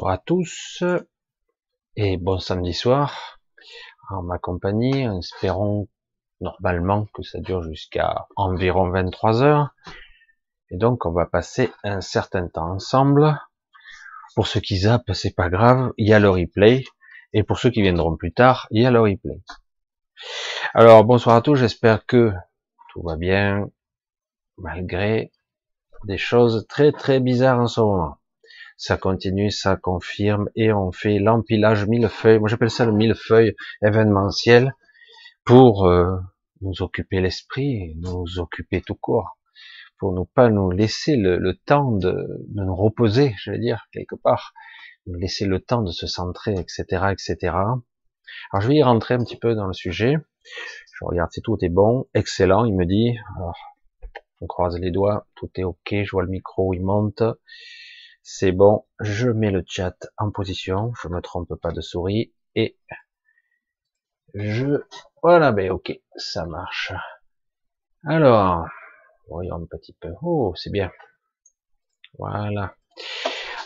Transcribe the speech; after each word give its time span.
Bonsoir 0.00 0.14
à 0.14 0.22
tous 0.24 0.82
et 1.94 2.16
bon 2.16 2.38
samedi 2.38 2.72
soir 2.72 3.38
en 4.08 4.22
ma 4.22 4.38
compagnie. 4.38 5.06
Espérons 5.18 5.88
normalement 6.40 7.04
que 7.12 7.22
ça 7.22 7.38
dure 7.38 7.62
jusqu'à 7.62 8.26
environ 8.34 8.88
23 8.88 9.42
heures. 9.42 9.74
Et 10.70 10.78
donc 10.78 11.04
on 11.04 11.12
va 11.12 11.26
passer 11.26 11.70
un 11.84 12.00
certain 12.00 12.48
temps 12.48 12.70
ensemble. 12.70 13.38
Pour 14.34 14.46
ceux 14.46 14.60
qui 14.60 14.78
zappent, 14.78 15.12
c'est 15.12 15.34
pas 15.34 15.50
grave, 15.50 15.92
il 15.98 16.08
y 16.08 16.14
a 16.14 16.18
le 16.18 16.30
replay. 16.30 16.82
Et 17.34 17.42
pour 17.42 17.58
ceux 17.58 17.68
qui 17.68 17.82
viendront 17.82 18.16
plus 18.16 18.32
tard, 18.32 18.68
il 18.70 18.80
y 18.80 18.86
a 18.86 18.90
le 18.90 19.02
replay. 19.02 19.42
Alors 20.72 21.04
bonsoir 21.04 21.36
à 21.36 21.42
tous, 21.42 21.56
j'espère 21.56 22.06
que 22.06 22.32
tout 22.94 23.02
va 23.02 23.16
bien 23.16 23.68
malgré 24.56 25.30
des 26.04 26.16
choses 26.16 26.66
très 26.70 26.90
très 26.90 27.20
bizarres 27.20 27.60
en 27.60 27.66
ce 27.66 27.82
moment 27.82 28.19
ça 28.80 28.96
continue, 28.96 29.50
ça 29.50 29.76
confirme, 29.76 30.48
et 30.56 30.72
on 30.72 30.90
fait 30.90 31.18
l'empilage 31.18 31.86
millefeuille. 31.86 32.38
Moi, 32.38 32.48
j'appelle 32.48 32.70
ça 32.70 32.86
le 32.86 32.92
millefeuille 32.92 33.54
événementiel 33.82 34.74
pour 35.44 35.86
euh, 35.86 36.16
nous 36.62 36.80
occuper 36.80 37.20
l'esprit, 37.20 37.94
nous 37.98 38.38
occuper 38.38 38.80
tout 38.80 38.94
court, 38.94 39.36
pour 39.98 40.14
ne 40.14 40.24
pas 40.24 40.48
nous 40.48 40.70
laisser 40.70 41.16
le, 41.16 41.54
temps 41.66 41.92
de, 41.92 42.10
de, 42.48 42.64
nous 42.64 42.74
reposer, 42.74 43.34
je 43.36 43.50
vais 43.50 43.58
dire 43.58 43.86
quelque 43.92 44.14
part, 44.14 44.54
nous 45.06 45.18
laisser 45.18 45.44
le 45.44 45.60
temps 45.60 45.82
de 45.82 45.92
se 45.92 46.06
centrer, 46.06 46.54
etc., 46.54 46.84
etc. 47.12 47.36
Alors, 47.52 48.62
je 48.62 48.66
vais 48.68 48.76
y 48.76 48.82
rentrer 48.82 49.12
un 49.12 49.22
petit 49.22 49.36
peu 49.36 49.54
dans 49.54 49.66
le 49.66 49.74
sujet. 49.74 50.14
Je 50.94 51.04
regarde 51.04 51.30
si 51.32 51.42
tout 51.42 51.58
est 51.60 51.68
bon, 51.68 52.06
excellent. 52.14 52.64
Il 52.64 52.74
me 52.74 52.86
dit, 52.86 53.14
alors, 53.36 53.58
on 54.40 54.46
croise 54.46 54.78
les 54.78 54.90
doigts, 54.90 55.26
tout 55.34 55.50
est 55.56 55.64
ok. 55.64 55.96
Je 56.02 56.10
vois 56.12 56.22
le 56.22 56.30
micro, 56.30 56.72
il 56.72 56.80
monte. 56.80 57.22
C'est 58.22 58.52
bon, 58.52 58.86
je 59.00 59.28
mets 59.28 59.50
le 59.50 59.64
chat 59.66 59.96
en 60.18 60.30
position, 60.30 60.92
je 61.02 61.08
me 61.08 61.20
trompe 61.20 61.54
pas 61.54 61.72
de 61.72 61.80
souris, 61.80 62.32
et 62.54 62.78
je... 64.34 64.82
Voilà, 65.22 65.52
ben 65.52 65.70
ok, 65.70 65.98
ça 66.16 66.46
marche. 66.46 66.92
Alors, 68.04 68.66
voyons 69.28 69.56
un 69.56 69.66
petit 69.66 69.92
peu. 69.92 70.14
Oh, 70.22 70.54
c'est 70.56 70.70
bien. 70.70 70.90
Voilà. 72.18 72.74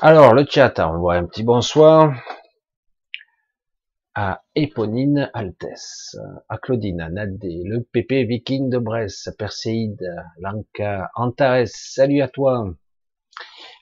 Alors, 0.00 0.34
le 0.34 0.44
chat, 0.44 0.78
on 0.80 0.98
voit 0.98 1.14
un 1.14 1.26
petit 1.26 1.44
bonsoir 1.44 2.14
à 4.14 4.42
Éponine 4.54 5.30
Altesse, 5.34 6.16
à 6.48 6.58
Claudine, 6.58 7.00
à 7.00 7.10
Nadé, 7.10 7.62
le 7.64 7.82
PP 7.82 8.28
Viking 8.28 8.70
de 8.70 8.78
Brest, 8.78 9.36
Perséide, 9.36 10.08
Lanka, 10.38 11.10
Antares, 11.14 11.66
salut 11.66 12.22
à 12.22 12.28
toi. 12.28 12.64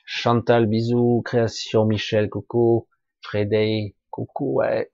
Chantal, 0.05 0.65
bisous. 0.65 1.21
Création, 1.23 1.85
Michel, 1.85 2.29
coucou. 2.29 2.87
Freddy, 3.21 3.95
coucou, 4.09 4.55
ouais. 4.59 4.91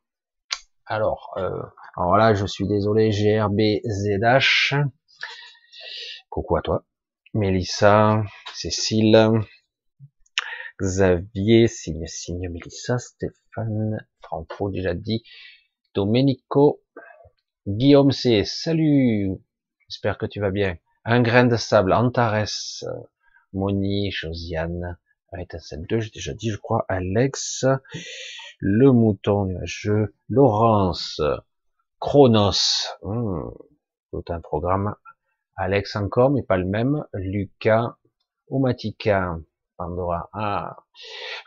Alors, 0.86 1.34
euh, 1.38 1.62
alors 1.98 2.18
là, 2.18 2.34
je 2.34 2.46
suis 2.46 2.68
désolé, 2.68 3.10
GRBZH. 3.12 4.76
Coucou 6.30 6.58
à 6.58 6.62
toi. 6.62 6.86
Mélissa, 7.34 8.24
Cécile, 8.54 9.30
Xavier, 10.82 11.68
signe, 11.68 12.08
signe, 12.08 12.50
Mélissa, 12.50 12.98
Stéphane, 12.98 14.08
Franco, 14.24 14.72
déjà 14.72 14.94
dit, 14.96 15.24
Domenico, 15.94 16.82
Guillaume 17.68 18.12
C, 18.12 18.46
salut, 18.46 19.30
j'espère 19.88 20.18
que 20.18 20.26
tu 20.26 20.40
vas 20.40 20.50
bien. 20.50 20.78
Un 21.06 21.22
grain 21.22 21.46
de 21.46 21.56
sable, 21.56 21.94
Antares, 21.94 22.84
Moni, 23.54 24.12
Josiane, 24.12 24.98
étincelle 25.38 25.86
2, 25.88 26.00
j'ai 26.00 26.12
déjà 26.12 26.34
dit, 26.34 26.50
je 26.50 26.58
crois, 26.58 26.86
Alex, 26.88 27.66
le 28.60 28.92
mouton 28.92 29.46
nuageux, 29.46 30.14
Laurence, 30.28 31.22
Chronos, 32.00 32.88
hmm, 33.04 33.50
tout 34.12 34.24
un 34.30 34.42
programme, 34.42 34.96
Alex 35.56 35.96
encore, 35.96 36.32
mais 36.32 36.44
pas 36.44 36.58
le 36.58 36.66
même, 36.66 37.06
Lucas, 37.14 37.98
Omatica, 38.50 39.38
Pandora, 39.78 40.30
ah, 40.34 40.78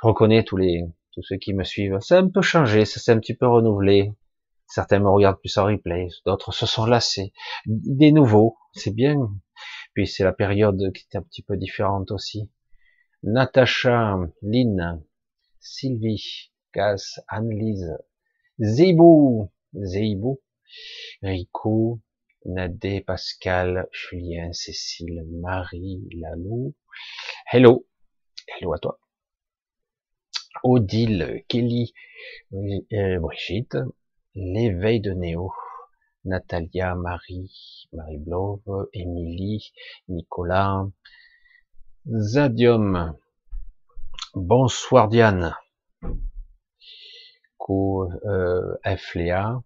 je 0.03 0.07
reconnais 0.07 0.45
tous 0.45 0.57
les, 0.57 0.85
tous 1.13 1.23
ceux 1.23 1.37
qui 1.37 1.55
me 1.55 1.65
suivent, 1.65 1.99
ça 2.01 2.17
a 2.17 2.21
un 2.21 2.29
peu 2.29 2.43
changé, 2.43 2.85
ça 2.85 3.01
s'est 3.01 3.13
un 3.13 3.19
petit 3.19 3.35
peu 3.35 3.47
renouvelé, 3.47 4.13
certains 4.67 5.01
me 5.01 5.09
regardent 5.09 5.41
plus 5.41 5.57
en 5.59 5.65
replay, 5.65 6.09
d'autres 6.25 6.53
se 6.53 6.67
sont 6.67 6.87
lassés, 6.87 7.33
des 7.67 8.13
nouveaux, 8.13 8.57
c'est 8.73 8.95
bien, 8.95 9.17
puis 9.95 10.07
c'est 10.07 10.25
la 10.25 10.33
période 10.33 10.93
qui 10.93 11.07
est 11.11 11.17
un 11.17 11.23
petit 11.23 11.43
peu 11.43 11.57
différente 11.57 12.11
aussi, 12.11 12.51
Natacha, 13.23 14.19
Lynn, 14.43 15.03
Sylvie, 15.61 16.51
Cass, 16.73 17.21
Annelise, 17.29 17.97
Zébou, 18.59 19.51
Zeibou, 19.75 20.41
Rico, 21.23 22.01
Nadé, 22.45 23.01
Pascal, 23.01 23.89
Julien, 23.93 24.53
Cécile, 24.53 25.25
Marie, 25.29 26.09
Lalou, 26.13 26.75
hello, 27.53 27.87
hello 28.49 28.73
à 28.73 28.79
toi, 28.79 28.99
Odile, 30.65 31.45
Kelly, 31.49 31.93
euh, 32.53 33.19
Brigitte, 33.21 33.77
l'éveil 34.35 35.01
de 35.01 35.13
Néo, 35.13 35.53
Natalia, 36.25 36.95
Marie, 36.95 37.89
Marie 37.93 38.19
Blove, 38.19 38.89
Émilie, 38.93 39.73
Nicolas, 40.09 40.87
Zadium. 42.07 43.17
Bonsoir 44.35 45.09
Diane. 45.09 45.57
Co, 47.59 48.09
euh, 48.25 48.77
Fléa, 48.97 49.63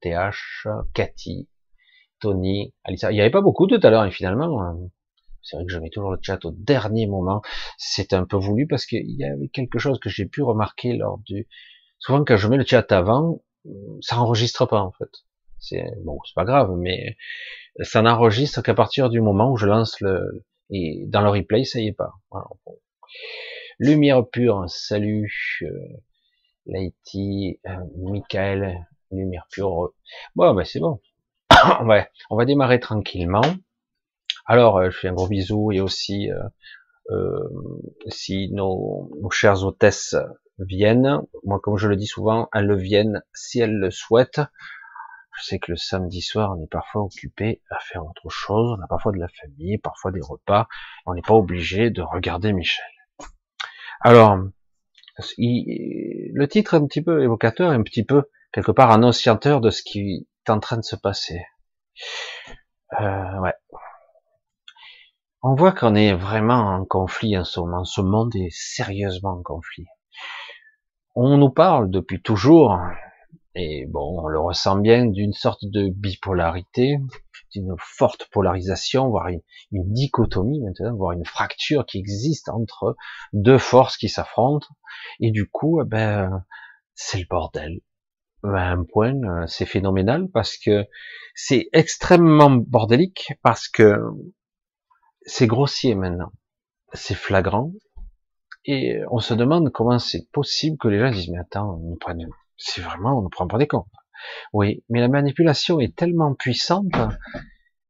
TH, 0.00 0.66
Cathy, 0.94 1.48
Tony, 2.20 2.74
Alissa. 2.84 3.12
Il 3.12 3.14
n'y 3.14 3.20
avait 3.20 3.30
pas 3.30 3.40
beaucoup 3.40 3.66
tout 3.66 3.80
à 3.82 3.90
l'heure, 3.90 4.04
et 4.04 4.10
finalement, 4.10 4.62
hein. 4.62 4.76
c'est 5.42 5.56
vrai 5.56 5.66
que 5.66 5.72
je 5.72 5.78
mets 5.78 5.90
toujours 5.90 6.10
le 6.10 6.18
chat 6.20 6.44
au 6.44 6.50
dernier 6.50 7.06
moment. 7.06 7.42
C'est 7.78 8.12
un 8.12 8.24
peu 8.24 8.36
voulu 8.36 8.66
parce 8.66 8.84
qu'il 8.84 9.10
y 9.10 9.24
avait 9.24 9.48
quelque 9.48 9.78
chose 9.78 10.00
que 10.00 10.08
j'ai 10.08 10.26
pu 10.26 10.42
remarquer 10.42 10.96
lors 10.96 11.18
du. 11.18 11.48
Souvent, 11.98 12.24
quand 12.24 12.36
je 12.36 12.48
mets 12.48 12.58
le 12.58 12.66
chat 12.66 12.90
avant, 12.92 13.42
ça 14.00 14.18
enregistre 14.18 14.66
pas 14.66 14.80
en 14.80 14.92
fait. 14.92 15.10
C'est 15.58 15.84
bon, 16.04 16.18
c'est 16.24 16.34
pas 16.34 16.44
grave, 16.44 16.72
mais 16.76 17.16
ça 17.82 18.02
n'enregistre 18.02 18.62
qu'à 18.62 18.74
partir 18.74 19.10
du 19.10 19.20
moment 19.20 19.50
où 19.50 19.56
je 19.56 19.66
lance 19.66 20.00
le, 20.00 20.44
et 20.70 21.04
dans 21.06 21.22
le 21.22 21.30
replay, 21.30 21.64
ça 21.64 21.80
y 21.80 21.88
est 21.88 21.92
pas. 21.92 22.12
Lumière 23.78 24.26
pure, 24.28 24.64
salut. 24.68 25.60
Euh, 25.62 25.68
Laïti, 26.66 27.60
euh, 27.66 27.76
Michael, 27.98 28.86
lumière 29.12 29.46
pure. 29.50 29.92
Bon, 30.34 30.54
ben 30.54 30.64
c'est 30.64 30.80
bon. 30.80 31.00
ouais, 31.84 32.08
on 32.30 32.36
va 32.36 32.44
démarrer 32.44 32.80
tranquillement. 32.80 33.42
Alors, 34.46 34.78
euh, 34.78 34.90
je 34.90 34.98
fais 34.98 35.08
un 35.08 35.12
gros 35.12 35.28
bisou 35.28 35.72
et 35.72 35.80
aussi, 35.80 36.30
euh, 36.30 36.42
euh, 37.10 37.48
si 38.08 38.50
nos, 38.52 39.10
nos 39.20 39.30
chères 39.30 39.64
hôtesses 39.64 40.16
viennent, 40.58 41.20
moi 41.44 41.60
comme 41.60 41.76
je 41.76 41.88
le 41.88 41.96
dis 41.96 42.06
souvent, 42.06 42.48
elles 42.52 42.66
le 42.66 42.76
viennent 42.76 43.22
si 43.34 43.60
elles 43.60 43.76
le 43.76 43.90
souhaitent. 43.90 44.40
Je 45.36 45.44
sais 45.44 45.58
que 45.58 45.70
le 45.70 45.76
samedi 45.76 46.22
soir, 46.22 46.54
on 46.56 46.62
est 46.62 46.70
parfois 46.70 47.02
occupé 47.02 47.62
à 47.70 47.78
faire 47.78 48.04
autre 48.04 48.30
chose. 48.30 48.76
On 48.78 48.82
a 48.82 48.86
parfois 48.86 49.12
de 49.12 49.18
la 49.18 49.28
famille, 49.28 49.76
parfois 49.78 50.10
des 50.10 50.20
repas. 50.22 50.66
On 51.04 51.14
n'est 51.14 51.22
pas 51.22 51.34
obligé 51.34 51.90
de 51.90 52.00
regarder 52.00 52.52
Michel. 52.52 52.84
Alors, 54.00 54.38
le 55.38 56.46
titre 56.46 56.74
est 56.74 56.78
un 56.78 56.86
petit 56.86 57.02
peu 57.02 57.22
évocateur, 57.22 57.70
un 57.70 57.82
petit 57.82 58.04
peu 58.04 58.30
quelque 58.52 58.72
part 58.72 58.90
annonciateur 58.90 59.60
de 59.60 59.70
ce 59.70 59.82
qui 59.82 60.26
est 60.46 60.50
en 60.50 60.58
train 60.58 60.78
de 60.78 60.84
se 60.84 60.96
passer. 60.96 61.44
Euh, 63.00 63.38
ouais. 63.40 63.54
On 65.42 65.54
voit 65.54 65.72
qu'on 65.72 65.94
est 65.94 66.14
vraiment 66.14 66.74
en 66.74 66.84
conflit 66.84 67.36
en 67.36 67.44
ce 67.44 67.60
moment. 67.60 67.84
Ce 67.84 68.00
monde 68.00 68.34
est 68.36 68.50
sérieusement 68.50 69.32
en 69.32 69.42
conflit. 69.42 69.86
On 71.14 71.36
nous 71.36 71.50
parle 71.50 71.90
depuis 71.90 72.22
toujours 72.22 72.78
et 73.58 73.86
bon, 73.86 74.20
on 74.22 74.28
le 74.28 74.38
ressent 74.38 74.76
bien 74.76 75.06
d'une 75.06 75.32
sorte 75.32 75.64
de 75.64 75.88
bipolarité, 75.88 76.98
d'une 77.54 77.74
forte 77.78 78.28
polarisation, 78.30 79.08
voire 79.08 79.28
une, 79.28 79.40
dichotomie 79.72 80.60
maintenant, 80.60 80.94
voire 80.94 81.12
une 81.12 81.24
fracture 81.24 81.86
qui 81.86 81.96
existe 81.96 82.50
entre 82.50 82.96
deux 83.32 83.56
forces 83.56 83.96
qui 83.96 84.10
s'affrontent. 84.10 84.66
Et 85.20 85.30
du 85.30 85.48
coup, 85.48 85.80
eh 85.80 85.86
ben, 85.86 86.44
c'est 86.94 87.18
le 87.18 87.24
bordel. 87.30 87.80
À 88.44 88.72
un 88.72 88.84
point, 88.84 89.14
c'est 89.46 89.64
phénoménal 89.64 90.28
parce 90.34 90.58
que 90.58 90.84
c'est 91.34 91.70
extrêmement 91.72 92.50
bordélique 92.50 93.32
parce 93.42 93.68
que 93.68 93.96
c'est 95.22 95.46
grossier 95.46 95.94
maintenant. 95.94 96.30
C'est 96.92 97.14
flagrant. 97.14 97.72
Et 98.66 99.00
on 99.10 99.18
se 99.18 99.32
demande 99.32 99.72
comment 99.72 99.98
c'est 99.98 100.30
possible 100.30 100.76
que 100.76 100.88
les 100.88 100.98
gens 100.98 101.10
disent, 101.10 101.30
mais 101.30 101.38
attends, 101.38 101.78
nous 101.78 101.96
prennent 101.96 102.28
c'est 102.56 102.80
vraiment, 102.80 103.18
on 103.18 103.22
ne 103.22 103.28
prend 103.28 103.46
pas 103.46 103.58
des 103.58 103.66
comptes. 103.66 103.86
Oui, 104.52 104.84
mais 104.88 105.00
la 105.00 105.08
manipulation 105.08 105.80
est 105.80 105.94
tellement 105.94 106.34
puissante, 106.34 106.92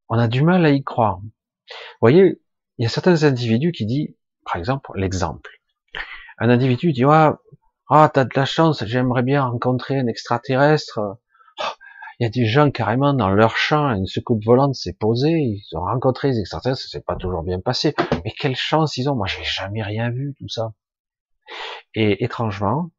on 0.09 0.19
a 0.19 0.29
du 0.29 0.43
mal 0.43 0.65
à 0.65 0.71
y 0.71 0.83
croire. 0.83 1.19
Vous 1.19 2.01
voyez, 2.01 2.41
il 2.79 2.83
y 2.83 2.87
a 2.87 2.89
certains 2.89 3.25
individus 3.25 3.73
qui 3.73 3.87
disent, 3.87 4.15
par 4.45 4.57
exemple, 4.57 4.91
l'exemple. 4.95 5.51
Un 6.39 6.51
individu 6.51 6.93
dit, 6.93 7.05
ah, 7.05 7.39
ah, 7.89 8.11
t'as 8.13 8.25
de 8.25 8.35
la 8.35 8.45
chance, 8.45 8.85
j'aimerais 8.85 9.23
bien 9.23 9.45
rencontrer 9.45 9.99
un 9.99 10.07
extraterrestre. 10.07 11.01
Oh, 11.59 11.65
il 12.19 12.25
y 12.25 12.27
a 12.27 12.31
des 12.31 12.47
gens 12.47 12.71
carrément 12.71 13.15
dans 13.15 13.29
leur 13.31 13.57
champ, 13.57 13.91
une 13.95 14.07
soucoupe 14.07 14.45
volante 14.45 14.75
s'est 14.75 14.95
posée, 14.95 15.33
ils 15.33 15.77
ont 15.77 15.83
rencontré 15.83 16.29
les 16.29 16.41
extraterrestres, 16.41 16.83
ça 16.83 16.89
s'est 16.89 17.05
pas 17.05 17.17
toujours 17.17 17.43
bien 17.43 17.61
passé. 17.61 17.95
Mais 18.25 18.33
quelle 18.33 18.57
chance 18.57 18.97
ils 18.97 19.09
ont, 19.09 19.15
moi 19.15 19.27
j'ai 19.27 19.45
jamais 19.45 19.83
rien 19.83 20.11
vu, 20.11 20.35
tout 20.39 20.49
ça. 20.49 20.73
Et 21.95 22.25
étrangement, 22.25 22.91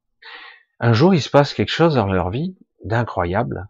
un 0.79 0.93
jour 0.93 1.13
il 1.13 1.21
se 1.21 1.29
passe 1.29 1.53
quelque 1.53 1.71
chose 1.71 1.95
dans 1.95 2.07
leur 2.07 2.29
vie 2.29 2.57
d'incroyable. 2.83 3.67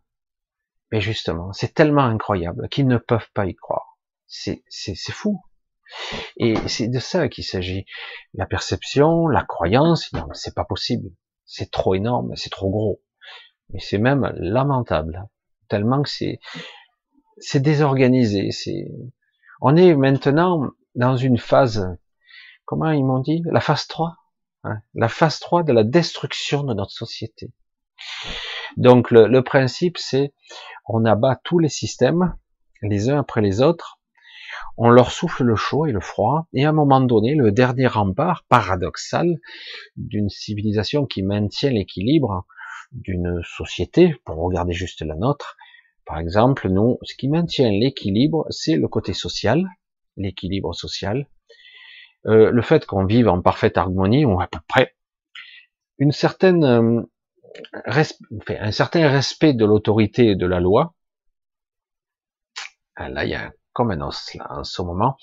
Mais 0.91 1.01
justement, 1.01 1.51
c'est 1.53 1.73
tellement 1.73 2.05
incroyable 2.05 2.69
qu'ils 2.69 2.87
ne 2.87 2.97
peuvent 2.97 3.29
pas 3.33 3.45
y 3.45 3.55
croire. 3.55 3.97
C'est, 4.27 4.63
fou. 5.11 5.41
Et 6.37 6.55
c'est 6.67 6.87
de 6.87 6.99
ça 6.99 7.27
qu'il 7.29 7.43
s'agit. 7.43 7.85
La 8.33 8.45
perception, 8.45 9.27
la 9.27 9.43
croyance, 9.43 10.11
non, 10.13 10.27
c'est 10.33 10.55
pas 10.55 10.65
possible. 10.65 11.09
C'est 11.45 11.71
trop 11.71 11.95
énorme, 11.95 12.35
c'est 12.35 12.49
trop 12.49 12.69
gros. 12.69 13.01
Mais 13.69 13.79
c'est 13.79 13.97
même 13.97 14.31
lamentable. 14.37 15.27
Tellement 15.67 16.01
que 16.03 16.09
c'est, 16.09 16.39
c'est 17.37 17.61
désorganisé. 17.61 18.51
C'est, 18.51 18.87
on 19.61 19.75
est 19.75 19.95
maintenant 19.95 20.69
dans 20.95 21.17
une 21.17 21.37
phase, 21.37 21.97
comment 22.65 22.91
ils 22.91 23.05
m'ont 23.05 23.19
dit? 23.19 23.41
La 23.45 23.59
phase 23.59 23.87
3. 23.87 24.15
Hein, 24.67 24.81
la 24.95 25.07
phase 25.07 25.39
3 25.39 25.63
de 25.63 25.71
la 25.71 25.83
destruction 25.83 26.63
de 26.63 26.73
notre 26.73 26.91
société. 26.91 27.51
Donc 28.75 29.11
le, 29.11 29.27
le 29.27 29.41
principe 29.41 29.97
c'est 29.97 30.33
on 30.85 31.05
abat 31.05 31.39
tous 31.43 31.59
les 31.59 31.69
systèmes 31.69 32.35
les 32.81 33.09
uns 33.09 33.19
après 33.19 33.41
les 33.41 33.61
autres 33.61 33.97
on 34.77 34.89
leur 34.89 35.11
souffle 35.11 35.43
le 35.43 35.55
chaud 35.55 35.85
et 35.87 35.91
le 35.91 35.99
froid, 35.99 36.47
et 36.53 36.65
à 36.65 36.69
un 36.69 36.73
moment 36.73 37.01
donné, 37.01 37.33
le 37.33 37.51
dernier 37.51 37.87
rempart 37.87 38.45
paradoxal 38.47 39.39
d'une 39.95 40.29
civilisation 40.29 41.05
qui 41.05 41.23
maintient 41.23 41.71
l'équilibre 41.71 42.45
d'une 42.91 43.41
société, 43.43 44.15
pour 44.23 44.35
regarder 44.35 44.73
juste 44.73 45.01
la 45.01 45.15
nôtre, 45.15 45.57
par 46.05 46.19
exemple, 46.19 46.69
nous, 46.69 46.99
ce 47.01 47.15
qui 47.15 47.27
maintient 47.27 47.71
l'équilibre, 47.71 48.45
c'est 48.49 48.75
le 48.75 48.87
côté 48.87 49.13
social, 49.13 49.67
l'équilibre 50.15 50.73
social, 50.73 51.27
euh, 52.25 52.51
le 52.51 52.61
fait 52.61 52.85
qu'on 52.85 53.05
vive 53.05 53.27
en 53.29 53.41
parfaite 53.41 53.77
harmonie, 53.77 54.25
ou 54.25 54.39
à 54.41 54.47
peu 54.47 54.59
près, 54.67 54.95
une 55.97 56.11
certaine, 56.11 56.63
euh, 56.63 57.01
un 57.87 58.71
certain 58.71 59.07
respect 59.09 59.53
de 59.53 59.65
l'autorité 59.65 60.31
et 60.31 60.35
de 60.35 60.45
la 60.45 60.59
loi. 60.59 60.93
Ah, 62.95 63.09
là, 63.09 63.25
il 63.25 63.31
y 63.31 63.35
a 63.35 63.51
comme 63.73 63.91
un 63.91 64.01
os 64.01 64.33
là 64.33 64.47
en 64.49 64.63
ce 64.63 64.81
moment. 64.81 65.17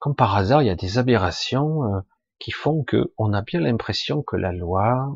Comme 0.00 0.16
par 0.16 0.36
hasard, 0.36 0.62
il 0.62 0.66
y 0.66 0.70
a 0.70 0.74
des 0.74 0.98
aberrations 0.98 1.84
euh, 1.84 2.00
qui 2.38 2.50
font 2.50 2.82
que 2.82 3.12
on 3.18 3.32
a 3.32 3.42
bien 3.42 3.60
l'impression 3.60 4.22
que 4.22 4.36
la 4.36 4.52
loi 4.52 5.14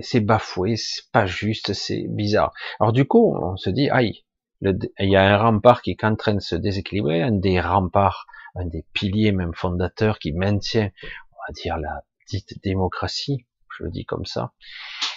c'est 0.00 0.20
bafoué, 0.20 0.76
c'est 0.76 1.10
pas 1.12 1.26
juste, 1.26 1.72
c'est 1.72 2.06
bizarre. 2.08 2.52
Alors 2.80 2.92
du 2.92 3.06
coup, 3.06 3.36
on 3.36 3.56
se 3.56 3.70
dit, 3.70 3.90
aïe, 3.90 4.24
il 4.62 4.88
y 5.00 5.16
a 5.16 5.34
un 5.34 5.38
rempart 5.38 5.82
qui 5.82 5.90
est 5.90 6.04
en 6.04 6.16
train 6.16 6.34
de 6.34 6.40
se 6.40 6.54
déséquilibrer, 6.54 7.22
un 7.22 7.32
des 7.32 7.60
remparts, 7.60 8.26
un 8.54 8.66
des 8.66 8.84
piliers 8.92 9.32
même 9.32 9.54
fondateurs 9.54 10.18
qui 10.18 10.32
maintient, 10.32 10.90
on 11.32 11.36
va 11.46 11.52
dire, 11.52 11.78
la 11.78 12.04
dite 12.28 12.62
démocratie, 12.62 13.46
je 13.76 13.84
le 13.84 13.90
dis 13.90 14.04
comme 14.04 14.24
ça. 14.24 14.52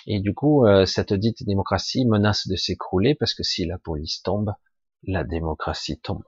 Et 0.05 0.19
du 0.19 0.33
coup, 0.33 0.65
euh, 0.65 0.85
cette 0.85 1.13
dite 1.13 1.45
démocratie 1.45 2.05
menace 2.05 2.47
de 2.47 2.55
s'écrouler 2.55 3.15
parce 3.15 3.33
que 3.33 3.43
si 3.43 3.65
la 3.65 3.77
police 3.77 4.21
tombe, 4.23 4.53
la 5.03 5.23
démocratie 5.23 5.99
tombe. 5.99 6.23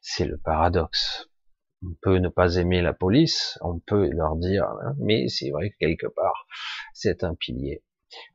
C'est 0.00 0.26
le 0.26 0.38
paradoxe. 0.38 1.28
On 1.82 1.94
peut 2.02 2.18
ne 2.18 2.28
pas 2.28 2.56
aimer 2.56 2.82
la 2.82 2.92
police, 2.92 3.58
on 3.60 3.78
peut 3.78 4.08
leur 4.10 4.36
dire, 4.36 4.64
hein, 4.64 4.94
mais 4.98 5.28
c'est 5.28 5.50
vrai 5.50 5.70
que 5.70 5.76
quelque 5.78 6.08
part, 6.08 6.46
c'est 6.92 7.22
un 7.22 7.34
pilier 7.34 7.82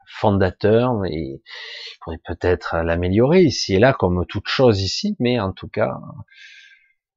fondateur 0.07 1.03
et 1.05 1.41
il 1.41 1.97
faudrait 2.03 2.21
peut-être 2.25 2.77
l'améliorer 2.77 3.41
ici 3.41 3.73
et 3.73 3.79
là 3.79 3.93
comme 3.93 4.25
toute 4.27 4.47
chose 4.47 4.81
ici, 4.81 5.15
mais 5.19 5.39
en 5.39 5.51
tout 5.51 5.67
cas, 5.67 5.99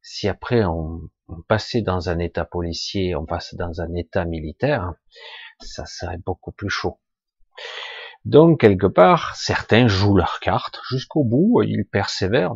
si 0.06 0.28
après 0.28 0.64
on, 0.64 1.00
passait 1.48 1.82
dans 1.82 2.08
un 2.08 2.20
état 2.20 2.44
policier, 2.44 3.16
on 3.16 3.26
passe 3.26 3.56
dans 3.56 3.80
un 3.80 3.92
état 3.94 4.24
militaire, 4.24 4.92
ça 5.58 5.84
serait 5.84 6.18
beaucoup 6.18 6.52
plus 6.52 6.70
chaud. 6.70 7.00
Donc, 8.24 8.60
quelque 8.60 8.86
part, 8.86 9.34
certains 9.34 9.88
jouent 9.88 10.16
leur 10.16 10.38
carte 10.38 10.80
jusqu'au 10.88 11.24
bout, 11.24 11.62
ils 11.64 11.84
persévèrent. 11.84 12.54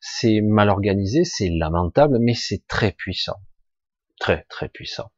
C'est 0.00 0.40
mal 0.40 0.68
organisé, 0.68 1.24
c'est 1.24 1.50
lamentable, 1.50 2.18
mais 2.20 2.34
c'est 2.34 2.64
très 2.68 2.92
puissant. 2.92 3.40
Très, 4.20 4.44
très 4.48 4.68
puissant. 4.68 5.10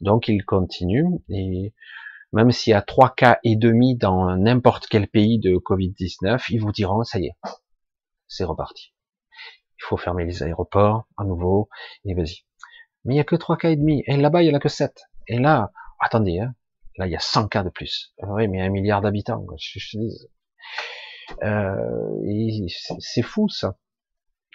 Donc, 0.00 0.26
ils 0.26 0.44
continuent, 0.44 1.20
et 1.28 1.74
même 2.32 2.50
s'il 2.50 2.72
y 2.72 2.74
a 2.74 2.82
trois 2.82 3.14
cas 3.14 3.38
et 3.44 3.54
demi 3.54 3.96
dans 3.96 4.36
n'importe 4.36 4.88
quel 4.88 5.06
pays 5.06 5.38
de 5.38 5.54
Covid-19, 5.58 6.44
ils 6.50 6.60
vous 6.60 6.72
diront, 6.72 7.04
ça 7.04 7.20
y 7.20 7.26
est, 7.26 7.36
c'est 8.26 8.44
reparti. 8.44 8.93
Il 9.78 9.84
faut 9.84 9.96
fermer 9.96 10.24
les 10.24 10.42
aéroports 10.42 11.06
à 11.16 11.24
nouveau, 11.24 11.68
et 12.04 12.14
vas-y. 12.14 12.44
Mais 13.04 13.14
il 13.14 13.16
n'y 13.16 13.20
a 13.20 13.24
que 13.24 13.36
trois 13.36 13.56
cas 13.56 13.70
et 13.70 13.76
demi, 13.76 14.02
et 14.06 14.16
là-bas, 14.16 14.42
il 14.42 14.48
n'y 14.48 14.52
en 14.52 14.56
a 14.56 14.60
que 14.60 14.68
sept. 14.68 15.02
Et 15.28 15.38
là, 15.38 15.72
attendez, 16.00 16.40
hein, 16.40 16.54
Là, 16.96 17.06
il 17.06 17.12
y 17.12 17.16
a 17.16 17.20
100 17.20 17.48
cas 17.48 17.62
de 17.64 17.70
plus. 17.70 18.14
Euh, 18.22 18.26
oui, 18.28 18.48
mais 18.48 18.62
un 18.62 18.68
milliard 18.68 19.00
d'habitants, 19.00 19.44
je, 19.58 19.78
je 19.78 19.98
dis. 19.98 20.28
Euh, 21.42 22.66
c'est 23.00 23.22
fou 23.22 23.48
ça. 23.48 23.76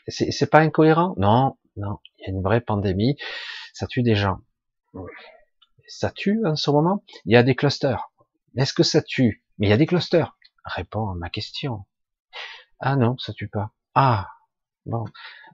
C'est 0.08 0.50
pas 0.50 0.60
incohérent 0.60 1.14
Non, 1.18 1.58
non. 1.76 2.00
Il 2.18 2.24
y 2.24 2.26
a 2.28 2.30
une 2.32 2.42
vraie 2.42 2.62
pandémie. 2.62 3.18
Ça 3.74 3.88
tue 3.88 4.04
des 4.04 4.16
gens. 4.16 4.40
Ça 5.88 6.12
tue 6.12 6.46
en 6.46 6.56
ce 6.56 6.72
moment? 6.72 7.04
Il 7.26 7.34
y 7.34 7.36
a 7.36 7.44
des 7.44 7.56
clusters. 7.56 8.12
Est-ce 8.58 8.74
que 8.74 8.84
ça 8.84 9.02
tue? 9.02 9.44
Mais 9.58 9.68
il 9.68 9.70
y 9.70 9.74
a 9.74 9.78
des 9.78 9.86
clusters. 9.86 10.38
Réponds 10.64 11.10
à 11.10 11.16
ma 11.16 11.30
question. 11.30 11.86
Ah 12.80 12.96
non, 12.96 13.18
ça 13.18 13.34
tue 13.34 13.50
pas. 13.50 13.72
Ah 13.94 14.30
bon. 14.86 15.06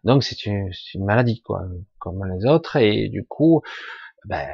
Donc 0.03 0.23
c'est 0.23 0.45
une, 0.45 0.71
maladie 0.95 1.41
quoi, 1.41 1.63
comme 1.99 2.23
les 2.25 2.45
autres. 2.45 2.77
Et 2.77 3.09
du 3.09 3.25
coup, 3.25 3.61
ben, 4.25 4.47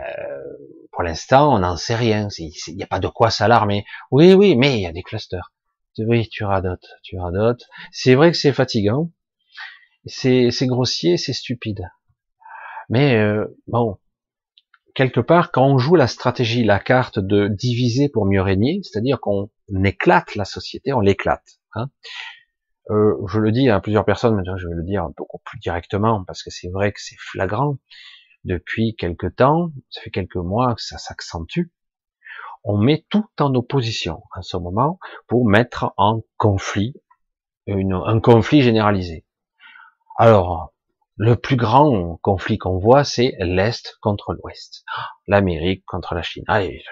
pour 0.92 1.04
l'instant, 1.04 1.54
on 1.56 1.60
n'en 1.60 1.78
sait 1.78 1.96
rien. 1.96 2.28
Il 2.38 2.76
n'y 2.76 2.84
a 2.84 2.88
pas 2.88 3.00
de 3.00 3.08
quoi 3.08 3.30
s'alarmer. 3.30 3.86
Oui, 4.12 4.34
oui, 4.34 4.56
mais 4.56 4.78
il 4.78 4.82
y 4.82 4.88
a 4.88 4.92
des 4.92 5.04
clusters. 5.04 5.52
Oui, 5.98 6.30
tu 6.30 6.44
radotes, 6.46 6.88
tu 7.04 7.18
radotes. 7.18 7.66
C'est 7.92 8.16
vrai 8.16 8.32
que 8.32 8.38
c'est 8.38 8.54
fatigant. 8.54 9.12
C'est 10.06 10.50
grossier, 10.68 11.18
c'est 11.18 11.34
stupide. 11.34 11.90
Mais 12.90 13.16
euh, 13.16 13.46
bon, 13.68 14.00
quelque 14.96 15.20
part, 15.20 15.52
quand 15.52 15.66
on 15.66 15.78
joue 15.78 15.96
la 15.96 16.08
stratégie, 16.08 16.64
la 16.64 16.80
carte 16.80 17.20
de 17.20 17.48
diviser 17.48 18.10
pour 18.10 18.26
mieux 18.26 18.42
régner, 18.42 18.82
c'est-à-dire 18.84 19.20
qu'on 19.20 19.50
éclate 19.84 20.36
la 20.36 20.46
société, 20.46 20.94
on 20.94 21.00
l'éclate. 21.00 21.60
Hein. 21.76 21.90
Euh, 22.90 23.16
je 23.28 23.40
le 23.40 23.52
dis 23.52 23.70
à 23.70 23.80
plusieurs 23.80 24.06
personnes, 24.06 24.36
mais 24.36 24.44
je 24.58 24.68
vais 24.68 24.74
le 24.74 24.84
dire 24.84 25.08
beaucoup 25.16 25.40
plus 25.46 25.60
directement 25.60 26.24
parce 26.26 26.44
que 26.44 26.50
c'est 26.50 26.70
vrai 26.70 26.92
que 26.92 27.00
c'est 27.02 27.18
flagrant 27.20 27.78
depuis 28.44 28.96
quelque 28.96 29.28
temps, 29.28 29.72
ça 29.90 30.02
fait 30.02 30.10
quelques 30.10 30.36
mois 30.36 30.74
que 30.74 30.82
ça 30.82 30.98
s'accentue, 30.98 31.68
on 32.64 32.78
met 32.78 33.06
tout 33.10 33.28
en 33.40 33.54
opposition 33.56 34.24
en 34.36 34.42
ce 34.42 34.58
moment 34.58 35.00
pour 35.28 35.48
mettre 35.48 35.94
en 35.98 36.22
conflit, 36.38 36.96
un 37.68 38.20
conflit 38.20 38.62
généralisé. 38.62 39.26
Alors, 40.18 40.74
le 41.18 41.36
plus 41.36 41.56
grand 41.56 42.18
conflit 42.22 42.58
qu'on 42.58 42.78
voit, 42.78 43.04
c'est 43.04 43.36
l'Est 43.40 43.98
contre 44.02 44.34
l'Ouest. 44.34 44.84
L'Amérique 45.28 45.84
contre 45.86 46.16
la 46.16 46.22
Chine. 46.22 46.44
Allez, 46.48 46.84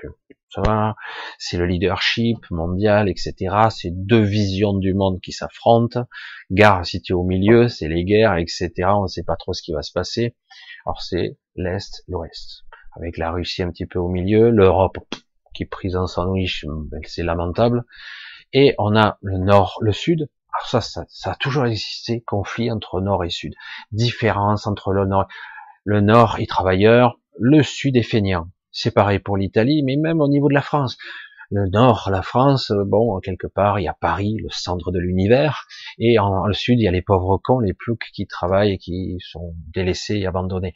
ça 0.49 0.61
va, 0.61 0.95
c'est 1.37 1.57
le 1.57 1.65
leadership 1.65 2.37
mondial, 2.51 3.09
etc. 3.09 3.33
C'est 3.69 3.91
deux 3.91 4.21
visions 4.21 4.73
du 4.73 4.93
monde 4.93 5.19
qui 5.21 5.31
s'affrontent. 5.31 6.05
Gare 6.51 6.85
située 6.85 7.13
au 7.13 7.23
milieu, 7.23 7.69
c'est 7.69 7.87
les 7.87 8.03
guerres, 8.03 8.37
etc. 8.37 8.71
On 8.87 9.03
ne 9.03 9.07
sait 9.07 9.23
pas 9.23 9.35
trop 9.35 9.53
ce 9.53 9.61
qui 9.61 9.73
va 9.73 9.81
se 9.81 9.91
passer. 9.91 10.35
Alors 10.85 11.01
c'est 11.01 11.37
l'Est, 11.55 12.03
l'Ouest, 12.07 12.63
avec 12.95 13.17
la 13.17 13.31
Russie 13.31 13.63
un 13.63 13.71
petit 13.71 13.85
peu 13.85 13.99
au 13.99 14.09
milieu, 14.09 14.49
l'Europe 14.49 14.97
qui 15.53 15.63
est 15.63 15.67
prise 15.67 15.95
en 15.95 16.07
sandwich, 16.07 16.65
ben, 16.65 17.01
c'est 17.05 17.23
lamentable, 17.23 17.83
et 18.53 18.75
on 18.77 18.95
a 18.95 19.17
le 19.21 19.37
Nord, 19.37 19.77
le 19.81 19.91
Sud. 19.91 20.29
Alors 20.53 20.67
ça, 20.67 20.81
ça, 20.81 21.05
ça 21.07 21.31
a 21.31 21.35
toujours 21.35 21.65
existé, 21.65 22.21
conflit 22.21 22.71
entre 22.71 23.01
Nord 23.01 23.23
et 23.23 23.29
Sud, 23.29 23.53
différence 23.91 24.67
entre 24.67 24.91
le 24.91 25.05
Nord, 25.05 25.27
le 25.83 26.01
Nord 26.01 26.37
est 26.39 26.49
travailleur, 26.49 27.19
le 27.37 27.63
Sud 27.63 27.95
est 27.95 28.03
feignant. 28.03 28.49
C'est 28.71 28.91
pareil 28.91 29.19
pour 29.19 29.37
l'Italie, 29.37 29.83
mais 29.83 29.95
même 29.95 30.21
au 30.21 30.27
niveau 30.27 30.49
de 30.49 30.53
la 30.53 30.61
France 30.61 30.97
le 31.51 31.67
nord, 31.67 32.09
la 32.11 32.21
France, 32.21 32.71
bon, 32.85 33.19
quelque 33.19 33.47
part, 33.47 33.79
il 33.79 33.83
y 33.83 33.87
a 33.87 33.97
Paris, 33.99 34.37
le 34.39 34.49
centre 34.51 34.91
de 34.91 34.99
l'univers, 34.99 35.65
et 35.97 36.19
en 36.19 36.45
le 36.45 36.53
sud, 36.53 36.79
il 36.79 36.83
y 36.83 36.87
a 36.87 36.91
les 36.91 37.01
pauvres 37.01 37.39
cons, 37.43 37.59
les 37.59 37.73
ploucs 37.73 38.09
qui 38.13 38.27
travaillent 38.27 38.73
et 38.73 38.77
qui 38.77 39.17
sont 39.19 39.55
délaissés 39.73 40.17
et 40.17 40.27
abandonnés. 40.27 40.73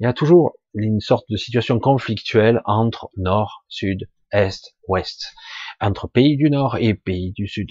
Il 0.00 0.04
y 0.04 0.06
a 0.06 0.12
toujours 0.12 0.56
une 0.74 1.00
sorte 1.00 1.30
de 1.30 1.36
situation 1.36 1.78
conflictuelle 1.78 2.60
entre 2.64 3.10
nord, 3.16 3.64
sud, 3.68 4.08
est, 4.32 4.74
ouest, 4.88 5.32
entre 5.80 6.08
pays 6.08 6.36
du 6.36 6.50
nord 6.50 6.76
et 6.76 6.94
pays 6.94 7.32
du 7.32 7.46
sud. 7.46 7.70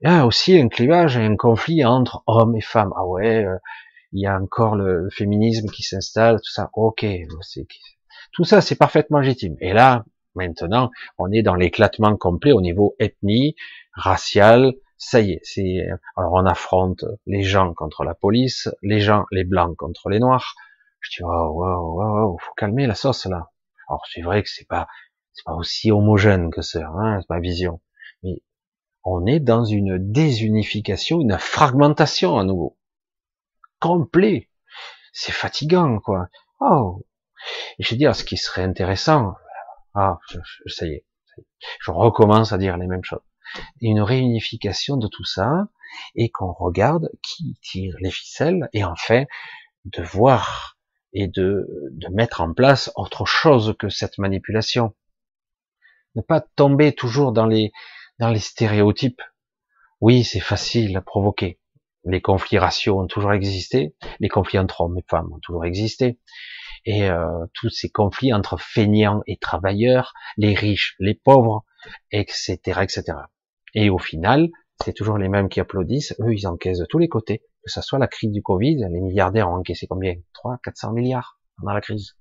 Il 0.00 0.10
y 0.10 0.12
a 0.12 0.26
aussi 0.26 0.58
un 0.58 0.68
clivage 0.68 1.16
un 1.16 1.36
conflit 1.36 1.84
entre 1.84 2.22
hommes 2.26 2.54
et 2.56 2.60
femmes. 2.60 2.92
Ah 2.96 3.06
ouais, 3.06 3.44
euh, 3.44 3.56
il 4.12 4.20
y 4.20 4.26
a 4.26 4.38
encore 4.38 4.76
le 4.76 5.08
féminisme 5.10 5.68
qui 5.70 5.82
s'installe, 5.82 6.36
tout 6.36 6.50
ça. 6.50 6.70
Ok, 6.74 7.04
Tout 8.32 8.44
ça, 8.44 8.60
c'est 8.60 8.76
parfaitement 8.76 9.20
légitime. 9.20 9.56
Et 9.60 9.72
là, 9.72 10.04
maintenant, 10.34 10.90
on 11.18 11.32
est 11.32 11.42
dans 11.42 11.54
l'éclatement 11.54 12.16
complet 12.16 12.52
au 12.52 12.60
niveau 12.60 12.94
ethnie, 12.98 13.56
racial. 13.92 14.74
Ça 14.98 15.20
y 15.20 15.32
est, 15.32 15.40
c'est 15.42 15.86
alors 16.16 16.32
on 16.34 16.46
affronte 16.46 17.04
les 17.26 17.42
gens 17.42 17.74
contre 17.74 18.04
la 18.04 18.14
police, 18.14 18.68
les 18.82 19.00
gens, 19.00 19.24
les 19.30 19.44
blancs 19.44 19.76
contre 19.76 20.08
les 20.08 20.18
noirs. 20.20 20.54
Je 21.00 21.10
dis 21.16 21.22
waouh, 21.22 21.52
waouh, 21.58 21.96
waouh, 21.96 22.38
faut 22.38 22.54
calmer 22.56 22.86
la 22.86 22.94
sauce 22.94 23.26
là. 23.26 23.50
Alors 23.88 24.04
c'est 24.12 24.22
vrai 24.22 24.42
que 24.42 24.48
c'est 24.50 24.66
pas 24.68 24.88
c'est 25.34 25.44
pas 25.44 25.54
aussi 25.54 25.90
homogène 25.90 26.50
que 26.50 26.62
ça, 26.62 26.86
hein, 26.98 27.20
c'est 27.20 27.30
ma 27.30 27.40
vision. 27.40 27.80
On 29.08 29.24
est 29.24 29.38
dans 29.38 29.64
une 29.64 29.98
désunification, 29.98 31.20
une 31.20 31.38
fragmentation 31.38 32.40
à 32.40 32.44
nouveau. 32.44 32.76
Complet. 33.78 34.50
C'est 35.12 35.30
fatigant, 35.30 36.00
quoi. 36.00 36.26
Oh. 36.58 37.06
je 37.78 37.88
veux 37.94 37.98
dire, 37.98 38.16
ce 38.16 38.24
qui 38.24 38.36
serait 38.36 38.64
intéressant, 38.64 39.36
ah, 39.94 40.18
ça 40.66 40.86
y 40.86 40.94
est, 40.94 41.06
je 41.80 41.92
recommence 41.92 42.52
à 42.52 42.58
dire 42.58 42.76
les 42.76 42.88
mêmes 42.88 43.04
choses. 43.04 43.22
Une 43.80 44.00
réunification 44.00 44.96
de 44.96 45.06
tout 45.06 45.24
ça, 45.24 45.68
et 46.16 46.28
qu'on 46.30 46.52
regarde 46.52 47.08
qui 47.22 47.56
tire 47.62 47.94
les 48.00 48.10
ficelles, 48.10 48.68
et 48.72 48.82
enfin, 48.82 49.24
de 49.84 50.02
voir 50.02 50.78
et 51.12 51.28
de, 51.28 51.68
de 51.92 52.08
mettre 52.08 52.40
en 52.40 52.52
place 52.52 52.90
autre 52.96 53.24
chose 53.24 53.76
que 53.78 53.88
cette 53.88 54.18
manipulation. 54.18 54.96
Ne 56.16 56.22
pas 56.22 56.40
tomber 56.40 56.92
toujours 56.92 57.30
dans 57.30 57.46
les, 57.46 57.70
dans 58.18 58.30
les 58.30 58.40
stéréotypes. 58.40 59.22
Oui, 60.00 60.24
c'est 60.24 60.40
facile 60.40 60.96
à 60.96 61.00
provoquer. 61.00 61.60
Les 62.04 62.20
conflits 62.20 62.58
raciaux 62.58 63.00
ont 63.00 63.06
toujours 63.06 63.32
existé, 63.32 63.96
les 64.20 64.28
conflits 64.28 64.58
entre 64.58 64.82
hommes 64.82 64.98
et 64.98 65.04
femmes 65.08 65.32
ont 65.32 65.40
toujours 65.40 65.64
existé, 65.64 66.20
et 66.84 67.10
euh, 67.10 67.26
tous 67.52 67.68
ces 67.68 67.90
conflits 67.90 68.32
entre 68.32 68.58
feignants 68.58 69.22
et 69.26 69.36
travailleurs, 69.38 70.12
les 70.36 70.54
riches, 70.54 70.94
les 71.00 71.14
pauvres, 71.14 71.64
etc., 72.12 72.58
etc. 72.82 73.02
Et 73.74 73.90
au 73.90 73.98
final, 73.98 74.48
c'est 74.84 74.92
toujours 74.92 75.18
les 75.18 75.28
mêmes 75.28 75.48
qui 75.48 75.60
applaudissent. 75.60 76.14
Eux, 76.20 76.32
ils 76.32 76.46
encaissent 76.46 76.78
de 76.78 76.86
tous 76.86 76.98
les 76.98 77.08
côtés. 77.08 77.42
Que 77.64 77.72
ce 77.72 77.80
soit 77.80 77.98
la 77.98 78.06
crise 78.06 78.30
du 78.30 78.42
Covid, 78.42 78.76
les 78.76 79.00
milliardaires 79.00 79.50
ont 79.50 79.56
encaissé 79.56 79.86
combien? 79.88 80.14
3, 80.34 80.58
400 80.62 80.92
milliards 80.92 81.40
pendant 81.56 81.72
la 81.72 81.80
crise. 81.80 82.16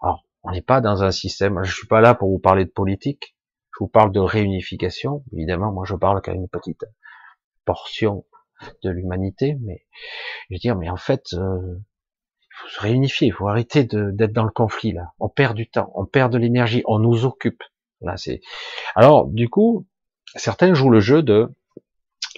Alors, 0.00 0.24
on 0.42 0.52
n'est 0.52 0.62
pas 0.62 0.80
dans 0.80 1.02
un 1.02 1.10
système. 1.10 1.62
Je 1.62 1.74
suis 1.74 1.86
pas 1.86 2.00
là 2.00 2.14
pour 2.14 2.30
vous 2.30 2.38
parler 2.38 2.64
de 2.64 2.70
politique. 2.70 3.36
Vous 3.80 3.88
parle 3.88 4.12
de 4.12 4.20
réunification. 4.20 5.24
Évidemment, 5.32 5.72
moi, 5.72 5.84
je 5.86 5.94
parle 5.94 6.20
qu'à 6.20 6.32
une 6.32 6.48
petite 6.48 6.84
portion 7.64 8.24
de 8.84 8.90
l'humanité, 8.90 9.56
mais 9.62 9.86
je 10.48 10.54
veux 10.54 10.58
dire, 10.58 10.76
mais 10.76 10.90
en 10.90 10.96
fait, 10.96 11.32
euh, 11.32 11.78
il 12.40 12.54
faut 12.56 12.68
se 12.68 12.80
réunifier. 12.80 13.28
Il 13.28 13.32
faut 13.32 13.48
arrêter 13.48 13.84
d'être 13.84 14.32
dans 14.32 14.44
le 14.44 14.50
conflit 14.50 14.92
là. 14.92 15.12
On 15.18 15.28
perd 15.28 15.56
du 15.56 15.68
temps, 15.68 15.90
on 15.94 16.04
perd 16.04 16.32
de 16.32 16.38
l'énergie, 16.38 16.82
on 16.86 16.98
nous 16.98 17.24
occupe. 17.24 17.62
Là, 18.02 18.16
c'est. 18.16 18.40
Alors, 18.94 19.26
du 19.26 19.48
coup, 19.48 19.86
certains 20.36 20.74
jouent 20.74 20.90
le 20.90 21.00
jeu 21.00 21.22
de 21.22 21.48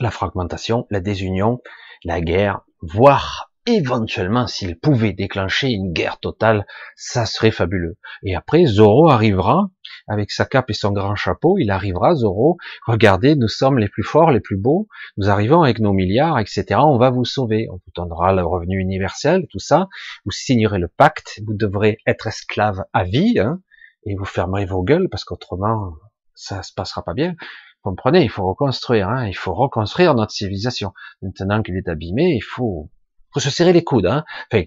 la 0.01 0.11
fragmentation, 0.11 0.87
la 0.91 1.01
désunion, 1.01 1.61
la 2.05 2.21
guerre, 2.21 2.61
voire 2.81 3.52
éventuellement 3.67 4.47
s'il 4.47 4.79
pouvait 4.79 5.13
déclencher 5.13 5.69
une 5.69 5.93
guerre 5.93 6.19
totale, 6.19 6.67
ça 6.97 7.27
serait 7.27 7.51
fabuleux. 7.51 7.97
Et 8.23 8.35
après, 8.35 8.65
Zoro 8.65 9.09
arrivera 9.09 9.71
avec 10.09 10.31
sa 10.31 10.45
cape 10.45 10.71
et 10.71 10.75
son 10.75 10.91
grand 10.91 11.15
chapeau, 11.15 11.59
il 11.59 11.71
arrivera, 11.71 12.15
Zoro, 12.15 12.57
regardez, 12.87 13.37
nous 13.37 13.49
sommes 13.49 13.79
les 13.79 13.89
plus 13.89 14.03
forts, 14.03 14.31
les 14.31 14.41
plus 14.41 14.57
beaux, 14.57 14.89
nous 15.17 15.31
arrivons 15.31 15.63
avec 15.63 15.79
nos 15.79 15.93
milliards, 15.93 16.39
etc. 16.39 16.65
On 16.79 16.99
va 16.99 17.11
vous 17.11 17.25
sauver, 17.25 17.69
on 17.71 17.75
vous 17.75 17.93
donnera 17.95 18.33
le 18.33 18.45
revenu 18.45 18.81
universel, 18.81 19.47
tout 19.51 19.61
ça, 19.61 19.89
vous 20.25 20.33
signerez 20.33 20.79
le 20.79 20.89
pacte, 20.89 21.41
vous 21.47 21.55
devrez 21.55 21.99
être 22.07 22.27
esclave 22.27 22.85
à 22.93 23.05
vie, 23.05 23.39
hein, 23.39 23.61
et 24.05 24.17
vous 24.17 24.25
fermerez 24.25 24.67
vos 24.67 24.83
gueules 24.83 25.09
parce 25.09 25.25
qu'autrement, 25.25 25.95
ça 26.35 26.63
se 26.63 26.73
passera 26.73 27.05
pas 27.05 27.15
bien. 27.15 27.35
Comprenez, 27.83 28.23
il 28.23 28.31
faut 28.31 28.47
reconstruire, 28.47 29.09
hein, 29.09 29.27
il 29.27 29.37
faut 29.37 29.55
reconstruire 29.55 30.15
notre 30.15 30.33
civilisation. 30.33 30.93
Maintenant 31.21 31.63
qu'il 31.63 31.77
est 31.77 31.89
abîmé, 31.89 32.35
il 32.37 32.43
faut, 32.43 32.91
faut 33.33 33.41
se 33.41 33.51
serrer 33.51 33.73
les 33.73 33.85
coudes. 33.85 34.07
Hein. 34.07 34.25
Enfin, 34.53 34.65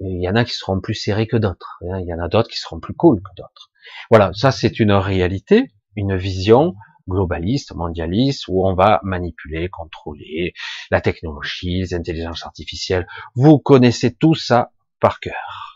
il 0.00 0.22
y 0.22 0.28
en 0.28 0.36
a 0.36 0.44
qui 0.44 0.54
seront 0.54 0.80
plus 0.80 0.94
serrés 0.94 1.26
que 1.26 1.36
d'autres. 1.36 1.78
Hein. 1.82 2.00
Il 2.00 2.06
y 2.06 2.14
en 2.14 2.18
a 2.18 2.28
d'autres 2.28 2.48
qui 2.48 2.58
seront 2.58 2.80
plus 2.80 2.94
cool 2.94 3.20
que 3.20 3.30
d'autres. 3.36 3.70
Voilà, 4.10 4.30
ça 4.34 4.50
c'est 4.50 4.80
une 4.80 4.92
réalité, 4.92 5.68
une 5.96 6.16
vision 6.16 6.74
globaliste, 7.08 7.74
mondialiste, 7.74 8.44
où 8.48 8.66
on 8.66 8.74
va 8.74 9.00
manipuler, 9.02 9.68
contrôler 9.68 10.54
la 10.90 11.00
technologie, 11.00 11.80
les 11.80 11.94
intelligences 11.94 12.46
artificielles. 12.46 13.06
Vous 13.34 13.58
connaissez 13.58 14.14
tout 14.14 14.34
ça 14.34 14.70
par 15.00 15.18
cœur. 15.18 15.69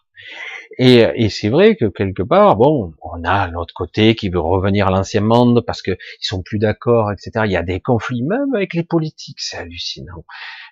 Et, 0.79 1.07
et 1.15 1.29
c'est 1.29 1.49
vrai 1.49 1.77
que 1.77 1.87
quelque 1.87 2.23
part, 2.23 2.57
bon, 2.57 2.95
on 3.03 3.23
a 3.25 3.49
l'autre 3.49 3.75
côté 3.75 4.15
qui 4.15 4.29
veut 4.29 4.41
revenir 4.41 4.89
à 4.89 4.91
l'ancien 4.91 5.21
monde 5.21 5.63
parce 5.65 5.83
qu'ils 5.83 5.97
sont 6.21 6.43
plus 6.43 6.59
d'accord, 6.59 7.13
etc. 7.13 7.45
Il 7.45 7.53
y 7.53 7.57
a 7.57 7.63
des 7.63 7.81
conflits 7.81 8.23
même 8.23 8.55
avec 8.55 8.75
les 8.75 8.83
politiques, 8.83 9.41
c'est 9.41 9.57
hallucinant. 9.57 10.25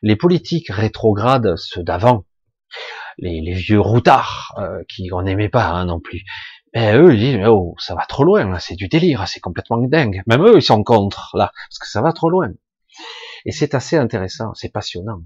Les 0.03 0.17
politiques 0.17 0.71
rétrogrades, 0.71 1.55
ceux 1.57 1.85
d'avant, 1.85 2.25
les, 3.19 3.41
les, 3.41 3.55
vieux 3.55 3.81
routards 3.81 4.55
euh, 4.59 4.83
qui 4.89 5.11
on 5.13 5.23
n'aimait 5.23 5.51
pas 5.51 5.67
hein, 5.67 5.85
non 5.85 6.01
plus. 6.01 6.23
Ben, 6.73 6.97
eux, 6.97 7.15
ils 7.15 7.21
disent, 7.21 7.47
oh, 7.47 7.75
ça 7.79 7.95
va 7.95 8.07
trop 8.07 8.25
loin, 8.25 8.59
c'est 8.59 8.77
du 8.77 8.89
délire, 8.89 9.29
c'est 9.29 9.41
complètement 9.41 9.77
dingue. 9.79 10.23
Même 10.27 10.43
eux, 10.47 10.57
ils 10.57 10.63
sont 10.63 10.83
contre, 10.83 11.37
là, 11.37 11.53
parce 11.69 11.79
que 11.79 11.87
ça 11.87 12.01
va 12.01 12.13
trop 12.13 12.31
loin. 12.31 12.51
Et 13.45 13.53
c'est 13.53 13.75
assez 13.75 13.97
intéressant, 13.97 14.55
c'est 14.55 14.73
passionnant 14.73 15.21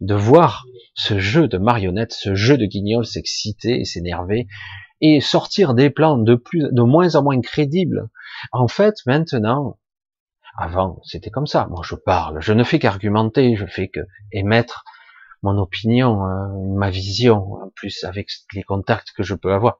de 0.00 0.14
voir 0.14 0.64
ce 0.94 1.18
jeu 1.18 1.48
de 1.48 1.58
marionnettes, 1.58 2.12
ce 2.12 2.34
jeu 2.34 2.56
de 2.56 2.66
guignols 2.66 3.06
s'exciter 3.06 3.80
et 3.80 3.84
s'énerver 3.84 4.46
et 5.00 5.20
sortir 5.20 5.74
des 5.74 5.90
plans 5.90 6.16
de 6.16 6.36
plus, 6.36 6.68
de 6.70 6.82
moins 6.82 7.16
en 7.16 7.22
moins 7.22 7.40
crédibles. 7.40 8.08
En 8.52 8.68
fait, 8.68 8.94
maintenant, 9.04 9.78
avant, 10.56 11.00
c'était 11.04 11.30
comme 11.30 11.46
ça. 11.46 11.66
Moi, 11.70 11.82
je 11.84 11.96
parle, 11.96 12.40
je 12.40 12.52
ne 12.52 12.62
fais 12.62 12.78
qu'argumenter, 12.78 13.56
je 13.56 13.66
fais 13.66 13.88
que 13.88 14.00
émettre 14.30 14.84
mon 15.42 15.58
opinion, 15.58 16.24
euh, 16.24 16.76
ma 16.76 16.90
vision, 16.90 17.54
en 17.54 17.70
plus 17.74 18.04
avec 18.04 18.28
les 18.54 18.62
contacts 18.62 19.10
que 19.12 19.22
je 19.22 19.34
peux 19.34 19.52
avoir. 19.52 19.78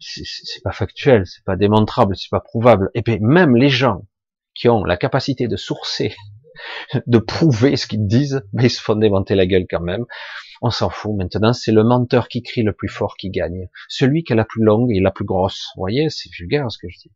C'est 0.00 0.62
pas 0.62 0.72
factuel, 0.72 1.26
c'est 1.26 1.44
pas 1.44 1.56
démontrable, 1.56 2.16
c'est 2.16 2.30
pas 2.30 2.40
prouvable. 2.40 2.90
Et 2.94 3.02
puis 3.02 3.18
même 3.20 3.56
les 3.56 3.70
gens 3.70 4.06
qui 4.54 4.68
ont 4.68 4.84
la 4.84 4.96
capacité 4.96 5.48
de 5.48 5.56
sourcer 5.56 6.14
de 7.06 7.18
prouver 7.18 7.76
ce 7.76 7.86
qu'ils 7.86 8.06
disent, 8.06 8.42
mais 8.52 8.64
ils 8.64 8.70
se 8.70 8.80
font 8.80 8.96
démonter 8.96 9.34
la 9.34 9.46
gueule 9.46 9.66
quand 9.68 9.80
même. 9.80 10.04
On 10.62 10.70
s'en 10.70 10.88
fout 10.88 11.14
maintenant, 11.14 11.52
c'est 11.52 11.72
le 11.72 11.84
menteur 11.84 12.28
qui 12.28 12.42
crie 12.42 12.62
le 12.62 12.72
plus 12.72 12.88
fort 12.88 13.16
qui 13.16 13.30
gagne. 13.30 13.68
Celui 13.88 14.24
qui 14.24 14.32
a 14.32 14.36
la 14.36 14.44
plus 14.44 14.62
longue 14.62 14.90
et 14.92 15.00
la 15.00 15.10
plus 15.10 15.24
grosse. 15.24 15.70
Vous 15.76 15.80
voyez, 15.80 16.08
c'est 16.10 16.30
vulgaire 16.32 16.70
ce 16.70 16.78
que 16.78 16.88
je 16.88 16.98
dis. 16.98 17.12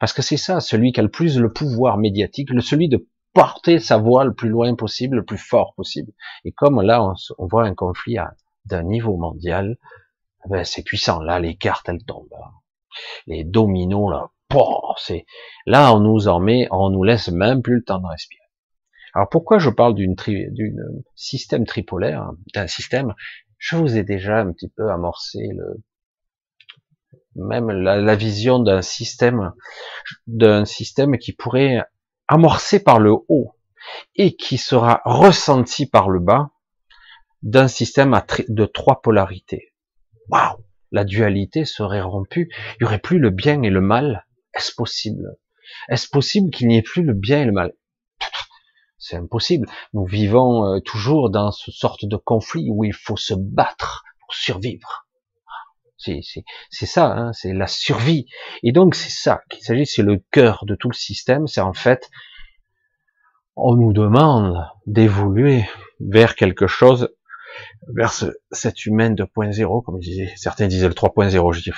Parce 0.00 0.12
que 0.12 0.22
c'est 0.22 0.36
ça, 0.36 0.60
celui 0.60 0.92
qui 0.92 1.00
a 1.00 1.02
le 1.02 1.10
plus 1.10 1.38
le 1.38 1.52
pouvoir 1.52 1.98
médiatique, 1.98 2.50
celui 2.60 2.88
de 2.88 3.06
porter 3.32 3.78
sa 3.78 3.96
voix 3.96 4.24
le 4.24 4.34
plus 4.34 4.48
loin 4.48 4.74
possible, 4.74 5.16
le 5.16 5.24
plus 5.24 5.38
fort 5.38 5.74
possible. 5.74 6.12
Et 6.44 6.52
comme 6.52 6.80
là, 6.82 7.14
on, 7.38 7.46
voit 7.46 7.64
un 7.64 7.74
conflit 7.74 8.16
d'un 8.66 8.82
niveau 8.82 9.16
mondial, 9.16 9.78
ben 10.48 10.64
c'est 10.64 10.82
puissant. 10.82 11.20
Là, 11.20 11.40
les 11.40 11.56
cartes, 11.56 11.88
elles 11.88 12.04
tombent. 12.04 12.28
Les 13.26 13.44
dominos, 13.44 14.10
là, 14.10 14.30
c'est 14.98 15.24
là, 15.66 15.94
on 15.94 16.00
nous 16.00 16.28
en 16.28 16.40
met, 16.40 16.68
on 16.70 16.90
nous 16.90 17.04
laisse 17.04 17.28
même 17.28 17.62
plus 17.62 17.76
le 17.76 17.84
temps 17.84 17.98
de 17.98 18.06
respirer. 18.06 18.41
Alors 19.14 19.28
pourquoi 19.28 19.58
je 19.58 19.70
parle 19.70 19.94
d'une 19.94 20.14
d'une 20.16 21.02
système 21.14 21.66
tripolaire, 21.66 22.30
d'un 22.54 22.66
système? 22.66 23.14
Je 23.58 23.76
vous 23.76 23.96
ai 23.96 24.04
déjà 24.04 24.38
un 24.38 24.52
petit 24.52 24.68
peu 24.68 24.90
amorcé 24.90 25.38
le 25.54 25.82
même 27.34 27.70
la, 27.70 28.14
vision 28.14 28.58
d'un 28.58 28.82
système 28.82 29.52
d'un 30.26 30.64
système 30.64 31.18
qui 31.18 31.32
pourrait 31.32 31.82
amorcer 32.28 32.82
par 32.82 33.00
le 33.00 33.12
haut 33.28 33.56
et 34.16 34.36
qui 34.36 34.58
sera 34.58 35.00
ressenti 35.04 35.86
par 35.86 36.10
le 36.10 36.20
bas 36.20 36.50
d'un 37.42 37.68
système 37.68 38.20
de 38.48 38.64
trois 38.64 39.02
polarités. 39.02 39.74
Waouh 40.28 40.64
La 40.92 41.04
dualité 41.04 41.64
serait 41.64 42.00
rompue. 42.00 42.48
Il 42.76 42.82
y 42.82 42.84
aurait 42.84 42.98
plus 42.98 43.18
le 43.18 43.30
bien 43.30 43.62
et 43.62 43.70
le 43.70 43.80
mal. 43.80 44.26
Est-ce 44.54 44.74
possible? 44.74 45.36
Est-ce 45.88 46.08
possible 46.08 46.50
qu'il 46.50 46.68
n'y 46.68 46.78
ait 46.78 46.82
plus 46.82 47.02
le 47.02 47.14
bien 47.14 47.42
et 47.42 47.44
le 47.44 47.52
mal? 47.52 47.72
C'est 49.02 49.16
impossible. 49.16 49.68
Nous 49.92 50.06
vivons 50.06 50.64
euh, 50.64 50.80
toujours 50.80 51.28
dans 51.28 51.50
ce 51.50 51.72
sorte 51.72 52.04
de 52.06 52.16
conflit 52.16 52.68
où 52.70 52.84
il 52.84 52.94
faut 52.94 53.16
se 53.16 53.34
battre 53.34 54.04
pour 54.20 54.34
survivre. 54.34 55.06
C'est 55.98 56.86
ça, 56.86 57.12
hein, 57.12 57.32
c'est 57.32 57.52
la 57.52 57.68
survie. 57.68 58.26
Et 58.64 58.72
donc 58.72 58.96
c'est 58.96 59.10
ça 59.10 59.42
qu'il 59.50 59.62
s'agit, 59.62 59.86
c'est 59.86 60.02
le 60.02 60.20
cœur 60.32 60.64
de 60.66 60.74
tout 60.74 60.88
le 60.88 60.94
système. 60.94 61.46
C'est 61.46 61.60
en 61.60 61.74
fait, 61.74 62.10
on 63.54 63.76
nous 63.76 63.92
demande 63.92 64.66
d'évoluer 64.86 65.64
vers 66.00 66.34
quelque 66.34 66.66
chose, 66.66 67.14
vers 67.94 68.12
ce, 68.12 68.26
cet 68.50 68.84
humain 68.84 69.10
2.0, 69.10 69.84
comme 69.84 70.00
certains 70.34 70.66
disaient 70.66 70.88
le 70.88 70.94
3.0. 70.94 71.52
Je 71.52 71.60
dis 71.60 71.72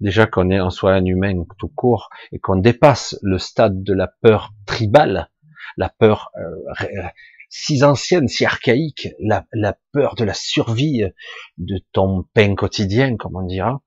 déjà 0.00 0.26
qu'on 0.26 0.50
est 0.50 0.60
en 0.60 0.70
soi 0.70 0.94
un 0.94 1.04
humain 1.04 1.44
tout 1.58 1.68
court 1.68 2.08
et 2.32 2.40
qu'on 2.40 2.56
dépasse 2.56 3.16
le 3.22 3.38
stade 3.38 3.84
de 3.84 3.94
la 3.94 4.08
peur 4.22 4.50
tribale 4.66 5.30
la 5.78 5.88
peur, 5.88 6.30
euh, 6.36 7.02
si 7.48 7.82
ancienne, 7.82 8.28
si 8.28 8.44
archaïque, 8.44 9.08
la, 9.20 9.46
peur 9.92 10.14
de 10.16 10.24
la 10.24 10.34
survie 10.34 11.02
de 11.56 11.80
ton 11.92 12.24
pain 12.34 12.54
quotidien, 12.54 13.16
comme 13.16 13.36
on 13.36 13.46
dira, 13.46 13.80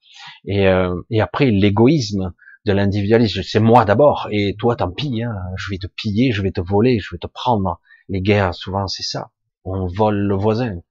et, 0.46 0.68
euh, 0.68 0.96
et 1.12 1.22
après 1.22 1.52
l'égoïsme 1.52 2.34
de 2.66 2.74
l'individualisme, 2.74 3.44
c'est 3.44 3.60
moi 3.60 3.86
d'abord, 3.86 4.28
et 4.32 4.56
toi 4.58 4.76
tant 4.76 4.92
pis, 4.92 5.22
hein, 5.22 5.36
je 5.58 5.72
vais 5.72 5.78
te 5.78 5.88
piller, 5.88 6.32
je 6.32 6.42
vais 6.42 6.52
te 6.52 6.62
voler, 6.62 7.00
je 7.00 7.14
vais 7.14 7.20
te 7.20 7.28
prendre. 7.28 7.80
Les 8.10 8.22
guerres, 8.22 8.56
souvent 8.56 8.88
c'est 8.88 9.04
ça, 9.04 9.30
on 9.64 9.88
vole 9.88 10.18
le 10.18 10.36
voisin. 10.36 10.82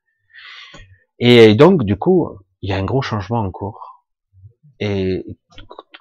Et 1.19 1.55
donc, 1.55 1.85
du 1.85 1.97
coup, 1.97 2.31
il 2.63 2.71
y 2.71 2.73
a 2.73 2.77
un 2.77 2.85
gros 2.85 3.03
changement 3.03 3.41
en 3.41 3.51
cours. 3.51 4.07
Et 4.79 5.25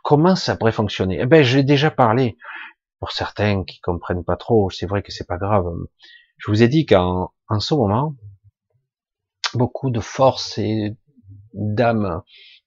comment 0.01 0.35
ça 0.35 0.55
pourrait 0.55 0.71
fonctionner? 0.71 1.19
Eh 1.21 1.25
ben, 1.25 1.43
j'ai 1.43 1.63
déjà 1.63 1.91
parlé. 1.91 2.37
Pour 2.99 3.11
certains 3.11 3.63
qui 3.63 3.79
comprennent 3.79 4.23
pas 4.23 4.35
trop, 4.35 4.69
c'est 4.69 4.85
vrai 4.85 5.01
que 5.01 5.11
c'est 5.11 5.27
pas 5.27 5.37
grave. 5.37 5.65
Je 6.37 6.51
vous 6.51 6.63
ai 6.63 6.67
dit 6.67 6.85
qu'en 6.85 7.33
en 7.47 7.59
ce 7.59 7.73
moment, 7.73 8.15
beaucoup 9.53 9.89
de 9.89 9.99
forces 9.99 10.57
et 10.57 10.97
d'âmes, 11.53 12.21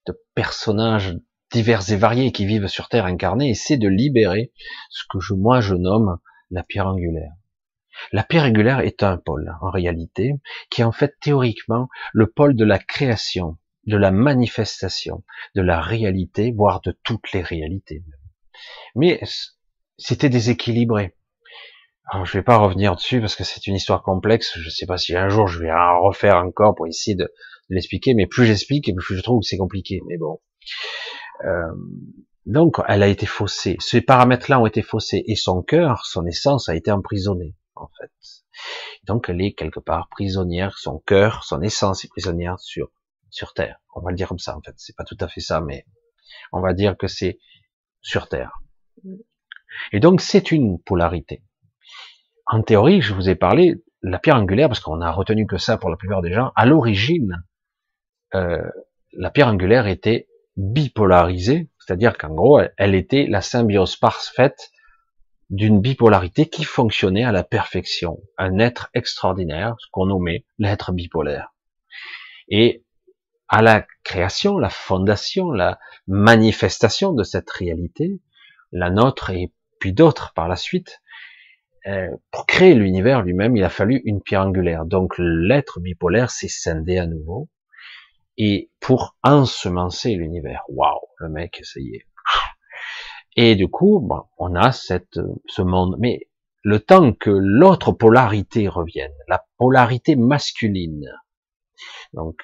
de 0.06 0.18
personnages 0.34 1.16
divers 1.52 1.90
et 1.90 1.96
variés 1.96 2.32
qui 2.32 2.46
vivent 2.46 2.66
sur 2.66 2.88
Terre 2.88 3.04
incarnés 3.04 3.50
essaient 3.50 3.76
de 3.76 3.88
libérer 3.88 4.52
ce 4.90 5.04
que 5.08 5.20
je, 5.20 5.34
moi 5.34 5.60
je 5.60 5.74
nomme 5.74 6.18
la 6.50 6.62
pierre 6.62 6.86
angulaire. 6.86 7.32
La 8.10 8.24
pierre 8.24 8.44
angulaire 8.44 8.80
est 8.80 9.02
un 9.02 9.18
pôle, 9.18 9.54
en 9.60 9.70
réalité, 9.70 10.32
qui 10.70 10.80
est 10.80 10.84
en 10.84 10.92
fait 10.92 11.14
théoriquement 11.20 11.88
le 12.12 12.26
pôle 12.26 12.56
de 12.56 12.64
la 12.64 12.78
création, 12.78 13.58
de 13.86 13.96
la 13.96 14.10
manifestation, 14.10 15.24
de 15.54 15.62
la 15.62 15.80
réalité, 15.80 16.52
voire 16.52 16.80
de 16.80 16.98
toutes 17.02 17.32
les 17.32 17.42
réalités. 17.42 18.02
Mais 18.94 19.20
c'était 20.02 20.28
déséquilibré. 20.28 21.14
Alors, 22.06 22.26
je 22.26 22.36
vais 22.36 22.42
pas 22.42 22.58
revenir 22.58 22.94
dessus 22.94 23.20
parce 23.20 23.36
que 23.36 23.44
c'est 23.44 23.66
une 23.66 23.76
histoire 23.76 24.02
complexe. 24.02 24.58
Je 24.58 24.68
sais 24.68 24.86
pas 24.86 24.98
si 24.98 25.16
un 25.16 25.28
jour 25.28 25.46
je 25.46 25.60
vais 25.60 25.70
en 25.70 26.02
refaire 26.02 26.36
encore 26.36 26.74
pour 26.74 26.86
essayer 26.86 27.14
de, 27.14 27.32
l'expliquer, 27.68 28.14
mais 28.14 28.26
plus 28.26 28.44
j'explique, 28.46 28.90
plus 28.94 29.16
je 29.16 29.22
trouve 29.22 29.40
que 29.40 29.46
c'est 29.46 29.56
compliqué. 29.56 30.00
Mais 30.06 30.16
bon. 30.18 30.40
Euh, 31.44 31.72
donc, 32.46 32.76
elle 32.88 33.02
a 33.02 33.08
été 33.08 33.26
faussée. 33.26 33.76
Ces 33.80 34.00
paramètres-là 34.00 34.60
ont 34.60 34.66
été 34.66 34.82
faussés 34.82 35.22
et 35.26 35.36
son 35.36 35.62
cœur, 35.62 36.04
son 36.04 36.26
essence 36.26 36.68
a 36.68 36.74
été 36.74 36.90
emprisonné, 36.90 37.54
en 37.76 37.88
fait. 37.98 38.10
Donc, 39.04 39.28
elle 39.28 39.40
est 39.40 39.54
quelque 39.54 39.80
part 39.80 40.08
prisonnière. 40.10 40.76
Son 40.78 40.98
cœur, 40.98 41.44
son 41.44 41.62
essence 41.62 42.04
est 42.04 42.08
prisonnière 42.08 42.58
sur 42.58 42.88
sur 43.30 43.54
Terre. 43.54 43.80
On 43.94 44.02
va 44.02 44.10
le 44.10 44.16
dire 44.16 44.28
comme 44.28 44.38
ça, 44.38 44.56
en 44.56 44.60
fait. 44.60 44.74
C'est 44.76 44.94
pas 44.94 45.04
tout 45.04 45.16
à 45.20 45.28
fait 45.28 45.40
ça, 45.40 45.60
mais 45.60 45.86
on 46.52 46.60
va 46.60 46.74
dire 46.74 46.96
que 46.98 47.06
c'est 47.06 47.38
sur 48.02 48.28
Terre. 48.28 48.60
Et 49.92 50.00
donc, 50.00 50.20
c'est 50.20 50.52
une 50.52 50.78
polarité. 50.80 51.42
En 52.46 52.62
théorie, 52.62 53.00
je 53.00 53.14
vous 53.14 53.28
ai 53.28 53.34
parlé, 53.34 53.82
la 54.02 54.18
pierre 54.18 54.36
angulaire, 54.36 54.68
parce 54.68 54.80
qu'on 54.80 55.00
a 55.00 55.10
retenu 55.10 55.46
que 55.46 55.58
ça 55.58 55.76
pour 55.76 55.90
la 55.90 55.96
plupart 55.96 56.22
des 56.22 56.32
gens, 56.32 56.52
à 56.56 56.66
l'origine, 56.66 57.44
euh, 58.34 58.62
la 59.12 59.30
pierre 59.30 59.48
angulaire 59.48 59.86
était 59.86 60.28
bipolarisée, 60.56 61.70
c'est-à-dire 61.78 62.18
qu'en 62.18 62.34
gros, 62.34 62.60
elle 62.76 62.94
était 62.94 63.26
la 63.26 63.40
symbiose 63.40 63.96
parfaite 63.96 64.70
d'une 65.50 65.80
bipolarité 65.80 66.48
qui 66.48 66.64
fonctionnait 66.64 67.24
à 67.24 67.32
la 67.32 67.44
perfection, 67.44 68.20
un 68.38 68.58
être 68.58 68.88
extraordinaire, 68.94 69.76
ce 69.78 69.86
qu'on 69.90 70.06
nommait 70.06 70.46
l'être 70.58 70.92
bipolaire. 70.92 71.54
Et 72.48 72.84
à 73.48 73.60
la 73.60 73.86
création, 74.02 74.56
la 74.56 74.70
fondation, 74.70 75.50
la 75.50 75.78
manifestation 76.06 77.12
de 77.12 77.22
cette 77.22 77.50
réalité, 77.50 78.20
la 78.72 78.88
nôtre 78.88 79.30
et 79.30 79.52
puis 79.82 79.92
d'autres 79.92 80.32
par 80.32 80.46
la 80.46 80.54
suite, 80.54 81.02
euh, 81.88 82.06
pour 82.30 82.46
créer 82.46 82.76
l'univers 82.76 83.22
lui-même, 83.22 83.56
il 83.56 83.64
a 83.64 83.68
fallu 83.68 84.00
une 84.04 84.22
pierre 84.22 84.42
angulaire. 84.42 84.84
Donc 84.84 85.14
l'être 85.18 85.80
bipolaire 85.80 86.30
s'est 86.30 86.46
scindé 86.46 86.98
à 86.98 87.06
nouveau, 87.08 87.48
et 88.38 88.70
pour 88.78 89.16
ensemencer 89.24 90.14
l'univers. 90.14 90.62
Waouh, 90.68 91.00
le 91.18 91.30
mec, 91.30 91.58
ça 91.64 91.80
y 91.80 91.96
est. 91.96 92.06
Et 93.34 93.56
du 93.56 93.66
coup, 93.66 94.08
on 94.38 94.54
a 94.54 94.70
cette, 94.70 95.18
ce 95.48 95.62
monde. 95.62 95.96
Mais 95.98 96.28
le 96.62 96.78
temps 96.78 97.12
que 97.12 97.30
l'autre 97.30 97.90
polarité 97.90 98.68
revienne, 98.68 99.10
la 99.26 99.44
polarité 99.58 100.14
masculine, 100.14 101.10
donc 102.12 102.36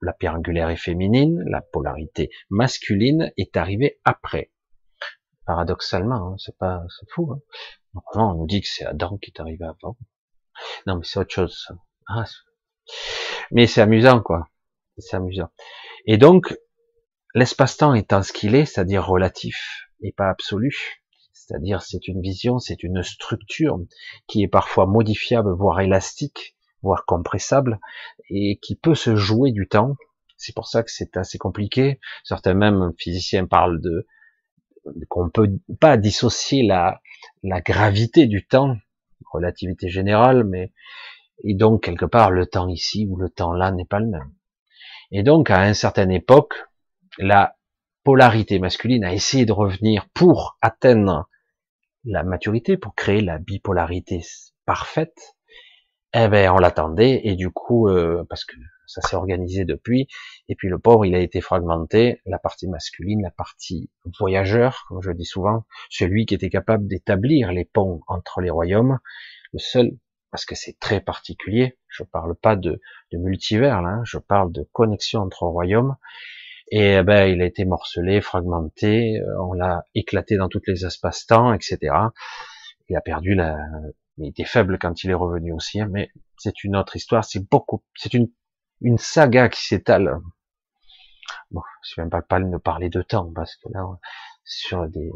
la 0.00 0.14
pierre 0.14 0.36
angulaire 0.36 0.70
est 0.70 0.76
féminine, 0.76 1.44
la 1.46 1.60
polarité 1.60 2.30
masculine 2.48 3.32
est 3.36 3.54
arrivée 3.58 3.98
après. 4.06 4.50
Paradoxalement, 5.46 6.32
hein, 6.32 6.36
c'est 6.38 6.56
pas, 6.56 6.82
c'est 6.98 7.10
fou. 7.10 7.32
Hein. 7.32 8.00
on 8.14 8.34
nous 8.34 8.46
dit 8.46 8.60
que 8.62 8.68
c'est 8.68 8.84
Adam 8.84 9.18
qui 9.18 9.30
est 9.30 9.40
arrivé 9.40 9.64
avant. 9.64 9.96
Non, 10.86 10.96
mais 10.96 11.04
c'est 11.04 11.18
autre 11.18 11.32
chose. 11.32 11.68
Ah, 12.08 12.24
mais 13.50 13.66
c'est 13.66 13.80
amusant, 13.80 14.20
quoi. 14.20 14.48
C'est 14.98 15.16
amusant. 15.16 15.50
Et 16.06 16.16
donc, 16.16 16.56
l'espace-temps 17.34 17.94
étant 17.94 18.22
ce 18.22 18.32
qu'il 18.32 18.54
est, 18.54 18.64
c'est-à-dire 18.64 19.06
relatif 19.06 19.88
et 20.00 20.12
pas 20.12 20.28
absolu, 20.28 21.02
c'est-à-dire 21.32 21.82
c'est 21.82 22.08
une 22.08 22.20
vision, 22.20 22.58
c'est 22.58 22.82
une 22.82 23.02
structure 23.02 23.78
qui 24.26 24.42
est 24.42 24.48
parfois 24.48 24.86
modifiable, 24.86 25.52
voire 25.52 25.80
élastique, 25.80 26.56
voire 26.82 27.04
compressable, 27.04 27.80
et 28.30 28.58
qui 28.62 28.76
peut 28.76 28.94
se 28.94 29.16
jouer 29.16 29.52
du 29.52 29.68
temps. 29.68 29.96
C'est 30.36 30.54
pour 30.54 30.68
ça 30.68 30.82
que 30.82 30.90
c'est 30.90 31.16
assez 31.16 31.38
compliqué. 31.38 32.00
Certains 32.22 32.54
même 32.54 32.92
physiciens 32.98 33.46
parlent 33.46 33.80
de 33.80 34.06
qu'on 35.08 35.30
peut 35.30 35.50
pas 35.80 35.96
dissocier 35.96 36.62
la, 36.62 37.00
la 37.42 37.60
gravité 37.60 38.26
du 38.26 38.46
temps, 38.46 38.76
relativité 39.30 39.88
générale, 39.88 40.44
mais 40.44 40.72
et 41.42 41.54
donc 41.54 41.84
quelque 41.84 42.04
part 42.04 42.30
le 42.30 42.46
temps 42.46 42.68
ici 42.68 43.06
ou 43.10 43.16
le 43.16 43.28
temps 43.28 43.52
là 43.52 43.70
n'est 43.72 43.84
pas 43.84 44.00
le 44.00 44.06
même. 44.06 44.32
Et 45.10 45.22
donc 45.22 45.50
à 45.50 45.66
une 45.66 45.74
certaine 45.74 46.10
époque, 46.10 46.54
la 47.18 47.56
polarité 48.04 48.58
masculine 48.58 49.04
a 49.04 49.12
essayé 49.12 49.46
de 49.46 49.52
revenir 49.52 50.06
pour 50.14 50.58
atteindre 50.60 51.28
la 52.04 52.22
maturité, 52.22 52.76
pour 52.76 52.94
créer 52.94 53.22
la 53.22 53.38
bipolarité 53.38 54.20
parfaite, 54.66 55.36
eh 56.12 56.28
ben 56.28 56.50
on 56.50 56.58
l'attendait 56.58 57.22
et 57.24 57.34
du 57.34 57.50
coup 57.50 57.88
euh, 57.88 58.24
parce 58.28 58.44
que 58.44 58.56
ça 58.86 59.00
s'est 59.02 59.16
organisé 59.16 59.64
depuis. 59.64 60.08
Et 60.48 60.54
puis 60.54 60.68
le 60.68 60.78
pauvre 60.78 61.04
il 61.04 61.14
a 61.14 61.20
été 61.20 61.40
fragmenté. 61.40 62.20
La 62.26 62.38
partie 62.38 62.68
masculine 62.68 63.22
la 63.22 63.30
partie 63.30 63.90
voyageur 64.18 64.84
comme 64.88 65.02
je 65.02 65.10
dis 65.12 65.24
souvent 65.24 65.64
celui 65.90 66.26
qui 66.26 66.34
était 66.34 66.50
capable 66.50 66.86
d'établir 66.86 67.52
les 67.52 67.64
ponts 67.64 68.00
entre 68.08 68.40
les 68.40 68.50
royaumes. 68.50 68.98
Le 69.52 69.58
seul 69.58 69.92
parce 70.30 70.44
que 70.46 70.54
c'est 70.54 70.78
très 70.78 71.00
particulier 71.00 71.78
je 71.88 72.02
parle 72.02 72.34
pas 72.34 72.56
de, 72.56 72.80
de 73.12 73.18
multivers 73.18 73.82
là 73.82 73.88
hein, 73.88 74.02
je 74.04 74.18
parle 74.18 74.52
de 74.52 74.68
connexion 74.72 75.20
entre 75.20 75.44
royaumes. 75.44 75.96
Et 76.70 76.94
eh 76.94 77.02
ben 77.02 77.26
il 77.26 77.42
a 77.42 77.44
été 77.44 77.64
morcelé 77.66 78.20
fragmenté 78.20 79.20
euh, 79.20 79.42
on 79.42 79.52
l'a 79.52 79.84
éclaté 79.94 80.36
dans 80.36 80.48
tous 80.48 80.62
les 80.66 80.86
espaces-temps 80.86 81.52
etc 81.52 81.92
il 82.88 82.96
a 82.96 83.00
perdu 83.00 83.34
la, 83.34 83.58
il 84.18 84.28
était 84.28 84.44
faible 84.44 84.78
quand 84.78 85.04
il 85.04 85.10
est 85.10 85.14
revenu 85.14 85.52
aussi, 85.52 85.80
hein, 85.80 85.88
mais 85.90 86.10
c'est 86.38 86.64
une 86.64 86.76
autre 86.76 86.96
histoire, 86.96 87.24
c'est 87.24 87.48
beaucoup, 87.48 87.82
c'est 87.96 88.14
une, 88.14 88.28
une 88.80 88.98
saga 88.98 89.48
qui 89.48 89.64
s'étale. 89.64 90.20
Bon, 91.50 91.62
je 91.82 92.00
ne 92.00 92.04
même 92.04 92.10
pas 92.10 92.40
de 92.40 92.56
parler 92.58 92.88
de 92.88 93.02
temps, 93.02 93.32
parce 93.32 93.56
que 93.56 93.68
là, 93.72 93.84
sur 94.44 94.88
des, 94.88 95.10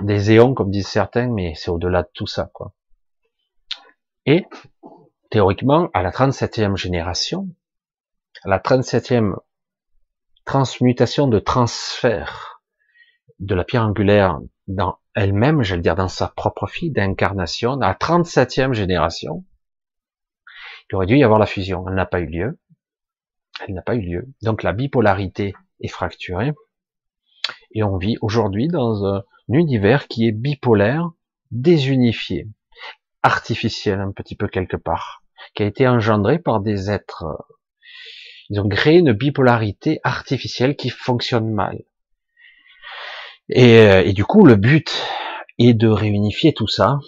des 0.00 0.32
éons, 0.32 0.54
comme 0.54 0.70
disent 0.70 0.88
certains, 0.88 1.28
mais 1.28 1.54
c'est 1.54 1.70
au-delà 1.70 2.02
de 2.02 2.10
tout 2.14 2.26
ça, 2.26 2.50
quoi. 2.52 2.72
Et, 4.26 4.46
théoriquement, 5.30 5.88
à 5.94 6.02
la 6.02 6.10
37e 6.10 6.76
génération, 6.76 7.48
à 8.44 8.48
la 8.48 8.58
37e 8.58 9.36
transmutation 10.44 11.28
de 11.28 11.38
transfert 11.38 12.62
de 13.40 13.54
la 13.54 13.64
pierre 13.64 13.82
angulaire 13.82 14.38
dans 14.68 14.98
elle-même, 15.14 15.62
j'allais 15.62 15.82
dire 15.82 15.96
dans 15.96 16.08
sa 16.08 16.28
propre 16.28 16.66
fille 16.66 16.90
d'incarnation, 16.90 17.76
dans 17.76 17.88
la 17.88 17.94
37e 17.94 18.72
génération, 18.72 19.44
il 20.92 20.96
aurait 20.96 21.06
dû 21.06 21.16
y 21.16 21.24
avoir 21.24 21.38
la 21.38 21.46
fusion. 21.46 21.88
Elle 21.88 21.94
n'a 21.94 22.04
pas 22.04 22.20
eu 22.20 22.26
lieu. 22.26 22.58
Elle 23.66 23.74
n'a 23.74 23.80
pas 23.80 23.94
eu 23.94 24.02
lieu. 24.02 24.28
Donc 24.42 24.62
la 24.62 24.74
bipolarité 24.74 25.54
est 25.80 25.88
fracturée. 25.88 26.52
Et 27.74 27.82
on 27.82 27.96
vit 27.96 28.18
aujourd'hui 28.20 28.68
dans 28.68 29.06
un 29.06 29.24
univers 29.48 30.06
qui 30.06 30.28
est 30.28 30.32
bipolaire, 30.32 31.10
désunifié, 31.50 32.46
artificiel 33.22 34.00
un 34.00 34.12
petit 34.12 34.36
peu 34.36 34.48
quelque 34.48 34.76
part, 34.76 35.22
qui 35.54 35.62
a 35.62 35.66
été 35.66 35.88
engendré 35.88 36.38
par 36.38 36.60
des 36.60 36.90
êtres. 36.90 37.24
Ils 38.50 38.60
ont 38.60 38.68
créé 38.68 38.98
une 38.98 39.12
bipolarité 39.12 39.98
artificielle 40.04 40.76
qui 40.76 40.90
fonctionne 40.90 41.50
mal. 41.50 41.78
Euh, 43.56 44.02
et, 44.02 44.12
du 44.12 44.26
coup, 44.26 44.44
le 44.44 44.56
but 44.56 44.94
est 45.58 45.72
de 45.72 45.88
réunifier 45.88 46.52
tout 46.52 46.68
ça, 46.68 46.98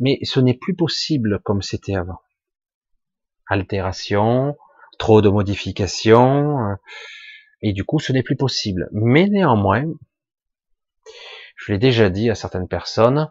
mais 0.00 0.18
ce 0.22 0.40
n'est 0.40 0.54
plus 0.54 0.74
possible 0.74 1.40
comme 1.44 1.60
c'était 1.60 1.94
avant. 1.94 2.23
Altération, 3.46 4.56
trop 4.98 5.22
de 5.22 5.28
modifications, 5.28 6.58
euh, 6.58 6.74
et 7.62 7.72
du 7.72 7.84
coup, 7.84 7.98
ce 7.98 8.12
n'est 8.12 8.22
plus 8.22 8.36
possible. 8.36 8.88
Mais 8.92 9.26
néanmoins, 9.28 9.84
je 11.56 11.72
l'ai 11.72 11.78
déjà 11.78 12.10
dit 12.10 12.30
à 12.30 12.34
certaines 12.34 12.68
personnes, 12.68 13.30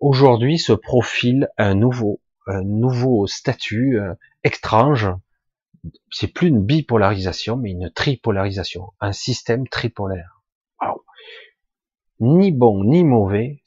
aujourd'hui 0.00 0.58
se 0.58 0.72
profile 0.72 1.48
un 1.58 1.74
nouveau 1.74 2.20
un 2.46 2.62
nouveau 2.62 3.26
statut 3.26 3.98
euh, 3.98 4.14
étrange. 4.44 5.08
C'est 6.10 6.28
plus 6.28 6.48
une 6.48 6.64
bipolarisation, 6.64 7.56
mais 7.56 7.70
une 7.72 7.90
tripolarisation, 7.90 8.92
un 9.00 9.12
système 9.12 9.68
tripolaire. 9.68 10.42
Ni 12.18 12.50
bon 12.50 12.84
ni 12.84 13.04
mauvais, 13.04 13.62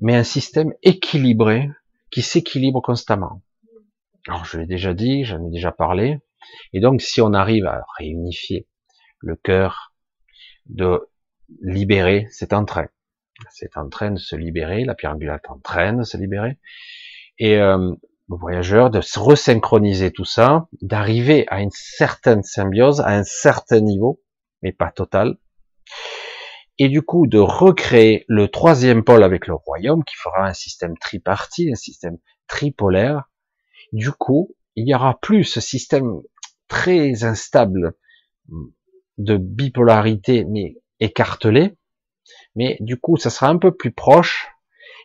mais 0.00 0.16
un 0.16 0.24
système 0.24 0.74
équilibré 0.82 1.70
qui 2.10 2.20
s'équilibre 2.20 2.80
constamment. 2.80 3.42
Alors 4.30 4.44
je 4.44 4.58
l'ai 4.58 4.66
déjà 4.66 4.94
dit, 4.94 5.24
j'en 5.24 5.44
ai 5.44 5.50
déjà 5.50 5.72
parlé. 5.72 6.20
Et 6.72 6.78
donc 6.78 7.02
si 7.02 7.20
on 7.20 7.32
arrive 7.32 7.66
à 7.66 7.84
réunifier 7.98 8.68
le 9.18 9.34
cœur, 9.34 9.92
de 10.66 11.08
libérer, 11.60 12.28
c'est 12.30 12.52
en 12.52 12.64
train. 12.64 12.86
C'est 13.50 13.76
en 13.76 13.88
train 13.88 14.12
de 14.12 14.20
se 14.20 14.36
libérer, 14.36 14.84
la 14.84 14.94
est 14.94 15.48
en 15.48 15.58
train 15.58 15.94
de 15.94 16.04
se 16.04 16.16
libérer. 16.16 16.58
Et 17.38 17.56
euh, 17.56 17.92
le 18.28 18.36
voyageur 18.36 18.90
de 18.90 19.00
se 19.00 19.18
resynchroniser 19.18 20.12
tout 20.12 20.24
ça, 20.24 20.68
d'arriver 20.80 21.46
à 21.48 21.60
une 21.60 21.72
certaine 21.72 22.44
symbiose, 22.44 23.00
à 23.00 23.08
un 23.08 23.24
certain 23.24 23.80
niveau, 23.80 24.22
mais 24.62 24.70
pas 24.70 24.92
total. 24.92 25.38
Et 26.78 26.88
du 26.88 27.02
coup, 27.02 27.26
de 27.26 27.38
recréer 27.38 28.24
le 28.28 28.46
troisième 28.46 29.02
pôle 29.02 29.24
avec 29.24 29.48
le 29.48 29.54
royaume, 29.54 30.04
qui 30.04 30.14
fera 30.14 30.46
un 30.46 30.54
système 30.54 30.96
tripartite, 30.98 31.72
un 31.72 31.74
système 31.74 32.18
tripolaire. 32.46 33.29
Du 33.92 34.12
coup, 34.12 34.54
il 34.76 34.88
y 34.88 34.94
aura 34.94 35.18
plus 35.20 35.44
ce 35.44 35.60
système 35.60 36.20
très 36.68 37.24
instable 37.24 37.94
de 39.18 39.36
bipolarité, 39.36 40.44
mais 40.44 40.76
écartelé. 41.00 41.76
Mais 42.54 42.76
du 42.80 42.98
coup, 42.98 43.16
ça 43.16 43.30
sera 43.30 43.48
un 43.48 43.58
peu 43.58 43.72
plus 43.72 43.92
proche. 43.92 44.48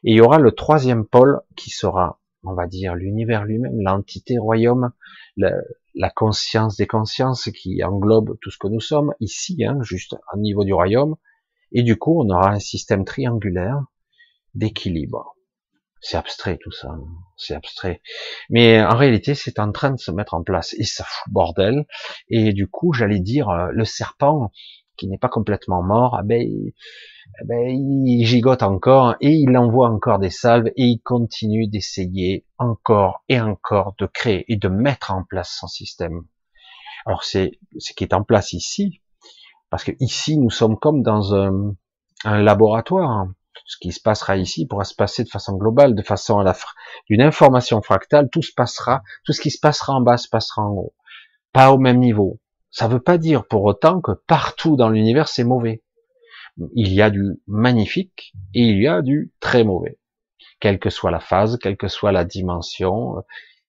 Et 0.04 0.12
il 0.12 0.18
y 0.18 0.22
aura 0.22 0.40
le 0.40 0.52
troisième 0.52 1.06
pôle 1.06 1.42
qui 1.56 1.72
sera, 1.72 2.20
on 2.44 2.54
va 2.54 2.68
dire, 2.68 2.96
l'univers 2.96 3.44
lui-même, 3.44 3.80
l'entité 3.82 4.38
royaume, 4.38 4.92
la, 5.36 6.10
conscience 6.16 6.78
des 6.78 6.88
consciences 6.88 7.50
qui 7.52 7.84
englobe 7.84 8.38
tout 8.42 8.52
ce 8.52 8.58
que 8.58 8.68
nous 8.68 8.80
sommes 8.80 9.14
ici, 9.20 9.66
hein, 9.66 9.80
juste 9.82 10.16
au 10.34 10.38
niveau 10.38 10.64
du 10.64 10.74
royaume. 10.74 11.16
Et 11.72 11.82
du 11.82 11.98
coup, 11.98 12.22
on 12.22 12.30
aura 12.30 12.52
un 12.52 12.60
système 12.60 13.04
triangulaire 13.04 13.84
d'équilibre. 14.54 15.35
C'est 16.08 16.18
abstrait 16.18 16.60
tout 16.62 16.72
ça, 16.72 16.90
c'est 17.36 17.56
abstrait. 17.56 18.00
Mais 18.52 18.80
en 18.80 18.96
réalité, 18.96 19.34
c'est 19.34 19.58
en 19.58 19.72
train 19.72 19.90
de 19.90 19.98
se 19.98 20.12
mettre 20.12 20.36
en 20.36 20.44
place 20.44 20.76
et 20.78 20.84
ça 20.84 21.04
fout 21.04 21.34
bordel. 21.34 21.88
Et 22.30 22.54
du 22.54 22.68
coup, 22.68 22.94
j'allais 22.94 23.20
dire, 23.20 23.50
euh, 23.50 23.70
le 23.72 23.86
serpent 23.86 24.52
qui 24.98 25.08
n'est 25.08 25.18
pas 25.18 25.30
complètement 25.30 25.82
mort, 25.82 26.16
ah 26.16 26.22
ben, 26.22 26.40
eh 26.48 27.46
ben, 27.46 27.70
il 27.70 28.24
gigote 28.24 28.62
encore 28.62 29.16
et 29.20 29.32
il 29.32 29.58
envoie 29.58 29.90
encore 29.90 30.20
des 30.20 30.30
salves 30.30 30.68
et 30.68 30.84
il 30.84 31.02
continue 31.04 31.68
d'essayer 31.68 32.46
encore 32.60 33.24
et 33.28 33.42
encore 33.42 33.96
de 33.98 34.06
créer 34.06 34.46
et 34.48 34.58
de 34.58 34.68
mettre 34.68 35.10
en 35.10 35.24
place 35.24 35.58
son 35.60 35.68
système. 35.68 36.22
Alors 37.08 37.24
c'est 37.24 37.54
ce 37.80 37.94
qui 37.94 38.04
est 38.04 38.14
en 38.14 38.24
place 38.24 38.54
ici, 38.54 39.02
parce 39.72 39.84
que 39.84 39.94
ici 40.00 40.38
nous 40.38 40.52
sommes 40.52 40.78
comme 40.78 41.02
dans 41.02 41.34
un 41.34 41.74
laboratoire 42.24 43.26
ce 43.66 43.78
qui 43.78 43.92
se 43.92 44.00
passera 44.00 44.38
ici 44.38 44.68
pourra 44.68 44.84
se 44.84 44.94
passer 44.94 45.24
de 45.24 45.30
façon 45.30 45.58
globale, 45.58 45.96
de 45.96 46.04
façon 46.04 46.38
à 46.40 46.44
la 46.44 46.56
d'une 47.10 47.22
information 47.22 47.82
fractale, 47.82 48.30
tout 48.32 48.44
se 48.44 48.54
passera, 48.54 49.02
tout 49.26 49.34
ce 49.34 49.42
qui 49.42 49.50
se 49.52 49.60
passera 49.60 49.94
en 49.94 50.02
bas 50.02 50.18
se 50.18 50.30
passera 50.30 50.62
en 50.62 50.72
haut, 50.72 50.94
pas 51.52 51.72
au 51.72 51.80
même 51.80 52.00
niveau. 52.00 52.40
Ça 52.70 52.88
ne 52.88 52.94
veut 52.94 53.02
pas 53.02 53.18
dire 53.18 53.48
pour 53.48 53.64
autant 53.64 54.02
que 54.02 54.12
partout 54.12 54.76
dans 54.76 54.90
l'univers 54.90 55.28
c'est 55.28 55.44
mauvais. 55.44 55.84
Il 56.76 56.94
y 56.94 57.02
a 57.02 57.10
du 57.10 57.42
magnifique 57.48 58.34
et 58.54 58.62
il 58.62 58.82
y 58.82 58.88
a 58.88 59.02
du 59.02 59.34
très 59.40 59.64
mauvais, 59.64 59.98
quelle 60.60 60.80
que 60.80 60.90
soit 60.90 61.12
la 61.12 61.20
phase, 61.20 61.58
quelle 61.58 61.76
que 61.76 61.88
soit 61.88 62.12
la 62.12 62.24
dimension, 62.24 63.24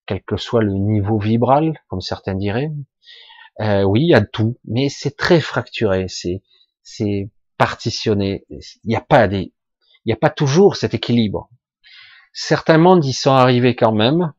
quel 0.05 0.21
que 0.23 0.37
soit 0.37 0.61
le 0.61 0.73
niveau 0.73 1.17
vibral, 1.17 1.81
comme 1.87 2.01
certains 2.01 2.35
diraient. 2.35 2.71
Euh, 3.59 3.83
oui, 3.83 4.03
il 4.03 4.09
y 4.09 4.13
a 4.13 4.23
tout, 4.23 4.57
mais 4.65 4.87
c'est 4.89 5.17
très 5.17 5.41
fracturé, 5.41 6.05
c'est 6.07 6.43
c'est 6.83 7.29
partitionné. 7.57 8.45
Il 8.49 8.59
n'y 8.85 8.95
a 8.95 9.01
pas 9.01 9.27
des 9.27 9.51
il 10.07 10.11
n'y 10.11 10.13
a 10.13 10.17
pas 10.17 10.29
toujours 10.29 10.77
cet 10.77 10.93
équilibre. 10.93 11.49
Certains 12.31 12.77
mondes 12.77 13.03
y 13.03 13.11
sont 13.11 13.33
arrivés 13.33 13.75
quand 13.75 13.91
même, 13.91 14.31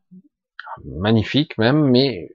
magnifiques 0.83 1.59
même, 1.59 1.91
mais 1.91 2.31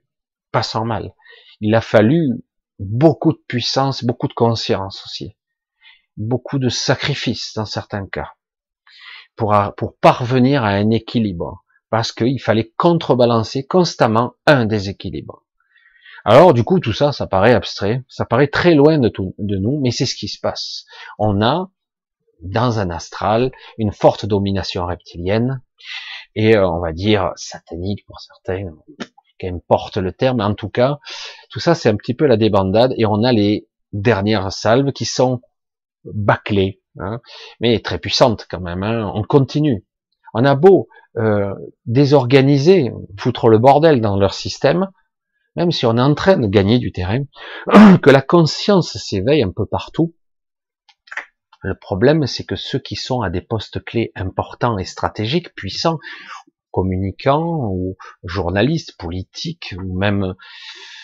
pas 0.52 0.62
sans 0.62 0.84
mal. 0.84 1.12
Il 1.60 1.74
a 1.74 1.80
fallu 1.80 2.44
beaucoup 2.78 3.32
de 3.32 3.42
puissance, 3.48 4.04
beaucoup 4.04 4.28
de 4.28 4.34
conscience 4.34 5.02
aussi, 5.04 5.36
beaucoup 6.16 6.60
de 6.60 6.68
sacrifices 6.68 7.54
dans 7.56 7.64
certains 7.64 8.06
cas, 8.06 8.34
pour, 9.34 9.52
parvenir 10.00 10.62
à 10.62 10.68
un 10.68 10.90
équilibre, 10.90 11.64
parce 11.90 12.12
qu'il 12.12 12.40
fallait 12.40 12.72
contrebalancer 12.76 13.66
constamment 13.66 14.34
un 14.46 14.64
déséquilibre. 14.64 15.42
Alors 16.24 16.54
du 16.54 16.62
coup 16.62 16.78
tout 16.78 16.92
ça, 16.92 17.10
ça 17.10 17.26
paraît 17.26 17.52
abstrait, 17.52 18.04
ça 18.08 18.26
paraît 18.26 18.46
très 18.46 18.76
loin 18.76 18.98
de 18.98 19.10
nous, 19.58 19.80
mais 19.82 19.90
c'est 19.90 20.06
ce 20.06 20.14
qui 20.14 20.28
se 20.28 20.38
passe. 20.38 20.84
On 21.18 21.42
a 21.42 21.68
dans 22.44 22.78
un 22.78 22.90
astral, 22.90 23.50
une 23.78 23.92
forte 23.92 24.26
domination 24.26 24.86
reptilienne, 24.86 25.62
et 26.34 26.56
euh, 26.56 26.68
on 26.68 26.80
va 26.80 26.92
dire 26.92 27.32
satanique 27.36 28.04
pour 28.06 28.20
certains, 28.20 28.70
qu'importe 29.38 29.96
le 29.96 30.12
terme, 30.12 30.40
en 30.40 30.54
tout 30.54 30.68
cas, 30.68 30.98
tout 31.50 31.60
ça 31.60 31.74
c'est 31.74 31.88
un 31.88 31.96
petit 31.96 32.14
peu 32.14 32.26
la 32.26 32.36
débandade, 32.36 32.94
et 32.96 33.06
on 33.06 33.24
a 33.24 33.32
les 33.32 33.66
dernières 33.92 34.52
salves 34.52 34.92
qui 34.92 35.04
sont 35.04 35.40
bâclées, 36.04 36.80
hein, 36.98 37.20
mais 37.60 37.80
très 37.80 37.98
puissantes 37.98 38.46
quand 38.48 38.60
même, 38.60 38.82
hein, 38.82 39.10
on 39.14 39.22
continue. 39.22 39.84
On 40.34 40.44
a 40.44 40.54
beau 40.54 40.88
euh, 41.16 41.54
désorganiser, 41.86 42.92
foutre 43.18 43.48
le 43.48 43.58
bordel 43.58 44.00
dans 44.00 44.16
leur 44.16 44.34
système, 44.34 44.90
même 45.56 45.70
si 45.70 45.86
on 45.86 45.96
est 45.96 46.02
en 46.02 46.14
train 46.14 46.36
de 46.36 46.48
gagner 46.48 46.78
du 46.78 46.92
terrain, 46.92 47.24
que 48.02 48.10
la 48.10 48.20
conscience 48.20 48.96
s'éveille 48.98 49.42
un 49.42 49.52
peu 49.52 49.66
partout, 49.66 50.14
le 51.64 51.74
problème, 51.74 52.26
c'est 52.26 52.44
que 52.44 52.56
ceux 52.56 52.78
qui 52.78 52.94
sont 52.94 53.22
à 53.22 53.30
des 53.30 53.40
postes 53.40 53.82
clés 53.82 54.12
importants 54.14 54.76
et 54.76 54.84
stratégiques, 54.84 55.54
puissants, 55.54 55.98
communicants 56.70 57.70
ou 57.70 57.96
journalistes, 58.22 58.98
politiques 58.98 59.74
ou 59.82 59.98
même 59.98 60.34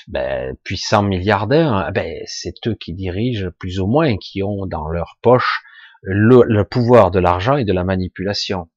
ben, 0.06 0.54
puissants 0.62 1.02
milliardaires, 1.02 1.86
eh 1.88 1.92
ben, 1.92 2.22
c'est 2.26 2.66
eux 2.66 2.74
qui 2.74 2.92
dirigent 2.92 3.48
plus 3.58 3.80
ou 3.80 3.86
moins, 3.86 4.18
qui 4.18 4.42
ont 4.42 4.66
dans 4.66 4.86
leur 4.88 5.16
poche 5.22 5.62
le, 6.02 6.62
pouvoir 6.64 7.10
de 7.10 7.20
l'argent 7.20 7.56
et 7.56 7.64
de 7.64 7.72
la 7.72 7.84
manipulation. 7.84 8.68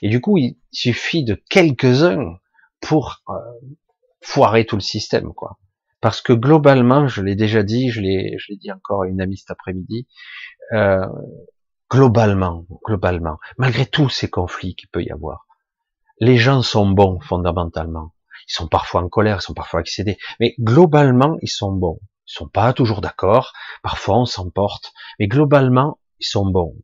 Et 0.00 0.08
du 0.08 0.20
coup, 0.20 0.38
il 0.38 0.58
suffit 0.70 1.24
de 1.24 1.34
quelques-uns 1.50 2.38
pour 2.80 3.24
euh, 3.28 3.34
foirer 4.20 4.64
tout 4.64 4.76
le 4.76 4.80
système, 4.80 5.34
quoi. 5.34 5.58
Parce 6.04 6.20
que 6.20 6.34
globalement, 6.34 7.08
je 7.08 7.22
l'ai 7.22 7.34
déjà 7.34 7.62
dit, 7.62 7.88
je 7.88 8.02
l'ai, 8.02 8.36
je 8.36 8.52
l'ai 8.52 8.58
dit 8.58 8.70
encore 8.70 9.04
à 9.04 9.08
une 9.08 9.22
amie 9.22 9.38
cet 9.38 9.50
après-midi, 9.50 10.06
euh, 10.72 11.06
globalement, 11.90 12.66
globalement, 12.84 13.38
malgré 13.56 13.86
tous 13.86 14.10
ces 14.10 14.28
conflits 14.28 14.74
qu'il 14.74 14.90
peut 14.90 15.02
y 15.02 15.10
avoir, 15.10 15.46
les 16.20 16.36
gens 16.36 16.60
sont 16.60 16.90
bons 16.90 17.20
fondamentalement. 17.20 18.14
Ils 18.46 18.52
sont 18.52 18.68
parfois 18.68 19.00
en 19.00 19.08
colère, 19.08 19.38
ils 19.38 19.44
sont 19.44 19.54
parfois 19.54 19.80
excédés, 19.80 20.18
mais 20.40 20.54
globalement, 20.60 21.38
ils 21.40 21.48
sont 21.48 21.72
bons. 21.72 22.00
Ils 22.26 22.34
sont 22.34 22.50
pas 22.50 22.74
toujours 22.74 23.00
d'accord, 23.00 23.54
parfois 23.82 24.18
on 24.18 24.26
s'emporte, 24.26 24.92
mais 25.18 25.26
globalement, 25.26 25.98
ils 26.20 26.26
sont 26.26 26.44
bons. 26.44 26.76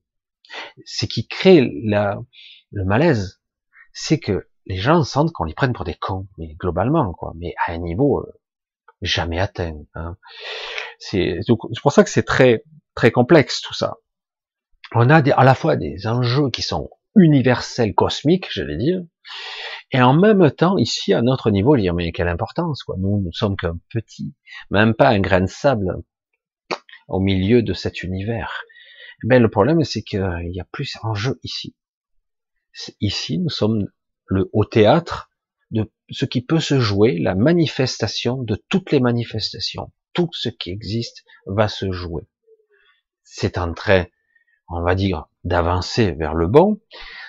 Ce 0.87 1.05
qui 1.05 1.29
crée 1.29 1.71
la, 1.85 2.17
le 2.71 2.87
malaise, 2.87 3.43
c'est 3.93 4.19
que 4.19 4.49
les 4.65 4.79
gens 4.79 5.05
sentent 5.05 5.33
qu'on 5.33 5.45
les 5.45 5.53
prenne 5.53 5.75
pour 5.75 5.85
des 5.85 5.97
cons, 5.97 6.27
mais 6.39 6.55
globalement, 6.55 7.13
quoi, 7.13 7.35
mais 7.37 7.53
à 7.67 7.73
un 7.73 7.79
niveau 7.81 8.21
euh, 8.21 8.40
jamais 9.03 9.39
atteint. 9.39 9.77
Hein. 9.95 10.17
C'est 10.99 11.41
pour 11.83 11.93
ça 11.93 12.05
que 12.05 12.11
c'est 12.11 12.25
très 12.25 12.65
très 12.95 13.11
complexe 13.11 13.61
tout 13.61 13.75
ça. 13.75 13.97
On 14.93 15.09
a 15.09 15.23
des, 15.23 15.33
à 15.33 15.45
la 15.45 15.55
fois 15.55 15.77
des 15.77 16.07
enjeux 16.07 16.51
qui 16.51 16.63
sont 16.63 16.91
universels, 17.17 17.95
cosmiques, 17.95 18.49
je 18.51 18.63
vais 18.63 18.77
dire, 18.77 19.03
et 19.93 20.01
en 20.01 20.13
même 20.13 20.51
temps, 20.53 20.79
ici, 20.79 21.13
à 21.13 21.23
notre 21.23 21.51
niveau, 21.51 21.77
dire, 21.77 21.95
mais 21.95 22.13
quelle 22.13 22.29
importance, 22.29 22.83
quoi. 22.85 22.97
Nous, 22.99 23.21
nous 23.21 23.33
sommes 23.33 23.57
qu'un 23.57 23.79
petit, 23.91 24.35
même 24.71 24.95
pas 24.95 25.09
un 25.09 25.21
grain 25.21 25.41
de 25.41 25.47
sable 25.47 25.97
au 27.09 27.19
milieu 27.21 27.63
de 27.63 27.73
cet 27.73 28.03
univers. 28.03 28.63
Ben, 29.25 29.43
le 29.43 29.51
problème, 29.51 29.83
c'est 29.85 30.03
qu'il 30.03 30.51
y 30.53 30.61
a 30.61 30.67
plus 30.71 30.97
d'enjeux 31.03 31.41
ici. 31.43 31.75
Ici, 33.01 33.39
nous 33.39 33.51
sommes 33.51 33.89
le 34.27 34.49
haut 34.53 34.65
théâtre 34.65 35.30
de 35.71 35.91
ce 36.11 36.25
qui 36.25 36.43
peut 36.43 36.61
se 36.61 36.81
jouer, 36.81 37.19
la 37.19 37.35
manifestation 37.35 38.43
de 38.43 38.63
toutes 38.69 38.91
les 38.91 39.01
manifestations. 39.01 39.93
Tout 40.13 40.31
ce 40.33 40.49
qui 40.49 40.71
existe 40.71 41.25
va 41.47 41.69
se 41.69 41.93
jouer 41.93 42.27
c'est 43.33 43.59
en 43.59 43.73
train, 43.73 44.07
on 44.69 44.83
va 44.83 44.97
dire, 44.97 45.27
d'avancer 45.45 46.11
vers 46.11 46.35
le 46.35 46.49
bon, 46.49 46.81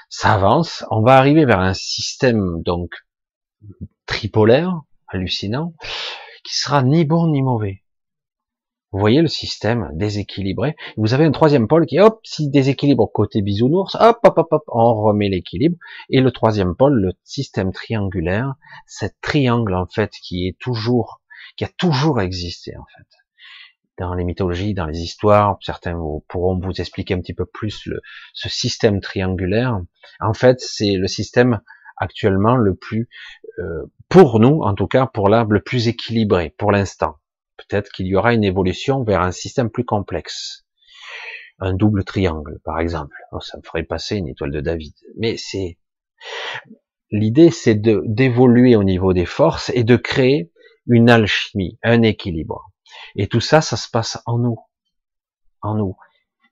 ça 0.09 0.33
avance, 0.33 0.83
on 0.89 1.01
va 1.01 1.15
arriver 1.15 1.45
vers 1.45 1.59
un 1.59 1.75
système 1.75 2.63
donc 2.63 2.91
tripolaire, 4.07 4.81
hallucinant, 5.07 5.75
qui 6.43 6.57
sera 6.57 6.81
ni 6.81 7.05
bon 7.05 7.27
ni 7.27 7.43
mauvais. 7.43 7.80
Vous 8.91 8.99
voyez 8.99 9.21
le 9.21 9.29
système 9.29 9.89
déséquilibré. 9.93 10.75
Vous 10.97 11.13
avez 11.13 11.23
un 11.23 11.31
troisième 11.31 11.69
pôle 11.69 11.85
qui, 11.85 12.01
hop, 12.01 12.19
si 12.25 12.49
déséquilibre 12.49 13.09
côté 13.09 13.41
bisounours, 13.41 13.95
hop, 13.95 14.19
hop, 14.23 14.47
hop, 14.51 14.63
on 14.67 14.93
remet 14.95 15.29
l'équilibre. 15.29 15.77
Et 16.09 16.19
le 16.19 16.29
troisième 16.31 16.75
pôle, 16.75 16.99
le 16.99 17.13
système 17.23 17.71
triangulaire, 17.71 18.55
cet 18.85 19.15
triangle 19.21 19.75
en 19.75 19.87
fait 19.87 20.11
qui 20.21 20.45
est 20.45 20.57
toujours, 20.59 21.21
qui 21.55 21.63
a 21.63 21.69
toujours 21.77 22.19
existé 22.19 22.75
en 22.75 22.83
fait. 22.97 23.07
Dans 23.97 24.13
les 24.13 24.25
mythologies, 24.25 24.73
dans 24.73 24.87
les 24.87 24.99
histoires, 24.99 25.57
certains 25.61 25.97
pourront 26.27 26.59
vous 26.59 26.81
expliquer 26.81 27.13
un 27.13 27.21
petit 27.21 27.33
peu 27.33 27.45
plus 27.45 27.87
ce 28.33 28.49
système 28.49 28.99
triangulaire. 28.99 29.79
En 30.19 30.33
fait, 30.33 30.59
c'est 30.59 30.95
le 30.95 31.07
système 31.07 31.61
actuellement 31.95 32.57
le 32.57 32.75
plus, 32.75 33.07
euh, 33.59 33.85
pour 34.09 34.41
nous 34.41 34.63
en 34.63 34.73
tout 34.73 34.87
cas, 34.87 35.05
pour 35.05 35.29
l'âme 35.29 35.53
le 35.53 35.61
plus 35.61 35.87
équilibré 35.87 36.53
pour 36.57 36.73
l'instant 36.73 37.20
Peut-être 37.67 37.91
qu'il 37.91 38.07
y 38.07 38.15
aura 38.15 38.33
une 38.33 38.43
évolution 38.43 39.03
vers 39.03 39.21
un 39.21 39.31
système 39.31 39.69
plus 39.69 39.85
complexe. 39.85 40.65
Un 41.59 41.73
double 41.73 42.03
triangle, 42.03 42.59
par 42.63 42.79
exemple. 42.79 43.15
Oh, 43.31 43.39
ça 43.39 43.57
me 43.57 43.63
ferait 43.63 43.83
passer 43.83 44.15
une 44.15 44.27
étoile 44.27 44.51
de 44.51 44.61
David. 44.61 44.93
Mais 45.17 45.37
c'est, 45.37 45.77
l'idée, 47.11 47.51
c'est 47.51 47.75
d'évoluer 47.75 48.75
au 48.75 48.83
niveau 48.83 49.13
des 49.13 49.25
forces 49.25 49.69
et 49.75 49.83
de 49.83 49.95
créer 49.95 50.51
une 50.87 51.09
alchimie, 51.09 51.77
un 51.83 52.01
équilibre. 52.01 52.71
Et 53.15 53.27
tout 53.27 53.41
ça, 53.41 53.61
ça 53.61 53.77
se 53.77 53.89
passe 53.89 54.21
en 54.25 54.39
nous. 54.39 54.57
En 55.61 55.75
nous. 55.75 55.95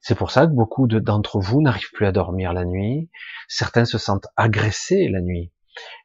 C'est 0.02 0.15
pour 0.15 0.32
ça 0.32 0.45
que 0.45 0.54
beaucoup 0.54 0.88
d'entre 0.88 1.39
vous 1.39 1.62
n'arrivent 1.62 1.91
plus 1.91 2.06
à 2.06 2.12
dormir 2.12 2.54
la 2.54 2.65
nuit. 2.65 3.10
Certains 3.48 3.86
se 3.86 3.98
sentent 3.98 4.28
agressés 4.38 5.10
la 5.10 5.22
nuit. 5.22 5.52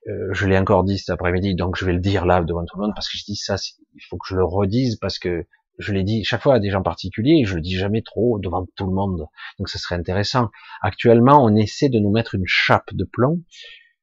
Euh, 0.06 0.28
je 0.32 0.46
l'ai 0.46 0.58
encore 0.58 0.84
dit 0.84 0.98
cet 0.98 1.10
après-midi, 1.10 1.54
donc 1.54 1.76
je 1.76 1.84
vais 1.84 1.92
le 1.92 2.00
dire 2.00 2.26
là 2.26 2.42
devant 2.42 2.64
tout 2.64 2.76
le 2.76 2.82
monde 2.82 2.92
parce 2.94 3.08
que 3.08 3.16
je 3.16 3.24
dis 3.24 3.36
ça, 3.36 3.56
il 3.94 4.02
faut 4.08 4.18
que 4.18 4.26
je 4.28 4.36
le 4.36 4.44
redise 4.44 4.96
parce 4.96 5.18
que 5.18 5.46
je 5.78 5.92
l'ai 5.92 6.04
dit 6.04 6.24
chaque 6.24 6.42
fois 6.42 6.54
à 6.54 6.60
des 6.60 6.70
gens 6.70 6.82
particuliers 6.82 7.44
je 7.44 7.56
le 7.56 7.60
dis 7.60 7.74
jamais 7.74 8.02
trop 8.02 8.38
devant 8.38 8.66
tout 8.76 8.86
le 8.86 8.92
monde. 8.92 9.26
Donc 9.58 9.68
ce 9.68 9.78
serait 9.78 9.96
intéressant. 9.96 10.50
Actuellement, 10.82 11.42
on 11.44 11.54
essaie 11.56 11.88
de 11.88 11.98
nous 11.98 12.10
mettre 12.10 12.34
une 12.34 12.46
chape 12.46 12.92
de 12.92 13.04
plomb, 13.04 13.42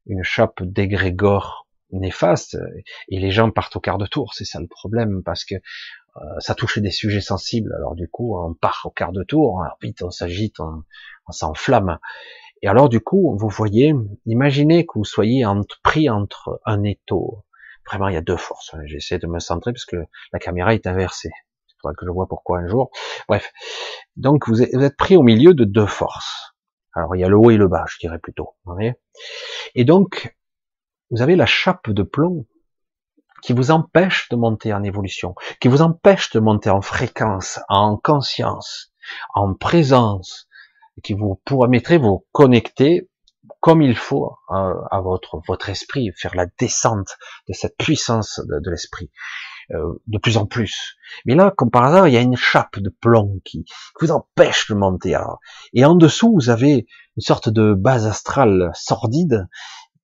une 0.08 0.24
chape 0.24 0.64
d'égrégore 0.64 1.68
néfaste 1.92 2.58
et 3.10 3.20
les 3.20 3.32
gens 3.32 3.52
partent 3.52 3.76
au 3.76 3.80
quart 3.80 3.98
de 3.98 4.06
tour. 4.06 4.34
C'est 4.34 4.46
ça 4.46 4.60
le 4.60 4.68
problème 4.68 5.22
parce 5.24 5.46
que 5.46 5.56
euh, 5.56 6.40
ça 6.40 6.56
touche 6.56 6.80
des 6.80 6.92
sujets 6.92 7.22
sensibles. 7.22 7.74
Alors 7.76 7.96
du 7.96 8.08
coup, 8.08 8.38
on 8.38 8.54
part 8.54 8.82
au 8.86 8.90
quart 8.90 9.12
de 9.12 9.24
tour, 9.24 9.64
vite 9.82 10.02
on 10.02 10.12
s'agite, 10.12 10.60
on, 10.60 10.84
on 11.28 11.32
s'enflamme. 11.32 12.00
Et 12.62 12.68
alors 12.68 12.90
du 12.90 13.00
coup, 13.00 13.36
vous 13.38 13.50
voyez, 13.50 13.94
imaginez 14.26 14.86
que 14.86 14.94
vous 14.96 15.06
soyez 15.06 15.46
pris 15.84 16.10
entre 16.10 16.62
un 16.66 16.84
étau. 16.84 17.44
Vraiment, 17.88 18.08
il 18.08 18.14
y 18.14 18.18
a 18.18 18.22
deux 18.22 18.38
forces. 18.38 18.76
J'essaie 18.86 19.18
de 19.18 19.28
me 19.28 19.40
centrer 19.40 19.74
parce 19.74 19.86
que 19.86 19.98
la 20.32 20.40
caméra 20.40 20.74
est 20.74 20.86
inversée. 20.86 21.32
Il 21.70 21.76
faudra 21.82 21.96
que 21.96 22.06
je 22.06 22.12
vois 22.12 22.28
pourquoi 22.28 22.60
un 22.60 22.68
jour. 22.68 22.92
Bref. 23.28 23.52
Donc 24.16 24.48
vous 24.48 24.62
êtes 24.62 24.98
pris 24.98 25.18
au 25.18 25.24
milieu 25.24 25.54
de 25.54 25.66
deux 25.66 25.88
forces. 25.88 26.54
Alors 26.94 27.16
il 27.16 27.20
y 27.20 27.24
a 27.24 27.30
le 27.30 27.38
haut 27.38 27.50
et 27.50 27.58
le 27.58 27.68
bas, 27.68 27.86
je 27.88 27.98
dirais 28.00 28.20
plutôt. 28.20 28.56
Vous 28.66 28.76
et 29.76 29.86
donc, 29.86 30.36
vous 31.10 31.22
avez 31.22 31.36
la 31.36 31.46
chape 31.46 31.90
de 31.90 32.04
plomb 32.04 32.46
qui 33.42 33.54
vous 33.54 33.72
empêche 33.72 34.30
de 34.30 34.36
monter 34.36 34.74
en 34.74 34.84
évolution, 34.84 35.36
qui 35.60 35.68
vous 35.68 35.82
empêche 35.82 36.32
de 36.32 36.40
monter 36.40 36.70
en 36.70 36.82
fréquence, 36.82 37.60
en 37.70 37.98
conscience, 37.98 38.94
en 39.34 39.54
présence, 39.56 40.48
qui 41.04 41.14
vous 41.14 41.42
permettrait 41.46 42.00
de 42.00 42.04
vous 42.04 42.26
connecter 42.32 43.10
comme 43.60 43.82
il 43.82 43.96
faut 43.96 44.36
euh, 44.50 44.74
à, 44.92 45.02
votre 45.02 45.40
votre 45.48 45.70
esprit, 45.70 46.12
faire 46.16 46.36
la 46.36 46.48
descente 46.60 47.18
de 47.48 47.54
cette 47.54 47.78
puissance 47.78 48.42
de, 48.44 48.70
l'esprit 48.70 49.12
euh, 49.72 49.94
de 50.08 50.18
plus 50.18 50.38
en 50.38 50.46
plus. 50.46 50.96
Mais 51.26 51.36
là, 51.36 51.54
comme 51.56 51.70
par 51.70 51.84
hasard, 51.84 52.08
il 52.08 52.14
y 52.14 52.18
a 52.18 52.22
une 52.22 52.36
chape 52.36 52.80
de 52.80 52.90
plomb 52.90 53.40
qui, 53.46 53.66
vous 54.00 54.12
empêche 54.12 54.70
de 54.70 54.76
monter. 54.76 55.18
Et 55.74 55.86
en 55.86 55.96
dessous, 55.96 56.34
vous 56.34 56.50
avez 56.50 56.88
une 57.18 57.22
sorte 57.22 57.50
de 57.50 57.74
base 57.74 58.08
astrale 58.08 58.72
sordide 58.74 59.48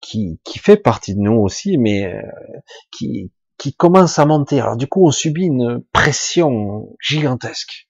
qui, 0.02 0.40
qui 0.44 0.60
fait 0.60 0.78
partie 0.78 1.16
de 1.16 1.20
nous 1.20 1.40
aussi, 1.40 1.78
mais 1.78 2.06
euh, 2.06 2.22
qui, 2.92 3.32
qui 3.58 3.74
commence 3.74 4.20
à 4.20 4.26
monter. 4.26 4.62
Alors 4.62 4.78
du 4.78 4.88
coup, 4.88 5.08
on 5.08 5.12
subit 5.12 5.46
une 5.46 5.84
pression 5.94 6.96
gigantesque. 7.02 7.87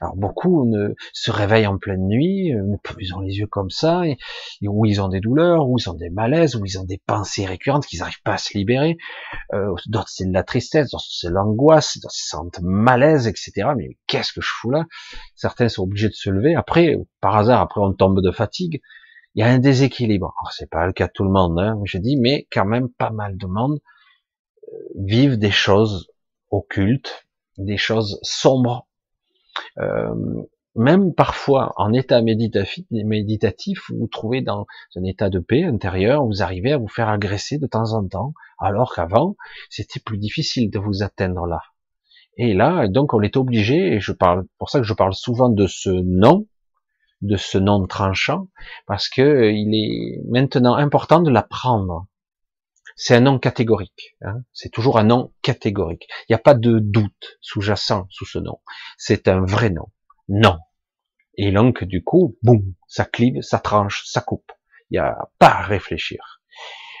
Alors 0.00 0.16
beaucoup 0.16 0.66
ne 0.66 0.94
se 1.12 1.30
réveillent 1.30 1.66
en 1.66 1.78
pleine 1.78 2.06
nuit, 2.06 2.52
euh, 2.52 2.76
ils 3.00 3.14
ont 3.14 3.20
les 3.20 3.38
yeux 3.38 3.46
comme 3.46 3.70
ça, 3.70 4.06
et, 4.06 4.18
ou 4.62 4.84
ils 4.86 5.00
ont 5.00 5.08
des 5.08 5.20
douleurs, 5.20 5.68
ou 5.68 5.76
ils 5.78 5.88
ont 5.88 5.94
des 5.94 6.10
malaises, 6.10 6.56
ou 6.56 6.64
ils 6.64 6.78
ont 6.78 6.84
des 6.84 7.00
pensées 7.06 7.46
récurrentes 7.46 7.86
qu'ils 7.86 8.00
n'arrivent 8.00 8.22
pas 8.24 8.34
à 8.34 8.38
se 8.38 8.56
libérer. 8.56 8.96
Euh, 9.52 9.74
d'autres 9.86 10.08
c'est 10.08 10.26
de 10.26 10.32
la 10.32 10.42
tristesse, 10.42 10.90
d'autres 10.90 11.04
c'est 11.08 11.30
l'angoisse, 11.30 11.98
d'autres 12.00 12.14
se 12.14 12.28
sentent 12.28 12.60
malaise, 12.60 13.26
etc. 13.26 13.68
Mais 13.76 13.96
qu'est-ce 14.06 14.32
que 14.32 14.40
je 14.40 14.48
fous 14.48 14.70
là? 14.70 14.84
Certains 15.34 15.68
sont 15.68 15.82
obligés 15.82 16.08
de 16.08 16.14
se 16.14 16.30
lever. 16.30 16.54
Après, 16.54 16.96
par 17.20 17.36
hasard, 17.36 17.60
après 17.60 17.80
on 17.80 17.92
tombe 17.92 18.20
de 18.20 18.30
fatigue. 18.30 18.80
Il 19.34 19.40
y 19.40 19.42
a 19.42 19.48
un 19.48 19.58
déséquilibre. 19.58 20.32
Alors 20.40 20.52
c'est 20.52 20.70
pas 20.70 20.86
le 20.86 20.92
cas 20.92 21.08
de 21.08 21.12
tout 21.12 21.24
le 21.24 21.30
monde, 21.30 21.58
hein, 21.58 21.80
je 21.84 21.98
dis, 21.98 22.16
mais 22.16 22.46
quand 22.52 22.64
même 22.64 22.88
pas 22.88 23.10
mal 23.10 23.36
de 23.36 23.46
monde 23.46 23.80
euh, 24.68 24.76
vivent 24.94 25.38
des 25.38 25.50
choses 25.50 26.08
occultes, 26.50 27.26
des 27.58 27.76
choses 27.76 28.20
sombres 28.22 28.86
euh, 29.78 30.14
même 30.76 31.14
parfois 31.14 31.72
en 31.76 31.92
état 31.92 32.20
méditatif, 32.22 33.84
vous 33.88 33.98
vous 34.00 34.06
trouvez 34.08 34.42
dans 34.42 34.66
un 34.96 35.04
état 35.04 35.30
de 35.30 35.38
paix 35.38 35.62
intérieure, 35.64 36.24
vous 36.24 36.42
arrivez 36.42 36.72
à 36.72 36.78
vous 36.78 36.88
faire 36.88 37.08
agresser 37.08 37.58
de 37.58 37.66
temps 37.66 37.92
en 37.92 38.06
temps, 38.06 38.34
alors 38.58 38.94
qu'avant, 38.94 39.36
c'était 39.70 40.00
plus 40.00 40.18
difficile 40.18 40.70
de 40.70 40.78
vous 40.78 41.02
atteindre 41.02 41.46
là. 41.46 41.60
Et 42.36 42.54
là, 42.54 42.88
donc, 42.88 43.14
on 43.14 43.22
est 43.22 43.36
obligé, 43.36 43.94
et 43.94 44.00
je 44.00 44.12
parle, 44.12 44.46
pour 44.58 44.70
ça 44.70 44.80
que 44.80 44.84
je 44.84 44.94
parle 44.94 45.14
souvent 45.14 45.48
de 45.48 45.66
ce 45.68 45.90
non, 45.90 46.46
de 47.22 47.36
ce 47.36 47.58
non 47.58 47.86
tranchant, 47.86 48.48
parce 48.86 49.08
que 49.08 49.52
il 49.52 49.74
est 49.74 50.20
maintenant 50.28 50.74
important 50.74 51.20
de 51.20 51.30
l'apprendre. 51.30 52.06
C'est 52.96 53.16
un 53.16 53.20
non 53.20 53.38
catégorique. 53.38 54.16
Hein. 54.22 54.42
c'est 54.52 54.70
toujours 54.70 54.98
un 54.98 55.04
non 55.04 55.32
catégorique. 55.42 56.06
Il 56.22 56.32
n'y 56.32 56.36
a 56.36 56.38
pas 56.38 56.54
de 56.54 56.78
doute 56.78 57.38
sous-jacent 57.40 58.06
sous 58.10 58.26
ce 58.26 58.38
nom. 58.38 58.60
C'est 58.96 59.28
un 59.28 59.44
vrai 59.44 59.70
non. 59.70 59.90
Non. 60.28 60.58
Et 61.36 61.50
donc, 61.50 61.82
du 61.82 62.04
coup, 62.04 62.38
boum, 62.42 62.74
ça 62.86 63.04
clive, 63.04 63.40
ça 63.40 63.58
tranche, 63.58 64.04
ça 64.06 64.20
coupe. 64.20 64.52
Il 64.90 64.94
n'y 64.94 64.98
a 64.98 65.28
pas 65.38 65.48
à 65.48 65.62
réfléchir. 65.62 66.40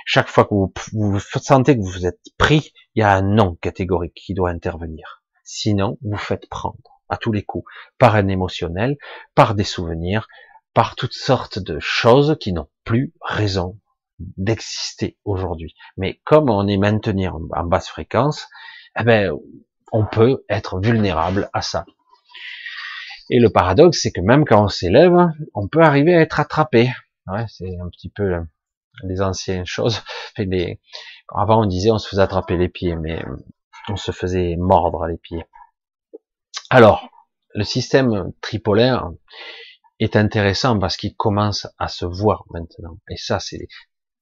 Chaque 0.04 0.28
fois 0.28 0.44
que 0.44 0.54
vous, 0.54 0.72
vous 0.92 1.20
sentez 1.20 1.76
que 1.76 1.82
vous 1.82 2.06
êtes 2.06 2.20
pris, 2.36 2.72
il 2.94 3.00
y 3.00 3.02
a 3.02 3.12
un 3.12 3.22
non 3.22 3.54
catégorique 3.54 4.14
qui 4.14 4.34
doit 4.34 4.50
intervenir. 4.50 5.22
Sinon, 5.44 5.98
vous 6.02 6.16
faites 6.16 6.48
prendre 6.48 7.00
à 7.08 7.16
tous 7.16 7.32
les 7.32 7.44
coups 7.44 7.70
par 7.98 8.16
un 8.16 8.28
émotionnel, 8.28 8.96
par 9.34 9.54
des 9.54 9.64
souvenirs, 9.64 10.28
par 10.74 10.96
toutes 10.96 11.14
sortes 11.14 11.58
de 11.58 11.78
choses 11.78 12.36
qui 12.40 12.52
n'ont 12.52 12.68
plus 12.82 13.14
raison 13.20 13.78
d'exister 14.18 15.16
aujourd'hui. 15.24 15.74
Mais 15.96 16.20
comme 16.24 16.50
on 16.50 16.66
est 16.66 16.76
maintenu 16.76 17.28
en 17.28 17.64
basse 17.64 17.88
fréquence, 17.88 18.48
eh 18.98 19.04
ben, 19.04 19.32
on 19.92 20.04
peut 20.04 20.44
être 20.48 20.80
vulnérable 20.80 21.50
à 21.52 21.62
ça. 21.62 21.84
Et 23.30 23.38
le 23.38 23.50
paradoxe, 23.50 24.00
c'est 24.02 24.12
que 24.12 24.20
même 24.20 24.44
quand 24.44 24.64
on 24.64 24.68
s'élève, 24.68 25.16
on 25.54 25.68
peut 25.68 25.82
arriver 25.82 26.14
à 26.14 26.20
être 26.20 26.40
attrapé. 26.40 26.90
Ouais, 27.26 27.46
c'est 27.48 27.78
un 27.80 27.88
petit 27.88 28.10
peu 28.10 28.34
les 29.02 29.22
anciennes 29.22 29.66
choses. 29.66 30.02
Avant, 31.34 31.62
on 31.62 31.66
disait 31.66 31.90
on 31.90 31.98
se 31.98 32.08
faisait 32.08 32.22
attraper 32.22 32.56
les 32.56 32.68
pieds, 32.68 32.96
mais 32.96 33.24
on 33.88 33.96
se 33.96 34.12
faisait 34.12 34.56
mordre 34.56 35.06
les 35.06 35.16
pieds. 35.16 35.44
Alors, 36.70 37.08
le 37.54 37.64
système 37.64 38.32
tripolaire 38.40 39.10
est 40.00 40.16
intéressant 40.16 40.78
parce 40.78 40.96
qu'il 40.96 41.14
commence 41.14 41.66
à 41.78 41.88
se 41.88 42.04
voir 42.04 42.44
maintenant. 42.50 42.98
Et 43.08 43.16
ça, 43.16 43.40
c'est 43.40 43.68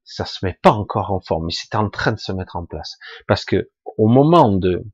ça 0.04 0.24
se 0.24 0.44
met 0.44 0.58
pas 0.62 0.72
encore 0.72 1.12
en 1.12 1.20
forme, 1.20 1.46
mais 1.46 1.52
c'est 1.52 1.74
en 1.74 1.88
train 1.90 2.12
de 2.12 2.18
se 2.18 2.32
mettre 2.32 2.56
en 2.56 2.66
place. 2.66 2.98
Parce 3.26 3.44
que 3.44 3.70
au 3.96 4.08
moment 4.08 4.52
de, 4.52 4.84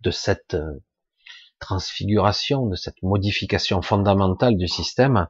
de 0.00 0.10
cette 0.10 0.54
euh, 0.54 0.82
transfiguration, 1.58 2.66
de 2.66 2.76
cette 2.76 3.02
modification 3.02 3.82
fondamentale 3.82 4.56
du 4.56 4.68
système, 4.68 5.28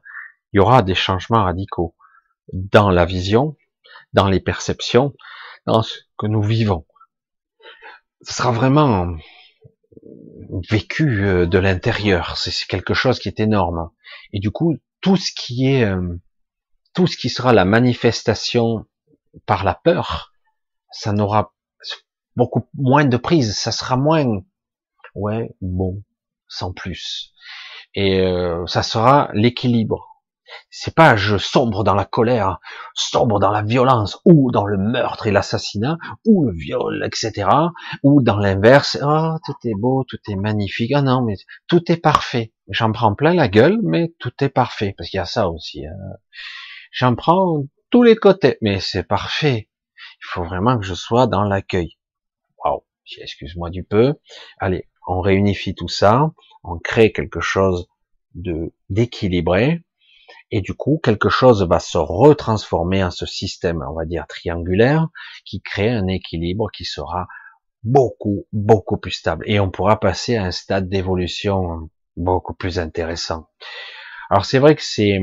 il 0.51 0.57
y 0.57 0.59
aura 0.59 0.81
des 0.81 0.95
changements 0.95 1.43
radicaux 1.43 1.95
dans 2.53 2.89
la 2.89 3.05
vision, 3.05 3.55
dans 4.13 4.27
les 4.27 4.39
perceptions, 4.39 5.13
dans 5.65 5.83
ce 5.83 5.97
que 6.17 6.27
nous 6.27 6.43
vivons. 6.43 6.85
Ce 8.21 8.33
sera 8.33 8.51
vraiment 8.51 9.15
vécu 10.69 11.25
euh, 11.25 11.45
de 11.45 11.57
l'intérieur. 11.57 12.37
C'est 12.37 12.67
quelque 12.67 12.93
chose 12.93 13.19
qui 13.19 13.27
est 13.27 13.39
énorme. 13.39 13.89
Et 14.33 14.39
du 14.39 14.51
coup, 14.51 14.77
tout 15.01 15.17
ce 15.17 15.31
qui 15.35 15.67
est 15.67 15.83
euh, 15.83 16.17
tout 16.95 17.07
ce 17.07 17.17
qui 17.17 17.29
sera 17.29 17.53
la 17.53 17.65
manifestation 17.65 18.85
par 19.45 19.63
la 19.63 19.75
peur, 19.75 20.33
ça 20.91 21.11
n'aura 21.11 21.53
beaucoup 22.35 22.67
moins 22.73 23.05
de 23.05 23.17
prise, 23.17 23.55
ça 23.57 23.71
sera 23.71 23.97
moins, 23.97 24.41
ouais, 25.13 25.55
bon, 25.61 26.03
sans 26.47 26.73
plus. 26.73 27.33
Et 27.93 28.19
euh, 28.21 28.65
ça 28.65 28.83
sera 28.83 29.29
l'équilibre. 29.33 30.11
C'est 30.69 30.93
pas 30.93 31.15
je 31.15 31.37
sombre 31.37 31.83
dans 31.83 31.95
la 31.95 32.05
colère, 32.05 32.59
sombre 32.93 33.39
dans 33.39 33.51
la 33.51 33.63
violence, 33.63 34.19
ou 34.25 34.51
dans 34.51 34.65
le 34.65 34.77
meurtre 34.77 35.27
et 35.27 35.31
l'assassinat, 35.31 35.97
ou 36.25 36.45
le 36.45 36.53
viol, 36.53 37.03
etc. 37.05 37.49
Ou 38.03 38.21
dans 38.21 38.37
l'inverse, 38.37 38.97
oh, 39.01 39.37
tout 39.45 39.67
est 39.67 39.75
beau, 39.75 40.05
tout 40.07 40.19
est 40.29 40.35
magnifique. 40.35 40.91
Ah 40.93 41.01
non, 41.01 41.23
mais 41.23 41.35
tout 41.67 41.91
est 41.91 41.97
parfait. 41.97 42.53
J'en 42.69 42.91
prends 42.91 43.15
plein 43.15 43.33
la 43.33 43.47
gueule, 43.47 43.79
mais 43.83 44.13
tout 44.19 44.33
est 44.41 44.49
parfait. 44.49 44.93
Parce 44.97 45.09
qu'il 45.09 45.17
y 45.17 45.21
a 45.21 45.25
ça 45.25 45.49
aussi. 45.49 45.85
Hein. 45.85 45.93
J'en 46.95 47.13
prends 47.13 47.65
tous 47.89 48.03
les 48.03 48.15
côtés, 48.15 48.57
mais 48.61 48.79
c'est 48.79 49.03
parfait. 49.03 49.69
Il 49.97 50.27
faut 50.27 50.45
vraiment 50.45 50.79
que 50.79 50.85
je 50.85 50.93
sois 50.93 51.27
dans 51.27 51.43
l'accueil. 51.43 51.97
Waouh, 52.63 52.85
excuse-moi 53.19 53.69
du 53.69 53.83
peu. 53.83 54.13
Allez, 54.59 54.87
on 55.05 55.19
réunifie 55.19 55.75
tout 55.75 55.89
ça, 55.89 56.31
on 56.63 56.79
crée 56.79 57.11
quelque 57.11 57.41
chose 57.41 57.89
de 58.33 58.73
d'équilibré, 58.89 59.83
et 60.51 60.61
du 60.61 60.73
coup 60.73 61.01
quelque 61.03 61.27
chose 61.27 61.67
va 61.67 61.81
se 61.81 61.97
retransformer 61.97 63.03
en 63.03 63.11
ce 63.11 63.25
système, 63.25 63.83
on 63.85 63.93
va 63.93 64.05
dire 64.05 64.25
triangulaire, 64.27 65.09
qui 65.43 65.61
crée 65.61 65.89
un 65.89 66.07
équilibre 66.07 66.69
qui 66.71 66.85
sera 66.85 67.27
beaucoup 67.83 68.47
beaucoup 68.53 68.97
plus 68.97 69.11
stable, 69.11 69.43
et 69.49 69.59
on 69.59 69.69
pourra 69.69 69.99
passer 69.99 70.37
à 70.37 70.45
un 70.45 70.51
stade 70.51 70.87
d'évolution 70.87 71.89
beaucoup 72.15 72.53
plus 72.53 72.79
intéressant. 72.79 73.49
Alors 74.29 74.45
c'est 74.45 74.59
vrai 74.59 74.75
que 74.75 74.83
c'est 74.83 75.19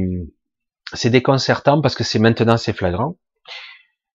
c'est 0.94 1.10
déconcertant 1.10 1.80
parce 1.80 1.94
que 1.94 2.04
c'est 2.04 2.18
maintenant 2.18 2.56
c'est 2.56 2.72
flagrant. 2.72 3.16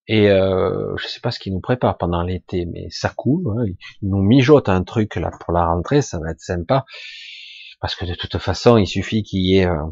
Et 0.07 0.29
euh, 0.29 0.95
je 0.97 1.07
sais 1.07 1.19
pas 1.19 1.31
ce 1.31 1.39
qu'ils 1.39 1.53
nous 1.53 1.59
prépare 1.59 1.97
pendant 1.97 2.23
l'été, 2.23 2.65
mais 2.65 2.87
ça 2.89 3.09
coule. 3.09 3.43
Hein. 3.59 3.65
Ils 4.01 4.09
nous 4.09 4.21
mijotent 4.21 4.69
un 4.69 4.83
truc 4.83 5.15
là 5.17 5.31
pour 5.41 5.53
la 5.53 5.65
rentrée, 5.65 6.01
ça 6.01 6.17
va 6.19 6.31
être 6.31 6.39
sympa. 6.39 6.85
Parce 7.81 7.95
que 7.95 8.05
de 8.05 8.15
toute 8.15 8.37
façon, 8.37 8.77
il 8.77 8.87
suffit 8.87 9.23
qu'il 9.23 9.45
y 9.45 9.57
ait 9.57 9.67
euh, 9.67 9.83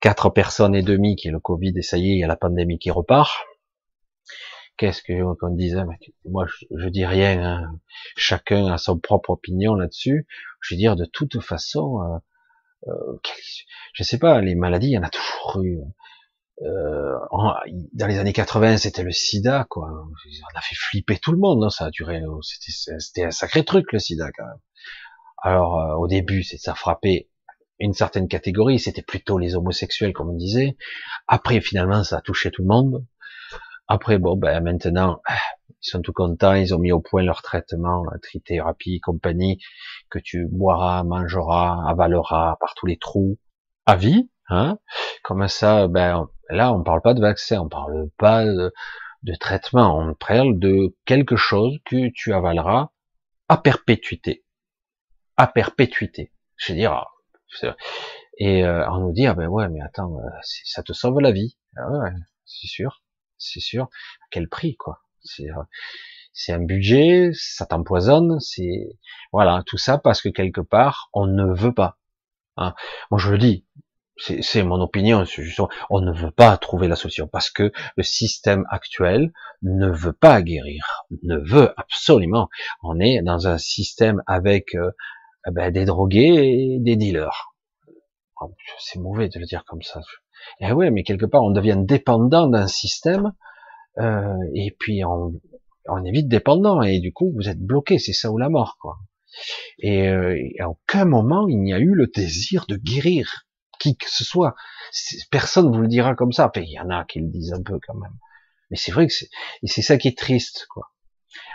quatre 0.00 0.30
personnes 0.30 0.74
et 0.74 0.82
demie 0.82 1.16
qui 1.16 1.28
est 1.28 1.32
le 1.32 1.38
Covid 1.38 1.72
et 1.76 1.82
ça 1.82 1.98
y 1.98 2.10
est, 2.10 2.14
il 2.14 2.18
y 2.18 2.24
a 2.24 2.28
la 2.28 2.36
pandémie 2.36 2.78
qui 2.78 2.90
repart. 2.90 3.30
Qu'est-ce 4.78 5.02
que 5.02 5.34
qu'on 5.34 5.54
disait 5.54 5.82
Moi, 6.24 6.46
je, 6.46 6.88
dis 6.88 7.04
rien. 7.04 7.44
Hein. 7.44 7.80
Chacun 8.16 8.66
a 8.66 8.78
son 8.78 8.98
propre 8.98 9.30
opinion 9.30 9.74
là-dessus. 9.74 10.26
Je 10.60 10.74
veux 10.74 10.78
dire, 10.78 10.96
de 10.96 11.04
toute 11.04 11.40
façon, 11.42 12.00
euh, 12.00 12.18
euh, 12.88 13.18
je 13.92 14.02
sais 14.02 14.18
pas, 14.18 14.40
les 14.40 14.54
maladies, 14.54 14.88
il 14.88 14.94
y 14.94 14.98
en 14.98 15.02
a 15.02 15.10
toujours 15.10 15.62
eu. 15.62 15.78
Euh, 16.60 17.18
dans 17.94 18.06
les 18.06 18.18
années 18.18 18.32
80, 18.32 18.76
c'était 18.76 19.02
le 19.02 19.10
SIDA, 19.10 19.66
quoi. 19.68 19.88
On 19.90 20.58
a 20.58 20.60
fait 20.60 20.76
flipper 20.76 21.18
tout 21.18 21.32
le 21.32 21.38
monde, 21.38 21.60
non 21.60 21.70
ça 21.70 21.86
a 21.86 21.90
duré, 21.90 22.22
c'était 22.42 23.24
un 23.24 23.30
sacré 23.30 23.64
truc 23.64 23.92
le 23.92 23.98
SIDA 23.98 24.30
quand 24.36 24.44
même. 24.44 24.60
Alors 25.42 25.80
euh, 25.80 25.94
au 25.94 26.06
début, 26.06 26.44
ça 26.44 26.74
frappait 26.74 27.28
une 27.78 27.94
certaine 27.94 28.28
catégorie, 28.28 28.78
c'était 28.78 29.02
plutôt 29.02 29.38
les 29.38 29.56
homosexuels, 29.56 30.12
comme 30.12 30.30
on 30.30 30.36
disait. 30.36 30.76
Après, 31.26 31.60
finalement, 31.60 32.04
ça 32.04 32.18
a 32.18 32.20
touché 32.20 32.50
tout 32.50 32.62
le 32.62 32.68
monde. 32.68 33.04
Après, 33.88 34.18
bon, 34.18 34.36
ben 34.36 34.62
maintenant, 34.62 35.20
ils 35.82 35.88
sont 35.88 36.00
tout 36.00 36.12
contents, 36.12 36.54
ils 36.54 36.74
ont 36.74 36.78
mis 36.78 36.92
au 36.92 37.00
point 37.00 37.22
leur 37.22 37.42
traitement, 37.42 38.04
la 38.04 38.18
trithérapie, 38.20 39.00
compagnie, 39.00 39.58
que 40.10 40.20
tu 40.20 40.46
boiras, 40.46 41.02
mangeras, 41.02 41.88
avaleras 41.88 42.56
par 42.60 42.74
tous 42.74 42.86
les 42.86 42.98
trous 42.98 43.38
à 43.84 43.96
vie. 43.96 44.30
Hein 44.48 44.78
Comme 45.24 45.48
ça, 45.48 45.88
ben 45.88 46.28
là, 46.54 46.72
on 46.72 46.82
parle 46.82 47.02
pas 47.02 47.14
de 47.14 47.20
vaccin, 47.20 47.60
on 47.60 47.68
parle 47.68 48.08
pas 48.18 48.44
de, 48.44 48.72
traitement, 49.40 49.98
on 49.98 50.14
parle 50.14 50.58
de 50.58 50.94
quelque 51.04 51.36
chose 51.36 51.78
que 51.84 52.10
tu 52.10 52.32
avaleras 52.32 52.90
à 53.48 53.56
perpétuité, 53.56 54.44
à 55.36 55.46
perpétuité. 55.46 56.32
Je 56.56 56.72
veux 56.72 56.78
dire, 56.78 57.06
et 58.38 58.64
euh, 58.64 58.88
on 58.90 58.98
nous 58.98 59.12
dit 59.12 59.26
ah 59.26 59.34
ben 59.34 59.48
ouais, 59.48 59.68
mais 59.68 59.80
attends, 59.80 60.16
euh, 60.18 60.28
ça 60.42 60.82
te 60.82 60.92
sauve 60.92 61.20
la 61.20 61.32
vie. 61.32 61.56
Ah 61.76 62.10
c'est 62.44 62.66
sûr, 62.66 63.02
c'est 63.38 63.60
sûr. 63.60 63.84
À 63.84 64.26
quel 64.30 64.48
prix 64.48 64.76
quoi? 64.76 65.02
C'est 65.22 65.50
euh, 65.50 65.62
c'est 66.32 66.52
un 66.52 66.60
budget, 66.60 67.30
ça 67.34 67.66
t'empoisonne, 67.66 68.40
c'est 68.40 68.98
voilà 69.32 69.62
tout 69.66 69.78
ça 69.78 69.98
parce 69.98 70.22
que 70.22 70.28
quelque 70.28 70.60
part 70.60 71.10
on 71.12 71.26
ne 71.26 71.44
veut 71.54 71.74
pas. 71.74 71.98
Hein. 72.56 72.74
Moi 73.10 73.18
je 73.20 73.30
le 73.30 73.38
dis, 73.38 73.66
c'est 74.18 74.62
mon 74.62 74.80
opinion, 74.80 75.24
on 75.90 76.00
ne 76.00 76.12
veut 76.12 76.30
pas 76.30 76.56
trouver 76.58 76.86
la 76.86 76.96
solution 76.96 77.26
parce 77.26 77.50
que 77.50 77.72
le 77.96 78.02
système 78.02 78.64
actuel 78.70 79.32
ne 79.62 79.88
veut 79.88 80.12
pas 80.12 80.42
guérir, 80.42 81.06
ne 81.22 81.36
veut 81.38 81.72
absolument. 81.76 82.48
On 82.82 83.00
est 83.00 83.22
dans 83.22 83.48
un 83.48 83.58
système 83.58 84.22
avec 84.26 84.74
euh, 84.74 84.90
ben, 85.50 85.72
des 85.72 85.84
drogués 85.84 86.74
et 86.74 86.78
des 86.78 86.96
dealers. 86.96 87.54
Oh, 88.40 88.54
c'est 88.78 88.98
mauvais 88.98 89.28
de 89.28 89.38
le 89.38 89.46
dire 89.46 89.64
comme 89.66 89.82
ça. 89.82 90.00
Eh 90.60 90.72
ouais, 90.72 90.90
mais 90.90 91.04
quelque 91.04 91.26
part 91.26 91.42
on 91.42 91.50
devient 91.50 91.78
dépendant 91.78 92.48
d'un 92.48 92.66
système 92.66 93.32
euh, 93.98 94.36
et 94.54 94.76
puis 94.78 95.04
on, 95.04 95.40
on 95.88 96.04
est 96.04 96.10
vite 96.10 96.28
dépendant 96.28 96.82
et 96.82 97.00
du 97.00 97.12
coup 97.12 97.32
vous 97.34 97.48
êtes 97.48 97.60
bloqué, 97.60 97.98
c'est 97.98 98.12
ça 98.12 98.30
ou 98.30 98.38
la 98.38 98.48
mort 98.48 98.76
quoi. 98.80 98.98
Et, 99.78 100.08
euh, 100.08 100.36
et 100.36 100.60
à 100.60 100.68
aucun 100.68 101.06
moment 101.06 101.48
il 101.48 101.60
n'y 101.60 101.72
a 101.72 101.78
eu 101.78 101.94
le 101.94 102.08
désir 102.08 102.66
de 102.68 102.76
guérir 102.76 103.46
qui 103.82 103.96
que 103.96 104.08
ce 104.08 104.24
soit. 104.24 104.54
Personne 105.30 105.74
vous 105.74 105.82
le 105.82 105.88
dira 105.88 106.14
comme 106.14 106.32
ça. 106.32 106.50
il 106.56 106.70
y 106.70 106.78
en 106.78 106.90
a 106.90 107.04
qui 107.04 107.20
le 107.20 107.28
disent 107.28 107.52
un 107.52 107.62
peu 107.62 107.78
quand 107.84 107.94
même. 107.94 108.16
Mais 108.70 108.76
c'est 108.76 108.92
vrai 108.92 109.06
que 109.06 109.12
c'est, 109.12 109.28
c'est 109.64 109.82
ça 109.82 109.98
qui 109.98 110.08
est 110.08 110.16
triste, 110.16 110.66
quoi. 110.70 110.92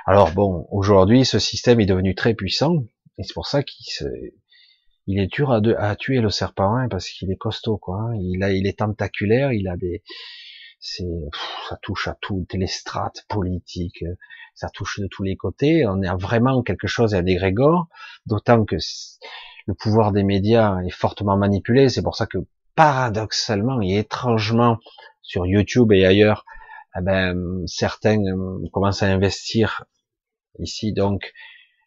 Alors 0.06 0.32
bon, 0.32 0.68
aujourd'hui, 0.72 1.26
ce 1.26 1.40
système 1.40 1.80
est 1.80 1.86
devenu 1.86 2.16
très 2.16 2.34
puissant, 2.34 2.84
et 3.18 3.24
c'est 3.24 3.34
pour 3.34 3.48
ça 3.48 3.64
qu'il 3.64 3.86
se, 3.86 4.06
il 5.06 5.20
est 5.20 5.28
dur 5.28 5.52
à, 5.52 5.96
tuer 5.96 6.20
le 6.20 6.30
serpent 6.30 6.76
hein, 6.76 6.88
parce 6.90 7.10
qu'il 7.10 7.32
est 7.32 7.38
costaud, 7.38 7.78
quoi. 7.78 8.12
Il 8.20 8.44
a, 8.44 8.52
il 8.52 8.68
est 8.68 8.80
tentaculaire, 8.80 9.52
il 9.52 9.68
a 9.68 9.78
des, 9.78 10.04
c'est, 10.80 11.06
ça 11.70 11.78
touche 11.82 12.08
à 12.08 12.18
toutes 12.22 12.54
les 12.54 12.68
strates 12.68 13.26
politiques, 13.28 14.04
ça 14.54 14.70
touche 14.70 15.00
de 15.00 15.08
tous 15.08 15.24
les 15.24 15.36
côtés. 15.36 15.86
On 15.88 16.02
est 16.02 16.16
vraiment 16.16 16.62
quelque 16.64 16.88
chose 16.88 17.16
à 17.16 17.22
dégrégore, 17.22 17.88
d'autant 18.26 18.66
que 18.66 18.78
le 19.68 19.74
pouvoir 19.74 20.12
des 20.12 20.24
médias 20.24 20.82
est 20.82 20.90
fortement 20.90 21.38
manipulé. 21.38 21.90
C'est 21.90 22.02
pour 22.02 22.16
ça 22.16 22.26
que 22.26 22.40
paradoxalement 22.76 23.82
et 23.82 23.98
étrangement 23.98 24.78
sur 25.22 25.46
YouTube 25.46 25.92
et 25.92 26.06
ailleurs, 26.06 26.46
eh 26.98 27.02
ben, 27.02 27.64
certains 27.68 28.24
euh, 28.24 28.68
commencent 28.72 29.04
à 29.04 29.08
investir 29.08 29.84
ici 30.60 30.94
donc 30.94 31.34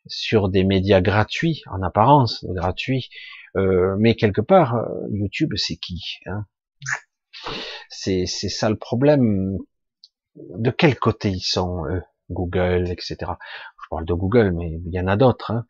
sur 0.07 0.49
des 0.49 0.65
médias 0.65 1.01
gratuits 1.01 1.63
en 1.71 1.83
apparence 1.83 2.45
gratuits, 2.49 3.09
euh, 3.57 3.97
mais 3.99 4.15
quelque 4.15 4.41
part 4.41 4.77
euh, 4.77 4.87
YouTube 5.11 5.55
c'est 5.57 5.77
qui 5.77 6.03
hein? 6.27 6.47
C'est 7.89 8.27
c'est 8.27 8.49
ça 8.49 8.69
le 8.71 8.77
problème. 8.77 9.59
De 10.37 10.71
quel 10.71 10.99
côté 10.99 11.31
ils 11.31 11.41
sont 11.41 11.87
eux? 11.87 12.03
Google, 12.31 12.91
etc 12.91 13.33
parle 13.91 14.07
de 14.07 14.15
Google, 14.15 14.53
mais 14.57 14.81
il 14.87 14.93
y 14.93 15.01
en 15.01 15.09
a 15.09 15.17
d'autres. 15.17 15.51
Hein. 15.51 15.67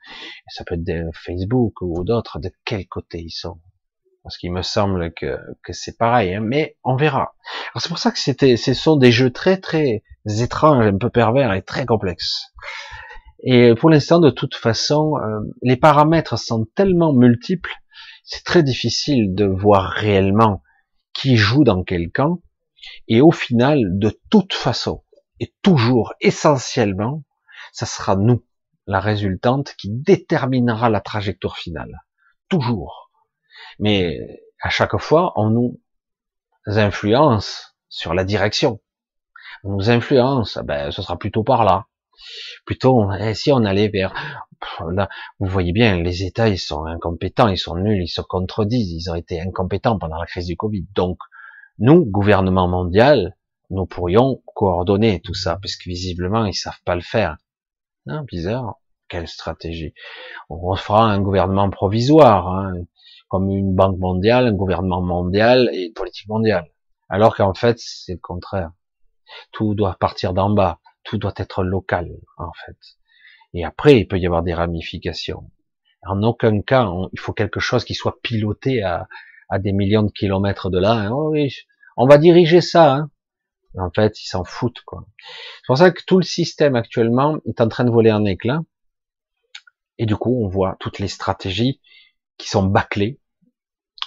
Ça 0.48 0.64
peut 0.64 0.76
être 0.86 1.10
Facebook 1.14 1.80
ou 1.80 2.04
d'autres. 2.04 2.38
De 2.38 2.50
quel 2.64 2.86
côté 2.86 3.18
ils 3.18 3.30
sont 3.30 3.58
Parce 4.22 4.36
qu'il 4.36 4.52
me 4.52 4.62
semble 4.62 5.12
que, 5.12 5.38
que 5.64 5.72
c'est 5.72 5.96
pareil, 5.96 6.34
hein, 6.34 6.40
mais 6.40 6.76
on 6.84 6.96
verra. 6.96 7.34
C'est 7.76 7.88
pour 7.88 7.98
ça 7.98 8.10
que 8.12 8.18
c'était, 8.18 8.56
ce 8.56 8.74
sont 8.74 8.96
des 8.96 9.10
jeux 9.10 9.30
très 9.30 9.56
très 9.56 10.02
étranges, 10.26 10.86
un 10.86 10.98
peu 10.98 11.10
pervers 11.10 11.52
et 11.54 11.62
très 11.62 11.86
complexes. 11.86 12.52
Et 13.42 13.74
pour 13.74 13.88
l'instant, 13.88 14.20
de 14.20 14.30
toute 14.30 14.54
façon, 14.54 15.16
euh, 15.16 15.40
les 15.62 15.76
paramètres 15.76 16.38
sont 16.38 16.66
tellement 16.74 17.14
multiples, 17.14 17.72
c'est 18.22 18.44
très 18.44 18.62
difficile 18.62 19.34
de 19.34 19.46
voir 19.46 19.90
réellement 19.90 20.62
qui 21.14 21.36
joue 21.36 21.64
dans 21.64 21.82
quel 21.82 22.10
camp. 22.10 22.42
Et 23.08 23.22
au 23.22 23.30
final, 23.32 23.98
de 23.98 24.12
toute 24.30 24.52
façon, 24.52 25.02
et 25.40 25.54
toujours 25.62 26.12
essentiellement, 26.20 27.24
ça 27.72 27.86
sera 27.86 28.16
nous, 28.16 28.44
la 28.86 29.00
résultante, 29.00 29.74
qui 29.78 29.90
déterminera 29.90 30.90
la 30.90 31.00
trajectoire 31.00 31.56
finale. 31.56 32.02
Toujours. 32.48 33.10
Mais 33.78 34.42
à 34.60 34.70
chaque 34.70 34.98
fois, 34.98 35.32
on 35.36 35.50
nous 35.50 35.80
influence 36.66 37.76
sur 37.88 38.14
la 38.14 38.24
direction. 38.24 38.80
On 39.64 39.72
nous 39.72 39.90
influence, 39.90 40.58
ben, 40.64 40.90
ce 40.90 41.02
sera 41.02 41.18
plutôt 41.18 41.42
par 41.42 41.64
là. 41.64 41.86
Plutôt, 42.66 43.10
eh, 43.12 43.34
si 43.34 43.50
on 43.52 43.64
allait 43.64 43.88
vers, 43.88 44.12
là, 44.92 45.08
vous 45.38 45.46
voyez 45.46 45.72
bien, 45.72 45.96
les 46.02 46.24
États, 46.24 46.48
ils 46.48 46.58
sont 46.58 46.84
incompétents, 46.84 47.48
ils 47.48 47.58
sont 47.58 47.76
nuls, 47.76 48.02
ils 48.02 48.08
se 48.08 48.20
contredisent, 48.20 48.92
ils 48.92 49.10
ont 49.10 49.14
été 49.14 49.40
incompétents 49.40 49.98
pendant 49.98 50.18
la 50.18 50.26
crise 50.26 50.46
du 50.46 50.56
Covid. 50.56 50.86
Donc, 50.94 51.18
nous, 51.78 52.04
gouvernement 52.04 52.68
mondial, 52.68 53.36
nous 53.70 53.86
pourrions 53.86 54.42
coordonner 54.54 55.20
tout 55.20 55.34
ça, 55.34 55.58
parce 55.60 55.76
que 55.76 55.88
visiblement, 55.88 56.44
ils 56.44 56.54
savent 56.54 56.82
pas 56.84 56.94
le 56.94 57.00
faire. 57.00 57.36
Hein, 58.10 58.24
bizarre. 58.26 58.80
Quelle 59.08 59.28
stratégie. 59.28 59.94
On 60.48 60.74
fera 60.74 61.04
un 61.04 61.20
gouvernement 61.20 61.70
provisoire, 61.70 62.48
hein, 62.48 62.74
comme 63.28 63.48
une 63.50 63.74
banque 63.74 63.98
mondiale, 63.98 64.48
un 64.48 64.52
gouvernement 64.52 65.00
mondial 65.00 65.70
et 65.72 65.86
une 65.86 65.92
politique 65.92 66.28
mondiale. 66.28 66.66
Alors 67.08 67.36
qu'en 67.36 67.54
fait, 67.54 67.78
c'est 67.78 68.14
le 68.14 68.18
contraire. 68.18 68.72
Tout 69.52 69.74
doit 69.74 69.96
partir 69.98 70.34
d'en 70.34 70.50
bas. 70.50 70.80
Tout 71.04 71.18
doit 71.18 71.32
être 71.36 71.62
local, 71.62 72.10
en 72.36 72.52
fait. 72.66 72.76
Et 73.54 73.64
après, 73.64 73.98
il 73.98 74.06
peut 74.06 74.18
y 74.18 74.26
avoir 74.26 74.42
des 74.42 74.54
ramifications. 74.54 75.50
En 76.04 76.22
aucun 76.24 76.60
cas, 76.62 76.88
il 77.12 77.20
faut 77.20 77.32
quelque 77.32 77.60
chose 77.60 77.84
qui 77.84 77.94
soit 77.94 78.20
piloté 78.22 78.82
à, 78.82 79.06
à 79.48 79.60
des 79.60 79.72
millions 79.72 80.02
de 80.02 80.10
kilomètres 80.10 80.68
de 80.68 80.78
là. 80.78 80.92
Hein. 80.92 81.10
Oh 81.12 81.30
oui, 81.32 81.54
on 81.96 82.06
va 82.06 82.18
diriger 82.18 82.60
ça. 82.60 82.94
Hein. 82.94 83.10
En 83.78 83.90
fait, 83.94 84.20
ils 84.20 84.26
s'en 84.26 84.44
foutent. 84.44 84.82
quoi. 84.84 85.04
C'est 85.18 85.66
pour 85.66 85.78
ça 85.78 85.90
que 85.90 86.02
tout 86.06 86.18
le 86.18 86.24
système 86.24 86.76
actuellement 86.76 87.38
est 87.46 87.60
en 87.60 87.68
train 87.68 87.84
de 87.84 87.90
voler 87.90 88.12
en 88.12 88.24
éclats. 88.24 88.62
Et 89.98 90.06
du 90.06 90.16
coup, 90.16 90.42
on 90.42 90.48
voit 90.48 90.76
toutes 90.80 90.98
les 90.98 91.08
stratégies 91.08 91.80
qui 92.38 92.48
sont 92.48 92.62
bâclées. 92.62 93.20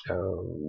Euh, 0.09 0.16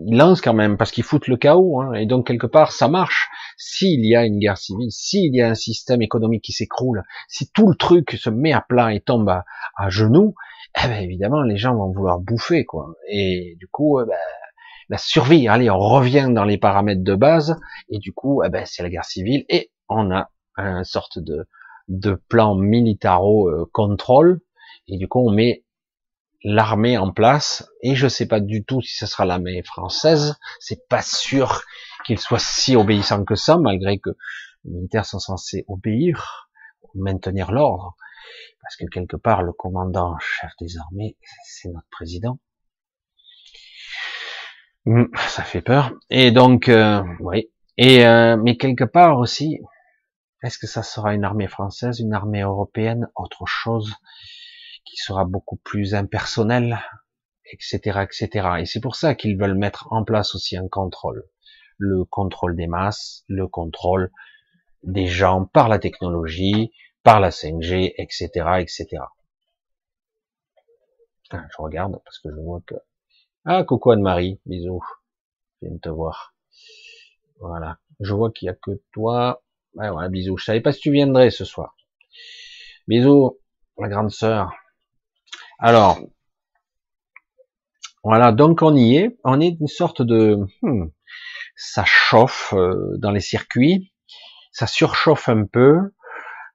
ils 0.06 0.16
lancent 0.16 0.40
quand 0.40 0.54
même 0.54 0.76
parce 0.76 0.92
qu'ils 0.92 1.02
foutent 1.02 1.26
le 1.26 1.36
chaos. 1.36 1.80
Hein. 1.80 1.94
Et 1.94 2.06
donc 2.06 2.26
quelque 2.26 2.46
part, 2.46 2.72
ça 2.72 2.88
marche. 2.88 3.28
S'il 3.56 4.04
y 4.04 4.14
a 4.14 4.24
une 4.24 4.38
guerre 4.38 4.58
civile, 4.58 4.92
s'il 4.92 5.34
y 5.34 5.40
a 5.40 5.48
un 5.48 5.54
système 5.54 6.02
économique 6.02 6.42
qui 6.42 6.52
s'écroule, 6.52 7.02
si 7.28 7.50
tout 7.50 7.68
le 7.68 7.74
truc 7.74 8.12
se 8.12 8.30
met 8.30 8.52
à 8.52 8.60
plat 8.60 8.94
et 8.94 9.00
tombe 9.00 9.28
à, 9.28 9.44
genoux, 9.88 10.34
eh 10.82 10.88
ben, 10.88 11.02
évidemment, 11.02 11.42
les 11.42 11.56
gens 11.56 11.74
vont 11.74 11.90
vouloir 11.90 12.20
bouffer, 12.20 12.64
quoi. 12.64 12.94
Et 13.08 13.56
du 13.58 13.66
coup, 13.68 14.00
eh 14.00 14.06
ben, 14.06 14.16
la 14.88 14.98
survie, 14.98 15.48
allez, 15.48 15.70
on 15.70 15.78
revient 15.78 16.28
dans 16.30 16.44
les 16.44 16.58
paramètres 16.58 17.04
de 17.04 17.14
base, 17.14 17.58
et 17.88 17.98
du 17.98 18.12
coup, 18.12 18.42
eh 18.44 18.48
ben, 18.48 18.64
c'est 18.66 18.82
la 18.82 18.90
guerre 18.90 19.04
civile, 19.04 19.44
et 19.48 19.70
on 19.88 20.10
a 20.10 20.30
une 20.56 20.84
sorte 20.84 21.18
de, 21.18 21.48
de 21.88 22.14
plan 22.28 22.54
militaro-contrôle, 22.54 24.40
et 24.88 24.96
du 24.98 25.08
coup, 25.08 25.26
on 25.26 25.32
met 25.32 25.64
l'armée 26.42 26.98
en 26.98 27.10
place, 27.10 27.68
et 27.82 27.94
je 27.94 28.06
sais 28.06 28.26
pas 28.26 28.40
du 28.40 28.64
tout 28.64 28.82
si 28.82 28.96
ce 28.96 29.06
sera 29.06 29.24
l'armée 29.24 29.62
française, 29.62 30.36
c'est 30.60 30.86
pas 30.88 31.02
sûr 31.02 31.62
qu'il 32.04 32.18
soit 32.18 32.38
si 32.38 32.76
obéissant 32.76 33.24
que 33.24 33.34
ça, 33.34 33.56
malgré 33.56 33.98
que 33.98 34.10
les 34.64 34.72
militaires 34.72 35.06
sont 35.06 35.18
censés 35.18 35.64
obéir, 35.68 36.50
maintenir 36.94 37.50
l'ordre, 37.50 37.96
parce 38.62 38.76
que 38.76 38.86
quelque 38.86 39.16
part, 39.16 39.42
le 39.42 39.52
commandant 39.52 40.16
chef 40.18 40.50
des 40.60 40.78
armées, 40.78 41.16
c'est 41.44 41.68
notre 41.68 41.88
président. 41.90 42.38
Hmm, 44.86 45.04
ça 45.28 45.42
fait 45.42 45.62
peur. 45.62 45.94
Et 46.10 46.30
donc, 46.30 46.68
euh, 46.68 47.02
oui. 47.20 47.50
Et 47.78 48.06
euh, 48.06 48.36
mais 48.36 48.56
quelque 48.56 48.84
part 48.84 49.18
aussi, 49.18 49.60
est-ce 50.42 50.58
que 50.58 50.66
ça 50.66 50.82
sera 50.82 51.14
une 51.14 51.24
armée 51.24 51.48
française, 51.48 52.00
une 52.00 52.12
armée 52.12 52.42
européenne, 52.42 53.08
autre 53.16 53.46
chose 53.46 53.94
qui 54.84 54.96
sera 54.96 55.24
beaucoup 55.24 55.56
plus 55.56 55.94
impersonnelle, 55.94 56.80
etc., 57.50 58.00
etc. 58.02 58.48
Et 58.60 58.66
c'est 58.66 58.80
pour 58.80 58.96
ça 58.96 59.14
qu'ils 59.14 59.38
veulent 59.38 59.56
mettre 59.56 59.88
en 59.90 60.04
place 60.04 60.34
aussi 60.34 60.56
un 60.56 60.68
contrôle, 60.68 61.24
le 61.78 62.04
contrôle 62.04 62.54
des 62.56 62.66
masses, 62.66 63.24
le 63.28 63.48
contrôle 63.48 64.10
des 64.82 65.06
gens 65.06 65.46
par 65.46 65.68
la 65.68 65.78
technologie, 65.78 66.72
par 67.02 67.20
la 67.20 67.30
5G, 67.30 67.94
etc., 67.96 68.28
etc. 68.58 69.02
Je 71.32 71.56
regarde 71.58 71.98
parce 72.04 72.18
que 72.18 72.30
je 72.30 72.40
vois 72.40 72.60
que 72.66 72.74
ah, 73.44 73.64
coucou 73.64 73.92
Anne-Marie, 73.92 74.40
bisous. 74.46 74.82
Je 75.60 75.66
viens 75.66 75.76
de 75.76 75.80
te 75.80 75.88
voir. 75.88 76.34
Voilà. 77.40 77.78
Je 78.00 78.12
vois 78.14 78.30
qu'il 78.30 78.46
y 78.46 78.48
a 78.48 78.54
que 78.54 78.82
toi. 78.92 79.42
Ouais, 79.74 79.90
voilà, 79.90 80.08
bisous. 80.08 80.36
Je 80.36 80.44
savais 80.44 80.60
pas 80.60 80.72
si 80.72 80.80
tu 80.80 80.90
viendrais 80.90 81.30
ce 81.30 81.44
soir. 81.44 81.76
Bisous, 82.88 83.38
ma 83.78 83.88
grande 83.88 84.10
sœur. 84.10 84.52
Alors, 85.58 86.00
voilà, 88.02 88.32
donc 88.32 88.62
on 88.62 88.74
y 88.74 88.96
est. 88.96 89.16
On 89.24 89.40
est 89.40 89.56
une 89.60 89.68
sorte 89.68 90.02
de... 90.02 90.38
Hmm, 90.62 90.88
ça 91.56 91.84
chauffe 91.84 92.52
euh, 92.54 92.96
dans 92.98 93.10
les 93.10 93.20
circuits, 93.20 93.92
ça 94.52 94.66
surchauffe 94.66 95.28
un 95.28 95.46
peu, 95.46 95.78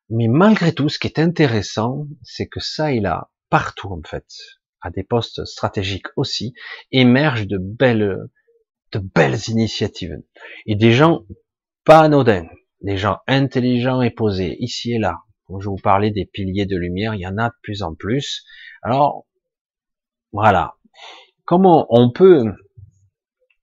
mais 0.09 0.27
malgré 0.27 0.73
tout, 0.73 0.89
ce 0.89 0.99
qui 0.99 1.07
est 1.07 1.19
intéressant, 1.19 2.07
c'est 2.23 2.47
que 2.47 2.59
ça 2.59 2.91
et 2.91 2.99
là, 2.99 3.29
partout 3.49 3.91
en 3.91 4.01
fait, 4.07 4.27
à 4.81 4.89
des 4.89 5.03
postes 5.03 5.45
stratégiques 5.45 6.07
aussi, 6.15 6.53
émergent 6.91 7.47
de 7.47 7.57
belles, 7.57 8.17
de 8.91 8.99
belles 8.99 9.49
initiatives. 9.49 10.17
Et 10.65 10.75
des 10.75 10.91
gens 10.91 11.23
pas 11.85 12.01
anodins, 12.01 12.47
des 12.81 12.97
gens 12.97 13.17
intelligents 13.27 14.01
et 14.01 14.11
posés, 14.11 14.55
ici 14.59 14.93
et 14.93 14.99
là. 14.99 15.19
Quand 15.45 15.59
je 15.59 15.69
vous 15.69 15.77
parlais 15.77 16.11
des 16.11 16.25
piliers 16.25 16.65
de 16.65 16.77
lumière, 16.77 17.15
il 17.15 17.21
y 17.21 17.27
en 17.27 17.37
a 17.37 17.49
de 17.49 17.55
plus 17.63 17.81
en 17.81 17.95
plus. 17.95 18.45
Alors, 18.81 19.25
voilà. 20.31 20.75
Comment 21.45 21.87
on 21.89 22.11
peut, 22.11 22.43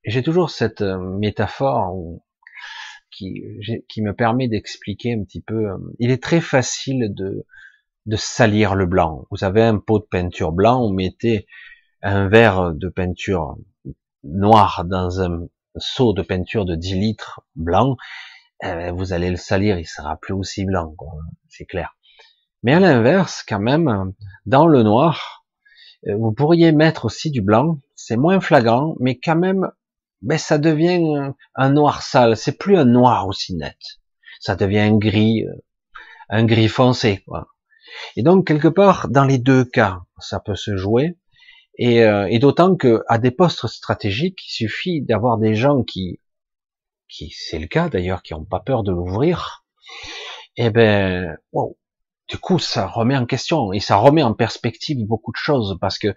j'ai 0.05 0.23
toujours 0.23 0.51
cette 0.51 0.83
euh, 0.83 0.99
métaphore 0.99 1.95
qui, 3.13 3.45
qui 3.89 4.03
me 4.03 4.13
permet 4.13 4.49
d'expliquer 4.49 5.15
un 5.15 5.23
petit 5.23 5.41
peu, 5.41 5.71
euh, 5.71 5.79
il 6.01 6.11
est 6.11 6.23
très 6.23 6.41
facile 6.41 7.15
de, 7.15 7.47
de 8.07 8.17
salir 8.17 8.75
le 8.75 8.87
blanc. 8.87 9.27
Vous 9.31 9.45
avez 9.45 9.63
un 9.63 9.79
pot 9.79 9.99
de 9.99 10.05
peinture 10.05 10.53
blanc, 10.53 10.81
on 10.81 10.93
mettait 10.93 11.47
un 12.03 12.29
verre 12.29 12.73
de 12.73 12.89
peinture 12.89 13.57
noire 14.23 14.85
dans 14.85 15.21
un 15.21 15.47
seau 15.77 16.13
de 16.13 16.23
peinture 16.23 16.65
de 16.65 16.75
10 16.75 16.95
litres 16.95 17.41
blanc, 17.55 17.97
eh 18.63 18.67
ben, 18.67 18.95
vous 18.95 19.13
allez 19.13 19.31
le 19.31 19.37
salir, 19.37 19.79
il 19.79 19.87
sera 19.87 20.17
plus 20.17 20.35
aussi 20.35 20.65
blanc, 20.65 20.95
c'est 21.49 21.67
clair. 21.67 21.97
Mais 22.63 22.73
à 22.73 22.81
l'inverse, 22.81 23.45
quand 23.47 23.61
même, 23.61 24.13
dans 24.47 24.67
le 24.67 24.83
noir, 24.83 25.45
euh, 26.07 26.17
vous 26.17 26.33
pourriez 26.33 26.73
mettre 26.73 27.05
aussi 27.05 27.31
du 27.31 27.43
blanc, 27.43 27.81
c'est 27.95 28.17
moins 28.17 28.41
flagrant, 28.41 28.97
mais 28.99 29.19
quand 29.19 29.37
même, 29.37 29.71
ben, 30.23 30.39
ça 30.39 30.59
devient 30.59 31.33
un 31.55 31.71
noir 31.71 32.03
sale, 32.03 32.37
c'est 32.37 32.57
plus 32.57 32.77
un 32.77 32.87
noir 32.87 33.27
aussi 33.29 33.55
net, 33.55 33.77
ça 34.41 34.57
devient 34.57 34.81
un 34.81 34.97
gris, 34.97 35.45
euh, 35.45 35.55
un 36.31 36.45
gris 36.45 36.69
foncé, 36.69 37.23
quoi. 37.27 37.49
Et 38.17 38.23
donc 38.23 38.47
quelque 38.47 38.69
part, 38.69 39.09
dans 39.09 39.25
les 39.25 39.39
deux 39.39 39.65
cas, 39.65 40.01
ça 40.19 40.41
peut 40.41 40.57
se 40.57 40.77
jouer. 40.77 41.17
Et, 41.79 42.03
euh, 42.05 42.27
et 42.31 42.39
d'autant 42.39 42.77
que 42.77 43.03
à 43.09 43.19
des 43.19 43.31
postes 43.31 43.67
stratégiques, 43.67 44.41
il 44.47 44.53
suffit 44.53 45.03
d'avoir 45.03 45.39
des 45.39 45.55
gens 45.55 45.83
qui, 45.83 46.21
qui 47.09 47.31
c'est 47.31 47.59
le 47.59 47.67
cas 47.67 47.89
d'ailleurs, 47.89 48.23
qui 48.23 48.33
n'ont 48.33 48.45
pas 48.45 48.61
peur 48.61 48.83
de 48.83 48.93
l'ouvrir. 48.93 49.65
Et 50.57 50.67
eh 50.67 50.71
ben, 50.71 51.37
wow. 51.53 51.77
du 52.29 52.39
coup, 52.39 52.59
ça 52.59 52.87
remet 52.87 53.17
en 53.17 53.27
question 53.27 53.73
et 53.73 53.81
ça 53.81 53.97
remet 53.97 54.23
en 54.23 54.33
perspective 54.33 54.99
beaucoup 55.07 55.33
de 55.33 55.37
choses 55.37 55.77
parce 55.81 55.99
que 55.99 56.15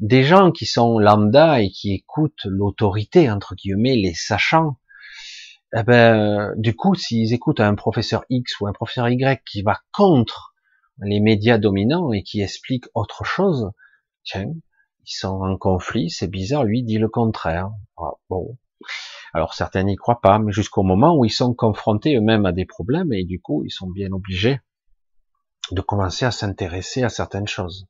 des 0.00 0.24
gens 0.24 0.50
qui 0.50 0.66
sont 0.66 0.98
lambda 0.98 1.62
et 1.62 1.70
qui 1.70 1.94
écoutent 1.94 2.44
l'autorité 2.44 3.30
entre 3.30 3.54
guillemets, 3.54 3.96
les 3.96 4.14
sachants, 4.14 4.76
eh 5.74 5.82
ben, 5.84 6.52
du 6.56 6.74
coup, 6.74 6.94
s'ils 6.94 7.32
écoutent 7.32 7.60
un 7.60 7.74
professeur 7.74 8.24
X 8.28 8.60
ou 8.60 8.66
un 8.66 8.72
professeur 8.72 9.08
Y 9.08 9.42
qui 9.44 9.62
va 9.62 9.80
contre 9.92 10.55
les 11.02 11.20
médias 11.20 11.58
dominants 11.58 12.12
et 12.12 12.22
qui 12.22 12.40
expliquent 12.42 12.88
autre 12.94 13.24
chose, 13.24 13.70
tiens, 14.24 14.52
ils 15.04 15.16
sont 15.16 15.40
en 15.42 15.56
conflit, 15.56 16.10
c'est 16.10 16.28
bizarre, 16.28 16.64
lui 16.64 16.82
dit 16.82 16.98
le 16.98 17.08
contraire. 17.08 17.70
Ah, 17.96 18.12
bon. 18.28 18.58
Alors 19.32 19.54
certains 19.54 19.82
n'y 19.82 19.96
croient 19.96 20.20
pas, 20.20 20.38
mais 20.38 20.52
jusqu'au 20.52 20.82
moment 20.82 21.16
où 21.16 21.24
ils 21.24 21.30
sont 21.30 21.54
confrontés 21.54 22.16
eux-mêmes 22.16 22.46
à 22.46 22.52
des 22.52 22.64
problèmes 22.64 23.12
et 23.12 23.24
du 23.24 23.40
coup 23.40 23.64
ils 23.64 23.70
sont 23.70 23.90
bien 23.90 24.10
obligés 24.12 24.60
de 25.72 25.80
commencer 25.80 26.24
à 26.24 26.30
s'intéresser 26.30 27.02
à 27.02 27.08
certaines 27.08 27.48
choses. 27.48 27.86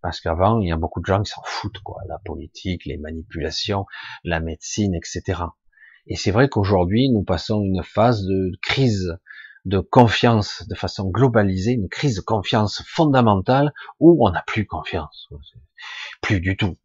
Parce 0.00 0.20
qu'avant, 0.20 0.60
il 0.60 0.68
y 0.68 0.72
a 0.72 0.76
beaucoup 0.76 1.00
de 1.00 1.06
gens 1.06 1.22
qui 1.22 1.32
s'en 1.32 1.42
foutent, 1.44 1.80
quoi. 1.80 2.00
La 2.08 2.18
politique, 2.24 2.86
les 2.86 2.98
manipulations, 2.98 3.86
la 4.22 4.38
médecine, 4.38 4.94
etc. 4.94 5.42
Et 6.06 6.14
c'est 6.14 6.30
vrai 6.30 6.48
qu'aujourd'hui, 6.48 7.10
nous 7.10 7.24
passons 7.24 7.60
une 7.62 7.82
phase 7.82 8.22
de 8.22 8.52
crise 8.62 9.18
de 9.68 9.80
confiance 9.80 10.66
de 10.68 10.74
façon 10.74 11.08
globalisée, 11.10 11.72
une 11.72 11.88
crise 11.88 12.16
de 12.16 12.20
confiance 12.22 12.82
fondamentale 12.86 13.72
où 14.00 14.26
on 14.26 14.30
n'a 14.30 14.42
plus 14.46 14.66
confiance, 14.66 15.28
plus 16.22 16.40
du 16.40 16.56
tout. 16.56 16.78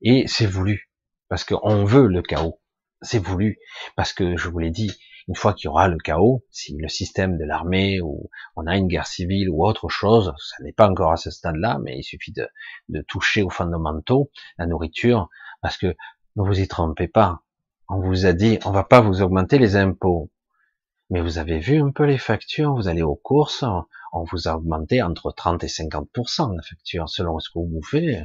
Et 0.00 0.26
c'est 0.28 0.46
voulu 0.46 0.90
parce 1.28 1.44
qu'on 1.44 1.84
veut 1.84 2.06
le 2.06 2.22
chaos. 2.22 2.60
C'est 3.02 3.18
voulu 3.18 3.58
parce 3.96 4.12
que 4.12 4.36
je 4.36 4.48
vous 4.48 4.58
l'ai 4.60 4.70
dit, 4.70 4.92
une 5.26 5.34
fois 5.34 5.52
qu'il 5.52 5.66
y 5.66 5.68
aura 5.68 5.88
le 5.88 5.98
chaos, 5.98 6.44
si 6.50 6.76
le 6.76 6.88
système 6.88 7.36
de 7.36 7.44
l'armée 7.44 8.00
ou 8.00 8.30
on 8.56 8.66
a 8.66 8.76
une 8.76 8.86
guerre 8.86 9.06
civile 9.06 9.50
ou 9.50 9.66
autre 9.66 9.88
chose, 9.88 10.32
ça 10.38 10.62
n'est 10.62 10.72
pas 10.72 10.88
encore 10.88 11.12
à 11.12 11.16
ce 11.16 11.30
stade-là, 11.30 11.78
mais 11.82 11.98
il 11.98 12.04
suffit 12.04 12.32
de, 12.32 12.48
de 12.88 13.02
toucher 13.02 13.42
aux 13.42 13.50
fondamentaux, 13.50 14.30
la 14.56 14.66
nourriture, 14.66 15.28
parce 15.60 15.76
que 15.76 15.94
ne 16.36 16.42
vous 16.42 16.60
y 16.60 16.68
trompez 16.68 17.08
pas. 17.08 17.42
On 17.88 18.00
vous 18.00 18.26
a 18.26 18.32
dit, 18.32 18.58
on 18.64 18.70
va 18.70 18.84
pas 18.84 19.00
vous 19.00 19.20
augmenter 19.20 19.58
les 19.58 19.76
impôts. 19.76 20.30
Mais 21.10 21.22
vous 21.22 21.38
avez 21.38 21.58
vu 21.58 21.80
un 21.80 21.90
peu 21.90 22.04
les 22.04 22.18
factures, 22.18 22.74
vous 22.74 22.86
allez 22.86 23.02
aux 23.02 23.16
courses, 23.16 23.64
on 24.12 24.24
vous 24.24 24.46
a 24.46 24.56
augmenté 24.56 25.00
entre 25.00 25.32
30 25.32 25.64
et 25.64 25.68
50% 25.68 26.54
la 26.54 26.62
facture, 26.62 27.08
selon 27.08 27.38
ce 27.38 27.48
que 27.48 27.58
vous 27.58 27.66
bouffez. 27.66 28.24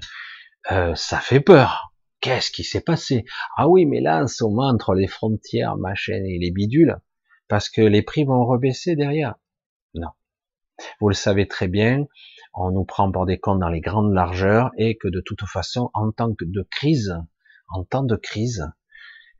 Euh, 0.72 0.94
ça 0.96 1.20
fait 1.20 1.40
peur. 1.40 1.94
Qu'est-ce 2.20 2.52
qui 2.52 2.66
s'est 2.66 2.82
passé? 2.82 3.24
Ah 3.56 3.70
oui, 3.70 3.86
mais 3.86 4.02
là, 4.02 4.24
en 4.24 4.28
ce 4.28 4.44
moment, 4.44 4.68
entre 4.68 4.96
les 4.96 5.08
frontières, 5.08 5.78
machin 5.78 6.22
et 6.26 6.38
les 6.40 6.52
bidules, 6.52 6.98
parce 7.48 7.70
que 7.70 7.82
les 7.82 8.02
prix 8.02 8.26
vont 8.26 8.46
rebaisser 8.46 8.98
derrière. 8.98 9.36
Non. 9.94 10.10
Vous 11.00 11.08
le 11.08 11.16
savez 11.16 11.48
très 11.48 11.70
bien, 11.70 12.06
on 12.54 12.72
nous 12.72 12.84
prend 12.84 13.10
pour 13.12 13.26
des 13.26 13.40
comptes 13.40 13.60
dans 13.60 13.70
les 13.70 13.82
grandes 13.82 14.14
largeurs 14.14 14.72
et 14.78 14.98
que 14.98 15.08
de 15.08 15.22
toute 15.22 15.44
façon, 15.44 15.90
en 15.94 16.12
tant 16.12 16.34
que 16.34 16.44
de 16.44 16.68
crise, 16.70 17.16
en 17.70 17.86
temps 17.86 18.04
de 18.04 18.18
crise, 18.18 18.70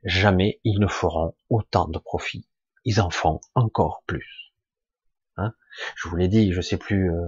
jamais 0.02 0.60
ils 0.64 0.80
ne 0.80 0.86
feront 0.86 1.34
autant 1.50 1.88
de 1.88 1.98
profits 1.98 2.46
ils 2.84 3.00
en 3.00 3.10
font 3.10 3.40
encore 3.54 4.02
plus. 4.06 4.52
Hein? 5.36 5.52
Je 5.96 6.08
vous 6.08 6.16
l'ai 6.16 6.28
dit, 6.28 6.52
je 6.52 6.60
sais 6.60 6.76
plus, 6.78 7.10
euh, 7.10 7.26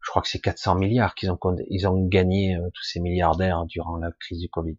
je 0.00 0.10
crois 0.10 0.22
que 0.22 0.28
c'est 0.28 0.40
400 0.40 0.76
milliards 0.76 1.14
qu'ils 1.14 1.30
ont, 1.30 1.38
ils 1.70 1.86
ont 1.88 2.06
gagné 2.06 2.56
euh, 2.56 2.68
tous 2.74 2.84
ces 2.84 3.00
milliardaires 3.00 3.64
durant 3.66 3.96
la 3.96 4.10
crise 4.12 4.40
du 4.40 4.48
Covid. 4.48 4.76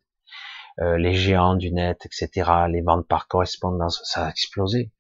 euh, 0.80 0.98
les 0.98 1.14
géants 1.14 1.56
du 1.56 1.72
net, 1.72 2.06
etc., 2.06 2.50
les 2.70 2.82
ventes 2.82 3.08
par 3.08 3.28
correspondance, 3.28 4.02
ça 4.06 4.26
a 4.26 4.30
explosé. 4.30 4.92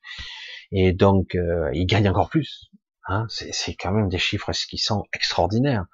Et 0.71 0.93
donc, 0.93 1.35
euh, 1.35 1.69
ils 1.73 1.85
gagnent 1.85 2.09
encore 2.09 2.29
plus. 2.29 2.69
Hein, 3.07 3.25
c'est 3.29 3.75
quand 3.75 3.91
même 3.91 4.07
des 4.09 4.17
chiffres 4.17 4.51
qui 4.69 4.77
sont 4.77 5.03
extraordinaires, 5.13 5.85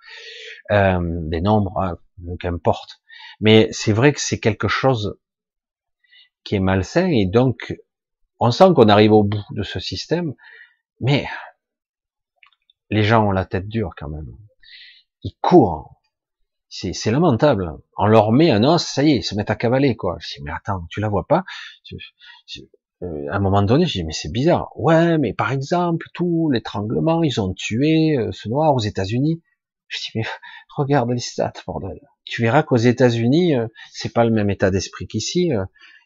euh, 0.72 1.00
des 1.02 1.42
nombres, 1.42 1.78
hein, 1.82 1.98
qu'importe. 2.40 3.02
Mais 3.40 3.70
c'est 3.72 3.94
vrai 3.94 4.14
que 4.14 4.22
c'est 4.22 4.40
quelque 4.40 4.68
chose 4.68 5.18
qui 6.44 6.56
est 6.56 6.60
malsain 6.60 7.08
et 7.08 7.26
donc 7.26 7.76
on 8.40 8.52
sent 8.52 8.74
qu'on 8.76 8.90
arrive 8.90 9.12
au 9.12 9.24
bout 9.24 9.44
de 9.52 9.64
ce 9.64 9.80
système, 9.80 10.34
mais 11.00 11.28
les 12.90 13.04
gens 13.04 13.26
ont 13.28 13.32
la 13.32 13.46
tête 13.46 13.68
dure 13.68 13.92
quand 13.98 14.10
même. 14.10 14.36
Ils 15.24 15.36
courent. 15.42 15.96
C'est 16.70 17.12
lamentable. 17.12 17.72
On 17.98 18.06
leur 18.06 18.32
met 18.32 18.52
un 18.52 18.64
os, 18.64 18.84
ça 18.84 19.04
y 19.04 19.12
est, 19.12 19.18
ils 19.18 19.24
se 19.24 19.34
mettent 19.34 19.50
à 19.50 19.56
cavaler, 19.56 19.96
quoi. 19.96 20.18
Je 20.20 20.36
dis, 20.36 20.44
mais 20.44 20.52
attends, 20.52 20.86
tu 20.92 21.00
la 21.00 21.10
vois 21.10 21.26
pas? 21.28 21.44
Euh, 23.02 23.26
à 23.32 23.38
un 23.38 23.40
moment 23.40 23.64
donné, 23.64 23.86
je 23.86 23.94
dis, 23.94 24.04
mais 24.04 24.14
c'est 24.14 24.32
bizarre. 24.32 24.70
Ouais, 24.76 25.18
mais 25.18 25.34
par 25.34 25.52
exemple, 25.52 26.06
tout 26.14 26.50
l'étranglement, 26.52 27.24
ils 27.24 27.42
ont 27.42 27.54
tué 27.54 28.18
euh, 28.18 28.32
ce 28.32 28.50
noir 28.50 28.74
aux 28.76 28.80
États-Unis. 28.80 29.42
Je 29.88 29.98
dis, 29.98 30.12
mais 30.16 30.24
regarde 30.78 31.10
les 31.10 31.20
stats, 31.20 31.54
bordel. 31.66 32.00
Tu 32.26 32.44
verras 32.44 32.62
qu'aux 32.62 32.78
États-Unis, 32.78 33.56
euh, 33.56 33.68
c'est 33.92 34.14
pas 34.14 34.24
le 34.24 34.32
même 34.32 34.52
état 34.52 34.70
d'esprit 34.70 35.08
qu'ici. 35.08 35.52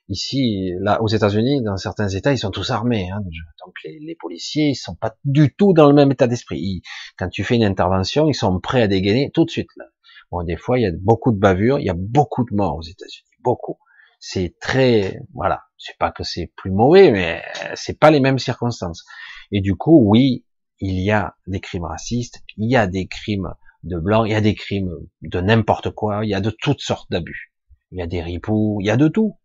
Ici, 0.09 0.71
là, 0.81 1.01
aux 1.01 1.07
États-Unis, 1.07 1.61
dans 1.63 1.77
certains 1.77 2.09
États, 2.09 2.33
ils 2.33 2.37
sont 2.37 2.51
tous 2.51 2.71
armés. 2.71 3.09
Hein. 3.09 3.21
Donc 3.65 3.73
les, 3.85 4.15
policiers, 4.19 4.69
ils 4.69 4.75
sont 4.75 4.95
pas 4.95 5.15
du 5.23 5.55
tout 5.55 5.73
dans 5.73 5.87
le 5.87 5.93
même 5.93 6.11
état 6.11 6.27
d'esprit. 6.27 6.81
Quand 7.17 7.29
tu 7.29 7.43
fais 7.43 7.55
une 7.55 7.63
intervention, 7.63 8.27
ils 8.27 8.35
sont 8.35 8.59
prêts 8.59 8.81
à 8.81 8.87
dégainer 8.87 9.31
tout 9.33 9.45
de 9.45 9.49
suite. 9.49 9.69
Là. 9.77 9.85
Bon, 10.29 10.43
des 10.43 10.57
fois, 10.57 10.77
il 10.77 10.81
y 10.81 10.85
a 10.85 10.91
beaucoup 10.91 11.31
de 11.31 11.37
bavures, 11.37 11.79
il 11.79 11.85
y 11.85 11.89
a 11.89 11.95
beaucoup 11.95 12.43
de 12.43 12.53
morts 12.53 12.75
aux 12.75 12.81
États-Unis, 12.81 13.29
beaucoup. 13.41 13.77
C'est 14.19 14.55
très, 14.59 15.19
voilà. 15.33 15.63
C'est 15.77 15.97
pas 15.97 16.11
que 16.11 16.23
c'est 16.23 16.51
plus 16.55 16.71
mauvais, 16.71 17.11
mais 17.11 17.41
c'est 17.75 17.99
pas 17.99 18.11
les 18.11 18.19
mêmes 18.19 18.39
circonstances. 18.39 19.03
Et 19.51 19.61
du 19.61 19.75
coup, 19.75 20.01
oui, 20.05 20.45
il 20.79 20.99
y 20.99 21.11
a 21.11 21.35
des 21.47 21.59
crimes 21.59 21.85
racistes, 21.85 22.41
il 22.57 22.69
y 22.69 22.75
a 22.75 22.87
des 22.87 23.07
crimes 23.07 23.53
de 23.83 23.97
blancs, 23.97 24.25
il 24.27 24.31
y 24.31 24.35
a 24.35 24.41
des 24.41 24.55
crimes 24.55 24.91
de 25.21 25.39
n'importe 25.39 25.91
quoi, 25.91 26.25
il 26.25 26.29
y 26.29 26.33
a 26.33 26.41
de 26.41 26.49
toutes 26.49 26.81
sortes 26.81 27.09
d'abus. 27.11 27.53
Il 27.91 27.99
y 27.99 28.01
a 28.01 28.07
des 28.07 28.21
ripoux, 28.21 28.79
il 28.81 28.87
y 28.87 28.89
a 28.89 28.97
de 28.97 29.07
tout. 29.07 29.37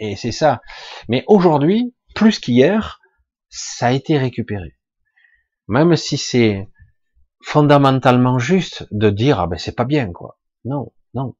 Et 0.00 0.16
c'est 0.16 0.32
ça. 0.32 0.60
Mais 1.08 1.24
aujourd'hui, 1.26 1.94
plus 2.14 2.38
qu'hier, 2.38 3.00
ça 3.48 3.88
a 3.88 3.92
été 3.92 4.18
récupéré. 4.18 4.76
Même 5.66 5.96
si 5.96 6.16
c'est 6.16 6.68
fondamentalement 7.42 8.38
juste 8.38 8.86
de 8.90 9.10
dire 9.10 9.40
ah 9.40 9.46
ben 9.46 9.58
c'est 9.58 9.76
pas 9.76 9.84
bien 9.84 10.12
quoi. 10.12 10.40
Non, 10.64 10.92
non. 11.14 11.36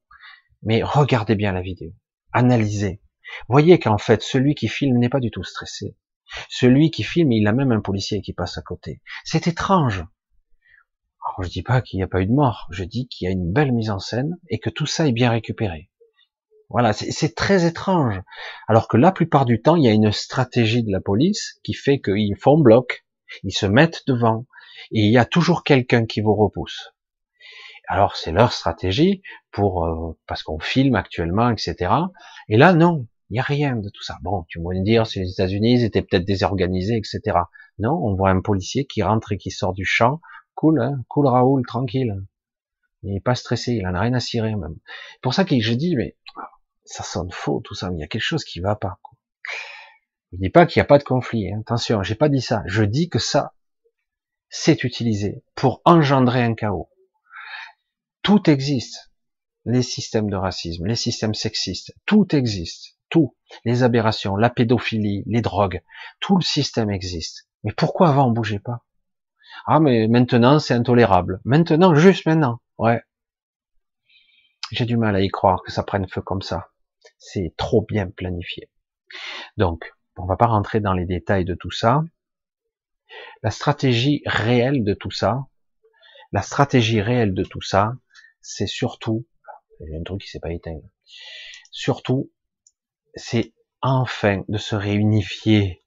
Mais 0.63 0.83
regardez 0.83 1.35
bien 1.35 1.51
la 1.51 1.61
vidéo, 1.61 1.91
analysez. 2.31 3.01
Voyez 3.47 3.79
qu'en 3.79 3.97
fait 3.97 4.21
celui 4.21 4.55
qui 4.55 4.67
filme 4.67 4.97
n'est 4.97 5.09
pas 5.09 5.19
du 5.19 5.31
tout 5.31 5.43
stressé. 5.43 5.95
Celui 6.49 6.91
qui 6.91 7.03
filme, 7.03 7.31
il 7.31 7.47
a 7.47 7.53
même 7.53 7.71
un 7.71 7.81
policier 7.81 8.21
qui 8.21 8.33
passe 8.33 8.57
à 8.57 8.61
côté. 8.61 9.01
C'est 9.23 9.47
étrange. 9.47 10.05
Je 11.41 11.47
dis 11.47 11.63
pas 11.63 11.81
qu'il 11.81 11.97
n'y 11.97 12.03
a 12.03 12.07
pas 12.07 12.21
eu 12.21 12.25
de 12.25 12.33
mort, 12.33 12.67
je 12.69 12.83
dis 12.83 13.07
qu'il 13.07 13.25
y 13.25 13.27
a 13.29 13.31
une 13.31 13.51
belle 13.51 13.71
mise 13.71 13.91
en 13.91 13.99
scène 13.99 14.37
et 14.49 14.59
que 14.59 14.69
tout 14.69 14.85
ça 14.85 15.07
est 15.07 15.13
bien 15.13 15.31
récupéré. 15.31 15.89
Voilà, 16.69 16.93
c'est 16.93 17.35
très 17.35 17.65
étrange. 17.65 18.21
Alors 18.67 18.87
que 18.87 18.97
la 18.97 19.11
plupart 19.11 19.45
du 19.45 19.61
temps, 19.61 19.75
il 19.75 19.83
y 19.83 19.87
a 19.87 19.93
une 19.93 20.11
stratégie 20.11 20.83
de 20.83 20.91
la 20.91 21.01
police 21.01 21.59
qui 21.63 21.73
fait 21.73 21.99
qu'ils 21.99 22.37
font 22.39 22.59
bloc, 22.59 23.05
ils 23.43 23.51
se 23.51 23.65
mettent 23.65 24.03
devant, 24.05 24.45
et 24.91 25.01
il 25.01 25.11
y 25.11 25.17
a 25.17 25.25
toujours 25.25 25.63
quelqu'un 25.63 26.05
qui 26.05 26.21
vous 26.21 26.35
repousse. 26.35 26.93
Alors 27.87 28.15
c'est 28.15 28.31
leur 28.31 28.53
stratégie 28.53 29.23
pour 29.51 29.85
euh, 29.85 30.15
parce 30.27 30.43
qu'on 30.43 30.59
filme 30.59 30.93
actuellement, 30.93 31.49
etc. 31.49 31.91
Et 32.47 32.55
là 32.55 32.73
non, 32.73 33.07
il 33.29 33.33
n'y 33.33 33.39
a 33.39 33.43
rien 33.43 33.75
de 33.75 33.89
tout 33.89 34.03
ça. 34.03 34.17
Bon, 34.21 34.45
tu 34.47 34.59
me 34.59 34.83
dire, 34.83 35.07
si 35.07 35.19
les 35.19 35.31
États-Unis 35.31 35.83
étaient 35.83 36.03
peut-être 36.03 36.25
désorganisés, 36.25 36.97
etc. 36.97 37.37
Non, 37.79 37.93
on 37.93 38.15
voit 38.15 38.29
un 38.29 38.41
policier 38.41 38.85
qui 38.85 39.01
rentre 39.01 39.31
et 39.31 39.37
qui 39.37 39.49
sort 39.51 39.73
du 39.73 39.85
champ, 39.85 40.21
cool, 40.53 40.81
hein, 40.81 41.03
cool 41.07 41.27
Raoul, 41.27 41.65
tranquille. 41.65 42.15
Il 43.01 43.13
n'est 43.13 43.21
pas 43.21 43.35
stressé, 43.35 43.73
il 43.73 43.87
en 43.87 43.95
a 43.95 44.01
rien 44.01 44.13
à 44.13 44.19
cirer 44.19 44.55
même. 44.55 44.75
C'est 45.13 45.21
pour 45.21 45.33
ça 45.33 45.45
que 45.45 45.59
je 45.59 45.73
dis, 45.73 45.95
mais 45.95 46.15
ça 46.85 47.03
sonne 47.03 47.31
faux 47.31 47.61
tout 47.63 47.75
ça, 47.75 47.89
mais 47.89 47.97
il 47.97 48.01
y 48.01 48.03
a 48.03 48.07
quelque 48.07 48.21
chose 48.21 48.43
qui 48.43 48.59
va 48.59 48.75
pas. 48.75 48.99
Quoi. 49.01 49.17
Je 50.31 50.37
dis 50.37 50.49
pas 50.49 50.65
qu'il 50.65 50.79
n'y 50.79 50.83
a 50.83 50.87
pas 50.87 50.97
de 50.97 51.03
conflit, 51.03 51.51
hein. 51.51 51.59
attention, 51.61 52.03
j'ai 52.03 52.15
pas 52.15 52.29
dit 52.29 52.41
ça. 52.41 52.61
Je 52.65 52.83
dis 52.83 53.09
que 53.09 53.19
ça, 53.19 53.53
c'est 54.49 54.83
utilisé 54.83 55.43
pour 55.55 55.81
engendrer 55.85 56.43
un 56.43 56.53
chaos. 56.53 56.89
Tout 58.21 58.49
existe. 58.49 59.11
Les 59.65 59.83
systèmes 59.83 60.29
de 60.29 60.35
racisme, 60.35 60.85
les 60.85 60.95
systèmes 60.95 61.33
sexistes, 61.33 61.93
tout 62.05 62.35
existe. 62.35 62.97
Tout. 63.09 63.35
Les 63.65 63.83
aberrations, 63.83 64.35
la 64.35 64.49
pédophilie, 64.49 65.23
les 65.25 65.41
drogues, 65.41 65.81
tout 66.19 66.37
le 66.37 66.43
système 66.43 66.89
existe. 66.91 67.47
Mais 67.63 67.71
pourquoi 67.71 68.09
avant 68.09 68.27
on 68.27 68.31
bougeait 68.31 68.59
pas? 68.59 68.85
Ah 69.65 69.79
mais 69.79 70.07
maintenant 70.07 70.59
c'est 70.59 70.73
intolérable. 70.73 71.41
Maintenant, 71.43 71.95
juste 71.95 72.25
maintenant. 72.25 72.61
Ouais. 72.77 73.01
J'ai 74.71 74.85
du 74.85 74.97
mal 74.97 75.15
à 75.15 75.21
y 75.21 75.29
croire 75.29 75.61
que 75.63 75.71
ça 75.71 75.83
prenne 75.83 76.07
feu 76.07 76.21
comme 76.21 76.41
ça. 76.41 76.69
C'est 77.17 77.53
trop 77.57 77.81
bien 77.81 78.07
planifié. 78.09 78.69
Donc, 79.57 79.91
on 80.17 80.25
va 80.25 80.35
pas 80.35 80.47
rentrer 80.47 80.79
dans 80.79 80.93
les 80.93 81.05
détails 81.05 81.45
de 81.45 81.55
tout 81.55 81.71
ça. 81.71 82.03
La 83.41 83.51
stratégie 83.51 84.21
réelle 84.25 84.83
de 84.83 84.93
tout 84.93 85.11
ça, 85.11 85.45
la 86.31 86.41
stratégie 86.41 87.01
réelle 87.01 87.33
de 87.33 87.43
tout 87.43 87.61
ça, 87.61 87.93
c'est 88.41 88.67
surtout, 88.67 89.25
il 89.79 89.91
y 89.91 89.95
a 89.95 89.99
un 89.99 90.03
truc 90.03 90.21
qui 90.21 90.27
s'est 90.27 90.39
pas 90.39 90.51
éteint, 90.51 90.79
surtout, 91.71 92.31
c'est 93.15 93.53
enfin 93.81 94.43
de 94.47 94.57
se 94.57 94.75
réunifier. 94.75 95.83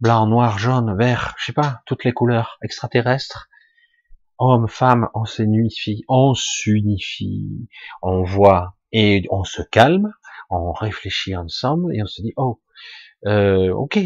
Blanc, 0.00 0.26
noir, 0.26 0.58
jaune, 0.58 0.96
vert, 0.96 1.34
je 1.38 1.46
sais 1.46 1.52
pas, 1.52 1.82
toutes 1.86 2.04
les 2.04 2.12
couleurs 2.12 2.58
extraterrestres. 2.62 3.48
Hommes, 4.38 4.68
femmes, 4.68 5.08
on 5.14 5.24
s'unifie, 5.24 6.04
on 6.08 6.34
s'unifie, 6.34 7.68
on 8.02 8.22
voit 8.22 8.76
et 8.92 9.24
on 9.30 9.44
se 9.44 9.62
calme, 9.62 10.12
on 10.50 10.72
réfléchit 10.72 11.34
ensemble 11.36 11.94
et 11.94 12.02
on 12.02 12.06
se 12.06 12.22
dit, 12.22 12.32
oh, 12.36 12.60
euh, 13.26 13.72
ok, 13.72 13.98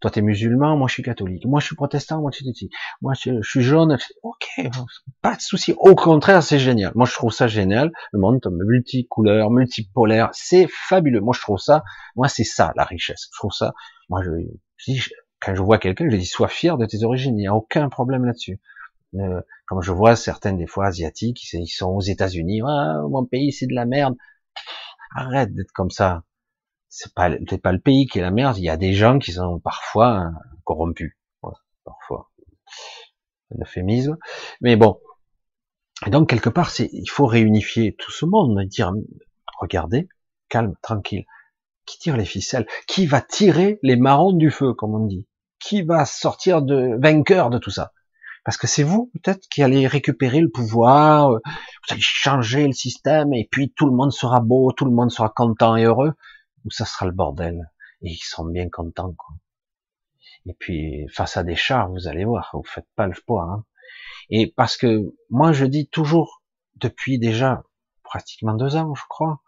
toi, 0.00 0.10
t'es 0.10 0.22
musulman, 0.22 0.78
moi, 0.78 0.88
je 0.88 0.94
suis 0.94 1.02
catholique. 1.02 1.44
Moi, 1.44 1.60
je 1.60 1.66
suis 1.66 1.76
protestant, 1.76 2.22
moi, 2.22 2.30
je 2.32 2.38
suis 2.38 2.70
Moi, 3.02 3.12
je, 3.14 3.42
suis 3.42 3.62
jaune. 3.62 3.98
Ok, 4.22 4.48
pas 5.20 5.36
de 5.36 5.42
souci. 5.42 5.74
Au 5.76 5.94
contraire, 5.94 6.42
c'est 6.42 6.58
génial. 6.58 6.92
Moi, 6.94 7.06
je 7.06 7.12
trouve 7.12 7.32
ça 7.32 7.48
génial. 7.48 7.92
Le 8.12 8.18
monde 8.18 8.40
multicouleur, 8.50 9.50
multipolaire, 9.50 10.30
c'est 10.32 10.68
fabuleux. 10.70 11.20
Moi, 11.20 11.34
je 11.36 11.42
trouve 11.42 11.58
ça. 11.58 11.84
Moi, 12.16 12.28
c'est 12.28 12.44
ça 12.44 12.72
la 12.76 12.84
richesse. 12.84 13.28
Je 13.30 13.38
trouve 13.38 13.52
ça. 13.52 13.74
Moi, 14.08 14.22
je, 14.24 14.30
je 14.78 14.92
dis, 14.92 15.02
quand 15.38 15.54
je 15.54 15.60
vois 15.60 15.78
quelqu'un, 15.78 16.08
je 16.08 16.16
dis, 16.16 16.24
sois 16.24 16.48
fier 16.48 16.78
de 16.78 16.86
tes 16.86 17.04
origines. 17.04 17.36
Il 17.36 17.42
n'y 17.42 17.46
a 17.46 17.54
aucun 17.54 17.90
problème 17.90 18.24
là-dessus. 18.24 18.58
Euh, 19.14 19.40
comme 19.66 19.82
je 19.82 19.92
vois 19.92 20.16
certaines 20.16 20.56
des 20.56 20.66
fois 20.66 20.86
asiatiques, 20.86 21.52
ils 21.52 21.66
sont 21.66 21.90
aux 21.90 22.00
États-Unis. 22.00 22.62
Ah, 22.66 23.02
mon 23.08 23.24
pays, 23.24 23.52
c'est 23.52 23.66
de 23.66 23.74
la 23.74 23.86
merde. 23.86 24.16
Arrête 25.14 25.54
d'être 25.54 25.72
comme 25.72 25.90
ça 25.90 26.22
c'est 26.90 27.14
pas 27.14 27.30
pas 27.62 27.72
le 27.72 27.78
pays 27.78 28.06
qui 28.06 28.18
est 28.18 28.22
la 28.22 28.32
merde. 28.32 28.58
Il 28.58 28.64
y 28.64 28.68
a 28.68 28.76
des 28.76 28.92
gens 28.92 29.18
qui 29.18 29.32
sont 29.32 29.60
parfois 29.60 30.26
euh, 30.26 30.30
corrompus, 30.64 31.16
parfois 31.84 32.30
un 33.54 33.62
euphémisme. 33.62 34.18
Mais 34.60 34.76
bon, 34.76 35.00
et 36.06 36.10
donc 36.10 36.28
quelque 36.28 36.50
part, 36.50 36.70
c'est 36.70 36.90
il 36.92 37.08
faut 37.08 37.26
réunifier 37.26 37.94
tout 37.96 38.10
ce 38.10 38.26
monde, 38.26 38.60
dire 38.66 38.92
regardez, 39.58 40.08
calme, 40.48 40.74
tranquille. 40.82 41.24
Qui 41.86 41.98
tire 41.98 42.16
les 42.16 42.24
ficelles? 42.24 42.66
Qui 42.86 43.06
va 43.06 43.20
tirer 43.20 43.78
les 43.82 43.96
marrons 43.96 44.32
du 44.32 44.50
feu, 44.50 44.74
comme 44.74 44.94
on 44.94 45.06
dit? 45.06 45.26
Qui 45.58 45.82
va 45.82 46.04
sortir 46.04 46.62
de 46.62 46.96
vainqueur 47.00 47.50
de 47.50 47.58
tout 47.58 47.70
ça? 47.70 47.92
Parce 48.44 48.56
que 48.56 48.66
c'est 48.66 48.82
vous 48.82 49.10
peut-être 49.14 49.46
qui 49.48 49.62
allez 49.62 49.86
récupérer 49.86 50.40
le 50.40 50.50
pouvoir, 50.50 51.30
euh, 51.30 51.38
vous 51.44 51.92
allez 51.92 52.00
changer 52.00 52.66
le 52.66 52.72
système 52.72 53.32
et 53.34 53.48
puis 53.50 53.72
tout 53.76 53.86
le 53.86 53.94
monde 53.94 54.12
sera 54.12 54.40
beau, 54.40 54.72
tout 54.72 54.84
le 54.84 54.92
monde 54.92 55.10
sera 55.10 55.28
content 55.28 55.76
et 55.76 55.84
heureux 55.84 56.14
où 56.64 56.70
ça 56.70 56.84
sera 56.84 57.06
le 57.06 57.12
bordel. 57.12 57.70
Et 58.02 58.10
ils 58.12 58.24
sont 58.24 58.46
bien 58.46 58.68
contents, 58.70 59.12
quoi. 59.12 59.36
Et 60.46 60.54
puis, 60.54 61.06
face 61.12 61.36
à 61.36 61.44
des 61.44 61.54
chars, 61.54 61.90
vous 61.90 62.08
allez 62.08 62.24
voir, 62.24 62.50
vous 62.54 62.64
faites 62.64 62.88
pas 62.96 63.06
le 63.06 63.14
poids. 63.26 63.44
Hein. 63.44 63.64
Et 64.30 64.52
parce 64.56 64.76
que 64.76 65.14
moi, 65.28 65.52
je 65.52 65.66
dis 65.66 65.88
toujours, 65.88 66.42
depuis 66.76 67.18
déjà 67.18 67.62
pratiquement 68.04 68.54
deux 68.54 68.76
ans, 68.76 68.94
je 68.94 69.02
crois, 69.08 69.42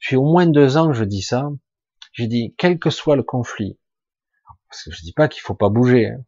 depuis 0.00 0.16
au 0.16 0.24
moins 0.24 0.46
deux 0.46 0.76
ans, 0.76 0.92
je 0.92 1.04
dis 1.04 1.22
ça, 1.22 1.48
je 2.12 2.24
dis, 2.24 2.54
quel 2.58 2.78
que 2.78 2.90
soit 2.90 3.16
le 3.16 3.22
conflit, 3.22 3.78
parce 4.68 4.84
que 4.84 4.90
je 4.90 5.02
dis 5.02 5.12
pas 5.12 5.28
qu'il 5.28 5.42
faut 5.42 5.54
pas 5.54 5.68
bouger, 5.68 6.08
hein, 6.08 6.24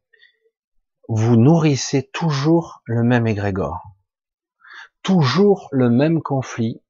vous 1.14 1.36
nourrissez 1.36 2.08
toujours 2.12 2.82
le 2.84 3.02
même 3.02 3.26
égrégore, 3.26 3.82
toujours 5.02 5.68
le 5.70 5.90
même 5.90 6.22
conflit, 6.22 6.80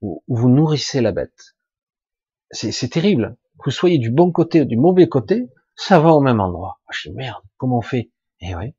vous 0.00 0.48
nourrissez 0.48 1.00
la 1.00 1.12
bête 1.12 1.56
c'est 2.50 2.88
terrible. 2.88 3.36
Que 3.58 3.66
vous 3.66 3.70
soyez 3.70 3.98
du 3.98 4.10
bon 4.10 4.30
côté 4.30 4.62
ou 4.62 4.64
du 4.64 4.76
mauvais 4.76 5.08
côté, 5.08 5.48
ça 5.74 5.98
va 5.98 6.10
au 6.10 6.20
même 6.20 6.40
endroit. 6.40 6.80
Ah, 6.86 6.92
je 6.92 7.08
dis 7.08 7.14
merde, 7.14 7.42
comment 7.56 7.78
on 7.78 7.82
fait? 7.82 8.10
Eh 8.40 8.54
oui. 8.54 8.74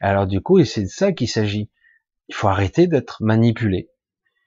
Alors 0.00 0.26
du 0.26 0.40
coup, 0.40 0.58
et 0.58 0.64
c'est 0.64 0.82
de 0.82 0.88
ça 0.88 1.12
qu'il 1.12 1.28
s'agit. 1.28 1.70
Il 2.28 2.34
faut 2.34 2.48
arrêter 2.48 2.86
d'être 2.86 3.22
manipulé. 3.22 3.90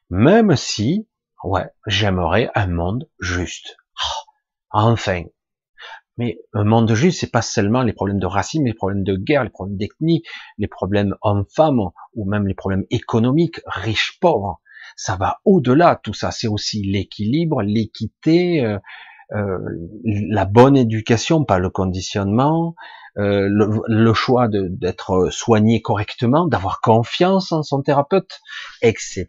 Même 0.09 0.55
si 0.55 1.07
Ouais, 1.43 1.69
j'aimerais 1.85 2.49
un 2.55 2.65
monde 2.65 3.07
juste. 3.19 3.77
Oh, 3.93 4.31
enfin. 4.71 5.23
Mais 6.17 6.39
un 6.53 6.63
monde 6.63 6.93
juste, 6.93 7.19
c'est 7.19 7.31
pas 7.31 7.41
seulement 7.41 7.83
les 7.83 7.93
problèmes 7.93 8.19
de 8.19 8.25
racisme, 8.25 8.65
les 8.65 8.73
problèmes 8.73 9.03
de 9.03 9.15
guerre, 9.15 9.43
les 9.43 9.49
problèmes 9.49 9.77
d'ethnie, 9.77 10.23
les 10.57 10.67
problèmes 10.67 11.15
hommes-femmes, 11.21 11.79
ou 12.15 12.25
même 12.25 12.47
les 12.47 12.55
problèmes 12.55 12.85
économiques, 12.89 13.61
riches-pauvres. 13.65 14.59
Ça 14.95 15.15
va 15.15 15.39
au-delà 15.45 15.99
tout 16.01 16.13
ça. 16.13 16.31
C'est 16.31 16.47
aussi 16.47 16.81
l'équilibre, 16.83 17.61
l'équité, 17.61 18.65
euh, 18.65 18.79
euh, 19.33 19.59
la 20.03 20.45
bonne 20.45 20.77
éducation, 20.77 21.43
pas 21.43 21.59
le 21.59 21.69
conditionnement, 21.69 22.75
euh, 23.17 23.47
le, 23.49 24.13
choix 24.13 24.47
d'être 24.47 25.29
soigné 25.31 25.81
correctement, 25.81 26.45
d'avoir 26.45 26.81
confiance 26.81 27.51
en 27.51 27.63
son 27.63 27.81
thérapeute, 27.81 28.41
etc., 28.83 29.25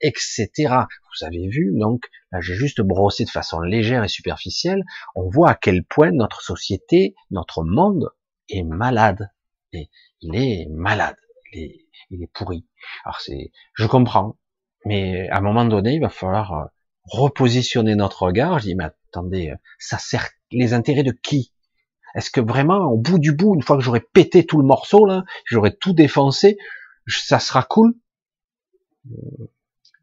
etc. 0.00 0.50
Vous 0.66 1.26
avez 1.26 1.46
vu, 1.46 1.72
donc 1.78 2.08
là 2.32 2.40
j'ai 2.40 2.54
juste 2.54 2.80
brossé 2.80 3.24
de 3.24 3.30
façon 3.30 3.60
légère 3.60 4.02
et 4.02 4.08
superficielle. 4.08 4.82
On 5.14 5.28
voit 5.28 5.50
à 5.50 5.54
quel 5.54 5.84
point 5.84 6.10
notre 6.10 6.42
société, 6.42 7.14
notre 7.30 7.62
monde 7.62 8.10
est 8.48 8.64
malade. 8.64 9.30
Et 9.72 9.90
il 10.22 10.34
est 10.34 10.66
malade, 10.68 11.16
il 11.52 11.62
est, 11.62 11.86
il 12.10 12.22
est 12.24 12.32
pourri. 12.32 12.66
Alors 13.04 13.20
c'est, 13.20 13.52
je 13.74 13.86
comprends, 13.86 14.38
mais 14.84 15.28
à 15.28 15.38
un 15.38 15.40
moment 15.40 15.64
donné, 15.64 15.94
il 15.94 16.00
va 16.00 16.08
falloir 16.08 16.52
euh, 16.52 16.64
repositionner 17.04 17.94
notre 17.94 18.24
regard. 18.24 18.58
Je 18.58 18.64
dis, 18.64 18.74
mais 18.74 18.88
attendez, 19.10 19.54
ça 19.78 19.98
sert 19.98 20.28
les 20.50 20.72
intérêts 20.74 21.04
de 21.04 21.12
qui? 21.12 21.52
Est-ce 22.14 22.30
que 22.30 22.40
vraiment, 22.40 22.86
au 22.86 22.96
bout 22.96 23.18
du 23.18 23.32
bout, 23.32 23.54
une 23.54 23.62
fois 23.62 23.76
que 23.76 23.82
j'aurai 23.82 24.00
pété 24.00 24.44
tout 24.44 24.58
le 24.58 24.66
morceau, 24.66 25.06
là, 25.06 25.24
j'aurai 25.44 25.76
tout 25.76 25.92
défoncé, 25.92 26.58
ça 27.06 27.38
sera 27.38 27.62
cool? 27.62 27.94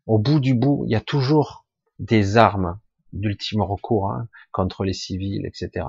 Au 0.05 0.18
bout 0.18 0.39
du 0.39 0.53
bout, 0.53 0.84
il 0.88 0.91
y 0.91 0.95
a 0.95 1.01
toujours 1.01 1.66
des 1.99 2.38
armes 2.38 2.80
d'ultime 3.14 3.62
recours 3.62 4.12
hein, 4.12 4.28
contre 4.51 4.84
les 4.84 4.93
civils, 4.93 5.45
etc. 5.45 5.88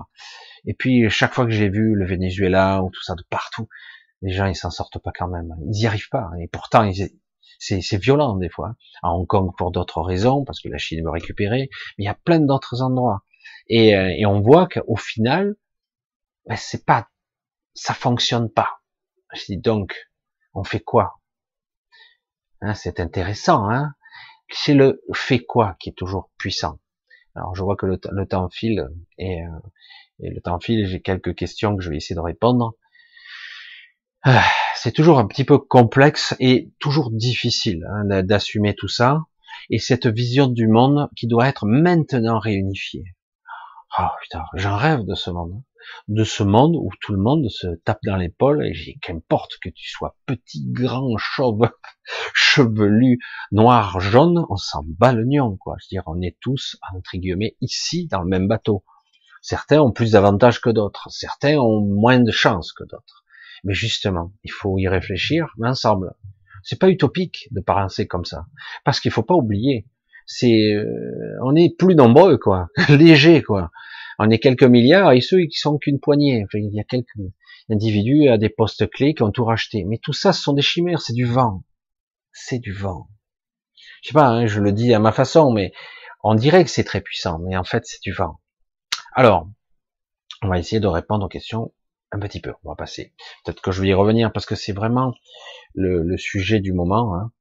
Et 0.65 0.75
puis, 0.75 1.09
chaque 1.11 1.35
fois 1.35 1.45
que 1.45 1.51
j'ai 1.53 1.69
vu 1.69 1.95
le 1.95 2.07
Venezuela 2.07 2.83
ou 2.83 2.91
tout 2.91 3.03
ça 3.03 3.15
de 3.15 3.23
partout, 3.29 3.69
les 4.23 4.33
gens, 4.33 4.47
ils 4.47 4.57
s'en 4.57 4.71
sortent 4.71 4.99
pas 4.99 5.13
quand 5.17 5.29
même. 5.29 5.55
Ils 5.73 5.83
y 5.83 5.87
arrivent 5.87 6.09
pas. 6.09 6.31
Et 6.41 6.49
pourtant, 6.49 6.91
c'est 7.59 7.97
violent 7.97 8.37
des 8.37 8.49
fois. 8.49 8.75
À 9.03 9.13
Hong 9.13 9.27
Kong 9.27 9.53
pour 9.57 9.71
d'autres 9.71 10.03
raisons, 10.03 10.45
parce 10.45 10.61
que 10.61 10.69
la 10.69 10.79
Chine 10.79 11.05
veut 11.05 11.11
récupérer, 11.11 11.69
mais 11.97 12.05
il 12.05 12.07
y 12.07 12.09
a 12.09 12.15
plein 12.15 12.41
d'autres 12.41 12.83
endroits. 12.83 13.23
Et, 13.69 13.97
euh, 13.97 14.13
et 14.17 14.27
on 14.27 14.41
voit 14.41 14.67
qu'au 14.67 14.97
final, 14.97 15.57
ben 16.49 16.57
c'est 16.57 16.85
pas, 16.85 17.09
ça 17.75 17.95
fonctionne 17.95 18.51
pas. 18.51 18.81
Je 19.35 19.45
dis 19.47 19.59
donc, 19.59 19.95
on 20.55 20.65
fait 20.65 20.81
quoi? 20.81 21.21
Hein, 22.63 22.75
C'est 22.75 23.01
intéressant, 23.01 23.71
hein 23.71 23.95
C'est 24.51 24.75
le 24.75 25.03
fait 25.15 25.41
quoi 25.41 25.77
qui 25.79 25.91
est 25.91 25.97
toujours 25.97 26.31
puissant. 26.39 26.81
Alors 27.37 27.55
je 27.55 27.63
vois 27.63 27.77
que 27.77 27.87
le, 27.87 27.99
temps 28.27 28.49
file 28.49 28.89
et, 29.19 29.43
euh, 29.43 29.59
et 30.21 30.31
le 30.31 30.41
temps 30.41 30.59
file. 30.59 30.87
J'ai 30.87 31.01
quelques 31.01 31.35
questions 31.35 31.77
que 31.77 31.83
je 31.83 31.91
vais 31.91 31.97
essayer 31.97 32.17
de 32.17 32.21
répondre. 32.21 32.75
Ah, 34.23 34.45
c'est 34.75 34.93
toujours 34.93 35.19
un 35.19 35.27
petit 35.27 35.45
peu 35.45 35.59
complexe 35.59 36.35
et 36.41 36.73
toujours 36.81 37.11
difficile 37.13 37.87
hein, 37.91 38.23
d'assumer 38.23 38.75
tout 38.75 38.89
ça 38.89 39.21
et 39.71 39.79
cette 39.79 40.07
vision 40.07 40.49
du 40.49 40.67
monde 40.67 41.09
qui 41.15 41.27
doit 41.27 41.47
être 41.47 41.67
maintenant 41.67 42.39
réunifiée. 42.39 43.05
Oh 43.99 44.07
putain, 44.23 44.45
j'en 44.55 44.77
rêve 44.77 45.05
de 45.05 45.15
ce 45.15 45.31
monde 45.31 45.63
de 46.09 46.25
ce 46.25 46.43
monde 46.43 46.75
où 46.77 46.91
tout 47.01 47.13
le 47.13 47.19
monde 47.19 47.49
se 47.51 47.67
tape 47.85 48.01
dans 48.05 48.17
l'épaule 48.17 48.65
et 48.65 48.99
qu'importe 49.03 49.59
que 49.63 49.69
tu 49.69 49.89
sois 49.89 50.17
petit, 50.27 50.65
grand, 50.67 51.17
chauve, 51.19 51.69
chevelu, 52.35 53.19
noir, 53.53 54.01
jaune, 54.01 54.45
on 54.49 54.57
s'en 54.57 54.83
bat 54.85 55.13
le 55.13 55.25
nion, 55.25 55.57
quoi. 55.57 55.77
Je 55.79 55.87
veux 55.87 56.01
dire, 56.01 56.05
on 56.07 56.21
est 56.23 56.37
tous, 56.41 56.77
entre 56.95 57.17
guillemets, 57.17 57.57
ici, 57.61 58.07
dans 58.07 58.23
le 58.23 58.29
même 58.29 58.49
bateau. 58.49 58.85
Certains 59.43 59.81
ont 59.81 59.93
plus 59.93 60.13
d'avantages 60.13 60.61
que 60.61 60.71
d'autres. 60.71 61.09
Certains 61.11 61.59
ont 61.59 61.81
moins 61.81 62.21
de 62.21 62.33
chances 62.33 62.73
que 62.73 62.85
d'autres. 62.85 63.25
Mais 63.65 63.75
justement, 63.75 64.33
il 64.45 64.53
faut 64.53 64.79
y 64.79 64.89
réfléchir, 64.89 65.49
ensemble. 65.63 66.13
C'est 66.63 66.79
pas 66.79 66.89
utopique 66.89 67.49
de 67.51 67.61
penser 67.61 68.07
comme 68.07 68.25
ça. 68.25 68.47
Parce 68.85 69.01
qu'il 69.01 69.11
faut 69.11 69.23
pas 69.23 69.35
oublier, 69.35 69.87
c'est, 70.27 70.75
euh, 70.75 71.39
on 71.43 71.55
est 71.55 71.77
plus 71.77 71.95
nombreux, 71.95 72.39
quoi. 72.39 72.69
Léger, 72.89 73.43
quoi 73.43 73.71
on 74.19 74.31
est 74.31 74.39
quelques 74.39 74.65
milliards 74.65 75.13
et 75.13 75.21
ceux 75.21 75.45
qui 75.47 75.59
sont 75.59 75.79
qu'une 75.79 76.01
poignée. 76.01 76.45
il 76.55 76.75
y 76.75 76.81
a 76.81 76.85
quelques 76.85 77.19
individus 77.71 78.29
à 78.29 78.39
des 78.39 78.49
postes 78.49 78.89
clés 78.91 79.15
qui 79.15 79.23
ont 79.23 79.31
tout 79.31 79.45
racheté. 79.45 79.85
Mais 79.85 79.99
tout 79.99 80.13
ça, 80.13 80.33
ce 80.33 80.43
sont 80.43 80.53
des 80.53 80.63
chimères, 80.63 81.01
c'est 81.01 81.13
du 81.13 81.25
vent. 81.25 81.65
C'est 82.33 82.59
du 82.59 82.73
vent. 82.73 83.09
Je 84.03 84.09
sais 84.09 84.15
pas, 84.15 84.29
hein, 84.29 84.47
je 84.47 84.61
le 84.61 84.73
dis 84.73 84.93
à 84.95 84.99
ma 84.99 85.13
façon, 85.13 85.53
mais 85.53 85.73
on 86.23 86.35
dirait 86.35 86.65
que 86.65 86.71
c'est 86.71 86.85
très 86.85 87.01
puissant, 87.01 87.39
mais 87.39 87.57
en 87.57 87.65
fait, 87.65 87.85
c'est 87.85 88.03
du 88.03 88.13
vent. 88.13 88.41
Alors, 89.15 89.49
on 90.43 90.49
va 90.49 90.59
essayer 90.59 90.81
de 90.81 90.87
répondre 90.87 91.27
aux 91.27 91.29
questions 91.29 91.73
un 92.13 92.19
petit 92.19 92.41
peu. 92.41 92.53
On 92.65 92.71
va 92.71 92.77
passer. 92.77 93.15
Peut-être 93.45 93.61
que 93.61 93.73
je 93.73 93.83
vais 93.83 93.89
y 93.89 93.95
revenir 93.95 94.33
parce 94.33 94.47
que 94.47 94.55
c'est 94.55 94.73
vraiment 94.73 95.15
le, 95.75 96.17
sujet 96.17 96.61
du 96.61 96.73
moment. 96.73 97.15
Hein. 97.15 97.33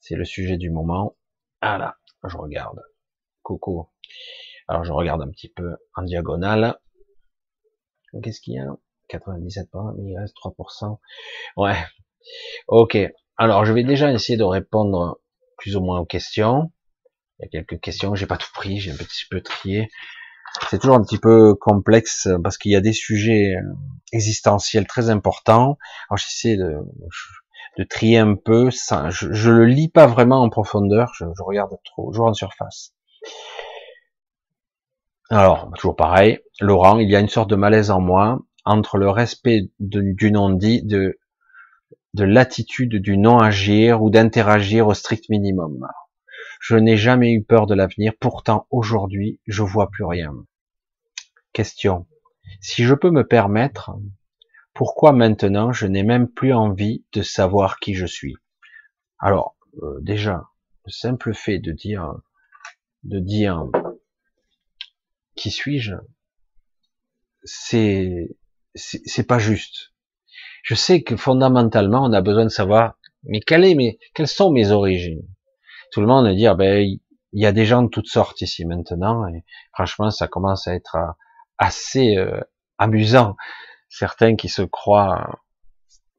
C'est 0.00 0.16
le 0.16 0.24
sujet 0.24 0.56
du 0.56 0.70
moment. 0.70 1.16
Ah 1.60 1.78
là, 1.78 1.96
je 2.24 2.36
regarde. 2.36 2.80
Coucou. 3.42 3.88
Alors 4.68 4.84
je 4.84 4.92
regarde 4.92 5.22
un 5.22 5.30
petit 5.30 5.48
peu 5.48 5.76
en 5.94 6.02
diagonale. 6.02 6.78
Qu'est-ce 8.22 8.40
qu'il 8.40 8.54
y 8.54 8.58
a? 8.58 8.66
97%, 9.10 9.94
mais 9.96 10.10
il 10.12 10.18
reste 10.18 10.34
3%. 10.36 10.98
Ouais. 11.56 11.76
Ok. 12.68 12.98
Alors 13.38 13.64
je 13.64 13.72
vais 13.72 13.84
déjà 13.84 14.12
essayer 14.12 14.36
de 14.36 14.44
répondre 14.44 15.20
plus 15.56 15.76
ou 15.76 15.80
moins 15.80 16.00
aux 16.00 16.06
questions. 16.06 16.70
Il 17.38 17.44
y 17.44 17.46
a 17.46 17.48
quelques 17.48 17.80
questions, 17.80 18.14
j'ai 18.14 18.26
pas 18.26 18.36
tout 18.36 18.50
pris, 18.52 18.78
j'ai 18.80 18.90
un 18.90 18.96
petit 18.96 19.24
peu 19.30 19.40
trié. 19.40 19.88
C'est 20.70 20.78
toujours 20.78 20.96
un 20.96 21.02
petit 21.02 21.18
peu 21.18 21.54
complexe 21.54 22.28
parce 22.42 22.58
qu'il 22.58 22.72
y 22.72 22.76
a 22.76 22.80
des 22.80 22.92
sujets 22.92 23.54
existentiels 24.12 24.86
très 24.86 25.08
importants. 25.08 25.78
Alors 26.10 26.18
j'essaie 26.18 26.56
de, 26.56 26.78
de 27.78 27.84
trier 27.84 28.18
un 28.18 28.34
peu. 28.34 28.70
Ça, 28.70 29.08
je, 29.10 29.32
je 29.32 29.50
le 29.50 29.66
lis 29.66 29.88
pas 29.88 30.06
vraiment 30.06 30.42
en 30.42 30.50
profondeur, 30.50 31.12
je, 31.14 31.24
je 31.24 31.42
regarde 31.42 31.70
trop, 31.84 32.10
toujours 32.10 32.26
en 32.26 32.34
surface. 32.34 32.94
Alors, 35.30 35.70
toujours 35.76 35.94
pareil, 35.94 36.40
Laurent, 36.60 36.98
il 36.98 37.10
y 37.10 37.16
a 37.16 37.20
une 37.20 37.28
sorte 37.28 37.50
de 37.50 37.56
malaise 37.56 37.90
en 37.90 38.00
moi 38.00 38.40
entre 38.64 38.96
le 38.96 39.10
respect 39.10 39.70
du 39.78 40.30
non-dit, 40.30 40.82
de, 40.84 41.18
de 42.14 42.24
l'attitude 42.24 42.96
du 42.96 43.18
non-agir 43.18 44.02
ou 44.02 44.10
d'interagir 44.10 44.86
au 44.86 44.94
strict 44.94 45.28
minimum. 45.28 45.86
Je 46.60 46.76
n'ai 46.76 46.96
jamais 46.96 47.32
eu 47.32 47.42
peur 47.42 47.66
de 47.66 47.74
l'avenir, 47.74 48.12
pourtant 48.18 48.66
aujourd'hui, 48.70 49.40
je 49.46 49.62
vois 49.62 49.90
plus 49.90 50.04
rien. 50.04 50.34
Question. 51.52 52.06
Si 52.60 52.84
je 52.84 52.94
peux 52.94 53.10
me 53.10 53.26
permettre, 53.26 53.92
pourquoi 54.72 55.12
maintenant 55.12 55.72
je 55.72 55.86
n'ai 55.86 56.02
même 56.02 56.28
plus 56.28 56.52
envie 56.52 57.04
de 57.12 57.22
savoir 57.22 57.78
qui 57.78 57.94
je 57.94 58.06
suis? 58.06 58.36
Alors, 59.18 59.56
euh, 59.82 59.98
déjà, 60.00 60.44
le 60.84 60.90
simple 60.90 61.34
fait 61.34 61.58
de 61.58 61.72
dire, 61.72 62.14
de 63.02 63.18
dire, 63.18 63.66
qui 65.38 65.50
suis-je? 65.50 65.94
C'est 67.44 68.36
c'est 68.74 69.26
pas 69.26 69.38
juste. 69.38 69.92
Je 70.62 70.74
sais 70.74 71.02
que 71.02 71.16
fondamentalement, 71.16 72.04
on 72.04 72.12
a 72.12 72.20
besoin 72.20 72.44
de 72.44 72.50
savoir, 72.50 72.98
mais 73.24 73.40
quelle 73.40 73.64
est 73.64 73.74
mes, 73.74 73.98
quelles 74.14 74.28
sont 74.28 74.50
mes 74.52 74.70
origines? 74.70 75.26
Tout 75.92 76.00
le 76.00 76.06
monde 76.06 76.28
dit, 76.34 76.46
ah 76.46 76.54
ben, 76.54 76.84
il 76.84 77.00
y 77.32 77.46
a 77.46 77.52
des 77.52 77.64
gens 77.64 77.82
de 77.82 77.88
toutes 77.88 78.08
sortes 78.08 78.40
ici 78.42 78.64
maintenant, 78.66 79.26
et 79.28 79.44
franchement, 79.72 80.10
ça 80.10 80.28
commence 80.28 80.68
à 80.68 80.74
être 80.74 80.96
euh, 80.96 81.10
assez 81.58 82.16
euh, 82.16 82.40
amusant. 82.76 83.36
Certains 83.88 84.36
qui 84.36 84.48
se 84.48 84.62
croient 84.62 85.40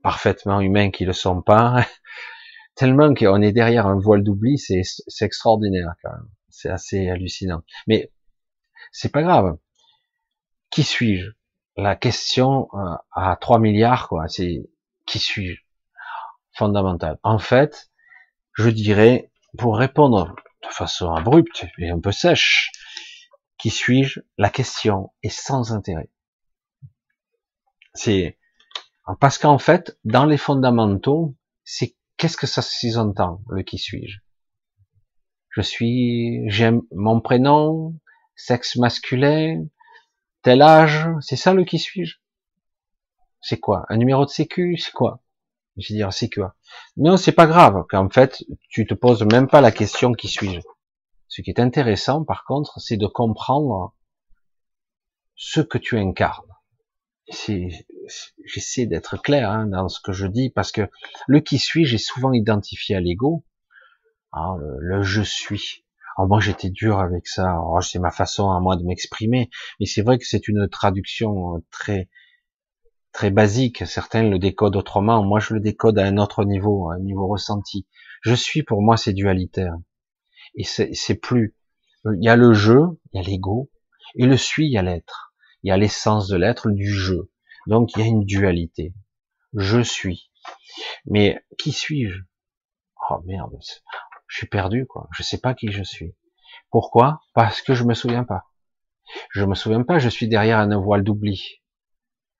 parfaitement 0.01 0.59
humains 0.61 0.91
qui 0.91 1.05
le 1.05 1.13
sont 1.13 1.41
pas, 1.41 1.85
tellement 2.75 3.13
qu'on 3.13 3.41
est 3.41 3.51
derrière 3.51 3.85
un 3.87 3.99
voile 3.99 4.23
d'oubli, 4.23 4.57
c'est 4.57 4.81
extraordinaire 5.21 5.93
quand 6.03 6.11
même. 6.11 6.29
C'est 6.49 6.69
assez 6.69 7.09
hallucinant. 7.09 7.61
Mais 7.87 8.11
c'est 8.91 9.11
pas 9.11 9.23
grave. 9.23 9.57
Qui 10.69 10.83
suis-je? 10.83 11.31
La 11.77 11.95
question 11.95 12.67
euh, 12.73 12.95
à 13.11 13.37
3 13.39 13.59
milliards, 13.59 14.07
quoi, 14.07 14.27
c'est 14.27 14.69
qui 15.05 15.19
suis-je? 15.19 15.61
Fondamental. 16.53 17.17
En 17.23 17.39
fait, 17.39 17.89
je 18.53 18.69
dirais, 18.69 19.31
pour 19.57 19.77
répondre 19.77 20.35
de 20.63 20.67
façon 20.67 21.11
abrupte 21.13 21.65
et 21.77 21.89
un 21.89 21.99
peu 21.99 22.11
sèche, 22.11 22.71
qui 23.57 23.69
suis-je? 23.69 24.19
La 24.37 24.49
question 24.49 25.13
est 25.23 25.29
sans 25.29 25.73
intérêt. 25.73 26.09
C'est 27.93 28.37
parce 29.19 29.37
qu'en 29.37 29.57
fait, 29.57 29.97
dans 30.03 30.25
les 30.25 30.37
fondamentaux, 30.37 31.35
c'est 31.63 31.95
qu'est-ce 32.17 32.37
que 32.37 32.47
ça 32.47 32.61
sous-entend 32.61 33.41
le 33.49 33.63
qui 33.63 33.77
suis-je? 33.77 34.19
Je 35.49 35.61
suis, 35.61 36.43
j'aime 36.49 36.81
mon 36.91 37.19
prénom, 37.19 37.95
sexe 38.39 38.77
masculin, 38.77 39.65
tel 40.41 40.61
âge, 40.61 41.07
c'est 41.19 41.35
ça 41.35 41.53
le 41.53 41.65
qui 41.65 41.77
suis-je? 41.77 42.15
C'est 43.41 43.59
quoi? 43.59 43.85
Un 43.89 43.97
numéro 43.97 44.25
de 44.25 44.29
sécu 44.29 44.77
C'est 44.77 44.93
quoi? 44.93 45.21
Je 45.77 45.93
vais 45.93 45.97
dire 45.97 46.13
c'est 46.13 46.29
quoi? 46.29 46.55
Non, 46.97 47.17
c'est 47.17 47.33
pas 47.33 47.47
grave. 47.47 47.85
qu'en 47.89 48.09
fait, 48.09 48.43
tu 48.69 48.85
te 48.87 48.93
poses 48.93 49.23
même 49.23 49.47
pas 49.47 49.61
la 49.61 49.71
question 49.71 50.13
qui 50.13 50.27
suis-je. 50.27 50.61
Ce 51.27 51.41
qui 51.41 51.49
est 51.51 51.59
intéressant, 51.59 52.23
par 52.23 52.43
contre, 52.45 52.79
c'est 52.79 52.97
de 52.97 53.07
comprendre 53.07 53.93
ce 55.35 55.61
que 55.61 55.77
tu 55.77 55.97
incarnes. 55.97 56.55
J'essaie 58.45 58.87
d'être 58.87 59.17
clair 59.21 59.51
hein, 59.51 59.67
dans 59.67 59.89
ce 59.89 59.99
que 60.01 60.11
je 60.11 60.25
dis, 60.25 60.49
parce 60.49 60.71
que 60.71 60.89
le 61.27 61.41
qui 61.41 61.59
suis, 61.59 61.85
j'ai 61.85 61.99
souvent 61.99 62.33
identifié 62.33 62.95
à 62.95 62.99
l'ego, 62.99 63.45
hein, 64.31 64.55
le, 64.79 65.03
je 65.03 65.21
suis. 65.21 65.85
Alors 66.19 66.27
moi 66.27 66.41
j'étais 66.41 66.69
dur 66.69 66.99
avec 66.99 67.29
ça, 67.29 67.61
c'est 67.81 67.97
ma 67.97 68.11
façon 68.11 68.51
à 68.51 68.59
moi 68.59 68.75
de 68.75 68.83
m'exprimer, 68.83 69.49
mais 69.79 69.85
c'est 69.85 70.01
vrai 70.01 70.17
que 70.17 70.25
c'est 70.25 70.49
une 70.49 70.67
traduction 70.67 71.63
très 71.71 72.09
très 73.13 73.31
basique. 73.31 73.87
Certains 73.87 74.23
le 74.23 74.37
décodent 74.37 74.75
autrement, 74.75 75.23
moi 75.23 75.39
je 75.39 75.53
le 75.53 75.61
décode 75.61 75.97
à 75.97 76.05
un 76.05 76.17
autre 76.17 76.43
niveau, 76.43 76.89
à 76.89 76.95
un 76.95 76.99
niveau 76.99 77.25
ressenti. 77.25 77.87
Je 78.21 78.33
suis 78.33 78.63
pour 78.63 78.81
moi 78.81 78.97
c'est 78.97 79.13
dualitaire, 79.13 79.77
et 80.55 80.65
c'est 80.65 81.15
plus. 81.15 81.55
Il 82.03 82.21
y 82.21 82.27
a 82.27 82.35
le 82.35 82.53
je, 82.53 82.79
il 83.13 83.21
y 83.21 83.23
a 83.23 83.25
l'ego, 83.25 83.71
et 84.15 84.25
le 84.25 84.35
suis, 84.35 84.65
il 84.65 84.73
y 84.73 84.77
a 84.77 84.81
l'être. 84.81 85.33
Il 85.63 85.69
y 85.69 85.71
a 85.71 85.77
l'essence 85.77 86.27
de 86.27 86.35
l'être, 86.35 86.69
du 86.69 86.85
je. 86.85 87.15
Donc 87.65 87.95
il 87.95 88.01
y 88.01 88.03
a 88.03 88.07
une 88.07 88.25
dualité. 88.25 88.93
Je 89.53 89.79
suis. 89.79 90.29
Mais 91.05 91.41
qui 91.57 91.71
suis-je? 91.71 92.23
Oh 93.09 93.21
merde, 93.23 93.57
je 94.29 94.37
suis 94.37 94.47
perdu 94.47 94.85
quoi. 94.85 95.09
Je 95.11 95.23
sais 95.23 95.39
pas 95.39 95.53
qui 95.53 95.71
je 95.71 95.83
suis. 95.83 96.15
Pourquoi? 96.69 97.19
Parce 97.33 97.61
que 97.61 97.73
je 97.73 97.83
me 97.83 97.93
souviens 97.93 98.23
pas. 98.23 98.45
Je 99.31 99.43
me 99.43 99.55
souviens 99.55 99.83
pas. 99.83 99.97
Je 99.99 100.07
suis 100.07 100.27
derrière 100.27 100.59
un 100.59 100.79
voile 100.79 101.03
d'oubli. 101.03 101.61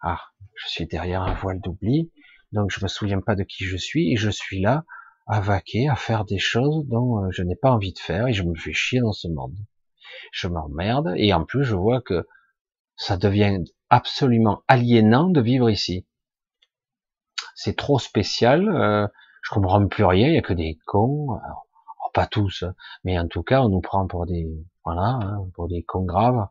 Ah, 0.02 0.22
je 0.56 0.70
suis 0.70 0.86
derrière 0.86 1.24
un 1.24 1.34
voile 1.34 1.60
d'oubli. 1.60 2.12
Donc 2.52 2.72
je 2.72 2.84
me 2.84 2.88
souviens 2.88 3.22
pas 3.22 3.36
de 3.36 3.44
qui 3.44 3.66
je 3.66 3.76
suis 3.76 4.14
et 4.14 4.16
je 4.16 4.30
suis 4.30 4.62
là 4.62 4.86
à 5.28 5.42
vaquer, 5.42 5.90
à 5.90 5.96
faire 5.96 6.26
des 6.26 6.40
choses 6.40 6.88
dont 6.88 7.24
euh, 7.24 7.28
je 7.32 7.44
n'ai 7.44 7.56
pas 7.56 7.72
envie 7.72 7.94
de 7.94 8.00
faire 8.00 8.28
et 8.28 8.34
je 8.34 8.44
me 8.44 8.56
fais 8.56 8.74
chier 8.74 9.00
dans 9.00 9.12
ce 9.12 9.28
monde. 9.28 9.58
Je 10.32 10.48
m'emmerde 10.48 11.14
et 11.18 11.34
en 11.34 11.44
plus 11.44 11.64
je 11.64 11.76
vois 11.76 12.02
que 12.02 12.28
ça 12.96 13.18
devient 13.18 13.64
absolument 13.90 14.64
aliénant 14.68 15.30
de 15.30 15.42
vivre 15.42 15.70
ici. 15.70 16.08
C'est 17.56 17.76
trop 17.76 18.00
spécial, 18.00 18.70
euh, 18.70 19.08
je 19.44 19.54
comprends 19.54 19.86
plus 19.88 20.04
rien, 20.04 20.28
il 20.28 20.36
y 20.36 20.38
a 20.38 20.42
que 20.42 20.54
des 20.54 20.80
cons, 20.86 21.40
pas 22.12 22.28
tous, 22.28 22.64
mais 23.04 23.18
en 23.20 23.28
tout 23.28 23.44
cas 23.44 23.62
on 23.62 23.70
nous 23.70 23.82
prend 23.82 24.08
pour 24.08 24.26
des 24.26 24.48
voilà, 24.86 25.20
hein, 25.22 25.48
pour 25.54 25.68
des 25.68 25.84
cons 25.84 26.06
graves. 26.06 26.48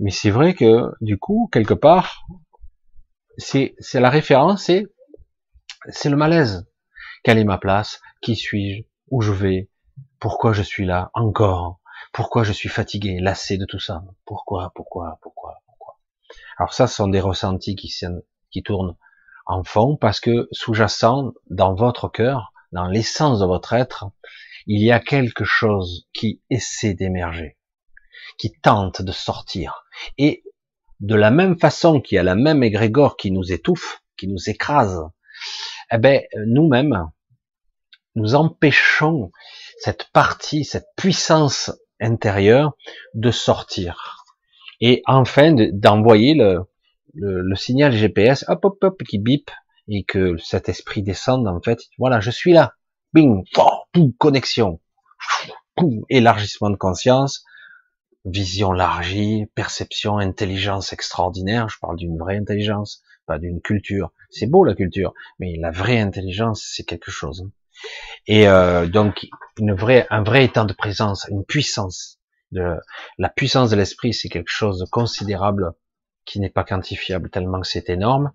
Mais 0.00 0.10
c'est 0.10 0.30
vrai 0.30 0.54
que 0.54 0.92
du 1.00 1.18
coup 1.18 1.48
quelque 1.52 1.74
part, 1.74 2.26
c'est 3.36 3.74
c'est 3.78 4.00
la 4.00 4.10
référence, 4.10 4.64
c'est 4.64 4.86
c'est 5.88 6.10
le 6.10 6.16
malaise. 6.16 6.66
Quelle 7.24 7.38
est 7.38 7.44
ma 7.44 7.58
place? 7.58 8.00
Qui 8.22 8.36
suis-je? 8.36 8.82
Où 9.10 9.22
je 9.22 9.32
vais? 9.32 9.70
Pourquoi 10.20 10.52
je 10.52 10.62
suis 10.62 10.86
là 10.86 11.10
encore? 11.14 11.80
Pourquoi 12.12 12.42
je 12.44 12.52
suis 12.52 12.68
fatigué, 12.68 13.20
lassé 13.20 13.58
de 13.58 13.64
tout 13.64 13.80
ça? 13.80 14.04
Pourquoi 14.24 14.72
Pourquoi 14.74 15.18
Pourquoi 15.22 15.62
alors 16.58 16.74
ça, 16.74 16.88
ce 16.88 16.96
sont 16.96 17.08
des 17.08 17.20
ressentis 17.20 17.76
qui, 17.76 17.94
qui 18.50 18.62
tournent 18.62 18.96
en 19.46 19.62
fond 19.62 19.96
parce 19.96 20.20
que 20.20 20.48
sous-jacent 20.50 21.32
dans 21.50 21.74
votre 21.74 22.08
cœur, 22.08 22.52
dans 22.72 22.86
l'essence 22.86 23.38
de 23.38 23.46
votre 23.46 23.72
être, 23.72 24.06
il 24.68 24.84
y 24.84 24.92
a 24.92 25.00
quelque 25.00 25.44
chose 25.44 26.06
qui 26.12 26.42
essaie 26.50 26.94
d'émerger, 26.94 27.56
qui 28.38 28.52
tente 28.52 29.02
de 29.02 29.12
sortir. 29.12 29.82
Et 30.18 30.44
de 31.00 31.14
la 31.14 31.30
même 31.30 31.58
façon 31.58 32.00
qu'il 32.00 32.16
y 32.16 32.18
a 32.18 32.22
la 32.22 32.34
même 32.34 32.62
égrégore 32.62 33.16
qui 33.16 33.30
nous 33.32 33.50
étouffe, 33.50 34.02
qui 34.18 34.28
nous 34.28 34.48
écrase, 34.48 35.00
eh 35.90 35.98
ben, 35.98 36.22
nous-mêmes, 36.46 37.10
nous 38.14 38.34
empêchons 38.34 39.32
cette 39.78 40.10
partie, 40.12 40.64
cette 40.64 40.88
puissance 40.96 41.72
intérieure 42.00 42.76
de 43.14 43.30
sortir 43.30 44.24
et 44.80 45.02
enfin 45.06 45.54
d'envoyer 45.72 46.34
le, 46.34 46.60
le, 47.14 47.54
signal 47.56 47.92
GPS, 47.92 48.44
hop 48.48 48.64
hop 48.64 48.84
hop, 48.84 49.02
qui 49.04 49.18
bip, 49.18 49.50
et 49.88 50.04
que 50.04 50.36
cet 50.36 50.68
esprit 50.68 51.02
descende 51.02 51.48
en 51.48 51.60
fait. 51.60 51.80
Voilà, 51.98 52.20
je 52.20 52.30
suis 52.30 52.52
là, 52.52 52.74
boum, 53.22 54.12
connexion, 54.18 54.80
élargissement 56.08 56.70
de 56.70 56.76
conscience, 56.76 57.44
vision 58.24 58.72
largie, 58.72 59.46
perception, 59.54 60.18
intelligence 60.18 60.92
extraordinaire. 60.92 61.68
Je 61.68 61.78
parle 61.78 61.96
d'une 61.96 62.18
vraie 62.18 62.36
intelligence, 62.36 63.02
pas 63.26 63.38
d'une 63.38 63.60
culture. 63.60 64.12
C'est 64.30 64.46
beau 64.46 64.64
la 64.64 64.74
culture, 64.74 65.14
mais 65.38 65.56
la 65.58 65.70
vraie 65.70 66.00
intelligence, 66.00 66.66
c'est 66.74 66.84
quelque 66.84 67.10
chose. 67.10 67.48
Et 68.26 68.48
euh, 68.48 68.86
donc 68.86 69.28
une 69.58 69.72
vraie, 69.72 70.06
un 70.10 70.22
vrai 70.22 70.44
état 70.44 70.64
de 70.64 70.72
présence, 70.72 71.26
une 71.30 71.44
puissance 71.44 72.18
de 72.50 72.76
la 73.18 73.28
puissance 73.28 73.70
de 73.70 73.76
l'esprit, 73.76 74.14
c'est 74.14 74.28
quelque 74.28 74.50
chose 74.50 74.80
de 74.80 74.86
considérable 74.86 75.72
qui 76.24 76.40
n'est 76.40 76.50
pas 76.50 76.64
quantifiable 76.64 77.30
tellement 77.30 77.60
que 77.60 77.66
c'est 77.66 77.88
énorme. 77.88 78.32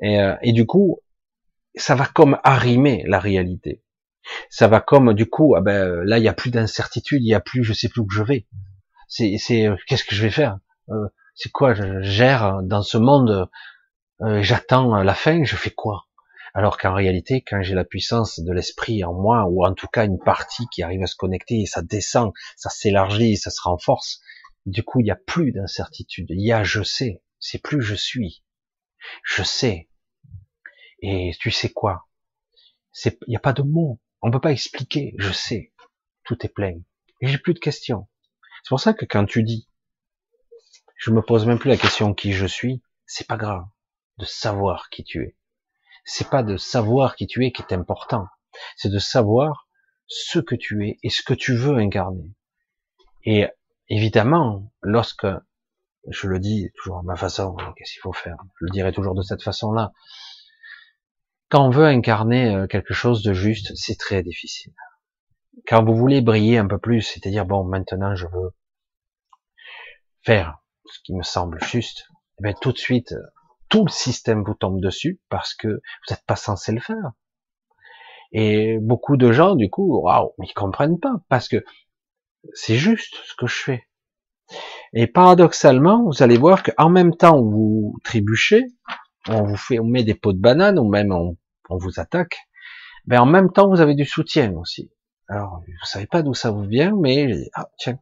Et, 0.00 0.20
euh, 0.20 0.36
et, 0.42 0.52
du 0.52 0.66
coup, 0.66 1.00
ça 1.74 1.94
va 1.94 2.06
comme 2.06 2.38
arrimer 2.42 3.04
la 3.06 3.20
réalité. 3.20 3.82
Ça 4.50 4.68
va 4.68 4.80
comme 4.80 5.14
du 5.14 5.26
coup, 5.26 5.54
ah 5.56 5.60
ben 5.60 6.02
là 6.04 6.18
il 6.18 6.24
y 6.24 6.28
a 6.28 6.34
plus 6.34 6.50
d'incertitude, 6.50 7.22
il 7.22 7.28
y 7.28 7.34
a 7.34 7.40
plus, 7.40 7.64
je 7.64 7.72
sais 7.72 7.88
plus 7.88 8.02
où 8.02 8.10
je 8.10 8.22
vais. 8.22 8.46
C'est, 9.08 9.36
c'est 9.38 9.66
euh, 9.66 9.76
qu'est-ce 9.86 10.04
que 10.04 10.14
je 10.14 10.22
vais 10.22 10.30
faire? 10.30 10.58
Euh, 10.90 11.08
C'est 11.34 11.50
quoi? 11.50 11.74
Je 11.74 12.02
gère 12.02 12.60
dans 12.62 12.82
ce 12.82 12.98
monde. 12.98 13.48
j'attends 14.40 15.02
la 15.02 15.14
fin. 15.14 15.44
Je 15.44 15.56
fais 15.56 15.70
quoi? 15.70 16.08
Alors 16.54 16.78
qu'en 16.78 16.94
réalité, 16.94 17.42
quand 17.42 17.62
j'ai 17.62 17.74
la 17.74 17.84
puissance 17.84 18.40
de 18.40 18.52
l'esprit 18.52 19.04
en 19.04 19.12
moi, 19.12 19.46
ou 19.48 19.64
en 19.64 19.74
tout 19.74 19.86
cas 19.86 20.04
une 20.04 20.18
partie 20.18 20.66
qui 20.72 20.82
arrive 20.82 21.02
à 21.02 21.06
se 21.06 21.14
connecter, 21.14 21.66
ça 21.66 21.82
descend, 21.82 22.32
ça 22.56 22.70
s'élargit, 22.70 23.36
ça 23.36 23.50
se 23.50 23.60
renforce, 23.62 24.20
du 24.66 24.82
coup, 24.82 25.00
il 25.00 25.04
n'y 25.04 25.10
a 25.10 25.16
plus 25.16 25.52
d'incertitude. 25.52 26.26
Il 26.30 26.44
y 26.44 26.52
a 26.52 26.64
je 26.64 26.82
sais, 26.82 27.22
c'est 27.38 27.62
plus 27.62 27.80
je 27.80 27.94
suis. 27.94 28.42
Je 29.24 29.42
sais. 29.42 29.88
Et 31.00 31.32
tu 31.38 31.50
sais 31.50 31.70
quoi? 31.70 32.08
Il 33.04 33.16
n'y 33.28 33.36
a 33.36 33.40
pas 33.40 33.52
de 33.52 33.62
mots. 33.62 34.00
On 34.22 34.30
peut 34.30 34.40
pas 34.40 34.52
expliquer. 34.52 35.14
Je 35.18 35.32
sais. 35.32 35.72
Tout 36.24 36.44
est 36.44 36.52
plein. 36.52 36.80
Et 37.20 37.28
j'ai 37.28 37.38
plus 37.38 37.54
de 37.54 37.58
questions. 37.58 38.08
C'est 38.62 38.70
pour 38.70 38.80
ça 38.80 38.92
que 38.92 39.04
quand 39.04 39.24
tu 39.24 39.42
dis, 39.42 39.68
je 40.96 41.10
me 41.10 41.22
pose 41.22 41.46
même 41.46 41.58
plus 41.58 41.70
la 41.70 41.76
question 41.76 42.14
qui 42.14 42.32
je 42.32 42.46
suis, 42.46 42.82
c'est 43.06 43.26
pas 43.26 43.36
grave 43.36 43.64
de 44.18 44.24
savoir 44.24 44.90
qui 44.90 45.04
tu 45.04 45.22
es 45.22 45.38
c'est 46.08 46.30
pas 46.30 46.42
de 46.42 46.56
savoir 46.56 47.16
qui 47.16 47.26
tu 47.26 47.44
es 47.44 47.52
qui 47.52 47.62
est 47.62 47.74
important, 47.74 48.26
c'est 48.76 48.88
de 48.88 48.98
savoir 48.98 49.68
ce 50.06 50.38
que 50.38 50.54
tu 50.54 50.88
es 50.88 50.98
et 51.02 51.10
ce 51.10 51.22
que 51.22 51.34
tu 51.34 51.54
veux 51.54 51.76
incarner. 51.76 52.34
Et 53.24 53.46
évidemment, 53.90 54.72
lorsque 54.80 55.26
je 56.08 56.26
le 56.26 56.38
dis 56.38 56.70
toujours 56.76 57.00
à 57.00 57.02
ma 57.02 57.14
façon, 57.14 57.56
qu'est-ce 57.76 57.92
qu'il 57.92 58.00
faut 58.00 58.14
faire? 58.14 58.38
Je 58.58 58.64
le 58.64 58.70
dirai 58.70 58.92
toujours 58.92 59.14
de 59.14 59.20
cette 59.20 59.42
façon-là. 59.42 59.92
Quand 61.50 61.66
on 61.66 61.70
veut 61.70 61.86
incarner 61.86 62.54
euh, 62.54 62.66
quelque 62.66 62.92
chose 62.92 63.22
de 63.22 63.32
juste, 63.32 63.72
c'est 63.74 63.98
très 63.98 64.22
difficile. 64.22 64.74
Quand 65.66 65.82
vous 65.82 65.96
voulez 65.96 66.20
briller 66.20 66.58
un 66.58 66.66
peu 66.66 66.78
plus, 66.78 67.02
c'est-à-dire 67.02 67.46
bon, 67.46 67.64
maintenant 67.64 68.14
je 68.14 68.26
veux 68.26 68.50
faire 70.22 70.58
ce 70.84 70.98
qui 71.04 71.14
me 71.14 71.22
semble 71.22 71.58
juste, 71.64 72.06
eh 72.38 72.42
bien 72.42 72.52
tout 72.60 72.72
de 72.72 72.78
suite, 72.78 73.14
tout 73.68 73.84
le 73.84 73.90
système 73.90 74.44
vous 74.44 74.54
tombe 74.54 74.80
dessus 74.80 75.20
parce 75.28 75.54
que 75.54 75.68
vous 75.68 76.10
n'êtes 76.10 76.24
pas 76.26 76.36
censé 76.36 76.72
le 76.72 76.80
faire. 76.80 77.12
Et 78.32 78.78
beaucoup 78.78 79.16
de 79.16 79.32
gens, 79.32 79.54
du 79.54 79.70
coup, 79.70 80.02
waouh, 80.02 80.32
ils 80.44 80.52
comprennent 80.52 81.00
pas 81.00 81.14
parce 81.30 81.48
que 81.48 81.64
c'est 82.52 82.76
juste 82.76 83.14
ce 83.24 83.34
que 83.34 83.46
je 83.46 83.56
fais. 83.56 83.88
Et 84.92 85.06
paradoxalement, 85.06 86.04
vous 86.04 86.22
allez 86.22 86.36
voir 86.36 86.62
qu'en 86.62 86.90
même 86.90 87.16
temps 87.16 87.38
où 87.38 87.50
vous 87.50 87.98
trébuchez, 88.04 88.66
on 89.28 89.44
vous 89.44 89.56
fait, 89.56 89.78
on 89.78 89.84
met 89.84 90.04
des 90.04 90.14
pots 90.14 90.32
de 90.32 90.40
banane 90.40 90.78
ou 90.78 90.88
même 90.88 91.12
on, 91.12 91.36
vous 91.70 92.00
attaque, 92.00 92.38
ben 93.06 93.20
en 93.20 93.26
même 93.26 93.52
temps 93.52 93.68
vous 93.68 93.80
avez 93.80 93.94
du 93.94 94.04
soutien 94.04 94.54
aussi. 94.54 94.90
Alors 95.28 95.62
vous 95.66 95.86
savez 95.86 96.06
pas 96.06 96.22
d'où 96.22 96.34
ça 96.34 96.50
vous 96.50 96.64
vient, 96.64 96.94
mais 96.98 97.50
ah, 97.54 97.68
tiens, 97.76 97.98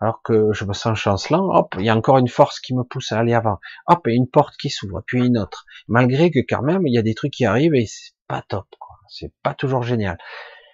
alors 0.00 0.22
que 0.22 0.52
je 0.52 0.64
me 0.64 0.72
sens 0.72 0.98
chancelant, 0.98 1.50
hop, 1.50 1.74
il 1.78 1.84
y 1.84 1.90
a 1.90 1.96
encore 1.96 2.16
une 2.16 2.28
force 2.28 2.58
qui 2.60 2.74
me 2.74 2.82
pousse 2.82 3.12
à 3.12 3.18
aller 3.18 3.34
avant. 3.34 3.58
Hop, 3.86 4.06
et 4.08 4.14
une 4.14 4.28
porte 4.28 4.56
qui 4.56 4.70
s'ouvre, 4.70 5.02
puis 5.06 5.26
une 5.26 5.36
autre. 5.36 5.66
Malgré 5.88 6.30
que 6.30 6.38
quand 6.38 6.62
même, 6.62 6.86
il 6.86 6.94
y 6.94 6.98
a 6.98 7.02
des 7.02 7.14
trucs 7.14 7.32
qui 7.32 7.44
arrivent 7.44 7.74
et 7.74 7.84
c'est 7.86 8.12
pas 8.26 8.42
top, 8.48 8.66
quoi. 8.78 8.96
C'est 9.08 9.32
pas 9.42 9.52
toujours 9.52 9.82
génial. 9.82 10.16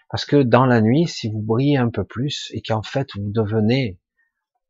Parce 0.08 0.24
que 0.24 0.36
dans 0.36 0.66
la 0.66 0.80
nuit, 0.80 1.08
si 1.08 1.28
vous 1.28 1.42
brillez 1.42 1.78
un 1.78 1.90
peu 1.90 2.04
plus 2.04 2.50
et 2.52 2.62
qu'en 2.62 2.82
fait 2.82 3.08
vous 3.16 3.32
devenez 3.32 3.98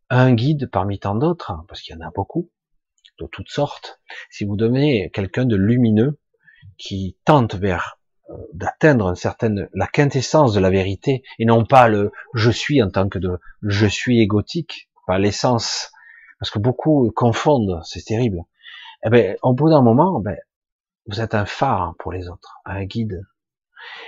un 0.09 0.33
guide 0.33 0.71
parmi 0.71 0.99
tant 0.99 1.15
d'autres, 1.15 1.51
hein, 1.51 1.65
parce 1.69 1.83
qu'il 1.83 1.95
y 1.95 1.99
en 1.99 2.07
a 2.07 2.11
beaucoup, 2.11 2.51
de 3.19 3.27
toutes 3.27 3.51
sortes, 3.51 4.01
si 4.31 4.45
vous 4.45 4.57
devenez 4.57 5.11
quelqu'un 5.11 5.45
de 5.45 5.57
lumineux 5.57 6.19
qui 6.79 7.17
tente 7.25 7.55
vers 7.55 7.99
d'atteindre 8.53 9.09
une 9.09 9.15
certaine 9.17 9.69
la 9.73 9.87
quintessence 9.87 10.53
de 10.53 10.61
la 10.61 10.71
vérité 10.71 11.23
et 11.39 11.45
non 11.45 11.65
pas 11.65 11.89
le 11.89 12.11
je 12.35 12.51
suis 12.51 12.83
en 12.83 12.91
tant 12.91 13.09
que 13.09 13.19
de 13.19 13.39
je 13.63 13.87
suis 13.87 14.21
égotique, 14.21 14.91
pas 15.07 15.19
l'essence, 15.19 15.93
parce 16.39 16.51
que 16.51 16.59
beaucoup 16.59 17.11
confondent, 17.15 17.81
c'est 17.85 18.05
terrible. 18.05 18.43
Eh 19.05 19.11
ben, 19.11 19.37
au 19.43 19.55
bout 19.55 19.71
d'un 19.71 19.83
moment, 19.83 20.21
ben, 20.21 20.37
vous 21.07 21.21
êtes 21.21 21.35
un 21.35 21.47
phare 21.47 21.95
pour 21.99 22.13
les 22.13 22.29
autres, 22.29 22.61
un 22.65 22.85
guide. 22.85 23.23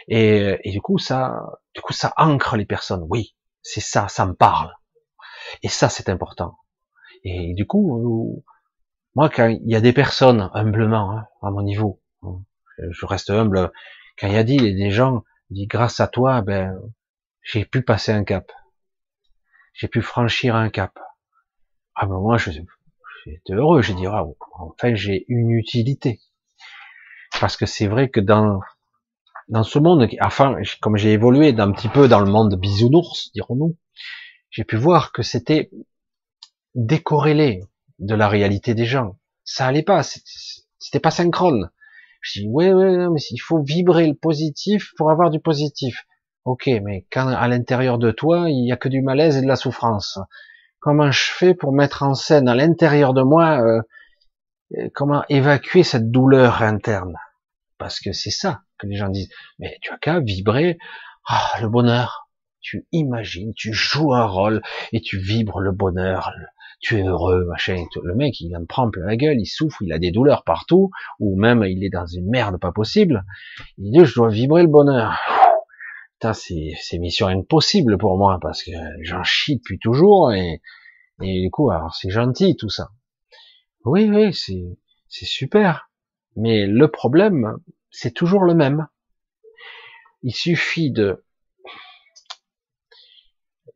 Et, 0.08 0.58
et 0.64 0.70
du 0.72 0.80
coup, 0.80 0.98
ça, 0.98 1.40
du 1.74 1.80
coup, 1.80 1.92
ça 1.92 2.12
ancre 2.16 2.56
les 2.56 2.66
personnes. 2.66 3.06
Oui, 3.08 3.36
C'est 3.62 3.80
ça, 3.80 4.08
ça 4.08 4.26
me 4.26 4.34
parle. 4.34 4.72
Et 5.62 5.68
ça, 5.68 5.88
c'est 5.88 6.08
important. 6.08 6.58
Et 7.24 7.54
du 7.54 7.66
coup, 7.66 8.44
moi, 9.14 9.28
quand 9.28 9.48
il 9.48 9.70
y 9.70 9.76
a 9.76 9.80
des 9.80 9.92
personnes, 9.92 10.50
humblement, 10.54 11.12
hein, 11.12 11.26
à 11.42 11.50
mon 11.50 11.62
niveau, 11.62 12.00
je 12.78 13.06
reste 13.06 13.30
humble, 13.30 13.72
quand 14.18 14.28
il 14.28 14.34
y 14.34 14.36
a 14.36 14.44
dit, 14.44 14.58
des 14.58 14.90
gens, 14.90 15.24
dit 15.50 15.66
grâce 15.66 16.00
à 16.00 16.08
toi, 16.08 16.42
ben, 16.42 16.78
j'ai 17.42 17.64
pu 17.64 17.82
passer 17.82 18.12
un 18.12 18.24
cap. 18.24 18.52
J'ai 19.74 19.88
pu 19.88 20.02
franchir 20.02 20.56
un 20.56 20.70
cap. 20.70 20.98
Ah 21.94 22.06
ben 22.06 22.18
moi, 22.18 22.36
je, 22.36 22.50
j'étais 23.24 23.52
heureux, 23.52 23.82
je 23.82 23.92
dis, 23.92 24.06
enfin, 24.06 24.94
j'ai 24.94 25.24
une 25.28 25.50
utilité. 25.50 26.20
Parce 27.40 27.56
que 27.56 27.66
c'est 27.66 27.86
vrai 27.86 28.08
que 28.08 28.20
dans, 28.20 28.60
dans 29.48 29.62
ce 29.62 29.78
monde, 29.78 30.08
enfin, 30.20 30.56
comme 30.80 30.96
j'ai 30.96 31.12
évolué 31.12 31.52
d'un 31.52 31.72
petit 31.72 31.88
peu 31.88 32.08
dans 32.08 32.20
le 32.20 32.30
monde 32.30 32.58
bisounours, 32.58 33.30
dirons-nous, 33.34 33.76
j'ai 34.50 34.64
pu 34.64 34.76
voir 34.76 35.12
que 35.12 35.22
c'était 35.22 35.70
décorrélé 36.74 37.60
de 37.98 38.14
la 38.14 38.28
réalité 38.28 38.74
des 38.74 38.84
gens. 38.84 39.18
Ça 39.44 39.66
allait 39.66 39.82
pas, 39.82 40.02
c'était 40.02 41.00
pas 41.00 41.10
synchrone. 41.10 41.70
Je 42.20 42.40
dis, 42.40 42.48
ouais, 42.48 42.72
ouais, 42.72 43.08
mais 43.10 43.20
il 43.30 43.38
faut 43.38 43.62
vibrer 43.62 44.06
le 44.06 44.14
positif 44.14 44.92
pour 44.96 45.10
avoir 45.10 45.30
du 45.30 45.40
positif. 45.40 46.04
Ok, 46.44 46.66
mais 46.66 47.06
quand 47.12 47.28
à 47.28 47.48
l'intérieur 47.48 47.98
de 47.98 48.10
toi, 48.10 48.46
il 48.48 48.66
y 48.66 48.72
a 48.72 48.76
que 48.76 48.88
du 48.88 49.02
malaise 49.02 49.36
et 49.36 49.42
de 49.42 49.46
la 49.46 49.56
souffrance. 49.56 50.18
Comment 50.80 51.10
je 51.10 51.22
fais 51.22 51.54
pour 51.54 51.72
mettre 51.72 52.02
en 52.02 52.14
scène 52.14 52.48
à 52.48 52.54
l'intérieur 52.54 53.12
de 53.12 53.22
moi, 53.22 53.60
euh, 53.60 53.82
euh, 54.76 54.88
comment 54.94 55.24
évacuer 55.28 55.82
cette 55.82 56.10
douleur 56.10 56.62
interne? 56.62 57.16
Parce 57.78 58.00
que 58.00 58.12
c'est 58.12 58.30
ça 58.30 58.62
que 58.78 58.86
les 58.86 58.96
gens 58.96 59.08
disent. 59.08 59.30
Mais 59.58 59.78
tu 59.82 59.92
as 59.92 59.98
qu'à 59.98 60.20
vibrer 60.20 60.78
ah, 61.26 61.52
le 61.60 61.68
bonheur. 61.68 62.28
Tu 62.60 62.86
imagines, 62.92 63.52
tu 63.54 63.72
joues 63.72 64.14
un 64.14 64.26
rôle 64.26 64.62
et 64.92 65.00
tu 65.00 65.18
vibres 65.18 65.60
le 65.60 65.72
bonheur, 65.72 66.32
tu 66.80 66.98
es 66.98 67.02
heureux, 67.02 67.44
machin. 67.46 67.84
Le 68.02 68.14
mec, 68.14 68.40
il 68.40 68.56
en 68.56 68.64
prend 68.64 68.90
plein 68.90 69.06
la 69.06 69.16
gueule, 69.16 69.40
il 69.40 69.46
souffre, 69.46 69.82
il 69.82 69.92
a 69.92 69.98
des 69.98 70.10
douleurs 70.10 70.44
partout, 70.44 70.90
ou 71.18 71.38
même 71.38 71.64
il 71.64 71.84
est 71.84 71.90
dans 71.90 72.06
une 72.06 72.28
merde 72.28 72.58
pas 72.58 72.72
possible. 72.72 73.24
Il 73.78 73.92
dit, 73.92 74.04
je 74.04 74.14
dois 74.14 74.28
vibrer 74.28 74.62
le 74.62 74.68
bonheur. 74.68 75.18
c'est, 76.34 76.72
c'est 76.80 76.98
mission 76.98 77.26
impossible 77.26 77.98
pour 77.98 78.16
moi, 78.16 78.38
parce 78.40 78.62
que 78.62 78.70
j'en 79.02 79.24
chie 79.24 79.56
depuis 79.56 79.78
toujours, 79.78 80.32
et, 80.32 80.62
et 81.22 81.40
du 81.40 81.50
coup, 81.50 81.70
alors 81.70 81.94
c'est 81.94 82.10
gentil 82.10 82.56
tout 82.56 82.70
ça. 82.70 82.90
Oui, 83.84 84.08
oui, 84.08 84.32
c'est, 84.32 84.78
c'est 85.08 85.26
super. 85.26 85.90
Mais 86.36 86.66
le 86.66 86.88
problème, 86.88 87.56
c'est 87.90 88.14
toujours 88.14 88.44
le 88.44 88.54
même. 88.54 88.86
Il 90.22 90.34
suffit 90.34 90.90
de, 90.90 91.24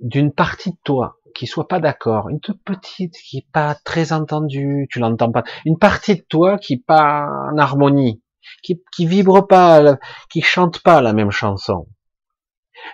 d'une 0.00 0.32
partie 0.32 0.70
de 0.70 0.78
toi 0.84 1.18
qui 1.35 1.47
soit 1.47 1.68
pas 1.68 1.80
d'accord, 1.80 2.28
une 2.28 2.41
toute 2.41 2.62
petite 2.62 3.14
qui 3.14 3.39
est 3.39 3.49
pas 3.53 3.74
très 3.74 4.12
entendue, 4.12 4.87
tu 4.91 4.99
l'entends 4.99 5.33
pas, 5.33 5.45
une 5.64 5.78
partie 5.78 6.16
de 6.16 6.22
toi 6.22 6.59
qui 6.59 6.74
est 6.74 6.85
pas 6.87 7.26
en 7.53 7.59
harmonie, 7.59 8.22
qui, 8.62 8.83
qui 8.95 9.07
vibre 9.07 9.47
pas, 9.47 9.99
qui 10.30 10.43
chante 10.43 10.80
pas 10.83 11.01
la 11.01 11.12
même 11.12 11.30
chanson. 11.30 11.87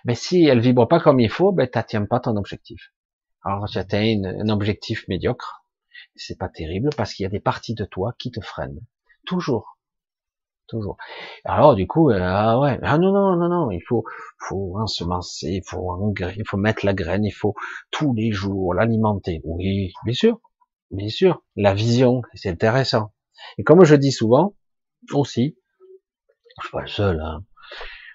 Mais 0.04 0.14
si 0.14 0.44
elle 0.44 0.60
vibre 0.60 0.86
pas 0.86 1.00
comme 1.00 1.20
il 1.20 1.30
faut, 1.30 1.52
ben 1.52 1.68
t'atteins 1.68 2.04
pas 2.04 2.20
ton 2.20 2.36
objectif. 2.36 2.92
Alors 3.42 3.68
tu 3.68 3.78
atteins 3.78 4.22
un 4.24 4.48
objectif 4.48 5.06
médiocre, 5.08 5.64
c'est 6.16 6.38
pas 6.38 6.48
terrible 6.48 6.90
parce 6.96 7.14
qu'il 7.14 7.24
y 7.24 7.26
a 7.26 7.30
des 7.30 7.40
parties 7.40 7.74
de 7.74 7.84
toi 7.84 8.14
qui 8.18 8.30
te 8.30 8.40
freinent, 8.40 8.80
toujours 9.26 9.77
toujours. 10.68 10.96
Alors 11.44 11.74
du 11.74 11.86
coup, 11.86 12.10
euh, 12.10 12.20
ah 12.20 12.58
ouais, 12.60 12.78
ah 12.82 12.98
non 12.98 13.12
non 13.12 13.36
non 13.36 13.48
non, 13.48 13.70
il 13.70 13.82
faut 13.86 14.04
faut 14.48 14.78
ensemencer, 14.78 15.48
il 15.48 15.62
faut 15.66 16.14
il 16.36 16.46
faut 16.46 16.56
mettre 16.56 16.86
la 16.86 16.94
graine, 16.94 17.24
il 17.24 17.32
faut 17.32 17.54
tous 17.90 18.14
les 18.14 18.30
jours 18.32 18.74
l'alimenter. 18.74 19.40
Oui, 19.44 19.92
bien 20.04 20.14
sûr, 20.14 20.40
bien 20.90 21.08
sûr, 21.08 21.42
la 21.56 21.74
vision, 21.74 22.22
c'est 22.34 22.50
intéressant. 22.50 23.12
Et 23.56 23.64
comme 23.64 23.84
je 23.84 23.94
dis 23.94 24.12
souvent, 24.12 24.54
aussi, 25.12 25.56
je 26.58 26.66
suis 26.66 26.72
pas 26.72 26.82
le 26.82 26.88
seul, 26.88 27.20
hein, 27.20 27.44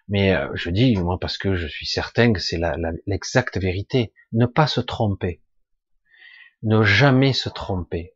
mais 0.08 0.36
euh, 0.36 0.50
je 0.54 0.70
dis 0.70 0.96
moi 0.98 1.18
parce 1.20 1.38
que 1.38 1.56
je 1.56 1.68
suis 1.68 1.86
certain 1.86 2.34
que 2.34 2.40
c'est 2.40 2.60
l'exacte 3.08 3.58
vérité. 3.58 4.14
Ne 4.32 4.46
pas 4.46 4.68
se 4.68 4.82
tromper, 4.82 5.42
ne 6.64 6.84
jamais 6.84 7.34
se 7.34 7.50
tromper 7.50 8.14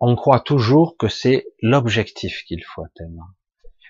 on 0.00 0.16
croit 0.16 0.40
toujours 0.40 0.96
que 0.96 1.08
c'est 1.08 1.46
l'objectif 1.62 2.42
qu'il 2.44 2.64
faut 2.64 2.82
atteindre. 2.82 3.30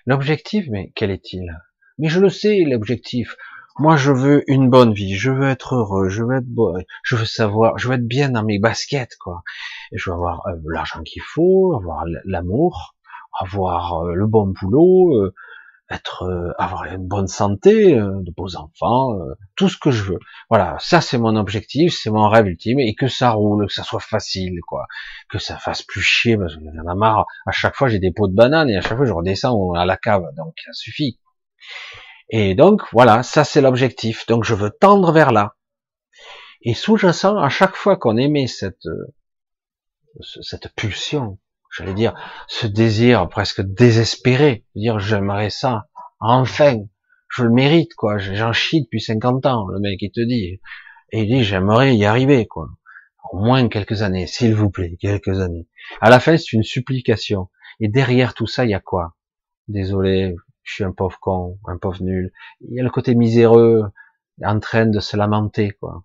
L'objectif, 0.05 0.65
mais 0.69 0.91
quel 0.95 1.09
est-il? 1.09 1.57
Mais 1.97 2.09
je 2.09 2.19
le 2.19 2.29
sais, 2.29 2.63
l'objectif. 2.65 3.35
Moi, 3.79 3.95
je 3.95 4.11
veux 4.11 4.43
une 4.47 4.69
bonne 4.69 4.93
vie, 4.93 5.15
je 5.15 5.31
veux 5.31 5.47
être 5.47 5.75
heureux, 5.75 6.09
je 6.09 6.23
veux 6.23 6.35
être 6.35 6.47
beau, 6.47 6.77
je 7.03 7.15
veux 7.15 7.25
savoir, 7.25 7.77
je 7.77 7.87
veux 7.87 7.95
être 7.95 8.07
bien 8.07 8.29
dans 8.29 8.43
mes 8.43 8.59
baskets, 8.59 9.15
quoi. 9.17 9.43
Et 9.91 9.97
je 9.97 10.09
veux 10.09 10.15
avoir 10.15 10.45
euh, 10.47 10.55
l'argent 10.65 11.01
qu'il 11.03 11.21
faut, 11.21 11.73
avoir 11.75 12.03
l'amour, 12.25 12.95
avoir 13.39 14.03
euh, 14.03 14.13
le 14.13 14.27
bon 14.27 14.47
boulot, 14.47 15.15
euh, 15.15 15.33
être, 15.91 16.23
euh, 16.23 16.51
avoir 16.57 16.85
une 16.85 17.07
bonne 17.07 17.27
santé, 17.27 17.95
euh, 17.95 18.21
de 18.21 18.31
beaux 18.31 18.55
enfants, 18.55 19.13
euh, 19.13 19.35
tout 19.55 19.69
ce 19.69 19.77
que 19.77 19.91
je 19.91 20.03
veux. 20.03 20.19
Voilà, 20.49 20.77
ça 20.79 21.01
c'est 21.01 21.17
mon 21.17 21.35
objectif, 21.35 21.93
c'est 22.01 22.09
mon 22.09 22.29
rêve 22.29 22.47
ultime, 22.47 22.79
et 22.79 22.95
que 22.95 23.07
ça 23.07 23.31
roule, 23.31 23.67
que 23.67 23.73
ça 23.73 23.83
soit 23.83 23.99
facile, 23.99 24.59
quoi, 24.67 24.85
que 25.29 25.39
ça 25.39 25.57
fasse 25.57 25.83
plus 25.83 26.01
chier, 26.01 26.37
parce 26.37 26.55
que 26.55 26.61
j'en 26.63 26.91
ai 26.91 26.95
marre. 26.95 27.25
À 27.45 27.51
chaque 27.51 27.75
fois 27.75 27.87
j'ai 27.89 27.99
des 27.99 28.11
pots 28.11 28.27
de 28.27 28.35
bananes 28.35 28.69
et 28.69 28.77
à 28.77 28.81
chaque 28.81 28.97
fois 28.97 29.05
je 29.05 29.13
redescends 29.13 29.73
à 29.73 29.85
la 29.85 29.97
cave, 29.97 30.23
donc 30.37 30.53
ça 30.65 30.73
suffit. 30.73 31.19
Et 32.29 32.55
donc 32.55 32.83
voilà, 32.93 33.23
ça 33.23 33.43
c'est 33.43 33.61
l'objectif. 33.61 34.25
Donc 34.27 34.43
je 34.45 34.55
veux 34.55 34.71
tendre 34.71 35.11
vers 35.11 35.31
là. 35.31 35.55
Et 36.61 36.73
sous-jacent, 36.73 37.37
à 37.37 37.49
chaque 37.49 37.75
fois 37.75 37.97
qu'on 37.97 38.17
émet 38.17 38.47
cette 38.47 38.87
cette 40.41 40.73
pulsion, 40.75 41.39
j'allais 41.71 41.93
dire, 41.93 42.13
ce 42.47 42.67
désir 42.67 43.27
presque 43.29 43.61
désespéré, 43.61 44.65
dire 44.75 44.99
j'aimerais 44.99 45.49
ça, 45.49 45.87
enfin, 46.19 46.77
je 47.29 47.43
le 47.43 47.49
mérite, 47.49 47.93
quoi, 47.95 48.17
j'en 48.17 48.53
chie 48.53 48.83
depuis 48.83 49.01
50 49.01 49.45
ans, 49.45 49.67
le 49.67 49.79
mec, 49.79 50.01
il 50.01 50.11
te 50.11 50.21
dit, 50.21 50.59
et 51.11 51.23
il 51.23 51.27
dit, 51.27 51.43
j'aimerais 51.43 51.95
y 51.95 52.05
arriver, 52.05 52.45
quoi, 52.45 52.69
au 53.31 53.39
moins 53.39 53.67
quelques 53.69 54.01
années, 54.01 54.27
s'il 54.27 54.53
vous 54.53 54.69
plaît, 54.69 54.97
quelques 54.99 55.39
années. 55.39 55.67
À 56.01 56.09
la 56.09 56.19
fin, 56.19 56.37
c'est 56.37 56.53
une 56.53 56.63
supplication, 56.63 57.49
et 57.79 57.87
derrière 57.87 58.33
tout 58.33 58.47
ça, 58.47 58.65
il 58.65 58.71
y 58.71 58.75
a 58.75 58.79
quoi? 58.79 59.15
Désolé, 59.67 60.35
je 60.63 60.73
suis 60.73 60.83
un 60.83 60.91
pauvre 60.91 61.17
con, 61.19 61.57
un 61.65 61.77
pauvre 61.77 62.03
nul, 62.03 62.31
il 62.61 62.75
y 62.75 62.79
a 62.79 62.83
le 62.83 62.89
côté 62.89 63.15
miséreux, 63.15 63.91
en 64.43 64.59
train 64.59 64.85
de 64.85 64.99
se 64.99 65.15
lamenter, 65.15 65.71
quoi. 65.71 66.03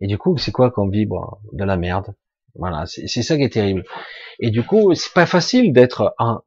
Et 0.00 0.06
du 0.06 0.18
coup, 0.18 0.36
c'est 0.36 0.52
quoi 0.52 0.70
qu'on 0.70 0.88
vibre 0.88 1.40
de 1.52 1.64
la 1.64 1.76
merde? 1.76 2.14
Voilà, 2.54 2.84
c'est 2.86 3.22
ça 3.22 3.36
qui 3.36 3.42
est 3.44 3.52
terrible. 3.52 3.84
Et 4.38 4.50
du 4.50 4.62
coup, 4.62 4.94
c'est 4.94 5.12
pas 5.12 5.26
facile 5.26 5.72
d'être 5.72 6.14
en 6.18 6.40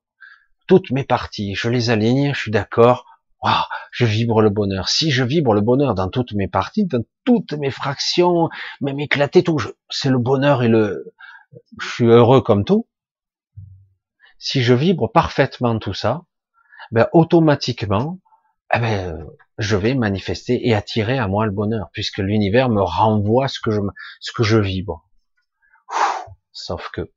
toutes 0.67 0.91
mes 0.91 1.03
parties. 1.03 1.55
Je 1.55 1.69
les 1.69 1.89
aligne, 1.89 2.33
je 2.33 2.39
suis 2.39 2.51
d'accord. 2.51 3.05
Waouh, 3.41 3.63
je 3.91 4.05
vibre 4.05 4.41
le 4.41 4.49
bonheur. 4.49 4.89
Si 4.89 5.11
je 5.11 5.23
vibre 5.23 5.53
le 5.53 5.61
bonheur 5.61 5.93
dans 5.93 6.09
toutes 6.09 6.33
mes 6.33 6.47
parties, 6.47 6.85
dans 6.85 7.03
toutes 7.25 7.53
mes 7.53 7.71
fractions, 7.71 8.49
même 8.81 8.99
éclater 8.99 9.43
tout, 9.43 9.57
c'est 9.89 10.09
le 10.09 10.17
bonheur 10.17 10.63
et 10.63 10.67
le, 10.67 11.13
je 11.79 11.87
suis 11.87 12.05
heureux 12.05 12.41
comme 12.41 12.65
tout. 12.65 12.87
Si 14.37 14.63
je 14.63 14.73
vibre 14.73 15.11
parfaitement 15.11 15.77
tout 15.79 15.93
ça, 15.93 16.23
ben 16.91 17.07
automatiquement, 17.13 18.19
eh 18.73 18.79
ben, 18.79 19.27
je 19.57 19.75
vais 19.75 19.93
manifester 19.93 20.67
et 20.67 20.75
attirer 20.75 21.17
à 21.17 21.27
moi 21.27 21.45
le 21.45 21.51
bonheur, 21.51 21.89
puisque 21.93 22.17
l'univers 22.17 22.69
me 22.69 22.81
renvoie 22.81 23.47
ce 23.47 23.59
que 23.59 23.71
je, 23.71 23.79
ce 24.19 24.31
que 24.33 24.43
je 24.43 24.57
vibre. 24.57 25.04
Sauf 26.55 26.89
que, 26.89 27.11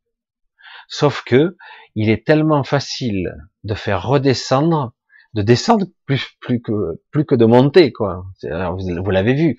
sauf 0.89 1.23
que, 1.23 1.57
il 1.95 2.11
est 2.11 2.27
tellement 2.27 2.65
facile 2.65 3.33
de 3.63 3.75
faire 3.75 4.03
redescendre, 4.03 4.93
de 5.33 5.43
descendre 5.43 5.87
plus, 6.07 6.27
plus 6.41 6.61
que, 6.61 7.01
plus 7.13 7.25
que 7.25 7.37
de 7.37 7.47
monter, 7.47 7.93
quoi. 7.93 8.27
Vous 8.43 9.11
l'avez 9.11 9.35
vu. 9.35 9.57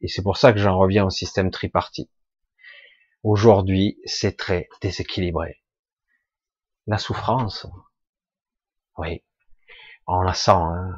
Et 0.00 0.08
c'est 0.08 0.22
pour 0.22 0.38
ça 0.38 0.52
que 0.54 0.58
j'en 0.58 0.78
reviens 0.78 1.04
au 1.04 1.10
système 1.10 1.50
tripartite. 1.50 2.10
Aujourd'hui, 3.22 3.98
c'est 4.06 4.36
très 4.36 4.68
déséquilibré. 4.80 5.62
La 6.86 6.96
souffrance, 6.96 7.66
oui, 8.96 9.22
on 10.06 10.22
la 10.22 10.32
sent. 10.32 10.52
Hein. 10.52 10.96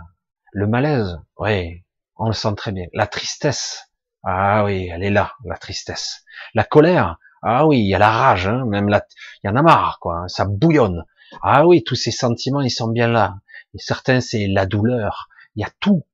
Le 0.52 0.68
malaise, 0.68 1.18
oui, 1.38 1.84
on 2.14 2.28
le 2.28 2.32
sent 2.32 2.54
très 2.56 2.70
bien. 2.70 2.86
La 2.94 3.08
tristesse, 3.08 3.90
ah 4.22 4.64
oui, 4.64 4.88
elle 4.90 5.02
est 5.02 5.10
là, 5.10 5.34
la 5.44 5.58
tristesse. 5.58 6.24
La 6.54 6.62
colère, 6.62 7.18
ah 7.46 7.66
oui, 7.66 7.80
il 7.80 7.86
y 7.86 7.94
a 7.94 7.98
la 7.98 8.10
rage, 8.10 8.46
hein, 8.48 8.64
même 8.64 8.88
là, 8.88 9.06
il 9.42 9.48
y 9.48 9.50
en 9.50 9.56
a 9.56 9.62
marre, 9.62 9.98
quoi. 10.00 10.20
Hein, 10.20 10.28
ça 10.28 10.46
bouillonne. 10.46 11.04
Ah 11.42 11.66
oui, 11.66 11.84
tous 11.84 11.94
ces 11.94 12.10
sentiments, 12.10 12.62
ils 12.62 12.70
sont 12.70 12.88
bien 12.88 13.06
là. 13.06 13.36
Et 13.74 13.78
certains, 13.78 14.20
c'est 14.20 14.46
la 14.46 14.64
douleur. 14.64 15.28
Il 15.54 15.60
y 15.60 15.64
a 15.64 15.70
tout. 15.78 16.06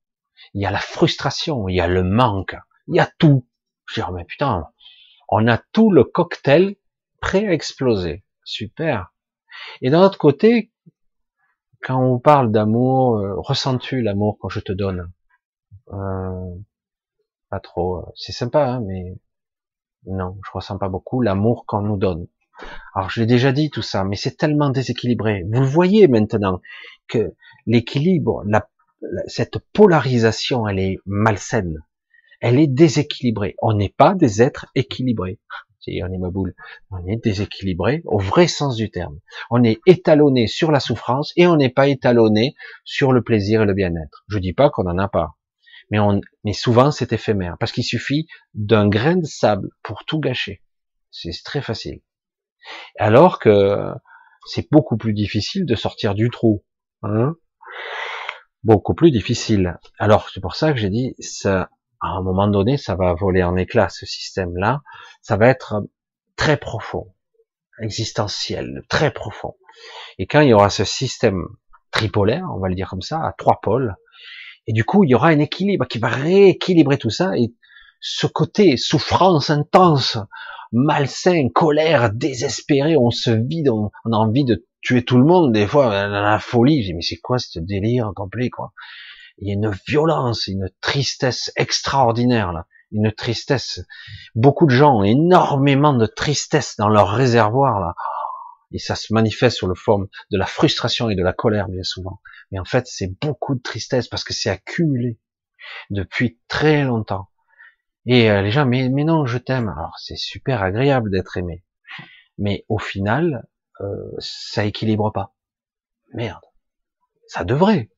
Il 0.54 0.60
y 0.60 0.66
a 0.66 0.72
la 0.72 0.80
frustration, 0.80 1.68
il 1.68 1.76
y 1.76 1.80
a 1.80 1.86
le 1.86 2.02
manque, 2.02 2.56
il 2.88 2.96
y 2.96 3.00
a 3.00 3.08
tout. 3.18 3.46
Je 3.86 4.00
dis, 4.00 4.06
oh, 4.08 4.12
mais 4.12 4.24
putain, 4.24 4.66
on 5.28 5.46
a 5.46 5.58
tout 5.72 5.92
le 5.92 6.02
cocktail 6.02 6.74
prêt 7.20 7.46
à 7.46 7.52
exploser. 7.52 8.24
Super. 8.44 9.12
Et 9.82 9.90
d'un 9.90 10.02
autre 10.02 10.18
côté, 10.18 10.72
quand 11.80 12.02
on 12.02 12.18
parle 12.18 12.50
d'amour, 12.50 13.18
euh, 13.18 13.34
ressens-tu 13.36 14.02
l'amour 14.02 14.36
que 14.42 14.48
je 14.48 14.58
te 14.58 14.72
donne? 14.72 15.12
Euh, 15.92 16.54
pas 17.50 17.60
trop. 17.60 18.04
C'est 18.16 18.32
sympa, 18.32 18.66
hein, 18.66 18.80
mais 18.80 19.14
non, 20.06 20.36
je 20.44 20.50
ressens 20.52 20.78
pas 20.78 20.88
beaucoup 20.88 21.20
l'amour 21.20 21.64
qu'on 21.66 21.82
nous 21.82 21.96
donne. 21.96 22.26
Alors 22.94 23.10
je 23.10 23.20
l'ai 23.20 23.26
déjà 23.26 23.52
dit 23.52 23.70
tout 23.70 23.82
ça, 23.82 24.04
mais 24.04 24.16
c'est 24.16 24.36
tellement 24.36 24.70
déséquilibré. 24.70 25.44
Vous 25.50 25.64
voyez 25.64 26.08
maintenant 26.08 26.60
que 27.08 27.34
l'équilibre, 27.66 28.44
cette 29.26 29.58
polarisation, 29.72 30.66
elle 30.68 30.78
est 30.78 30.98
malsaine. 31.06 31.78
Elle 32.40 32.58
est 32.58 32.66
déséquilibrée. 32.66 33.54
On 33.60 33.74
n'est 33.74 33.94
pas 33.94 34.14
des 34.14 34.42
êtres 34.42 34.66
équilibrés. 34.74 35.38
On 35.88 36.12
est 36.12 36.18
ma 36.18 36.28
on 36.90 37.06
est 37.06 37.16
déséquilibré 37.24 38.02
au 38.04 38.18
vrai 38.18 38.46
sens 38.46 38.76
du 38.76 38.90
terme. 38.90 39.18
On 39.50 39.64
est 39.64 39.80
étalonné 39.86 40.46
sur 40.46 40.70
la 40.70 40.78
souffrance 40.78 41.32
et 41.36 41.46
on 41.46 41.56
n'est 41.56 41.70
pas 41.70 41.88
étalonné 41.88 42.54
sur 42.84 43.12
le 43.12 43.22
plaisir 43.22 43.62
et 43.62 43.64
le 43.64 43.72
bien-être. 43.72 44.22
Je 44.28 44.38
dis 44.38 44.52
pas 44.52 44.68
qu'on 44.68 44.84
n'en 44.84 44.98
a 44.98 45.08
pas, 45.08 45.36
mais, 45.90 46.52
souvent 46.52 46.90
c'est 46.90 47.12
éphémère 47.12 47.56
parce 47.58 47.72
qu'il 47.72 47.84
suffit 47.84 48.26
d'un 48.54 48.88
grain 48.88 49.16
de 49.16 49.26
sable 49.26 49.68
pour 49.82 50.04
tout 50.04 50.20
gâcher. 50.20 50.62
C'est 51.10 51.32
très 51.44 51.62
facile. 51.62 52.00
Alors 52.98 53.38
que 53.38 53.92
c'est 54.46 54.70
beaucoup 54.70 54.96
plus 54.96 55.12
difficile 55.12 55.66
de 55.66 55.74
sortir 55.74 56.14
du 56.14 56.30
trou. 56.30 56.64
Hein 57.02 57.34
beaucoup 58.64 58.94
plus 58.94 59.10
difficile. 59.10 59.78
Alors 59.98 60.28
c'est 60.30 60.40
pour 60.40 60.54
ça 60.54 60.72
que 60.72 60.78
j'ai 60.78 60.90
dit, 60.90 61.14
ça, 61.18 61.70
à 62.00 62.08
un 62.08 62.22
moment 62.22 62.48
donné, 62.48 62.76
ça 62.76 62.94
va 62.94 63.14
voler 63.14 63.42
en 63.42 63.56
éclats 63.56 63.88
ce 63.88 64.06
système-là. 64.06 64.82
Ça 65.22 65.36
va 65.36 65.48
être 65.48 65.82
très 66.36 66.56
profond, 66.56 67.14
existentiel, 67.80 68.82
très 68.88 69.10
profond. 69.10 69.56
Et 70.18 70.26
quand 70.26 70.40
il 70.40 70.48
y 70.48 70.54
aura 70.54 70.70
ce 70.70 70.84
système 70.84 71.44
tripolaire, 71.90 72.46
on 72.54 72.58
va 72.58 72.68
le 72.68 72.74
dire 72.74 72.88
comme 72.88 73.02
ça, 73.02 73.18
à 73.18 73.32
trois 73.36 73.60
pôles, 73.60 73.94
et 74.70 74.72
du 74.72 74.84
coup 74.84 75.02
il 75.02 75.10
y 75.10 75.16
aura 75.16 75.30
un 75.30 75.40
équilibre 75.40 75.84
qui 75.84 75.98
va 75.98 76.06
rééquilibrer 76.06 76.96
tout 76.96 77.10
ça. 77.10 77.36
Et 77.36 77.52
ce 78.00 78.28
côté 78.28 78.76
souffrance 78.76 79.50
intense, 79.50 80.16
malsain, 80.70 81.48
colère, 81.52 82.12
désespéré, 82.12 82.96
on 82.96 83.10
se 83.10 83.32
vide, 83.32 83.68
on, 83.68 83.90
a 84.12 84.16
envie 84.16 84.44
de 84.44 84.64
tuer 84.80 85.04
tout 85.04 85.18
le 85.18 85.24
monde, 85.24 85.52
des 85.52 85.66
fois, 85.66 85.90
dans 86.08 86.22
la 86.22 86.38
folie, 86.38 86.94
mais 86.94 87.02
c'est 87.02 87.16
quoi 87.16 87.40
ce 87.40 87.58
délire 87.58 88.12
complet, 88.14 88.48
quoi? 88.48 88.72
Il 89.38 89.48
y 89.48 89.50
a 89.50 89.54
une 89.54 89.72
violence, 89.88 90.46
une 90.46 90.70
tristesse 90.80 91.50
extraordinaire, 91.56 92.52
là. 92.52 92.66
Une 92.92 93.12
tristesse. 93.12 93.80
Beaucoup 94.36 94.66
de 94.66 94.70
gens 94.70 94.98
ont 94.98 95.04
énormément 95.04 95.94
de 95.94 96.06
tristesse 96.06 96.76
dans 96.78 96.88
leur 96.88 97.10
réservoir, 97.10 97.80
là. 97.80 97.94
Et 98.72 98.78
ça 98.78 98.94
se 98.94 99.12
manifeste 99.12 99.58
sous 99.58 99.66
la 99.66 99.74
forme 99.74 100.06
de 100.30 100.38
la 100.38 100.46
frustration 100.46 101.10
et 101.10 101.16
de 101.16 101.24
la 101.24 101.32
colère, 101.32 101.68
bien 101.68 101.82
souvent. 101.82 102.20
Mais 102.50 102.58
en 102.58 102.64
fait, 102.64 102.86
c'est 102.86 103.18
beaucoup 103.20 103.54
de 103.54 103.62
tristesse 103.62 104.08
parce 104.08 104.24
que 104.24 104.32
c'est 104.32 104.50
accumulé 104.50 105.18
depuis 105.90 106.40
très 106.48 106.84
longtemps. 106.84 107.28
Et 108.06 108.30
euh, 108.30 108.42
les 108.42 108.50
gens, 108.50 108.66
mais, 108.66 108.88
mais 108.88 109.04
non, 109.04 109.26
je 109.26 109.38
t'aime. 109.38 109.68
Alors 109.68 109.96
c'est 109.98 110.16
super 110.16 110.62
agréable 110.62 111.10
d'être 111.10 111.36
aimé. 111.36 111.64
Mais 112.38 112.64
au 112.68 112.78
final, 112.78 113.46
euh, 113.80 114.10
ça 114.18 114.64
équilibre 114.64 115.12
pas. 115.12 115.34
Merde. 116.14 116.42
Ça 117.26 117.44
devrait. 117.44 117.90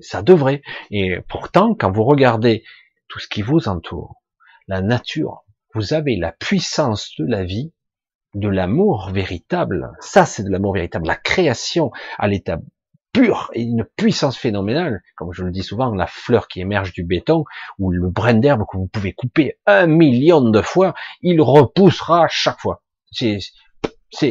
Ça 0.00 0.22
devrait. 0.22 0.62
Et 0.90 1.20
pourtant, 1.28 1.74
quand 1.74 1.90
vous 1.90 2.04
regardez 2.04 2.64
tout 3.08 3.18
ce 3.18 3.28
qui 3.28 3.42
vous 3.42 3.68
entoure, 3.68 4.22
la 4.68 4.80
nature, 4.80 5.44
vous 5.74 5.92
avez 5.92 6.16
la 6.16 6.32
puissance 6.32 7.12
de 7.18 7.26
la 7.26 7.44
vie, 7.44 7.72
de 8.34 8.48
l'amour 8.48 9.10
véritable. 9.10 9.92
Ça, 10.00 10.24
c'est 10.24 10.42
de 10.44 10.50
l'amour 10.50 10.74
véritable. 10.74 11.06
La 11.06 11.16
création 11.16 11.90
à 12.18 12.28
l'état 12.28 12.58
pure 13.12 13.50
et 13.54 13.62
une 13.62 13.84
puissance 13.96 14.38
phénoménale, 14.38 15.02
comme 15.16 15.32
je 15.32 15.44
le 15.44 15.50
dis 15.50 15.62
souvent, 15.62 15.94
la 15.94 16.06
fleur 16.06 16.48
qui 16.48 16.60
émerge 16.60 16.92
du 16.92 17.04
béton 17.04 17.44
ou 17.78 17.90
le 17.90 18.08
brin 18.08 18.34
d'herbe 18.34 18.64
que 18.70 18.76
vous 18.76 18.88
pouvez 18.88 19.12
couper 19.12 19.58
un 19.66 19.86
million 19.86 20.40
de 20.40 20.62
fois, 20.62 20.94
il 21.20 21.40
repoussera 21.40 22.26
chaque 22.28 22.60
fois. 22.60 22.82
C'est, 23.10 23.40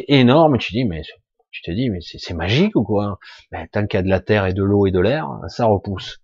énorme. 0.07 0.57
Tu 0.57 0.73
dis, 0.73 0.85
mais 0.85 1.03
tu 1.51 1.61
te 1.61 1.71
dis, 1.71 1.89
mais 1.89 1.99
c'est 2.01 2.33
magique 2.33 2.75
ou 2.75 2.83
quoi? 2.83 3.19
Ben, 3.51 3.67
Tant 3.71 3.85
qu'il 3.85 3.97
y 3.97 4.01
a 4.01 4.03
de 4.03 4.09
la 4.09 4.19
terre 4.19 4.45
et 4.45 4.53
de 4.53 4.63
l'eau 4.63 4.87
et 4.87 4.91
de 4.91 4.99
l'air, 4.99 5.27
ça 5.47 5.65
repousse. 5.65 6.19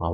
Ah 0.00 0.10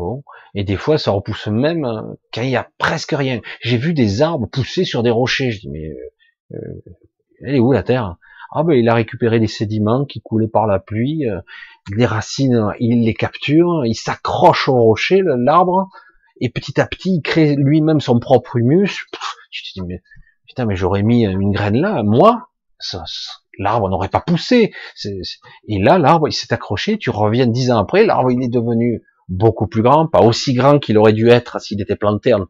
et 0.54 0.64
des 0.64 0.76
fois, 0.76 0.98
ça 0.98 1.12
repousse 1.12 1.46
même 1.46 1.86
quand 2.34 2.42
il 2.42 2.50
y 2.50 2.56
a 2.56 2.68
presque 2.76 3.12
rien. 3.12 3.40
J'ai 3.62 3.78
vu 3.78 3.94
des 3.94 4.20
arbres 4.20 4.46
pousser 4.46 4.84
sur 4.84 5.02
des 5.02 5.10
rochers. 5.10 5.50
Je 5.50 5.60
dis, 5.60 5.70
mais 5.70 5.88
euh, 5.88 6.56
euh 6.56 6.92
elle 7.40 7.54
est 7.54 7.60
où 7.60 7.72
la 7.72 7.84
terre? 7.84 8.16
Ah 8.50 8.62
ben 8.62 8.74
il 8.74 8.88
a 8.88 8.94
récupéré 8.94 9.40
des 9.40 9.46
sédiments 9.46 10.04
qui 10.04 10.20
coulaient 10.20 10.48
par 10.48 10.66
la 10.66 10.78
pluie, 10.78 11.28
euh, 11.28 11.40
les 11.94 12.06
racines, 12.06 12.72
il 12.80 13.04
les 13.04 13.14
capture, 13.14 13.84
il 13.84 13.94
s'accroche 13.94 14.68
au 14.68 14.74
rocher, 14.74 15.22
l'arbre, 15.24 15.88
et 16.40 16.48
petit 16.48 16.80
à 16.80 16.86
petit 16.86 17.16
il 17.16 17.22
crée 17.22 17.56
lui-même 17.56 18.00
son 18.00 18.18
propre 18.18 18.56
humus. 18.56 19.06
je 19.50 19.62
te 19.62 19.68
dis 19.74 19.82
mais 19.86 20.02
putain 20.46 20.64
mais 20.64 20.76
j'aurais 20.76 21.02
mis 21.02 21.24
une 21.24 21.52
graine 21.52 21.80
là, 21.80 22.02
moi, 22.02 22.48
l'arbre 23.58 23.88
n'aurait 23.88 24.08
pas 24.08 24.20
poussé. 24.20 24.72
Et 25.68 25.78
là 25.78 25.98
l'arbre 25.98 26.28
il 26.28 26.32
s'est 26.32 26.52
accroché, 26.52 26.96
tu 26.98 27.10
reviens 27.10 27.46
dix 27.46 27.70
ans 27.70 27.78
après, 27.78 28.06
l'arbre 28.06 28.30
il 28.30 28.42
est 28.42 28.48
devenu 28.48 29.02
beaucoup 29.28 29.66
plus 29.66 29.82
grand, 29.82 30.06
pas 30.06 30.22
aussi 30.22 30.54
grand 30.54 30.78
qu'il 30.78 30.96
aurait 30.96 31.12
dû 31.12 31.28
être 31.28 31.60
s'il 31.60 31.82
était 31.82 31.96
planté 31.96 32.32
en 32.32 32.46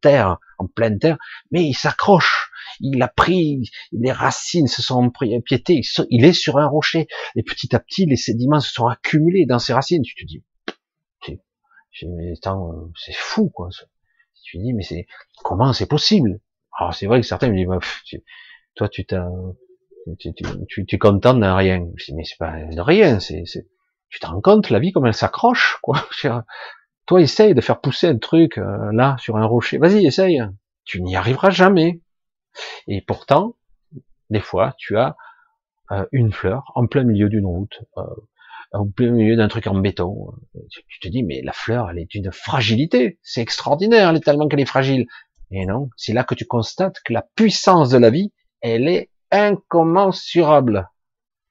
terre, 0.00 0.38
en 0.58 0.66
pleine 0.68 1.00
terre, 1.00 1.18
mais 1.50 1.64
il 1.64 1.74
s'accroche 1.74 2.49
il 2.80 3.02
a 3.02 3.08
pris, 3.08 3.70
les 3.92 4.12
racines 4.12 4.66
se 4.66 4.82
sont 4.82 5.10
piétées, 5.44 5.82
il 6.10 6.24
est 6.24 6.32
sur 6.32 6.58
un 6.58 6.66
rocher, 6.66 7.06
et 7.36 7.42
petit 7.42 7.74
à 7.74 7.80
petit, 7.80 8.06
les 8.06 8.16
sédiments 8.16 8.60
se 8.60 8.72
sont 8.72 8.86
accumulés 8.86 9.46
dans 9.46 9.58
ses 9.58 9.72
racines. 9.72 10.02
Tu 10.02 10.14
te 10.14 10.24
dis, 10.26 10.42
c'est 11.92 13.14
fou, 13.14 13.50
quoi. 13.50 13.68
Tu 14.42 14.58
te 14.58 14.62
dis, 14.62 14.72
mais 14.72 14.82
c'est, 14.82 15.06
comment 15.44 15.72
c'est 15.72 15.86
possible? 15.88 16.40
Alors, 16.78 16.94
c'est 16.94 17.06
vrai 17.06 17.20
que 17.20 17.26
certains 17.26 17.50
me 17.50 17.56
disent, 17.56 17.66
bah, 17.66 17.78
toi, 18.74 18.88
tu 18.88 19.04
t'as, 19.04 19.28
tu, 20.18 20.32
tu, 20.68 20.86
tu, 20.86 20.98
contentes 20.98 21.40
de 21.40 21.46
rien. 21.46 21.86
Je 21.96 22.06
dis, 22.06 22.14
mais 22.14 22.24
c'est 22.24 22.38
pas 22.38 22.52
de 22.52 22.80
rien, 22.80 23.20
c'est, 23.20 23.44
tu 24.08 24.18
te 24.18 24.26
rends 24.26 24.40
compte, 24.40 24.70
la 24.70 24.78
vie, 24.78 24.92
comme 24.92 25.06
elle 25.06 25.14
s'accroche, 25.14 25.78
quoi. 25.82 26.08
Toi, 27.06 27.20
essaye 27.20 27.54
de 27.54 27.60
faire 27.60 27.80
pousser 27.80 28.06
un 28.06 28.18
truc, 28.18 28.56
euh, 28.58 28.92
là, 28.92 29.16
sur 29.18 29.36
un 29.36 29.44
rocher. 29.44 29.78
Vas-y, 29.78 30.06
essaye. 30.06 30.40
Tu 30.84 31.02
n'y 31.02 31.16
arriveras 31.16 31.50
jamais. 31.50 32.00
Et 32.86 33.00
pourtant, 33.00 33.56
des 34.30 34.40
fois, 34.40 34.74
tu 34.78 34.96
as 34.96 35.16
euh, 35.92 36.06
une 36.12 36.32
fleur 36.32 36.70
en 36.74 36.86
plein 36.86 37.04
milieu 37.04 37.28
d'une 37.28 37.46
route, 37.46 37.80
euh, 37.96 38.02
en 38.72 38.88
plein 38.88 39.10
milieu 39.10 39.36
d'un 39.36 39.48
truc 39.48 39.66
en 39.66 39.74
béton. 39.74 40.32
Tu 40.88 41.00
te 41.00 41.08
dis, 41.08 41.22
mais 41.22 41.42
la 41.42 41.52
fleur, 41.52 41.90
elle 41.90 41.98
est 41.98 42.10
d'une 42.10 42.30
fragilité. 42.30 43.18
C'est 43.22 43.42
extraordinaire, 43.42 44.10
elle 44.10 44.16
est 44.16 44.24
tellement 44.24 44.48
qu'elle 44.48 44.60
est 44.60 44.66
fragile. 44.66 45.06
Et 45.50 45.66
non, 45.66 45.90
c'est 45.96 46.12
là 46.12 46.22
que 46.22 46.34
tu 46.34 46.46
constates 46.46 47.00
que 47.04 47.12
la 47.12 47.22
puissance 47.34 47.90
de 47.90 47.98
la 47.98 48.10
vie, 48.10 48.32
elle 48.60 48.86
est 48.86 49.10
incommensurable. 49.32 50.88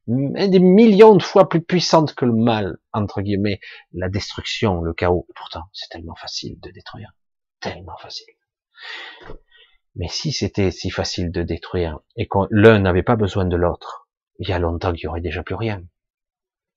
Des 0.07 0.59
millions 0.59 1.15
de 1.15 1.21
fois 1.21 1.49
plus 1.49 1.61
puissante 1.61 2.15
que 2.15 2.25
le 2.25 2.33
mal, 2.33 2.77
entre 2.93 3.21
guillemets, 3.21 3.59
la 3.93 4.09
destruction, 4.09 4.81
le 4.81 4.93
chaos. 4.93 5.27
Pourtant, 5.35 5.63
c'est 5.73 5.89
tellement 5.89 6.15
facile 6.15 6.59
de 6.61 6.71
détruire. 6.71 7.11
Tellement 7.59 7.97
facile. 7.97 8.33
Mais 9.95 10.07
si 10.07 10.31
c'était 10.31 10.71
si 10.71 10.89
facile 10.89 11.31
de 11.31 11.43
détruire 11.43 11.99
et 12.15 12.27
que 12.27 12.37
l'un 12.51 12.79
n'avait 12.79 13.03
pas 13.03 13.15
besoin 13.15 13.45
de 13.45 13.55
l'autre, 13.55 14.07
il 14.39 14.49
y 14.49 14.53
a 14.53 14.59
longtemps 14.59 14.93
qu'il 14.93 15.05
y 15.05 15.07
aurait 15.07 15.21
déjà 15.21 15.43
plus 15.43 15.55
rien. 15.55 15.81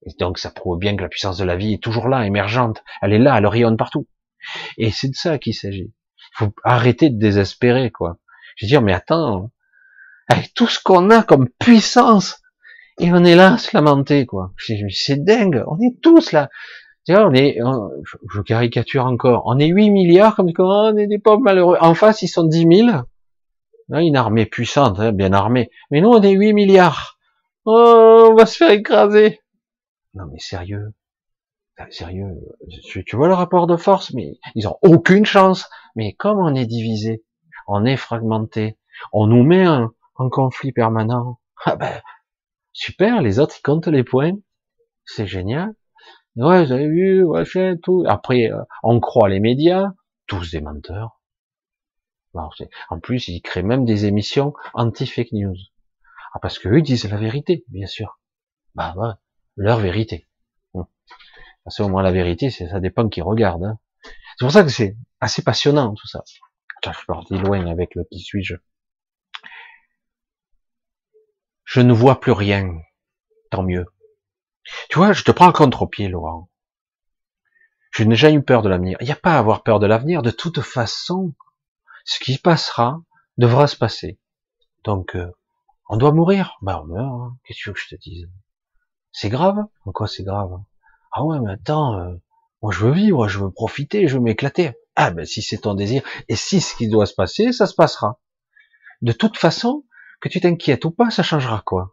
Et 0.05 0.11
donc 0.19 0.39
ça 0.39 0.51
prouve 0.51 0.79
bien 0.79 0.97
que 0.97 1.03
la 1.03 1.09
puissance 1.09 1.39
de 1.39 1.45
la 1.45 1.57
vie 1.57 1.75
est 1.75 1.83
toujours 1.83 2.09
là, 2.09 2.27
émergente. 2.27 2.83
Elle 3.01 3.13
est 3.13 3.19
là, 3.19 3.39
elle 3.39 3.47
rayonne 3.47 3.77
partout. 3.77 4.09
Et 4.79 4.91
c'est 4.91 5.09
de 5.09 5.15
ça 5.15 5.39
qu'il 5.39 5.55
s'agit. 5.55 5.93
Il 6.33 6.37
faut 6.37 6.55
arrêter 6.65 7.11
de 7.11 7.19
désespérer, 7.19 7.91
quoi. 7.91 8.19
Je 8.57 8.67
veux 8.67 8.69
dire, 8.69 8.83
mais 8.83 8.93
attends, 8.93 9.53
avec 10.29 10.55
tout 10.55 10.67
ce 10.67 10.81
qu'on 10.83 11.11
a 11.11 11.23
comme 11.23 11.49
puissance, 11.49 12.41
et 12.99 13.13
on 13.13 13.25
est 13.25 13.35
là 13.35 13.55
à 13.55 13.59
se 13.59 13.77
lamenter, 13.77 14.27
quoi. 14.27 14.53
C'est 14.91 15.23
dingue, 15.23 15.63
on 15.67 15.79
est 15.81 16.01
tous 16.03 16.33
là. 16.33 16.51
On 17.09 17.35
est, 17.35 17.59
je 18.33 18.41
caricature 18.43 19.07
encore, 19.07 19.43
on 19.47 19.59
est 19.59 19.67
8 19.67 19.91
milliards, 19.91 20.37
comme 20.37 20.53
on 20.57 20.97
est 20.97 21.09
des 21.09 21.19
pauvres 21.19 21.41
malheureux. 21.41 21.77
En 21.81 21.95
face, 21.95 22.23
ils 22.23 22.29
sont 22.29 22.45
10 22.45 22.67
000. 22.87 22.99
Une 23.91 24.17
armée 24.17 24.47
puissante, 24.47 25.01
hein, 25.01 25.13
bien 25.13 25.33
armée. 25.33 25.71
Mais 25.91 26.01
nous, 26.01 26.09
on 26.09 26.23
est 26.23 26.31
8 26.31 26.53
milliards. 26.53 27.19
Oh, 27.65 28.29
on 28.31 28.35
va 28.35 28.47
se 28.47 28.57
faire 28.57 28.71
écraser. 28.71 29.41
Non, 30.15 30.25
mais 30.31 30.39
sérieux. 30.39 30.95
Sérieux. 31.91 32.39
Tu, 33.07 33.17
vois 33.17 33.29
le 33.29 33.35
rapport 33.35 33.67
de 33.67 33.77
force, 33.77 34.13
mais 34.15 34.39
ils 34.55 34.69
ont 34.69 34.79
aucune 34.83 35.25
chance. 35.25 35.69
Mais 35.97 36.13
comme 36.13 36.39
on 36.39 36.55
est 36.55 36.67
divisé, 36.67 37.25
on 37.67 37.85
est 37.85 37.97
fragmenté, 37.97 38.79
on 39.13 39.27
nous 39.27 39.43
met 39.43 39.67
en, 39.67 39.91
conflit 40.31 40.73
permanent. 40.73 41.41
Ah 41.65 41.75
ben, 41.75 42.01
super, 42.73 43.23
les 43.23 43.41
autres, 43.41 43.57
ils 43.59 43.63
comptent 43.63 43.89
les 43.89 44.05
points. 44.05 44.37
C'est 45.05 45.27
génial. 45.27 45.75
Ouais, 46.37 46.65
vous 46.65 46.73
avez 46.73 46.89
vu, 46.89 47.23
ouais, 47.25 47.45
tout. 47.83 48.05
Après, 48.07 48.51
euh, 48.51 48.63
on 48.83 49.01
croit 49.01 49.29
les 49.29 49.41
médias, 49.41 49.93
tous 50.27 50.51
des 50.51 50.61
menteurs. 50.61 51.21
En 52.89 52.99
plus, 52.99 53.29
ils 53.29 53.43
créent 53.43 53.63
même 53.63 53.85
des 53.85 54.07
émissions 54.07 54.55
anti-fake 54.73 55.33
news. 55.33 55.57
Ah, 56.33 56.39
parce 56.41 56.59
que 56.59 56.69
eux 56.69 56.81
disent 56.81 57.11
la 57.11 57.19
vérité, 57.19 57.65
bien 57.69 57.87
sûr. 57.87 58.19
Bah, 58.75 58.95
leur 59.57 59.79
vérité. 59.81 60.27
Parce 61.65 61.77
qu'au 61.77 61.89
moins 61.89 62.03
la 62.03 62.11
vérité, 62.11 62.51
ça 62.51 62.81
dépend 62.81 63.09
qui 63.09 63.21
regarde. 63.21 63.63
Hein. 63.65 63.79
C'est 64.03 64.45
pour 64.45 64.51
ça 64.51 64.65
que 64.65 64.71
c'est 64.71 64.97
assez 65.21 65.43
passionnant 65.43 65.95
tout 65.95 66.09
ça. 66.09 66.23
Je 66.85 66.91
suis 66.91 67.07
parti 67.07 67.39
loin 67.39 67.67
avec 67.67 67.95
le 67.95 68.05
qui 68.11 68.19
suis-je. 68.19 68.57
Je 71.65 71.81
ne 71.81 71.93
vois 71.93 72.19
plus 72.19 72.33
rien. 72.33 72.81
Tant 73.51 73.63
mieux. 73.63 73.87
Tu 74.89 74.99
vois, 74.99 75.13
je 75.13 75.25
te 75.25 75.31
prends 75.31 75.53
contre-pied, 75.53 76.09
Laurent. 76.09 76.51
Je 77.91 78.05
n'ai 78.05 78.17
jamais 78.17 78.37
eu 78.37 78.43
peur 78.43 78.63
de 78.63 78.69
l'avenir. 78.69 78.97
Il 79.01 79.07
n'y 79.07 79.13
a 79.13 79.17
pas 79.17 79.35
à 79.35 79.39
avoir 79.39 79.63
peur 79.63 79.81
de 79.81 79.87
l'avenir. 79.87 80.23
De 80.23 80.31
toute 80.31 80.61
façon, 80.61 81.35
ce 82.05 82.19
qui 82.21 82.39
passera 82.39 83.03
devra 83.37 83.67
se 83.67 83.77
passer. 83.77 84.19
Donc, 84.85 85.15
euh, 85.15 85.31
on 85.89 85.97
doit 85.97 86.13
mourir. 86.13 86.57
Ben, 86.63 86.81
on 86.83 86.87
meurt. 86.87 87.13
Hein. 87.13 87.37
Qu'est-ce 87.45 87.59
que 87.59 87.63
tu 87.63 87.69
veux 87.69 87.75
que 87.75 87.81
je 87.81 87.97
te 87.97 88.01
dise? 88.01 88.29
C'est 89.13 89.29
grave? 89.29 89.59
En 89.85 89.93
quoi 89.93 90.09
c'est 90.09 90.23
grave? 90.23 90.59
Ah 91.13 91.25
ouais, 91.25 91.39
mais 91.41 91.53
attends, 91.53 91.99
euh, 91.99 92.15
moi 92.63 92.73
je 92.73 92.87
veux 92.87 92.93
vivre, 92.93 93.29
je 93.29 93.39
veux 93.39 93.51
profiter, 93.51 94.09
je 94.09 94.15
veux 94.15 94.23
m'éclater. 94.23 94.73
Ah 94.97 95.11
ben 95.11 95.27
si 95.27 95.43
c'est 95.43 95.59
ton 95.59 95.75
désir, 95.75 96.03
et 96.29 96.37
si 96.37 96.61
ce 96.63 96.75
qui 96.75 96.89
doit 96.89 97.05
se 97.05 97.15
passer, 97.15 97.53
ça 97.53 97.67
se 97.67 97.75
passera. 97.75 98.21
De 99.03 99.13
toute 99.13 99.37
façon, 99.37 99.85
que 100.23 100.31
tu 100.31 100.41
t'inquiètes 100.41 100.85
ou 100.87 100.91
pas, 100.91 101.11
ça 101.11 101.23
changera 101.23 101.63
quoi? 101.67 101.92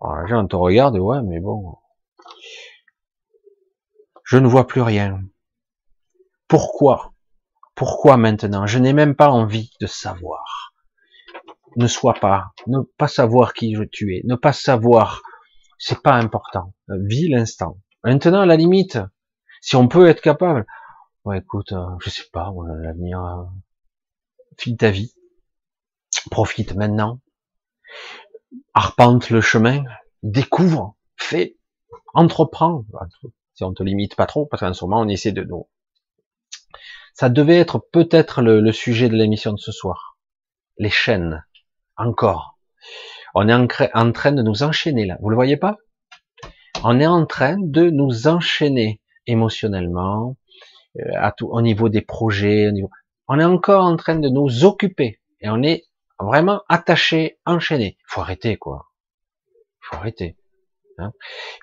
Alors, 0.00 0.22
les 0.22 0.28
gens 0.28 0.46
te 0.46 0.56
regardent, 0.56 0.98
ouais, 0.98 1.22
mais 1.22 1.40
bon. 1.40 1.76
Je 4.24 4.38
ne 4.38 4.46
vois 4.46 4.66
plus 4.66 4.82
rien. 4.82 5.22
Pourquoi? 6.46 7.12
Pourquoi 7.74 8.16
maintenant? 8.16 8.66
Je 8.66 8.78
n'ai 8.78 8.92
même 8.92 9.14
pas 9.14 9.30
envie 9.30 9.70
de 9.80 9.86
savoir. 9.86 10.74
Ne 11.76 11.86
sois 11.86 12.14
pas, 12.14 12.52
ne 12.66 12.80
pas 12.96 13.08
savoir 13.08 13.52
qui 13.52 13.76
tu 13.92 14.16
es, 14.16 14.22
ne 14.24 14.34
pas 14.34 14.52
savoir, 14.52 15.22
c'est 15.78 16.02
pas 16.02 16.14
important. 16.14 16.74
Vis 16.88 17.28
l'instant. 17.28 17.78
Maintenant, 18.04 18.40
à 18.40 18.46
la 18.46 18.56
limite, 18.56 18.98
si 19.60 19.76
on 19.76 19.88
peut 19.88 20.08
être 20.08 20.20
capable, 20.20 20.66
ouais, 21.24 21.38
écoute, 21.38 21.72
euh, 21.72 21.86
je 22.00 22.10
sais 22.10 22.24
pas, 22.32 22.52
l'avenir, 22.82 23.24
euh, 23.24 23.44
file 24.58 24.76
ta 24.76 24.90
vie, 24.90 25.14
profite 26.30 26.74
maintenant, 26.74 27.20
arpente 28.74 29.30
le 29.30 29.40
chemin, 29.40 29.84
découvre, 30.22 30.96
fais, 31.16 31.56
entreprends, 32.14 32.84
si 33.54 33.64
on 33.64 33.72
te 33.72 33.82
limite 33.82 34.16
pas 34.16 34.26
trop, 34.26 34.46
parce 34.46 34.60
qu'en 34.60 34.72
ce 34.72 34.84
moment 34.84 35.00
on 35.00 35.08
essaie 35.08 35.32
de 35.32 35.42
nous. 35.42 35.68
Ça 37.14 37.28
devait 37.28 37.58
être 37.58 37.78
peut-être 37.78 38.42
le, 38.42 38.70
sujet 38.72 39.08
de 39.08 39.16
l'émission 39.16 39.52
de 39.52 39.58
ce 39.58 39.72
soir. 39.72 40.16
Les 40.76 40.90
chaînes, 40.90 41.44
encore. 41.96 42.58
On 43.34 43.48
est 43.48 43.54
en, 43.54 43.66
en 43.94 44.12
train 44.12 44.32
de 44.32 44.42
nous 44.42 44.62
enchaîner 44.62 45.04
là. 45.04 45.16
Vous 45.20 45.28
le 45.28 45.34
voyez 45.34 45.56
pas? 45.56 45.78
On 46.84 47.00
est 47.00 47.06
en 47.08 47.26
train 47.26 47.56
de 47.58 47.90
nous 47.90 48.28
enchaîner 48.28 49.00
émotionnellement, 49.26 50.36
euh, 50.98 51.10
à 51.16 51.32
tout, 51.32 51.48
au 51.48 51.60
niveau 51.60 51.88
des 51.88 52.02
projets. 52.02 52.68
Au 52.68 52.70
niveau... 52.70 52.90
On 53.26 53.40
est 53.40 53.44
encore 53.44 53.84
en 53.84 53.96
train 53.96 54.16
de 54.16 54.28
nous 54.28 54.64
occuper 54.64 55.20
et 55.40 55.48
on 55.48 55.62
est 55.62 55.87
vraiment 56.20 56.62
attaché, 56.68 57.38
enchaîné. 57.46 57.96
Faut 58.06 58.20
arrêter, 58.20 58.56
quoi. 58.56 58.86
Faut 59.80 59.96
arrêter. 59.96 60.36
Hein 60.98 61.12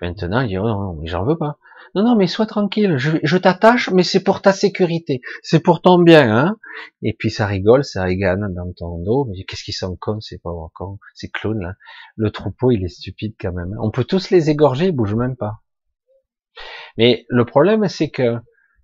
Maintenant, 0.02 0.42
il 0.42 0.48
dit, 0.48 0.58
oh, 0.58 0.64
non, 0.68 0.94
mais 0.96 1.08
j'en 1.08 1.26
veux 1.26 1.38
pas. 1.38 1.58
Non, 1.94 2.04
non, 2.04 2.16
mais 2.16 2.28
sois 2.28 2.46
tranquille, 2.46 2.98
je, 2.98 3.38
t'attache, 3.38 3.90
mais 3.90 4.04
c'est 4.04 4.24
pour 4.24 4.42
ta 4.42 4.52
sécurité, 4.52 5.22
c'est 5.42 5.62
pour 5.62 5.82
ton 5.82 5.98
bien, 5.98 6.30
hein. 6.30 6.58
Et 7.02 7.16
puis 7.18 7.32
ça 7.32 7.46
rigole, 7.46 7.86
ça 7.86 8.04
rigole 8.04 8.54
dans 8.54 8.74
ton 8.74 8.98
dos, 9.02 9.26
mais 9.30 9.46
qu'est-ce 9.46 9.64
qu'ils 9.64 9.74
sont 9.74 9.96
cons, 9.96 10.20
c'est 10.20 10.42
pas 10.42 10.52
con, 10.74 11.00
c'est 11.14 11.30
clown, 11.30 11.58
là. 11.62 11.76
Le 12.18 12.32
troupeau, 12.32 12.72
il 12.72 12.84
est 12.84 12.90
stupide 12.90 13.36
quand 13.40 13.54
même. 13.54 13.74
On 13.82 13.92
peut 13.92 14.04
tous 14.04 14.30
les 14.30 14.50
égorger, 14.50 14.88
ils 14.88 14.92
bougent 14.92 15.16
même 15.16 15.38
pas. 15.38 15.62
Mais 16.98 17.26
le 17.30 17.46
problème, 17.46 17.88
c'est 17.88 18.10
que 18.10 18.40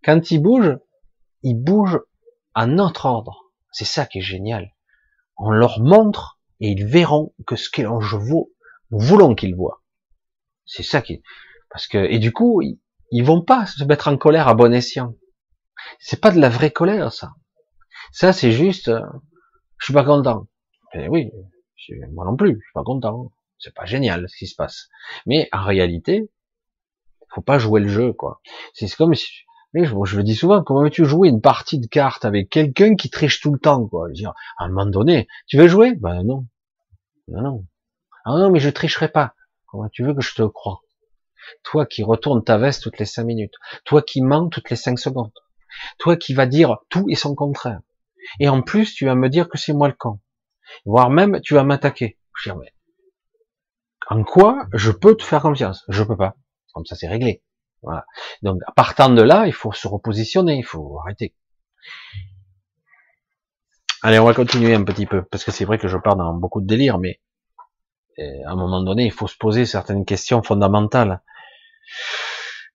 quand 0.05 0.31
ils 0.31 0.39
bougent, 0.39 0.77
ils 1.43 1.61
bougent 1.61 2.01
à 2.53 2.65
notre 2.65 3.05
ordre. 3.05 3.51
C'est 3.71 3.85
ça 3.85 4.05
qui 4.05 4.19
est 4.19 4.21
génial 4.21 4.71
on 5.41 5.51
leur 5.51 5.79
montre 5.79 6.39
et 6.59 6.69
ils 6.69 6.85
verront 6.85 7.33
que 7.47 7.55
ce 7.55 7.69
que 7.69 7.81
veux, 7.81 8.53
nous 8.91 8.99
voulons 8.99 9.35
qu'ils 9.35 9.55
voient. 9.55 9.81
C'est 10.65 10.83
ça 10.83 11.01
qui, 11.01 11.23
parce 11.69 11.87
que 11.87 11.97
et 11.97 12.19
du 12.19 12.31
coup 12.31 12.61
ils, 12.61 13.23
vont 13.23 13.41
pas 13.41 13.65
se 13.65 13.83
mettre 13.83 14.07
en 14.07 14.17
colère 14.17 14.47
à 14.47 14.53
bon 14.53 14.73
escient. 14.73 15.15
C'est 15.99 16.21
pas 16.21 16.31
de 16.31 16.39
la 16.39 16.49
vraie 16.49 16.71
colère 16.71 17.11
ça. 17.11 17.31
Ça 18.11 18.33
c'est 18.33 18.51
juste, 18.51 18.89
euh, 18.89 19.01
je 19.79 19.85
suis 19.85 19.93
pas 19.93 20.03
content. 20.03 20.47
Et 20.93 21.07
oui, 21.07 21.31
moi 22.11 22.25
non 22.25 22.35
plus, 22.35 22.53
je 22.53 22.65
suis 22.65 22.73
pas 22.73 22.83
content. 22.83 23.31
C'est 23.57 23.73
pas 23.73 23.85
génial 23.85 24.27
ce 24.29 24.37
qui 24.37 24.47
se 24.47 24.55
passe. 24.55 24.89
Mais 25.25 25.49
en 25.51 25.65
réalité, 25.65 26.31
faut 27.33 27.41
pas 27.41 27.57
jouer 27.57 27.81
le 27.81 27.89
jeu 27.89 28.13
quoi. 28.13 28.41
C'est 28.73 28.93
comme 28.95 29.15
si 29.15 29.27
mais 29.73 29.85
je, 29.85 29.95
je, 30.03 30.17
le 30.17 30.23
dis 30.23 30.35
souvent, 30.35 30.63
comment 30.63 30.83
veux-tu 30.83 31.05
jouer 31.05 31.29
une 31.29 31.41
partie 31.41 31.79
de 31.79 31.87
cartes 31.87 32.25
avec 32.25 32.49
quelqu'un 32.49 32.95
qui 32.95 33.09
triche 33.09 33.41
tout 33.41 33.53
le 33.53 33.59
temps, 33.59 33.89
je 33.91 33.97
veux 34.07 34.13
dire, 34.13 34.33
À 34.57 34.65
un 34.65 34.67
moment 34.69 34.85
donné, 34.85 35.27
tu 35.47 35.57
veux 35.57 35.67
jouer? 35.67 35.95
Ben 35.95 36.23
non. 36.23 36.45
Ben 37.27 37.41
non. 37.41 37.65
Ah 38.25 38.37
non, 38.37 38.51
mais 38.51 38.59
je 38.59 38.69
tricherai 38.69 39.07
pas. 39.07 39.33
Comment 39.67 39.89
tu 39.89 40.03
veux 40.03 40.13
que 40.13 40.21
je 40.21 40.35
te 40.35 40.43
croie? 40.43 40.81
Toi 41.63 41.85
qui 41.85 42.03
retournes 42.03 42.43
ta 42.43 42.57
veste 42.57 42.83
toutes 42.83 42.99
les 42.99 43.05
cinq 43.05 43.23
minutes. 43.23 43.55
Toi 43.85 44.01
qui 44.01 44.21
mens 44.21 44.49
toutes 44.49 44.69
les 44.69 44.75
cinq 44.75 44.99
secondes. 44.99 45.31
Toi 45.97 46.17
qui 46.17 46.33
vas 46.33 46.45
dire 46.45 46.77
tout 46.89 47.05
et 47.09 47.15
son 47.15 47.35
contraire. 47.35 47.79
Et 48.39 48.49
en 48.49 48.61
plus, 48.61 48.93
tu 48.93 49.05
vas 49.05 49.15
me 49.15 49.29
dire 49.29 49.49
que 49.49 49.57
c'est 49.57 49.73
moi 49.73 49.87
le 49.87 49.95
con. 49.97 50.19
Voire 50.85 51.09
même, 51.09 51.41
tu 51.41 51.53
vas 51.53 51.63
m'attaquer. 51.63 52.19
Je 52.35 52.51
dis, 52.51 52.57
mais 52.57 52.73
en 54.09 54.23
quoi 54.23 54.67
je 54.73 54.91
peux 54.91 55.15
te 55.15 55.23
faire 55.23 55.41
confiance? 55.41 55.85
Je 55.87 56.03
peux 56.03 56.17
pas. 56.17 56.35
Comme 56.73 56.85
ça, 56.85 56.95
c'est 56.95 57.07
réglé. 57.07 57.43
Voilà. 57.81 58.05
Donc, 58.41 58.61
partant 58.75 59.09
de 59.09 59.21
là, 59.21 59.47
il 59.47 59.53
faut 59.53 59.71
se 59.71 59.87
repositionner, 59.87 60.57
il 60.57 60.65
faut 60.65 60.99
arrêter. 60.99 61.35
Allez, 64.03 64.19
on 64.19 64.25
va 64.25 64.33
continuer 64.33 64.73
un 64.73 64.83
petit 64.83 65.05
peu, 65.05 65.23
parce 65.23 65.43
que 65.43 65.51
c'est 65.51 65.65
vrai 65.65 65.77
que 65.77 65.87
je 65.87 65.97
pars 65.97 66.15
dans 66.15 66.33
beaucoup 66.33 66.61
de 66.61 66.67
délire, 66.67 66.97
mais 66.97 67.21
euh, 68.19 68.23
à 68.47 68.51
un 68.51 68.55
moment 68.55 68.81
donné, 68.81 69.05
il 69.05 69.11
faut 69.11 69.27
se 69.27 69.37
poser 69.37 69.65
certaines 69.65 70.05
questions 70.05 70.41
fondamentales. 70.41 71.21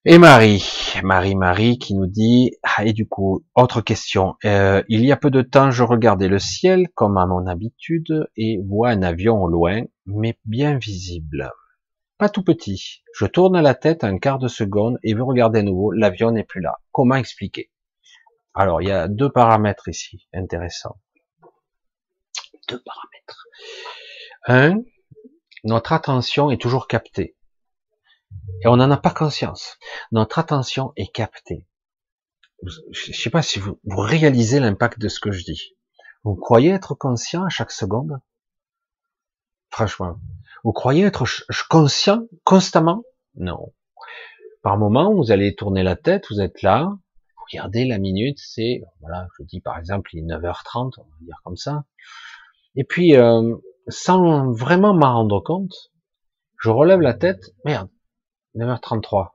Et 0.04 0.18
Marie, 0.18 0.64
Marie, 1.02 1.34
Marie, 1.34 1.78
qui 1.78 1.94
nous 1.94 2.06
dit, 2.06 2.52
ah, 2.62 2.84
et 2.84 2.92
du 2.92 3.08
coup, 3.08 3.44
autre 3.56 3.80
question. 3.80 4.36
Euh, 4.44 4.84
il 4.88 5.04
y 5.04 5.10
a 5.10 5.16
peu 5.16 5.32
de 5.32 5.42
temps, 5.42 5.72
je 5.72 5.82
regardais 5.82 6.28
le 6.28 6.38
ciel 6.38 6.88
comme 6.94 7.16
à 7.16 7.26
mon 7.26 7.46
habitude 7.48 8.28
et 8.36 8.60
vois 8.64 8.90
un 8.90 9.02
avion 9.02 9.42
au 9.42 9.48
loin, 9.48 9.82
mais 10.06 10.38
bien 10.44 10.78
visible. 10.78 11.50
Pas 12.18 12.28
tout 12.30 12.42
petit. 12.42 13.02
Je 13.14 13.26
tourne 13.26 13.60
la 13.60 13.74
tête 13.74 14.02
un 14.02 14.18
quart 14.18 14.38
de 14.38 14.48
seconde 14.48 14.98
et 15.02 15.14
veux 15.14 15.22
regarder 15.22 15.58
à 15.58 15.62
nouveau. 15.62 15.92
L'avion 15.92 16.30
n'est 16.30 16.44
plus 16.44 16.60
là. 16.60 16.80
Comment 16.92 17.16
expliquer? 17.16 17.70
Alors, 18.54 18.80
il 18.80 18.88
y 18.88 18.92
a 18.92 19.06
deux 19.06 19.30
paramètres 19.30 19.88
ici 19.88 20.26
intéressants. 20.32 20.98
Deux 22.68 22.82
paramètres. 22.82 23.46
Un, 24.46 24.82
notre 25.64 25.92
attention 25.92 26.50
est 26.50 26.60
toujours 26.60 26.88
captée. 26.88 27.36
Et 28.62 28.68
on 28.68 28.76
n'en 28.76 28.90
a 28.90 28.96
pas 28.96 29.10
conscience. 29.10 29.78
Notre 30.10 30.38
attention 30.38 30.92
est 30.96 31.12
captée. 31.12 31.66
Je 32.62 33.10
ne 33.10 33.14
sais 33.14 33.30
pas 33.30 33.42
si 33.42 33.58
vous, 33.58 33.78
vous 33.84 34.00
réalisez 34.00 34.58
l'impact 34.58 34.98
de 34.98 35.08
ce 35.08 35.20
que 35.20 35.32
je 35.32 35.44
dis. 35.44 35.76
Vous 36.24 36.34
croyez 36.34 36.70
être 36.70 36.94
conscient 36.94 37.44
à 37.44 37.50
chaque 37.50 37.70
seconde? 37.70 38.20
Franchement, 39.76 40.18
vous 40.64 40.72
croyez 40.72 41.04
être 41.04 41.26
conscient 41.68 42.22
constamment? 42.44 43.02
Non. 43.34 43.74
Par 44.62 44.78
moment, 44.78 45.14
vous 45.14 45.32
allez 45.32 45.54
tourner 45.54 45.82
la 45.82 45.96
tête, 45.96 46.24
vous 46.30 46.40
êtes 46.40 46.62
là, 46.62 46.84
vous 47.36 47.44
regardez 47.52 47.84
la 47.84 47.98
minute, 47.98 48.38
c'est, 48.38 48.80
voilà, 49.02 49.28
je 49.36 49.44
dis 49.44 49.60
par 49.60 49.76
exemple, 49.76 50.14
il 50.14 50.20
est 50.20 50.34
9h30, 50.34 50.94
on 50.96 51.02
va 51.02 51.16
dire 51.20 51.38
comme 51.44 51.58
ça. 51.58 51.84
Et 52.74 52.84
puis, 52.84 53.16
euh, 53.16 53.54
sans 53.88 54.50
vraiment 54.50 54.94
m'en 54.94 55.12
rendre 55.12 55.40
compte, 55.40 55.92
je 56.58 56.70
relève 56.70 57.02
la 57.02 57.12
tête, 57.12 57.54
merde, 57.66 57.90
9h33. 58.54 59.32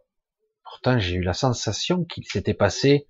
Pourtant, 0.64 0.98
j'ai 0.98 1.18
eu 1.18 1.22
la 1.22 1.34
sensation 1.34 2.04
qu'il 2.04 2.26
s'était 2.26 2.56
passé 2.56 3.08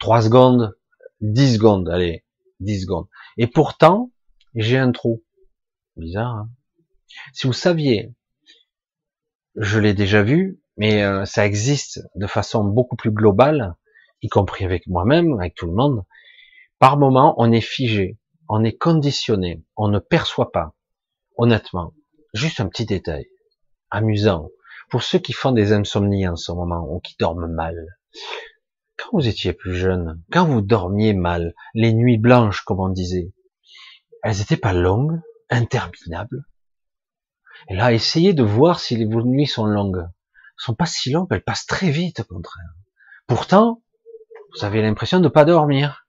3 0.00 0.22
secondes, 0.22 0.76
10 1.20 1.54
secondes, 1.54 1.88
allez, 1.88 2.24
10 2.58 2.82
secondes. 2.82 3.06
Et 3.36 3.46
pourtant, 3.46 4.10
j'ai 4.56 4.76
un 4.76 4.90
trou. 4.90 5.22
Bizarre, 5.98 6.36
hein 6.36 6.48
si 7.32 7.46
vous 7.46 7.52
saviez, 7.52 8.14
je 9.56 9.78
l'ai 9.80 9.94
déjà 9.94 10.22
vu, 10.22 10.60
mais 10.76 11.02
euh, 11.02 11.24
ça 11.24 11.46
existe 11.46 12.00
de 12.14 12.26
façon 12.26 12.64
beaucoup 12.64 12.96
plus 12.96 13.10
globale, 13.10 13.74
y 14.22 14.28
compris 14.28 14.64
avec 14.64 14.86
moi-même, 14.86 15.38
avec 15.38 15.54
tout 15.54 15.66
le 15.66 15.72
monde. 15.72 16.04
Par 16.78 16.96
moment, 16.96 17.34
on 17.38 17.50
est 17.50 17.60
figé, 17.60 18.18
on 18.48 18.62
est 18.62 18.76
conditionné, 18.76 19.64
on 19.76 19.88
ne 19.88 19.98
perçoit 19.98 20.52
pas. 20.52 20.74
Honnêtement, 21.36 21.94
juste 22.34 22.60
un 22.60 22.68
petit 22.68 22.86
détail, 22.86 23.26
amusant, 23.90 24.50
pour 24.90 25.02
ceux 25.02 25.18
qui 25.18 25.32
font 25.32 25.52
des 25.52 25.72
insomnies 25.72 26.28
en 26.28 26.36
ce 26.36 26.52
moment 26.52 26.86
ou 26.88 27.00
qui 27.00 27.16
dorment 27.18 27.52
mal. 27.52 27.98
Quand 28.96 29.10
vous 29.12 29.28
étiez 29.28 29.52
plus 29.52 29.74
jeune, 29.74 30.22
quand 30.32 30.46
vous 30.46 30.60
dormiez 30.60 31.14
mal, 31.14 31.54
les 31.74 31.92
nuits 31.92 32.18
blanches, 32.18 32.62
comme 32.62 32.80
on 32.80 32.88
disait, 32.88 33.32
elles 34.22 34.38
n'étaient 34.38 34.56
pas 34.56 34.72
longues, 34.72 35.20
interminables, 35.50 36.44
et 37.68 37.74
là, 37.74 37.92
essayez 37.92 38.34
de 38.34 38.42
voir 38.42 38.78
si 38.78 39.04
vos 39.04 39.22
nuits 39.22 39.46
sont 39.46 39.66
longues. 39.66 40.04
Elles 40.04 40.64
sont 40.64 40.74
pas 40.74 40.86
si 40.86 41.10
longues, 41.10 41.28
elles 41.30 41.42
passent 41.42 41.66
très 41.66 41.90
vite 41.90 42.20
au 42.20 42.24
contraire. 42.24 42.74
Pourtant, 43.26 43.82
vous 44.54 44.64
avez 44.64 44.80
l'impression 44.80 45.18
de 45.18 45.24
ne 45.24 45.28
pas 45.28 45.44
dormir. 45.44 46.06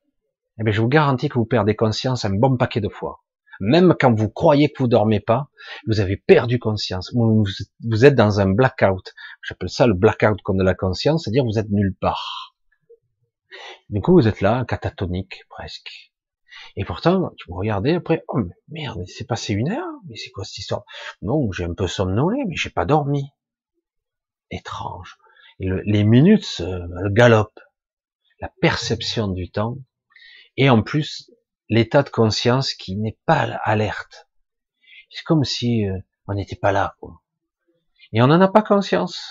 Eh 0.60 0.64
bien, 0.64 0.72
je 0.72 0.82
vous 0.82 0.88
garantis 0.88 1.30
que 1.30 1.36
vous 1.36 1.46
perdez 1.46 1.76
conscience 1.76 2.26
un 2.26 2.34
bon 2.34 2.58
paquet 2.58 2.82
de 2.82 2.90
fois. 2.90 3.24
Même 3.62 3.94
quand 4.00 4.14
vous 4.14 4.30
croyez 4.30 4.72
que 4.72 4.82
vous 4.82 4.88
dormez 4.88 5.20
pas, 5.20 5.50
vous 5.88 6.00
avez 6.00 6.16
perdu 6.16 6.60
conscience. 6.60 7.14
Vous, 7.14 8.06
êtes 8.06 8.16
dans 8.16 8.40
un 8.40 8.48
blackout. 8.48 9.14
J'appelle 9.42 9.70
ça 9.70 9.86
le 9.86 9.94
blackout 9.94 10.42
comme 10.42 10.58
de 10.58 10.64
la 10.64 10.76
conscience, 10.76 11.24
c'est-à-dire 11.24 11.44
vous 11.44 11.60
êtes 11.60 11.70
nulle 11.70 11.94
part. 11.94 12.56
Du 13.90 14.02
coup, 14.02 14.14
vous 14.14 14.28
êtes 14.30 14.40
là, 14.40 14.64
catatonique, 14.66 15.44
presque. 15.50 16.09
Et 16.76 16.86
pourtant, 16.86 17.32
vous 17.48 17.56
regardez 17.56 17.94
après, 17.94 18.24
oh 18.28 18.40
merde, 18.70 19.04
c'est 19.08 19.28
passé 19.28 19.54
une 19.54 19.72
heure, 19.72 19.94
mais 20.08 20.16
c'est 20.16 20.32
quoi 20.32 20.44
cette 20.44 20.60
histoire? 20.60 20.84
Non, 21.22 21.52
j'ai 21.52 21.66
un 21.66 21.74
peu 21.74 21.88
somnolé, 21.88 22.44
mais 22.48 22.56
j'ai 22.56 22.70
pas 22.70 22.86
dormi. 22.86 23.32
Étrange. 24.52 25.18
les 25.60 26.04
minutes, 26.04 26.60
le 26.60 27.10
galop, 27.10 27.52
la 28.40 28.50
perception 28.62 29.28
du 29.28 29.52
temps, 29.52 29.78
et 30.58 30.70
en 30.70 30.82
plus 30.82 31.32
l'état 31.70 32.04
de 32.04 32.10
conscience 32.10 32.74
qui 32.74 32.96
n'est 32.96 33.18
pas 33.26 33.44
alerte. 33.64 34.28
C'est 35.10 35.24
comme 35.24 35.44
si 35.44 35.88
euh, 35.88 35.98
on 36.28 36.34
n'était 36.34 36.56
pas 36.56 36.72
là, 36.72 36.96
quoi. 37.00 37.22
Et 38.12 38.22
on 38.22 38.28
n'en 38.28 38.42
a 38.42 38.48
pas 38.48 38.62
conscience. 38.62 39.24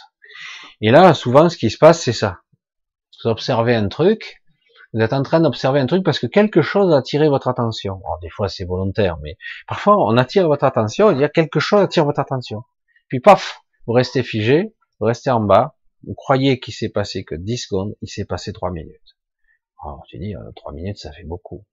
Et 0.80 0.90
là, 0.90 1.14
souvent, 1.14 1.48
ce 1.48 1.56
qui 1.56 1.70
se 1.70 1.78
passe, 1.78 2.02
c'est 2.02 2.12
ça. 2.12 2.40
Vous 3.22 3.30
observez 3.30 3.74
un 3.74 3.88
truc, 3.88 4.37
vous 4.92 5.00
êtes 5.00 5.12
en 5.12 5.22
train 5.22 5.40
d'observer 5.40 5.80
un 5.80 5.86
truc 5.86 6.04
parce 6.04 6.18
que 6.18 6.26
quelque 6.26 6.62
chose 6.62 6.92
a 6.92 6.98
attiré 6.98 7.28
votre 7.28 7.48
attention. 7.48 8.00
Alors, 8.04 8.18
des 8.20 8.30
fois, 8.30 8.48
c'est 8.48 8.64
volontaire, 8.64 9.18
mais 9.22 9.36
parfois, 9.66 9.96
on 9.98 10.16
attire 10.16 10.48
votre 10.48 10.64
attention, 10.64 11.10
il 11.10 11.18
y 11.18 11.24
a 11.24 11.28
quelque 11.28 11.60
chose 11.60 11.82
attire 11.82 12.04
votre 12.04 12.20
attention. 12.20 12.62
Puis, 13.08 13.20
paf, 13.20 13.60
vous 13.86 13.92
restez 13.92 14.22
figé, 14.22 14.74
vous 14.98 15.06
restez 15.06 15.30
en 15.30 15.40
bas, 15.40 15.76
vous 16.06 16.14
croyez 16.14 16.58
qu'il 16.58 16.74
s'est 16.74 16.88
passé 16.88 17.24
que 17.24 17.34
10 17.34 17.58
secondes, 17.58 17.94
il 18.02 18.08
s'est 18.08 18.24
passé 18.24 18.52
3 18.52 18.70
minutes. 18.70 19.16
Alors, 19.84 20.02
tu 20.08 20.18
dis, 20.18 20.34
3 20.56 20.72
euh, 20.72 20.74
minutes, 20.74 20.98
ça 20.98 21.12
fait 21.12 21.24
beaucoup 21.24 21.64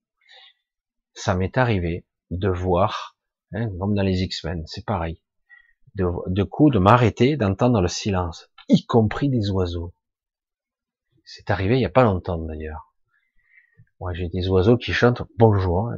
ça 1.16 1.34
m'est 1.34 1.56
arrivé 1.56 2.06
de 2.30 2.48
voir, 2.48 3.16
hein, 3.52 3.70
comme 3.78 3.94
dans 3.94 4.02
les 4.02 4.22
X-Men, 4.22 4.64
c'est 4.66 4.84
pareil, 4.84 5.20
de, 5.94 6.06
de 6.28 6.42
coup 6.44 6.70
de 6.70 6.78
m'arrêter, 6.78 7.36
d'entendre 7.36 7.80
le 7.80 7.88
silence, 7.88 8.50
y 8.68 8.84
compris 8.84 9.30
des 9.30 9.50
oiseaux. 9.50 9.94
C'est 11.24 11.50
arrivé 11.50 11.76
il 11.76 11.78
n'y 11.78 11.86
a 11.86 11.90
pas 11.90 12.04
longtemps 12.04 12.38
d'ailleurs. 12.38 12.92
Moi, 13.98 14.12
j'ai 14.12 14.28
des 14.28 14.46
oiseaux 14.48 14.76
qui 14.76 14.92
chantent 14.92 15.22
bonjour. 15.38 15.88
Hein, 15.88 15.96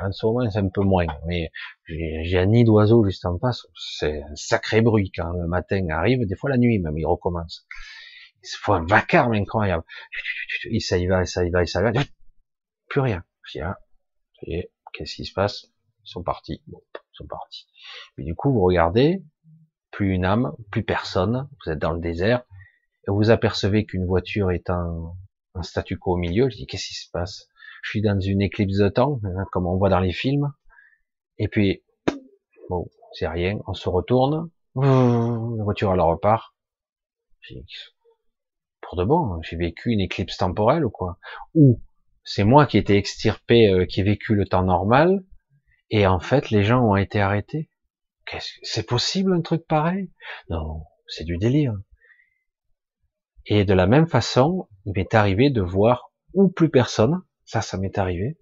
en 0.00 0.12
ce 0.12 0.26
moment, 0.26 0.48
c'est 0.48 0.60
un 0.60 0.68
peu 0.68 0.82
moins, 0.82 1.06
mais 1.26 1.50
j'ai 1.86 2.38
un 2.38 2.46
nid 2.46 2.62
d'oiseaux 2.62 3.04
juste 3.04 3.24
en 3.26 3.36
face. 3.38 3.66
C'est 3.74 4.22
un 4.22 4.36
sacré 4.36 4.80
bruit 4.80 5.10
quand 5.10 5.32
le 5.32 5.48
matin 5.48 5.84
arrive. 5.90 6.24
Des 6.24 6.36
fois, 6.36 6.50
la 6.50 6.56
nuit 6.56 6.78
même, 6.78 6.96
il 6.96 7.04
recommence. 7.04 7.66
Il 8.44 8.56
faut 8.60 8.74
un 8.74 8.86
vacarme 8.86 9.32
incroyable. 9.32 9.82
Et 10.70 10.78
ça 10.78 10.98
y 10.98 11.06
va, 11.08 11.22
et 11.22 11.26
ça 11.26 11.44
y 11.44 11.50
va, 11.50 11.62
et 11.62 11.66
ça 11.66 11.80
y 11.80 11.92
va. 11.92 12.02
Plus 12.88 13.00
rien. 13.00 13.24
Ah, 13.60 13.76
qu'est-ce 14.92 15.16
qui 15.16 15.24
se 15.24 15.32
passe? 15.32 15.66
Ils 16.04 16.10
sont 16.10 16.22
partis. 16.22 16.62
Bon, 16.68 16.80
ils 16.94 17.16
sont 17.16 17.26
partis. 17.26 17.66
Mais 18.16 18.24
du 18.24 18.36
coup, 18.36 18.52
vous 18.52 18.62
regardez, 18.62 19.24
plus 19.90 20.12
une 20.12 20.24
âme, 20.24 20.52
plus 20.70 20.84
personne. 20.84 21.48
Vous 21.64 21.72
êtes 21.72 21.78
dans 21.80 21.92
le 21.92 22.00
désert 22.00 22.44
et 23.08 23.10
vous 23.10 23.30
apercevez 23.30 23.84
qu'une 23.84 24.06
voiture 24.06 24.52
est 24.52 24.70
en, 24.70 25.16
statu 25.60 25.98
quo 25.98 26.14
au 26.14 26.16
milieu. 26.16 26.48
Je 26.48 26.56
dis 26.56 26.66
qu'est-ce 26.66 26.88
qui 26.88 26.94
se 26.94 27.10
passe? 27.10 27.48
Je 27.82 27.90
suis 27.90 28.02
dans 28.02 28.18
une 28.18 28.40
éclipse 28.40 28.78
de 28.78 28.88
temps, 28.88 29.20
hein, 29.24 29.44
comme 29.52 29.66
on 29.66 29.76
voit 29.76 29.90
dans 29.90 30.00
les 30.00 30.12
films. 30.12 30.52
Et 31.38 31.48
puis, 31.48 31.82
bon, 32.70 32.88
c'est 33.12 33.28
rien. 33.28 33.58
On 33.66 33.74
se 33.74 33.88
retourne. 33.88 34.50
La 34.76 35.64
voiture 35.64 35.92
elle 35.92 36.00
repart. 36.00 36.54
Pour 38.80 38.96
de 38.96 39.04
bon, 39.04 39.42
j'ai 39.42 39.56
vécu 39.56 39.90
une 39.90 40.00
éclipse 40.00 40.36
temporelle 40.36 40.84
ou 40.84 40.90
quoi? 40.90 41.18
Ou 41.54 41.82
c'est 42.24 42.44
moi 42.44 42.66
qui 42.66 42.76
ai 42.76 42.80
été 42.80 42.96
extirpé, 42.96 43.68
euh, 43.68 43.84
qui 43.84 44.00
ai 44.00 44.04
vécu 44.04 44.34
le 44.34 44.46
temps 44.46 44.62
normal, 44.62 45.24
et 45.90 46.06
en 46.06 46.20
fait, 46.20 46.50
les 46.50 46.62
gens 46.62 46.82
ont 46.82 46.96
été 46.96 47.20
arrêtés. 47.20 47.68
Qu'est-ce 48.24 48.52
c'est 48.62 48.86
possible 48.86 49.34
un 49.34 49.42
truc 49.42 49.66
pareil? 49.66 50.10
Non, 50.48 50.84
c'est 51.06 51.24
du 51.24 51.36
délire. 51.36 51.74
Et 53.46 53.64
de 53.64 53.74
la 53.74 53.86
même 53.86 54.06
façon, 54.06 54.68
il 54.86 54.92
m'est 54.94 55.14
arrivé 55.14 55.50
de 55.50 55.62
voir 55.62 56.12
ou 56.34 56.48
plus 56.48 56.70
personne. 56.70 57.22
Ça, 57.44 57.60
ça 57.60 57.78
m'est 57.78 57.98
arrivé. 57.98 58.38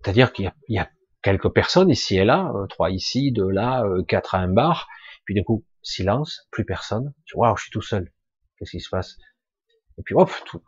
C'est-à-dire 0.00 0.32
qu'il 0.32 0.52
y, 0.68 0.78
a 0.78 0.90
quelques 1.22 1.50
personnes 1.50 1.90
ici 1.90 2.16
et 2.16 2.24
là, 2.24 2.50
euh, 2.54 2.66
trois 2.66 2.90
ici, 2.90 3.32
deux 3.32 3.50
là, 3.50 3.82
euh, 3.84 4.02
quatre 4.04 4.34
à 4.34 4.38
un 4.38 4.48
bar. 4.48 4.88
Puis 5.24 5.34
du 5.34 5.44
coup, 5.44 5.64
silence, 5.82 6.46
plus 6.50 6.64
personne. 6.64 7.12
Waouh, 7.34 7.56
je 7.56 7.64
suis 7.64 7.70
tout 7.70 7.82
seul. 7.82 8.12
Qu'est-ce 8.56 8.72
qui 8.72 8.80
se 8.80 8.88
passe? 8.88 9.16
Et 9.98 10.02
puis 10.02 10.14
hop, 10.14 10.30
tout, 10.46 10.62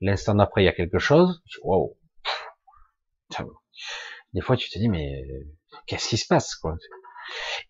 L'instant 0.00 0.34
d'après, 0.34 0.62
il 0.62 0.66
y 0.66 0.68
a 0.68 0.72
quelque 0.72 0.98
chose. 0.98 1.42
Wow. 1.62 1.96
Des 4.32 4.40
fois, 4.40 4.56
tu 4.56 4.68
te 4.68 4.78
dis, 4.78 4.88
mais 4.88 5.24
qu'est-ce 5.86 6.08
qui 6.08 6.16
se 6.16 6.26
passe 6.26 6.56
quoi? 6.56 6.76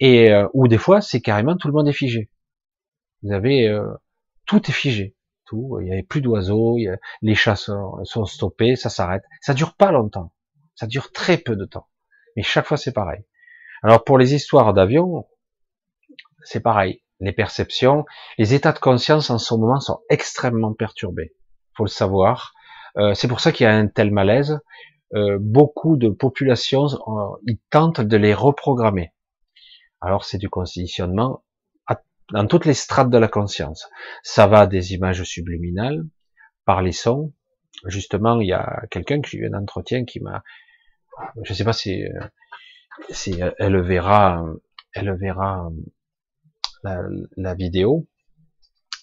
Et 0.01 0.33
euh, 0.33 0.49
ou 0.53 0.67
des 0.67 0.79
fois, 0.79 1.01
c'est 1.01 1.21
carrément 1.21 1.57
tout 1.57 1.69
le 1.69 1.75
monde 1.75 1.89
est 1.89 1.93
figé. 1.93 2.31
Vous 3.23 3.33
avez 3.33 3.73
tout 4.47 4.69
est 4.69 4.73
figé, 4.75 5.17
Il 5.53 5.85
n'y 5.85 5.93
avait 5.93 6.03
plus 6.03 6.21
d'oiseaux, 6.21 6.79
les 7.23 7.35
chasseurs 7.35 8.01
sont 8.05 8.25
stoppés, 8.25 8.77
ça 8.77 8.91
s'arrête. 8.91 9.25
Ça 9.41 9.55
dure 9.55 9.75
pas 9.75 9.93
longtemps. 9.93 10.33
Ça 10.75 10.87
dure 10.87 11.13
très 11.13 11.39
peu 11.39 11.57
de 11.57 11.65
temps. 11.65 11.89
Mais 12.37 12.43
chaque 12.43 12.67
fois, 12.67 12.77
c'est 12.77 12.93
pareil. 12.93 13.25
Alors 13.83 14.03
pour 14.03 14.19
les 14.19 14.35
histoires 14.35 14.73
d'avion, 14.75 15.27
c'est 16.43 16.61
pareil. 16.61 17.03
Les 17.21 17.33
perceptions, 17.33 18.05
les 18.39 18.55
états 18.55 18.73
de 18.73 18.79
conscience 18.79 19.31
en 19.31 19.39
ce 19.39 19.55
moment 19.55 19.81
sont 19.81 20.01
extrêmement 20.11 20.75
perturbés 20.75 21.35
faut 21.77 21.85
le 21.85 21.91
savoir. 21.91 22.55
Euh, 22.97 23.15
c'est 23.15 23.29
pour 23.29 23.41
ça 23.41 23.53
qu'il 23.53 23.65
y 23.65 23.67
a 23.67 23.75
un 23.75 23.89
tel 23.89 24.11
malaise. 24.11 24.59
Euh, 25.15 25.39
beaucoup 25.41 25.97
de 25.97 26.09
populations, 26.09 26.87
euh, 26.87 27.37
ils 27.47 27.59
tentent 27.71 28.01
de 28.01 28.17
les 28.17 28.35
reprogrammer. 28.35 29.13
Alors 30.01 30.25
c'est 30.25 30.39
du 30.39 30.49
conditionnement 30.49 31.44
dans 32.33 32.47
toutes 32.47 32.65
les 32.65 32.75
strates 32.75 33.11
de 33.11 33.19
la 33.19 33.29
conscience. 33.29 33.89
Ça 34.23 34.47
va 34.47 34.67
des 34.67 34.95
images 34.95 35.23
subliminales, 35.25 36.05
par 36.65 36.83
les 36.83 36.93
sons. 36.93 37.33
Justement, 37.87 38.41
il 38.41 38.49
y 38.49 38.53
a 38.53 38.83
quelqu'un 38.91 39.21
qui 39.21 39.37
a 39.37 39.41
eu 39.41 39.49
un 39.53 39.59
entretien 39.59 40.05
qui 40.05 40.21
m'a, 40.21 40.43
je 41.43 41.53
sais 41.53 41.65
pas 41.65 41.73
si, 41.73 42.05
si 43.11 43.41
elle 43.59 43.81
verra, 43.83 44.45
elle 44.93 45.15
verra 45.17 45.69
la, 46.83 47.03
la 47.37 47.55
vidéo. 47.55 48.07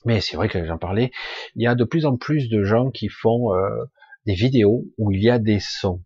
Mais 0.06 0.20
c'est 0.20 0.36
vrai 0.36 0.50
que 0.50 0.66
j'en 0.66 0.80
parlais, 0.80 1.12
il 1.56 1.62
y 1.62 1.68
a 1.68 1.76
de 1.76 1.84
plus 1.84 2.06
en 2.06 2.18
plus 2.18 2.50
de 2.50 2.64
gens 2.64 2.90
qui 2.90 3.08
font 3.08 3.54
euh, 3.54 3.86
des 4.26 4.34
vidéos 4.34 4.86
où 4.98 5.12
il 5.12 5.22
y 5.22 5.30
a 5.30 5.38
des 5.38 5.60
sons, 5.60 6.04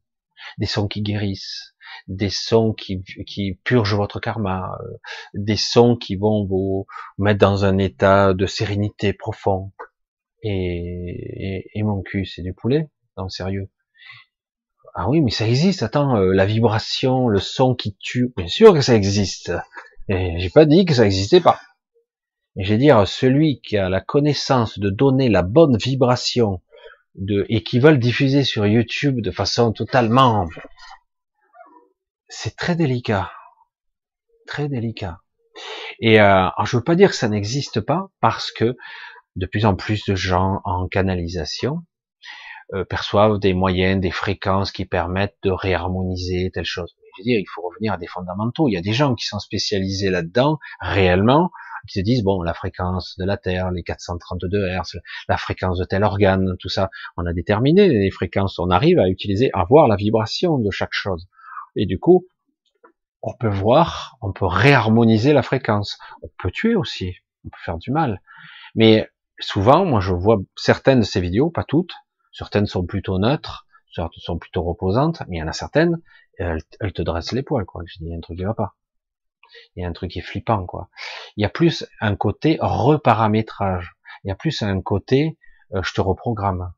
des 0.57 0.65
sons 0.65 0.87
qui 0.87 1.01
guérissent, 1.01 1.75
des 2.07 2.29
sons 2.29 2.73
qui, 2.73 3.03
qui 3.25 3.59
purgent 3.63 3.95
votre 3.95 4.19
karma, 4.19 4.77
euh, 4.81 4.97
des 5.33 5.55
sons 5.55 5.95
qui 5.95 6.15
vont 6.15 6.45
vous 6.45 6.87
mettre 7.17 7.39
dans 7.39 7.65
un 7.65 7.77
état 7.77 8.33
de 8.33 8.45
sérénité 8.45 9.13
profond. 9.13 9.71
Et, 10.43 11.71
et, 11.73 11.83
mon 11.83 12.01
cul, 12.01 12.25
c'est 12.25 12.43
du 12.43 12.53
poulet 12.53 12.89
Non, 13.17 13.29
sérieux. 13.29 13.69
Ah 14.93 15.09
oui, 15.09 15.21
mais 15.21 15.31
ça 15.31 15.47
existe. 15.47 15.81
Attends, 15.81 16.17
euh, 16.17 16.33
la 16.33 16.45
vibration, 16.45 17.27
le 17.27 17.39
son 17.39 17.75
qui 17.75 17.95
tue, 17.99 18.31
bien 18.37 18.47
sûr 18.47 18.73
que 18.73 18.81
ça 18.81 18.95
existe. 18.95 19.51
Et 20.07 20.39
j'ai 20.39 20.49
pas 20.49 20.65
dit 20.65 20.85
que 20.85 20.93
ça 20.93 21.03
n'existait 21.03 21.41
pas. 21.41 21.59
Et 22.57 22.63
je 22.63 22.75
dire, 22.75 23.05
celui 23.07 23.59
qui 23.61 23.77
a 23.77 23.89
la 23.89 23.99
connaissance 23.99 24.79
de 24.79 24.89
donner 24.89 25.29
la 25.29 25.41
bonne 25.41 25.77
vibration 25.77 26.61
de, 27.15 27.45
et 27.49 27.63
qui 27.63 27.79
veut 27.79 27.91
le 27.91 27.97
diffuser 27.97 28.43
sur 28.43 28.65
YouTube 28.65 29.21
de 29.21 29.31
façon 29.31 29.71
totalement, 29.71 30.47
c'est 32.27 32.55
très 32.55 32.75
délicat, 32.75 33.31
très 34.47 34.67
délicat. 34.67 35.19
Et 35.99 36.19
euh, 36.19 36.47
je 36.65 36.77
veux 36.77 36.83
pas 36.83 36.95
dire 36.95 37.09
que 37.09 37.15
ça 37.15 37.29
n'existe 37.29 37.79
pas 37.79 38.07
parce 38.19 38.51
que 38.51 38.75
de 39.35 39.45
plus 39.45 39.65
en 39.65 39.75
plus 39.75 40.03
de 40.05 40.15
gens 40.15 40.61
en 40.63 40.87
canalisation 40.87 41.79
euh, 42.73 42.83
perçoivent 42.83 43.39
des 43.39 43.53
moyens, 43.53 44.01
des 44.01 44.11
fréquences 44.11 44.71
qui 44.71 44.85
permettent 44.85 45.37
de 45.43 45.51
réharmoniser 45.51 46.51
telle 46.53 46.65
chose. 46.65 46.95
Je 46.97 47.21
veux 47.21 47.23
dire, 47.23 47.39
il 47.39 47.47
faut 47.53 47.61
revenir 47.61 47.93
à 47.93 47.97
des 47.97 48.07
fondamentaux. 48.07 48.67
Il 48.67 48.73
y 48.73 48.77
a 48.77 48.81
des 48.81 48.93
gens 48.93 49.15
qui 49.15 49.25
sont 49.25 49.39
spécialisés 49.39 50.09
là-dedans 50.09 50.57
réellement 50.81 51.51
qui 51.87 51.99
se 51.99 52.03
disent 52.03 52.23
bon 52.23 52.41
la 52.41 52.53
fréquence 52.53 53.15
de 53.17 53.25
la 53.25 53.37
Terre, 53.37 53.71
les 53.71 53.83
432 53.83 54.67
Hz, 54.67 54.99
la 55.27 55.37
fréquence 55.37 55.77
de 55.77 55.85
tel 55.85 56.03
organe, 56.03 56.55
tout 56.59 56.69
ça, 56.69 56.89
on 57.17 57.25
a 57.25 57.33
déterminé 57.33 57.87
les 57.87 58.11
fréquences, 58.11 58.59
on 58.59 58.69
arrive 58.69 58.99
à 58.99 59.09
utiliser, 59.09 59.49
à 59.53 59.63
voir 59.63 59.87
la 59.87 59.95
vibration 59.95 60.57
de 60.57 60.71
chaque 60.71 60.93
chose. 60.93 61.27
Et 61.75 61.85
du 61.85 61.99
coup, 61.99 62.27
on 63.21 63.33
peut 63.33 63.49
voir, 63.49 64.17
on 64.21 64.31
peut 64.31 64.45
réharmoniser 64.45 65.33
la 65.33 65.41
fréquence. 65.41 65.97
On 66.21 66.29
peut 66.37 66.51
tuer 66.51 66.75
aussi, 66.75 67.15
on 67.43 67.49
peut 67.49 67.57
faire 67.63 67.77
du 67.77 67.91
mal. 67.91 68.21
Mais 68.75 69.09
souvent, 69.39 69.85
moi 69.85 69.99
je 69.99 70.13
vois 70.13 70.37
certaines 70.55 70.99
de 70.99 71.05
ces 71.05 71.21
vidéos, 71.21 71.49
pas 71.49 71.63
toutes, 71.63 71.93
certaines 72.31 72.67
sont 72.67 72.85
plutôt 72.85 73.17
neutres, 73.17 73.65
certaines 73.93 74.21
sont 74.21 74.37
plutôt 74.37 74.63
reposantes, 74.63 75.23
mais 75.27 75.37
il 75.37 75.39
y 75.39 75.43
en 75.43 75.47
a 75.47 75.53
certaines, 75.53 76.01
elles, 76.37 76.61
te 76.93 77.01
dressent 77.01 77.31
les 77.31 77.43
poils, 77.43 77.65
quoi. 77.65 77.81
Je 77.85 77.97
dis, 77.99 78.05
il 78.05 78.11
y 78.11 78.13
a 78.13 78.17
un 78.17 78.21
truc 78.21 78.37
qui 78.37 78.43
va 78.43 78.53
pas. 78.53 78.75
Il 79.75 79.83
y 79.83 79.85
a 79.85 79.89
un 79.89 79.93
truc 79.93 80.11
qui 80.11 80.19
est 80.19 80.23
flippant, 80.23 80.65
quoi. 80.65 80.89
Il 81.37 81.41
y 81.41 81.45
a 81.45 81.49
plus 81.49 81.85
un 82.01 82.15
côté 82.15 82.57
reparamétrage. 82.61 83.95
Il 84.23 84.29
y 84.29 84.31
a 84.31 84.35
plus 84.35 84.61
un 84.61 84.81
côté, 84.81 85.37
euh, 85.73 85.81
je 85.83 85.93
te 85.93 86.01
reprogramme. 86.01 86.73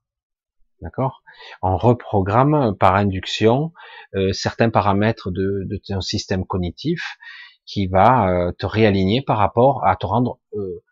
D'accord? 0.81 1.23
On 1.61 1.75
reprogramme 1.75 2.75
par 2.77 2.95
induction 2.95 3.73
euh, 4.15 4.31
certains 4.31 4.69
paramètres 4.69 5.31
de, 5.31 5.63
de, 5.65 5.77
ton 5.77 6.01
système 6.01 6.45
cognitif 6.45 7.17
qui 7.65 7.87
va 7.87 8.29
euh, 8.29 8.51
te 8.51 8.65
réaligner 8.65 9.21
par 9.21 9.37
rapport 9.37 9.85
à 9.85 9.95
te 9.95 10.05
rendre, 10.05 10.39
euh, 10.53 10.83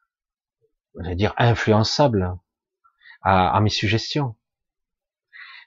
dire, 1.14 1.34
influençable 1.38 2.36
à, 3.22 3.56
à 3.56 3.62
mes 3.62 3.70
suggestions. 3.70 4.36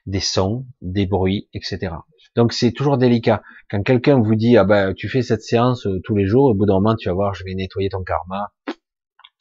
Des 0.05 0.19
sons, 0.19 0.65
des 0.81 1.05
bruits, 1.05 1.49
etc. 1.53 1.93
Donc 2.39 2.53
c'est 2.53 2.71
toujours 2.71 2.97
délicat. 2.97 3.41
Quand 3.69 3.83
quelqu'un 3.83 4.17
vous 4.17 4.35
dit 4.35 4.55
ah 4.55 4.63
ben 4.63 4.93
tu 4.93 5.09
fais 5.09 5.21
cette 5.21 5.41
séance 5.41 5.85
euh, 5.87 5.99
tous 6.05 6.15
les 6.15 6.25
jours, 6.25 6.45
au 6.45 6.53
bout 6.53 6.65
d'un 6.65 6.75
moment 6.75 6.95
tu 6.95 7.09
vas 7.09 7.13
voir, 7.13 7.33
je 7.33 7.43
vais 7.43 7.53
nettoyer 7.53 7.89
ton 7.89 8.01
karma, 8.01 8.53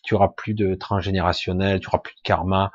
tu 0.02 0.16
auras 0.16 0.30
plus 0.36 0.52
de 0.52 0.74
transgénérationnel, 0.74 1.78
tu 1.78 1.86
auras 1.86 2.00
plus 2.00 2.16
de 2.16 2.20
karma, 2.24 2.72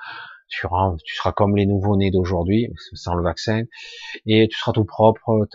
tu, 0.48 0.66
seras 1.08 1.34
comme 1.34 1.58
les 1.58 1.66
nouveaux-nés 1.66 2.10
d'aujourd'hui, 2.10 2.70
sans 2.94 3.16
le 3.16 3.22
vaccin, 3.22 3.64
et 4.26 4.48
tu 4.48 4.58
seras 4.58 4.72
tout 4.72 4.86
propre, 4.86 5.46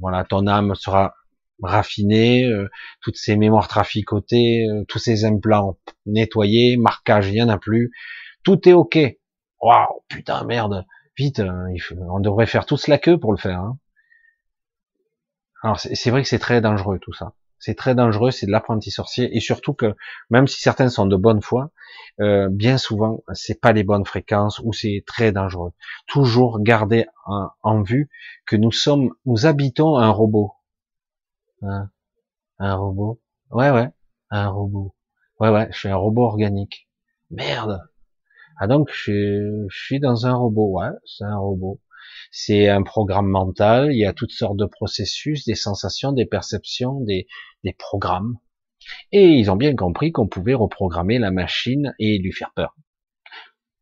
voilà, 0.00 0.24
ton 0.24 0.48
âme 0.48 0.74
sera 0.74 1.14
raffinée, 1.62 2.46
euh, 2.46 2.68
toutes 3.02 3.18
ces 3.18 3.36
mémoires 3.36 3.68
traficotées, 3.68 4.66
euh, 4.68 4.84
tous 4.88 4.98
ces 4.98 5.24
implants 5.24 5.78
nettoyés, 6.04 6.76
marquage, 6.76 7.30
il 7.30 7.40
n'y 7.40 7.58
plus, 7.58 7.92
tout 8.42 8.68
est 8.68 8.72
ok. 8.72 8.98
Waouh, 9.60 10.02
putain, 10.08 10.42
merde, 10.42 10.84
vite, 11.16 11.38
hein, 11.38 11.68
on 12.10 12.18
devrait 12.18 12.46
faire 12.46 12.66
tous 12.66 12.88
la 12.88 12.98
queue 12.98 13.20
pour 13.20 13.30
le 13.30 13.38
faire. 13.38 13.60
Hein. 13.60 13.78
Alors 15.66 15.80
c'est 15.80 16.10
vrai 16.10 16.22
que 16.22 16.28
c'est 16.28 16.38
très 16.38 16.60
dangereux 16.60 17.00
tout 17.00 17.12
ça. 17.12 17.32
C'est 17.58 17.74
très 17.74 17.96
dangereux, 17.96 18.30
c'est 18.30 18.46
de 18.46 18.52
l'apprenti 18.52 18.92
sorcier, 18.92 19.36
et 19.36 19.40
surtout 19.40 19.74
que 19.74 19.96
même 20.30 20.46
si 20.46 20.60
certains 20.60 20.88
sont 20.88 21.06
de 21.06 21.16
bonne 21.16 21.42
foi, 21.42 21.72
euh, 22.20 22.48
bien 22.48 22.78
souvent 22.78 23.24
c'est 23.32 23.60
pas 23.60 23.72
les 23.72 23.82
bonnes 23.82 24.06
fréquences 24.06 24.60
ou 24.60 24.72
c'est 24.72 25.02
très 25.08 25.32
dangereux. 25.32 25.72
Toujours 26.06 26.60
garder 26.60 27.06
en, 27.64 27.82
vue 27.82 28.08
que 28.46 28.54
nous 28.54 28.70
sommes, 28.70 29.10
nous 29.24 29.44
habitons 29.46 29.96
un 29.96 30.10
robot. 30.10 30.52
Hein? 31.62 31.90
Un 32.60 32.76
robot? 32.76 33.20
Ouais 33.50 33.72
ouais, 33.72 33.90
un 34.30 34.48
robot. 34.48 34.94
Ouais 35.40 35.48
ouais, 35.48 35.66
je 35.72 35.78
suis 35.80 35.88
un 35.88 35.96
robot 35.96 36.26
organique. 36.26 36.88
Merde. 37.30 37.82
Ah 38.60 38.68
donc 38.68 38.88
je, 38.92 39.66
je 39.68 39.84
suis 39.84 39.98
dans 39.98 40.26
un 40.26 40.34
robot. 40.34 40.78
Ouais, 40.78 40.90
c'est 41.04 41.24
un 41.24 41.38
robot. 41.38 41.80
C'est 42.30 42.68
un 42.68 42.82
programme 42.82 43.28
mental, 43.28 43.92
il 43.92 43.98
y 43.98 44.06
a 44.06 44.12
toutes 44.12 44.32
sortes 44.32 44.56
de 44.56 44.66
processus, 44.66 45.44
des 45.44 45.54
sensations, 45.54 46.12
des 46.12 46.26
perceptions, 46.26 47.00
des, 47.00 47.26
programmes. 47.78 48.38
Et 49.10 49.24
ils 49.24 49.50
ont 49.50 49.56
bien 49.56 49.74
compris 49.74 50.12
qu'on 50.12 50.28
pouvait 50.28 50.54
reprogrammer 50.54 51.18
la 51.18 51.32
machine 51.32 51.94
et 51.98 52.18
lui 52.18 52.30
faire 52.30 52.52
peur. 52.54 52.76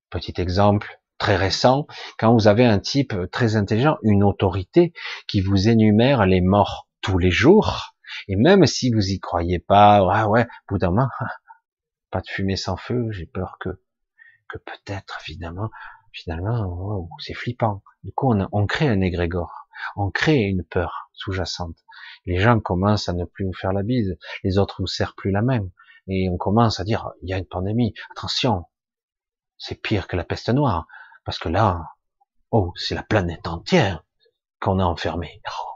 Petit 0.08 0.32
exemple 0.38 1.00
très 1.18 1.36
récent, 1.36 1.86
quand 2.18 2.32
vous 2.32 2.48
avez 2.48 2.64
un 2.64 2.78
type 2.78 3.14
très 3.30 3.56
intelligent, 3.56 3.98
une 4.02 4.22
autorité 4.22 4.92
qui 5.28 5.40
vous 5.40 5.68
énumère 5.68 6.26
les 6.26 6.40
morts 6.40 6.88
tous 7.02 7.18
les 7.18 7.30
jours, 7.30 7.94
et 8.28 8.36
même 8.36 8.66
si 8.66 8.90
vous 8.90 9.10
y 9.10 9.20
croyez 9.20 9.58
pas, 9.58 10.06
ah 10.10 10.28
ouais, 10.28 10.46
bout 10.68 10.78
pas 12.10 12.20
de 12.20 12.28
fumée 12.28 12.56
sans 12.56 12.76
feu, 12.76 13.10
j'ai 13.10 13.26
peur 13.26 13.58
que, 13.60 13.70
que 14.48 14.58
peut-être 14.58 15.20
finalement, 15.20 15.70
finalement, 16.14 17.08
c'est 17.18 17.34
flippant. 17.34 17.82
Du 18.04 18.12
coup, 18.12 18.32
on, 18.32 18.48
on, 18.52 18.66
crée 18.66 18.88
un 18.88 19.00
égrégore, 19.00 19.68
on 19.96 20.10
crée 20.10 20.42
une 20.42 20.64
peur 20.64 21.10
sous-jacente. 21.12 21.76
Les 22.24 22.38
gens 22.38 22.60
commencent 22.60 23.08
à 23.08 23.12
ne 23.12 23.24
plus 23.24 23.44
vous 23.44 23.52
faire 23.52 23.72
la 23.72 23.82
bise, 23.82 24.16
les 24.44 24.58
autres 24.58 24.76
vous 24.80 24.86
serrent 24.86 25.14
plus 25.16 25.30
la 25.30 25.42
main, 25.42 25.68
et 26.06 26.28
on 26.30 26.36
commence 26.36 26.80
à 26.80 26.84
dire, 26.84 27.10
il 27.22 27.28
y 27.28 27.34
a 27.34 27.38
une 27.38 27.46
pandémie, 27.46 27.94
attention, 28.12 28.64
c'est 29.58 29.80
pire 29.80 30.06
que 30.06 30.16
la 30.16 30.24
peste 30.24 30.48
noire, 30.50 30.86
parce 31.24 31.38
que 31.38 31.48
là, 31.48 31.82
oh, 32.50 32.72
c'est 32.76 32.94
la 32.94 33.02
planète 33.02 33.46
entière 33.46 34.04
qu'on 34.60 34.78
a 34.78 34.84
enfermée. 34.84 35.42
Oh, 35.48 35.70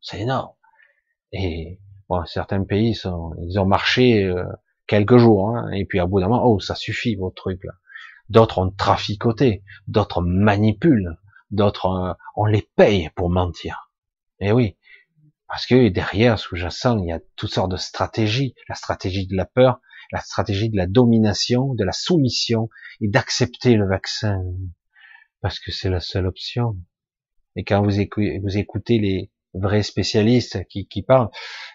c'est 0.00 0.20
énorme. 0.20 0.54
Et 1.32 1.80
bon, 2.08 2.24
certains 2.24 2.64
pays, 2.64 2.94
sont, 2.94 3.34
ils 3.42 3.58
ont 3.58 3.66
marché 3.66 4.24
euh, 4.24 4.44
quelques 4.86 5.16
jours, 5.16 5.48
hein, 5.48 5.70
et 5.72 5.84
puis 5.84 5.98
à 5.98 6.06
bout 6.06 6.20
d'un 6.20 6.28
moment, 6.28 6.44
oh, 6.44 6.60
ça 6.60 6.74
suffit, 6.74 7.16
vos 7.16 7.30
trucs 7.30 7.64
là 7.64 7.72
d'autres 8.30 8.58
ont 8.58 8.70
traficoté, 8.70 9.62
d'autres 9.86 10.22
manipulent, 10.22 11.18
d'autres 11.50 11.86
euh, 11.86 12.14
on 12.36 12.46
les 12.46 12.68
paye 12.76 13.10
pour 13.14 13.28
mentir. 13.28 13.90
Et 14.40 14.48
eh 14.48 14.52
oui, 14.52 14.78
parce 15.48 15.66
que 15.66 15.88
derrière, 15.88 16.38
sous-jacent, 16.38 16.98
il 16.98 17.08
y 17.08 17.12
a 17.12 17.20
toutes 17.36 17.52
sortes 17.52 17.70
de 17.70 17.76
stratégies, 17.76 18.54
la 18.68 18.74
stratégie 18.74 19.26
de 19.26 19.36
la 19.36 19.44
peur, 19.44 19.80
la 20.12 20.20
stratégie 20.20 20.70
de 20.70 20.76
la 20.76 20.86
domination, 20.86 21.74
de 21.74 21.84
la 21.84 21.92
soumission 21.92 22.70
et 23.00 23.08
d'accepter 23.08 23.74
le 23.74 23.86
vaccin 23.86 24.42
parce 25.40 25.58
que 25.58 25.72
c'est 25.72 25.90
la 25.90 26.00
seule 26.00 26.26
option. 26.26 26.76
Et 27.56 27.64
quand 27.64 27.82
vous 27.82 28.00
écoutez, 28.00 28.38
vous 28.38 28.56
écoutez 28.56 28.98
les 28.98 29.30
vrais 29.54 29.82
spécialistes 29.82 30.64
qui, 30.68 30.86
qui 30.86 31.02
parlent, 31.02 31.30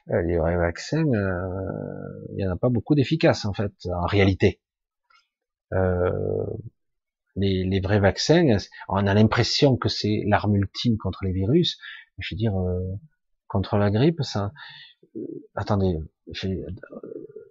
euh, 0.10 0.22
les 0.22 0.38
vrais 0.38 0.56
vaccins, 0.56 1.06
euh, 1.06 2.28
il 2.32 2.38
n'y 2.38 2.48
en 2.48 2.52
a 2.52 2.56
pas 2.56 2.70
beaucoup 2.70 2.96
d'efficaces 2.96 3.46
en 3.46 3.54
fait, 3.54 3.74
en 3.86 4.06
réalité. 4.06 4.62
Euh, 5.74 6.46
les, 7.36 7.64
les, 7.66 7.80
vrais 7.82 8.00
vaccins, 8.00 8.58
on 8.88 9.08
a 9.08 9.14
l'impression 9.14 9.76
que 9.76 9.90
c'est 9.90 10.24
l'arme 10.28 10.56
ultime 10.56 10.98
contre 10.98 11.26
les 11.26 11.34
virus. 11.34 11.78
Je 12.18 12.34
veux 12.34 12.38
dire, 12.38 12.58
euh, 12.58 12.80
contre 13.48 13.78
la 13.78 13.92
grippe, 13.92 14.22
ça. 14.22 14.52
Euh, 15.16 15.22
attendez, 15.56 15.98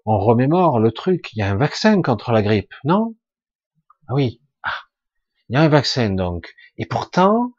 on 0.06 0.18
remémore 0.18 0.80
le 0.80 0.90
truc. 0.90 1.32
Il 1.34 1.38
y 1.38 1.42
a 1.42 1.50
un 1.50 1.56
vaccin 1.56 2.00
contre 2.02 2.32
la 2.32 2.42
grippe, 2.42 2.72
non? 2.84 3.14
Ah 4.08 4.14
oui. 4.14 4.40
Ah, 4.62 4.70
il 5.48 5.54
y 5.54 5.56
a 5.56 5.62
un 5.62 5.68
vaccin 5.68 6.10
donc. 6.10 6.54
Et 6.78 6.86
pourtant, 6.86 7.52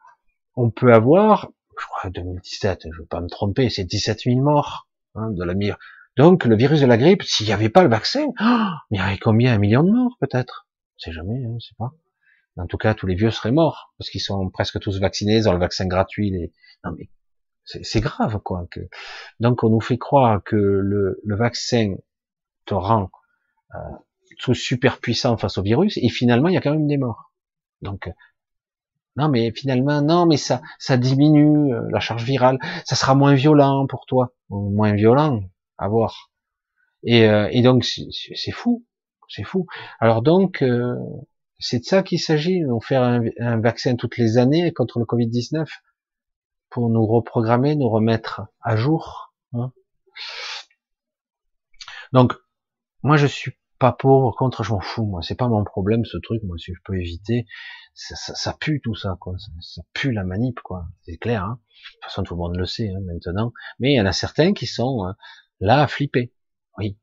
on 0.56 0.70
peut 0.70 0.92
avoir, 0.92 1.50
je 1.78 1.86
crois 1.86 2.10
2017, 2.10 2.82
je 2.84 2.88
ne 2.88 2.94
veux 2.94 3.06
pas 3.06 3.20
me 3.20 3.28
tromper, 3.28 3.68
c'est 3.70 3.84
17 3.84 4.22
000 4.24 4.40
morts 4.40 4.88
hein, 5.14 5.30
de 5.30 5.44
la 5.44 5.54
donc 6.16 6.44
le 6.44 6.56
virus 6.56 6.80
de 6.80 6.86
la 6.86 6.96
grippe, 6.96 7.22
s'il 7.22 7.46
n'y 7.46 7.52
avait 7.52 7.68
pas 7.68 7.82
le 7.82 7.88
vaccin, 7.88 8.26
oh, 8.40 8.68
il 8.90 8.98
y 8.98 9.00
aurait 9.00 9.18
combien 9.18 9.54
Un 9.54 9.58
million 9.58 9.82
de 9.82 9.90
morts 9.90 10.16
peut-être? 10.20 10.66
C'est 10.96 11.12
jamais, 11.12 11.44
hein, 11.44 11.56
c'est 11.60 11.76
pas. 11.76 11.92
En 12.58 12.66
tout 12.66 12.78
cas, 12.78 12.94
tous 12.94 13.06
les 13.06 13.14
vieux 13.14 13.30
seraient 13.30 13.52
morts 13.52 13.92
parce 13.98 14.08
qu'ils 14.08 14.22
sont 14.22 14.48
presque 14.48 14.80
tous 14.80 14.98
vaccinés, 14.98 15.36
ils 15.36 15.48
ont 15.48 15.52
le 15.52 15.58
vaccin 15.58 15.86
gratuit. 15.86 16.30
Les... 16.30 16.52
Non 16.84 16.92
mais 16.96 17.10
c'est 17.64 18.00
grave 18.00 18.40
quoi. 18.42 18.66
Que... 18.70 18.80
Donc 19.40 19.62
on 19.62 19.68
nous 19.68 19.80
fait 19.80 19.98
croire 19.98 20.42
que 20.42 20.56
le, 20.56 21.20
vaccin 21.24 21.96
te 22.64 22.74
rend 22.74 23.10
euh, 23.74 24.54
super 24.54 25.00
puissant 25.00 25.36
face 25.36 25.58
au 25.58 25.62
virus 25.62 25.98
et 25.98 26.08
finalement 26.08 26.48
il 26.48 26.54
y 26.54 26.56
a 26.56 26.60
quand 26.60 26.72
même 26.72 26.86
des 26.86 26.96
morts. 26.96 27.32
Donc 27.82 28.10
non 29.16 29.28
mais 29.28 29.50
finalement 29.50 30.00
non 30.00 30.26
mais 30.26 30.36
ça 30.36 30.62
ça 30.78 30.96
diminue 30.96 31.74
euh, 31.74 31.82
la 31.90 32.00
charge 32.00 32.24
virale, 32.24 32.58
ça 32.84 32.96
sera 32.96 33.14
moins 33.14 33.34
violent 33.34 33.86
pour 33.86 34.06
toi, 34.06 34.32
moins 34.48 34.94
violent 34.94 35.42
à 35.78 35.88
voir. 35.88 36.30
Et, 37.02 37.28
euh, 37.28 37.48
et 37.52 37.62
donc 37.62 37.84
c'est 37.84 38.52
fou, 38.52 38.84
c'est 39.28 39.44
fou. 39.44 39.66
Alors 40.00 40.22
donc 40.22 40.62
euh, 40.62 40.94
c'est 41.58 41.80
de 41.80 41.84
ça 41.84 42.02
qu'il 42.02 42.20
s'agit, 42.20 42.64
on 42.66 42.80
faire 42.80 43.02
un, 43.02 43.60
vaccin 43.60 43.96
toutes 43.96 44.16
les 44.16 44.38
années 44.38 44.72
contre 44.72 44.98
le 44.98 45.04
Covid-19 45.04 45.66
pour 46.70 46.90
nous 46.90 47.06
reprogrammer, 47.06 47.76
nous 47.76 47.88
remettre 47.88 48.42
à 48.60 48.76
jour. 48.76 49.32
Hein. 49.52 49.72
Donc 52.12 52.34
moi 53.02 53.16
je 53.16 53.26
suis 53.26 53.52
pas 53.78 53.92
pour, 53.92 54.34
contre 54.36 54.62
je 54.64 54.72
m'en 54.72 54.80
fous, 54.80 55.04
moi 55.04 55.22
c'est 55.22 55.34
pas 55.34 55.48
mon 55.48 55.62
problème 55.64 56.04
ce 56.04 56.16
truc, 56.18 56.42
moi 56.44 56.56
si 56.58 56.72
je 56.72 56.80
peux 56.84 56.96
éviter, 56.96 57.46
ça, 57.94 58.16
ça, 58.16 58.34
ça 58.34 58.56
pue 58.58 58.80
tout 58.82 58.94
ça 58.94 59.16
quoi, 59.20 59.34
ça, 59.60 59.82
pue 59.92 60.12
la 60.12 60.24
manip 60.24 60.60
quoi, 60.60 60.86
c'est 61.02 61.18
clair. 61.18 61.44
Hein. 61.44 61.60
De 61.60 61.92
toute 61.92 62.04
façon 62.04 62.22
tout 62.22 62.34
le 62.34 62.38
monde 62.38 62.56
le 62.56 62.66
sait 62.66 62.88
hein, 62.88 63.00
maintenant, 63.04 63.52
mais 63.78 63.92
il 63.92 63.96
y 63.96 64.00
en 64.00 64.06
a 64.06 64.12
certains 64.12 64.54
qui 64.54 64.66
sont 64.66 65.04
hein, 65.04 65.14
là 65.60 65.86
flipper. 65.86 66.32
Oui. 66.78 66.98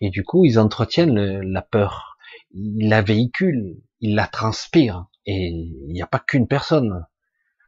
Et 0.00 0.10
du 0.10 0.24
coup, 0.24 0.44
ils 0.44 0.58
entretiennent 0.58 1.40
la 1.40 1.62
peur. 1.62 2.16
Ils 2.52 2.88
la 2.88 3.02
véhiculent, 3.02 3.80
ils 4.00 4.14
la 4.14 4.26
transpirent. 4.26 5.06
Et 5.26 5.48
il 5.48 5.92
n'y 5.92 6.02
a 6.02 6.06
pas 6.06 6.18
qu'une 6.18 6.48
personne. 6.48 7.06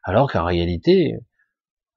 Alors 0.02 0.30
qu'en 0.30 0.44
réalité, 0.44 1.14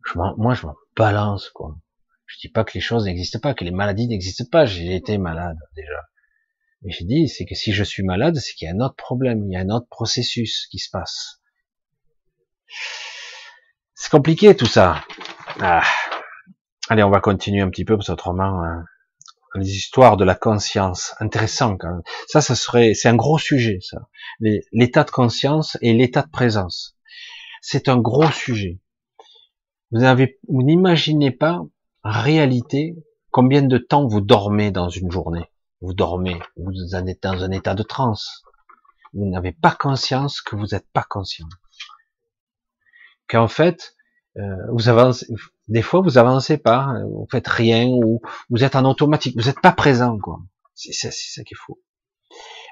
je 0.05 0.17
moi, 0.17 0.53
je 0.53 0.65
m'en 0.65 0.75
balance, 0.95 1.49
quoi. 1.49 1.77
Je 2.25 2.37
dis 2.39 2.49
pas 2.49 2.63
que 2.63 2.73
les 2.73 2.81
choses 2.81 3.05
n'existent 3.05 3.39
pas, 3.39 3.53
que 3.53 3.63
les 3.63 3.71
maladies 3.71 4.07
n'existent 4.07 4.45
pas. 4.51 4.65
J'ai 4.65 4.95
été 4.95 5.17
malade, 5.17 5.57
déjà. 5.75 6.07
Mais 6.81 6.91
j'ai 6.91 7.05
dit, 7.05 7.27
c'est 7.27 7.45
que 7.45 7.55
si 7.55 7.73
je 7.73 7.83
suis 7.83 8.03
malade, 8.03 8.35
c'est 8.35 8.53
qu'il 8.53 8.67
y 8.67 8.71
a 8.71 8.73
un 8.73 8.79
autre 8.79 8.95
problème, 8.95 9.43
il 9.45 9.53
y 9.53 9.55
a 9.55 9.61
un 9.61 9.69
autre 9.69 9.87
processus 9.89 10.67
qui 10.67 10.79
se 10.79 10.89
passe. 10.89 11.41
C'est 13.93 14.11
compliqué, 14.11 14.55
tout 14.55 14.67
ça. 14.67 15.03
Ah. 15.59 15.83
Allez, 16.89 17.03
on 17.03 17.09
va 17.09 17.19
continuer 17.19 17.61
un 17.61 17.69
petit 17.69 17.83
peu 17.83 17.97
parce 17.97 18.07
qu'autrement, 18.07 18.63
euh, 18.63 18.79
les 19.55 19.75
histoires 19.75 20.15
de 20.15 20.23
la 20.23 20.35
conscience, 20.35 21.15
intéressant 21.19 21.75
quand 21.75 21.89
même. 21.89 22.01
Ça, 22.27 22.41
ça 22.41 22.55
serait, 22.55 22.93
c'est 22.93 23.09
un 23.09 23.15
gros 23.15 23.37
sujet, 23.37 23.79
ça. 23.81 24.07
L'état 24.39 25.03
de 25.03 25.11
conscience 25.11 25.77
et 25.81 25.93
l'état 25.93 26.21
de 26.21 26.29
présence. 26.29 26.97
C'est 27.61 27.89
un 27.89 27.97
gros 27.97 28.31
sujet. 28.31 28.79
Vous 29.91 30.63
n'imaginez 30.63 31.31
pas, 31.31 31.61
en 32.03 32.11
réalité, 32.11 32.95
combien 33.31 33.61
de 33.61 33.77
temps 33.77 34.07
vous 34.07 34.21
dormez 34.21 34.71
dans 34.71 34.89
une 34.89 35.11
journée. 35.11 35.45
Vous 35.81 35.93
dormez, 35.93 36.39
vous 36.55 36.95
êtes 36.95 37.23
dans 37.23 37.43
un 37.43 37.51
état 37.51 37.75
de 37.75 37.83
transe. 37.83 38.43
vous 39.13 39.25
n'avez 39.25 39.51
pas 39.51 39.71
conscience 39.71 40.41
que 40.41 40.55
vous 40.55 40.67
n'êtes 40.71 40.89
pas 40.91 41.05
conscient. 41.07 41.47
Qu'en 43.27 43.47
fait, 43.47 43.95
euh, 44.37 44.71
vous 44.71 44.89
avancez, 44.89 45.27
des 45.67 45.81
fois 45.81 46.01
vous 46.01 46.17
avancez 46.17 46.57
pas, 46.57 46.95
vous 47.03 47.27
faites 47.29 47.47
rien 47.47 47.87
ou 47.87 48.21
vous 48.49 48.63
êtes 48.63 48.75
en 48.75 48.85
automatique, 48.85 49.35
vous 49.37 49.47
n'êtes 49.47 49.61
pas 49.61 49.71
présent 49.71 50.17
quoi. 50.17 50.39
C'est 50.73 50.93
ça, 50.93 51.09
ça 51.11 51.43
qu'il 51.43 51.57
faut. 51.57 51.81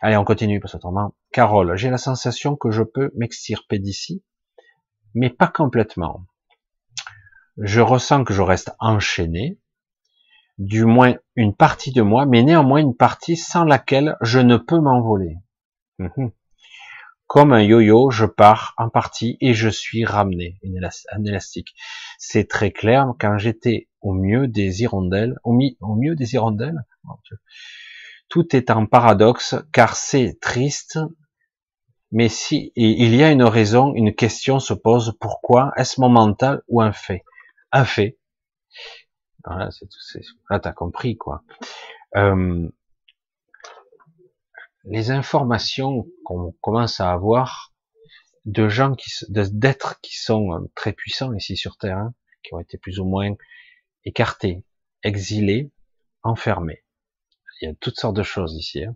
Allez, 0.02 0.18
on 0.18 0.26
continue 0.26 0.60
parce 0.60 0.76
autrement. 0.76 1.16
Carole, 1.32 1.76
j'ai 1.76 1.90
la 1.90 1.98
sensation 1.98 2.56
que 2.56 2.70
je 2.72 2.84
peux 2.84 3.12
m'extirper 3.16 3.80
d'ici, 3.80 4.24
mais 5.14 5.30
pas 5.30 5.48
complètement. 5.48 6.26
Je 7.58 7.82
ressens 7.82 8.26
que 8.26 8.34
je 8.34 8.42
reste 8.42 8.72
enchaîné, 8.80 9.60
du 10.58 10.86
moins 10.86 11.16
une 11.36 11.56
partie 11.56 11.92
de 11.92 12.02
moi, 12.02 12.26
mais 12.26 12.44
néanmoins 12.44 12.80
une 12.80 12.96
partie 12.96 13.38
sans 13.38 13.64
laquelle 13.64 14.18
je 14.22 14.40
ne 14.40 14.58
peux 14.58 14.80
m'envoler. 14.80 15.38
Mhm. 16.00 16.32
Comme 17.28 17.54
un 17.54 17.62
yo-yo, 17.62 18.12
je 18.12 18.26
pars 18.26 18.74
en 18.78 18.90
partie 18.90 19.38
et 19.42 19.54
je 19.54 19.70
suis 19.70 20.06
ramené, 20.06 20.60
un 21.12 21.24
élastique. 21.24 21.76
C'est 22.20 22.48
très 22.48 22.72
clair, 22.72 23.14
quand 23.20 23.38
j'étais 23.38 23.88
au 24.02 24.14
mieux 24.14 24.48
des 24.48 24.84
hirondelles, 24.84 25.38
au, 25.44 25.54
mieux 25.54 26.16
des 26.16 26.36
hirondelles, 26.36 26.84
tout 28.30 28.56
est 28.56 28.70
en 28.70 28.86
paradoxe, 28.86 29.56
car 29.72 29.96
c'est 29.96 30.40
triste, 30.40 31.00
mais 32.12 32.30
si 32.30 32.72
il 32.76 33.16
y 33.16 33.24
a 33.24 33.32
une 33.32 33.44
raison, 33.44 33.94
une 33.96 34.14
question 34.14 34.60
se 34.60 34.74
pose, 34.74 35.18
pourquoi 35.20 35.72
Est-ce 35.76 36.00
mon 36.00 36.10
mental 36.10 36.62
ou 36.68 36.82
un 36.82 36.92
fait? 36.92 37.24
Un 37.72 37.86
fait. 37.86 38.18
Voilà, 39.44 39.70
c'est 39.72 40.22
là 40.50 40.60
t'as 40.60 40.72
compris 40.72 41.18
quoi. 41.18 41.44
Euh, 42.16 42.68
les 44.86 45.12
informations 45.12 46.07
qu'on 46.24 46.53
commence 46.62 46.99
à 46.99 47.12
avoir 47.12 47.74
de 48.45 48.70
gens 48.70 48.94
qui, 48.94 49.10
d'êtres 49.30 49.99
qui 50.02 50.18
sont 50.18 50.53
euh, 50.53 50.60
très 50.76 50.94
puissants 50.94 51.34
ici 51.34 51.57
sur 51.57 51.78
Terre, 51.78 51.98
hein, 51.98 52.14
qui 52.44 52.53
ont 52.53 52.60
été 52.60 52.78
plus 52.78 52.99
ou 52.99 53.06
moins 53.06 53.34
écartés, 54.03 54.64
exilés, 55.03 55.72
enfermés. 56.22 56.84
Il 57.62 57.70
y 57.70 57.72
a 57.72 57.76
toutes 57.80 57.99
sortes 57.99 58.16
de 58.16 58.24
choses 58.24 58.56
ici. 58.56 58.84
Hein. 58.84 58.95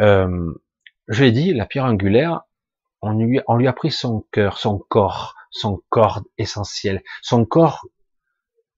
Euh, 0.00 0.54
je 1.08 1.24
l'ai 1.24 1.32
dit, 1.32 1.52
la 1.52 1.66
pierre 1.66 1.84
angulaire, 1.84 2.42
on 3.02 3.12
lui, 3.12 3.40
on 3.46 3.56
lui 3.56 3.68
a 3.68 3.72
pris 3.72 3.90
son 3.90 4.26
cœur, 4.32 4.58
son 4.58 4.78
corps, 4.78 5.34
son 5.50 5.82
corps 5.90 6.22
essentiel, 6.38 7.02
son 7.22 7.44
corps. 7.44 7.86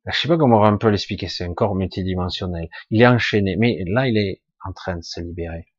Je 0.06 0.18
sais 0.18 0.28
pas 0.28 0.38
comment 0.38 0.56
on 0.56 0.60
va 0.60 0.68
un 0.68 0.76
peu 0.76 0.88
l'expliquer. 0.88 1.28
C'est 1.28 1.44
un 1.44 1.54
corps 1.54 1.74
multidimensionnel. 1.74 2.68
Il 2.90 3.02
est 3.02 3.06
enchaîné, 3.06 3.56
mais 3.56 3.84
là, 3.86 4.08
il 4.08 4.16
est 4.16 4.42
en 4.64 4.72
train 4.72 4.96
de 4.96 5.02
se 5.02 5.20
libérer. 5.20 5.72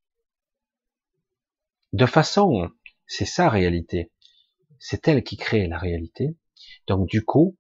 De 1.94 2.06
façon, 2.06 2.70
c'est 3.06 3.26
sa 3.26 3.50
réalité. 3.50 4.12
C'est 4.80 5.08
elle 5.08 5.24
qui 5.24 5.38
crée 5.38 5.68
la 5.68 5.78
réalité. 5.78 6.38
Donc 6.88 7.08
du 7.08 7.24
coup, 7.24 7.58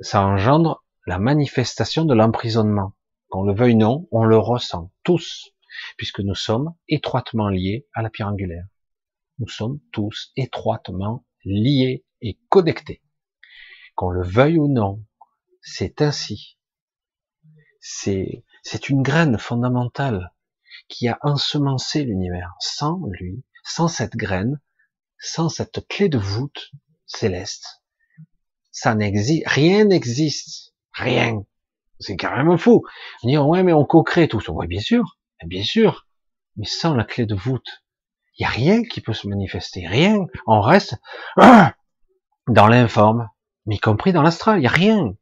ça 0.00 0.22
engendre 0.22 0.84
la 1.06 1.18
manifestation 1.18 2.04
de 2.04 2.14
l'emprisonnement. 2.14 2.94
Qu'on 3.28 3.44
le 3.44 3.54
veuille 3.54 3.74
non, 3.74 4.06
on 4.12 4.24
le 4.24 4.38
ressent 4.38 4.92
tous, 5.02 5.54
puisque 5.96 6.20
nous 6.20 6.34
sommes 6.34 6.74
étroitement 6.88 7.48
liés 7.48 7.86
à 7.94 8.02
la 8.02 8.10
pierre 8.10 8.28
angulaire. 8.28 8.66
Nous 9.38 9.48
sommes 9.48 9.80
tous 9.90 10.32
étroitement 10.36 11.24
liés 11.44 12.04
et 12.20 12.38
connectés. 12.48 13.02
Qu'on 13.94 14.10
le 14.10 14.22
veuille 14.22 14.58
ou 14.58 14.68
non, 14.68 15.04
c'est 15.62 16.02
ainsi. 16.02 16.58
C'est, 17.80 18.44
c'est 18.62 18.88
une 18.88 19.02
graine 19.02 19.38
fondamentale 19.38 20.33
qui 20.88 21.08
a 21.08 21.18
ensemencé 21.22 22.04
l'univers. 22.04 22.54
Sans 22.60 23.00
lui, 23.10 23.42
sans 23.64 23.88
cette 23.88 24.16
graine, 24.16 24.60
sans 25.18 25.48
cette 25.48 25.86
clé 25.88 26.08
de 26.08 26.18
voûte 26.18 26.70
céleste, 27.06 27.82
ça 28.70 28.94
n'existe, 28.94 29.46
rien 29.46 29.84
n'existe, 29.84 30.74
rien. 30.92 31.44
C'est 32.00 32.16
carrément 32.16 32.58
fou. 32.58 32.84
Dire 33.22 33.46
ouais 33.46 33.62
mais 33.62 33.72
on 33.72 33.84
co-crée 33.84 34.28
tout 34.28 34.40
ça. 34.40 34.52
Oui 34.52 34.66
bien 34.66 34.80
sûr, 34.80 35.18
bien 35.44 35.62
sûr, 35.62 36.06
mais 36.56 36.66
sans 36.66 36.94
la 36.94 37.04
clé 37.04 37.26
de 37.26 37.34
voûte, 37.34 37.84
il 38.36 38.42
y 38.42 38.46
a 38.46 38.48
rien 38.48 38.82
qui 38.82 39.00
peut 39.00 39.12
se 39.12 39.28
manifester, 39.28 39.86
rien. 39.86 40.26
On 40.46 40.60
reste 40.60 40.96
dans 42.48 42.66
l'informe, 42.66 43.28
mais 43.66 43.76
y 43.76 43.78
compris 43.78 44.12
dans 44.12 44.22
l'astral, 44.22 44.58
il 44.58 44.64
y 44.64 44.66
a 44.66 44.70
rien, 44.70 45.14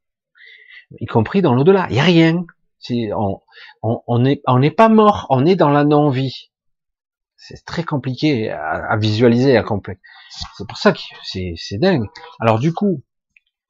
y 0.99 1.07
compris 1.07 1.43
dans 1.43 1.55
l'au-delà, 1.55 1.87
il 1.91 1.97
y 1.97 2.01
a 2.01 2.05
rien. 2.05 2.47
On, 2.91 3.41
on 3.83 4.19
n'est 4.19 4.43
on 4.47 4.71
pas 4.71 4.89
mort, 4.89 5.27
on 5.31 5.47
est 5.47 5.57
dans 5.57 5.71
la 5.71 5.85
non-vie. 5.85 6.51
C'est 7.37 7.65
très 7.65 7.83
compliqué 7.83 8.51
à, 8.51 8.97
visualiser, 8.97 9.57
à 9.57 9.63
complexe. 9.63 10.01
C'est 10.57 10.67
pour 10.67 10.79
ça 10.79 10.93
que 10.93 11.01
c'est 11.25 11.79
dingue. 11.79 12.07
Alors 12.41 12.59
du 12.59 12.73
coup, 12.73 13.03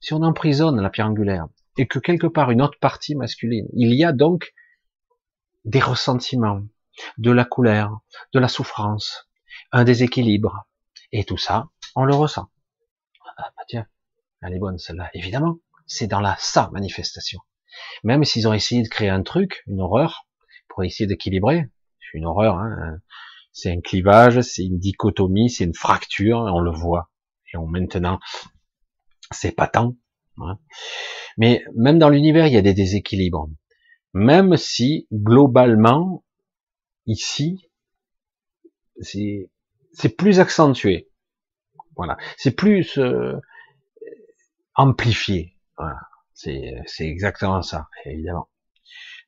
si 0.01 0.13
on 0.13 0.23
emprisonne 0.23 0.81
la 0.81 0.91
pierre 0.91 1.07
angulaire 1.07 1.47
et 1.79 1.87
que 1.87 1.99
quelque 1.99 2.27
part 2.27 2.51
une 2.51 2.61
autre 2.61 2.79
partie 2.79 3.15
masculine, 3.15 3.67
il 3.73 3.95
y 3.95 4.05
a 4.05 4.13
donc 4.13 4.53
des 5.65 5.81
ressentiments, 5.81 6.63
de 7.19 7.31
la 7.31 7.45
colère, 7.45 7.99
de 8.35 8.41
la 8.41 8.49
souffrance, 8.49 9.29
un 9.71 9.85
déséquilibre, 9.85 10.67
et 11.13 11.25
tout 11.25 11.39
ça, 11.39 11.69
on 11.95 12.05
le 12.05 12.15
ressent. 12.15 12.51
Ah 13.37 13.51
bah 13.57 13.63
tiens, 13.69 13.87
elle 14.43 14.55
est 14.55 14.59
bonne 14.59 14.79
celle-là. 14.79 15.11
Évidemment, 15.15 15.59
c'est 15.87 16.07
dans 16.07 16.21
la 16.21 16.37
sa 16.39 16.69
manifestation. 16.73 17.41
Même 18.05 18.24
s'ils 18.24 18.49
ont 18.49 18.53
essayé 18.53 18.82
de 18.82 18.89
créer 18.89 19.09
un 19.09 19.23
truc, 19.23 19.62
une 19.66 19.81
horreur, 19.81 20.27
pour 20.69 20.85
essayer 20.85 21.07
d'équilibrer, 21.07 21.69
c'est 22.01 22.19
une 22.19 22.27
horreur, 22.27 22.57
hein, 22.57 22.99
c'est 23.53 23.70
un 23.70 23.81
clivage, 23.81 24.40
c'est 24.40 24.65
une 24.65 24.78
dichotomie, 24.78 25.51
c'est 25.51 25.65
une 25.65 25.74
fracture, 25.74 26.39
on 26.39 26.61
le 26.61 26.70
voit. 26.70 27.11
Et 27.53 27.59
on, 27.59 27.66
maintenant, 27.66 28.19
c'est 29.31 29.53
pas 29.53 29.66
tant. 29.66 29.97
Hein. 30.39 30.59
Mais 31.36 31.62
même 31.77 31.99
dans 31.99 32.09
l'univers, 32.09 32.47
il 32.47 32.55
y 32.55 32.57
a 32.57 32.62
des 32.62 32.74
déséquilibres. 32.74 33.49
Même 34.15 34.57
si, 34.57 35.07
globalement, 35.12 36.24
ici, 37.07 37.70
c'est, 39.01 39.51
c'est 39.93 40.16
plus 40.16 40.40
accentué. 40.40 41.11
Voilà. 41.97 42.16
C'est 42.36 42.53
plus 42.53 42.99
euh, 42.99 43.39
amplifié. 44.74 45.57
Voilà. 45.77 46.01
C'est, 46.44 47.06
exactement 47.06 47.62
ça, 47.62 47.89
évidemment 48.05 48.48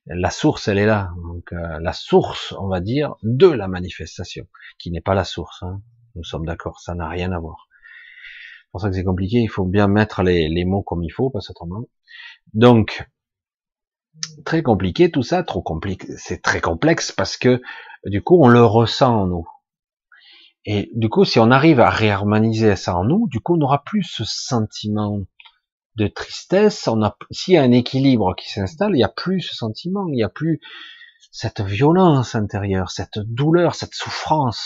la 0.06 0.30
source, 0.30 0.68
elle 0.68 0.78
est 0.78 0.86
là. 0.86 1.10
Donc 1.22 1.52
euh, 1.52 1.78
la 1.80 1.92
source, 1.92 2.54
on 2.58 2.68
va 2.68 2.80
dire, 2.80 3.14
de 3.22 3.48
la 3.48 3.68
manifestation, 3.68 4.46
qui 4.78 4.90
n'est 4.90 5.00
pas 5.00 5.14
la 5.14 5.24
source. 5.24 5.62
Hein. 5.62 5.80
Nous 6.14 6.24
sommes 6.24 6.46
d'accord, 6.46 6.80
ça 6.80 6.94
n'a 6.94 7.08
rien 7.08 7.32
à 7.32 7.38
voir. 7.38 7.68
C'est 8.64 8.70
pour 8.72 8.80
ça 8.80 8.90
que 8.90 8.96
c'est 8.96 9.04
compliqué. 9.04 9.38
Il 9.38 9.48
faut 9.48 9.64
bien 9.64 9.88
mettre 9.88 10.22
les, 10.22 10.64
mots 10.64 10.82
comme 10.82 11.02
il 11.02 11.10
faut, 11.10 11.30
pas 11.30 11.40
autrement. 11.48 11.84
Donc 12.52 13.08
très 14.44 14.62
compliqué 14.62 15.10
tout 15.10 15.22
ça, 15.22 15.42
trop 15.42 15.62
compliqué. 15.62 16.08
C'est 16.18 16.42
très 16.42 16.60
complexe 16.60 17.10
parce 17.10 17.36
que 17.36 17.62
du 18.04 18.22
coup 18.22 18.38
on 18.42 18.48
le 18.48 18.64
ressent 18.64 19.22
en 19.22 19.26
nous. 19.26 19.48
Et 20.66 20.90
du 20.94 21.10
coup, 21.10 21.26
si 21.26 21.38
on 21.38 21.50
arrive 21.50 21.78
à 21.80 21.90
réharmoniser 21.90 22.74
ça 22.74 22.96
en 22.96 23.04
nous, 23.04 23.28
du 23.28 23.40
coup, 23.40 23.54
on 23.54 23.58
n'aura 23.58 23.84
plus 23.84 24.02
ce 24.02 24.24
sentiment 24.24 25.20
de 25.96 26.08
tristesse, 26.08 26.88
on 26.88 27.02
a, 27.02 27.16
s'il 27.30 27.54
y 27.54 27.56
a 27.56 27.62
un 27.62 27.72
équilibre 27.72 28.34
qui 28.36 28.50
s'installe, 28.50 28.92
il 28.92 28.98
n'y 28.98 29.04
a 29.04 29.08
plus 29.08 29.40
ce 29.40 29.54
sentiment, 29.54 30.06
il 30.08 30.14
n'y 30.14 30.24
a 30.24 30.28
plus 30.28 30.60
cette 31.30 31.60
violence 31.60 32.34
intérieure, 32.34 32.90
cette 32.90 33.18
douleur, 33.18 33.74
cette 33.74 33.94
souffrance. 33.94 34.64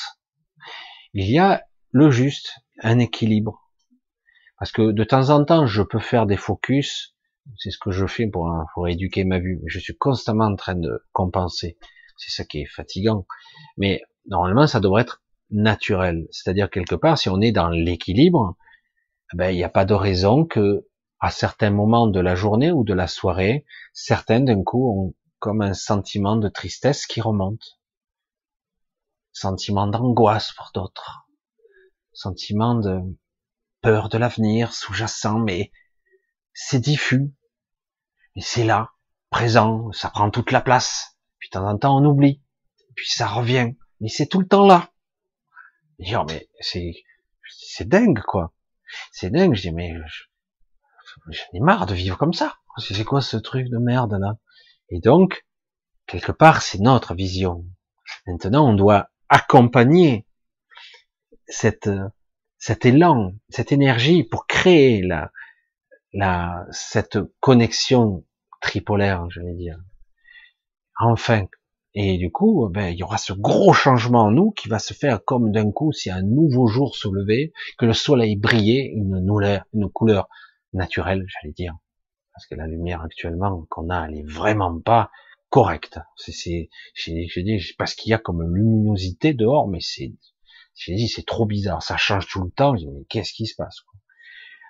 Il 1.15 1.31
y 1.31 1.39
a 1.39 1.65
le 1.93 2.11
juste, 2.11 2.53
un 2.83 2.99
équilibre. 2.99 3.71
Parce 4.59 4.73
que 4.73 4.91
de 4.91 5.05
temps 5.05 5.31
en 5.31 5.45
temps, 5.45 5.67
je 5.67 5.83
peux 5.83 5.99
faire 5.99 6.27
des 6.27 6.37
focus, 6.37 7.15
c'est 7.57 7.71
ce 7.71 7.79
que 7.79 7.91
je 7.91 8.07
fais 8.07 8.27
pour, 8.27 8.51
pour 8.75 8.89
éduquer 8.89 9.25
ma 9.25 9.39
vue, 9.39 9.61
je 9.67 9.79
suis 9.79 9.97
constamment 9.97 10.47
en 10.47 10.57
train 10.57 10.75
de 10.75 11.05
compenser. 11.13 11.79
C'est 12.17 12.31
ça 12.31 12.45
qui 12.45 12.61
est 12.61 12.67
fatigant. 12.67 13.27
Mais 13.77 14.03
normalement, 14.27 14.67
ça 14.67 14.81
devrait 14.81 15.03
être 15.03 15.23
naturel. 15.51 16.27
C'est-à-dire 16.31 16.69
quelque 16.69 16.95
part, 16.95 17.17
si 17.17 17.29
on 17.29 17.41
est 17.41 17.53
dans 17.53 17.69
l'équilibre, 17.69 18.57
ben, 19.35 19.51
il 19.51 19.57
n'y 19.57 19.65
a 19.65 19.69
pas 19.69 19.85
de 19.85 19.95
raison 19.95 20.45
que 20.45 20.88
à 21.21 21.31
certains 21.31 21.71
moments 21.71 22.07
de 22.07 22.21
la 22.21 22.35
journée 22.35 22.71
ou 22.71 22.85
de 22.85 22.95
la 22.95 23.09
soirée, 23.09 23.65
certains 23.93 24.41
d'un 24.41 24.63
coup 24.63 24.91
ont 24.91 25.15
comme 25.39 25.63
un 25.63 25.75
sentiment 25.75 26.37
de 26.37 26.49
tristesse 26.49 27.07
qui 27.07 27.21
remonte. 27.21 27.79
Sentiment 29.33 29.87
d'angoisse 29.87 30.53
pour 30.53 30.71
d'autres. 30.75 31.29
Sentiment 32.13 32.75
de 32.75 33.01
peur 33.81 34.09
de 34.09 34.19
l'avenir 34.19 34.73
sous-jacent, 34.73 35.39
mais 35.39 35.71
c'est 36.53 36.81
diffus. 36.81 37.33
Mais 38.35 38.43
c'est 38.43 38.65
là, 38.65 38.91
présent, 39.31 39.93
ça 39.93 40.11
prend 40.11 40.31
toute 40.31 40.51
la 40.51 40.61
place. 40.61 41.19
Puis 41.39 41.49
de 41.49 41.53
temps 41.53 41.69
en 41.69 41.79
temps 41.79 41.99
on 41.99 42.05
oublie. 42.05 42.43
Puis 42.97 43.09
ça 43.09 43.29
revient. 43.29 43.75
Mais 44.01 44.09
c'est 44.09 44.27
tout 44.27 44.41
le 44.41 44.49
temps 44.49 44.67
là. 44.67 44.91
Dire, 45.99 46.25
mais 46.27 46.49
c'est, 46.61 46.95
c'est 47.49 47.89
dingue, 47.89 48.21
quoi. 48.21 48.53
C'est 49.13 49.31
dingue. 49.31 49.55
Je 49.55 49.63
dis, 49.63 49.73
mais 49.73 49.93
j'en 51.29 51.45
ai 51.55 51.61
marre 51.61 51.87
de 51.87 51.95
vivre 51.95 52.19
comme 52.19 52.33
ça. 52.33 52.57
C'est 52.79 53.05
quoi 53.05 53.21
ce 53.21 53.37
truc 53.37 53.69
de 53.69 53.79
merde 53.79 54.17
là? 54.21 54.37
Et 54.91 55.01
donc, 55.01 55.47
quelque 56.07 56.33
part, 56.33 56.63
c'est 56.63 56.79
notre 56.79 57.15
vision. 57.15 57.65
Maintenant, 58.27 58.69
on 58.69 58.75
doit 58.75 59.11
accompagner 59.29 60.27
cette, 61.47 61.91
cet 62.59 62.87
élan, 62.87 63.35
cette 63.49 63.73
énergie 63.73 64.25
pour 64.25 64.47
créer 64.47 65.03
la, 65.03 65.31
la, 66.13 66.67
cette 66.71 67.19
connexion 67.41 68.25
tripolaire, 68.61 69.29
je 69.31 69.41
vais 69.41 69.55
dire. 69.55 69.79
Enfin. 70.99 71.47
Et 71.95 72.19
du 72.19 72.31
coup, 72.31 72.69
ben, 72.71 72.91
il 72.91 72.99
y 72.99 73.03
aura 73.03 73.19
ce 73.19 73.33
gros 73.33 73.73
changement 73.73 74.25
en 74.25 74.31
nous 74.31 74.51
qui 74.53 74.69
va 74.69 74.79
se 74.79 74.95
faire 74.95 75.25
comme 75.25 75.51
d'un 75.51 75.73
coup, 75.73 75.91
si 75.91 76.11
un 76.11 76.23
nouveau 76.23 76.69
jour 76.69 76.95
se 76.95 77.09
levait, 77.09 77.53
que 77.77 77.87
le 77.87 77.93
soleil 77.93 78.37
brillait, 78.37 78.93
une 78.95 79.27
couleur, 79.27 79.65
une 79.73 79.91
couleur 79.91 80.29
naturelle, 80.73 81.25
j'allais 81.29 81.53
dire. 81.53 81.77
Parce 82.33 82.47
que 82.47 82.55
la 82.55 82.67
lumière 82.67 83.03
actuellement 83.03 83.67
qu'on 83.69 83.91
a, 83.91 84.07
elle 84.07 84.19
est 84.19 84.29
vraiment 84.29 84.81
pas 84.81 85.11
correcte. 85.51 85.99
C'est, 86.17 86.69
je 86.95 87.41
dis, 87.41 87.75
parce 87.79 87.95
qu'il 87.95 88.11
y 88.11 88.15
a 88.15 88.19
comme 88.19 88.43
luminosité 88.55 89.35
dehors, 89.35 89.69
mais 89.69 89.81
c'est, 89.81 90.13
j'ai 90.75 90.95
dit, 90.95 91.09
c'est 91.09 91.27
trop 91.27 91.47
bizarre, 91.47 91.83
ça 91.83 91.97
change 91.97 92.29
tout 92.29 92.45
le 92.45 92.51
temps. 92.51 92.75
Mais 92.75 93.05
qu'est-ce 93.09 93.33
qui 93.33 93.47
se 93.47 93.57
passe 93.57 93.81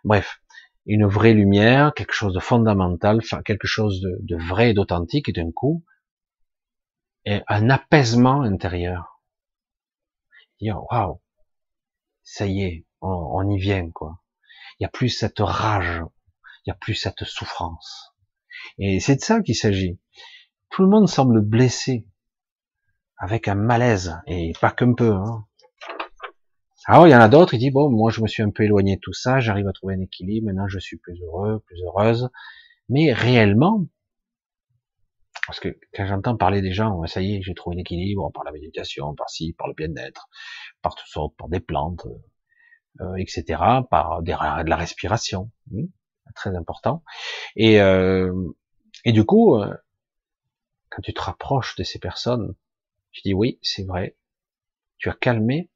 Bref, 0.05 0.41
une 0.87 1.07
vraie 1.07 1.35
lumière, 1.35 1.93
quelque 1.95 2.15
chose 2.15 2.33
de 2.33 2.41
fondamental, 2.41 3.21
quelque 3.45 3.67
chose 3.67 4.01
de, 4.01 4.17
de 4.21 4.37
vrai 4.37 4.71
et 4.71 4.75
d'authentique, 4.75 5.29
et 5.29 5.33
d'un 5.33 5.51
coup, 5.51 5.85
et 7.27 7.43
un 7.47 7.69
apaisement 7.69 8.41
intérieur. 8.41 9.21
Dire, 10.61 10.81
waouh, 10.91 11.21
ça 12.23 12.47
y 12.47 12.63
est, 12.63 12.87
on, 13.01 13.09
on, 13.11 13.51
y 13.51 13.59
vient, 13.59 13.91
quoi. 13.91 14.23
Il 14.79 14.85
n'y 14.85 14.87
a 14.87 14.91
plus 14.91 15.09
cette 15.09 15.41
rage, 15.41 16.03
il 16.65 16.71
n'y 16.71 16.73
a 16.73 16.77
plus 16.77 16.95
cette 16.95 17.25
souffrance. 17.25 18.15
Et 18.79 19.01
c'est 19.01 19.17
de 19.17 19.21
ça 19.21 19.43
qu'il 19.43 19.57
s'agit. 19.57 19.99
Tout 20.71 20.83
le 20.83 20.89
monde 20.89 21.09
semble 21.09 21.41
blessé, 21.41 22.07
avec 23.17 23.49
un 23.49 23.55
malaise, 23.55 24.21
et 24.27 24.53
pas 24.61 24.71
qu'un 24.71 24.95
peu. 24.95 25.13
Hein. 25.13 25.47
Alors 26.87 27.07
il 27.07 27.11
y 27.11 27.15
en 27.15 27.21
a 27.21 27.29
d'autres, 27.29 27.55
il 27.55 27.59
dit 27.59 27.71
bon, 27.71 27.91
moi 27.91 28.11
je 28.11 28.23
me 28.23 28.29
suis 28.29 28.43
un 28.43 28.51
peu 28.51 28.63
éloigné 28.63 28.97
de 28.97 29.01
tout 29.01 29.13
ça, 29.13 29.41
j'arrive 29.41 29.69
à 29.69 29.73
trouver 29.73 29.95
un 29.95 30.01
équilibre, 30.01 30.47
maintenant 30.47 30.69
je 30.69 30.79
suis 30.79 30.97
plus 30.97 31.21
heureux, 31.23 31.61
plus 31.67 31.83
heureuse. 31.83 32.31
Mais 32.89 33.13
réellement, 33.13 33.85
parce 35.47 35.61
que 35.61 35.79
quand 35.95 36.07
j'entends 36.07 36.37
parler 36.37 36.63
des 36.63 36.73
gens, 36.73 37.05
ça 37.07 37.21
y 37.21 37.37
est, 37.37 37.43
j'ai 37.43 37.55
trouvé 37.55 37.77
un 37.77 37.81
équilibre 37.81 38.31
par 38.33 38.45
la 38.45 38.53
méditation, 38.53 39.15
par 39.15 39.29
ci, 39.29 39.55
par 39.55 39.67
le 39.67 39.75
bien-être, 39.75 40.29
par 40.83 40.95
toutes 40.95 41.09
sortes, 41.09 41.37
par 41.37 41.49
des 41.49 41.61
plantes, 41.61 42.07
euh, 43.01 43.15
etc., 43.17 43.45
par 43.91 44.23
des, 44.23 44.33
de 44.33 44.69
la 44.69 44.77
respiration, 44.77 45.51
hmm, 45.71 45.87
très 46.35 46.57
important. 46.57 47.05
Et, 47.57 47.81
euh, 47.81 48.33
et 49.05 49.13
du 49.13 49.25
coup, 49.25 49.57
euh, 49.57 49.73
quand 50.91 51.03
tu 51.03 51.15
te 51.15 51.21
rapproches 51.21 51.77
de 51.77 51.85
ces 51.85 51.99
personnes, 51.99 52.55
tu 53.13 53.23
dis 53.25 53.35
oui, 53.35 53.59
c'est 53.63 53.85
vrai, 53.85 54.17
tu 54.99 55.09
as 55.09 55.15
calmé 55.15 55.71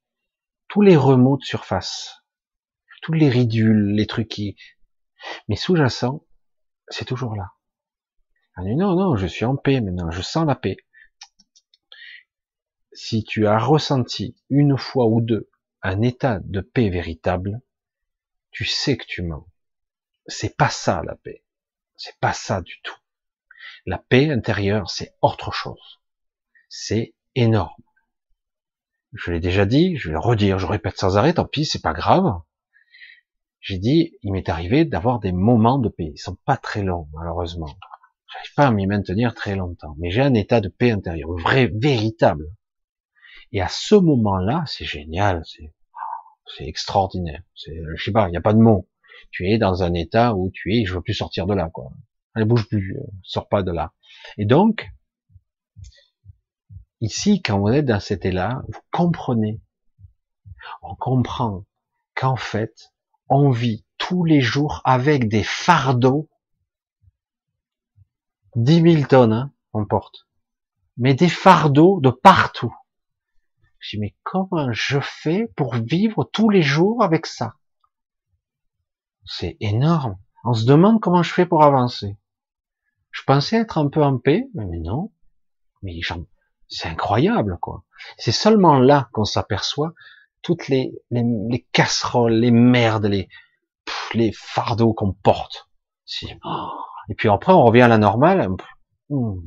tous 0.69 0.82
les 0.82 0.97
remous 0.97 1.36
de 1.36 1.44
surface, 1.44 2.24
tous 3.03 3.12
les 3.12 3.28
ridules, 3.28 3.94
les 3.94 4.07
trucs 4.07 4.28
qui, 4.28 4.57
mais 5.49 5.57
sous-jacent, 5.57 6.24
c'est 6.89 7.05
toujours 7.05 7.36
là. 7.36 7.53
Non, 8.59 8.94
non, 8.97 9.16
je 9.16 9.27
suis 9.27 9.44
en 9.44 9.57
paix 9.57 9.81
maintenant, 9.81 10.11
je 10.11 10.23
sens 10.23 10.47
la 10.47 10.57
paix. 10.57 10.77
Si 12.93 13.24
tu 13.24 13.47
as 13.47 13.59
ressenti 13.59 14.36
une 14.51 14.77
fois 14.77 15.07
ou 15.07 15.20
deux 15.20 15.49
un 15.82 16.00
état 16.00 16.38
de 16.40 16.60
paix 16.60 16.88
véritable, 16.88 17.60
tu 18.50 18.64
sais 18.64 18.96
que 18.96 19.06
tu 19.06 19.22
mens. 19.22 19.46
C'est 20.26 20.56
pas 20.56 20.70
ça 20.70 21.02
la 21.04 21.16
paix. 21.16 21.44
C'est 21.96 22.18
pas 22.20 22.32
ça 22.32 22.60
du 22.60 22.80
tout. 22.82 22.96
La 23.86 23.98
paix 23.98 24.30
intérieure, 24.30 24.90
c'est 24.90 25.16
autre 25.22 25.52
chose. 25.52 26.00
C'est 26.68 27.14
énorme. 27.34 27.82
Je 29.12 29.32
l'ai 29.32 29.40
déjà 29.40 29.66
dit, 29.66 29.96
je 29.96 30.09
vais 30.09 30.14
le 30.14 30.20
redire, 30.20 30.59
je 30.59 30.66
répète 30.66 30.98
sans 30.98 31.16
arrêt, 31.16 31.34
tant 31.34 31.44
pis, 31.44 31.66
c'est 31.66 31.82
pas 31.82 31.92
grave. 31.92 32.40
J'ai 33.60 33.78
dit, 33.78 34.16
il 34.22 34.32
m'est 34.32 34.48
arrivé 34.48 34.84
d'avoir 34.84 35.18
des 35.18 35.32
moments 35.32 35.78
de 35.78 35.88
paix. 35.88 36.12
Ils 36.14 36.18
sont 36.18 36.36
pas 36.44 36.56
très 36.56 36.82
longs, 36.82 37.09
malheureusement. 37.12 37.68
J'arrive 38.32 38.54
pas 38.54 38.66
à 38.68 38.70
m'y 38.70 38.86
maintenir 38.86 39.34
très 39.34 39.54
longtemps. 39.54 39.94
Mais 39.98 40.10
j'ai 40.10 40.22
un 40.22 40.34
état 40.34 40.60
de 40.60 40.68
paix 40.68 40.90
intérieure, 40.90 41.32
vrai, 41.38 41.70
véritable. 41.74 42.46
Et 43.52 43.60
à 43.60 43.68
ce 43.68 43.94
moment-là, 43.94 44.64
c'est 44.66 44.84
génial, 44.84 45.42
c'est, 45.44 45.72
c'est 46.56 46.64
extraordinaire. 46.64 47.42
C'est, 47.54 47.78
je 47.96 48.04
sais 48.04 48.12
pas, 48.12 48.28
il 48.28 48.30
n'y 48.30 48.36
a 48.36 48.42
pas 48.42 48.54
de 48.54 48.58
mots. 48.58 48.88
Tu 49.30 49.48
es 49.50 49.58
dans 49.58 49.82
un 49.82 49.94
état 49.94 50.34
où 50.34 50.50
tu 50.52 50.74
es, 50.74 50.84
je 50.84 50.94
veux 50.94 51.02
plus 51.02 51.14
sortir 51.14 51.46
de 51.46 51.54
là, 51.54 51.70
quoi. 51.72 51.90
Allez, 52.34 52.46
bouge 52.46 52.68
plus, 52.68 52.96
euh, 52.96 53.06
sors 53.22 53.48
pas 53.48 53.62
de 53.62 53.72
là. 53.72 53.92
Et 54.38 54.46
donc, 54.46 54.90
Ici, 57.02 57.42
quand 57.42 57.58
vous 57.58 57.70
êtes 57.70 57.86
dans 57.86 57.98
cet 57.98 58.24
état, 58.24 58.62
vous 58.68 58.80
comprenez, 58.92 59.60
on 60.82 60.94
comprend 60.94 61.64
qu'en 62.14 62.36
fait, 62.36 62.92
on 63.28 63.50
vit 63.50 63.84
tous 63.98 64.22
les 64.24 64.40
jours 64.40 64.82
avec 64.84 65.28
des 65.28 65.42
fardeaux, 65.42 66.28
10 68.54 68.98
000 68.98 69.08
tonnes, 69.08 69.32
hein, 69.32 69.52
on 69.72 69.84
porte, 69.84 70.28
mais 70.96 71.14
des 71.14 71.28
fardeaux 71.28 72.00
de 72.00 72.10
partout. 72.10 72.72
Je 73.82 73.96
dis, 73.96 74.00
mais 74.00 74.14
comment 74.22 74.72
je 74.72 75.00
fais 75.00 75.48
pour 75.56 75.74
vivre 75.74 76.22
tous 76.32 76.48
les 76.48 76.62
jours 76.62 77.02
avec 77.02 77.26
ça? 77.26 77.54
C'est 79.24 79.56
énorme. 79.59 80.18
On 80.44 80.54
se 80.54 80.64
demande 80.66 81.00
comment 81.00 81.24
je 81.24 81.32
fais 81.32 81.46
pour 81.46 81.64
avancer. 81.64 82.16
Je 83.10 83.22
pensais 83.24 83.56
être 83.56 83.78
un 83.78 83.88
peu 83.88 84.02
en 84.02 84.18
paix, 84.18 84.48
mais 84.54 84.78
non. 84.78 85.12
Mais 85.82 85.98
c'est 86.68 86.88
incroyable, 86.88 87.59
quoi. 87.60 87.82
C'est 88.18 88.32
seulement 88.32 88.78
là 88.78 89.09
qu'on 89.12 89.24
s'aperçoit 89.24 89.92
toutes 90.42 90.68
les, 90.68 90.92
les, 91.10 91.66
casseroles, 91.72 92.34
les 92.34 92.52
merdes, 92.52 93.06
les, 93.06 93.28
les 94.14 94.32
fardeaux 94.32 94.94
qu'on 94.94 95.12
porte. 95.12 95.68
Oh. 96.44 96.68
Et 97.09 97.16
puis 97.16 97.28
après, 97.28 97.52
on 97.52 97.64
revient 97.64 97.82
à 97.82 97.88
la 97.88 97.98
normale. 97.98 98.48
Hmm, 99.09 99.40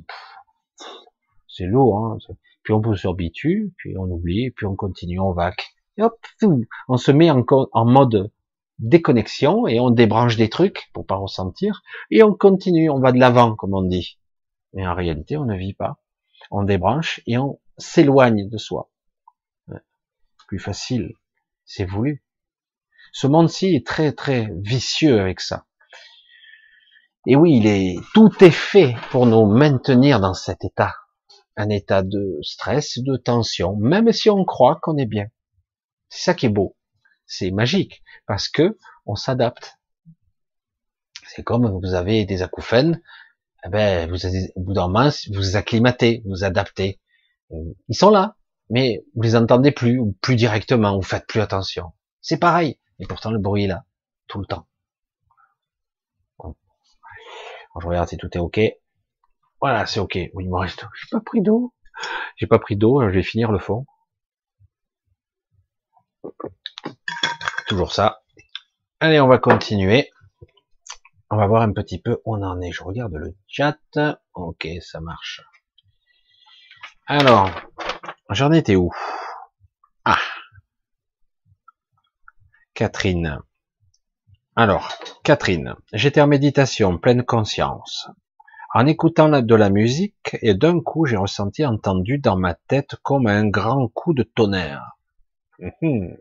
c'est 1.47 1.65
lourd, 1.65 2.05
hein. 2.05 2.17
Puis 2.65 2.73
on 2.73 2.81
peut 2.81 2.97
s'habituer, 2.97 3.71
puis 3.77 3.97
on 3.97 4.03
oublie, 4.03 4.51
puis 4.51 4.65
on 4.65 4.75
continue, 4.75 5.21
on 5.21 5.31
va, 5.31 5.53
hop, 5.99 6.19
on 6.89 6.97
se 6.97 7.11
met 7.11 7.31
en, 7.31 7.45
en 7.71 7.85
mode 7.85 8.31
déconnexion 8.79 9.67
et 9.67 9.79
on 9.79 9.91
débranche 9.91 10.35
des 10.35 10.49
trucs 10.49 10.89
pour 10.91 11.05
pas 11.05 11.15
ressentir 11.15 11.81
et 12.11 12.23
on 12.23 12.33
continue, 12.33 12.89
on 12.89 12.99
va 12.99 13.13
de 13.13 13.19
l'avant, 13.19 13.55
comme 13.55 13.73
on 13.73 13.83
dit. 13.83 14.19
Mais 14.73 14.85
en 14.85 14.93
réalité, 14.93 15.37
on 15.37 15.45
ne 15.45 15.55
vit 15.55 15.73
pas 15.73 15.97
on 16.51 16.63
débranche 16.63 17.21
et 17.27 17.37
on 17.37 17.59
s'éloigne 17.77 18.49
de 18.49 18.57
soi. 18.57 18.89
Plus 20.47 20.59
facile, 20.59 21.13
c'est 21.65 21.85
voulu. 21.85 22.23
Ce 23.11 23.27
monde-ci 23.27 23.75
est 23.75 23.85
très 23.85 24.11
très 24.11 24.49
vicieux 24.61 25.19
avec 25.19 25.39
ça. 25.39 25.65
Et 27.25 27.35
oui, 27.35 27.57
il 27.57 27.65
est, 27.65 27.95
tout 28.13 28.31
est 28.43 28.51
fait 28.51 28.95
pour 29.09 29.25
nous 29.25 29.45
maintenir 29.45 30.19
dans 30.19 30.35
cet 30.35 30.63
état, 30.63 30.93
un 31.57 31.69
état 31.69 32.03
de 32.03 32.39
stress, 32.41 32.99
de 32.99 33.17
tension, 33.17 33.75
même 33.77 34.11
si 34.11 34.29
on 34.29 34.43
croit 34.45 34.79
qu'on 34.81 34.97
est 34.97 35.05
bien. 35.05 35.27
C'est 36.09 36.23
ça 36.23 36.33
qui 36.33 36.47
est 36.47 36.49
beau. 36.49 36.75
C'est 37.25 37.51
magique 37.51 38.03
parce 38.27 38.47
que 38.49 38.77
on 39.05 39.15
s'adapte. 39.15 39.77
C'est 41.27 41.43
comme 41.43 41.79
vous 41.79 41.93
avez 41.93 42.25
des 42.25 42.41
acouphènes, 42.41 43.01
eh 43.65 43.69
ben, 43.69 44.09
vous, 44.09 44.25
au 44.55 44.61
bout 44.61 44.73
d'un 44.73 44.87
moment, 44.87 45.09
vous 45.27 45.35
vous 45.35 45.55
acclimatez, 45.55 46.21
vous 46.25 46.43
adaptez. 46.43 46.99
Euh, 47.51 47.73
ils 47.87 47.95
sont 47.95 48.11
là, 48.11 48.35
mais 48.69 49.03
vous 49.15 49.23
les 49.23 49.35
entendez 49.35 49.71
plus, 49.71 49.99
ou 49.99 50.15
plus 50.21 50.35
directement, 50.35 50.95
vous 50.95 51.01
faites 51.01 51.25
plus 51.27 51.41
attention. 51.41 51.93
C'est 52.21 52.37
pareil, 52.37 52.79
et 52.99 53.07
pourtant 53.07 53.31
le 53.31 53.39
bruit 53.39 53.65
est 53.65 53.67
là, 53.67 53.85
tout 54.27 54.39
le 54.39 54.45
temps. 54.45 54.67
je 57.81 57.87
regarde 57.87 58.07
si 58.07 58.17
tout 58.17 58.29
est 58.33 58.39
ok. 58.39 58.59
Voilà, 59.65 59.87
c'est 59.87 59.99
ok. 59.99 60.13
Oui, 60.35 60.43
il 60.43 60.49
me 60.51 60.57
reste. 60.57 60.85
J'ai 60.93 61.07
pas 61.09 61.21
pris 61.21 61.41
d'eau. 61.41 61.73
J'ai 62.35 62.45
pas 62.45 62.59
pris 62.59 62.75
d'eau. 62.75 63.01
Je 63.01 63.15
vais 63.15 63.23
finir 63.23 63.51
le 63.51 63.57
fond. 63.57 63.87
Toujours 67.67 67.91
ça. 67.91 68.21
Allez, 68.99 69.19
on 69.19 69.27
va 69.27 69.39
continuer. 69.39 70.11
On 71.31 71.37
va 71.37 71.47
voir 71.47 71.63
un 71.63 71.73
petit 71.73 71.99
peu 71.99 72.21
où 72.25 72.35
on 72.35 72.43
en 72.43 72.61
est. 72.61 72.71
Je 72.71 72.83
regarde 72.83 73.15
le 73.15 73.35
chat. 73.47 73.79
Ok, 74.35 74.67
ça 74.81 75.01
marche. 75.01 75.41
Alors, 77.07 77.49
j'en 78.29 78.51
étais 78.51 78.75
où? 78.75 78.91
Ah 80.03 80.19
Catherine. 82.75 83.39
Alors, 84.55 84.93
Catherine, 85.23 85.75
j'étais 85.91 86.21
en 86.21 86.27
méditation, 86.27 86.99
pleine 86.99 87.25
conscience. 87.25 88.07
En 88.77 88.87
écoutant 88.87 89.29
de 89.29 89.55
la 89.55 89.69
musique, 89.69 90.35
et 90.41 90.53
d'un 90.53 90.81
coup, 90.81 91.05
j'ai 91.05 91.15
ressenti 91.15 91.65
entendu 91.65 92.17
dans 92.17 92.35
ma 92.35 92.55
tête 92.55 92.95
comme 93.03 93.25
un 93.25 93.47
grand 93.47 93.87
coup 93.87 94.13
de 94.13 94.23
tonnerre. 94.23 94.97
Mhm. 95.59 96.17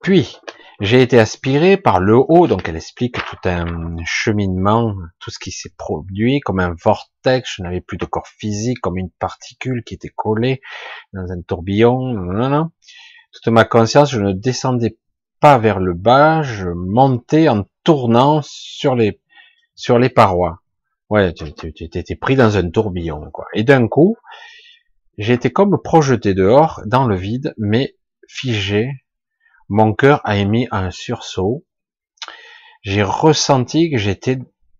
Puis, 0.00 0.38
J'ai 0.78 1.00
été 1.00 1.18
aspiré 1.18 1.78
par 1.78 2.00
le 2.00 2.16
haut, 2.18 2.46
donc 2.46 2.68
elle 2.68 2.76
explique 2.76 3.16
tout 3.24 3.48
un 3.48 3.96
cheminement, 4.04 4.94
tout 5.20 5.30
ce 5.30 5.38
qui 5.38 5.50
s'est 5.50 5.72
produit 5.78 6.40
comme 6.40 6.60
un 6.60 6.74
vortex, 6.84 7.54
je 7.56 7.62
n'avais 7.62 7.80
plus 7.80 7.96
de 7.96 8.04
corps 8.04 8.28
physique, 8.28 8.80
comme 8.80 8.98
une 8.98 9.10
particule 9.10 9.82
qui 9.84 9.94
était 9.94 10.12
collée 10.14 10.60
dans 11.14 11.32
un 11.32 11.40
tourbillon. 11.40 12.70
Toute 13.32 13.48
ma 13.48 13.64
conscience, 13.64 14.10
je 14.10 14.20
ne 14.20 14.32
descendais 14.32 14.98
pas 15.40 15.56
vers 15.56 15.80
le 15.80 15.94
bas, 15.94 16.42
je 16.42 16.68
montais 16.68 17.48
en 17.48 17.64
tournant 17.82 18.42
sur 18.42 18.94
les 18.94 19.18
sur 19.76 19.98
les 19.98 20.08
parois. 20.08 20.62
Ouais, 21.08 21.32
tu, 21.32 21.46
étais 21.84 22.16
pris 22.16 22.34
dans 22.34 22.56
un 22.56 22.68
tourbillon, 22.68 23.30
quoi. 23.30 23.46
Et 23.54 23.62
d'un 23.62 23.86
coup, 23.86 24.16
été 25.18 25.52
comme 25.52 25.80
projeté 25.80 26.34
dehors, 26.34 26.82
dans 26.86 27.06
le 27.06 27.14
vide, 27.14 27.54
mais 27.58 27.96
figé. 28.28 28.90
Mon 29.68 29.94
cœur 29.94 30.20
a 30.24 30.36
émis 30.36 30.66
un 30.72 30.90
sursaut. 30.90 31.64
J'ai 32.82 33.02
ressenti 33.02 33.90
que 33.90 33.98
j'étais 33.98 34.38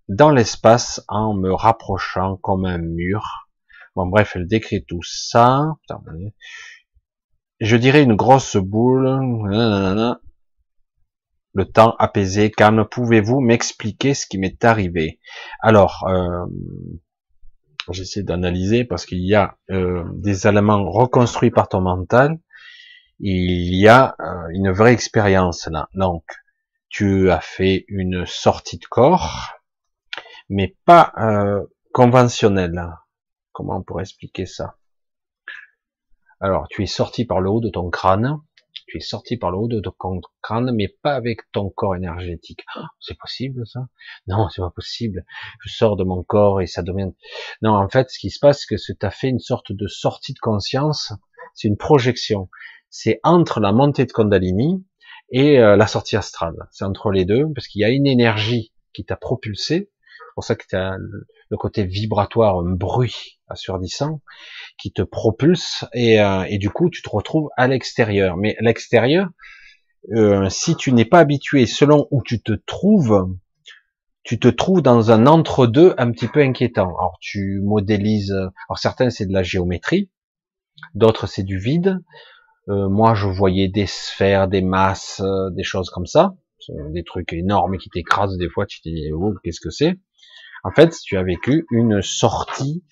dans 0.08 0.30
l'espace 0.30 1.04
en 1.08 1.34
me 1.34 1.52
rapprochant 1.52 2.36
comme 2.36 2.64
un 2.64 2.78
mur. 2.78 3.48
Bon, 3.94 4.06
bref, 4.06 4.32
elle 4.34 4.46
décrit 4.46 4.84
tout 4.84 5.02
ça. 5.02 5.76
Je 7.60 7.76
dirais 7.76 8.02
une 8.02 8.14
grosse 8.14 8.56
boule 8.56 9.20
le 11.56 11.64
temps 11.64 11.96
apaisé, 11.98 12.50
calme, 12.50 12.84
pouvez-vous 12.84 13.40
m'expliquer 13.40 14.12
ce 14.12 14.26
qui 14.26 14.36
m'est 14.36 14.62
arrivé? 14.62 15.20
Alors, 15.60 16.04
euh, 16.06 16.44
j'essaie 17.90 18.22
d'analyser 18.22 18.84
parce 18.84 19.06
qu'il 19.06 19.24
y 19.24 19.34
a 19.34 19.56
euh, 19.70 20.04
des 20.12 20.46
éléments 20.46 20.90
reconstruits 20.90 21.50
par 21.50 21.70
ton 21.70 21.80
mental, 21.80 22.38
il 23.20 23.74
y 23.74 23.88
a 23.88 24.14
euh, 24.20 24.48
une 24.52 24.70
vraie 24.70 24.92
expérience 24.92 25.66
là. 25.68 25.88
Donc, 25.94 26.24
tu 26.90 27.30
as 27.30 27.40
fait 27.40 27.86
une 27.88 28.26
sortie 28.26 28.76
de 28.76 28.84
corps, 28.84 29.54
mais 30.50 30.76
pas 30.84 31.14
conventionnelle. 31.92 32.86
Comment 33.52 33.78
on 33.78 33.82
pourrait 33.82 34.02
expliquer 34.02 34.44
ça? 34.44 34.76
Alors, 36.38 36.68
tu 36.68 36.82
es 36.82 36.86
sorti 36.86 37.24
par 37.24 37.40
le 37.40 37.48
haut 37.48 37.60
de 37.60 37.70
ton 37.70 37.88
crâne, 37.88 38.40
tu 38.86 38.98
es 38.98 39.00
sorti 39.00 39.36
par 39.36 39.50
le 39.50 39.58
haut 39.58 39.68
de 39.68 39.80
ton 39.80 40.20
crâne, 40.42 40.72
mais 40.72 40.88
pas 41.02 41.14
avec 41.14 41.40
ton 41.52 41.70
corps 41.70 41.96
énergétique. 41.96 42.64
Ah, 42.74 42.86
c'est 43.00 43.18
possible 43.18 43.66
ça? 43.66 43.80
Non, 44.26 44.48
c'est 44.48 44.62
pas 44.62 44.70
possible. 44.70 45.24
Je 45.60 45.72
sors 45.72 45.96
de 45.96 46.04
mon 46.04 46.22
corps 46.22 46.60
et 46.60 46.66
ça 46.66 46.82
devient. 46.82 47.10
Non, 47.62 47.74
en 47.74 47.88
fait, 47.88 48.10
ce 48.10 48.18
qui 48.18 48.30
se 48.30 48.38
passe, 48.38 48.60
c'est 48.60 48.76
que 48.76 48.80
tu 48.80 49.06
as 49.06 49.10
fait 49.10 49.28
une 49.28 49.40
sorte 49.40 49.72
de 49.72 49.86
sortie 49.86 50.34
de 50.34 50.38
conscience. 50.38 51.12
C'est 51.54 51.68
une 51.68 51.76
projection. 51.76 52.48
C'est 52.90 53.20
entre 53.24 53.60
la 53.60 53.72
montée 53.72 54.06
de 54.06 54.12
Kundalini 54.12 54.84
et 55.30 55.58
euh, 55.58 55.76
la 55.76 55.86
sortie 55.86 56.16
astrale. 56.16 56.56
C'est 56.70 56.84
entre 56.84 57.10
les 57.10 57.24
deux, 57.24 57.46
parce 57.54 57.66
qu'il 57.66 57.80
y 57.80 57.84
a 57.84 57.90
une 57.90 58.06
énergie 58.06 58.72
qui 58.92 59.04
t'a 59.04 59.16
propulsé. 59.16 59.90
C'est 60.00 60.34
pour 60.34 60.44
ça 60.44 60.54
que 60.54 60.64
tu 60.68 60.76
as 60.76 60.96
le 61.50 61.56
côté 61.56 61.84
vibratoire, 61.84 62.58
un 62.58 62.74
bruit 62.74 63.38
assourdissant 63.48 64.20
qui 64.78 64.92
te 64.92 65.02
propulse 65.02 65.84
et, 65.94 66.20
euh, 66.20 66.44
et 66.48 66.58
du 66.58 66.70
coup 66.70 66.90
tu 66.90 67.02
te 67.02 67.08
retrouves 67.08 67.48
à 67.56 67.68
l'extérieur. 67.68 68.36
Mais 68.36 68.56
l'extérieur, 68.60 69.28
euh, 70.14 70.48
si 70.48 70.76
tu 70.76 70.92
n'es 70.92 71.04
pas 71.04 71.20
habitué 71.20 71.66
selon 71.66 72.08
où 72.10 72.22
tu 72.22 72.42
te 72.42 72.52
trouves, 72.52 73.28
tu 74.22 74.38
te 74.38 74.48
trouves 74.48 74.82
dans 74.82 75.10
un 75.10 75.26
entre-deux 75.26 75.94
un 75.98 76.10
petit 76.10 76.28
peu 76.28 76.40
inquiétant. 76.40 76.88
Alors 76.98 77.18
tu 77.20 77.60
modélises, 77.62 78.32
alors 78.68 78.78
certains 78.78 79.10
c'est 79.10 79.26
de 79.26 79.32
la 79.32 79.42
géométrie, 79.42 80.10
d'autres 80.94 81.26
c'est 81.26 81.44
du 81.44 81.58
vide. 81.58 81.98
Euh, 82.68 82.88
moi 82.88 83.14
je 83.14 83.28
voyais 83.28 83.68
des 83.68 83.86
sphères, 83.86 84.48
des 84.48 84.62
masses, 84.62 85.22
des 85.52 85.62
choses 85.62 85.90
comme 85.90 86.06
ça, 86.06 86.34
des 86.90 87.04
trucs 87.04 87.32
énormes 87.32 87.78
qui 87.78 87.88
t'écrasent 87.90 88.36
des 88.38 88.48
fois, 88.48 88.66
tu 88.66 88.80
te 88.80 88.88
dis 88.88 89.12
oh 89.12 89.34
qu'est-ce 89.44 89.60
que 89.60 89.70
c'est? 89.70 90.00
En 90.66 90.72
fait 90.72 90.98
tu 91.00 91.16
as 91.16 91.22
vécu 91.22 91.64
une 91.70 92.02
sortie 92.02 92.84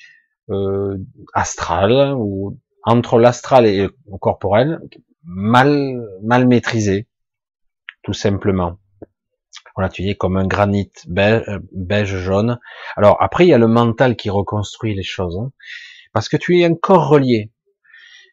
euh, 0.48 0.96
astral 1.32 2.14
ou 2.16 2.56
entre 2.84 3.18
l'astral 3.18 3.66
et 3.66 3.78
le 3.78 4.18
corporel 4.20 4.78
mal 5.24 6.00
mal 6.22 6.46
maîtrisé 6.46 7.08
tout 8.04 8.12
simplement. 8.12 8.78
Voilà 9.74 9.88
tu 9.88 10.08
es 10.08 10.14
comme 10.14 10.36
un 10.36 10.46
granit 10.46 10.92
beige, 11.08 11.42
beige 11.72 12.16
jaune. 12.16 12.60
Alors 12.96 13.20
après 13.20 13.44
il 13.44 13.48
y 13.48 13.54
a 13.54 13.58
le 13.58 13.66
mental 13.66 14.14
qui 14.14 14.30
reconstruit 14.30 14.94
les 14.94 15.02
choses 15.02 15.36
hein, 15.36 15.50
parce 16.12 16.28
que 16.28 16.36
tu 16.36 16.60
es 16.60 16.64
un 16.64 16.76
corps 16.76 17.08
relié. 17.08 17.52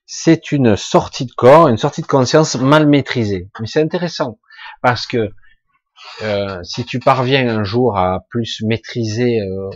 C'est 0.06 0.52
une 0.52 0.76
sortie 0.76 1.26
de 1.26 1.32
corps 1.32 1.68
une 1.68 1.78
sortie 1.78 2.04
de 2.04 2.08
conscience 2.08 2.58
mal 2.58 2.88
maîtrisée. 2.88 3.50
Mais 3.60 3.66
c'est 3.66 3.82
intéressant 3.82 4.40
parce 4.84 5.08
que 5.08 5.32
euh, 6.22 6.61
si 6.64 6.86
tu 6.86 6.99
parviens 6.99 7.48
un 7.48 7.64
jour 7.64 7.98
à 7.98 8.26
plus 8.30 8.61
maîtriser 8.64 9.40
euh, 9.40 9.69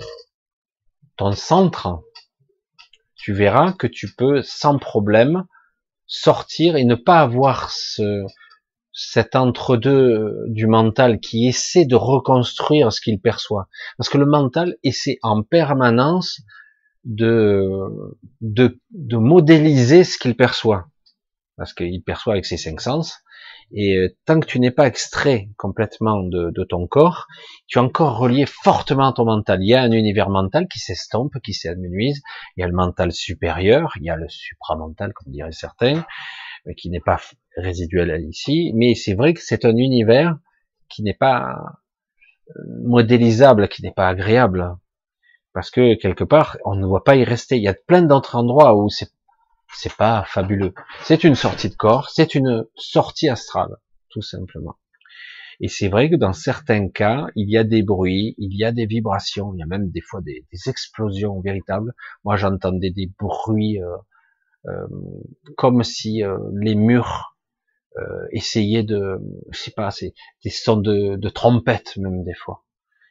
ton 1.17 1.31
centre, 1.31 2.03
tu 3.15 3.33
verras 3.33 3.73
que 3.73 3.87
tu 3.87 4.13
peux 4.15 4.41
sans 4.43 4.77
problème 4.77 5.45
sortir 6.07 6.75
et 6.75 6.83
ne 6.83 6.95
pas 6.95 7.19
avoir 7.21 7.71
ce, 7.71 8.23
cet 8.93 9.35
entre-deux 9.35 10.45
du 10.47 10.67
mental 10.67 11.19
qui 11.19 11.47
essaie 11.47 11.85
de 11.85 11.95
reconstruire 11.95 12.93
ce 12.93 13.01
qu'il 13.01 13.19
perçoit. 13.19 13.67
Parce 13.97 14.09
que 14.09 14.17
le 14.17 14.25
mental 14.25 14.77
essaie 14.83 15.17
en 15.21 15.43
permanence 15.43 16.41
de, 17.03 17.89
de, 18.41 18.79
de 18.91 19.17
modéliser 19.17 20.03
ce 20.03 20.17
qu'il 20.17 20.35
perçoit. 20.35 20.87
Parce 21.57 21.73
qu'il 21.73 22.03
perçoit 22.03 22.33
avec 22.33 22.45
ses 22.45 22.57
cinq 22.57 22.81
sens. 22.81 23.19
Et 23.71 23.97
euh, 23.97 24.15
tant 24.25 24.39
que 24.39 24.45
tu 24.45 24.59
n'es 24.59 24.71
pas 24.71 24.87
extrait 24.87 25.49
complètement 25.57 26.23
de, 26.23 26.63
ton 26.69 26.87
corps, 26.87 27.27
tu 27.67 27.77
es 27.77 27.81
encore 27.81 28.17
relié 28.17 28.45
fortement 28.45 29.09
à 29.09 29.13
ton 29.13 29.25
mental. 29.25 29.61
Il 29.61 29.69
y 29.69 29.73
a 29.73 29.81
un 29.81 29.91
univers 29.91 30.29
mental 30.29 30.67
qui 30.67 30.79
s'estompe, 30.79 31.33
qui 31.43 31.53
s'amenuise. 31.53 32.21
Il 32.55 32.61
y 32.61 32.63
a 32.63 32.67
le 32.67 32.73
mental 32.73 33.11
supérieur, 33.11 33.93
il 33.97 34.05
y 34.05 34.09
a 34.09 34.15
le 34.15 34.29
supramental, 34.29 35.13
comme 35.13 35.31
diraient 35.31 35.51
certains, 35.51 36.05
qui 36.77 36.89
n'est 36.89 36.99
pas 36.99 37.19
résiduel 37.57 38.23
ici. 38.27 38.71
Mais 38.75 38.95
c'est 38.95 39.13
vrai 39.13 39.33
que 39.33 39.41
c'est 39.41 39.65
un 39.65 39.75
univers 39.75 40.37
qui 40.89 41.03
n'est 41.03 41.13
pas 41.13 41.57
euh, 42.49 42.61
modélisable, 42.83 43.67
qui 43.67 43.81
n'est 43.81 43.91
pas 43.91 44.07
agréable. 44.07 44.75
Parce 45.53 45.71
que 45.71 45.95
quelque 45.95 46.23
part, 46.23 46.57
on 46.65 46.75
ne 46.75 46.85
voit 46.85 47.03
pas 47.03 47.15
y 47.15 47.23
rester. 47.23 47.57
Il 47.57 47.63
y 47.63 47.67
a 47.67 47.73
plein 47.73 48.01
d'autres 48.01 48.35
endroits 48.35 48.75
où 48.75 48.89
c'est 48.89 49.09
c'est 49.73 49.95
pas 49.95 50.23
fabuleux. 50.27 50.73
C'est 51.03 51.23
une 51.23 51.35
sortie 51.35 51.69
de 51.69 51.75
corps, 51.75 52.09
c'est 52.09 52.35
une 52.35 52.65
sortie 52.75 53.29
astrale, 53.29 53.77
tout 54.09 54.21
simplement. 54.21 54.77
Et 55.61 55.69
c'est 55.69 55.87
vrai 55.87 56.09
que 56.09 56.15
dans 56.15 56.33
certains 56.33 56.89
cas, 56.89 57.27
il 57.35 57.49
y 57.49 57.57
a 57.57 57.63
des 57.63 57.81
bruits, 57.81 58.35
il 58.37 58.57
y 58.57 58.65
a 58.65 58.71
des 58.71 58.85
vibrations, 58.85 59.53
il 59.53 59.59
y 59.59 59.63
a 59.63 59.67
même 59.67 59.89
des 59.89 60.01
fois 60.01 60.21
des, 60.21 60.45
explosions 60.67 61.39
véritables. 61.39 61.93
Moi, 62.23 62.35
j'entendais 62.35 62.91
des 62.91 63.09
bruits 63.17 63.81
euh, 63.81 63.95
euh, 64.65 64.87
comme 65.55 65.83
si 65.83 66.23
euh, 66.23 66.37
les 66.53 66.75
murs 66.75 67.31
essayaient 68.31 68.83
de, 68.83 69.21
je 69.51 69.57
sais 69.57 69.71
pas, 69.71 69.89
c'est 69.89 70.13
des 70.43 70.49
sons 70.49 70.75
de, 70.75 71.15
de 71.15 71.29
trompette 71.29 71.95
même 71.95 72.25
des 72.25 72.33
fois. 72.33 72.65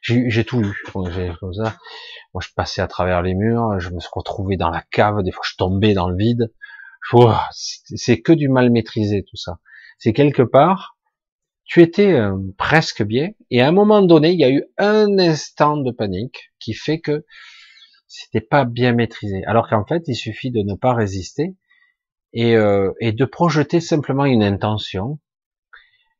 J'ai 0.07 0.45
tout 0.45 0.61
eu, 0.61 0.83
comme 0.91 1.53
ça. 1.53 1.77
Moi, 2.35 2.41
je 2.41 2.49
passais 2.55 2.81
à 2.81 2.87
travers 2.87 3.23
les 3.23 3.33
murs, 3.33 3.79
je 3.79 3.89
me 3.89 3.99
suis 3.99 4.09
retrouvé 4.13 4.55
dans 4.55 4.69
la 4.69 4.83
cave, 4.91 5.23
des 5.23 5.31
fois 5.31 5.43
je 5.49 5.55
tombais 5.57 5.93
dans 5.93 6.09
le 6.09 6.15
vide. 6.15 6.53
C'est 7.51 8.21
que 8.21 8.31
du 8.31 8.47
mal 8.47 8.69
maîtrisé 8.69 9.23
tout 9.23 9.35
ça. 9.35 9.59
C'est 9.97 10.13
quelque 10.13 10.43
part, 10.43 10.95
tu 11.63 11.81
étais 11.81 12.13
euh, 12.13 12.37
presque 12.57 13.03
bien, 13.03 13.29
et 13.49 13.61
à 13.61 13.67
un 13.67 13.71
moment 13.71 14.03
donné, 14.03 14.31
il 14.31 14.39
y 14.39 14.43
a 14.43 14.51
eu 14.51 14.65
un 14.77 15.17
instant 15.17 15.77
de 15.77 15.91
panique 15.91 16.51
qui 16.59 16.73
fait 16.73 16.99
que 16.99 17.25
c'était 18.07 18.45
pas 18.45 18.65
bien 18.65 18.93
maîtrisé. 18.93 19.43
Alors 19.45 19.67
qu'en 19.67 19.85
fait, 19.85 20.03
il 20.07 20.15
suffit 20.15 20.51
de 20.51 20.61
ne 20.61 20.75
pas 20.75 20.93
résister 20.93 21.55
et, 22.33 22.55
euh, 22.55 22.91
et 22.99 23.11
de 23.11 23.25
projeter 23.25 23.79
simplement 23.79 24.25
une 24.25 24.43
intention, 24.43 25.19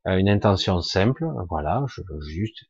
euh, 0.07 0.17
une 0.17 0.29
intention 0.29 0.81
simple. 0.81 1.25
Voilà, 1.49 1.83
je 1.87 2.01
veux 2.01 2.21
juste, 2.21 2.65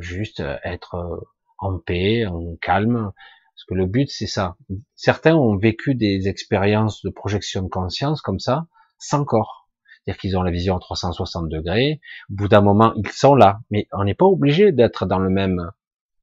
juste 0.00 0.42
être 0.64 1.26
en 1.58 1.78
paix, 1.78 2.26
en 2.26 2.56
calme. 2.60 3.12
Parce 3.54 3.64
que 3.68 3.74
le 3.74 3.86
but, 3.86 4.10
c'est 4.10 4.26
ça. 4.26 4.56
Certains 4.94 5.34
ont 5.34 5.56
vécu 5.56 5.94
des 5.94 6.28
expériences 6.28 7.02
de 7.02 7.10
projection 7.10 7.62
de 7.62 7.68
conscience 7.68 8.20
comme 8.20 8.38
ça, 8.38 8.66
sans 8.98 9.24
corps. 9.24 9.68
C'est-à-dire 10.04 10.20
qu'ils 10.20 10.36
ont 10.36 10.42
la 10.42 10.50
vision 10.50 10.76
à 10.76 10.78
360 10.78 11.48
degrés. 11.48 12.00
Au 12.30 12.34
bout 12.34 12.48
d'un 12.48 12.60
moment, 12.60 12.92
ils 12.96 13.08
sont 13.08 13.34
là. 13.34 13.60
Mais 13.70 13.88
on 13.92 14.04
n'est 14.04 14.14
pas 14.14 14.26
obligé 14.26 14.72
d'être 14.72 15.06
dans 15.06 15.18
le 15.18 15.30
même, 15.30 15.70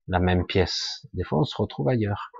la 0.08 0.20
même 0.20 0.46
pièce. 0.46 1.08
Des 1.14 1.24
fois, 1.24 1.40
on 1.40 1.44
se 1.44 1.60
retrouve 1.60 1.90
ailleurs. 1.90 2.32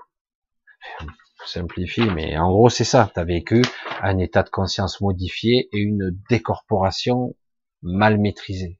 Simplifie, 1.44 2.08
mais 2.10 2.38
en 2.38 2.50
gros, 2.50 2.70
c'est 2.70 2.84
ça. 2.84 3.10
Tu 3.12 3.20
as 3.20 3.24
vécu 3.24 3.62
un 4.00 4.18
état 4.18 4.42
de 4.42 4.48
conscience 4.48 5.00
modifié 5.00 5.68
et 5.72 5.78
une 5.78 6.16
décorporation 6.30 7.34
mal 7.82 8.18
maîtrisée. 8.18 8.78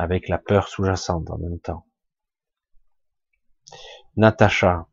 Avec 0.00 0.28
la 0.28 0.38
peur 0.38 0.68
sous-jacente 0.68 1.28
en 1.28 1.38
même 1.38 1.58
temps. 1.58 1.84
Natacha. 4.16 4.86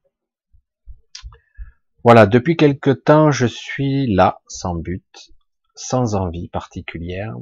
Voilà, 2.03 2.26
depuis 2.26 2.57
quelque 2.57 2.90
temps, 2.90 3.30
je 3.30 3.45
suis 3.45 4.14
là, 4.14 4.41
sans 4.48 4.73
but, 4.73 5.32
sans 5.76 6.15
envie 6.15 6.49
particulière. 6.49 7.36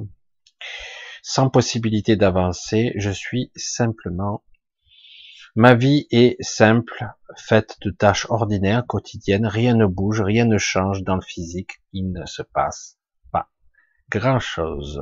sans 1.22 1.48
possibilité 1.48 2.16
d'avancer, 2.16 2.92
je 2.96 3.10
suis 3.10 3.50
simplement 3.56 4.44
Ma 5.56 5.74
vie 5.74 6.06
est 6.10 6.36
simple, 6.42 7.06
faite 7.36 7.78
de 7.80 7.90
tâches 7.90 8.26
ordinaires, 8.28 8.84
quotidiennes, 8.86 9.46
rien 9.46 9.74
ne 9.74 9.86
bouge, 9.86 10.20
rien 10.20 10.44
ne 10.44 10.58
change 10.58 11.02
dans 11.02 11.14
le 11.14 11.22
physique, 11.22 11.80
il 11.94 12.12
ne 12.12 12.26
se 12.26 12.42
passe 12.42 12.98
pas 14.14 14.20
grand 14.20 14.38
chose 14.38 15.00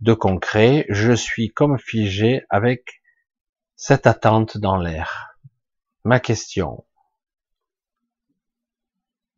de 0.00 0.12
concret, 0.12 0.86
je 0.90 1.12
suis 1.12 1.50
comme 1.50 1.78
figé 1.78 2.44
avec 2.50 3.02
cette 3.76 4.06
attente 4.06 4.58
dans 4.58 4.76
l'air. 4.76 5.38
Ma 6.04 6.20
question. 6.20 6.84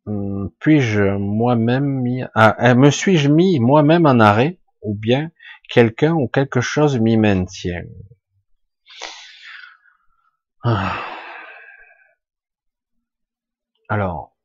Hmm, 0.05 0.47
puis-je 0.59 1.17
moi-même 1.17 2.03
ah, 2.35 2.55
euh, 2.71 2.75
me 2.75 2.89
suis-je 2.91 3.29
mis 3.29 3.59
moi-même 3.59 4.05
en 4.05 4.19
arrêt, 4.19 4.59
ou 4.81 4.93
bien 4.93 5.31
quelqu'un 5.69 6.13
ou 6.13 6.27
quelque 6.27 6.61
chose 6.61 6.99
m'y 6.99 7.17
maintient? 7.17 7.85
Ah. 10.63 11.01
Alors, 13.89 14.35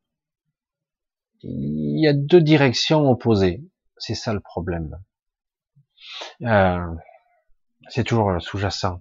il 1.43 2.01
y 2.01 2.07
a 2.07 2.13
deux 2.13 2.41
directions 2.41 3.11
opposées. 3.11 3.61
C'est 4.05 4.17
ça 4.17 4.33
le 4.33 4.41
problème. 4.41 5.01
Euh, 6.43 6.95
c'est 7.89 8.03
toujours 8.03 8.43
sous-jacent. 8.43 9.01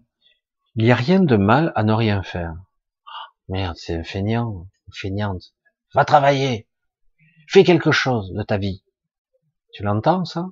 Il 0.76 0.86
n'y 0.86 0.91
a 0.91 0.95
rien 0.95 1.19
de 1.19 1.38
mal 1.38 1.72
à 1.73 1.82
ne 1.82 1.91
rien 1.91 2.22
faire. 2.22 2.53
Merde, 3.49 3.76
c'est 3.78 3.95
un 3.95 4.03
feignant, 4.03 4.68
feignante. 4.94 5.56
Va 5.95 6.06
travailler. 6.06 6.69
Fais 7.48 7.64
quelque 7.64 7.91
chose 7.91 8.32
de 8.32 8.44
ta 8.44 8.60
vie. 8.60 8.86
Tu 9.73 9.82
l'entends, 9.82 10.23
ça? 10.23 10.49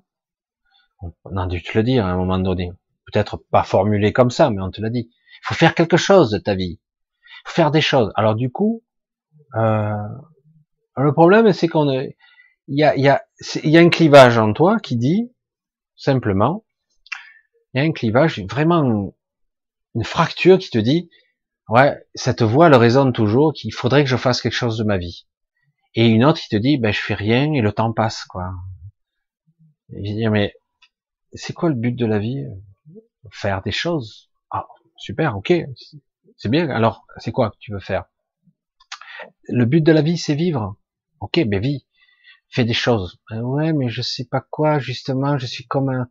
On 1.25 1.37
a 1.37 1.45
dû 1.45 1.61
te 1.61 1.77
le 1.77 1.83
dire 1.83 2.07
à 2.07 2.09
un 2.09 2.15
moment 2.15 2.39
donné. 2.39 2.71
Peut-être 3.05 3.37
pas 3.51 3.63
formulé 3.63 4.13
comme 4.13 4.31
ça, 4.31 4.49
mais 4.49 4.63
on 4.63 4.71
te 4.71 4.81
l'a 4.81 4.89
dit. 4.89 5.11
Il 5.11 5.43
faut 5.43 5.53
faire 5.53 5.75
quelque 5.75 5.95
chose 5.95 6.31
de 6.31 6.39
ta 6.39 6.55
vie. 6.55 6.81
Faut 7.45 7.53
faire 7.53 7.69
des 7.69 7.81
choses. 7.81 8.11
Alors 8.15 8.33
du 8.33 8.51
coup, 8.51 8.83
euh, 9.57 9.93
le 10.97 11.13
problème, 11.13 11.53
c'est 11.53 11.67
qu'on 11.67 11.91
est, 11.91 12.17
il 12.69 12.77
y 12.77 13.09
a, 13.09 13.81
un 13.81 13.89
clivage 13.89 14.37
en 14.37 14.53
toi 14.53 14.79
qui 14.79 14.95
dit 14.95 15.33
simplement, 15.95 16.65
il 17.73 17.79
y 17.79 17.81
a 17.81 17.87
un 17.87 17.91
clivage, 17.91 18.39
vraiment 18.47 19.13
une 19.95 20.03
fracture 20.03 20.59
qui 20.59 20.69
te 20.69 20.77
dit, 20.77 21.09
ouais, 21.67 21.97
cette 22.13 22.43
voix 22.43 22.67
elle 22.67 22.75
résonne 22.75 23.11
toujours 23.11 23.53
qu'il 23.53 23.73
faudrait 23.73 24.03
que 24.03 24.09
je 24.09 24.17
fasse 24.17 24.41
quelque 24.41 24.53
chose 24.53 24.77
de 24.77 24.83
ma 24.83 24.97
vie. 24.97 25.25
Et 25.95 26.07
une 26.07 26.23
autre 26.23 26.39
qui 26.39 26.49
te 26.49 26.55
dit, 26.55 26.77
ben 26.77 26.93
je 26.93 26.99
fais 26.99 27.15
rien 27.15 27.51
et 27.53 27.61
le 27.61 27.71
temps 27.71 27.91
passe, 27.91 28.23
quoi. 28.25 28.51
Et 29.91 30.05
je 30.05 30.13
dis, 30.13 30.29
mais 30.29 30.53
c'est 31.33 31.53
quoi 31.53 31.69
le 31.69 31.75
but 31.75 31.93
de 31.93 32.05
la 32.05 32.19
vie? 32.19 32.45
Faire 33.31 33.63
des 33.63 33.71
choses? 33.71 34.29
Ah, 34.51 34.67
super, 34.95 35.35
ok, 35.35 35.51
c'est 36.37 36.49
bien. 36.49 36.69
Alors, 36.69 37.05
c'est 37.17 37.31
quoi 37.31 37.49
que 37.49 37.57
tu 37.59 37.73
veux 37.73 37.79
faire? 37.79 38.05
Le 39.47 39.65
but 39.65 39.81
de 39.81 39.91
la 39.91 40.03
vie, 40.03 40.17
c'est 40.17 40.35
vivre. 40.35 40.75
Ok, 41.19 41.43
ben 41.45 41.59
vis, 41.59 41.85
fais 42.49 42.65
des 42.65 42.73
choses. 42.73 43.19
Ben 43.29 43.41
ouais, 43.41 43.73
mais 43.73 43.89
je 43.89 44.01
sais 44.01 44.25
pas 44.29 44.41
quoi. 44.41 44.79
Justement, 44.79 45.37
je 45.37 45.45
suis 45.45 45.65
comme 45.65 45.89
un 45.89 46.09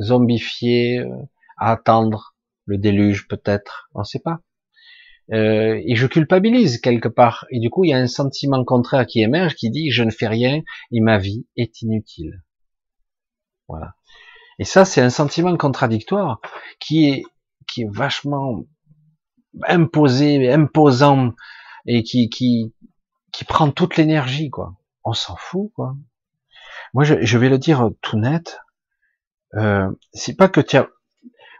zombifié 0.00 0.98
euh, 1.00 1.14
à 1.56 1.72
attendre 1.72 2.34
le 2.66 2.78
déluge, 2.78 3.28
peut-être. 3.28 3.88
On 3.94 4.04
sait 4.04 4.20
pas. 4.20 4.40
Euh, 5.32 5.80
et 5.84 5.94
je 5.94 6.06
culpabilise 6.06 6.80
quelque 6.80 7.08
part. 7.08 7.46
Et 7.50 7.60
du 7.60 7.70
coup, 7.70 7.84
il 7.84 7.90
y 7.90 7.92
a 7.92 7.98
un 7.98 8.06
sentiment 8.06 8.64
contraire 8.64 9.06
qui 9.06 9.20
émerge, 9.20 9.54
qui 9.54 9.70
dit 9.70 9.90
je 9.90 10.02
ne 10.02 10.10
fais 10.10 10.28
rien 10.28 10.62
et 10.92 11.00
ma 11.00 11.18
vie 11.18 11.46
est 11.56 11.82
inutile. 11.82 12.42
Voilà. 13.68 13.94
Et 14.58 14.64
ça, 14.64 14.84
c'est 14.84 15.02
un 15.02 15.10
sentiment 15.10 15.56
contradictoire 15.56 16.40
qui 16.80 17.10
est 17.10 17.22
qui 17.66 17.82
est 17.82 17.90
vachement 17.90 18.64
imposé, 19.66 20.50
imposant 20.50 21.34
et 21.86 22.02
qui 22.02 22.30
qui 22.30 22.74
qui 23.32 23.44
prend 23.44 23.70
toute 23.70 23.96
l'énergie 23.96 24.48
quoi. 24.48 24.77
On 25.08 25.12
s'en 25.12 25.36
fout 25.36 25.72
quoi. 25.74 25.96
Moi, 26.94 27.04
je, 27.04 27.38
vais 27.38 27.48
le 27.48 27.58
dire 27.58 27.90
tout 28.02 28.18
net. 28.18 28.60
Euh, 29.54 29.90
c'est 30.12 30.36
pas 30.36 30.48
que 30.48 30.60
as, 30.60 30.88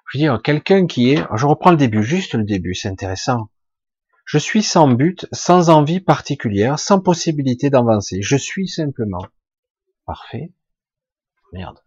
je 0.08 0.18
veux 0.18 0.22
dire, 0.22 0.40
quelqu'un 0.42 0.86
qui 0.86 1.10
est, 1.10 1.22
je 1.34 1.46
reprends 1.46 1.70
le 1.70 1.76
début, 1.76 2.02
juste 2.02 2.34
le 2.34 2.44
début, 2.44 2.74
c'est 2.74 2.88
intéressant. 2.88 3.50
Je 4.24 4.38
suis 4.38 4.62
sans 4.62 4.88
but, 4.88 5.26
sans 5.32 5.70
envie 5.70 6.00
particulière, 6.00 6.78
sans 6.78 7.00
possibilité 7.00 7.70
d'avancer. 7.70 8.20
Je 8.22 8.36
suis 8.36 8.68
simplement. 8.68 9.24
Parfait. 10.06 10.52
Merde. 11.52 11.78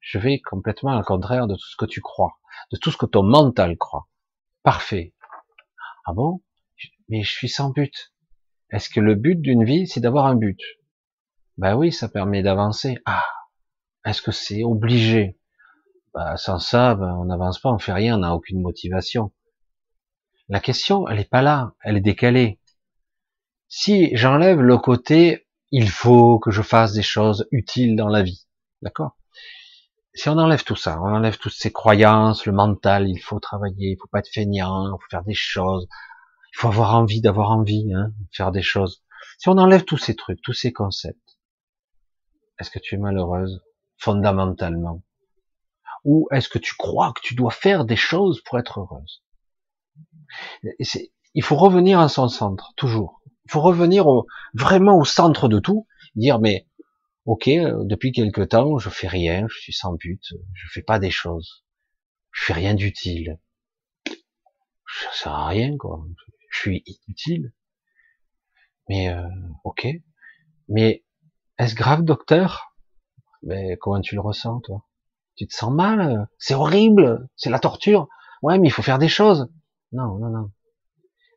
Je 0.00 0.18
vais 0.18 0.40
complètement 0.40 0.98
au 0.98 1.02
contraire 1.02 1.46
de 1.46 1.54
tout 1.54 1.68
ce 1.68 1.76
que 1.76 1.86
tu 1.86 2.00
crois 2.00 2.38
de 2.72 2.76
tout 2.76 2.90
ce 2.90 2.96
que 2.96 3.06
ton 3.06 3.22
mental 3.22 3.76
croit. 3.76 4.08
Parfait. 4.62 5.14
Ah 6.04 6.12
bon? 6.12 6.42
Mais 7.08 7.22
je 7.22 7.30
suis 7.30 7.48
sans 7.48 7.70
but. 7.70 8.12
Est-ce 8.70 8.88
que 8.90 9.00
le 9.00 9.14
but 9.14 9.40
d'une 9.40 9.64
vie, 9.64 9.86
c'est 9.86 10.00
d'avoir 10.00 10.26
un 10.26 10.34
but? 10.34 10.60
Ben 11.58 11.74
oui, 11.74 11.92
ça 11.92 12.08
permet 12.08 12.42
d'avancer. 12.42 12.98
Ah, 13.06 13.24
est-ce 14.04 14.20
que 14.20 14.32
c'est 14.32 14.62
obligé? 14.62 15.38
Ben, 16.14 16.36
Sans 16.36 16.58
ça, 16.58 16.94
ben, 16.94 17.14
on 17.18 17.24
n'avance 17.24 17.58
pas, 17.60 17.70
on 17.70 17.78
fait 17.78 17.92
rien, 17.92 18.16
on 18.16 18.20
n'a 18.20 18.34
aucune 18.34 18.60
motivation. 18.60 19.32
La 20.48 20.60
question, 20.60 21.08
elle 21.08 21.18
n'est 21.18 21.24
pas 21.24 21.42
là, 21.42 21.74
elle 21.82 21.96
est 21.96 22.00
décalée. 22.00 22.60
Si 23.68 24.14
j'enlève 24.16 24.60
le 24.60 24.78
côté, 24.78 25.48
il 25.72 25.88
faut 25.88 26.38
que 26.38 26.50
je 26.50 26.62
fasse 26.62 26.92
des 26.92 27.02
choses 27.02 27.48
utiles 27.50 27.96
dans 27.96 28.08
la 28.08 28.22
vie, 28.22 28.46
d'accord? 28.82 29.16
Si 30.14 30.28
on 30.28 30.38
enlève 30.38 30.62
tout 30.62 30.76
ça, 30.76 31.00
on 31.02 31.14
enlève 31.14 31.36
toutes 31.38 31.52
ces 31.52 31.72
croyances, 31.72 32.46
le 32.46 32.52
mental, 32.52 33.08
il 33.08 33.18
faut 33.18 33.40
travailler, 33.40 33.90
il 33.92 33.96
faut 34.00 34.08
pas 34.08 34.20
être 34.20 34.32
feignant, 34.32 34.86
il 34.86 34.90
faut 34.90 35.10
faire 35.10 35.24
des 35.24 35.34
choses, 35.34 35.88
il 36.54 36.58
faut 36.58 36.68
avoir 36.68 36.94
envie 36.94 37.20
d'avoir 37.20 37.50
envie, 37.50 37.92
hein, 37.92 38.12
de 38.18 38.36
faire 38.36 38.52
des 38.52 38.62
choses. 38.62 39.02
Si 39.38 39.48
on 39.48 39.58
enlève 39.58 39.84
tous 39.84 39.98
ces 39.98 40.14
trucs, 40.14 40.40
tous 40.42 40.52
ces 40.52 40.72
concepts, 40.72 41.25
est-ce 42.58 42.70
que 42.70 42.78
tu 42.78 42.94
es 42.94 42.98
malheureuse 42.98 43.62
fondamentalement? 43.98 45.02
Ou 46.04 46.28
est-ce 46.32 46.48
que 46.48 46.58
tu 46.58 46.74
crois 46.76 47.12
que 47.12 47.20
tu 47.22 47.34
dois 47.34 47.50
faire 47.50 47.84
des 47.84 47.96
choses 47.96 48.42
pour 48.42 48.58
être 48.58 48.80
heureuse? 48.80 49.24
Il 51.34 51.42
faut 51.42 51.56
revenir 51.56 52.00
à 52.00 52.08
son 52.08 52.28
centre, 52.28 52.72
toujours. 52.76 53.22
Il 53.46 53.52
faut 53.52 53.60
revenir 53.60 54.06
vraiment 54.54 54.98
au 54.98 55.04
centre 55.04 55.48
de 55.48 55.58
tout, 55.58 55.86
dire 56.14 56.40
mais 56.40 56.66
ok, 57.24 57.48
depuis 57.48 58.12
quelque 58.12 58.42
temps, 58.42 58.78
je 58.78 58.88
fais 58.88 59.08
rien, 59.08 59.46
je 59.48 59.58
suis 59.58 59.72
sans 59.72 59.94
but, 59.94 60.22
je 60.54 60.68
fais 60.68 60.82
pas 60.82 60.98
des 60.98 61.10
choses, 61.10 61.64
je 62.32 62.44
fais 62.44 62.52
rien 62.52 62.74
d'utile. 62.74 63.38
Ça 65.02 65.12
sert 65.12 65.32
à 65.32 65.48
rien, 65.48 65.76
quoi. 65.76 66.04
Je 66.50 66.58
suis 66.58 66.84
inutile. 66.86 67.52
Mais 68.88 69.08
euh, 69.08 69.28
ok. 69.64 69.88
Mais 70.68 71.04
est-ce 71.58 71.74
grave, 71.74 72.02
docteur? 72.02 72.74
Mais 73.42 73.76
comment 73.80 74.00
tu 74.00 74.14
le 74.14 74.20
ressens, 74.20 74.60
toi? 74.60 74.84
Tu 75.36 75.46
te 75.46 75.54
sens 75.54 75.72
mal? 75.72 76.28
C'est 76.38 76.54
horrible, 76.54 77.28
c'est 77.36 77.50
la 77.50 77.58
torture. 77.58 78.08
Ouais, 78.42 78.58
mais 78.58 78.68
il 78.68 78.70
faut 78.70 78.82
faire 78.82 78.98
des 78.98 79.08
choses. 79.08 79.48
Non, 79.92 80.18
non, 80.18 80.30
non. 80.30 80.50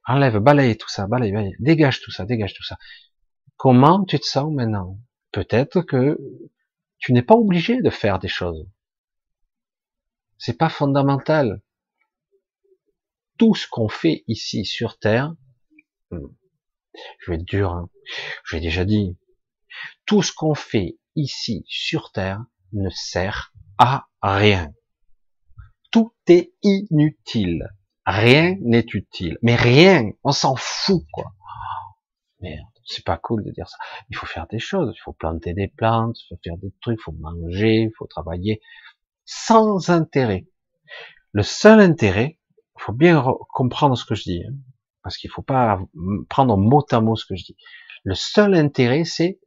Enlève, 0.06 0.40
balaye 0.40 0.78
tout 0.78 0.90
ça, 0.90 1.08
balaye, 1.08 1.32
balaye. 1.32 1.56
Dégage 1.60 2.02
tout 2.02 2.12
ça, 2.12 2.26
dégage 2.26 2.54
tout 2.54 2.64
ça. 2.64 2.78
Comment 3.58 4.04
tu 4.06 4.20
te 4.20 4.26
sens 4.26 4.52
maintenant? 4.52 4.98
Peut-être 5.32 5.82
que 5.82 6.18
tu 6.98 7.14
n'es 7.14 7.22
pas 7.22 7.36
obligé 7.36 7.82
de 7.82 7.90
faire 7.90 8.20
des 8.20 8.28
choses. 8.28 8.68
C'est 10.38 10.58
pas 10.58 10.70
fondamental. 10.70 11.62
Tout 13.38 13.56
ce 13.56 13.68
qu'on 13.68 13.88
fait 13.88 14.24
ici 14.28 14.66
sur 14.66 14.98
Terre, 14.98 15.34
hmm, 16.12 16.28
je 17.20 17.32
vais 17.32 17.38
être 17.38 17.46
dur, 17.46 17.72
hein, 17.72 17.90
j'ai 18.50 18.60
déjà 18.60 18.86
dit, 18.86 19.18
tout 20.06 20.22
ce 20.22 20.34
qu'on 20.34 20.56
fait 20.56 20.98
ici 21.16 21.64
sur 21.68 22.12
Terre 22.12 22.44
ne 22.74 22.90
sert 22.90 23.54
à 23.78 24.08
rien. 24.22 24.72
Tout 25.92 26.14
est 26.28 26.54
inutile. 26.62 27.68
Rien 28.06 28.56
n'est 28.62 28.86
utile. 28.94 29.38
Mais 29.42 29.56
rien, 29.56 30.12
on 30.24 30.32
s'en 30.32 30.56
fout, 30.56 31.04
quoi. 31.12 31.32
Merde 32.42 32.66
c'est 32.90 33.06
pas 33.06 33.18
cool 33.18 33.44
de 33.44 33.52
dire 33.52 33.70
ça. 33.70 33.78
Il 34.10 34.18
faut 34.18 34.26
faire 34.26 34.48
des 34.48 34.60
choses, 34.60 34.92
il 34.96 35.00
faut 35.00 35.14
planter 35.14 35.54
des 35.54 35.68
plantes, 35.68 36.20
il 36.20 36.26
faut 36.28 36.40
faire 36.44 36.58
des 36.58 36.74
trucs, 36.82 37.00
il 37.00 37.04
faut 37.04 37.12
manger, 37.12 37.84
il 37.84 37.92
faut 37.96 38.08
travailler, 38.08 38.62
sans 39.26 39.90
intérêt. 39.90 40.48
Le 41.32 41.44
seul 41.44 41.80
intérêt, 41.80 42.40
il 42.58 42.82
faut 42.82 42.94
bien 42.94 43.24
comprendre 43.54 43.96
ce 43.96 44.06
que 44.06 44.16
je 44.16 44.24
dis, 44.24 44.44
hein, 44.44 44.54
parce 45.04 45.18
qu'il 45.18 45.30
faut 45.30 45.44
pas 45.44 45.80
prendre 46.30 46.58
mot 46.58 46.84
à 46.92 47.00
mot 47.00 47.16
ce 47.16 47.26
que 47.26 47.36
je 47.36 47.46
dis. 47.46 47.58
Le 48.04 48.16
seul 48.16 48.56
intérêt, 48.56 49.04
c'est 49.04 49.40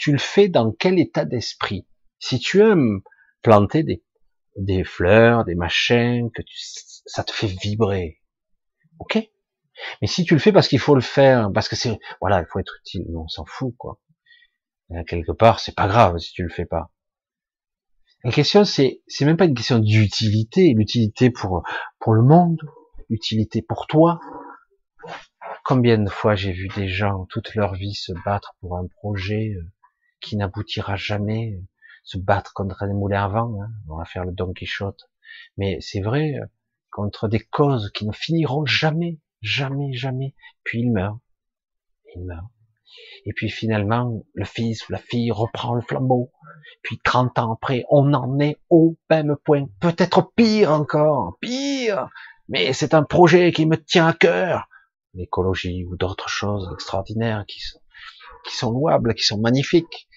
tu 0.00 0.12
le 0.12 0.18
fais 0.18 0.48
dans 0.48 0.72
quel 0.72 0.98
état 0.98 1.26
d'esprit? 1.26 1.86
Si 2.18 2.40
tu 2.40 2.62
aimes 2.62 3.02
planter 3.42 3.84
des, 4.56 4.82
fleurs, 4.82 5.44
des 5.44 5.54
machins, 5.54 6.30
que 6.34 6.40
tu, 6.40 6.54
ça 6.56 7.22
te 7.22 7.30
fait 7.32 7.46
vibrer, 7.46 8.20
ok? 8.98 9.18
Mais 10.00 10.08
si 10.08 10.24
tu 10.24 10.34
le 10.34 10.40
fais 10.40 10.52
parce 10.52 10.68
qu'il 10.68 10.78
faut 10.78 10.94
le 10.94 11.02
faire, 11.02 11.50
parce 11.52 11.68
que 11.68 11.76
c'est, 11.76 11.98
voilà, 12.20 12.40
il 12.40 12.46
faut 12.46 12.58
être 12.58 12.76
utile, 12.80 13.06
on 13.14 13.28
s'en 13.28 13.44
fout, 13.44 13.74
quoi. 13.76 14.00
Euh, 14.92 15.04
quelque 15.04 15.32
part, 15.32 15.60
c'est 15.60 15.74
pas 15.74 15.86
grave 15.86 16.18
si 16.18 16.32
tu 16.32 16.42
le 16.42 16.48
fais 16.48 16.66
pas. 16.66 16.90
La 18.24 18.32
question, 18.32 18.64
c'est, 18.64 19.02
c'est 19.06 19.26
même 19.26 19.36
pas 19.36 19.44
une 19.44 19.54
question 19.54 19.78
d'utilité, 19.78 20.72
l'utilité 20.74 21.30
pour, 21.30 21.62
pour 21.98 22.14
le 22.14 22.22
monde, 22.22 22.58
l'utilité 23.10 23.60
pour 23.60 23.86
toi. 23.86 24.18
Combien 25.64 25.98
de 25.98 26.08
fois 26.08 26.36
j'ai 26.36 26.52
vu 26.52 26.68
des 26.74 26.88
gens 26.88 27.26
toute 27.26 27.54
leur 27.54 27.74
vie 27.74 27.94
se 27.94 28.12
battre 28.24 28.54
pour 28.60 28.78
un 28.78 28.86
projet 28.86 29.54
euh, 29.56 29.62
qui 30.20 30.36
n'aboutira 30.36 30.96
jamais, 30.96 31.60
se 32.04 32.18
battre 32.18 32.52
contre 32.54 32.86
des 32.86 32.92
moulins 32.92 33.24
à 33.24 33.28
vent, 33.28 33.54
hein. 33.62 33.70
on 33.88 33.96
va 33.96 34.04
faire 34.04 34.24
le 34.24 34.32
Don 34.32 34.52
Quichotte. 34.52 35.10
Mais 35.56 35.78
c'est 35.80 36.00
vrai, 36.00 36.34
euh, 36.34 36.46
contre 36.90 37.28
des 37.28 37.40
causes 37.40 37.90
qui 37.92 38.06
ne 38.06 38.12
finiront 38.12 38.66
jamais, 38.66 39.18
jamais, 39.42 39.92
jamais. 39.92 40.34
Puis 40.64 40.80
il 40.80 40.92
meurt. 40.92 41.18
Il 42.14 42.24
meurt. 42.24 42.46
Et 43.24 43.32
puis 43.32 43.48
finalement, 43.48 44.24
le 44.34 44.44
fils 44.44 44.88
ou 44.88 44.92
la 44.92 44.98
fille 44.98 45.30
reprend 45.30 45.74
le 45.74 45.80
flambeau. 45.80 46.32
Puis 46.82 46.98
30 47.04 47.38
ans 47.38 47.52
après, 47.52 47.84
on 47.90 48.12
en 48.14 48.38
est 48.40 48.56
au 48.68 48.96
même 49.08 49.36
point. 49.44 49.66
Peut-être 49.80 50.32
pire 50.34 50.72
encore, 50.72 51.36
pire. 51.40 52.08
Mais 52.48 52.72
c'est 52.72 52.94
un 52.94 53.04
projet 53.04 53.52
qui 53.52 53.66
me 53.66 53.76
tient 53.76 54.08
à 54.08 54.12
cœur. 54.12 54.68
L'écologie 55.14 55.84
ou 55.84 55.96
d'autres 55.96 56.28
choses 56.28 56.68
extraordinaires 56.72 57.44
qui 57.46 57.60
sont, 57.60 57.79
qui 58.44 58.56
sont 58.56 58.70
louables, 58.70 59.14
qui 59.14 59.24
sont 59.24 59.40
magnifiques. 59.40 60.08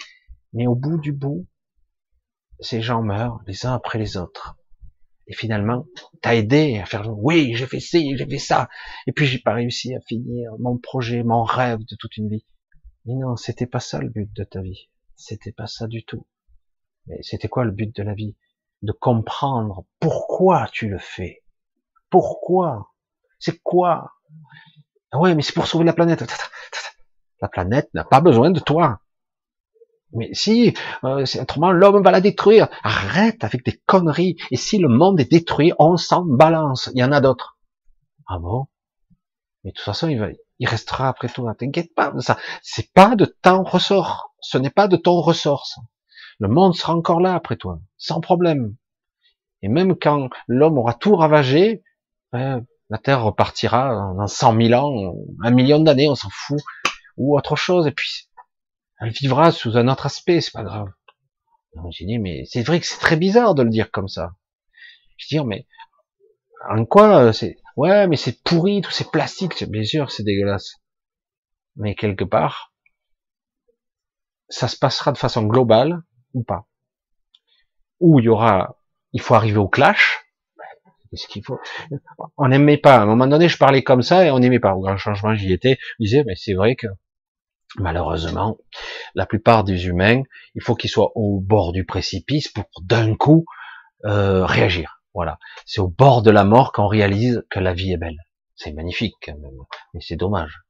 Mais 0.53 0.67
au 0.67 0.75
bout 0.75 0.97
du 0.99 1.11
bout, 1.11 1.47
ces 2.59 2.81
gens 2.81 3.01
meurent 3.01 3.41
les 3.47 3.65
uns 3.65 3.73
après 3.73 3.99
les 3.99 4.17
autres. 4.17 4.55
Et 5.27 5.33
finalement, 5.33 5.85
t'as 6.21 6.35
aidé 6.35 6.79
à 6.79 6.85
faire, 6.85 7.07
oui, 7.17 7.53
j'ai 7.55 7.65
fait 7.65 7.79
ci, 7.79 8.17
j'ai 8.17 8.27
fait 8.27 8.39
ça. 8.39 8.69
Et 9.07 9.13
puis 9.13 9.25
j'ai 9.25 9.39
pas 9.39 9.53
réussi 9.53 9.95
à 9.95 10.01
finir 10.01 10.51
mon 10.59 10.77
projet, 10.77 11.23
mon 11.23 11.43
rêve 11.43 11.79
de 11.79 11.95
toute 11.95 12.17
une 12.17 12.29
vie. 12.29 12.45
Mais 13.05 13.13
non, 13.15 13.35
c'était 13.35 13.67
pas 13.67 13.79
ça 13.79 13.99
le 13.99 14.09
but 14.09 14.31
de 14.33 14.43
ta 14.43 14.61
vie. 14.61 14.89
C'était 15.15 15.51
pas 15.51 15.67
ça 15.67 15.87
du 15.87 16.03
tout. 16.03 16.27
Mais 17.07 17.19
c'était 17.21 17.47
quoi 17.47 17.63
le 17.63 17.71
but 17.71 17.95
de 17.95 18.03
la 18.03 18.13
vie? 18.13 18.35
De 18.81 18.91
comprendre 18.91 19.85
pourquoi 19.99 20.67
tu 20.71 20.89
le 20.89 20.99
fais. 20.99 21.43
Pourquoi? 22.09 22.91
C'est 23.39 23.61
quoi? 23.61 24.11
Ah 25.11 25.19
ouais, 25.19 25.35
mais 25.35 25.41
c'est 25.41 25.53
pour 25.53 25.67
sauver 25.67 25.85
la 25.85 25.93
planète. 25.93 26.23
La 27.43 27.49
planète 27.49 27.89
n'a 27.93 28.05
pas 28.05 28.21
besoin 28.21 28.51
de 28.51 28.61
toi. 28.61 29.01
Mais 30.13 30.29
si, 30.31 30.73
euh, 31.03 31.25
autrement 31.41 31.73
l'homme 31.73 32.01
va 32.01 32.09
la 32.09 32.21
détruire. 32.21 32.69
Arrête 32.83 33.43
avec 33.43 33.65
des 33.65 33.81
conneries. 33.85 34.37
Et 34.49 34.55
si 34.55 34.77
le 34.77 34.87
monde 34.87 35.19
est 35.19 35.29
détruit, 35.29 35.73
on 35.77 35.97
s'en 35.97 36.23
balance. 36.23 36.89
Il 36.95 37.01
y 37.01 37.03
en 37.03 37.11
a 37.11 37.19
d'autres. 37.19 37.57
Ah 38.29 38.39
bon? 38.39 38.67
Mais 39.63 39.71
de 39.71 39.75
toute 39.75 39.83
façon, 39.83 40.07
il, 40.07 40.21
va, 40.21 40.27
il 40.59 40.69
restera 40.69 41.09
après 41.09 41.27
toi. 41.27 41.53
T'inquiète 41.53 41.93
pas 41.93 42.11
de 42.11 42.21
ça. 42.21 42.37
C'est 42.61 42.93
pas 42.93 43.17
de 43.17 43.25
ton 43.25 43.63
ressort. 43.63 44.33
Ce 44.39 44.57
n'est 44.57 44.69
pas 44.69 44.87
de 44.87 44.95
ton 44.95 45.19
ressort. 45.19 45.67
Le 46.39 46.47
monde 46.47 46.75
sera 46.75 46.95
encore 46.95 47.19
là 47.19 47.35
après 47.35 47.57
toi, 47.57 47.81
sans 47.97 48.21
problème. 48.21 48.73
Et 49.61 49.67
même 49.67 49.97
quand 49.97 50.29
l'homme 50.47 50.77
aura 50.77 50.93
tout 50.93 51.17
ravagé, 51.17 51.83
ben, 52.31 52.65
la 52.89 52.99
Terre 52.99 53.23
repartira 53.23 54.13
dans 54.17 54.27
100 54.27 54.61
000 54.61 54.73
ans, 54.81 55.13
un 55.43 55.51
million 55.51 55.79
d'années, 55.79 56.07
on 56.07 56.15
s'en 56.15 56.29
fout, 56.31 56.61
ou 57.17 57.37
autre 57.37 57.55
chose. 57.55 57.87
Et 57.87 57.91
puis 57.91 58.29
elle 58.99 59.09
vivra 59.09 59.51
sous 59.51 59.77
un 59.77 59.87
autre 59.87 60.05
aspect, 60.05 60.41
c'est 60.41 60.53
pas 60.53 60.63
grave. 60.63 60.91
J'ai 61.91 62.05
dit, 62.05 62.19
mais 62.19 62.45
c'est 62.45 62.63
vrai 62.63 62.79
que 62.79 62.85
c'est 62.85 62.99
très 62.99 63.17
bizarre 63.17 63.55
de 63.55 63.63
le 63.63 63.69
dire 63.69 63.91
comme 63.91 64.07
ça. 64.07 64.35
Je 65.17 65.27
dis, 65.27 65.43
mais 65.43 65.67
en 66.69 66.85
quoi 66.85 67.25
euh, 67.25 67.31
c'est 67.31 67.57
Ouais, 67.75 68.07
mais 68.07 68.17
c'est 68.17 68.43
pourri, 68.43 68.81
tous 68.81 68.91
ces 68.91 69.09
plastiques, 69.09 69.63
bien 69.69 69.83
sûr, 69.83 70.11
c'est 70.11 70.23
dégueulasse. 70.23 70.75
Mais 71.75 71.95
quelque 71.95 72.23
part, 72.23 72.71
ça 74.47 74.67
se 74.67 74.77
passera 74.77 75.11
de 75.11 75.17
façon 75.17 75.43
globale 75.43 76.03
ou 76.33 76.43
pas? 76.43 76.67
Ou 77.99 78.19
il 78.19 78.25
y 78.25 78.29
aura, 78.29 78.77
il 79.11 79.21
faut 79.21 79.33
arriver 79.33 79.57
au 79.57 79.67
clash? 79.67 80.19
ce 81.15 81.27
qu'il 81.27 81.43
faut? 81.43 81.59
On 82.37 82.47
n'aimait 82.47 82.77
pas. 82.77 82.95
À 82.95 83.01
un 83.01 83.05
moment 83.05 83.27
donné, 83.27 83.47
je 83.47 83.57
parlais 83.57 83.83
comme 83.83 84.01
ça 84.01 84.25
et 84.25 84.31
on 84.31 84.39
n'aimait 84.39 84.59
pas. 84.59 84.73
Au 84.73 84.81
grand 84.81 84.97
changement, 84.97 85.35
j'y 85.35 85.51
étais. 85.51 85.77
Je 85.99 86.05
disais, 86.05 86.23
mais 86.25 86.35
c'est 86.35 86.53
vrai 86.53 86.75
que 86.75 86.87
malheureusement, 87.77 88.57
la 89.15 89.25
plupart 89.25 89.63
des 89.63 89.87
humains, 89.87 90.21
il 90.55 90.61
faut 90.61 90.75
qu'ils 90.75 90.89
soient 90.89 91.11
au 91.15 91.39
bord 91.39 91.71
du 91.71 91.85
précipice 91.85 92.47
pour 92.47 92.65
d'un 92.81 93.15
coup 93.15 93.45
euh, 94.05 94.45
réagir. 94.45 95.01
Voilà, 95.13 95.37
c'est 95.65 95.81
au 95.81 95.87
bord 95.87 96.23
de 96.23 96.31
la 96.31 96.43
mort 96.43 96.71
qu'on 96.71 96.87
réalise 96.87 97.43
que 97.49 97.59
la 97.59 97.73
vie 97.73 97.91
est 97.91 97.97
belle. 97.97 98.17
C'est 98.55 98.73
magnifique 98.73 99.15
quand 99.23 99.37
même, 99.37 99.57
mais 99.93 100.01
c'est 100.01 100.15
dommage. 100.15 100.61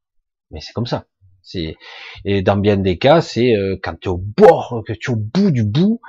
Mais 0.51 0.59
c'est 0.59 0.73
comme 0.73 0.85
ça. 0.85 1.05
C'est 1.41 1.75
et 2.25 2.41
dans 2.41 2.57
bien 2.57 2.77
des 2.77 2.97
cas, 2.97 3.21
c'est 3.21 3.55
euh, 3.55 3.77
quand 3.81 3.99
tu 3.99 4.07
es 4.07 4.11
au 4.11 4.17
bord, 4.17 4.81
que 4.85 4.93
tu 4.93 5.11
es 5.11 5.13
au 5.13 5.17
bout 5.17 5.51
du 5.51 5.63
bout, 5.63 6.01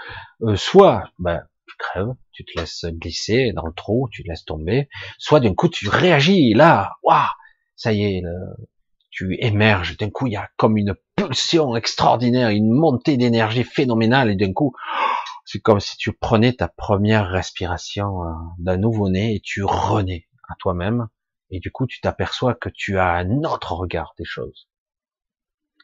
euh, 0.42 0.56
soit 0.56 1.10
ben, 1.18 1.42
tu 1.66 1.74
crèves, 1.78 2.14
tu 2.32 2.44
te 2.44 2.58
laisses 2.58 2.84
glisser 2.86 3.52
dans 3.52 3.66
le 3.66 3.72
trou, 3.72 4.08
tu 4.12 4.22
te 4.22 4.28
laisses 4.28 4.44
tomber, 4.44 4.88
soit 5.18 5.40
d'un 5.40 5.54
coup 5.54 5.68
tu 5.68 5.88
réagis, 5.88 6.54
là, 6.54 6.92
waouh, 7.02 7.26
ça 7.76 7.92
y 7.92 8.04
est, 8.04 8.22
tu 9.14 9.36
émerges, 9.38 9.96
d'un 9.96 10.10
coup 10.10 10.26
il 10.26 10.32
y 10.32 10.36
a 10.36 10.50
comme 10.56 10.76
une 10.76 10.96
pulsion 11.14 11.76
extraordinaire, 11.76 12.50
une 12.50 12.70
montée 12.70 13.16
d'énergie 13.16 13.62
phénoménale, 13.62 14.30
et 14.30 14.34
d'un 14.34 14.52
coup, 14.52 14.74
c'est 15.44 15.60
comme 15.60 15.78
si 15.78 15.96
tu 15.96 16.12
prenais 16.12 16.52
ta 16.52 16.68
première 16.68 17.28
respiration 17.30 18.24
euh, 18.24 18.32
d'un 18.58 18.76
nouveau-né 18.76 19.36
et 19.36 19.40
tu 19.40 19.62
renais 19.62 20.26
à 20.48 20.54
toi-même, 20.58 21.08
et 21.50 21.60
du 21.60 21.70
coup 21.70 21.86
tu 21.86 22.00
t'aperçois 22.00 22.54
que 22.54 22.68
tu 22.68 22.98
as 22.98 23.12
un 23.12 23.44
autre 23.44 23.72
regard 23.74 24.14
des 24.18 24.24
choses, 24.24 24.68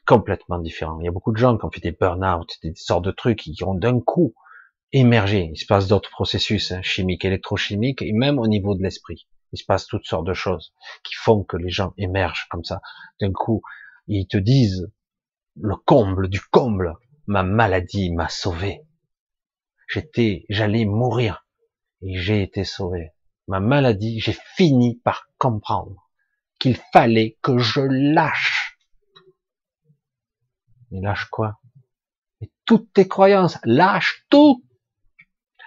complètement 0.05 0.59
différent. 0.59 0.99
Il 0.99 1.05
y 1.05 1.07
a 1.09 1.11
beaucoup 1.11 1.31
de 1.31 1.37
gens 1.37 1.57
qui 1.57 1.63
ont 1.63 1.71
fait 1.71 1.79
des 1.79 1.93
burn-out, 1.93 2.57
des 2.63 2.73
sortes 2.75 3.05
de 3.05 3.11
trucs 3.11 3.39
qui 3.39 3.63
ont 3.63 3.75
d'un 3.75 4.01
coup 4.01 4.33
émergé. 4.91 5.49
Il 5.53 5.57
se 5.57 5.65
passe 5.65 5.87
d'autres 5.87 6.09
processus 6.09 6.73
hein, 6.73 6.81
chimiques, 6.81 7.23
électrochimiques, 7.23 8.01
et 8.01 8.11
même 8.11 8.39
au 8.39 8.47
niveau 8.47 8.75
de 8.75 8.83
l'esprit 8.83 9.25
il 9.51 9.57
se 9.57 9.65
passe 9.65 9.85
toutes 9.87 10.05
sortes 10.05 10.27
de 10.27 10.33
choses 10.33 10.73
qui 11.03 11.13
font 11.15 11.43
que 11.43 11.57
les 11.57 11.69
gens 11.69 11.93
émergent 11.97 12.47
comme 12.49 12.63
ça. 12.63 12.81
D'un 13.19 13.31
coup, 13.31 13.61
ils 14.07 14.27
te 14.27 14.37
disent 14.37 14.91
le 15.55 15.75
comble 15.75 16.29
du 16.29 16.41
comble, 16.41 16.95
ma 17.27 17.43
maladie 17.43 18.11
m'a 18.11 18.29
sauvé. 18.29 18.81
J'étais, 19.87 20.45
j'allais 20.49 20.85
mourir 20.85 21.45
et 22.01 22.17
j'ai 22.17 22.41
été 22.41 22.63
sauvé. 22.63 23.11
Ma 23.47 23.59
maladie, 23.59 24.19
j'ai 24.19 24.37
fini 24.55 24.95
par 24.95 25.27
comprendre 25.37 26.09
qu'il 26.59 26.77
fallait 26.93 27.37
que 27.41 27.57
je 27.57 27.81
lâche. 27.81 28.77
Mais 30.91 31.01
lâche 31.01 31.25
quoi? 31.25 31.59
Et 32.39 32.51
toutes 32.65 32.93
tes 32.93 33.07
croyances, 33.07 33.57
lâche 33.65 34.25
tout. 34.29 34.63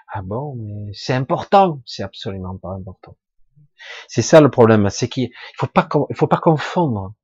Ah 0.08 0.22
bon, 0.22 0.54
mais 0.56 0.92
c'est 0.94 1.14
important, 1.14 1.82
c'est 1.84 2.02
absolument 2.02 2.56
pas 2.56 2.72
important. 2.72 3.16
C'est 4.08 4.22
ça 4.22 4.40
le 4.40 4.50
problème, 4.50 4.88
c'est 4.90 5.08
qu'il 5.08 5.30
faut 5.56 5.66
pas, 5.66 5.88
il 6.10 6.16
faut 6.16 6.26
pas 6.26 6.38
confondre. 6.38 7.14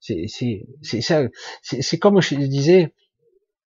C'est, 0.00 0.26
c'est, 0.28 0.66
c'est 0.82 1.00
c'est 1.62 1.98
comme 1.98 2.20
je 2.20 2.34
disais, 2.34 2.94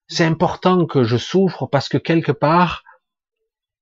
c'est 0.06 0.24
important 0.24 0.86
que 0.86 1.02
je 1.02 1.16
souffre 1.16 1.66
parce 1.66 1.88
que 1.88 1.98
quelque 1.98 2.32
part, 2.32 2.84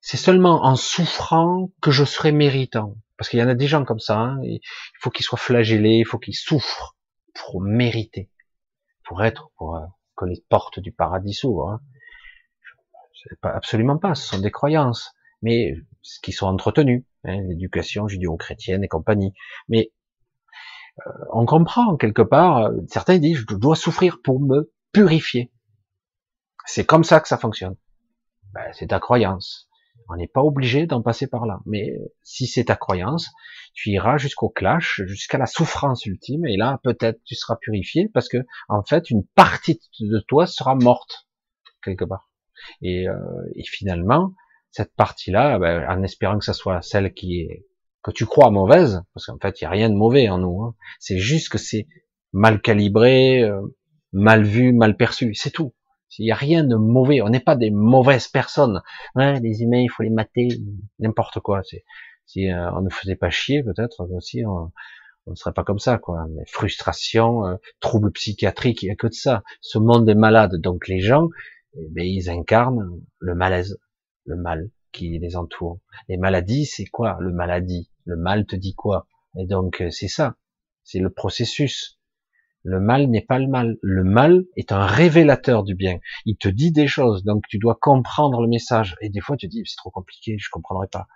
c'est 0.01 0.17
seulement 0.17 0.65
en 0.65 0.77
souffrant 0.77 1.71
que 1.81 1.91
je 1.91 2.05
serai 2.05 2.33
méritant. 2.33 2.97
Parce 3.17 3.29
qu'il 3.29 3.39
y 3.39 3.43
en 3.43 3.49
a 3.49 3.55
des 3.55 3.67
gens 3.67 3.85
comme 3.85 3.99
ça, 3.99 4.19
hein, 4.19 4.41
il 4.43 4.61
faut 5.01 5.11
qu'ils 5.11 5.25
soient 5.25 5.39
flagellés, 5.39 5.99
il 5.99 6.07
faut 6.07 6.19
qu'ils 6.19 6.37
souffrent 6.37 6.97
pour 7.35 7.61
mériter, 7.61 8.31
pour 9.05 9.25
être, 9.25 9.51
pour 9.57 9.77
euh, 9.77 9.87
que 10.17 10.27
les 10.27 10.43
portes 10.49 10.81
du 10.81 10.93
paradis 10.93 11.35
s'ouvrent. 11.35 11.71
Hein. 11.71 11.81
Pas, 13.41 13.51
absolument 13.51 13.99
pas, 13.99 14.15
ce 14.15 14.29
sont 14.29 14.39
des 14.39 14.51
croyances, 14.51 15.11
mais 15.43 15.75
qui 16.23 16.33
sont 16.33 16.47
entretenues. 16.47 17.05
Hein, 17.27 17.43
l'éducation 17.49 18.07
judéo-chrétienne 18.07 18.85
et 18.85 18.89
compagnie. 18.89 19.35
Mais 19.69 19.93
euh, 21.05 21.11
on 21.33 21.45
comprend 21.45 21.97
quelque 21.97 22.23
part, 22.23 22.59
euh, 22.59 22.73
certains 22.89 23.19
disent 23.19 23.45
je 23.49 23.57
dois 23.57 23.75
souffrir 23.75 24.21
pour 24.23 24.41
me 24.41 24.73
purifier. 24.93 25.53
C'est 26.67 26.87
comme 26.87 27.03
ça 27.03 27.19
que 27.19 27.27
ça 27.27 27.37
fonctionne. 27.37 27.77
Ben, 28.55 28.73
c'est 28.73 28.89
ta 28.89 29.01
croyance. 29.01 29.69
On 30.09 30.15
n'est 30.15 30.29
pas 30.29 30.43
obligé 30.43 30.87
d'en 30.87 31.03
passer 31.03 31.27
par 31.27 31.47
là. 31.47 31.59
Mais 31.67 31.99
si 32.23 32.47
c'est 32.47 32.67
ta 32.67 32.77
croyance, 32.77 33.33
tu 33.75 33.91
iras 33.91 34.19
jusqu'au 34.19 34.49
clash, 34.49 35.03
jusqu'à 35.07 35.37
la 35.37 35.47
souffrance 35.47 36.07
ultime, 36.07 36.47
et 36.47 36.57
là 36.57 36.79
peut-être 36.85 37.21
tu 37.25 37.35
seras 37.35 37.57
purifié 37.57 38.09
parce 38.15 38.29
que 38.29 38.39
en 38.69 38.85
fait 38.85 39.11
une 39.11 39.27
partie 39.35 39.81
de 39.99 40.21
toi 40.29 40.47
sera 40.47 40.77
morte 40.77 41.27
quelque 41.83 42.05
part. 42.05 42.31
Et, 42.83 43.09
euh, 43.09 43.17
et 43.57 43.65
finalement, 43.65 44.33
cette 44.77 44.95
partie-là, 44.95 45.59
ben, 45.59 45.89
en 45.89 46.03
espérant 46.03 46.39
que 46.39 46.45
ça 46.45 46.53
soit 46.53 46.83
celle 46.83 47.15
qui 47.15 47.41
est 47.41 47.65
que 48.03 48.11
tu 48.11 48.27
crois 48.27 48.51
mauvaise, 48.51 49.03
parce 49.15 49.27
qu'en 49.27 49.39
fait 49.39 49.61
il 49.61 49.65
y 49.65 49.67
a 49.67 49.71
rien 49.71 49.89
de 49.89 49.95
mauvais 49.95 50.29
en 50.29 50.39
nous. 50.39 50.61
Hein. 50.63 50.75
C'est 51.01 51.19
juste 51.19 51.49
que 51.49 51.57
c'est 51.57 51.89
mal 52.35 52.61
calibré, 52.61 53.43
euh, 53.43 53.63
mal 54.13 54.45
vu, 54.45 54.75
mal 54.75 54.97
perçu, 54.97 55.35
c'est 55.35 55.51
tout. 55.51 55.73
Il 56.19 56.27
n'y 56.27 56.31
a 56.31 56.37
rien 56.37 56.63
de 56.63 56.77
mauvais. 56.77 57.21
On 57.23 57.31
n'est 57.31 57.41
pas 57.41 57.57
des 57.57 57.71
mauvaises 57.71 58.29
personnes. 58.29 58.83
Ouais, 59.15 59.41
les 59.41 59.63
humains, 59.63 59.81
il 59.81 59.89
faut 59.89 60.03
les 60.03 60.11
mater, 60.11 60.49
n'importe 60.99 61.41
quoi. 61.41 61.63
Si 62.27 62.51
euh, 62.51 62.71
on 62.73 62.83
ne 62.83 62.91
faisait 62.91 63.17
pas 63.17 63.31
chier, 63.31 63.63
peut-être 63.63 64.07
aussi, 64.15 64.45
on 64.47 64.71
ne 65.27 65.35
serait 65.35 65.53
pas 65.53 65.65
comme 65.65 65.79
ça, 65.79 65.99
quoi. 65.99 66.27
Mais 66.31 66.45
frustration, 66.47 67.47
euh, 67.47 67.57
troubles 67.81 68.13
psychiatriques, 68.13 68.83
il 68.83 68.87
n'y 68.87 68.93
a 68.93 68.97
que 68.97 69.09
de 69.09 69.15
ça. 69.15 69.43
Ce 69.61 69.79
monde 69.79 70.09
est 70.09 70.15
malade, 70.15 70.57
donc 70.61 70.87
les 70.87 71.01
gens, 71.01 71.29
eh 71.75 71.89
ben, 71.91 72.05
ils 72.07 72.31
incarnent 72.31 73.01
le 73.19 73.35
malaise 73.35 73.79
le 74.27 74.37
mal 74.37 74.71
qui 74.93 75.19
les 75.19 75.37
entoure. 75.37 75.81
Les 76.09 76.17
maladies, 76.17 76.67
c'est 76.67 76.87
quoi 76.87 77.17
le 77.21 77.33
maladie? 77.33 77.91
Le 78.05 78.17
mal 78.17 78.47
te 78.47 78.57
dit 78.57 78.75
quoi? 78.75 79.07
Et 79.37 79.47
donc 79.47 79.81
euh, 79.81 79.91
c'est 79.91 80.09
ça, 80.09 80.37
c'est 80.85 80.99
le 80.99 81.11
processus. 81.11 81.99
Le 82.63 82.81
mal 82.81 83.07
n'est 83.09 83.23
pas 83.23 83.39
le 83.39 83.47
mal. 83.47 83.77
Le 83.81 84.03
mal 84.03 84.45
est 84.57 84.73
un 84.73 84.87
révélateur 84.87 85.63
du 85.63 85.75
bien. 85.75 86.01
Il 86.25 86.37
te 86.37 86.49
dit 86.49 86.73
des 86.73 86.89
choses, 86.89 87.23
donc 87.25 87.45
tu 87.49 87.59
dois 87.59 87.77
comprendre 87.81 88.43
le 88.43 88.49
message. 88.49 88.97
Et 89.01 89.09
des 89.09 89.21
fois 89.21 89.37
tu 89.37 89.47
dis 89.49 89.63
c'est 89.65 89.77
trop 89.77 89.91
compliqué, 89.91 90.37
je 90.39 90.49
comprendrai 90.51 90.89
pas, 90.89 91.07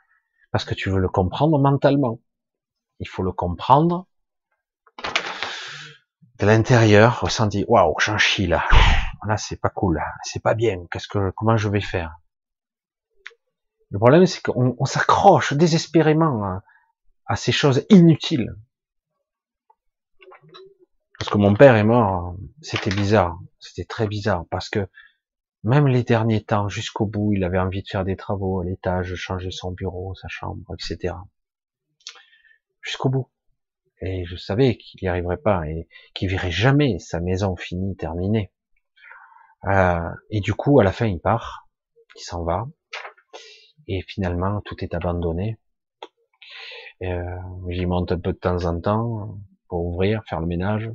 parce 0.53 0.65
que 0.65 0.75
tu 0.75 0.91
veux 0.91 1.01
le 1.01 1.09
comprendre 1.09 1.59
mentalement. 1.59 2.21
Il 3.01 3.09
faut 3.09 3.23
le 3.23 3.33
comprendre 3.33 4.07
de 6.39 6.47
l'intérieur, 6.47 7.21
ressenti. 7.21 7.65
Waouh, 7.67 7.95
j'en 7.99 8.19
chie 8.19 8.47
là. 8.47 8.65
Là 9.27 9.37
c'est 9.37 9.61
pas 9.61 9.71
cool, 9.71 10.01
c'est 10.23 10.43
pas 10.43 10.55
bien. 10.55 10.85
Qu'est-ce 10.91 11.09
que, 11.09 11.31
comment 11.37 11.57
je 11.57 11.69
vais 11.69 11.81
faire? 11.81 12.20
Le 13.91 13.99
problème 13.99 14.27
c'est 14.27 14.43
qu'on 14.43 14.85
s'accroche 14.85 15.53
désespérément 15.55 16.61
à 17.27 17.37
ces 17.37 17.53
choses 17.53 17.85
inutiles. 17.91 18.55
Parce 21.19 21.31
que 21.31 21.39
mon 21.39 21.55
père 21.55 21.77
est 21.77 21.85
mort, 21.85 22.35
c'était 22.63 22.91
bizarre, 22.91 23.39
c'était 23.59 23.85
très 23.85 24.09
bizarre, 24.09 24.47
parce 24.51 24.71
que 24.71 24.89
même 25.63 25.87
les 25.87 26.03
derniers 26.03 26.43
temps, 26.43 26.69
jusqu'au 26.69 27.05
bout, 27.05 27.35
il 27.35 27.45
avait 27.45 27.59
envie 27.59 27.83
de 27.83 27.89
faire 27.89 28.05
des 28.05 28.17
travaux 28.17 28.61
à 28.61 28.65
l'étage, 28.65 29.15
changer 29.17 29.51
son 29.51 29.73
bureau, 29.73 30.15
sa 30.15 30.29
chambre, 30.29 30.65
etc. 30.73 31.15
Jusqu'au 32.81 33.11
bout. 33.11 33.29
Et 34.01 34.25
je 34.25 34.37
savais 34.37 34.79
qu'il 34.79 35.01
n'y 35.03 35.09
arriverait 35.09 35.37
pas 35.37 35.69
et 35.69 35.87
qu'il 36.15 36.31
verrait 36.31 36.51
jamais 36.51 36.99
sa 36.99 37.21
maison 37.21 37.55
finie, 37.55 37.95
terminée. 37.97 38.51
Euh, 39.65 40.01
et 40.31 40.41
du 40.41 40.55
coup, 40.55 40.81
à 40.81 40.85
la 40.85 40.93
fin, 40.93 41.07
il 41.07 41.21
part, 41.21 41.69
il 42.17 42.23
s'en 42.23 42.43
va, 42.43 42.67
et 43.93 44.03
finalement, 44.03 44.61
tout 44.61 44.85
est 44.85 44.95
abandonné. 44.95 45.59
Euh, 47.03 47.25
J'y 47.69 47.87
monte 47.87 48.13
un 48.13 48.21
peu 48.21 48.33
de 48.33 48.39
temps 48.39 48.65
en 48.65 48.81
temps 48.81 49.41
pour 49.67 49.85
ouvrir, 49.85 50.23
faire 50.29 50.39
le 50.39 50.47
ménage. 50.47 50.89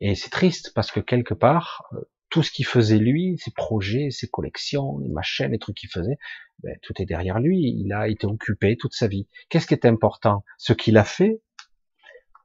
Et 0.00 0.14
c'est 0.14 0.28
triste 0.28 0.72
parce 0.74 0.90
que 0.90 1.00
quelque 1.00 1.32
part, 1.32 1.84
euh, 1.94 2.00
tout 2.28 2.42
ce 2.42 2.50
qu'il 2.50 2.66
faisait 2.66 2.98
lui, 2.98 3.38
ses 3.38 3.52
projets, 3.52 4.10
ses 4.10 4.28
collections, 4.28 4.98
les 4.98 5.08
machines, 5.08 5.50
les 5.50 5.58
trucs 5.58 5.76
qu'il 5.78 5.88
faisait, 5.88 6.18
ben, 6.62 6.76
tout 6.82 6.92
est 7.00 7.06
derrière 7.06 7.40
lui. 7.40 7.74
Il 7.78 7.90
a 7.94 8.06
été 8.06 8.26
occupé 8.26 8.76
toute 8.76 8.92
sa 8.92 9.06
vie. 9.06 9.26
Qu'est-ce 9.48 9.66
qui 9.66 9.72
est 9.72 9.86
important? 9.86 10.44
Ce 10.58 10.74
qu'il 10.74 10.98
a 10.98 11.04
fait 11.04 11.40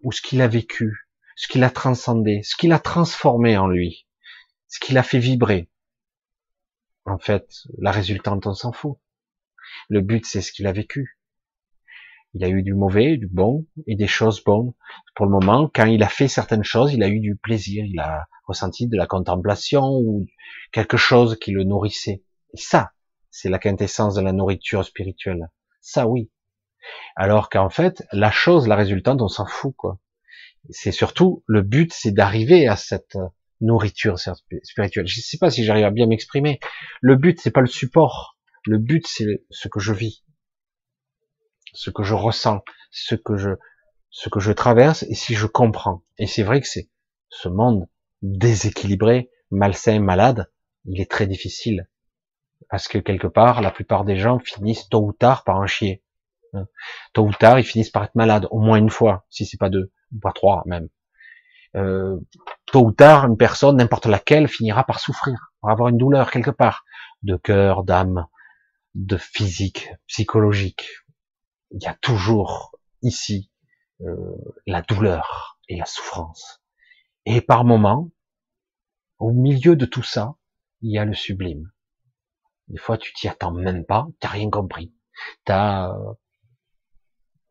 ou 0.04 0.14
ce 0.14 0.22
qu'il 0.22 0.41
a 0.41 0.48
vécu, 0.48 1.10
ce 1.36 1.49
qu'il 1.49 1.66
a 1.66 1.70
transcendé, 1.70 2.44
ce 2.44 2.56
qu'il 2.56 2.72
a 2.72 2.80
transformé 2.80 3.58
en 3.58 3.68
lui, 3.68 4.08
ce 4.70 4.80
qu'il 4.80 4.98
a 4.98 5.04
fait 5.04 5.20
vibrer? 5.20 5.70
En 7.04 7.18
fait, 7.18 7.49
la 7.78 7.91
résultante, 7.91 8.48
on 8.48 8.54
s'en 8.54 8.72
fout. 8.72 8.98
Le 9.89 10.02
but, 10.02 10.26
c'est 10.26 10.41
ce 10.41 10.52
qu'il 10.52 10.68
a 10.68 10.72
vécu. 10.72 11.18
Il 12.34 12.44
a 12.44 12.49
eu 12.49 12.61
du 12.61 12.73
mauvais, 12.73 13.18
du 13.18 13.27
bon 13.27 13.65
et 13.88 13.95
des 13.95 14.07
choses 14.07 14.44
bonnes. 14.44 14.73
Pour 15.15 15.26
le 15.26 15.31
moment, 15.31 15.72
quand 15.73 15.85
il 15.85 16.03
a 16.03 16.10
fait 16.10 16.27
certaines 16.27 16.64
choses, 16.64 16.94
il 16.94 17.02
a 17.02 17.07
eu 17.07 17.19
du 17.19 17.35
plaisir, 17.35 17.85
il 17.85 17.99
a 17.99 18.27
ressenti 18.45 18.88
de 18.88 18.98
la 18.98 19.07
contemplation 19.07 19.84
ou 19.84 20.27
quelque 20.72 20.98
chose 20.98 21.38
qui 21.39 21.52
le 21.52 21.64
nourrissait. 21.64 22.23
Et 22.53 22.57
ça, 22.57 22.91
c'est 23.31 23.49
la 23.49 23.60
quintessence 23.60 24.15
de 24.15 24.22
la 24.22 24.34
nourriture 24.34 24.84
spirituelle. 24.84 25.49
Ça, 25.81 26.07
oui. 26.07 26.30
Alors 27.15 27.49
qu'en 27.49 27.69
fait, 27.69 28.03
la 28.11 28.31
chose, 28.31 28.68
la 28.68 28.76
résultante, 28.76 29.22
on 29.22 29.27
s'en 29.27 29.45
fout, 29.45 29.73
quoi. 29.76 29.99
C'est 30.69 30.91
surtout, 30.91 31.44
le 31.48 31.61
but, 31.61 31.94
c'est 31.94 32.11
d'arriver 32.11 32.68
à 32.68 32.76
cette 32.76 33.18
nourriture 33.61 34.19
spirituelle. 34.19 35.07
Je 35.07 35.19
ne 35.19 35.23
sais 35.23 35.38
pas 35.38 35.49
si 35.49 35.64
j'arrive 35.64 35.85
à 35.85 35.91
bien 35.91 36.07
m'exprimer. 36.07 36.60
Le 37.02 37.15
but, 37.15 37.39
c'est 37.41 37.52
pas 37.52 37.61
le 37.61 37.68
support. 37.68 38.37
Le 38.68 38.77
but, 38.77 39.07
c'est 39.07 39.44
ce 39.49 39.68
que 39.68 39.80
je 39.80 39.94
vis 39.94 40.23
ce 41.77 41.91
que 41.91 42.03
je 42.03 42.15
ressens, 42.15 42.64
ce 42.89 43.14
que 43.14 43.38
je, 43.38 43.52
ce 44.10 44.30
que 44.30 44.39
je 44.39 44.52
traverse 44.52 45.03
et 45.03 45.14
si 45.14 45.35
je 45.35 45.45
comprends. 45.45 46.03
Et 46.18 46.26
c'est 46.26 46.44
vrai 46.44 46.60
que 46.60 46.68
c'est 46.68 46.89
ce 47.30 47.49
monde 47.49 47.88
déséquilibré, 48.23 49.30
malsain, 49.52 49.99
malade, 49.99 50.52
il 50.85 50.99
est 50.99 51.10
très 51.10 51.27
difficile. 51.27 51.88
Parce 52.69 52.88
que 52.88 52.98
quelque 52.98 53.27
part, 53.27 53.61
la 53.61 53.69
plupart 53.69 54.06
des 54.06 54.18
gens 54.18 54.39
finissent 54.39 54.89
tôt 54.89 55.06
ou 55.06 55.14
tard 55.14 55.44
par 55.44 55.57
en 55.57 55.68
chier. 55.68 56.03
Hein. 56.53 56.65
Tôt 57.14 57.27
ou 57.27 57.34
tard, 57.34 57.60
ils 57.60 57.65
finissent 57.65 57.91
par 57.91 58.06
être 58.06 58.15
malades, 58.15 58.48
au 58.49 58.60
moins 58.60 58.77
une 58.77 58.89
fois, 58.89 59.26
si 59.30 59.45
c'est 59.45 59.60
pas 59.60 59.69
deux, 59.69 59.91
ou 60.15 60.19
pas 60.19 60.31
trois 60.31 60.64
même. 60.65 60.89
Euh, 61.76 62.18
tôt 62.65 62.88
ou 62.88 62.91
tard, 62.91 63.26
une 63.26 63.38
personne, 63.38 63.77
n'importe 63.77 64.07
laquelle, 64.07 64.48
finira 64.48 64.84
par 64.84 64.99
souffrir, 64.99 65.53
par 65.61 65.72
avoir 65.72 65.89
une 65.89 65.98
douleur 65.98 66.31
quelque 66.31 66.49
part, 66.49 66.85
de 67.22 67.35
cœur, 67.35 67.84
d'âme, 67.84 68.26
de 68.98 69.18
physique, 69.18 69.91
psychologique, 70.07 70.90
il 71.69 71.84
y 71.84 71.88
a 71.88 71.94
toujours 72.02 72.76
ici 73.03 73.52
euh, 74.02 74.36
la 74.65 74.82
douleur 74.82 75.60
et 75.69 75.78
la 75.78 75.86
souffrance. 75.86 76.64
Et 77.26 77.41
par 77.41 77.64
moments, 77.64 78.10
au 79.19 79.32
milieu 79.32 79.76
de 79.76 79.86
tout 79.86 80.02
ça, 80.02 80.36
il 80.82 80.91
y 80.91 80.98
a 80.98 81.06
le 81.06 81.14
sublime. 81.14 81.72
Des 82.69 82.78
fois, 82.80 82.98
tu 82.98 83.14
t'y 83.14 83.28
attends 83.28 83.52
même 83.52 83.86
pas, 83.86 84.07
t'as 84.19 84.30
rien 84.30 84.49
compris. 84.49 84.94
T'as, 85.45 85.94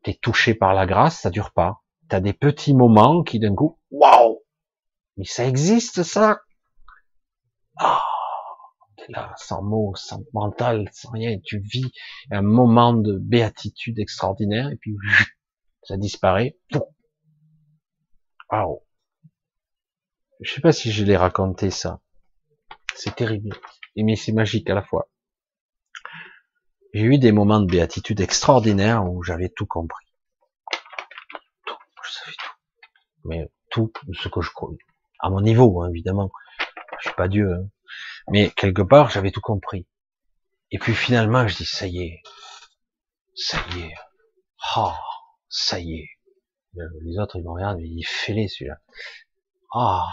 t'es 0.03 0.15
touché 0.15 0.55
par 0.55 0.75
la 0.75 0.85
grâce, 0.85 1.21
ça 1.21 1.31
dure 1.31 1.53
pas. 1.53 1.83
T'as 2.09 2.21
des 2.21 2.33
petits 2.33 2.75
moments 2.75 3.23
qui 3.23 3.39
d'un 3.39 3.55
coup, 3.55 3.79
waouh, 3.91 4.43
mais 5.17 5.25
ça 5.25 5.45
existe 5.45 6.03
ça. 6.03 6.41
Ah, 7.79 8.03
là, 9.09 9.33
sans 9.37 9.63
mots, 9.63 9.95
sans 9.95 10.23
mental, 10.33 10.89
sans 10.93 11.11
rien, 11.11 11.39
tu 11.45 11.59
vis 11.61 11.91
un 12.31 12.43
moment 12.43 12.93
de 12.93 13.19
béatitude 13.19 13.99
extraordinaire, 13.99 14.71
et 14.71 14.77
puis 14.77 14.97
ça 15.83 15.97
disparaît. 15.97 16.59
Waouh. 18.51 18.83
Je 20.41 20.53
sais 20.53 20.61
pas 20.61 20.73
si 20.73 20.93
je 20.93 21.05
l'ai 21.05 21.17
raconté 21.17 21.71
ça. 21.71 22.01
C'est 22.95 23.15
terrible. 23.15 23.57
Mais 23.97 24.17
c'est 24.17 24.33
magique 24.33 24.69
à 24.69 24.75
la 24.75 24.83
fois. 24.83 25.09
J'ai 26.93 27.03
eu 27.03 27.19
des 27.19 27.33
moments 27.33 27.61
de 27.61 27.67
béatitude 27.67 28.21
extraordinaires 28.21 29.05
où 29.05 29.23
j'avais 29.23 29.49
tout 29.49 29.67
compris. 29.67 30.07
Tout, 31.67 31.77
je 32.03 32.11
savais 32.11 32.33
tout. 32.33 32.51
Mais 33.25 33.51
tout 33.71 33.93
ce 34.13 34.29
que 34.29 34.41
je 34.41 34.51
connais. 34.55 34.79
À 35.19 35.31
mon 35.31 35.41
niveau, 35.41 35.83
hein, 35.83 35.91
évidemment. 35.91 36.31
Je 37.01 37.09
suis 37.09 37.17
pas 37.17 37.29
Dieu. 37.29 37.53
Hein. 37.53 37.69
Mais 38.29 38.51
quelque 38.51 38.83
part, 38.83 39.11
j'avais 39.11 39.31
tout 39.31 39.41
compris. 39.41 39.87
Et 40.71 40.79
puis 40.79 40.95
finalement, 40.95 41.47
je 41.47 41.57
dis, 41.57 41.65
ça 41.65 41.87
y 41.87 42.03
est, 42.03 42.23
ça 43.35 43.59
y 43.75 43.83
est, 43.83 43.95
ah, 44.75 44.99
ça 45.49 45.79
y 45.79 46.01
est. 46.01 46.11
Les 47.03 47.19
autres, 47.19 47.37
ils 47.37 47.45
me 47.45 47.51
regardent, 47.51 47.81
ils 47.81 48.05
fêlés 48.05 48.49
celui-là. 48.49 48.79
Ah, 49.73 50.09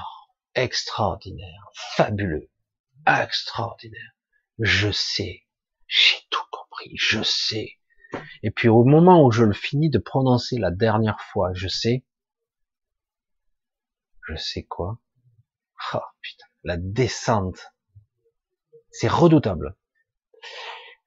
extraordinaire, 0.56 1.70
fabuleux, 1.96 2.50
extraordinaire. 3.08 4.12
Je 4.60 4.92
sais, 4.92 5.44
j'ai 5.88 6.18
tout 6.30 6.46
compris, 6.52 6.94
je 6.96 7.24
sais. 7.24 7.80
Et 8.44 8.52
puis 8.52 8.70
au 8.70 8.84
moment 8.84 9.26
où 9.26 9.32
je 9.32 9.44
le 9.44 9.54
finis 9.54 9.90
de 9.90 9.98
prononcer 9.98 10.58
la 10.60 10.70
dernière 10.70 11.20
fois, 11.20 11.52
je 11.54 11.68
sais, 11.68 12.06
je 14.28 14.36
sais 14.36 14.64
quoi? 14.64 15.00
Ah 15.92 16.14
putain, 16.22 16.46
la 16.64 16.78
descente 16.78 17.73
c'est 18.94 19.10
redoutable. 19.10 19.76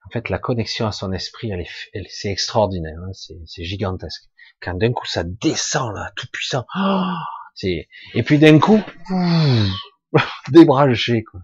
En 0.05 0.09
fait, 0.09 0.29
la 0.29 0.39
connexion 0.39 0.87
à 0.87 0.91
son 0.91 1.11
esprit, 1.11 1.51
elle 1.51 1.61
est, 1.61 2.07
c'est 2.09 2.29
extraordinaire, 2.29 2.99
hein, 3.03 3.11
c'est 3.13 3.63
gigantesque. 3.63 4.23
Quand 4.61 4.75
d'un 4.75 4.93
coup 4.93 5.05
ça 5.05 5.23
descend 5.23 5.93
là, 5.95 6.11
tout 6.15 6.27
puissant, 6.31 6.65
oh, 6.77 7.13
c'est 7.55 7.87
et 8.13 8.23
puis 8.23 8.39
d'un 8.39 8.59
coup, 8.59 8.81
débranché 10.51 11.23
quoi. 11.23 11.41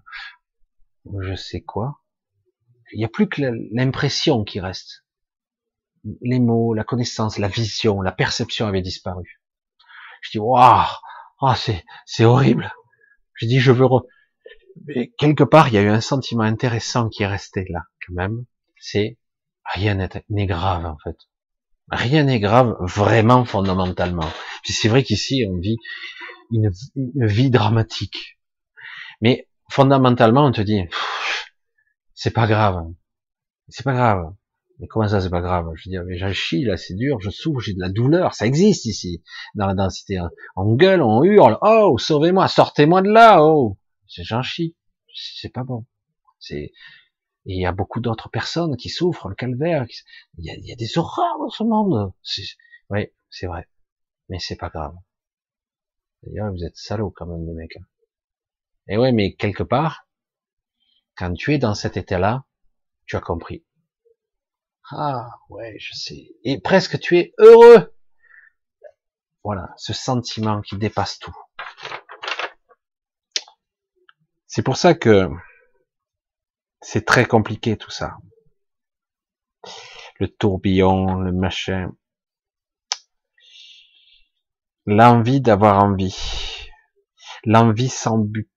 Je 1.20 1.34
sais 1.34 1.60
quoi. 1.60 2.00
Il 2.92 2.98
n'y 2.98 3.04
a 3.04 3.08
plus 3.08 3.28
que 3.28 3.42
l'impression 3.72 4.44
qui 4.44 4.60
reste. 4.60 5.04
Les 6.22 6.40
mots, 6.40 6.74
la 6.74 6.84
connaissance, 6.84 7.38
la 7.38 7.48
vision, 7.48 8.00
la 8.02 8.12
perception 8.12 8.66
avaient 8.66 8.82
disparu. 8.82 9.40
Je 10.22 10.30
dis 10.30 10.38
waouh, 10.38 10.86
oh, 11.40 11.52
c'est 12.06 12.24
horrible. 12.24 12.72
Je 13.34 13.46
dis 13.46 13.60
je 13.60 13.72
veux 13.72 13.86
mais 14.86 15.12
quelque 15.18 15.44
part, 15.44 15.68
il 15.68 15.74
y 15.74 15.78
a 15.78 15.82
eu 15.82 15.88
un 15.88 16.00
sentiment 16.00 16.42
intéressant 16.42 17.08
qui 17.08 17.22
est 17.22 17.26
resté 17.26 17.66
là, 17.70 17.82
quand 18.06 18.14
même. 18.14 18.44
C'est 18.78 19.18
rien 19.74 19.94
n'est 19.94 20.46
grave, 20.46 20.84
en 20.86 20.96
fait. 21.02 21.16
Rien 21.90 22.24
n'est 22.24 22.40
grave, 22.40 22.76
vraiment, 22.80 23.44
fondamentalement. 23.44 24.28
c'est 24.64 24.88
vrai 24.88 25.02
qu'ici, 25.02 25.44
on 25.50 25.58
vit 25.58 25.76
une, 26.50 26.70
vie 27.26 27.50
dramatique. 27.50 28.38
Mais, 29.20 29.48
fondamentalement, 29.70 30.44
on 30.44 30.52
te 30.52 30.60
dit, 30.60 30.82
c'est 32.14 32.32
pas 32.32 32.46
grave. 32.46 32.84
C'est 33.68 33.84
pas 33.84 33.94
grave. 33.94 34.34
Mais 34.80 34.88
comment 34.88 35.08
ça, 35.08 35.20
c'est 35.20 35.30
pas 35.30 35.40
grave? 35.40 35.66
Je 35.76 35.88
veux 35.88 35.92
dire, 35.92 36.04
mais 36.04 36.18
j'en 36.18 36.32
chie, 36.32 36.64
là, 36.64 36.76
c'est 36.76 36.94
dur, 36.94 37.20
je 37.20 37.30
souffre, 37.30 37.60
j'ai 37.60 37.74
de 37.74 37.80
la 37.80 37.90
douleur, 37.90 38.34
ça 38.34 38.46
existe 38.46 38.86
ici, 38.86 39.22
dans 39.54 39.66
la 39.66 39.74
densité. 39.74 40.18
On 40.56 40.74
gueule, 40.74 41.00
on 41.00 41.22
hurle, 41.22 41.58
oh, 41.62 41.96
sauvez-moi, 41.96 42.48
sortez-moi 42.48 43.02
de 43.02 43.08
là, 43.08 43.44
oh 43.44 43.78
j'en 44.08 44.42
chie. 44.42 44.76
C'est 45.14 45.52
pas 45.52 45.64
bon. 45.64 45.86
C'est 46.38 46.72
Et 47.46 47.54
il 47.54 47.60
y 47.60 47.66
a 47.66 47.72
beaucoup 47.72 48.00
d'autres 48.00 48.28
personnes 48.28 48.76
qui 48.76 48.88
souffrent 48.88 49.28
le 49.28 49.34
calvaire. 49.34 49.86
Il 50.38 50.44
y 50.44 50.50
a, 50.50 50.54
y 50.56 50.72
a 50.72 50.76
des 50.76 50.98
horreurs 50.98 51.38
dans 51.38 51.50
ce 51.50 51.62
monde. 51.62 52.12
Oui, 52.90 53.08
c'est 53.30 53.46
vrai. 53.46 53.68
Mais 54.28 54.38
c'est 54.38 54.56
pas 54.56 54.70
grave. 54.70 54.94
D'ailleurs, 56.22 56.52
vous 56.52 56.64
êtes 56.64 56.76
salauds 56.76 57.10
quand 57.10 57.26
même, 57.26 57.46
les 57.46 57.52
mecs. 57.52 57.76
Hein. 57.76 57.86
Et 58.88 58.96
ouais, 58.96 59.12
mais 59.12 59.34
quelque 59.34 59.62
part, 59.62 60.06
quand 61.16 61.32
tu 61.34 61.54
es 61.54 61.58
dans 61.58 61.74
cet 61.74 61.96
état-là, 61.96 62.44
tu 63.06 63.16
as 63.16 63.20
compris. 63.20 63.64
Ah, 64.90 65.30
ouais, 65.48 65.76
je 65.78 65.94
sais. 65.94 66.34
Et 66.42 66.60
presque 66.60 66.98
tu 66.98 67.18
es 67.18 67.34
heureux. 67.38 67.94
Voilà, 69.42 69.72
ce 69.76 69.92
sentiment 69.92 70.62
qui 70.62 70.76
dépasse 70.76 71.18
tout. 71.18 71.36
C'est 74.54 74.62
pour 74.62 74.76
ça 74.76 74.94
que 74.94 75.28
c'est 76.80 77.04
très 77.04 77.26
compliqué 77.26 77.76
tout 77.76 77.90
ça. 77.90 78.18
Le 80.20 80.28
tourbillon, 80.28 81.16
le 81.16 81.32
machin. 81.32 81.90
L'envie 84.86 85.40
d'avoir 85.40 85.82
envie. 85.82 86.68
L'envie 87.42 87.88
sans 87.88 88.18
but. 88.18 88.48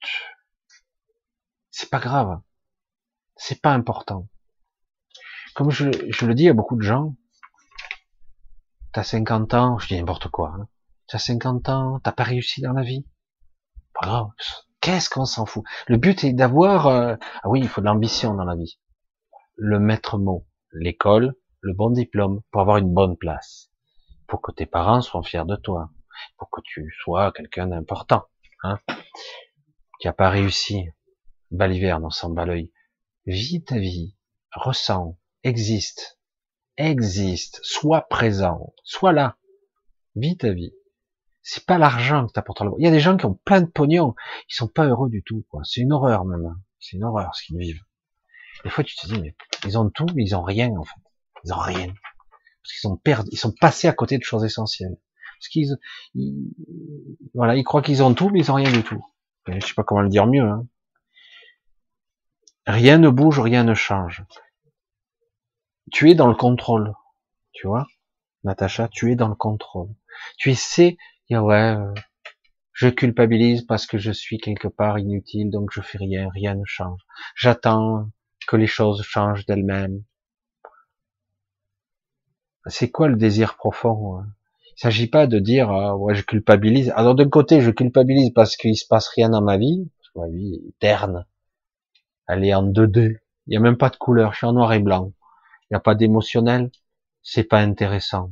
C'est 1.72 1.90
pas 1.90 2.00
grave. 2.00 2.42
C'est 3.36 3.60
pas 3.60 3.74
important. 3.74 4.28
Comme 5.56 5.72
je, 5.72 5.86
le 5.86 6.36
dis 6.36 6.48
à 6.48 6.54
beaucoup 6.54 6.76
de 6.76 6.84
gens, 6.84 7.16
t'as 8.94 9.04
50 9.04 9.56
ans, 9.56 9.80
je 9.80 9.88
dis 9.88 9.98
n'importe 9.98 10.28
quoi, 10.28 10.54
hein. 10.60 10.68
t'as 11.08 11.18
50 11.18 11.70
ans, 11.70 12.00
t'as 12.02 12.12
pas 12.12 12.22
réussi 12.22 12.62
dans 12.62 12.74
la 12.74 12.84
vie. 12.84 13.08
Pas 13.96 14.06
grave. 14.06 14.30
Qu'est-ce 14.82 15.10
qu'on 15.10 15.26
s'en 15.26 15.46
fout? 15.46 15.64
Le 15.88 15.98
but 15.98 16.24
est 16.24 16.34
d'avoir... 16.34 16.88
Euh, 16.88 17.16
ah 17.44 17.50
oui, 17.50 17.60
il 17.62 17.68
faut 17.68 17.82
de 17.82 17.86
l'ambition 17.86 18.34
dans 18.34 18.46
la 18.46 18.56
vie. 18.56 18.80
Le 19.56 19.80
maître 19.80 20.18
mot, 20.18 20.48
l'école, 20.72 21.36
le 21.62 21.74
bon 21.74 21.90
diplôme, 21.90 22.42
pour 22.52 22.62
avoir 22.62 22.78
une 22.78 22.94
bonne 22.94 23.18
place. 23.18 23.72
Pour 24.28 24.42
que 24.42 24.52
tes 24.52 24.66
parents 24.66 25.02
soient 25.02 25.24
fiers 25.24 25.46
de 25.46 25.56
toi. 25.56 25.90
Pour 26.38 26.50
que 26.50 26.62
tu 26.64 26.94
sois 27.04 27.32
quelqu'un 27.32 27.68
d'important. 27.68 28.24
Hein 28.64 28.80
qui 30.00 30.08
a 30.08 30.14
pas 30.14 30.30
réussi. 30.30 30.90
Baliverne, 31.52 32.06
on 32.06 32.10
s'en 32.10 32.30
bat 32.30 32.46
l'œil. 32.46 32.72
Vis 33.26 33.64
ta 33.64 33.78
vie. 33.78 34.16
Ressens. 34.54 35.18
Existe. 35.44 36.20
Existe. 36.78 37.60
Sois 37.64 38.02
présent. 38.02 38.74
Sois 38.84 39.14
là. 39.14 39.38
Vis 40.16 40.38
ta 40.38 40.52
vie 40.52 40.74
c'est 41.50 41.66
pas 41.66 41.78
l'argent 41.78 42.28
que 42.28 42.34
t'apporte 42.34 42.60
le 42.60 42.72
Il 42.78 42.84
y 42.84 42.90
a 42.90 42.92
des 42.92 43.00
gens 43.00 43.16
qui 43.16 43.26
ont 43.26 43.34
plein 43.34 43.62
de 43.62 43.68
pognon, 43.68 44.16
ils 44.50 44.54
sont 44.54 44.68
pas 44.68 44.86
heureux 44.86 45.10
du 45.10 45.24
tout, 45.24 45.46
quoi. 45.50 45.62
C'est 45.64 45.80
une 45.80 45.94
horreur, 45.94 46.26
même. 46.26 46.46
Hein. 46.46 46.60
C'est 46.78 46.98
une 46.98 47.06
horreur, 47.06 47.34
ce 47.36 47.44
qu'ils 47.46 47.58
vivent. 47.58 47.82
Des 48.66 48.70
fois, 48.70 48.84
tu 48.84 48.98
te 48.98 49.08
dis, 49.08 49.18
mais 49.22 49.34
ils 49.64 49.78
ont 49.78 49.90
tout, 49.90 50.08
mais 50.14 50.26
ils 50.26 50.36
ont 50.36 50.42
rien, 50.42 50.76
en 50.76 50.84
fait. 50.84 51.00
Ils 51.46 51.54
ont 51.54 51.60
rien. 51.60 51.88
Parce 51.88 52.74
qu'ils 52.74 52.82
sont 52.82 52.98
perdus, 52.98 53.30
ils 53.32 53.38
sont 53.38 53.54
passés 53.54 53.88
à 53.88 53.94
côté 53.94 54.18
de 54.18 54.24
choses 54.24 54.44
essentielles. 54.44 54.98
Parce 55.40 55.48
qu'ils, 55.48 55.78
voilà, 57.34 57.56
ils 57.56 57.64
croient 57.64 57.82
qu'ils 57.82 58.04
ont 58.04 58.14
tout, 58.14 58.30
mais 58.30 58.40
ils 58.40 58.52
ont 58.52 58.56
rien 58.56 58.72
du 58.72 58.84
tout. 58.84 59.02
Je 59.48 59.66
sais 59.66 59.74
pas 59.74 59.84
comment 59.84 60.02
le 60.02 60.10
dire 60.10 60.28
mieux, 60.28 60.44
hein. 60.44 60.68
Rien 62.66 62.98
ne 62.98 63.08
bouge, 63.08 63.40
rien 63.40 63.64
ne 63.64 63.74
change. 63.74 64.26
Tu 65.94 66.12
es 66.12 66.16
dans 66.16 66.28
le 66.28 66.36
contrôle. 66.36 66.94
Tu 67.54 67.68
vois? 67.68 67.88
Natacha, 68.44 68.90
tu 68.90 69.14
es 69.14 69.16
dans 69.16 69.30
le 69.30 69.36
contrôle. 69.36 69.96
Tu 70.38 70.54
sais 70.56 70.98
ouais, 71.36 71.76
euh, 71.76 71.94
je 72.74 72.88
culpabilise 72.90 73.64
parce 73.64 73.86
que 73.86 73.98
je 73.98 74.12
suis 74.12 74.38
quelque 74.38 74.68
part 74.68 75.00
inutile, 75.00 75.50
donc 75.50 75.72
je 75.74 75.82
fais 75.82 75.98
rien, 75.98 76.30
rien 76.34 76.56
ne 76.56 76.66
change. 76.66 77.02
J'attends 77.36 78.10
que 78.48 78.56
les 78.56 78.68
choses 78.68 79.04
changent 79.04 79.46
d'elles-mêmes. 79.46 80.04
C'est 82.68 82.92
quoi 82.92 83.08
le 83.08 83.16
désir 83.16 83.56
profond 83.56 84.20
hein? 84.20 84.28
Il 84.78 84.82
s'agit 84.82 85.08
pas 85.08 85.26
de 85.26 85.40
dire 85.40 85.72
ah, 85.72 85.98
ouais 85.98 86.14
je 86.14 86.22
culpabilise. 86.24 86.92
Alors 86.96 87.16
d'un 87.16 87.30
côté 87.30 87.62
je 87.62 87.72
culpabilise 87.72 88.32
parce 88.34 88.56
qu'il 88.56 88.78
se 88.78 88.86
passe 88.86 89.08
rien 89.10 89.30
dans 89.30 89.42
ma 89.42 89.58
vie, 89.58 89.90
parce 89.98 90.10
que 90.10 90.20
ma 90.20 90.28
vie 90.38 90.54
est 90.68 90.80
terne, 90.80 91.26
elle 92.28 92.46
est 92.46 92.54
en 92.54 92.64
2D, 92.64 93.18
il 93.48 93.54
y 93.54 93.58
a 93.58 93.60
même 93.60 93.78
pas 93.78 93.90
de 93.90 93.96
couleur, 93.98 94.34
je 94.34 94.38
suis 94.38 94.48
en 94.48 94.54
noir 94.54 94.72
et 94.74 94.80
blanc, 94.80 95.14
il 95.64 95.68
n'y 95.74 95.78
a 95.78 95.80
pas 95.80 95.96
d'émotionnel, 95.96 96.70
c'est 97.24 97.44
pas 97.44 97.60
intéressant. 97.60 98.32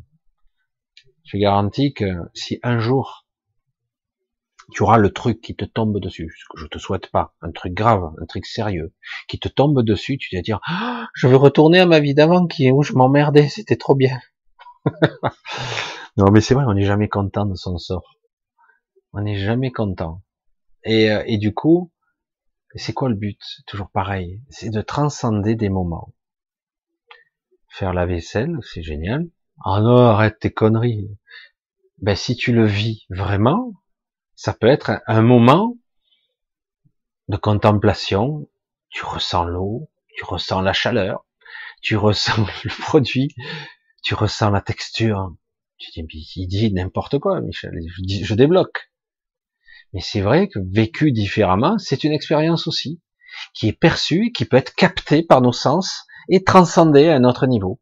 Je 1.25 1.37
garantis 1.37 1.93
que 1.93 2.05
si 2.33 2.59
un 2.63 2.79
jour 2.79 3.25
tu 4.71 4.83
auras 4.83 4.97
le 4.97 5.11
truc 5.11 5.41
qui 5.41 5.55
te 5.55 5.65
tombe 5.65 5.99
dessus, 5.99 6.33
ce 6.37 6.45
que 6.49 6.59
je 6.59 6.67
te 6.67 6.79
souhaite 6.79 7.11
pas, 7.11 7.35
un 7.41 7.51
truc 7.51 7.73
grave, 7.73 8.11
un 8.19 8.25
truc 8.25 8.45
sérieux, 8.45 8.93
qui 9.27 9.39
te 9.39 9.47
tombe 9.47 9.83
dessus, 9.83 10.17
tu 10.17 10.35
vas 10.35 10.41
dire, 10.41 10.59
ah, 10.65 11.07
je 11.13 11.27
veux 11.27 11.35
retourner 11.35 11.79
à 11.79 11.85
ma 11.85 11.99
vie 11.99 12.15
d'avant 12.15 12.47
qui 12.47 12.65
est 12.65 12.71
où 12.71 12.81
je 12.81 12.93
m'emmerdais, 12.93 13.47
c'était 13.49 13.75
trop 13.75 13.95
bien. 13.95 14.19
non, 16.17 16.31
mais 16.31 16.41
c'est 16.41 16.53
vrai, 16.53 16.65
on 16.67 16.73
n'est 16.73 16.85
jamais 16.85 17.09
content 17.09 17.45
de 17.45 17.55
son 17.55 17.77
sort. 17.77 18.17
On 19.13 19.21
n'est 19.21 19.37
jamais 19.37 19.71
content. 19.71 20.23
Euh, 20.87 21.23
et 21.25 21.37
du 21.37 21.53
coup, 21.53 21.91
c'est 22.75 22.93
quoi 22.93 23.09
le 23.09 23.15
but? 23.15 23.39
Toujours 23.67 23.89
pareil, 23.89 24.41
c'est 24.49 24.69
de 24.69 24.81
transcender 24.81 25.55
des 25.55 25.69
moments. 25.69 26.13
Faire 27.69 27.93
la 27.93 28.05
vaisselle, 28.05 28.57
c'est 28.61 28.83
génial. 28.83 29.27
Ah 29.63 29.79
non, 29.81 29.97
arrête 29.97 30.39
tes 30.39 30.51
conneries. 30.51 31.09
Ben 31.99 32.15
si 32.15 32.35
tu 32.35 32.51
le 32.51 32.65
vis 32.65 33.05
vraiment, 33.09 33.73
ça 34.35 34.53
peut 34.53 34.67
être 34.67 35.01
un 35.07 35.21
moment 35.21 35.77
de 37.27 37.37
contemplation. 37.37 38.49
Tu 38.89 39.05
ressens 39.05 39.45
l'eau, 39.45 39.89
tu 40.15 40.23
ressens 40.25 40.61
la 40.61 40.73
chaleur, 40.73 41.25
tu 41.81 41.95
ressens 41.97 42.45
le 42.63 42.81
produit, 42.81 43.33
tu 44.03 44.13
ressens 44.13 44.51
la 44.51 44.61
texture. 44.61 45.33
Tu 45.77 45.91
dis, 45.91 46.33
il 46.37 46.47
dit 46.47 46.73
n'importe 46.73 47.19
quoi, 47.19 47.41
Michel. 47.41 47.73
Je, 47.87 48.23
je 48.23 48.33
débloque. 48.33 48.91
Mais 49.93 50.01
c'est 50.01 50.21
vrai 50.21 50.47
que 50.47 50.59
vécu 50.59 51.11
différemment, 51.11 51.77
c'est 51.77 52.03
une 52.03 52.13
expérience 52.13 52.67
aussi 52.67 53.01
qui 53.53 53.67
est 53.67 53.73
perçue, 53.73 54.31
qui 54.33 54.45
peut 54.45 54.57
être 54.57 54.75
captée 54.75 55.23
par 55.23 55.41
nos 55.41 55.51
sens 55.51 56.05
et 56.29 56.43
transcendée 56.43 57.09
à 57.09 57.15
un 57.15 57.23
autre 57.23 57.47
niveau. 57.47 57.79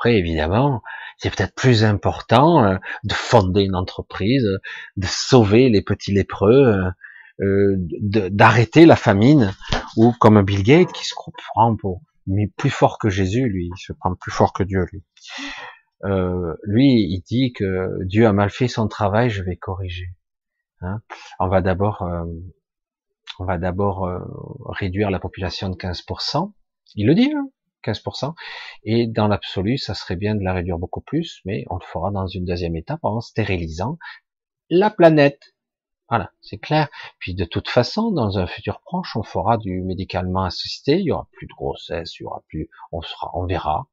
Après, 0.00 0.16
évidemment, 0.16 0.82
c'est 1.18 1.28
peut-être 1.28 1.54
plus 1.54 1.84
important 1.84 2.64
euh, 2.64 2.78
de 3.04 3.12
fonder 3.12 3.64
une 3.64 3.76
entreprise, 3.76 4.48
de 4.96 5.06
sauver 5.06 5.68
les 5.68 5.82
petits 5.82 6.14
lépreux, 6.14 6.64
euh, 6.64 6.90
euh 7.42 7.76
d'arrêter 8.30 8.86
la 8.86 8.96
famine, 8.96 9.52
ou 9.98 10.14
comme 10.18 10.40
Bill 10.40 10.62
Gates 10.62 10.92
qui 10.92 11.04
se 11.04 11.14
prend 11.52 11.76
pour 11.76 12.00
mais 12.26 12.46
plus 12.46 12.70
fort 12.70 12.98
que 12.98 13.10
Jésus, 13.10 13.46
lui, 13.46 13.66
il 13.66 13.78
se 13.78 13.92
prend 13.92 14.14
plus 14.14 14.30
fort 14.30 14.54
que 14.54 14.62
Dieu, 14.62 14.86
lui. 14.90 15.04
Euh, 16.04 16.54
lui, 16.62 16.86
il 16.86 17.20
dit 17.20 17.52
que 17.52 18.02
Dieu 18.04 18.26
a 18.26 18.32
mal 18.32 18.48
fait 18.48 18.68
son 18.68 18.88
travail, 18.88 19.28
je 19.28 19.42
vais 19.42 19.56
corriger. 19.56 20.14
Hein 20.80 21.02
on 21.40 21.48
va 21.48 21.60
d'abord, 21.60 22.00
euh, 22.02 22.24
on 23.38 23.44
va 23.44 23.58
d'abord 23.58 24.08
réduire 24.64 25.10
la 25.10 25.18
population 25.18 25.68
de 25.68 25.76
15%. 25.76 26.54
Il 26.94 27.06
le 27.06 27.14
dit, 27.14 27.30
hein 27.36 27.50
15%. 27.84 28.34
Et 28.84 29.06
dans 29.06 29.28
l'absolu, 29.28 29.78
ça 29.78 29.94
serait 29.94 30.16
bien 30.16 30.34
de 30.34 30.42
la 30.42 30.52
réduire 30.52 30.78
beaucoup 30.78 31.00
plus, 31.00 31.40
mais 31.44 31.64
on 31.70 31.76
le 31.76 31.84
fera 31.84 32.10
dans 32.10 32.26
une 32.26 32.44
deuxième 32.44 32.76
étape 32.76 33.00
en 33.02 33.20
stérilisant 33.20 33.98
la 34.70 34.90
planète. 34.90 35.54
Voilà, 36.08 36.32
c'est 36.40 36.58
clair. 36.58 36.88
Puis 37.18 37.34
de 37.34 37.44
toute 37.44 37.68
façon, 37.68 38.10
dans 38.10 38.38
un 38.38 38.46
futur 38.46 38.80
proche, 38.80 39.14
on 39.16 39.22
fera 39.22 39.58
du 39.58 39.82
médicalement 39.82 40.44
assisté, 40.44 40.98
il 40.98 41.04
y 41.06 41.12
aura 41.12 41.28
plus 41.32 41.46
de 41.46 41.52
grossesse, 41.52 42.18
il 42.18 42.24
y 42.24 42.26
aura 42.26 42.42
plus, 42.48 42.68
on 42.90 43.00
sera, 43.00 43.30
on 43.34 43.46
verra. 43.46 43.88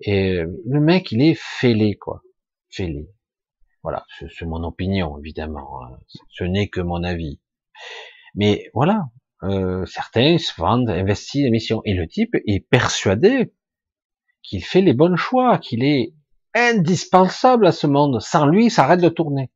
Et 0.00 0.42
le 0.64 0.80
mec, 0.80 1.10
il 1.10 1.22
est 1.22 1.34
fêlé, 1.34 1.96
quoi. 1.96 2.22
Fêlé. 2.70 3.10
Voilà, 3.82 4.06
c'est 4.18 4.46
mon 4.46 4.62
opinion, 4.62 5.18
évidemment. 5.18 5.82
Hein. 5.82 5.98
Ce 6.28 6.44
n'est 6.44 6.68
que 6.68 6.80
mon 6.80 7.02
avis. 7.02 7.40
Mais 8.34 8.70
voilà, 8.74 9.08
euh, 9.42 9.86
certains 9.86 10.38
se 10.38 10.52
vendent, 10.60 10.90
investissent 10.90 11.44
les 11.44 11.50
missions. 11.50 11.82
Et 11.84 11.94
le 11.94 12.06
type 12.06 12.34
est 12.46 12.60
persuadé 12.68 13.52
qu'il 14.42 14.64
fait 14.64 14.80
les 14.80 14.94
bons 14.94 15.16
choix, 15.16 15.58
qu'il 15.58 15.84
est 15.84 16.14
indispensable 16.54 17.66
à 17.66 17.72
ce 17.72 17.86
monde. 17.86 18.20
Sans 18.20 18.46
lui, 18.46 18.70
ça 18.70 18.84
arrête 18.84 19.00
de 19.00 19.08
tourner. 19.08 19.50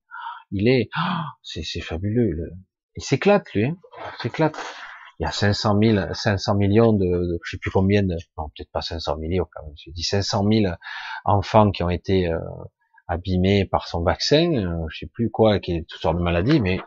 Il 0.51 0.69
est, 0.69 0.89
ah, 0.95 1.25
c'est, 1.43 1.63
fabuleux. 1.81 2.53
Il 2.97 3.03
s'éclate, 3.03 3.53
lui. 3.55 3.65
Hein. 3.65 3.77
Il 3.99 4.23
s'éclate. 4.23 4.57
Il 5.19 5.25
y 5.25 5.27
a 5.27 5.31
500 5.31 5.79
000, 5.81 6.15
500 6.15 6.55
millions 6.57 6.93
de, 6.93 7.07
de, 7.07 7.39
je 7.45 7.51
sais 7.53 7.59
plus 7.59 7.71
combien 7.71 8.03
de, 8.03 8.17
non, 8.37 8.49
peut-être 8.49 8.71
pas 8.73 8.81
500 8.83 9.19
millions 9.19 9.47
quand 9.53 9.65
même. 9.65 9.75
Je 9.77 9.91
dis 9.91 10.03
500 10.03 10.45
000 10.51 10.75
enfants 11.25 11.71
qui 11.71 11.83
ont 11.83 11.91
été 11.91 12.29
euh, 12.29 12.39
abîmés 13.07 13.65
par 13.65 13.87
son 13.87 14.03
vaccin. 14.03 14.53
Euh, 14.53 14.87
je 14.91 14.99
sais 15.01 15.07
plus 15.07 15.31
quoi, 15.31 15.61
qui 15.61 15.73
est 15.73 15.87
toutes 15.89 16.01
sortes 16.01 16.19
de 16.19 16.23
maladies, 16.23 16.61
mais 16.61 16.81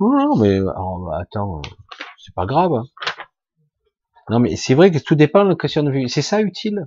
non, 0.00 0.36
mais 0.36 0.60
oh, 0.60 1.10
attends, 1.12 1.62
c'est 2.24 2.34
pas 2.34 2.46
grave. 2.46 2.72
Hein. 2.72 2.84
Non, 4.30 4.38
mais 4.38 4.56
c'est 4.56 4.74
vrai 4.74 4.90
que 4.90 4.98
tout 4.98 5.14
dépend 5.14 5.44
de 5.44 5.50
la 5.50 5.56
question 5.56 5.82
de 5.82 5.90
vue. 5.90 6.08
C'est 6.08 6.22
ça 6.22 6.40
utile? 6.40 6.86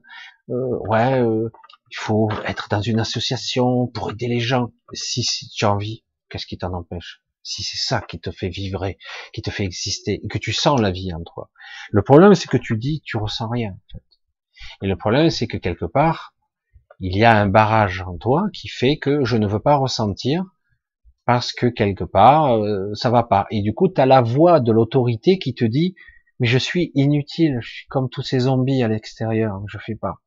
Euh, 0.50 0.78
Ouais, 0.88 1.22
euh, 1.22 1.50
il 1.92 1.98
faut 1.98 2.30
être 2.46 2.68
dans 2.70 2.82
une 2.82 3.00
association 3.00 3.88
pour 3.88 4.12
aider 4.12 4.28
les 4.28 4.40
gens. 4.40 4.72
Si, 4.94 5.24
si 5.24 5.50
tu 5.50 5.66
as 5.66 5.74
envie, 5.74 6.04
qu'est-ce 6.30 6.46
qui 6.46 6.58
t'en 6.58 6.74
empêche? 6.74 7.22
Si 7.44 7.62
c'est 7.62 7.78
ça 7.78 8.02
qui 8.02 8.20
te 8.20 8.32
fait 8.32 8.50
vivre, 8.50 8.88
qui 9.34 9.42
te 9.42 9.52
fait 9.52 9.66
exister, 9.66 10.22
que 10.30 10.40
tu 10.40 10.52
sens 10.52 10.82
la 10.82 10.92
vie 10.92 11.14
en 11.14 11.24
toi. 11.24 11.52
Le 11.92 12.02
problème, 12.02 12.34
c'est 12.34 12.50
que 12.50 12.58
tu 12.58 12.78
dis, 12.78 13.02
tu 13.06 13.18
ressens 13.18 13.50
rien, 13.50 13.72
en 13.72 13.92
fait. 13.92 14.04
Et 14.82 14.88
le 14.88 14.96
problème, 14.96 15.30
c'est 15.30 15.46
que 15.48 15.58
quelque 15.58 15.86
part, 15.86 16.34
il 17.00 17.16
y 17.16 17.24
a 17.24 17.40
un 17.40 17.48
barrage 17.48 18.02
en 18.02 18.18
toi 18.18 18.46
qui 18.54 18.68
fait 18.68 18.98
que 18.98 19.24
je 19.26 19.38
ne 19.38 19.48
veux 19.48 19.60
pas 19.60 19.76
ressentir 19.76 20.44
parce 21.26 21.54
que 21.54 21.68
quelque 21.68 22.04
part, 22.04 22.58
euh, 22.58 22.94
ça 22.94 23.10
va 23.10 23.24
pas. 23.24 23.48
Et 23.50 23.62
du 23.62 23.74
coup, 23.74 23.90
tu 23.90 24.00
as 24.00 24.06
la 24.06 24.22
voix 24.22 24.60
de 24.60 24.72
l'autorité 24.72 25.40
qui 25.40 25.54
te 25.54 25.66
dit, 25.66 25.96
mais 26.40 26.48
je 26.48 26.58
suis 26.58 26.92
inutile, 26.94 27.60
je 27.62 27.70
suis 27.70 27.88
comme 27.88 28.10
tous 28.10 28.22
ces 28.22 28.42
zombies 28.42 28.84
à 28.84 28.88
l'extérieur, 28.88 29.62
je 29.68 29.78
fais 29.80 29.96
pas. 29.96 30.22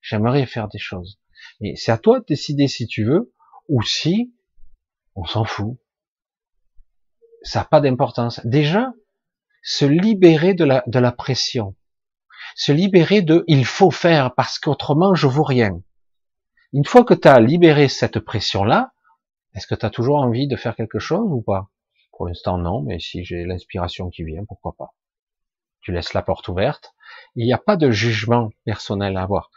J'aimerais 0.00 0.46
faire 0.46 0.68
des 0.68 0.78
choses. 0.78 1.18
Et 1.60 1.74
c'est 1.76 1.92
à 1.92 1.98
toi 1.98 2.20
de 2.20 2.24
décider 2.26 2.68
si 2.68 2.86
tu 2.86 3.04
veux, 3.04 3.32
ou 3.68 3.82
si 3.82 4.34
on 5.16 5.24
s'en 5.24 5.44
fout. 5.44 5.78
Ça 7.42 7.60
n'a 7.60 7.64
pas 7.64 7.80
d'importance. 7.80 8.40
Déjà, 8.44 8.92
se 9.62 9.84
libérer 9.84 10.54
de 10.54 10.64
la, 10.64 10.84
de 10.86 10.98
la 10.98 11.12
pression. 11.12 11.74
Se 12.54 12.70
libérer 12.70 13.22
de 13.22 13.44
il 13.48 13.64
faut 13.64 13.90
faire 13.90 14.34
parce 14.34 14.58
qu'autrement 14.58 15.14
je 15.14 15.26
vaux 15.26 15.42
rien. 15.42 15.80
Une 16.72 16.84
fois 16.84 17.04
que 17.04 17.14
tu 17.14 17.26
as 17.26 17.40
libéré 17.40 17.88
cette 17.88 18.20
pression-là, 18.20 18.92
est-ce 19.56 19.66
que 19.66 19.74
tu 19.74 19.86
as 19.86 19.90
toujours 19.90 20.18
envie 20.18 20.46
de 20.46 20.56
faire 20.56 20.76
quelque 20.76 20.98
chose 20.98 21.26
ou 21.32 21.40
pas? 21.40 21.70
Pour 22.12 22.28
l'instant 22.28 22.58
non, 22.58 22.82
mais 22.82 22.98
si 22.98 23.24
j'ai 23.24 23.44
l'inspiration 23.44 24.10
qui 24.10 24.22
vient, 24.22 24.44
pourquoi 24.46 24.74
pas 24.76 24.94
Tu 25.80 25.92
laisses 25.92 26.12
la 26.12 26.22
porte 26.22 26.48
ouverte. 26.48 26.94
Il 27.34 27.46
n'y 27.46 27.54
a 27.54 27.58
pas 27.58 27.76
de 27.76 27.90
jugement 27.90 28.50
personnel 28.64 29.16
à 29.16 29.22
avoir. 29.22 29.50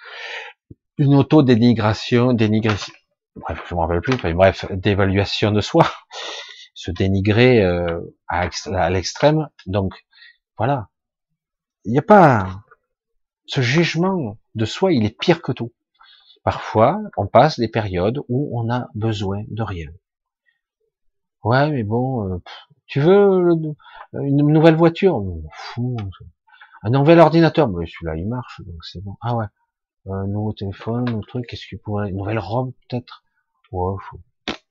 Une 0.97 1.15
auto-dénigration, 1.15 2.33
dénigration, 2.33 2.93
bref, 3.35 3.61
je 3.69 3.75
me 3.75 3.79
rappelle 3.79 4.01
plus, 4.01 4.15
bref, 4.33 4.65
d'évaluation 4.71 5.51
de 5.51 5.61
soi, 5.61 5.85
se 6.73 6.91
dénigrer 6.91 7.61
euh, 7.61 7.99
à, 8.27 8.89
l'extrême. 8.89 9.49
Donc 9.65 9.93
voilà, 10.57 10.87
il 11.83 11.91
n'y 11.91 11.99
a 11.99 12.03
pas 12.03 12.63
ce 13.47 13.61
jugement 13.61 14.37
de 14.55 14.65
soi, 14.65 14.93
il 14.93 15.05
est 15.05 15.17
pire 15.17 15.41
que 15.41 15.51
tout. 15.51 15.73
Parfois, 16.43 16.99
on 17.17 17.27
passe 17.27 17.59
des 17.59 17.67
périodes 17.67 18.19
où 18.29 18.57
on 18.59 18.71
a 18.71 18.87
besoin 18.95 19.43
de 19.47 19.63
rien. 19.63 19.89
Ouais, 21.43 21.69
mais 21.71 21.83
bon, 21.83 22.33
euh, 22.33 22.37
tu 22.87 22.99
veux 22.99 23.53
une 24.13 24.37
nouvelle 24.51 24.75
voiture? 24.75 25.21
Fou. 25.53 25.95
Un 26.83 26.89
nouvel 26.89 27.19
ordinateur? 27.19 27.67
Mais 27.69 27.85
celui-là, 27.85 28.15
il 28.15 28.27
marche, 28.27 28.61
donc 28.61 28.83
c'est 28.83 29.03
bon. 29.03 29.15
Ah 29.21 29.35
ouais, 29.35 29.45
un 30.09 30.27
nouveau 30.27 30.53
téléphone, 30.53 31.07
un 31.09 31.21
truc, 31.21 31.45
qu'est-ce 31.47 31.67
qu'il 31.67 31.79
pourrait 31.79 32.09
Une 32.09 32.17
nouvelle 32.17 32.39
robe, 32.39 32.71
peut-être? 32.87 33.23
Ouais, 33.71 33.95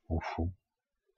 on 0.08 0.20
fout. 0.20 0.48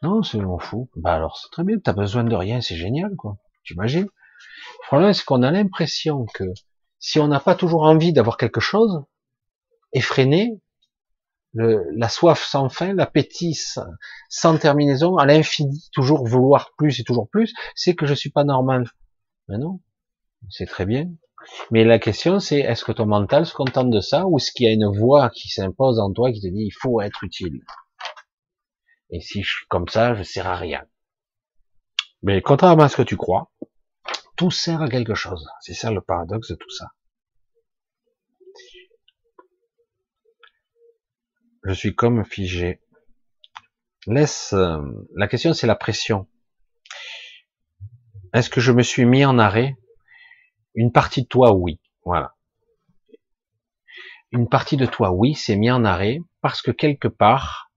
Non, 0.02 0.22
c'est 0.22 0.43
on 0.44 0.59
fout. 0.59 0.89
Bah 0.97 1.14
alors, 1.14 1.39
c'est 1.39 1.51
très 1.51 1.64
bien, 1.64 1.78
t'as 1.78 1.93
besoin 1.93 2.24
de 2.24 2.35
rien, 2.35 2.60
c'est 2.60 2.77
génial, 2.77 3.16
quoi. 3.16 3.36
J'imagine. 3.64 4.05
Le 4.06 4.86
problème, 4.86 5.12
c'est 5.12 5.24
qu'on 5.24 5.43
a 5.43 5.51
l'impression 5.51 6.27
que 6.35 6.44
si 6.98 7.18
on 7.18 7.28
n'a 7.28 7.40
pas 7.40 7.55
toujours 7.55 7.82
envie 7.85 8.12
d'avoir 8.12 8.36
quelque 8.36 8.60
chose, 8.60 9.05
effréné, 9.93 10.61
le, 11.53 11.85
la 11.97 12.09
soif 12.09 12.45
sans 12.45 12.69
fin, 12.69 12.95
l'appétit 12.95 13.59
sans 14.29 14.59
terminaison, 14.59 15.17
à 15.17 15.27
l'infini, 15.27 15.89
toujours 15.93 16.27
vouloir 16.27 16.73
plus 16.77 17.01
et 17.01 17.05
toujours 17.05 17.29
plus, 17.29 17.53
c'est 17.75 17.95
que 17.95 18.07
je 18.07 18.15
suis 18.15 18.31
pas 18.31 18.45
normal. 18.45 18.89
Mais 19.49 19.59
non, 19.59 19.81
c'est 20.49 20.67
très 20.67 20.87
bien. 20.87 21.11
Mais 21.71 21.85
la 21.85 21.99
question 21.99 22.39
c'est, 22.39 22.61
est-ce 22.61 22.85
que 22.85 22.93
ton 22.93 23.07
mental 23.07 23.47
se 23.47 23.55
contente 23.55 23.91
de 23.91 24.01
ça, 24.01 24.27
ou 24.27 24.39
est-ce 24.39 24.53
qu'il 24.53 24.67
y 24.67 24.69
a 24.69 24.73
une 24.73 24.97
voix 24.97 25.31
qui 25.31 25.49
s'impose 25.49 25.99
en 25.99 26.12
toi 26.12 26.31
qui 26.33 26.41
te 26.41 26.47
dit, 26.47 26.67
il 26.67 26.75
faut 26.81 27.01
être 27.01 27.25
utile? 27.25 27.61
Et 29.11 29.21
si 29.21 29.43
je 29.43 29.51
suis 29.51 29.67
comme 29.69 29.89
ça, 29.89 30.15
je 30.15 30.23
sers 30.23 30.47
à 30.47 30.57
rien. 30.57 30.85
Mais 32.23 32.43
contrairement 32.43 32.85
à 32.85 32.89
ce 32.89 32.97
que 32.97 33.03
tu 33.03 33.17
crois, 33.17 33.51
tout 34.37 34.51
sert 34.51 34.83
à 34.83 34.89
quelque 34.89 35.15
chose. 35.15 35.49
C'est 35.61 35.75
ça 35.75 35.91
le 35.91 36.01
paradoxe 36.01 36.51
de 36.51 36.55
tout 36.55 36.71
ça. 36.71 36.87
Je 41.65 41.73
suis 41.73 41.95
comme 41.95 42.24
figé. 42.24 42.81
Laisse. 44.07 44.53
Euh, 44.53 44.81
la 45.15 45.28
question, 45.28 45.53
c'est 45.53 45.66
la 45.66 45.74
pression. 45.74 46.27
Est-ce 48.32 48.49
que 48.49 48.61
je 48.61 48.73
me 48.73 48.82
suis 48.82 49.05
mis 49.05 49.24
en 49.24 49.39
arrêt? 49.39 49.77
Une 50.74 50.93
partie 50.93 51.23
de 51.23 51.27
toi, 51.27 51.53
oui. 51.53 51.81
Voilà. 52.05 52.35
Une 54.32 54.49
partie 54.49 54.77
de 54.77 54.87
toi, 54.87 55.11
oui, 55.11 55.35
s'est 55.35 55.57
mis 55.57 55.70
en 55.70 55.85
arrêt 55.85 56.20
parce 56.41 56.62
que 56.62 56.70
quelque 56.70 57.09
part, 57.09 57.70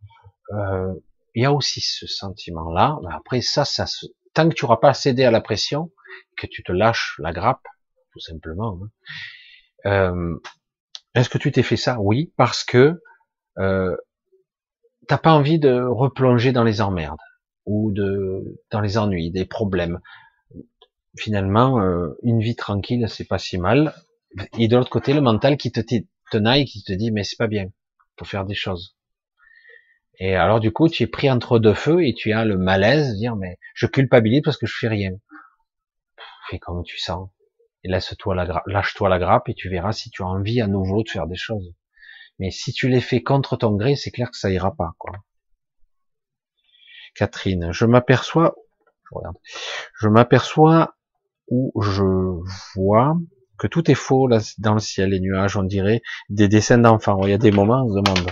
euh, 0.52 0.94
il 1.34 1.44
y 1.44 1.46
a 1.46 1.52
aussi 1.52 1.82
ce 1.82 2.06
sentiment-là. 2.06 3.00
Après, 3.12 3.42
ça, 3.42 3.66
ça, 3.66 3.86
tant 4.34 4.48
que 4.48 4.54
tu 4.54 4.64
n'auras 4.64 4.78
pas 4.78 4.94
cédé 4.94 5.24
à 5.24 5.32
la 5.32 5.42
pression, 5.42 5.92
que 6.38 6.46
tu 6.46 6.64
te 6.64 6.72
lâches 6.72 7.16
la 7.18 7.34
grappe, 7.34 7.66
tout 8.12 8.20
simplement. 8.20 8.80
Hein, 9.86 9.90
euh, 9.90 10.40
Est-ce 11.16 11.30
que 11.30 11.40
tu 11.40 11.52
t'es 11.52 11.64
fait 11.64 11.78
ça? 11.78 11.98
Oui, 12.00 12.32
parce 12.38 12.64
que 12.64 13.02
euh, 13.60 13.96
t'as 15.08 15.18
pas 15.18 15.34
envie 15.34 15.60
de 15.60 15.82
replonger 15.82 16.52
dans 16.52 16.64
les 16.64 16.82
emmerdes 16.82 17.20
ou 17.66 17.92
de 17.92 18.60
dans 18.72 18.82
les 18.82 18.98
ennuis, 18.98 19.32
des 19.32 19.46
problèmes. 19.46 20.00
Finalement, 21.18 21.80
euh, 21.80 22.18
une 22.24 22.40
vie 22.40 22.56
tranquille, 22.56 23.06
c'est 23.10 23.28
pas 23.28 23.38
si 23.38 23.58
mal. 23.58 23.94
Et 24.58 24.68
de 24.68 24.76
l'autre 24.76 24.90
côté, 24.90 25.14
le 25.14 25.22
mental 25.22 25.58
qui 25.58 25.72
te 25.72 25.80
tenaille, 26.32 26.66
qui 26.66 26.84
te 26.84 26.94
dit 26.94 27.12
mais 27.12 27.24
c'est 27.24 27.38
pas 27.38 27.48
bien, 27.48 27.68
faut 28.18 28.26
faire 28.26 28.46
des 28.46 28.56
choses. 28.56 28.96
Et 30.20 30.36
alors 30.36 30.60
du 30.60 30.72
coup, 30.72 30.90
tu 30.90 31.04
es 31.04 31.08
pris 31.08 31.30
entre 31.30 31.60
deux 31.60 31.74
feux 31.74 32.06
et 32.06 32.14
tu 32.14 32.34
as 32.34 32.46
le 32.46 32.58
malaise, 32.58 33.14
de 33.14 33.18
dire 33.18 33.36
mais 33.36 33.58
je 33.76 33.88
culpabilise 33.88 34.42
parce 34.44 34.58
que 34.58 34.68
je 34.68 34.76
fais 34.78 34.88
rien. 34.88 35.12
Fais 36.50 36.60
comme 36.60 36.84
tu 36.84 36.98
sens 36.98 37.30
et 37.84 37.90
laisse-toi 37.90 38.36
la 38.36 38.64
lâche-toi 38.66 39.10
la 39.10 39.20
grappe 39.20 39.50
et 39.50 39.54
tu 39.54 39.70
verras 39.70 39.92
si 39.92 40.10
tu 40.10 40.24
as 40.24 40.28
envie 40.28 40.62
à 40.62 40.68
nouveau 40.68 41.04
de 41.04 41.10
faire 41.10 41.28
des 41.28 41.36
choses. 41.36 41.74
Mais 42.40 42.52
si 42.52 42.74
tu 42.74 42.90
les 42.90 43.02
fais 43.02 43.22
contre 43.22 43.58
ton 43.58 43.76
gré, 43.76 43.96
c'est 43.96 44.12
clair 44.12 44.32
que 44.32 44.38
ça 44.38 44.52
ira 44.52 44.76
pas, 44.76 44.94
quoi. 44.98 45.14
Catherine, 47.16 47.72
je 47.72 47.86
m'aperçois, 47.86 48.56
je 50.00 50.08
m'aperçois 50.08 50.96
où 51.48 51.72
je 51.82 52.04
vois 52.76 53.16
que 53.60 53.68
tout 53.68 53.90
est 53.90 53.96
faux 53.96 54.28
là, 54.28 54.40
dans 54.58 54.74
le 54.74 54.80
ciel, 54.80 55.12
les 55.12 55.20
nuages, 55.20 55.56
on 55.56 55.64
dirait 55.64 56.02
des 56.30 56.48
dessins 56.48 56.80
d'enfants. 56.80 57.22
Il 57.24 57.30
y 57.30 57.34
a 57.34 57.38
des 57.38 57.52
moments, 57.52 57.86
on 57.86 57.90
se 57.90 58.02
demande. 58.02 58.32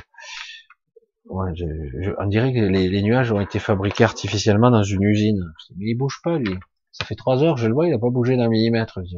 On 1.30 2.28
dirait 2.28 2.54
que 2.54 2.60
les, 2.60 3.02
nuages 3.02 3.32
ont 3.32 3.40
été 3.40 3.60
fabriqués 3.60 4.04
artificiellement 4.04 4.72
dans 4.72 4.84
une 4.84 5.04
usine. 5.04 5.42
Mais 5.78 5.92
il 5.92 5.96
bouge 5.96 6.20
pas, 6.24 6.38
lui. 6.38 6.58
Ça 6.92 7.06
fait 7.06 7.16
trois 7.16 7.42
heures, 7.44 7.56
je 7.56 7.68
le 7.68 7.74
vois, 7.74 7.88
il 7.88 7.94
a 7.94 8.00
pas 8.00 8.10
bougé 8.10 8.36
d'un 8.36 8.50
millimètre. 8.50 9.00
Je 9.04 9.18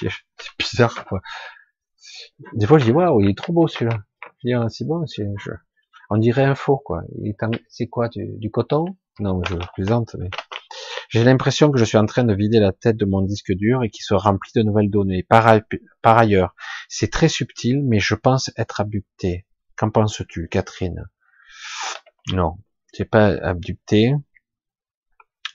C'est 0.38 0.58
bizarre, 0.58 1.04
quoi. 1.04 1.20
Des 2.54 2.66
fois, 2.66 2.78
je 2.78 2.84
dis, 2.84 2.92
waouh, 2.92 3.20
il 3.20 3.30
est 3.30 3.36
trop 3.36 3.52
beau 3.52 3.66
celui-là. 3.66 3.98
Je 4.42 4.48
dis, 4.48 4.54
ah, 4.54 4.66
c'est 4.68 4.86
bon, 4.86 5.06
c'est, 5.06 5.26
on 6.10 6.16
dirait 6.16 6.44
un 6.44 6.54
faux, 6.54 6.78
quoi. 6.78 7.02
C'est 7.68 7.86
quoi, 7.86 8.08
du, 8.08 8.50
coton? 8.50 8.84
Non, 9.20 9.40
je 9.48 9.54
plaisante, 9.74 10.16
mais 10.18 10.28
j'ai 11.08 11.22
l'impression 11.22 11.70
que 11.70 11.78
je 11.78 11.84
suis 11.84 11.98
en 11.98 12.06
train 12.06 12.24
de 12.24 12.34
vider 12.34 12.58
la 12.58 12.72
tête 12.72 12.96
de 12.96 13.04
mon 13.04 13.22
disque 13.22 13.52
dur 13.52 13.84
et 13.84 13.90
qu'il 13.90 14.02
se 14.02 14.14
remplit 14.14 14.50
de 14.56 14.62
nouvelles 14.62 14.90
données. 14.90 15.22
Par, 15.22 15.46
ailleurs, 16.04 16.54
c'est 16.88 17.10
très 17.10 17.28
subtil, 17.28 17.84
mais 17.84 18.00
je 18.00 18.14
pense 18.14 18.50
être 18.56 18.80
abducté. 18.80 19.46
Qu'en 19.76 19.90
penses-tu, 19.90 20.48
Catherine? 20.48 21.04
Non, 22.32 22.56
c'est 22.92 23.04
pas 23.04 23.26
abducté, 23.26 24.14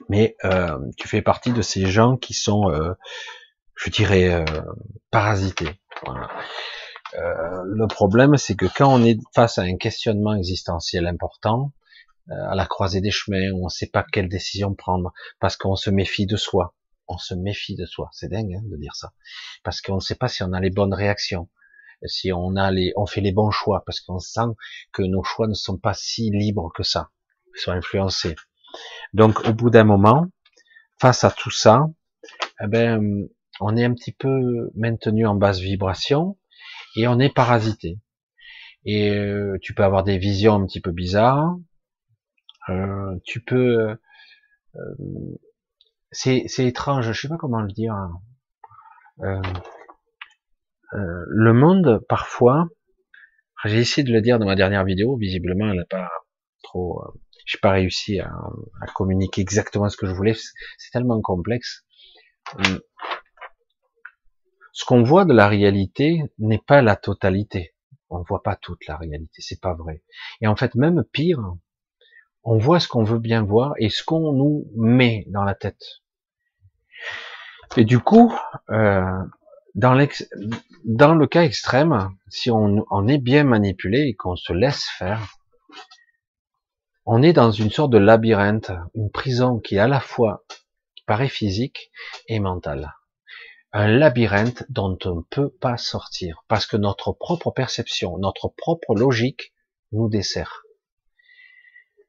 mais 0.08 0.36
euh, 0.46 0.78
tu 0.98 1.08
fais 1.08 1.22
partie 1.22 1.52
de 1.52 1.62
ces 1.62 1.86
gens 1.86 2.16
qui 2.16 2.34
sont, 2.34 2.70
euh, 2.70 2.94
je 3.80 3.90
dirais, 3.90 4.30
euh, 4.30 4.46
parasités. 5.10 5.80
Euh, 6.06 7.64
le 7.66 7.88
problème, 7.88 8.36
c'est 8.38 8.56
que 8.56 8.66
quand 8.66 8.94
on 8.94 9.04
est 9.04 9.18
face 9.34 9.58
à 9.58 9.62
un 9.62 9.78
questionnement 9.78 10.36
existentiel 10.36 11.08
important, 11.08 11.72
euh, 12.30 12.36
à 12.50 12.56
la 12.56 12.66
croisée 12.66 13.02
des 13.02 13.12
chemins, 13.12 13.52
on 13.56 13.66
ne 13.66 13.70
sait 13.70 13.88
pas 13.88 14.04
quelle 14.04 14.28
décision 14.28 14.76
prendre, 14.76 15.14
parce 15.40 15.56
qu'on 15.56 15.76
se 15.76 15.90
méfie 15.90 16.26
de 16.26 16.36
soi, 16.36 16.76
on 17.08 17.18
se 17.18 17.34
méfie 17.34 17.76
de 17.76 17.86
soi, 17.86 18.10
c'est 18.12 18.30
dingue 18.30 18.54
hein, 18.54 18.62
de 18.66 18.78
dire 18.78 18.96
ça, 18.96 19.14
parce 19.64 19.82
qu'on 19.82 19.96
ne 19.96 20.02
sait 20.02 20.16
pas 20.16 20.28
si 20.28 20.44
on 20.44 20.52
a 20.54 20.60
les 20.60 20.70
bonnes 20.70 20.94
réactions, 20.94 21.50
si 22.06 22.32
on 22.32 22.56
a 22.58 22.72
les, 22.72 22.92
on 22.98 23.06
fait 23.06 23.22
les 23.22 23.32
bons 23.32 23.50
choix, 23.50 23.84
parce 23.86 24.02
qu'on 24.02 24.20
sent 24.20 24.56
que 24.92 25.04
nos 25.04 25.24
choix 25.24 25.48
ne 25.48 25.54
sont 25.54 25.78
pas 25.78 25.94
si 25.94 26.30
libres 26.32 26.72
que 26.76 26.84
ça, 26.84 27.10
ils 27.56 27.62
sont 27.62 27.72
influencés. 27.72 28.36
Donc, 29.14 29.48
au 29.48 29.54
bout 29.54 29.70
d'un 29.70 29.86
moment, 29.86 30.28
face 31.02 31.24
à 31.24 31.32
tout 31.32 31.50
ça, 31.50 31.88
eh 32.62 32.68
ben, 32.68 33.28
on 33.60 33.76
est 33.76 33.86
un 33.86 33.94
petit 33.94 34.12
peu 34.12 34.72
maintenu 34.76 35.26
en 35.26 35.36
basse 35.36 35.60
vibration 35.60 36.38
et 36.96 37.08
on 37.08 37.20
est 37.20 37.34
parasité. 37.34 38.00
Et 38.86 39.12
euh, 39.12 39.58
tu 39.62 39.74
peux 39.74 39.84
avoir 39.84 40.04
des 40.04 40.18
visions 40.18 40.56
un 40.56 40.66
petit 40.66 40.82
peu 40.82 40.92
bizarres. 40.92 41.58
Euh, 42.70 43.16
tu 43.26 43.42
peux, 43.42 43.98
euh, 44.76 45.36
c'est 46.12 46.46
étrange, 46.60 47.12
je 47.12 47.14
sais 47.22 47.28
pas 47.28 47.38
comment 47.38 47.62
le 47.62 47.72
dire. 47.72 47.94
Hein. 47.94 49.42
le 50.82 51.54
monde 51.54 52.04
parfois, 52.08 52.68
j'ai 53.66 53.80
essayé 53.80 54.08
de 54.08 54.14
le 54.14 54.22
dire 54.22 54.40
dans 54.40 54.46
ma 54.46 54.56
dernière 54.56 54.86
vidéo, 54.86 55.18
visiblement 55.18 55.70
elle 55.70 55.78
n'a 55.78 55.86
pas 55.86 56.10
trop. 56.64 57.04
j'ai 57.46 57.58
pas 57.58 57.72
réussi 57.72 58.20
à, 58.20 58.32
communiquer 58.96 59.42
exactement 59.42 59.90
ce 59.90 59.98
que 59.98 60.06
je 60.06 60.14
voulais. 60.14 60.36
C'est 60.78 60.92
tellement 60.92 61.20
complexe. 61.22 61.84
Ce 64.80 64.86
qu'on 64.86 65.04
voit 65.04 65.26
de 65.26 65.34
la 65.34 65.50
réalité 65.50 66.24
n'est 66.38 66.64
pas 66.66 66.82
la 66.82 66.96
totalité. 66.96 67.76
On 68.10 68.22
voit 68.22 68.44
pas 68.44 68.56
toute 68.56 68.88
la 68.88 68.96
réalité, 68.96 69.42
c'est 69.42 69.60
pas 69.60 69.74
vrai. 69.74 70.04
Et 70.40 70.48
en 70.48 70.56
fait, 70.56 70.74
même 70.76 71.04
pire, 71.04 71.42
on 72.46 72.58
voit 72.58 72.80
ce 72.80 72.88
qu'on 72.88 73.04
veut 73.04 73.20
bien 73.20 73.44
voir 73.44 73.74
et 73.78 73.90
ce 73.90 74.06
qu'on 74.06 74.32
nous 74.32 74.72
met 74.78 75.26
dans 75.28 75.44
la 75.44 75.54
tête. 75.54 75.84
Et 77.76 77.84
du 77.84 78.00
coup, 78.00 78.34
euh, 78.70 79.04
dans, 79.76 79.94
le 79.94 81.26
cas 81.26 81.44
extrême, 81.44 82.16
si 82.30 82.50
on, 82.50 82.86
on 82.90 83.08
est 83.10 83.18
bien 83.18 83.44
manipulé 83.44 84.04
et 84.08 84.16
qu'on 84.16 84.38
se 84.38 84.54
laisse 84.54 84.86
faire, 84.98 85.36
on 87.06 87.22
est 87.22 87.34
dans 87.34 87.52
une 87.52 87.70
sorte 87.70 87.92
de 87.92 87.98
labyrinthe, 87.98 88.72
une 88.96 89.12
prison 89.12 89.60
qui 89.60 89.76
est 89.76 89.80
à 89.80 89.90
la 89.90 90.00
fois 90.00 90.46
paraît 91.06 91.28
physique 91.28 91.92
et 92.30 92.40
mentale. 92.40 92.94
Un 93.72 93.88
labyrinthe 93.88 94.64
dont 94.70 94.98
on 95.06 95.18
ne 95.18 95.22
peut 95.22 95.50
pas 95.50 95.78
sortir 95.78 96.44
parce 96.48 96.66
que 96.66 96.76
notre 96.76 97.12
propre 97.12 97.52
perception, 97.52 98.18
notre 98.18 98.48
propre 98.48 98.96
logique 98.96 99.54
nous 99.92 100.10
dessert. 100.10 100.64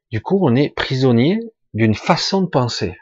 Du 0.09 0.21
coup, 0.21 0.39
on 0.41 0.55
est 0.55 0.69
prisonnier 0.69 1.39
d'une 1.75 1.93
façon 1.93 2.41
de 2.41 2.47
penser. 2.47 2.97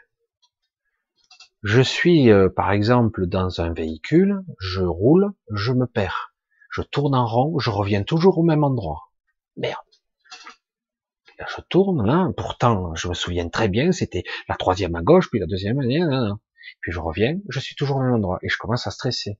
Je 1.62 1.80
suis, 1.80 2.30
euh, 2.30 2.48
par 2.48 2.70
exemple, 2.70 3.26
dans 3.26 3.62
un 3.62 3.72
véhicule, 3.72 4.42
je 4.58 4.82
roule, 4.82 5.32
je 5.50 5.72
me 5.72 5.86
perds. 5.86 6.34
Je 6.70 6.82
tourne 6.82 7.14
en 7.14 7.26
rond, 7.26 7.58
je 7.58 7.70
reviens 7.70 8.02
toujours 8.02 8.38
au 8.38 8.42
même 8.42 8.62
endroit. 8.62 9.10
Merde. 9.56 9.76
je 11.38 11.62
tourne, 11.68 12.06
là, 12.06 12.28
pourtant, 12.36 12.94
je 12.94 13.08
me 13.08 13.14
souviens 13.14 13.48
très 13.48 13.68
bien, 13.68 13.90
c'était 13.90 14.24
la 14.48 14.56
troisième 14.56 14.94
à 14.94 15.02
gauche, 15.02 15.30
puis 15.30 15.40
la 15.40 15.46
deuxième, 15.46 15.80
à 15.80 16.36
puis 16.80 16.92
je 16.92 17.00
reviens, 17.00 17.38
je 17.48 17.60
suis 17.60 17.74
toujours 17.74 17.96
au 17.96 18.02
même 18.02 18.14
endroit, 18.14 18.38
et 18.42 18.48
je 18.48 18.56
commence 18.56 18.86
à 18.86 18.90
stresser. 18.90 19.38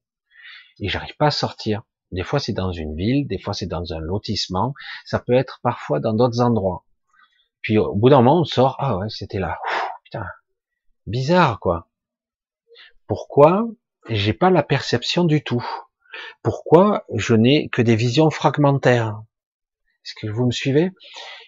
Et 0.81 0.89
j'arrive 0.89 1.17
pas 1.17 1.27
à 1.27 1.31
sortir. 1.31 1.83
Des 2.13 2.25
fois, 2.25 2.41
c'est 2.41 2.53
dans 2.53 2.73
une 2.73 2.97
ville, 2.97 3.27
des 3.29 3.39
fois, 3.39 3.55
c'est 3.55 3.67
dans 3.67 3.93
un 3.93 4.01
lotissement, 4.01 4.75
ça 5.05 5.21
peut 5.21 5.35
être 5.35 5.61
parfois 5.63 6.01
dans 6.01 6.13
d'autres 6.13 6.41
endroits. 6.41 6.85
Puis 7.63 7.79
au 7.79 7.95
bout 7.95 8.11
d'un 8.11 8.23
moment, 8.23 8.41
on 8.41 8.45
sort, 8.45 8.77
ah 8.79 8.97
ouais, 8.99 9.09
c'était 9.09 9.39
là. 9.39 9.59
putain, 10.05 10.27
bizarre 11.07 11.61
quoi. 11.61 11.89
Pourquoi 13.07 13.69
j'ai 14.09 14.33
pas 14.33 14.51
la 14.51 14.63
perception 14.63 15.25
du 15.25 15.43
tout? 15.43 15.65
Pourquoi 16.43 17.05
je 17.15 17.35
n'ai 17.35 17.69
que 17.69 17.83
des 17.83 17.97
visions 17.97 18.31
fragmentaires? 18.31 19.23
Est-ce 20.05 20.15
que 20.15 20.33
vous 20.33 20.47
me 20.47 20.51
suivez? 20.51 20.91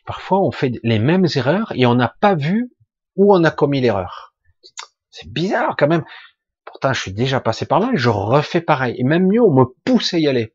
Parfois, 0.04 0.40
on 0.40 0.50
fait 0.50 0.72
les 0.82 0.98
mêmes 0.98 1.26
erreurs 1.34 1.72
et 1.74 1.86
on 1.86 1.94
n'a 1.94 2.14
pas 2.20 2.34
vu 2.34 2.72
où 3.16 3.34
on 3.34 3.44
a 3.44 3.50
commis 3.50 3.80
l'erreur. 3.80 4.31
C'est 5.12 5.30
bizarre 5.30 5.76
quand 5.78 5.86
même. 5.86 6.05
Pourtant, 6.64 6.93
je 6.93 7.01
suis 7.01 7.12
déjà 7.12 7.40
passé 7.40 7.66
par 7.66 7.78
là 7.78 7.90
et 7.93 7.97
je 7.97 8.09
refais 8.09 8.60
pareil. 8.60 8.97
Et 8.98 9.05
même 9.05 9.28
mieux, 9.28 9.43
on 9.43 9.52
me 9.52 9.64
pousse 9.84 10.14
à 10.14 10.18
y 10.18 10.26
aller. 10.26 10.55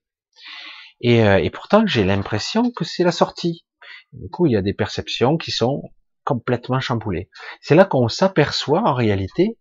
Et, 0.99 1.23
euh, 1.23 1.37
et 1.37 1.49
pourtant, 1.49 1.85
j'ai 1.85 2.03
l'impression 2.03 2.71
que 2.71 2.83
c'est 2.83 3.03
la 3.03 3.11
sortie. 3.11 3.65
Du 4.11 4.29
coup, 4.29 4.47
il 4.47 4.53
y 4.53 4.57
a 4.57 4.61
des 4.61 4.73
perceptions 4.73 5.37
qui 5.37 5.51
sont 5.51 5.83
complètement 6.23 6.79
chamboulées. 6.79 7.29
C'est 7.61 7.75
là 7.75 7.85
qu'on 7.85 8.09
s'aperçoit 8.09 8.81
en 8.81 8.93
réalité 8.93 9.57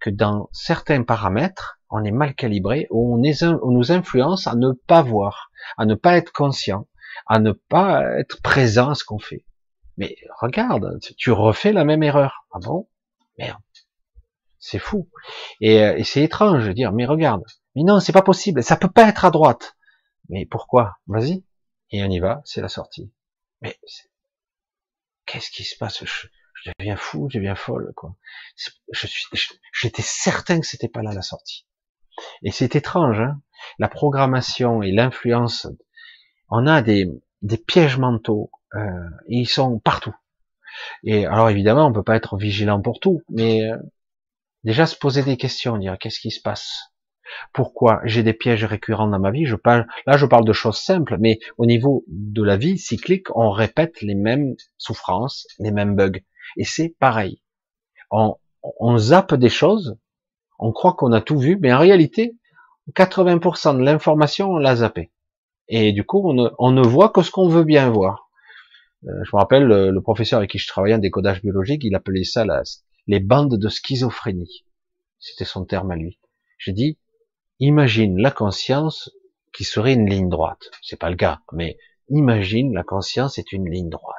que 0.00 0.10
dans 0.10 0.50
certains 0.52 1.02
paramètres, 1.02 1.78
on 1.88 2.04
est 2.04 2.10
mal 2.10 2.34
calibré, 2.34 2.86
on, 2.90 3.16
nous 3.18 3.92
influence 3.92 4.46
à 4.46 4.54
ne 4.54 4.72
pas 4.72 5.00
voir, 5.00 5.50
à 5.78 5.86
ne 5.86 5.94
pas 5.94 6.16
être 6.16 6.32
conscient, 6.32 6.88
à 7.26 7.38
ne 7.38 7.52
pas 7.52 8.02
être 8.18 8.42
présent 8.42 8.90
à 8.90 8.94
ce 8.94 9.04
qu'on 9.04 9.18
fait. 9.18 9.46
Mais 9.96 10.16
regarde, 10.40 10.98
tu 11.16 11.30
refais 11.30 11.72
la 11.72 11.84
même 11.84 12.02
erreur. 12.02 12.46
Ah 12.52 12.58
bon? 12.60 12.88
Merde. 13.38 13.62
C'est 14.66 14.78
fou. 14.78 15.10
Et, 15.60 15.82
euh, 15.82 15.94
et 15.98 16.04
c'est 16.04 16.22
étrange 16.22 16.66
de 16.66 16.72
dire, 16.72 16.90
mais 16.90 17.04
regarde. 17.04 17.44
Mais 17.76 17.82
non, 17.82 18.00
c'est 18.00 18.14
pas 18.14 18.22
possible. 18.22 18.62
Ça 18.62 18.76
peut 18.76 18.90
pas 18.90 19.06
être 19.06 19.26
à 19.26 19.30
droite. 19.30 19.76
Mais 20.30 20.46
pourquoi? 20.46 20.96
Vas-y. 21.06 21.44
Et 21.90 22.02
on 22.02 22.08
y 22.08 22.18
va, 22.18 22.40
c'est 22.46 22.62
la 22.62 22.70
sortie. 22.70 23.12
Mais 23.60 23.78
qu'est-ce 25.26 25.50
qui 25.50 25.64
se 25.64 25.76
passe? 25.76 26.02
Je, 26.02 26.70
deviens 26.78 26.96
fou, 26.96 27.28
je 27.30 27.36
deviens 27.36 27.54
folle, 27.54 27.92
quoi. 27.94 28.16
Je 28.90 29.06
suis, 29.06 29.26
j'étais 29.74 30.00
certain 30.00 30.60
que 30.60 30.66
c'était 30.66 30.88
pas 30.88 31.02
là 31.02 31.12
la 31.12 31.20
sortie. 31.20 31.66
Et 32.42 32.50
c'est 32.50 32.74
étrange, 32.74 33.20
hein 33.20 33.42
la 33.78 33.88
programmation 33.88 34.82
et 34.82 34.92
l'influence. 34.92 35.66
On 36.48 36.66
a 36.66 36.80
des, 36.80 37.06
des 37.42 37.58
pièges 37.58 37.98
mentaux, 37.98 38.50
euh, 38.74 39.10
ils 39.28 39.46
sont 39.46 39.78
partout. 39.78 40.16
Et 41.02 41.26
alors 41.26 41.50
évidemment, 41.50 41.86
on 41.86 41.92
peut 41.92 42.02
pas 42.02 42.16
être 42.16 42.38
vigilant 42.38 42.80
pour 42.80 42.98
tout, 42.98 43.22
mais 43.28 43.62
euh, 43.62 43.76
déjà 44.64 44.86
se 44.86 44.96
poser 44.96 45.22
des 45.22 45.36
questions, 45.36 45.76
dire 45.78 45.96
qu'est-ce 45.98 46.20
qui 46.20 46.30
se 46.30 46.40
passe? 46.40 46.90
Pourquoi 47.52 48.00
j'ai 48.04 48.22
des 48.22 48.32
pièges 48.32 48.64
récurrents 48.64 49.08
dans 49.08 49.18
ma 49.18 49.30
vie? 49.30 49.46
Je 49.46 49.56
parle, 49.56 49.86
là, 50.06 50.16
je 50.16 50.26
parle 50.26 50.44
de 50.44 50.52
choses 50.52 50.78
simples, 50.78 51.16
mais 51.18 51.38
au 51.58 51.66
niveau 51.66 52.04
de 52.08 52.42
la 52.42 52.56
vie 52.56 52.78
cyclique, 52.78 53.34
on 53.34 53.50
répète 53.50 54.00
les 54.02 54.14
mêmes 54.14 54.54
souffrances, 54.76 55.46
les 55.58 55.70
mêmes 55.70 55.96
bugs, 55.96 56.20
et 56.56 56.64
c'est 56.64 56.94
pareil. 56.98 57.40
On, 58.10 58.36
zappe 58.98 59.34
des 59.34 59.48
choses, 59.48 59.98
on 60.58 60.72
croit 60.72 60.94
qu'on 60.94 61.12
a 61.12 61.20
tout 61.20 61.38
vu, 61.38 61.58
mais 61.60 61.72
en 61.72 61.78
réalité, 61.78 62.36
80% 62.94 63.78
de 63.78 63.82
l'information, 63.82 64.50
on 64.50 64.58
l'a 64.58 64.76
zappé. 64.76 65.10
Et 65.68 65.92
du 65.92 66.04
coup, 66.04 66.22
on 66.58 66.70
ne, 66.70 66.82
voit 66.82 67.08
que 67.08 67.22
ce 67.22 67.30
qu'on 67.30 67.48
veut 67.48 67.64
bien 67.64 67.90
voir. 67.90 68.28
Euh, 69.06 69.24
je 69.24 69.34
me 69.34 69.40
rappelle, 69.40 69.64
le, 69.64 70.00
professeur 70.00 70.38
avec 70.38 70.50
qui 70.50 70.58
je 70.58 70.68
travaillais 70.68 70.94
en 70.94 70.98
décodage 70.98 71.42
biologique, 71.42 71.82
il 71.84 71.94
appelait 71.94 72.24
ça 72.24 72.44
les 73.06 73.20
bandes 73.20 73.58
de 73.58 73.68
schizophrénie. 73.68 74.64
C'était 75.18 75.44
son 75.44 75.64
terme 75.64 75.90
à 75.90 75.96
lui. 75.96 76.18
J'ai 76.58 76.72
dit, 76.72 76.98
imagine 77.60 78.20
la 78.20 78.30
conscience 78.30 79.10
qui 79.52 79.64
serait 79.64 79.94
une 79.94 80.08
ligne 80.08 80.28
droite. 80.28 80.70
C'est 80.82 80.98
pas 80.98 81.10
le 81.10 81.16
cas, 81.16 81.40
mais 81.52 81.78
imagine 82.08 82.74
la 82.74 82.82
conscience 82.82 83.38
est 83.38 83.52
une 83.52 83.70
ligne 83.70 83.88
droite. 83.88 84.16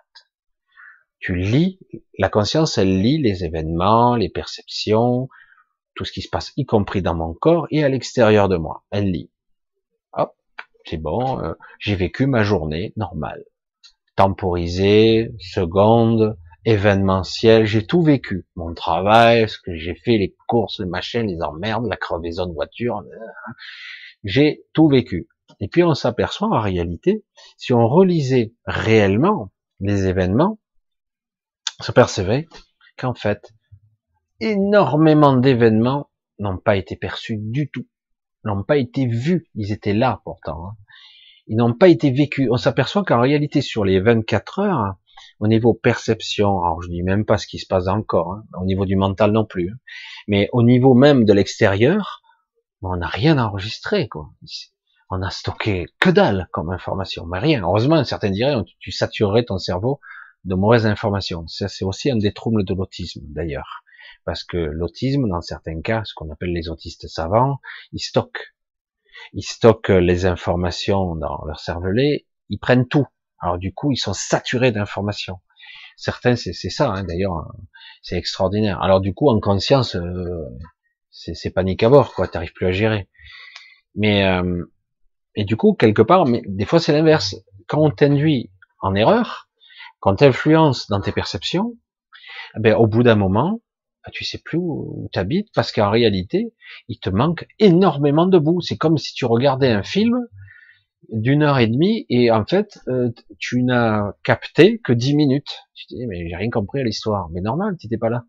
Tu 1.20 1.36
lis, 1.36 1.80
la 2.20 2.30
conscience, 2.30 2.78
elle 2.78 3.02
lit 3.02 3.22
les 3.22 3.44
événements, 3.44 4.16
les 4.16 4.30
perceptions, 4.30 5.28
tout 5.96 6.06
ce 6.06 6.12
qui 6.12 6.22
se 6.22 6.30
passe, 6.30 6.54
y 6.56 6.66
compris 6.66 7.02
dans 7.02 7.16
mon 7.16 7.34
corps 7.34 7.68
et 7.72 7.84
à 7.84 7.90
l'extérieur 7.90 8.50
de 8.50 8.58
moi. 8.58 8.84
Elle 8.92 9.12
lit. 9.12 9.32
Hop, 10.14 10.36
c'est 10.86 10.98
bon, 10.98 11.40
euh, 11.40 11.54
j'ai 11.80 11.96
vécu 11.96 12.28
ma 12.28 12.44
journée 12.44 12.94
normale. 12.96 13.44
Temporisée, 14.16 15.32
seconde, 15.40 16.38
événementiel, 16.66 17.66
j'ai 17.66 17.86
tout 17.86 18.02
vécu. 18.02 18.48
Mon 18.56 18.74
travail, 18.74 19.48
ce 19.48 19.60
que 19.60 19.76
j'ai 19.76 19.96
fait, 19.96 20.18
les 20.18 20.36
courses, 20.48 20.80
les 20.80 20.88
machines, 20.88 21.28
les 21.28 21.42
emmerdes, 21.42 21.86
la 21.88 21.96
crevaison 21.96 22.48
de 22.48 22.54
voiture, 22.54 22.98
euh, 22.98 23.54
j'ai 24.24 24.64
tout 24.74 24.88
vécu. 24.88 25.30
Et 25.60 25.68
puis 25.68 25.84
on 25.84 25.94
s'aperçoit 25.94 26.50
en 26.50 26.60
réalité, 26.60 27.24
si 27.58 27.72
on 27.72 27.88
relisait 27.88 28.54
réellement 28.66 29.52
les 29.80 30.08
événements, 30.08 30.60
on 31.80 31.84
s'apercevait 31.84 32.48
qu'en 32.98 33.14
fait, 33.14 33.54
énormément 34.40 35.36
d'événements 35.36 36.10
n'ont 36.40 36.58
pas 36.58 36.76
été 36.76 36.96
perçus 36.96 37.38
du 37.38 37.70
tout, 37.70 37.88
n'ont 38.44 38.64
pas 38.64 38.78
été 38.78 39.06
vus, 39.06 39.48
ils 39.56 39.72
étaient 39.72 39.94
là 39.94 40.22
pourtant, 40.24 40.68
hein. 40.68 40.78
ils 41.48 41.56
n'ont 41.56 41.74
pas 41.74 41.88
été 41.88 42.12
vécus. 42.12 42.50
On 42.52 42.58
s'aperçoit 42.58 43.04
qu'en 43.04 43.22
réalité, 43.22 43.62
sur 43.62 43.86
les 43.86 44.00
24 44.00 44.60
heures, 44.60 44.96
au 45.40 45.48
niveau 45.48 45.74
perception, 45.74 46.64
alors 46.64 46.82
je 46.82 46.90
dis 46.90 47.04
même 47.04 47.26
pas 47.26 47.38
ce 47.38 47.48
qui 47.48 47.60
se 47.60 47.68
passe 47.68 47.86
dans 47.86 47.96
le 47.96 48.04
corps, 48.04 48.34
hein, 48.34 48.44
au 48.60 48.66
niveau 48.66 48.86
du 48.86 48.96
mental 48.96 49.32
non 49.32 49.46
plus, 49.46 49.72
hein, 49.72 49.78
mais 50.28 50.50
au 50.54 50.64
niveau 50.64 50.94
même 50.94 51.26
de 51.26 51.34
l'extérieur, 51.34 52.22
on 52.82 52.98
n'a 52.98 53.08
rien 53.08 53.38
enregistré, 53.38 54.08
quoi. 54.08 54.30
On 55.10 55.22
a 55.22 55.30
stocké 55.30 55.88
que 56.00 56.10
dalle 56.10 56.48
comme 56.52 56.72
information, 56.72 57.26
mais 57.26 57.40
rien. 57.40 57.64
Heureusement, 57.64 58.04
certains 58.04 58.32
diraient, 58.32 58.56
tu 58.80 58.92
saturerais 58.92 59.46
ton 59.46 59.58
cerveau 59.58 60.00
de 60.44 60.56
mauvaises 60.56 60.86
informations. 60.86 61.48
Ça, 61.48 61.68
c'est 61.68 61.86
aussi 61.86 62.12
un 62.12 62.18
des 62.18 62.34
troubles 62.34 62.64
de 62.64 62.74
l'autisme, 62.74 63.22
d'ailleurs. 63.30 63.84
Parce 64.24 64.44
que 64.44 64.58
l'autisme, 64.58 65.28
dans 65.28 65.42
certains 65.42 65.82
cas, 65.82 66.04
ce 66.06 66.14
qu'on 66.16 66.32
appelle 66.32 66.54
les 66.54 66.70
autistes 66.70 67.08
savants, 67.08 67.60
ils 67.92 68.00
stockent. 68.00 68.54
Ils 69.34 69.44
stockent 69.44 69.90
les 69.90 70.26
informations 70.26 71.16
dans 71.16 71.44
leur 71.46 71.60
cervelet, 71.60 72.26
ils 72.50 72.60
prennent 72.60 72.88
tout. 72.88 73.08
Alors 73.40 73.58
du 73.58 73.74
coup, 73.74 73.92
ils 73.92 73.98
sont 73.98 74.14
saturés 74.14 74.72
d'informations. 74.72 75.40
Certains, 75.98 76.36
c'est 76.36 76.54
ça, 76.54 76.92
hein, 76.92 77.04
d'ailleurs, 77.04 77.54
c'est 78.02 78.18
extraordinaire. 78.18 78.82
Alors 78.82 79.02
du 79.02 79.14
coup, 79.14 79.30
en 79.30 79.40
conscience, 79.40 79.96
euh, 79.96 80.46
c'est 81.10 81.52
panique 81.52 81.84
à 81.84 81.90
bord, 81.90 82.14
quoi. 82.14 82.28
T'arrives 82.28 82.54
plus 82.54 82.68
à 82.68 82.72
gérer. 82.72 83.08
Mais 83.96 84.26
euh, 84.26 84.66
et 85.36 85.46
du 85.46 85.56
coup, 85.58 85.74
quelque 85.74 86.02
part, 86.02 86.26
mais 86.26 86.42
des 86.46 86.66
fois 86.66 86.80
c'est 86.80 86.94
l'inverse. 86.94 87.36
Quand 87.68 87.82
on 87.82 87.92
t'induit 87.92 88.52
en 88.82 88.96
erreur, 88.96 89.50
quand 90.00 90.16
t'influence 90.18 90.88
dans 90.88 91.02
tes 91.02 91.12
perceptions, 91.12 91.76
eh 92.58 92.60
ben 92.60 92.76
au 92.76 92.88
bout 92.88 93.04
d'un 93.04 93.16
moment, 93.16 93.62
bah, 94.06 94.12
tu 94.14 94.24
sais 94.24 94.38
plus 94.38 94.58
où 94.58 95.10
tu 95.12 95.20
habites 95.20 95.50
parce 95.54 95.72
qu'en 95.72 95.90
réalité, 95.90 96.54
il 96.88 97.00
te 97.00 97.10
manque 97.10 97.48
énormément 97.60 98.28
de 98.28 98.38
bouts. 98.38 98.62
C'est 98.62 98.78
comme 98.78 98.98
si 98.98 99.14
tu 99.14 99.26
regardais 99.26 99.70
un 99.70 99.84
film 99.84 100.28
d'une 101.10 101.44
heure 101.44 101.60
et 101.60 101.68
demie 101.68 102.06
et 102.10 102.32
en 102.32 102.46
fait 102.46 102.80
euh, 102.88 103.12
tu 103.40 103.64
n'as 103.64 104.14
capté 104.24 104.80
que 104.80 104.94
dix 104.94 105.16
minutes. 105.16 105.64
Tu 105.74 105.86
dis 105.90 106.06
mais 106.08 106.28
j'ai 106.28 106.36
rien 106.36 106.50
compris 106.50 106.82
à 106.82 106.84
l'histoire. 106.84 107.30
Mais 107.32 107.42
normal, 107.42 107.76
tu 107.80 107.88
n'étais 107.88 107.98
pas 107.98 108.10
là. 108.10 108.26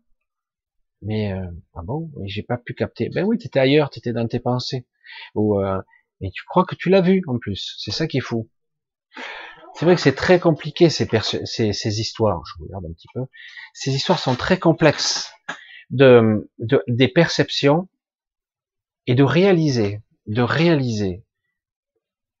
Mais 1.01 1.33
euh, 1.33 1.45
ah 1.75 1.81
bon, 1.83 2.11
j'ai 2.25 2.43
pas 2.43 2.57
pu 2.57 2.73
capter. 2.73 3.09
Ben 3.09 3.25
oui, 3.25 3.37
tu 3.37 3.47
étais 3.47 3.59
ailleurs, 3.59 3.89
tu 3.89 3.99
étais 3.99 4.13
dans 4.13 4.27
tes 4.27 4.39
pensées. 4.39 4.87
Ou 5.35 5.59
euh, 5.59 5.81
et 6.21 6.31
tu 6.31 6.43
crois 6.45 6.65
que 6.65 6.75
tu 6.75 6.89
l'as 6.89 7.01
vu 7.01 7.21
en 7.27 7.37
plus. 7.37 7.75
C'est 7.79 7.91
ça 7.91 8.07
qui 8.07 8.17
est 8.17 8.21
fou. 8.21 8.49
C'est 9.75 9.85
vrai 9.85 9.95
que 9.95 10.01
c'est 10.01 10.15
très 10.15 10.39
compliqué 10.39 10.89
ces, 10.89 11.07
ces, 11.45 11.71
ces, 11.73 11.99
histoires. 11.99 12.41
Je 12.45 12.63
regarde 12.63 12.85
un 12.85 12.93
petit 12.93 13.07
peu. 13.13 13.21
Ces 13.73 13.93
histoires 13.93 14.17
sont 14.17 14.35
très 14.35 14.57
complexes 14.57 15.31
de, 15.91 16.49
de 16.57 16.83
des 16.87 17.07
perceptions 17.07 17.87
et 19.05 19.13
de 19.13 19.23
réaliser, 19.23 20.01
de 20.25 20.41
réaliser 20.41 21.23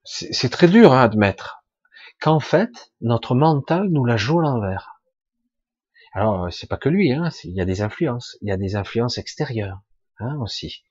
c'est 0.07 0.49
très 0.49 0.67
dur 0.67 0.93
à 0.93 1.03
admettre 1.03 1.65
qu'en 2.21 2.39
fait 2.39 2.93
notre 3.01 3.35
mental 3.35 3.89
nous 3.89 4.05
la 4.05 4.17
joue 4.17 4.39
à 4.39 4.43
l'envers. 4.43 5.01
Alors 6.13 6.45
euh, 6.45 6.49
c'est 6.49 6.67
pas 6.67 6.77
que 6.77 6.89
lui, 6.89 7.11
hein, 7.11 7.29
il 7.43 7.53
y 7.53 7.61
a 7.61 7.65
des 7.65 7.81
influences, 7.81 8.37
il 8.41 8.47
y 8.47 8.51
a 8.51 8.57
des 8.57 8.75
influences 8.75 9.17
extérieures 9.17 9.81
hein, 10.19 10.37
aussi, 10.41 10.85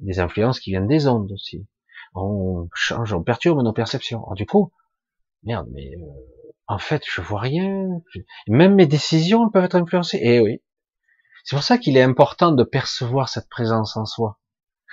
des 0.00 0.20
influences 0.20 0.60
qui 0.60 0.70
viennent 0.70 0.86
des 0.86 1.08
ondes 1.08 1.32
aussi. 1.32 1.66
On 2.14 2.68
change, 2.74 3.12
on 3.12 3.22
perturbe 3.22 3.62
nos 3.62 3.72
perceptions. 3.72 4.22
Alors, 4.24 4.34
du 4.34 4.46
coup, 4.46 4.72
merde, 5.42 5.68
mais 5.72 5.90
euh, 5.96 6.06
en 6.66 6.78
fait 6.78 7.02
je 7.10 7.22
vois 7.22 7.40
rien. 7.40 7.88
Même 8.48 8.74
mes 8.74 8.86
décisions 8.86 9.48
peuvent 9.50 9.64
être 9.64 9.76
influencées. 9.76 10.20
Eh 10.22 10.40
oui, 10.40 10.62
c'est 11.44 11.56
pour 11.56 11.64
ça 11.64 11.78
qu'il 11.78 11.96
est 11.96 12.02
important 12.02 12.52
de 12.52 12.64
percevoir 12.64 13.30
cette 13.30 13.48
présence 13.48 13.96
en 13.96 14.04
soi, 14.04 14.38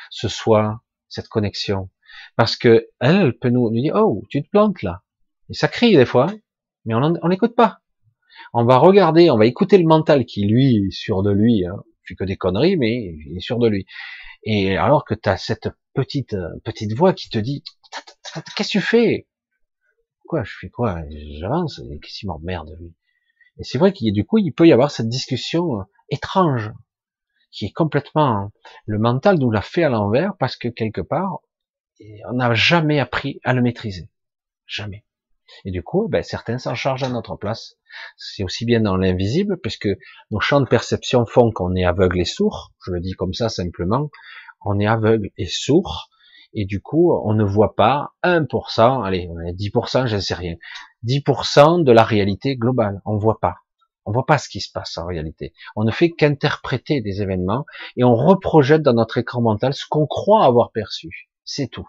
ce 0.09 0.29
soi, 0.29 0.81
cette 1.09 1.27
connexion, 1.27 1.89
parce 2.35 2.55
que 2.55 2.87
elle, 2.99 3.37
peut 3.37 3.49
nous, 3.49 3.69
nous 3.69 3.81
dire, 3.81 3.95
oh, 3.95 4.23
tu 4.29 4.43
te 4.43 4.49
plantes 4.49 4.81
là. 4.81 5.01
Et 5.49 5.53
ça 5.53 5.67
crie 5.67 5.95
des 5.95 6.05
fois, 6.05 6.27
mais 6.85 6.93
on 6.95 7.27
n'écoute 7.27 7.55
pas. 7.55 7.79
On 8.53 8.65
va 8.65 8.77
regarder, 8.77 9.29
on 9.29 9.37
va 9.37 9.45
écouter 9.45 9.77
le 9.77 9.85
mental 9.85 10.25
qui, 10.25 10.45
lui, 10.45 10.87
est 10.87 10.91
sûr 10.91 11.23
de 11.23 11.31
lui, 11.31 11.65
hein, 11.65 11.83
fait 12.03 12.15
que 12.15 12.23
des 12.23 12.37
conneries, 12.37 12.77
mais 12.77 13.15
il 13.25 13.37
est 13.37 13.41
sûr 13.41 13.59
de 13.59 13.67
lui. 13.67 13.85
Et 14.43 14.77
alors 14.77 15.05
que 15.05 15.13
tu 15.13 15.29
as 15.29 15.37
cette 15.37 15.69
petite 15.93 16.35
petite 16.63 16.93
voix 16.93 17.13
qui 17.13 17.29
te 17.29 17.39
dit, 17.39 17.63
qu'est-ce 18.55 18.69
que 18.69 18.79
tu 18.79 18.81
fais? 18.81 19.27
Quoi, 20.27 20.43
je 20.43 20.53
fais 20.59 20.69
quoi? 20.69 21.01
J'avance, 21.39 21.81
qu'est-ce 22.01 22.19
qu'il 22.19 22.27
m'emmerde 22.27 22.75
lui? 22.79 22.95
Et 23.57 23.63
c'est 23.63 23.77
vrai 23.77 23.93
qu'il 23.93 24.11
du 24.13 24.25
coup, 24.25 24.37
il 24.37 24.51
peut 24.51 24.67
y 24.67 24.73
avoir 24.73 24.91
cette 24.91 25.07
discussion 25.07 25.79
euh, 25.79 25.83
étrange, 26.09 26.71
qui 27.51 27.65
est 27.65 27.71
complètement, 27.71 28.51
le 28.85 28.99
mental 28.99 29.37
nous 29.37 29.49
l'a 29.49 29.61
fait 29.61 29.83
à 29.83 29.89
l'envers, 29.89 30.35
parce 30.37 30.57
que 30.57 30.67
quelque 30.67 31.01
part, 31.01 31.39
on 32.29 32.33
n'a 32.33 32.53
jamais 32.53 32.99
appris 32.99 33.39
à 33.43 33.53
le 33.53 33.61
maîtriser. 33.61 34.09
Jamais. 34.65 35.05
Et 35.63 35.71
du 35.71 35.83
coup, 35.83 36.07
ben, 36.09 36.23
certains 36.23 36.57
s'en 36.57 36.75
chargent 36.75 37.03
à 37.03 37.09
notre 37.09 37.35
place. 37.35 37.75
C'est 38.17 38.43
aussi 38.43 38.65
bien 38.65 38.81
dans 38.81 38.97
l'invisible, 38.97 39.59
puisque 39.61 39.89
nos 40.31 40.39
champs 40.39 40.61
de 40.61 40.67
perception 40.67 41.25
font 41.25 41.51
qu'on 41.51 41.75
est 41.75 41.85
aveugle 41.85 42.19
et 42.19 42.25
sourd. 42.25 42.73
Je 42.85 42.91
le 42.91 42.99
dis 42.99 43.13
comme 43.13 43.33
ça 43.33 43.49
simplement. 43.49 44.09
On 44.65 44.79
est 44.79 44.87
aveugle 44.87 45.29
et 45.37 45.45
sourd. 45.45 46.09
Et 46.53 46.65
du 46.65 46.81
coup, 46.81 47.13
on 47.13 47.33
ne 47.33 47.43
voit 47.43 47.75
pas 47.75 48.13
1%, 48.23 49.03
allez, 49.03 49.27
on 49.29 49.39
est 49.41 49.51
10%, 49.51 50.07
je 50.07 50.15
ne 50.15 50.21
sais 50.21 50.33
rien. 50.33 50.55
10% 51.05 51.83
de 51.83 51.91
la 51.91 52.03
réalité 52.03 52.55
globale. 52.55 53.01
On 53.05 53.15
ne 53.15 53.19
voit 53.19 53.39
pas. 53.39 53.55
On 54.05 54.11
voit 54.11 54.25
pas 54.25 54.37
ce 54.37 54.49
qui 54.49 54.61
se 54.61 54.71
passe 54.71 54.97
en 54.97 55.05
réalité. 55.05 55.53
On 55.75 55.83
ne 55.83 55.91
fait 55.91 56.11
qu'interpréter 56.11 57.01
des 57.01 57.21
événements 57.21 57.65
et 57.97 58.03
on 58.03 58.15
reprojette 58.15 58.83
dans 58.83 58.93
notre 58.93 59.17
écran 59.17 59.41
mental 59.41 59.73
ce 59.73 59.85
qu'on 59.89 60.07
croit 60.07 60.45
avoir 60.45 60.71
perçu. 60.71 61.29
C'est 61.45 61.67
tout. 61.67 61.87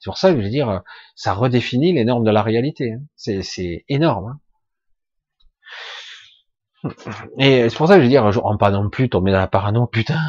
C'est 0.00 0.10
pour 0.10 0.18
ça 0.18 0.32
que 0.32 0.38
je 0.38 0.42
veux 0.44 0.50
dire, 0.50 0.82
ça 1.14 1.32
redéfinit 1.32 1.92
les 1.92 2.04
normes 2.04 2.24
de 2.24 2.30
la 2.30 2.42
réalité. 2.42 2.92
Hein. 2.92 3.00
C'est 3.16 3.84
énorme. 3.88 4.38
Hein. 6.84 6.90
Et 7.38 7.68
c'est 7.70 7.76
pour 7.76 7.88
ça 7.88 7.94
que 7.94 8.00
je 8.00 8.04
veux 8.04 8.10
dire, 8.10 8.30
je 8.30 8.38
ne 8.38 8.56
pas 8.58 8.70
non 8.70 8.90
plus 8.90 9.08
tomber 9.08 9.32
dans 9.32 9.38
la 9.38 9.46
parano, 9.46 9.86
putain, 9.86 10.20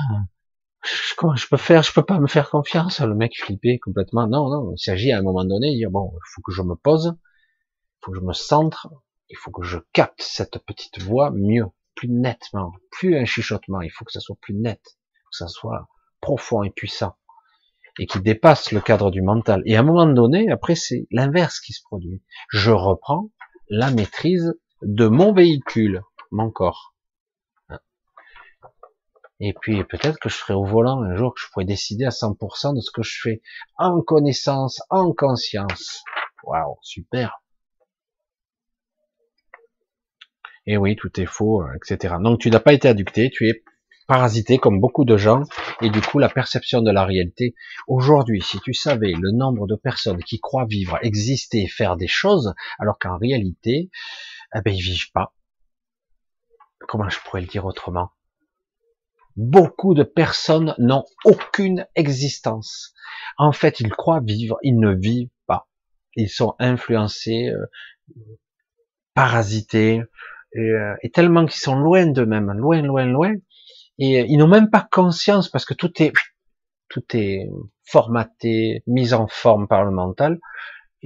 comment 1.17 1.35
je 1.35 1.47
peux 1.47 1.57
faire, 1.57 1.83
je 1.83 1.91
peux 1.91 2.03
pas 2.03 2.19
me 2.19 2.27
faire 2.27 2.49
confiance, 2.49 3.01
le 3.01 3.15
mec 3.15 3.33
flippé 3.37 3.79
complètement. 3.79 4.27
Non, 4.27 4.49
non, 4.49 4.71
il 4.71 4.79
s'agit 4.79 5.11
à 5.11 5.19
un 5.19 5.21
moment 5.21 5.43
donné 5.43 5.71
de 5.71 5.75
dire, 5.75 5.91
bon, 5.91 6.11
il 6.13 6.29
faut 6.33 6.41
que 6.41 6.53
je 6.53 6.61
me 6.61 6.75
pose, 6.75 7.17
il 7.17 8.05
faut 8.05 8.11
que 8.11 8.19
je 8.19 8.23
me 8.23 8.33
centre, 8.33 8.87
il 9.29 9.37
faut 9.37 9.51
que 9.51 9.63
je 9.63 9.79
capte 9.91 10.21
cette 10.21 10.59
petite 10.59 11.01
voix 11.01 11.31
mieux, 11.31 11.65
plus 11.95 12.09
nettement, 12.09 12.71
plus 12.91 13.17
un 13.17 13.25
chuchotement, 13.25 13.81
il 13.81 13.91
faut 13.91 14.05
que 14.05 14.13
ça 14.13 14.21
soit 14.21 14.37
plus 14.39 14.53
net, 14.53 14.81
que 14.81 15.37
ça 15.37 15.47
soit 15.47 15.87
profond 16.21 16.63
et 16.63 16.69
puissant 16.69 17.17
et 17.99 18.07
qui 18.07 18.19
dépasse 18.19 18.71
le 18.71 18.81
cadre 18.81 19.11
du 19.11 19.21
mental. 19.21 19.61
Et 19.65 19.75
à 19.75 19.79
un 19.79 19.83
moment 19.83 20.05
donné, 20.05 20.51
après, 20.51 20.75
c'est 20.75 21.07
l'inverse 21.11 21.59
qui 21.59 21.73
se 21.73 21.81
produit. 21.83 22.21
Je 22.49 22.71
reprends 22.71 23.29
la 23.69 23.91
maîtrise 23.91 24.53
de 24.81 25.07
mon 25.07 25.33
véhicule, 25.33 26.03
mon 26.31 26.51
corps. 26.51 26.95
Et 29.41 29.53
puis 29.53 29.83
peut-être 29.83 30.17
que 30.19 30.29
je 30.29 30.35
serai 30.35 30.53
au 30.53 30.63
volant 30.63 31.01
un 31.01 31.15
jour 31.15 31.33
que 31.33 31.41
je 31.41 31.47
pourrai 31.51 31.65
décider 31.65 32.05
à 32.05 32.09
100% 32.09 32.73
de 32.73 32.79
ce 32.79 32.91
que 32.91 33.03
je 33.03 33.19
fais 33.21 33.41
en 33.77 34.01
connaissance, 34.01 34.81
en 34.89 35.11
conscience. 35.13 36.03
Waouh, 36.43 36.77
super. 36.81 37.41
Et 40.67 40.77
oui, 40.77 40.95
tout 40.95 41.19
est 41.19 41.25
faux, 41.25 41.63
etc. 41.75 42.15
Donc 42.21 42.39
tu 42.39 42.49
n'as 42.49 42.59
pas 42.59 42.73
été 42.73 42.87
adducté, 42.87 43.29
tu 43.29 43.49
es 43.49 43.63
parasité 44.07 44.57
comme 44.57 44.79
beaucoup 44.79 45.05
de 45.05 45.17
gens 45.17 45.43
et 45.81 45.89
du 45.89 46.01
coup 46.01 46.19
la 46.19 46.29
perception 46.29 46.81
de 46.81 46.91
la 46.91 47.05
réalité. 47.05 47.55
Aujourd'hui, 47.87 48.41
si 48.41 48.59
tu 48.59 48.73
savais 48.73 49.13
le 49.19 49.31
nombre 49.31 49.67
de 49.67 49.75
personnes 49.75 50.23
qui 50.23 50.39
croient 50.39 50.67
vivre, 50.67 50.99
exister, 51.01 51.67
faire 51.67 51.95
des 51.97 52.07
choses, 52.07 52.53
alors 52.79 52.99
qu'en 52.99 53.17
réalité, 53.17 53.89
eh 54.55 54.61
ben 54.63 54.73
ils 54.73 54.81
vivent 54.81 55.11
pas. 55.11 55.33
Comment 56.87 57.09
je 57.09 57.19
pourrais 57.19 57.41
le 57.41 57.47
dire 57.47 57.65
autrement? 57.65 58.11
Beaucoup 59.35 59.93
de 59.95 60.03
personnes 60.03 60.75
n'ont 60.77 61.03
aucune 61.25 61.85
existence. 61.95 62.93
En 63.37 63.51
fait, 63.51 63.79
ils 63.79 63.89
croient 63.89 64.21
vivre, 64.21 64.57
ils 64.61 64.79
ne 64.79 64.93
vivent 64.93 65.29
pas. 65.45 65.67
Ils 66.15 66.29
sont 66.29 66.55
influencés, 66.59 67.49
euh, 67.49 67.65
parasités, 69.13 70.01
et, 70.53 70.59
euh, 70.59 70.95
et 71.01 71.11
tellement 71.11 71.45
qu'ils 71.45 71.59
sont 71.59 71.75
loin 71.75 72.05
d'eux-mêmes, 72.05 72.51
loin, 72.53 72.81
loin, 72.81 73.05
loin, 73.05 73.35
et 73.99 74.21
euh, 74.21 74.25
ils 74.27 74.37
n'ont 74.37 74.47
même 74.47 74.69
pas 74.69 74.87
conscience 74.91 75.49
parce 75.49 75.65
que 75.65 75.73
tout 75.73 75.91
est 76.01 76.13
tout 76.89 77.03
est 77.13 77.49
formaté, 77.83 78.83
mis 78.87 79.13
en 79.13 79.27
forme 79.27 79.67
par 79.67 79.83
le 79.85 79.91
mental. 79.91 80.39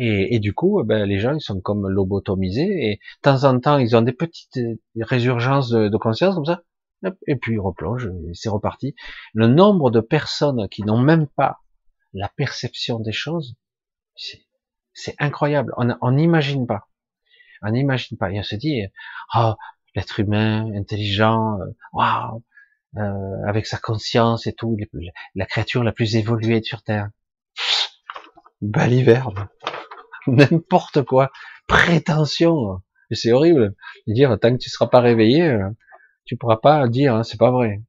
Et, 0.01 0.39
du 0.39 0.53
coup, 0.53 0.81
ben, 0.85 1.05
les 1.05 1.19
gens, 1.19 1.33
ils 1.33 1.41
sont 1.41 1.59
comme 1.59 1.89
lobotomisés. 1.89 2.61
Et 2.61 2.95
de 2.95 3.21
temps 3.21 3.43
en 3.43 3.59
temps, 3.59 3.77
ils 3.77 3.97
ont 3.97 4.01
des 4.01 4.13
petites 4.13 4.55
euh, 4.55 4.77
résurgences 5.01 5.69
de, 5.69 5.89
de 5.89 5.97
conscience 5.97 6.35
comme 6.35 6.45
ça. 6.45 6.61
Et 7.27 7.35
puis 7.35 7.53
ils 7.53 7.59
replongent, 7.59 8.09
c'est 8.33 8.49
reparti. 8.49 8.95
Le 9.33 9.47
nombre 9.47 9.89
de 9.89 10.01
personnes 10.01 10.67
qui 10.69 10.83
n'ont 10.83 10.99
même 10.99 11.27
pas 11.27 11.59
la 12.13 12.29
perception 12.29 12.99
des 12.99 13.11
choses, 13.11 13.55
c'est 14.15 15.15
incroyable. 15.19 15.73
On 15.77 16.11
n'imagine 16.11 16.67
pas. 16.67 16.87
On 17.61 17.71
n'imagine 17.71 18.17
pas. 18.17 18.31
Et 18.31 18.39
on 18.39 18.43
se 18.43 18.55
dit, 18.55 18.83
oh, 19.35 19.53
l'être 19.95 20.19
humain, 20.19 20.71
intelligent, 20.75 21.59
euh, 21.59 21.65
waouh, 21.93 22.43
euh, 22.97 23.47
avec 23.47 23.67
sa 23.67 23.77
conscience 23.77 24.47
et 24.47 24.53
tout, 24.53 24.77
la 25.35 25.45
créature 25.45 25.83
la 25.83 25.91
plus 25.91 26.15
évoluée 26.15 26.61
sur 26.63 26.81
Terre. 26.81 27.09
Baliverne, 28.61 29.47
n'importe 30.27 31.03
quoi, 31.03 31.31
prétention, 31.67 32.81
c'est 33.11 33.31
horrible. 33.31 33.75
dire 34.07 34.37
tant 34.39 34.51
que 34.51 34.61
tu 34.61 34.69
seras 34.69 34.87
pas 34.87 35.01
réveillé, 35.01 35.43
euh, 35.43 35.69
tu 36.25 36.35
pourras 36.35 36.57
pas 36.57 36.87
dire 36.87 37.15
hein, 37.15 37.23
c'est 37.23 37.39
pas 37.39 37.51
vrai. 37.51 37.81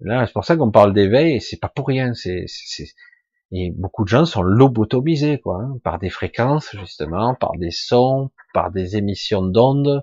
Là, 0.00 0.26
c'est 0.26 0.32
pour 0.32 0.44
ça 0.44 0.56
qu'on 0.56 0.70
parle 0.70 0.92
d'éveil, 0.92 1.36
et 1.36 1.40
c'est 1.40 1.58
pas 1.58 1.68
pour 1.68 1.86
rien. 1.86 2.12
Et 3.52 3.70
beaucoup 3.70 4.04
de 4.04 4.08
gens 4.08 4.26
sont 4.26 4.42
lobotomisés, 4.42 5.38
quoi, 5.38 5.62
hein, 5.62 5.78
par 5.84 5.98
des 5.98 6.10
fréquences 6.10 6.70
justement, 6.72 7.34
par 7.34 7.52
des 7.56 7.70
sons, 7.70 8.30
par 8.52 8.70
des 8.70 8.96
émissions 8.96 9.42
d'ondes, 9.42 10.02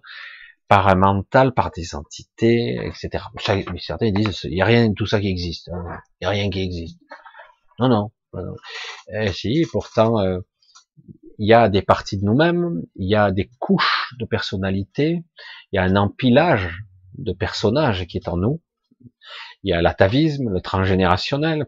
par 0.72 1.72
des 1.72 1.96
entités, 1.96 2.80
etc. 2.86 3.26
Certains 3.38 4.12
disent 4.12 4.46
il 4.46 4.54
n'y 4.54 4.62
a 4.62 4.66
rien 4.66 4.88
de 4.88 4.94
tout 4.94 5.06
ça 5.06 5.20
qui 5.20 5.28
existe, 5.28 5.68
hein. 5.68 6.00
il 6.22 6.24
n'y 6.24 6.28
a 6.28 6.30
rien 6.30 6.50
qui 6.50 6.62
existe. 6.62 6.98
Non, 7.78 7.90
non. 7.90 8.12
non. 8.34 8.56
Eh, 9.14 9.34
si, 9.34 9.66
pourtant, 9.70 10.22
euh, 10.22 10.40
il 11.40 11.50
y 11.50 11.54
a 11.54 11.68
des 11.68 11.82
parties 11.82 12.18
de 12.18 12.24
nous-mêmes, 12.24 12.84
il 12.96 13.10
y 13.10 13.16
a 13.16 13.32
des 13.32 13.50
couches 13.60 14.14
de 14.18 14.24
personnalité, 14.24 15.26
il 15.72 15.76
y 15.76 15.78
a 15.78 15.84
un 15.84 15.98
empilage 15.98 16.86
de 17.16 17.34
personnages 17.34 18.08
qui 18.08 18.18
est 18.18 18.30
en 18.30 18.38
nous, 18.38 18.62
il 19.64 19.72
y 19.72 19.74
a 19.74 19.82
l'atavisme, 19.82 20.50
le 20.50 20.62
transgénérationnel, 20.62 21.68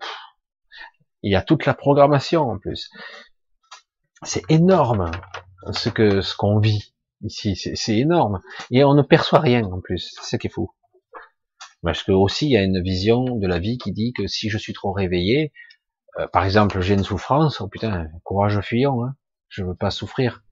il 1.23 1.31
y 1.33 1.35
a 1.35 1.41
toute 1.41 1.65
la 1.65 1.73
programmation 1.73 2.49
en 2.49 2.57
plus. 2.57 2.89
C'est 4.21 4.49
énorme 4.49 5.11
ce 5.73 5.89
que 5.89 6.21
ce 6.21 6.37
qu'on 6.37 6.59
vit 6.59 6.92
ici, 7.23 7.55
c'est 7.55 7.97
énorme. 7.97 8.41
Et 8.71 8.83
on 8.83 8.93
ne 8.93 9.01
perçoit 9.01 9.39
rien 9.39 9.63
en 9.65 9.81
plus, 9.81 10.13
c'est 10.21 10.31
ce 10.31 10.35
qui 10.37 10.47
est 10.47 10.49
fou. 10.49 10.71
Parce 11.81 12.03
que 12.03 12.11
aussi 12.11 12.47
il 12.47 12.51
y 12.51 12.57
a 12.57 12.63
une 12.63 12.81
vision 12.81 13.23
de 13.23 13.47
la 13.47 13.59
vie 13.59 13.77
qui 13.77 13.91
dit 13.91 14.13
que 14.13 14.27
si 14.27 14.49
je 14.49 14.57
suis 14.57 14.73
trop 14.73 14.93
réveillé, 14.93 15.51
euh, 16.19 16.27
par 16.27 16.45
exemple 16.45 16.79
j'ai 16.81 16.93
une 16.93 17.03
souffrance, 17.03 17.59
oh 17.61 17.67
putain, 17.67 18.07
courage 18.23 18.59
fuyant, 18.61 19.03
hein. 19.03 19.15
Je 19.49 19.63
veux 19.63 19.75
pas 19.75 19.91
souffrir. 19.91 20.43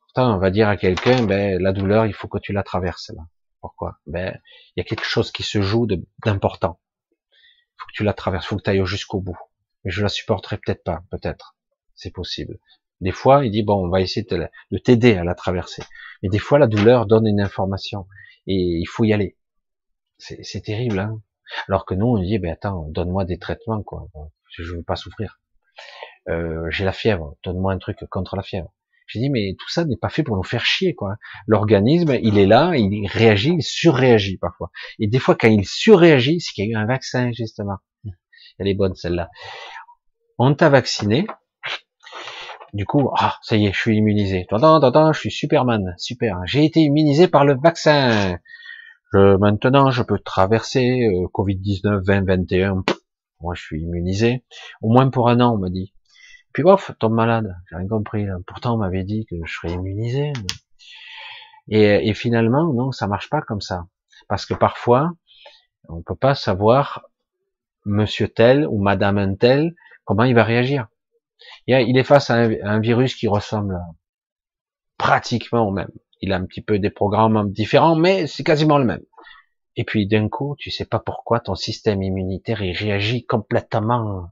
Pourtant, 0.00 0.34
on 0.34 0.38
va 0.38 0.50
dire 0.50 0.68
à 0.68 0.78
quelqu'un, 0.78 1.24
ben, 1.24 1.60
la 1.60 1.72
douleur, 1.72 2.06
il 2.06 2.14
faut 2.14 2.28
que 2.28 2.38
tu 2.38 2.52
la 2.52 2.62
traverses, 2.62 3.10
là. 3.14 3.22
Pourquoi? 3.60 3.98
Ben, 4.06 4.40
il 4.74 4.80
y 4.80 4.82
a 4.82 4.84
quelque 4.84 5.04
chose 5.04 5.30
qui 5.30 5.42
se 5.42 5.60
joue 5.60 5.86
d'important. 6.24 6.80
Il 7.20 7.76
faut 7.78 7.86
que 7.86 7.92
tu 7.92 8.04
la 8.04 8.12
traverses, 8.12 8.46
faut 8.46 8.56
que 8.56 8.62
tu 8.62 8.70
ailles 8.70 8.86
jusqu'au 8.86 9.20
bout. 9.20 9.38
Mais 9.84 9.90
je 9.90 10.02
la 10.02 10.08
supporterai 10.08 10.58
peut-être 10.58 10.82
pas, 10.84 11.02
peut-être. 11.10 11.56
C'est 11.94 12.10
possible. 12.10 12.58
Des 13.02 13.10
fois, 13.10 13.44
il 13.44 13.50
dit, 13.50 13.64
bon, 13.64 13.84
on 13.84 13.88
va 13.88 14.00
essayer 14.00 14.24
de 14.24 14.78
t'aider 14.78 15.16
à 15.16 15.24
la 15.24 15.34
traverser. 15.34 15.82
Mais 16.22 16.28
des 16.28 16.38
fois, 16.38 16.60
la 16.60 16.68
douleur 16.68 17.06
donne 17.06 17.26
une 17.26 17.40
information. 17.40 18.06
Et 18.46 18.54
il 18.54 18.86
faut 18.86 19.04
y 19.04 19.12
aller. 19.12 19.36
C'est 20.18 20.62
terrible, 20.62 21.00
hein. 21.00 21.20
Alors 21.68 21.84
que 21.84 21.94
nous, 21.94 22.06
on 22.06 22.22
dit, 22.22 22.38
ben 22.38 22.52
attends, 22.52 22.86
donne-moi 22.90 23.24
des 23.24 23.38
traitements, 23.38 23.82
quoi. 23.82 24.06
Je 24.56 24.62
veux 24.62 24.84
pas 24.84 24.94
souffrir. 24.94 25.40
Euh, 26.28 26.70
j'ai 26.70 26.84
la 26.84 26.92
fièvre, 26.92 27.34
donne-moi 27.44 27.72
un 27.72 27.78
truc 27.78 27.98
contre 28.08 28.36
la 28.36 28.42
fièvre. 28.42 28.72
J'ai 29.08 29.18
dit, 29.18 29.30
mais 29.30 29.56
tout 29.58 29.68
ça 29.68 29.84
n'est 29.84 29.96
pas 29.96 30.08
fait 30.08 30.22
pour 30.22 30.36
nous 30.36 30.44
faire 30.44 30.64
chier, 30.64 30.94
quoi. 30.94 31.16
L'organisme, 31.48 32.16
il 32.22 32.38
est 32.38 32.46
là, 32.46 32.76
il 32.76 33.06
réagit, 33.08 33.54
il 33.58 33.62
surréagit 33.62 34.38
parfois. 34.38 34.70
Et 35.00 35.08
des 35.08 35.18
fois, 35.18 35.34
quand 35.34 35.48
il 35.48 35.66
surréagit, 35.66 36.40
c'est 36.40 36.52
qu'il 36.52 36.66
y 36.66 36.68
a 36.68 36.70
eu 36.70 36.80
un 36.80 36.86
vaccin, 36.86 37.32
justement. 37.32 37.78
Elle 38.58 38.68
est 38.68 38.74
bonne, 38.74 38.94
celle-là. 38.94 39.28
On 40.38 40.54
t'a 40.54 40.68
vacciné. 40.68 41.26
Du 42.72 42.86
coup, 42.86 43.10
ah, 43.18 43.36
ça 43.42 43.56
y 43.56 43.66
est, 43.66 43.72
je 43.72 43.78
suis 43.78 43.96
immunisé. 43.98 44.46
Je 44.50 45.10
suis 45.18 45.30
Superman, 45.30 45.94
super. 45.98 46.40
J'ai 46.46 46.64
été 46.64 46.80
immunisé 46.80 47.28
par 47.28 47.44
le 47.44 47.54
vaccin. 47.54 48.38
Je, 49.12 49.36
maintenant, 49.36 49.90
je 49.90 50.02
peux 50.02 50.18
traverser 50.18 51.02
euh, 51.04 51.26
Covid-19 51.34 52.06
2021. 52.06 52.82
Moi, 53.40 53.54
je 53.54 53.62
suis 53.62 53.82
immunisé. 53.82 54.44
Au 54.80 54.90
moins 54.90 55.10
pour 55.10 55.28
un 55.28 55.40
an, 55.40 55.54
on 55.54 55.58
m'a 55.58 55.68
dit. 55.68 55.92
Puis 56.54 56.62
bof, 56.62 56.92
tombe 56.98 57.12
malade. 57.12 57.54
J'ai 57.68 57.76
rien 57.76 57.88
compris. 57.88 58.26
Pourtant, 58.46 58.74
on 58.74 58.78
m'avait 58.78 59.04
dit 59.04 59.26
que 59.28 59.36
je 59.44 59.52
serais 59.52 59.74
immunisé. 59.74 60.32
Et, 61.68 62.12
finalement, 62.14 62.72
non, 62.72 62.90
ça 62.92 63.06
marche 63.06 63.28
pas 63.28 63.42
comme 63.42 63.60
ça. 63.60 63.86
Parce 64.28 64.46
que 64.46 64.54
parfois, 64.54 65.12
on 65.88 66.02
peut 66.02 66.16
pas 66.16 66.34
savoir 66.34 67.02
monsieur 67.84 68.28
tel 68.28 68.66
ou 68.66 68.80
madame 68.80 69.18
un 69.18 69.34
tel 69.34 69.74
comment 70.04 70.24
il 70.24 70.34
va 70.34 70.44
réagir. 70.44 70.88
Il 71.66 71.96
est 71.96 72.04
face 72.04 72.30
à 72.30 72.34
un 72.34 72.80
virus 72.80 73.14
qui 73.14 73.28
ressemble 73.28 73.78
pratiquement 74.98 75.66
au 75.66 75.70
même 75.70 75.90
il 76.22 76.32
a 76.32 76.36
un 76.36 76.46
petit 76.46 76.62
peu 76.62 76.78
des 76.78 76.90
programmes 76.90 77.50
différents, 77.50 77.96
mais 77.96 78.26
c'est 78.26 78.44
quasiment 78.44 78.78
le 78.78 78.84
même. 78.84 79.02
Et 79.76 79.84
puis 79.84 80.06
d'un 80.06 80.28
coup, 80.28 80.54
tu 80.58 80.70
sais 80.70 80.84
pas 80.84 81.00
pourquoi 81.00 81.40
ton 81.40 81.54
système 81.54 82.02
immunitaire 82.02 82.62
il 82.62 82.76
réagit 82.76 83.26
complètement 83.26 84.30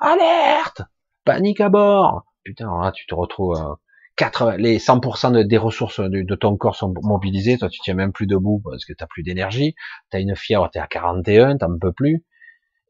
alerte, 0.00 0.82
panique 1.24 1.60
à 1.60 1.68
bord. 1.68 2.24
Putain, 2.42 2.66
là 2.82 2.92
tu 2.92 3.06
te 3.06 3.14
retrouves 3.14 3.76
4, 4.16 4.54
les 4.58 4.78
100% 4.78 5.32
de, 5.32 5.42
des 5.42 5.58
ressources 5.58 6.00
de, 6.00 6.34
ton 6.34 6.56
corps 6.56 6.74
sont 6.74 6.92
mobilisées, 7.02 7.58
toi 7.58 7.68
tu 7.68 7.80
tiens 7.82 7.94
même 7.94 8.12
plus 8.12 8.26
debout 8.26 8.60
parce 8.64 8.84
que 8.84 8.92
t'as 8.92 9.06
plus 9.06 9.22
d'énergie, 9.22 9.74
t'as 10.10 10.20
une 10.20 10.34
fièvre, 10.34 10.68
t'es 10.72 10.80
à 10.80 10.86
41, 10.86 11.58
t'en 11.58 11.78
peux 11.78 11.92
plus. 11.92 12.24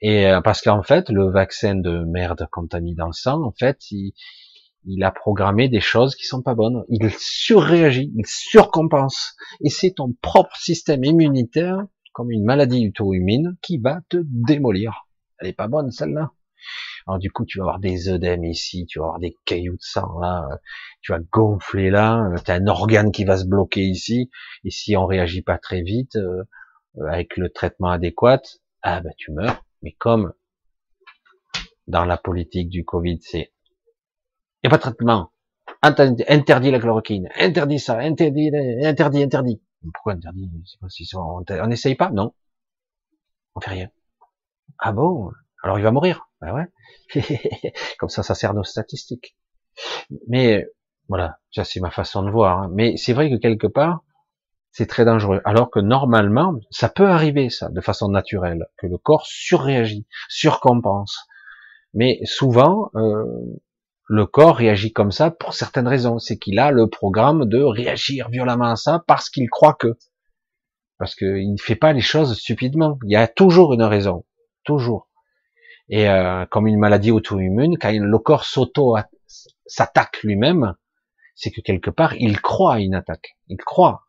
Et 0.01 0.27
euh, 0.27 0.41
parce 0.41 0.61
qu'en 0.63 0.83
fait, 0.83 1.09
le 1.11 1.31
vaccin 1.31 1.75
de 1.75 2.05
merde 2.05 2.47
qu'on 2.53 2.67
t'a 2.67 2.81
mis 2.81 2.95
dans 2.95 3.07
le 3.07 3.13
sang, 3.13 3.43
en 3.43 3.53
fait, 3.53 3.91
il, 3.91 4.13
il 4.85 5.03
a 5.05 5.11
programmé 5.11 5.69
des 5.69 5.81
choses 5.81 6.15
qui 6.15 6.25
sont 6.25 6.43
pas 6.43 6.55
bonnes. 6.55 6.85
Il 6.89 7.11
surréagit, 7.19 8.13
il 8.17 8.27
surcompense. 8.27 9.35
Et 9.63 9.71
c'est 9.71 9.93
ton 9.93 10.15
propre 10.23 10.57
système 10.57 11.05
immunitaire, 11.05 11.79
comme 12.13 12.31
une 12.31 12.45
maladie 12.45 12.89
auto-immune, 12.89 13.57
qui 13.63 13.79
va 13.79 14.01
te 14.09 14.19
démolir. 14.25 15.07
Elle 15.39 15.49
est 15.49 15.53
pas 15.53 15.69
bonne, 15.69 15.91
celle-là. 15.91 16.33
Alors 17.07 17.19
du 17.19 17.31
coup, 17.31 17.45
tu 17.47 17.59
vas 17.59 17.65
avoir 17.65 17.79
des 17.79 18.09
œdèmes 18.09 18.45
ici, 18.45 18.87
tu 18.87 18.99
vas 18.99 19.07
avoir 19.07 19.19
des 19.19 19.37
cailloux 19.45 19.77
de 19.77 19.81
sang 19.81 20.19
là, 20.19 20.47
tu 21.01 21.13
vas 21.13 21.21
gonfler 21.21 21.91
là, 21.91 22.29
tu 22.45 22.51
as 22.51 22.55
un 22.55 22.67
organe 22.67 23.13
qui 23.13 23.25
va 23.25 23.39
se 23.39 23.47
bloquer 23.47 23.83
ici, 23.83 24.31
et 24.65 24.71
si 24.71 24.97
on 24.97 25.07
réagit 25.07 25.43
pas 25.43 25.57
très 25.59 25.83
vite, 25.83 26.17
euh, 26.17 26.43
avec 27.09 27.37
le 27.37 27.49
traitement 27.51 27.89
adéquat, 27.89 28.43
ah 28.83 29.01
ben 29.01 29.13
tu 29.17 29.33
meurs. 29.33 29.65
Mais 29.83 29.93
comme 29.93 30.33
dans 31.87 32.05
la 32.05 32.17
politique 32.17 32.69
du 32.69 32.85
Covid, 32.85 33.19
c'est 33.21 33.53
il 34.63 34.69
n'y 34.69 34.69
a 34.69 34.71
pas 34.71 34.77
de 34.77 34.83
traitement. 34.83 35.33
Interdit 35.83 36.71
la 36.71 36.81
chloroquine. 36.81 37.29
Interdit 37.37 37.79
ça. 37.79 37.99
Interdit, 37.99 38.51
interdit, 38.83 39.23
interdit. 39.23 39.63
Pourquoi 39.95 40.15
interdit? 40.15 40.51
On 40.83 41.67
n'essaye 41.67 41.95
pas? 41.95 42.11
Non. 42.11 42.35
On 43.55 43.61
fait 43.61 43.71
rien. 43.71 43.89
Ah 44.79 44.93
bon? 44.93 45.31
Alors 45.63 45.79
il 45.79 45.83
va 45.83 45.93
mourir. 45.93 46.29
Ben 46.41 46.53
ouais. 46.53 46.67
Comme 47.99 48.09
ça, 48.09 48.23
ça 48.23 48.35
sert 48.35 48.55
nos 48.55 48.65
statistiques. 48.65 49.37
Mais 50.27 50.67
voilà, 51.09 51.39
ça 51.53 51.65
c'est 51.65 51.81
ma 51.81 51.91
façon 51.91 52.23
de 52.23 52.31
voir. 52.31 52.63
Hein. 52.63 52.71
Mais 52.73 52.97
c'est 52.97 53.13
vrai 53.13 53.31
que 53.31 53.37
quelque 53.37 53.67
part, 53.67 54.03
c'est 54.79 54.87
très 54.87 55.05
dangereux. 55.05 55.41
Alors 55.45 55.73
que 55.73 55.81
normalement, 55.81 56.55
ça 56.71 56.89
peut 56.89 57.09
arriver 57.09 57.51
ça, 57.51 57.69
de 57.69 57.81
façon 57.81 58.09
naturelle, 58.09 58.69
que 58.77 58.87
le 58.87 58.97
corps 58.97 59.27
surréagit, 59.27 60.07
surcompense. 60.29 61.27
Mais 61.95 62.21
souvent, 62.23 62.89
euh, 62.95 63.25
le 64.07 64.27
corps 64.27 64.55
réagit 64.55 64.93
comme 64.93 65.11
ça 65.11 65.33
pour 65.33 65.53
certaines 65.55 65.89
raisons. 65.89 66.21
C'est 66.21 66.39
qu'il 66.39 66.61
a 66.61 66.71
le 66.71 66.89
programme 66.89 67.47
de 67.47 67.61
réagir 67.61 68.29
violemment 68.29 68.71
à 68.71 68.77
ça 68.77 69.03
parce 69.09 69.31
qu'il 69.31 69.51
croit 69.51 69.75
que. 69.75 69.99
Parce 70.97 71.17
qu'il 71.17 71.53
ne 71.53 71.61
fait 71.61 71.75
pas 71.75 71.93
les 71.93 72.01
choses 72.01 72.39
stupidement. 72.39 73.01
Il 73.05 73.11
y 73.11 73.17
a 73.17 73.27
toujours 73.27 73.73
une 73.73 73.83
raison. 73.83 74.27
Toujours. 74.63 75.09
Et 75.89 76.09
euh, 76.09 76.47
comme 76.47 76.69
une 76.69 76.79
maladie 76.79 77.11
auto-immune, 77.11 77.79
quand 77.79 77.91
le 77.93 78.19
corps 78.21 78.45
s'auto 78.45 78.95
s'attaque 79.67 80.23
lui-même, 80.23 80.77
c'est 81.35 81.51
que 81.51 81.63
quelque 81.63 81.91
part, 81.91 82.15
il 82.15 82.41
croit 82.41 82.75
à 82.75 82.79
une 82.79 82.95
attaque. 82.95 83.37
Il 83.49 83.57
croit. 83.57 84.05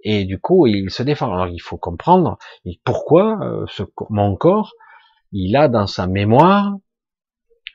Et 0.00 0.24
du 0.24 0.38
coup, 0.38 0.66
il 0.66 0.90
se 0.90 1.02
défend. 1.02 1.32
Alors 1.32 1.48
il 1.48 1.60
faut 1.60 1.76
comprendre 1.76 2.38
pourquoi 2.84 3.38
euh, 3.42 3.64
ce, 3.68 3.82
mon 4.10 4.36
corps, 4.36 4.72
il 5.32 5.56
a 5.56 5.68
dans 5.68 5.86
sa 5.86 6.06
mémoire 6.06 6.76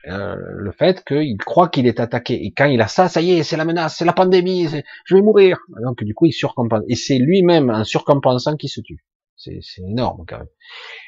euh, 0.07 0.35
le 0.37 0.71
fait 0.73 1.03
qu'il 1.05 1.37
croit 1.37 1.69
qu'il 1.69 1.87
est 1.87 1.99
attaqué. 1.99 2.45
Et 2.45 2.51
quand 2.51 2.65
il 2.65 2.81
a 2.81 2.87
ça, 2.87 3.07
ça 3.07 3.21
y 3.21 3.31
est, 3.31 3.43
c'est 3.43 3.57
la 3.57 3.65
menace, 3.65 3.97
c'est 3.97 4.05
la 4.05 4.13
pandémie, 4.13 4.67
je 5.05 5.15
vais 5.15 5.21
mourir. 5.21 5.59
Donc 5.81 6.03
du 6.03 6.13
coup, 6.13 6.25
il 6.25 6.33
surcompense. 6.33 6.83
Et 6.89 6.95
c'est 6.95 7.17
lui-même, 7.17 7.69
en 7.69 7.83
surcompensant, 7.83 8.57
qui 8.57 8.67
se 8.67 8.81
tue. 8.81 9.05
C'est 9.35 9.61
énorme 9.77 10.25
quand 10.27 10.37
même. 10.37 10.47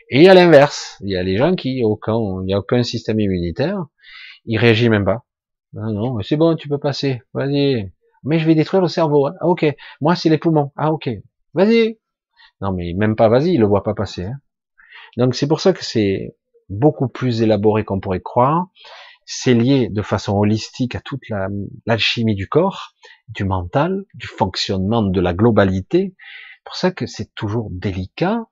Et 0.10 0.30
à 0.30 0.34
l'inverse, 0.34 0.98
il 1.02 1.12
y 1.12 1.18
a 1.18 1.24
les 1.24 1.38
gens 1.38 1.56
qui, 1.56 1.84
aucun, 1.84 2.18
il 2.42 2.46
n'y 2.46 2.54
a 2.54 2.60
aucun 2.60 2.84
système 2.84 3.20
immunitaire, 3.20 3.86
il 4.46 4.58
réagit 4.58 4.90
même 4.90 5.06
pas. 5.06 5.24
Non, 5.74 5.92
non, 5.92 6.22
c'est 6.22 6.38
bon, 6.38 6.56
tu 6.56 6.70
peux 6.70 6.78
passer, 6.78 7.22
vas-y. 7.34 7.92
Mais 8.26 8.40
je 8.40 8.46
vais 8.46 8.56
détruire 8.56 8.82
le 8.82 8.88
cerveau. 8.88 9.28
Hein. 9.28 9.36
Ah, 9.40 9.48
ok. 9.48 9.66
Moi, 10.02 10.16
c'est 10.16 10.30
les 10.30 10.38
poumons. 10.38 10.72
Ah, 10.76 10.92
ok. 10.92 11.10
Vas-y. 11.54 12.00
Non, 12.62 12.74
mais 12.74 12.94
même 12.94 13.16
pas 13.16 13.30
vas-y, 13.30 13.54
il 13.54 13.60
le 13.60 13.68
voit 13.68 13.84
pas 13.84 13.94
passer. 13.94 14.26
Hein. 14.26 14.40
Donc 15.18 15.36
c'est 15.36 15.48
pour 15.48 15.60
ça 15.60 15.74
que 15.74 15.84
c'est 15.84 16.36
beaucoup 16.70 17.08
plus 17.08 17.42
élaboré 17.42 17.84
qu'on 17.84 18.00
pourrait 18.00 18.22
croire. 18.22 18.68
C'est 19.26 19.54
lié 19.54 19.90
de 19.90 20.02
façon 20.02 20.38
holistique 20.38 20.96
à 20.96 21.02
toute 21.02 21.22
l'alchimie 21.86 22.36
du 22.36 22.48
corps, 22.48 22.94
du 23.28 23.44
mental, 23.44 24.04
du 24.14 24.28
fonctionnement 24.28 25.02
de 25.02 25.20
la 25.20 25.34
globalité. 25.34 26.16
C'est 26.18 26.64
pour 26.64 26.76
ça 26.76 26.92
que 26.92 27.08
c'est 27.08 27.34
toujours 27.34 27.70
délicat. 27.72 28.46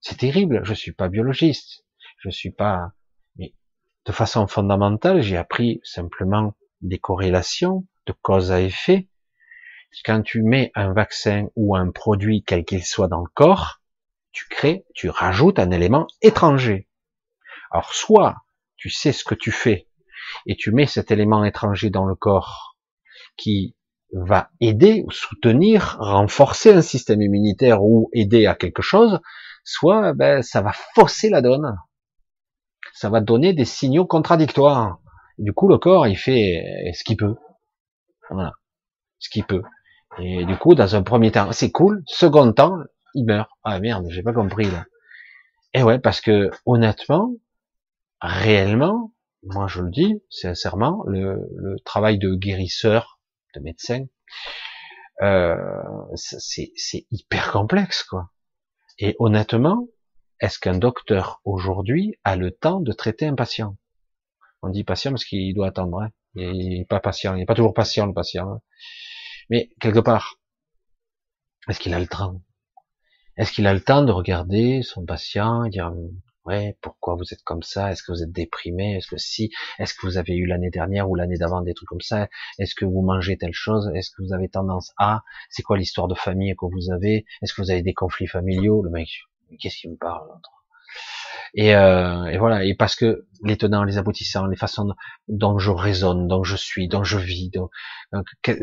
C'est 0.00 0.18
terrible. 0.18 0.60
Je 0.64 0.74
suis 0.74 0.92
pas 0.92 1.08
biologiste. 1.08 1.84
Je 2.18 2.30
suis 2.30 2.50
pas, 2.50 2.92
mais 3.36 3.54
de 4.06 4.12
façon 4.12 4.46
fondamentale, 4.46 5.20
j'ai 5.20 5.36
appris 5.36 5.80
simplement 5.84 6.54
des 6.80 6.98
corrélations 6.98 7.86
de 8.06 8.12
cause 8.12 8.52
à 8.52 8.60
effet. 8.60 9.08
Quand 10.04 10.22
tu 10.22 10.42
mets 10.42 10.72
un 10.74 10.92
vaccin 10.92 11.46
ou 11.56 11.76
un 11.76 11.90
produit 11.90 12.42
quel 12.44 12.64
qu'il 12.64 12.84
soit 12.84 13.08
dans 13.08 13.20
le 13.20 13.30
corps, 13.32 13.80
tu 14.32 14.46
crées, 14.48 14.84
tu 14.94 15.08
rajoutes 15.08 15.58
un 15.58 15.70
élément 15.70 16.06
étranger. 16.20 16.88
Alors 17.70 17.94
soit 17.94 18.36
tu 18.76 18.90
sais 18.90 19.12
ce 19.12 19.24
que 19.24 19.34
tu 19.34 19.52
fais 19.52 19.88
et 20.46 20.56
tu 20.56 20.72
mets 20.72 20.86
cet 20.86 21.10
élément 21.10 21.44
étranger 21.44 21.90
dans 21.90 22.04
le 22.04 22.14
corps 22.14 22.76
qui 23.36 23.76
va 24.12 24.50
aider 24.60 25.02
ou 25.06 25.10
soutenir, 25.10 25.96
renforcer 25.98 26.72
un 26.72 26.82
système 26.82 27.22
immunitaire 27.22 27.82
ou 27.82 28.10
aider 28.12 28.46
à 28.46 28.54
quelque 28.54 28.82
chose, 28.82 29.20
soit 29.64 30.12
ben, 30.12 30.42
ça 30.42 30.60
va 30.60 30.72
fausser 30.94 31.30
la 31.30 31.40
donne. 31.40 31.76
Ça 32.92 33.08
va 33.08 33.20
donner 33.20 33.54
des 33.54 33.64
signaux 33.64 34.06
contradictoires. 34.06 34.98
du 35.38 35.52
coup, 35.52 35.68
le 35.68 35.78
corps, 35.78 36.06
il 36.06 36.16
fait 36.16 36.92
ce 36.94 37.02
qu'il 37.02 37.16
peut. 37.16 37.34
Voilà. 38.30 38.52
Ce 39.18 39.28
qu'il 39.28 39.44
peut. 39.44 39.62
Et 40.18 40.44
du 40.44 40.56
coup, 40.56 40.74
dans 40.74 40.96
un 40.96 41.02
premier 41.02 41.32
temps, 41.32 41.52
c'est 41.52 41.70
cool. 41.70 42.02
Second 42.06 42.52
temps, 42.52 42.76
il 43.14 43.24
meurt. 43.24 43.50
Ah 43.64 43.80
merde, 43.80 44.06
j'ai 44.10 44.22
pas 44.22 44.32
compris 44.32 44.70
là. 44.70 44.84
Et 45.72 45.82
ouais, 45.82 45.98
parce 45.98 46.20
que 46.20 46.50
honnêtement, 46.66 47.32
réellement, 48.20 49.12
moi 49.42 49.66
je 49.66 49.82
le 49.82 49.90
dis 49.90 50.22
sincèrement, 50.30 51.02
le, 51.06 51.48
le 51.56 51.76
travail 51.84 52.18
de 52.18 52.34
guérisseur, 52.34 53.20
de 53.54 53.60
médecin, 53.60 54.06
euh, 55.22 55.56
c'est 56.14 57.06
hyper 57.10 57.52
complexe 57.52 58.02
quoi. 58.04 58.30
Et 58.98 59.16
honnêtement, 59.18 59.88
est-ce 60.40 60.58
qu'un 60.58 60.78
docteur 60.78 61.40
aujourd'hui 61.44 62.14
a 62.24 62.36
le 62.36 62.50
temps 62.52 62.80
de 62.80 62.92
traiter 62.92 63.26
un 63.26 63.34
patient? 63.34 63.76
On 64.62 64.68
dit 64.68 64.84
patient 64.84 65.10
parce 65.10 65.24
qu'il 65.24 65.54
doit 65.54 65.68
attendre. 65.68 66.02
Hein 66.02 66.10
Il 66.34 66.80
est 66.80 66.88
pas 66.88 67.00
patient, 67.00 67.34
il 67.34 67.38
n'est 67.38 67.46
pas 67.46 67.54
toujours 67.54 67.74
patient 67.74 68.06
le 68.06 68.14
patient. 68.14 68.62
Mais 69.50 69.70
quelque 69.80 70.00
part, 70.00 70.40
est-ce 71.68 71.80
qu'il 71.80 71.94
a 71.94 72.00
le 72.00 72.06
temps? 72.06 72.42
Est-ce 73.36 73.52
qu'il 73.52 73.66
a 73.66 73.74
le 73.74 73.80
temps 73.80 74.02
de 74.04 74.12
regarder 74.12 74.82
son 74.82 75.04
patient 75.04 75.64
et 75.64 75.70
dire 75.70 75.92
ouais, 76.44 76.76
pourquoi 76.80 77.14
vous 77.14 77.32
êtes 77.32 77.42
comme 77.42 77.62
ça? 77.62 77.90
Est-ce 77.90 78.02
que 78.02 78.12
vous 78.12 78.22
êtes 78.22 78.32
déprimé? 78.32 78.96
Est-ce 78.96 79.08
que 79.08 79.16
si? 79.16 79.50
Est-ce 79.78 79.94
que 79.94 80.06
vous 80.06 80.18
avez 80.18 80.34
eu 80.34 80.46
l'année 80.46 80.70
dernière 80.70 81.08
ou 81.08 81.14
l'année 81.14 81.38
d'avant 81.38 81.62
des 81.62 81.74
trucs 81.74 81.88
comme 81.88 82.00
ça? 82.00 82.28
Est-ce 82.58 82.74
que 82.74 82.84
vous 82.84 83.02
mangez 83.02 83.36
telle 83.36 83.52
chose? 83.52 83.90
Est-ce 83.94 84.10
que 84.10 84.22
vous 84.22 84.32
avez 84.32 84.48
tendance 84.48 84.92
à? 84.98 85.22
C'est 85.50 85.62
quoi 85.62 85.78
l'histoire 85.78 86.08
de 86.08 86.14
famille 86.14 86.54
que 86.56 86.66
vous 86.66 86.92
avez? 86.92 87.26
Est-ce 87.42 87.54
que 87.54 87.62
vous 87.62 87.70
avez 87.70 87.82
des 87.82 87.94
conflits 87.94 88.26
familiaux? 88.26 88.82
Le 88.82 88.90
mec, 88.90 89.08
qu'est-ce 89.58 89.78
qu'il 89.78 89.90
me 89.90 89.96
parle 89.96 90.28
et, 91.54 91.74
euh, 91.76 92.24
et, 92.26 92.38
voilà, 92.38 92.64
et 92.64 92.74
parce 92.74 92.96
que 92.96 93.26
les 93.44 93.56
tenants, 93.56 93.84
les 93.84 93.98
aboutissants, 93.98 94.46
les 94.46 94.56
façons 94.56 94.92
dont 95.28 95.58
je 95.58 95.70
raisonne, 95.70 96.26
dont 96.26 96.42
je 96.42 96.56
suis, 96.56 96.88
dont 96.88 97.04
je 97.04 97.18
vis, 97.18 97.50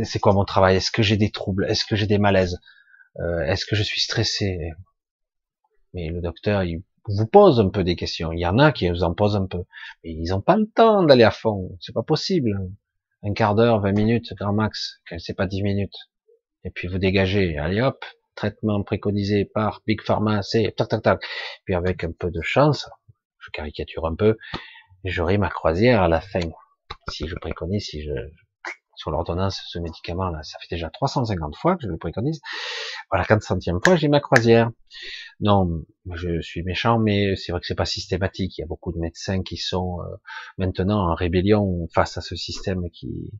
c'est 0.04 0.20
quoi 0.20 0.34
mon 0.34 0.44
travail? 0.46 0.76
Est-ce 0.76 0.92
que 0.92 1.02
j'ai 1.02 1.18
des 1.18 1.32
troubles? 1.32 1.66
Est-ce 1.70 1.86
que 1.86 1.96
j'ai 1.96 2.08
des 2.08 2.18
malaises? 2.18 2.60
Euh, 3.20 3.42
Est-ce 3.46 3.66
que 3.66 3.76
je 3.76 3.84
suis 3.84 4.02
stressé? 4.02 4.72
Mais 5.94 6.10
le 6.10 6.22
docteur, 6.22 6.64
il 6.64 6.84
vous 7.06 7.28
pose 7.28 7.60
un 7.60 7.70
peu 7.70 7.84
des 7.84 7.96
questions. 7.96 8.32
Il 8.32 8.40
y 8.40 8.46
en 8.46 8.60
a 8.60 8.72
qui 8.72 8.90
vous 8.90 9.04
en 9.04 9.14
posent 9.14 9.36
un 9.36 9.46
peu, 9.46 9.64
mais 10.04 10.12
ils 10.12 10.30
n'ont 10.30 10.42
pas 10.42 10.58
le 10.58 10.68
temps 10.68 11.04
d'aller 11.04 11.24
à 11.24 11.32
fond. 11.32 11.78
C'est 11.80 11.94
pas 11.94 12.04
possible. 12.04 12.60
Un 13.24 13.34
quart 13.34 13.56
d'heure, 13.56 13.82
20 13.82 13.92
minutes, 13.94 14.34
grand 14.36 14.54
max. 14.54 15.02
C'est 15.18 15.36
pas 15.36 15.48
10 15.48 15.64
minutes. 15.64 15.96
Et 16.64 16.72
puis 16.72 16.88
vous 16.88 16.98
dégagez. 16.98 17.58
Allez 17.58 17.82
hop, 17.82 18.04
traitement 18.36 18.84
préconisé 18.84 19.46
par 19.46 19.82
Big 19.86 20.02
Pharma, 20.02 20.42
c'est 20.42 20.74
tac 20.76 20.90
tac 20.90 21.04
tac. 21.04 21.22
Puis 21.66 21.76
avec 21.76 22.04
un 22.04 22.12
peu 22.12 22.32
de 22.32 22.42
chance, 22.42 22.90
je 23.40 23.50
caricature 23.52 24.06
un 24.06 24.16
peu, 24.16 24.38
j'aurai 25.04 25.38
ma 25.38 25.50
croisière 25.50 26.02
à 26.02 26.08
la 26.08 26.22
fin. 26.22 26.40
Si 27.10 27.28
je 27.28 27.36
préconise, 27.36 27.86
si 27.86 28.04
je, 28.04 28.14
sur 28.96 29.12
l'ordonnance, 29.12 29.62
ce 29.68 29.80
médicament-là, 29.80 30.44
ça 30.44 30.60
fait 30.60 30.76
déjà 30.76 30.90
350 30.90 31.56
fois 31.56 31.76
que 31.76 31.84
je 31.84 31.88
le 31.88 31.98
préconise. 31.98 32.42
Voilà, 33.10 33.26
4 33.26 33.42
centième 33.42 33.80
fois, 33.84 33.96
j'ai 33.96 34.08
ma 34.08 34.20
croisière. 34.20 34.70
Non, 35.40 35.84
je 36.14 36.40
suis 36.42 36.64
méchant, 36.64 37.00
mais 37.00 37.36
c'est 37.36 37.52
vrai 37.52 37.62
que 37.62 37.68
c'est 37.68 37.76
pas 37.76 37.86
systématique. 37.86 38.58
Il 38.58 38.62
y 38.62 38.64
a 38.64 38.68
beaucoup 38.68 38.92
de 38.92 39.00
médecins 39.00 39.42
qui 39.42 39.58
sont 39.58 40.02
euh, 40.02 40.16
maintenant 40.58 41.10
en 41.10 41.16
rébellion 41.16 41.88
face 41.94 42.18
à 42.18 42.22
ce 42.22 42.36
système 42.36 42.90
qui 42.92 43.32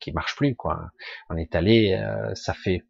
qui 0.00 0.12
marche 0.12 0.36
plus, 0.36 0.54
quoi. 0.54 0.90
On 1.28 1.36
est 1.36 1.54
allé, 1.54 1.92
euh, 1.92 2.34
ça 2.34 2.54
fait, 2.54 2.82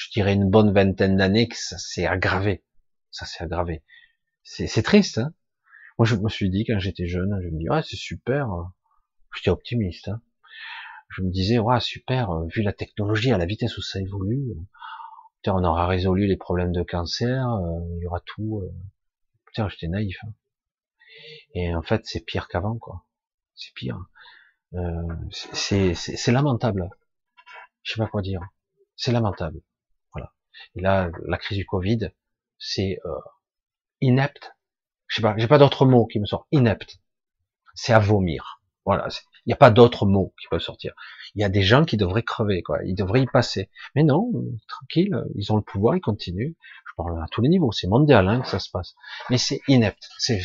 je 0.00 0.10
dirais, 0.10 0.34
une 0.34 0.48
bonne 0.48 0.72
vingtaine 0.72 1.16
d'années 1.16 1.48
que 1.48 1.56
ça 1.56 1.78
s'est 1.78 2.06
aggravé. 2.06 2.64
Ça 3.10 3.26
s'est 3.26 3.44
aggravé. 3.44 3.82
C'est 4.42 4.82
triste, 4.82 5.18
hein 5.18 5.32
Moi, 5.98 6.06
je 6.06 6.16
me 6.16 6.28
suis 6.28 6.50
dit, 6.50 6.64
quand 6.64 6.78
j'étais 6.78 7.06
jeune, 7.06 7.38
je 7.42 7.48
me 7.48 7.58
dis, 7.58 7.68
ouais, 7.68 7.82
c'est 7.82 7.96
super. 7.96 8.48
J'étais 9.34 9.50
optimiste, 9.50 10.08
hein 10.08 10.20
je 11.10 11.22
me 11.22 11.30
disais, 11.30 11.58
ouais, 11.58 11.80
super, 11.80 12.30
euh, 12.30 12.46
vu 12.46 12.62
la 12.62 12.72
technologie, 12.72 13.32
à 13.32 13.38
la 13.38 13.46
vitesse 13.46 13.76
où 13.76 13.82
ça 13.82 14.00
évolue, 14.00 14.50
euh, 14.50 15.50
on 15.52 15.64
aura 15.64 15.86
résolu 15.86 16.26
les 16.26 16.36
problèmes 16.36 16.72
de 16.72 16.82
cancer, 16.82 17.48
euh, 17.48 17.80
il 17.96 18.02
y 18.02 18.06
aura 18.06 18.20
tout. 18.20 18.62
Putain, 19.46 19.68
j'étais 19.68 19.88
naïf. 19.88 20.18
Hein. 20.24 20.32
Et 21.54 21.74
en 21.74 21.82
fait, 21.82 22.02
c'est 22.04 22.24
pire 22.24 22.46
qu'avant, 22.48 22.78
quoi. 22.78 23.06
C'est 23.54 23.74
pire. 23.74 23.98
c'est 25.32 26.32
lamentable. 26.32 26.90
Je 27.82 27.92
sais 27.92 27.98
pas 27.98 28.06
quoi 28.06 28.22
dire. 28.22 28.42
C'est 28.96 29.12
lamentable. 29.12 29.60
Et 30.76 30.80
là, 30.80 31.10
la 31.24 31.38
crise 31.38 31.58
du 31.58 31.66
Covid, 31.66 32.10
c'est 32.58 32.98
inepte. 34.00 34.52
Je 35.06 35.16
sais 35.16 35.22
pas, 35.22 35.34
j'ai 35.36 35.48
pas 35.48 35.58
d'autres 35.58 35.86
mots 35.86 36.06
qui 36.06 36.20
me 36.20 36.26
sortent. 36.26 36.46
Inepte. 36.52 36.98
C'est 37.74 37.92
à 37.92 37.98
vomir. 37.98 38.60
Voilà. 38.84 39.08
Il 39.44 39.50
n'y 39.50 39.52
a 39.52 39.56
pas 39.56 39.70
d'autres 39.70 40.06
mots 40.06 40.34
qui 40.40 40.48
peuvent 40.48 40.60
sortir. 40.60 40.94
Il 41.34 41.40
y 41.40 41.44
a 41.44 41.48
des 41.48 41.62
gens 41.62 41.84
qui 41.84 41.96
devraient 41.96 42.22
crever, 42.22 42.62
quoi. 42.62 42.82
Ils 42.84 42.94
devraient 42.94 43.22
y 43.22 43.26
passer. 43.26 43.70
Mais 43.94 44.02
non, 44.02 44.30
tranquille, 44.68 45.16
ils 45.34 45.52
ont 45.52 45.56
le 45.56 45.62
pouvoir, 45.62 45.96
ils 45.96 46.00
continuent. 46.00 46.54
Je 46.88 46.92
parle 46.96 47.22
à 47.22 47.26
tous 47.30 47.40
les 47.40 47.48
niveaux, 47.48 47.72
c'est 47.72 47.86
mondial 47.86 48.28
hein, 48.28 48.40
que 48.40 48.48
ça 48.48 48.58
se 48.58 48.70
passe. 48.70 48.94
Mais 49.30 49.38
c'est 49.38 49.60
inepte, 49.68 50.08
c'est 50.18 50.40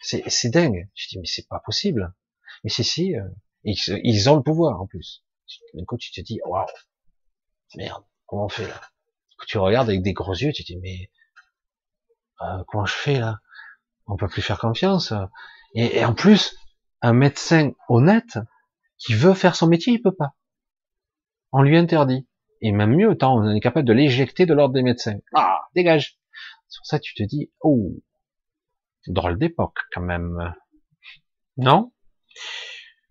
c'est 0.00 0.50
dingue. 0.50 0.88
Je 0.94 1.08
dis 1.08 1.18
mais 1.18 1.26
c'est 1.26 1.48
pas 1.48 1.60
possible. 1.60 2.14
Mais 2.64 2.70
si 2.70 2.84
si, 2.84 3.16
euh, 3.16 3.28
ils, 3.64 4.30
ont 4.30 4.36
le 4.36 4.42
pouvoir 4.42 4.80
en 4.80 4.86
plus. 4.86 5.24
D'un 5.74 5.84
coup 5.84 5.96
tu 5.96 6.10
te 6.12 6.20
dis 6.20 6.40
waouh, 6.44 6.66
merde, 7.74 8.04
comment 8.26 8.46
on 8.46 8.48
fait 8.48 8.68
là? 8.68 8.80
Tu 9.46 9.58
regardes 9.58 9.88
avec 9.88 10.02
des 10.02 10.12
gros 10.12 10.34
yeux, 10.34 10.52
tu 10.52 10.62
dis 10.62 10.78
mais 10.78 11.10
euh, 12.42 12.62
comment 12.68 12.86
je 12.86 12.94
fais 12.94 13.18
là? 13.18 13.38
On 14.06 14.16
peut 14.16 14.28
plus 14.28 14.42
faire 14.42 14.58
confiance. 14.58 15.12
Et, 15.74 15.98
et 15.98 16.04
en 16.04 16.14
plus, 16.14 16.56
un 17.02 17.12
médecin 17.12 17.72
honnête 17.88 18.38
qui 18.98 19.14
veut 19.14 19.34
faire 19.34 19.56
son 19.56 19.66
métier, 19.66 19.94
il 19.94 20.02
peut 20.02 20.14
pas. 20.14 20.34
On 21.52 21.62
lui 21.62 21.76
interdit. 21.76 22.28
Et 22.62 22.72
même 22.72 22.94
mieux, 22.94 23.16
tant 23.16 23.36
on 23.36 23.54
est 23.54 23.60
capable 23.60 23.88
de 23.88 23.92
l'éjecter 23.92 24.46
de 24.46 24.54
l'ordre 24.54 24.74
des 24.74 24.82
médecins. 24.82 25.18
Ah, 25.34 25.60
dégage. 25.74 26.18
Sur 26.68 26.84
ça, 26.84 26.98
tu 26.98 27.14
te 27.14 27.22
dis, 27.22 27.50
oh, 27.60 27.96
drôle 29.06 29.38
d'époque 29.38 29.78
quand 29.92 30.02
même. 30.02 30.54
Non? 31.56 31.92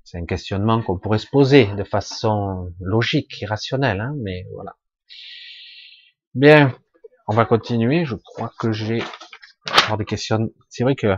C'est 0.04 0.18
un 0.18 0.26
questionnement 0.26 0.82
qu'on 0.82 0.98
pourrait 0.98 1.20
se 1.20 1.28
poser 1.28 1.68
de 1.76 1.84
façon 1.84 2.74
logique 2.80 3.42
et 3.42 3.46
rationnelle, 3.46 4.02
hein, 4.02 4.14
mais 4.18 4.46
voilà. 4.54 4.76
Bien, 6.36 6.76
on 7.28 7.36
va 7.36 7.46
continuer. 7.46 8.06
Je 8.06 8.16
crois 8.16 8.52
que 8.60 8.72
j'ai 8.72 9.04
des 9.98 10.06
questions. 10.06 10.50
C'est 10.70 10.84
vrai 10.84 10.96
que 10.96 11.16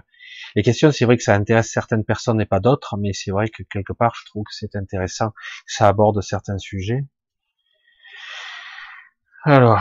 les 0.55 0.63
questions, 0.63 0.91
c'est 0.91 1.05
vrai 1.05 1.17
que 1.17 1.23
ça 1.23 1.35
intéresse 1.35 1.71
certaines 1.71 2.05
personnes 2.05 2.41
et 2.41 2.45
pas 2.45 2.59
d'autres, 2.59 2.97
mais 2.97 3.13
c'est 3.13 3.31
vrai 3.31 3.49
que 3.49 3.63
quelque 3.63 3.93
part, 3.93 4.13
je 4.15 4.25
trouve 4.25 4.43
que 4.43 4.53
c'est 4.53 4.75
intéressant, 4.75 5.33
ça 5.67 5.87
aborde 5.87 6.21
certains 6.21 6.57
sujets. 6.57 7.05
Alors, 9.43 9.79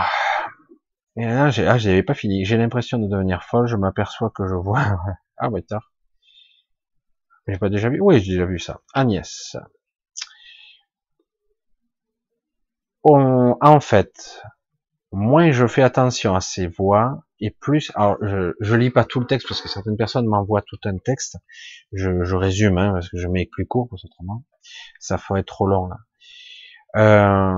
et 1.17 1.25
là, 1.25 1.51
j'ai, 1.51 1.67
ah, 1.67 1.79
j'avais 1.79 2.03
pas 2.03 2.15
fini. 2.15 2.45
J'ai 2.45 2.57
l'impression 2.57 2.99
de 2.99 3.07
devenir 3.09 3.45
folle. 3.45 3.67
Je 3.67 3.77
m'aperçois 3.77 4.31
que 4.35 4.47
je 4.49 4.55
vois. 4.55 4.83
ah 5.39 5.49
ouais, 5.51 5.63
tard. 5.63 5.93
J'ai 7.47 7.59
pas 7.59 7.69
déjà 7.69 7.89
vu? 7.91 8.01
Oui, 8.01 8.21
j'ai 8.21 8.33
déjà 8.33 8.47
vu 8.47 8.59
ça. 8.59 8.81
Agnès. 8.95 9.57
en 13.03 13.81
fait, 13.81 14.43
moins 15.13 15.51
je 15.51 15.67
fais 15.67 15.83
attention 15.83 16.35
à 16.35 16.41
ces 16.41 16.67
voix, 16.67 17.25
et 17.41 17.51
plus, 17.51 17.91
alors 17.95 18.17
je, 18.23 18.53
je 18.61 18.75
lis 18.75 18.91
pas 18.91 19.05
tout 19.05 19.21
le 19.21 19.27
texte 19.27 19.49
parce 19.49 19.61
que 19.61 19.69
certaines 19.69 19.97
personnes 19.97 20.27
m'envoient 20.27 20.63
tout 20.63 20.79
un 20.85 20.99
texte. 20.99 21.39
Je, 21.93 22.23
je 22.23 22.37
résume 22.37 22.79
hein, 22.79 22.93
parce 22.93 23.09
que 23.09 23.19
je 23.19 23.29
mets 23.29 23.49
plus 23.51 23.67
court 23.67 23.89
parce 23.89 24.05
autrement 24.05 24.45
ça 24.99 25.19
ferait 25.19 25.43
trop 25.43 25.67
long 25.67 25.89
là. 25.89 25.97
Euh, 26.97 27.55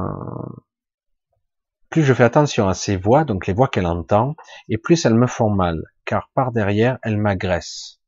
plus 1.90 2.02
je 2.02 2.14
fais 2.14 2.24
attention 2.24 2.68
à 2.68 2.74
ces 2.74 2.97
voix, 2.97 3.24
donc 3.24 3.47
les 3.47 3.52
voix 3.52 3.68
qu'elle 3.68 3.86
entend, 3.86 4.34
et 4.68 4.78
plus 4.78 5.05
elles 5.05 5.14
me 5.14 5.26
font 5.26 5.50
mal, 5.50 5.82
car 6.05 6.31
par 6.34 6.52
derrière 6.52 6.98
elles 7.02 7.18
m'agressent. 7.18 8.00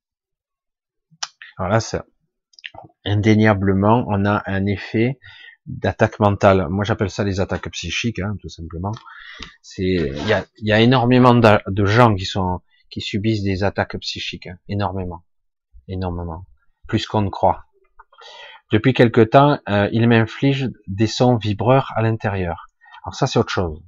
Alors 1.59 1.71
là, 1.71 1.81
c'est 1.81 2.01
indéniablement, 3.05 4.05
on 4.09 4.25
a 4.25 4.43
un 4.47 4.67
effet 4.67 5.19
d'attaque 5.67 6.21
mentale. 6.21 6.69
Moi, 6.69 6.85
j'appelle 6.85 7.11
ça 7.11 7.25
les 7.25 7.41
attaques 7.41 7.71
psychiques, 7.71 8.19
hein, 8.19 8.37
tout 8.41 8.49
simplement. 8.49 8.93
C'est, 9.63 9.83
il 9.83 10.29
y 10.29 10.33
a, 10.33 10.45
y 10.59 10.73
a, 10.73 10.81
énormément 10.81 11.35
de, 11.35 11.85
gens 11.85 12.15
qui 12.15 12.27
sont, 12.27 12.61
qui 12.91 13.01
subissent 13.01 13.43
des 13.43 13.65
attaques 13.65 13.99
psychiques, 14.01 14.47
hein, 14.47 14.59
énormément, 14.69 15.25
énormément, 15.89 16.47
plus 16.87 17.07
qu'on 17.07 17.23
ne 17.23 17.31
croit. 17.31 17.65
Depuis 18.73 18.93
quelque 18.93 19.21
temps, 19.21 19.59
euh, 19.69 19.89
ils 19.93 20.09
m'infligent 20.09 20.71
des 20.87 21.07
sons 21.07 21.37
vibreurs 21.37 21.93
à 21.97 22.03
l'intérieur. 22.03 22.67
Alors 23.05 23.15
ça, 23.15 23.27
c'est 23.27 23.39
autre 23.39 23.53
chose. 23.53 23.81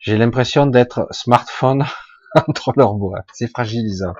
J'ai 0.00 0.18
l'impression 0.18 0.66
d'être 0.66 1.08
smartphone 1.10 1.84
entre 2.48 2.72
leurs 2.76 2.94
bois. 2.94 3.24
C'est 3.32 3.48
fragilisant. 3.48 4.14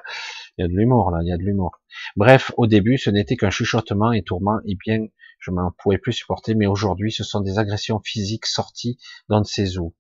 Il 0.57 0.63
y 0.63 0.65
a 0.65 0.69
de 0.69 0.73
l'humour 0.73 1.11
là, 1.11 1.19
il 1.23 1.29
y 1.29 1.33
a 1.33 1.37
de 1.37 1.43
l'humour. 1.43 1.81
Bref, 2.17 2.53
au 2.57 2.67
début, 2.67 2.97
ce 2.97 3.11
n'était 3.11 3.37
qu'un 3.37 3.51
chuchotement 3.51 4.13
et 4.13 4.23
tourment, 4.23 4.61
et 4.67 4.77
bien 4.77 5.07
je 5.45 5.51
m'en 5.51 5.73
pouvais 5.73 5.99
plus 5.99 6.15
supporter, 6.15 6.55
mais 6.55 6.67
aujourd'hui, 6.67 7.13
ce 7.13 7.23
sont 7.23 7.41
des 7.41 7.59
agressions 7.59 8.01
physiques 8.01 8.47
sorties 8.47 8.99
dans 9.29 9.43
de 9.43 9.47
ces 9.47 9.79
eaux. 9.79 9.95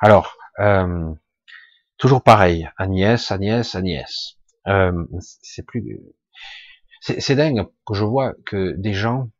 Alors, 0.00 0.36
euh, 0.60 1.12
toujours 1.98 2.22
pareil, 2.22 2.70
Agnès, 2.78 3.30
Agnès, 3.30 3.74
Agnès. 3.74 4.38
Euh, 4.66 5.04
c'est 5.20 5.64
plus, 5.66 6.00
c'est 7.02 7.34
dingue 7.34 7.66
que 7.86 7.94
je 7.94 8.04
vois 8.04 8.32
que 8.46 8.74
des 8.78 8.94
gens, 8.94 9.30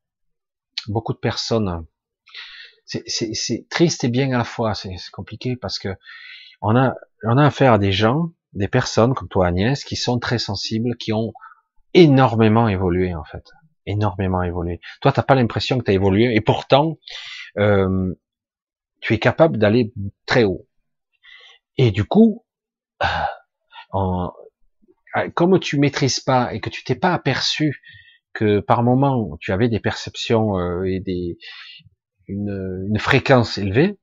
beaucoup 0.87 1.15
de 1.15 1.19
personnes, 1.19 1.87
c'est 2.85 3.67
triste 3.71 4.05
et 4.05 4.09
bien 4.09 4.33
à 4.33 4.39
la 4.39 4.45
fois. 4.45 4.75
C'est 4.75 4.95
compliqué 5.13 5.57
parce 5.57 5.79
que 5.79 5.97
on 6.61 6.77
a, 6.77 6.95
on 7.25 7.39
a 7.39 7.47
affaire 7.47 7.75
à 7.75 7.79
des 7.79 7.93
gens, 7.93 8.33
des 8.53 8.69
personnes 8.69 9.15
comme 9.15 9.29
toi 9.29 9.47
Agnès, 9.47 9.83
qui 9.83 9.97
sont 9.97 10.19
très 10.19 10.39
sensibles, 10.39 10.97
qui 10.97 11.15
ont 11.15 11.33
énormément 11.95 12.69
évolué 12.69 13.15
en 13.15 13.25
fait 13.25 13.45
énormément 13.91 14.43
évolué. 14.43 14.81
Toi, 15.01 15.13
t'as 15.13 15.23
pas 15.23 15.35
l'impression 15.35 15.79
que 15.79 15.85
tu 15.85 15.91
as 15.91 15.95
évolué, 15.95 16.35
et 16.35 16.41
pourtant, 16.41 16.99
euh, 17.59 18.15
tu 19.01 19.15
es 19.15 19.19
capable 19.19 19.59
d'aller 19.59 19.93
très 20.27 20.45
haut. 20.45 20.67
Et 21.77 21.91
du 21.91 22.05
coup, 22.05 22.45
euh, 23.03 23.07
en, 23.93 24.33
comme 25.35 25.59
tu 25.59 25.79
maîtrises 25.79 26.21
pas 26.21 26.55
et 26.55 26.61
que 26.61 26.71
tu 26.71 26.85
t'es 26.85 26.95
pas 26.95 27.13
aperçu 27.13 27.83
que 28.33 28.61
par 28.61 28.83
moment 28.83 29.37
tu 29.41 29.53
avais 29.53 29.69
des 29.69 29.81
perceptions 29.81 30.59
euh, 30.59 30.85
et 30.85 31.01
des 31.01 31.37
une, 32.29 32.87
une, 32.89 32.99
fréquence 32.99 33.59
élevée, 33.59 33.99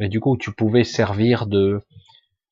et 0.00 0.08
du 0.08 0.18
coup 0.18 0.36
tu 0.36 0.52
pouvais 0.52 0.82
servir 0.82 1.46
de 1.46 1.80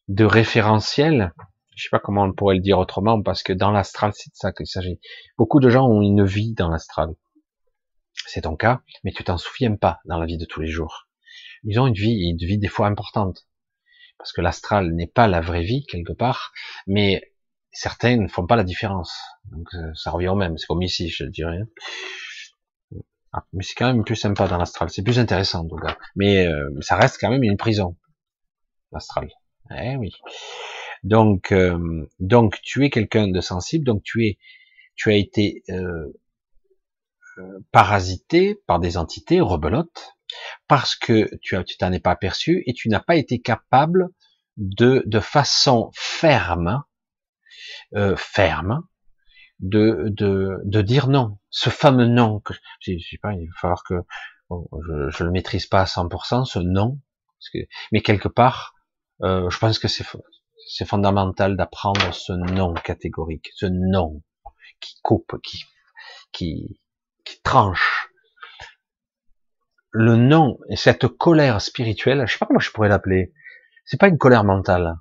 de 0.08 0.24
référentiel. 0.24 1.32
Je 1.74 1.84
sais 1.84 1.88
pas 1.90 1.98
comment 1.98 2.24
on 2.24 2.32
pourrait 2.32 2.56
le 2.56 2.60
dire 2.60 2.78
autrement, 2.78 3.22
parce 3.22 3.42
que 3.42 3.52
dans 3.52 3.70
l'astral 3.70 4.12
c'est 4.14 4.30
de 4.30 4.36
ça 4.36 4.52
qu'il 4.52 4.66
s'agit. 4.66 5.00
Beaucoup 5.38 5.60
de 5.60 5.70
gens 5.70 5.86
ont 5.88 6.02
une 6.02 6.24
vie 6.24 6.52
dans 6.54 6.68
l'astral. 6.68 7.14
C'est 8.26 8.42
ton 8.42 8.56
cas, 8.56 8.82
mais 9.04 9.12
tu 9.12 9.24
t'en 9.24 9.38
souviens 9.38 9.74
pas 9.76 10.00
dans 10.04 10.18
la 10.18 10.26
vie 10.26 10.38
de 10.38 10.44
tous 10.44 10.60
les 10.60 10.68
jours. 10.68 11.08
Ils 11.64 11.80
ont 11.80 11.86
une 11.86 11.94
vie, 11.94 12.28
une 12.28 12.36
vie 12.36 12.58
des 12.58 12.68
fois 12.68 12.86
importante, 12.86 13.46
parce 14.18 14.32
que 14.32 14.40
l'astral 14.40 14.94
n'est 14.94 15.06
pas 15.06 15.28
la 15.28 15.40
vraie 15.40 15.62
vie 15.62 15.86
quelque 15.86 16.12
part, 16.12 16.52
mais 16.86 17.32
certains 17.72 18.16
ne 18.16 18.28
font 18.28 18.46
pas 18.46 18.56
la 18.56 18.64
différence. 18.64 19.18
Donc 19.50 19.66
euh, 19.74 19.92
ça 19.94 20.10
revient 20.10 20.28
au 20.28 20.34
même. 20.34 20.58
C'est 20.58 20.66
comme 20.66 20.82
ici, 20.82 21.08
je 21.08 21.24
dirais. 21.24 21.60
Ah, 23.32 23.46
mais 23.54 23.62
c'est 23.62 23.74
quand 23.74 23.86
même 23.86 24.04
plus 24.04 24.16
sympa 24.16 24.46
dans 24.46 24.58
l'astral. 24.58 24.90
C'est 24.90 25.02
plus 25.02 25.18
intéressant, 25.18 25.64
donc. 25.64 25.80
Mais 26.16 26.46
euh, 26.46 26.68
ça 26.80 26.96
reste 26.96 27.16
quand 27.18 27.30
même 27.30 27.42
une 27.42 27.56
prison, 27.56 27.96
l'astral. 28.92 29.30
Eh 29.70 29.96
oui. 29.96 30.12
Donc, 31.02 31.52
euh, 31.52 32.06
donc 32.20 32.60
tu 32.62 32.84
es 32.84 32.90
quelqu'un 32.90 33.28
de 33.28 33.40
sensible. 33.40 33.84
Donc 33.84 34.02
tu 34.02 34.26
es, 34.26 34.38
tu 34.94 35.10
as 35.10 35.16
été 35.16 35.62
parasité 37.72 38.60
par 38.66 38.78
des 38.78 38.96
entités 38.96 39.40
rebelotes 39.40 40.14
parce 40.68 40.94
que 40.94 41.30
tu 41.40 41.56
as, 41.56 41.64
t'en 41.78 41.92
es 41.92 42.00
pas 42.00 42.10
aperçu 42.10 42.62
et 42.66 42.72
tu 42.72 42.88
n'as 42.88 43.00
pas 43.00 43.16
été 43.16 43.40
capable 43.40 44.08
de, 44.56 45.02
de 45.06 45.20
façon 45.20 45.90
ferme 45.94 46.82
euh, 47.94 48.16
ferme 48.16 48.86
de, 49.60 50.06
de, 50.08 50.58
de 50.64 50.82
dire 50.82 51.08
non. 51.08 51.38
Ce 51.50 51.70
fameux 51.70 52.06
non 52.06 52.40
que 52.40 52.54
je, 52.80 52.92
sais 52.98 53.18
pas, 53.20 53.34
il 53.34 53.46
va 53.46 53.54
falloir 53.60 53.84
que 53.84 53.94
je, 54.50 55.10
je 55.10 55.24
le 55.24 55.30
maîtrise 55.30 55.66
pas 55.66 55.82
à 55.82 55.84
100%, 55.84 56.44
ce 56.44 56.58
non. 56.58 56.98
Mais 57.90 58.00
quelque 58.00 58.28
part, 58.28 58.74
euh, 59.22 59.50
je 59.50 59.58
pense 59.58 59.78
que 59.78 59.88
c'est 59.88 60.06
c'est 60.68 60.86
fondamental 60.86 61.56
d'apprendre 61.56 62.12
ce 62.14 62.32
non 62.32 62.74
catégorique, 62.74 63.50
ce 63.54 63.66
non 63.66 64.22
qui 64.80 64.94
coupe, 65.02 65.36
qui 65.42 65.64
qui 66.32 66.80
qui 67.24 67.40
tranche. 67.42 68.08
Le 69.90 70.16
non 70.16 70.58
et 70.70 70.76
cette 70.76 71.06
colère 71.06 71.60
spirituelle, 71.60 72.24
je 72.26 72.32
sais 72.32 72.38
pas 72.38 72.46
comment 72.46 72.60
je 72.60 72.70
pourrais 72.70 72.88
l'appeler. 72.88 73.32
C'est 73.84 74.00
pas 74.00 74.08
une 74.08 74.18
colère 74.18 74.44
mentale. 74.44 74.96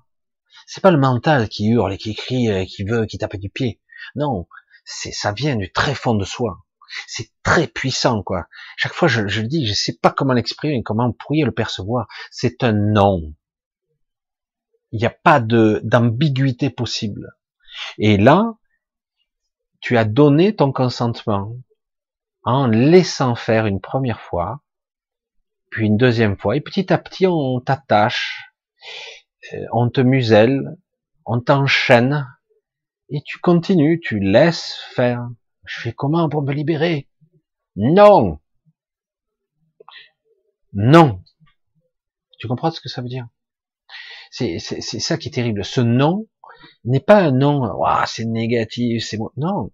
C'est 0.65 0.81
pas 0.81 0.91
le 0.91 0.97
mental 0.97 1.49
qui 1.49 1.69
hurle 1.69 1.93
et 1.93 1.97
qui 1.97 2.15
crie, 2.15 2.47
et 2.47 2.65
qui 2.65 2.83
veut, 2.83 3.05
qui 3.05 3.17
tape 3.17 3.37
du 3.37 3.49
pied. 3.49 3.81
Non, 4.15 4.47
c'est 4.85 5.11
ça 5.11 5.31
vient 5.31 5.55
du 5.55 5.71
très 5.71 5.95
fond 5.95 6.15
de 6.15 6.25
soi. 6.25 6.65
C'est 7.07 7.31
très 7.43 7.67
puissant, 7.67 8.21
quoi. 8.21 8.47
Chaque 8.75 8.93
fois, 8.93 9.07
je, 9.07 9.27
je 9.27 9.41
le 9.41 9.47
dis, 9.47 9.65
je 9.65 9.73
sais 9.73 9.97
pas 10.01 10.11
comment 10.11 10.33
l'exprimer, 10.33 10.83
comment 10.83 11.07
vous 11.07 11.13
pourriez 11.13 11.45
le 11.45 11.53
percevoir. 11.53 12.07
C'est 12.31 12.63
un 12.63 12.73
non. 12.73 13.33
Il 14.91 14.99
n'y 14.99 15.05
a 15.05 15.09
pas 15.09 15.39
d'ambiguïté 15.39 16.69
possible. 16.69 17.37
Et 17.97 18.17
là, 18.17 18.55
tu 19.79 19.97
as 19.97 20.05
donné 20.05 20.55
ton 20.55 20.71
consentement 20.71 21.55
en 22.43 22.67
laissant 22.67 23.35
faire 23.35 23.65
une 23.65 23.81
première 23.81 24.21
fois, 24.21 24.61
puis 25.69 25.85
une 25.87 25.97
deuxième 25.97 26.37
fois, 26.37 26.55
et 26.55 26.61
petit 26.61 26.91
à 26.91 26.97
petit 26.97 27.27
on 27.27 27.59
t'attache, 27.61 28.51
euh, 29.53 29.65
on 29.71 29.89
te 29.89 30.01
muselle, 30.01 30.77
on 31.25 31.39
t'enchaîne, 31.39 32.27
et 33.09 33.21
tu 33.21 33.39
continues, 33.39 33.99
tu 33.99 34.19
laisses 34.19 34.75
faire. 34.95 35.29
Je 35.65 35.81
fais 35.81 35.93
comment 35.93 36.29
pour 36.29 36.41
me 36.41 36.53
libérer? 36.53 37.07
Non 37.75 38.39
Non 40.73 41.21
Tu 42.39 42.47
comprends 42.47 42.71
ce 42.71 42.81
que 42.81 42.89
ça 42.89 43.01
veut 43.01 43.09
dire? 43.09 43.27
C'est 44.31 44.59
ça 44.59 45.17
qui 45.17 45.27
est 45.27 45.31
terrible. 45.31 45.63
Ce 45.63 45.81
non 45.81 46.25
n'est 46.83 46.99
pas 46.99 47.19
un 47.19 47.31
non, 47.31 47.61
c'est 48.07 48.25
négatif, 48.25 49.05
c'est 49.05 49.19
non, 49.37 49.71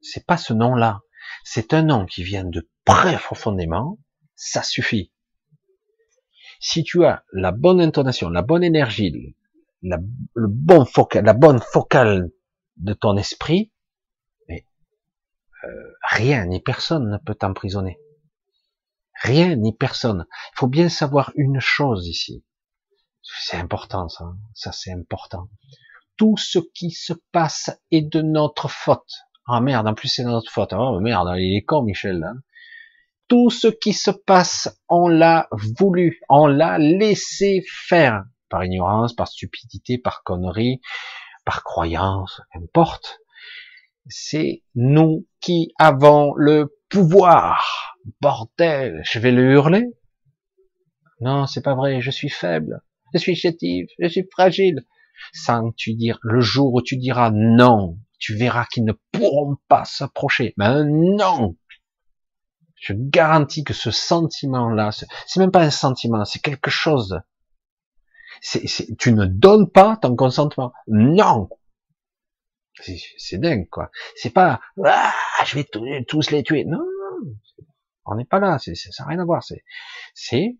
c'est 0.00 0.26
pas 0.26 0.36
ce 0.36 0.52
non-là. 0.52 1.02
C'est 1.44 1.72
un 1.72 1.82
non 1.82 2.06
qui 2.06 2.24
vient 2.24 2.44
de 2.44 2.68
très 2.84 3.16
profondément, 3.16 3.98
ça 4.34 4.62
suffit 4.62 5.12
si 6.64 6.82
tu 6.82 7.04
as 7.04 7.24
la 7.32 7.52
bonne 7.52 7.82
intonation, 7.82 8.30
la 8.30 8.40
bonne 8.40 8.64
énergie, 8.64 9.36
la, 9.82 9.98
le 10.34 10.48
bon 10.48 10.86
focal, 10.86 11.22
la 11.22 11.34
bonne 11.34 11.60
focale 11.60 12.30
de 12.78 12.94
ton 12.94 13.18
esprit, 13.18 13.70
mais 14.48 14.66
euh, 15.64 15.92
rien 16.10 16.46
ni 16.46 16.60
personne 16.60 17.10
ne 17.10 17.18
peut 17.18 17.34
t'emprisonner. 17.34 17.98
Rien 19.22 19.56
ni 19.56 19.74
personne. 19.74 20.26
Il 20.54 20.58
faut 20.58 20.66
bien 20.66 20.88
savoir 20.88 21.32
une 21.36 21.60
chose 21.60 22.08
ici. 22.08 22.46
C'est 23.24 23.56
important 23.56 24.08
ça, 24.08 24.24
hein. 24.24 24.36
ça 24.54 24.72
c'est 24.72 24.92
important. 24.92 25.48
Tout 26.16 26.36
ce 26.36 26.58
qui 26.74 26.90
se 26.90 27.14
passe 27.32 27.70
est 27.90 28.02
de 28.02 28.20
notre 28.20 28.68
faute. 28.68 29.12
Ah 29.46 29.60
merde, 29.60 29.88
en 29.88 29.94
plus 29.94 30.08
c'est 30.08 30.24
notre 30.24 30.52
faute. 30.52 30.72
Oh 30.72 31.00
merde, 31.00 31.28
il 31.36 31.56
est 31.56 31.64
con 31.64 31.82
Michel. 31.82 32.18
Là. 32.20 32.32
Tout 33.28 33.50
ce 33.50 33.68
qui 33.68 33.94
se 33.94 34.10
passe, 34.10 34.80
on 34.88 35.08
l'a 35.08 35.48
voulu, 35.50 36.20
on 36.28 36.46
l'a 36.46 36.78
laissé 36.78 37.64
faire 37.66 38.24
par 38.50 38.64
ignorance, 38.64 39.14
par 39.14 39.28
stupidité, 39.28 39.98
par 39.98 40.22
connerie, 40.22 40.80
par 41.44 41.64
croyance, 41.64 42.42
qu'importe. 42.52 43.20
C'est 44.06 44.62
nous 44.74 45.26
qui 45.40 45.72
avons 45.78 46.34
le 46.36 46.76
pouvoir. 46.90 47.96
Bordel, 48.20 49.00
je 49.04 49.18
vais 49.18 49.32
le 49.32 49.52
hurler? 49.52 49.86
Non, 51.20 51.46
c'est 51.46 51.62
pas 51.62 51.74
vrai, 51.74 52.02
je 52.02 52.10
suis 52.10 52.28
faible, 52.28 52.82
je 53.14 53.18
suis 53.20 53.36
chétif, 53.36 53.90
je 53.98 54.08
suis 54.08 54.26
fragile. 54.30 54.84
Sans 55.32 55.70
tu 55.72 55.94
dire, 55.94 56.18
le 56.22 56.40
jour 56.40 56.74
où 56.74 56.82
tu 56.82 56.96
diras 56.96 57.30
non, 57.30 57.98
tu 58.18 58.34
verras 58.34 58.66
qu'ils 58.66 58.84
ne 58.84 58.92
pourront 59.12 59.56
pas 59.68 59.84
s'approcher. 59.84 60.54
Mais 60.58 60.84
non, 60.84 61.56
je 62.74 62.92
garantis 62.94 63.64
que 63.64 63.72
ce 63.72 63.90
sentiment-là, 63.90 64.90
c'est 64.92 65.40
même 65.40 65.50
pas 65.50 65.62
un 65.62 65.70
sentiment, 65.70 66.24
c'est 66.24 66.42
quelque 66.42 66.70
chose. 66.70 67.20
C'est, 68.42 68.66
tu 68.98 69.12
ne 69.12 69.24
donnes 69.24 69.70
pas 69.70 69.96
ton 69.96 70.16
consentement. 70.16 70.72
Non. 70.86 71.48
C'est 73.16 73.38
dingue, 73.38 73.68
quoi. 73.70 73.90
C'est 74.16 74.30
pas, 74.30 74.60
ah, 74.84 75.14
je 75.46 75.54
vais 75.54 75.64
tous 75.64 76.30
les 76.30 76.42
tuer. 76.42 76.64
Non, 76.64 76.84
on 78.04 78.16
n'est 78.16 78.24
pas 78.24 78.40
là. 78.40 78.58
C'est, 78.58 78.74
ça 78.74 79.04
n'a 79.04 79.10
rien 79.10 79.20
à 79.20 79.24
voir. 79.24 79.42
C'est, 79.42 79.64
c'est, 80.12 80.58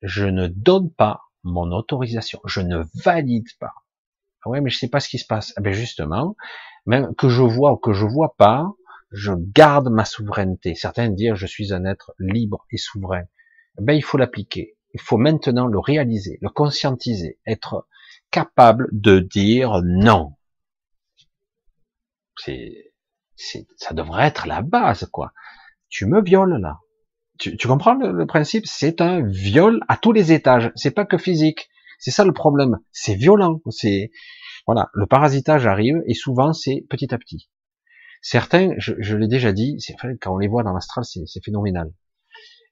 je 0.00 0.24
ne 0.24 0.46
donne 0.46 0.90
pas 0.92 1.20
mon 1.42 1.72
autorisation. 1.72 2.40
Je 2.44 2.60
ne 2.60 2.82
valide 3.04 3.48
pas. 3.58 3.72
Ah 4.44 4.50
ouais, 4.50 4.60
mais 4.60 4.70
je 4.70 4.78
sais 4.78 4.88
pas 4.88 5.00
ce 5.00 5.08
qui 5.08 5.18
se 5.18 5.26
passe. 5.26 5.52
Eh 5.58 5.62
ben 5.62 5.72
justement, 5.72 6.36
même 6.86 7.14
que 7.14 7.28
je 7.28 7.42
vois 7.42 7.72
ou 7.72 7.76
que 7.76 7.92
je 7.92 8.06
vois 8.06 8.34
pas, 8.36 8.72
je 9.10 9.32
garde 9.36 9.88
ma 9.88 10.04
souveraineté. 10.04 10.74
Certains 10.74 11.08
disent 11.10 11.34
je 11.34 11.46
suis 11.46 11.72
un 11.72 11.84
être 11.84 12.12
libre 12.18 12.66
et 12.70 12.78
souverain. 12.78 13.24
Ben 13.78 13.94
il 13.94 14.02
faut 14.02 14.18
l'appliquer. 14.18 14.76
Il 14.94 15.00
faut 15.00 15.18
maintenant 15.18 15.66
le 15.66 15.78
réaliser, 15.78 16.38
le 16.40 16.48
conscientiser, 16.48 17.38
être 17.46 17.86
capable 18.30 18.88
de 18.92 19.20
dire 19.20 19.82
non. 19.84 20.34
C'est, 22.36 22.92
ça 23.76 23.94
devrait 23.94 24.26
être 24.26 24.46
la 24.46 24.62
base, 24.62 25.08
quoi. 25.12 25.32
Tu 25.88 26.06
me 26.06 26.22
violes 26.22 26.60
là. 26.60 26.80
Tu, 27.40 27.56
comprends 27.66 27.94
le, 27.94 28.26
principe? 28.26 28.66
C'est 28.66 29.00
un 29.00 29.22
viol 29.26 29.80
à 29.88 29.96
tous 29.96 30.12
les 30.12 30.32
étages. 30.32 30.70
C'est 30.74 30.90
pas 30.90 31.06
que 31.06 31.16
physique. 31.16 31.70
C'est 31.98 32.10
ça 32.10 32.24
le 32.24 32.32
problème. 32.32 32.78
C'est 32.92 33.14
violent. 33.14 33.60
C'est 33.70 34.10
voilà. 34.66 34.90
Le 34.92 35.06
parasitage 35.06 35.66
arrive 35.66 36.02
et 36.06 36.14
souvent 36.14 36.52
c'est 36.52 36.84
petit 36.90 37.14
à 37.14 37.18
petit. 37.18 37.48
Certains, 38.20 38.74
je, 38.76 39.16
l'ai 39.16 39.28
déjà 39.28 39.52
dit, 39.52 39.78
quand 40.20 40.34
on 40.34 40.38
les 40.38 40.48
voit 40.48 40.62
dans 40.62 40.74
l'astral, 40.74 41.04
c'est 41.06 41.42
phénoménal. 41.42 41.90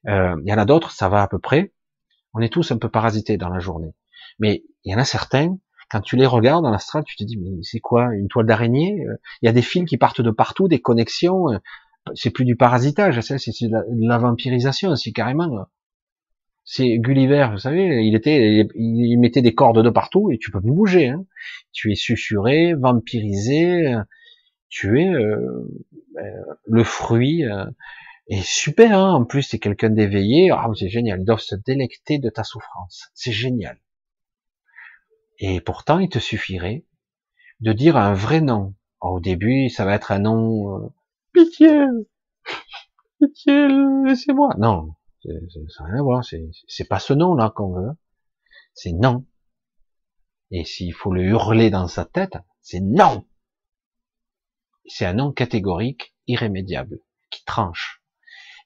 Euh, 0.07 0.35
il 0.45 0.49
y 0.49 0.53
en 0.53 0.59
a 0.59 0.65
d'autres, 0.65 0.91
ça 0.91 1.09
va 1.09 1.23
à 1.23 1.27
peu 1.27 1.39
près. 1.39 1.73
On 2.33 2.39
est 2.39 2.53
tous 2.53 2.71
un 2.71 2.77
peu 2.77 2.89
parasités 2.89 3.37
dans 3.37 3.49
la 3.49 3.57
journée. 3.57 3.95
Mais 4.37 4.63
il 4.83 4.91
y 4.91 4.95
en 4.95 4.99
a 4.99 5.05
certains, 5.05 5.57
quand 5.89 6.01
tu 6.01 6.15
les 6.15 6.27
regardes 6.27 6.63
dans 6.63 6.69
l'astral, 6.69 7.03
tu 7.03 7.15
te 7.15 7.23
dis, 7.23 7.37
mais 7.37 7.63
c'est 7.63 7.79
quoi, 7.79 8.13
une 8.13 8.27
toile 8.27 8.45
d'araignée? 8.45 9.03
Euh, 9.07 9.15
Il 9.41 9.47
y 9.47 9.49
a 9.49 9.51
des 9.51 9.63
fils 9.63 9.85
qui 9.85 9.97
partent 9.97 10.21
de 10.21 10.29
partout, 10.29 10.67
des 10.67 10.79
connexions. 10.79 11.47
Euh, 12.07 12.11
c'est 12.15 12.29
plus 12.29 12.45
du 12.45 12.55
parasitage, 12.55 13.19
c'est 13.21 13.35
de, 13.35 14.07
la 14.07 14.17
vampirisation, 14.17 14.95
c'est 14.95 15.11
carrément. 15.11 15.67
C'est 16.63 16.99
Gulliver, 16.99 17.49
vous 17.51 17.57
savez, 17.57 18.05
il 18.05 18.15
était, 18.15 18.67
il 18.75 19.17
mettait 19.17 19.41
des 19.41 19.55
cordes 19.55 19.83
de 19.83 19.89
partout 19.89 20.29
et 20.31 20.37
tu 20.37 20.51
peux 20.51 20.61
plus 20.61 20.71
bouger. 20.71 21.09
Hein. 21.09 21.25
Tu 21.71 21.91
es 21.91 21.95
susurré, 21.95 22.75
vampirisé, 22.75 23.95
tu 24.69 25.01
es 25.01 25.09
euh, 25.09 25.67
ben, 26.13 26.45
le 26.65 26.83
fruit 26.83 27.43
euh, 27.43 27.65
est 28.27 28.45
super. 28.45 28.97
Hein 28.97 29.13
en 29.13 29.25
plus, 29.25 29.43
c'est 29.43 29.59
quelqu'un 29.59 29.89
d'éveillé. 29.89 30.51
Ah, 30.51 30.67
c'est 30.75 30.89
génial. 30.89 31.19
Ils 31.21 31.25
doivent 31.25 31.39
se 31.39 31.55
délecter 31.55 32.19
de 32.19 32.29
ta 32.29 32.43
souffrance. 32.43 33.09
C'est 33.13 33.31
génial. 33.31 33.79
Et 35.39 35.61
pourtant, 35.61 35.99
il 35.99 36.09
te 36.09 36.19
suffirait 36.19 36.85
de 37.61 37.73
dire 37.73 37.97
un 37.97 38.13
vrai 38.13 38.41
nom. 38.41 38.75
au 39.01 39.19
début, 39.19 39.69
ça 39.69 39.85
va 39.85 39.95
être 39.95 40.11
un 40.11 40.19
nom, 40.19 40.77
euh, 40.77 40.89
pitié, 41.33 41.85
pitié, 43.19 43.67
laissez-moi. 44.05 44.49
Non, 44.57 44.93
ça 45.23 45.83
n'a 45.83 45.89
rien 45.89 45.99
à 45.99 46.03
voir. 46.03 46.23
C'est 46.23 46.87
pas 46.87 46.99
ce 46.99 47.13
nom-là 47.13 47.51
qu'on 47.55 47.73
veut. 47.73 47.91
C'est 48.73 48.93
non. 48.93 49.25
Et 50.51 50.63
s'il 50.65 50.93
faut 50.93 51.13
le 51.13 51.23
hurler 51.23 51.69
dans 51.69 51.87
sa 51.87 52.05
tête, 52.05 52.37
c'est 52.61 52.81
non. 52.81 53.25
C'est 54.85 55.05
un 55.05 55.13
non 55.13 55.31
catégorique, 55.31 56.15
irrémédiable, 56.27 56.99
qui 57.29 57.43
tranche. 57.45 57.98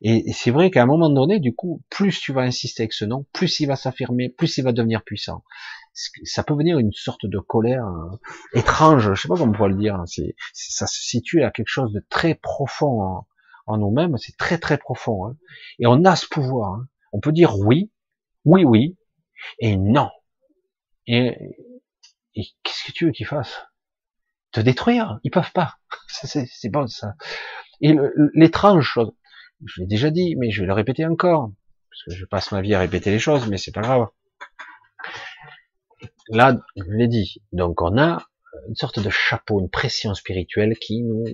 Et 0.05 0.33
c'est 0.33 0.51
vrai 0.51 0.69
qu'à 0.69 0.83
un 0.83 0.85
moment 0.85 1.09
donné, 1.09 1.39
du 1.39 1.55
coup, 1.55 1.81
plus 1.89 2.19
tu 2.19 2.33
vas 2.33 2.41
insister 2.41 2.83
avec 2.83 2.91
ce 2.91 3.05
nom, 3.05 3.25
plus 3.31 3.61
il 3.61 3.67
va 3.67 3.77
s'affirmer, 3.77 4.27
plus 4.27 4.57
il 4.57 4.63
va 4.65 4.73
devenir 4.73 5.01
puissant. 5.01 5.45
Ça 5.93 6.43
peut 6.43 6.55
venir 6.55 6.77
une 6.77 6.91
sorte 6.91 7.25
de 7.25 7.39
colère 7.39 7.87
euh, 7.87 8.17
étrange, 8.53 9.13
je 9.13 9.21
sais 9.21 9.29
pas 9.29 9.35
comment 9.37 9.53
on 9.53 9.55
pourrait 9.55 9.69
le 9.69 9.77
dire. 9.77 9.95
Hein. 9.95 10.05
C'est, 10.05 10.35
ça 10.53 10.87
se 10.87 11.01
situe 11.01 11.43
à 11.43 11.51
quelque 11.51 11.69
chose 11.69 11.93
de 11.93 12.05
très 12.09 12.35
profond 12.35 13.23
en, 13.65 13.77
nous-mêmes. 13.77 14.17
C'est 14.17 14.35
très 14.35 14.57
très 14.57 14.77
profond. 14.77 15.25
Hein. 15.25 15.37
Et 15.79 15.87
on 15.87 16.03
a 16.03 16.17
ce 16.17 16.27
pouvoir. 16.27 16.73
Hein. 16.73 16.87
On 17.13 17.21
peut 17.21 17.31
dire 17.31 17.57
oui, 17.59 17.89
oui, 18.43 18.65
oui, 18.65 18.97
et 19.59 19.77
non. 19.77 20.09
Et, 21.07 21.37
et 22.35 22.43
qu'est-ce 22.63 22.83
que 22.83 22.91
tu 22.91 23.05
veux 23.05 23.11
qu'ils 23.11 23.27
fassent 23.27 23.67
Te 24.51 24.59
détruire? 24.59 25.19
Ils 25.23 25.31
peuvent 25.31 25.53
pas. 25.53 25.77
C'est 26.09 26.69
bon 26.69 26.87
ça. 26.87 27.13
Et 27.79 27.95
l'étrange 28.33 28.83
chose, 28.83 29.13
je 29.65 29.81
l'ai 29.81 29.87
déjà 29.87 30.09
dit, 30.09 30.35
mais 30.37 30.51
je 30.51 30.61
vais 30.61 30.67
le 30.67 30.73
répéter 30.73 31.05
encore, 31.05 31.51
parce 31.89 32.03
que 32.03 32.11
je 32.11 32.25
passe 32.25 32.51
ma 32.51 32.61
vie 32.61 32.73
à 32.73 32.79
répéter 32.79 33.11
les 33.11 33.19
choses, 33.19 33.47
mais 33.47 33.57
c'est 33.57 33.71
pas 33.71 33.81
grave. 33.81 34.07
Là, 36.29 36.57
je 36.75 36.91
l'ai 36.91 37.07
dit. 37.07 37.41
Donc 37.51 37.81
on 37.81 37.97
a 37.97 38.25
une 38.67 38.75
sorte 38.75 38.99
de 38.99 39.09
chapeau, 39.09 39.59
une 39.59 39.69
pression 39.69 40.13
spirituelle 40.13 40.77
qui 40.79 41.01
nous 41.01 41.25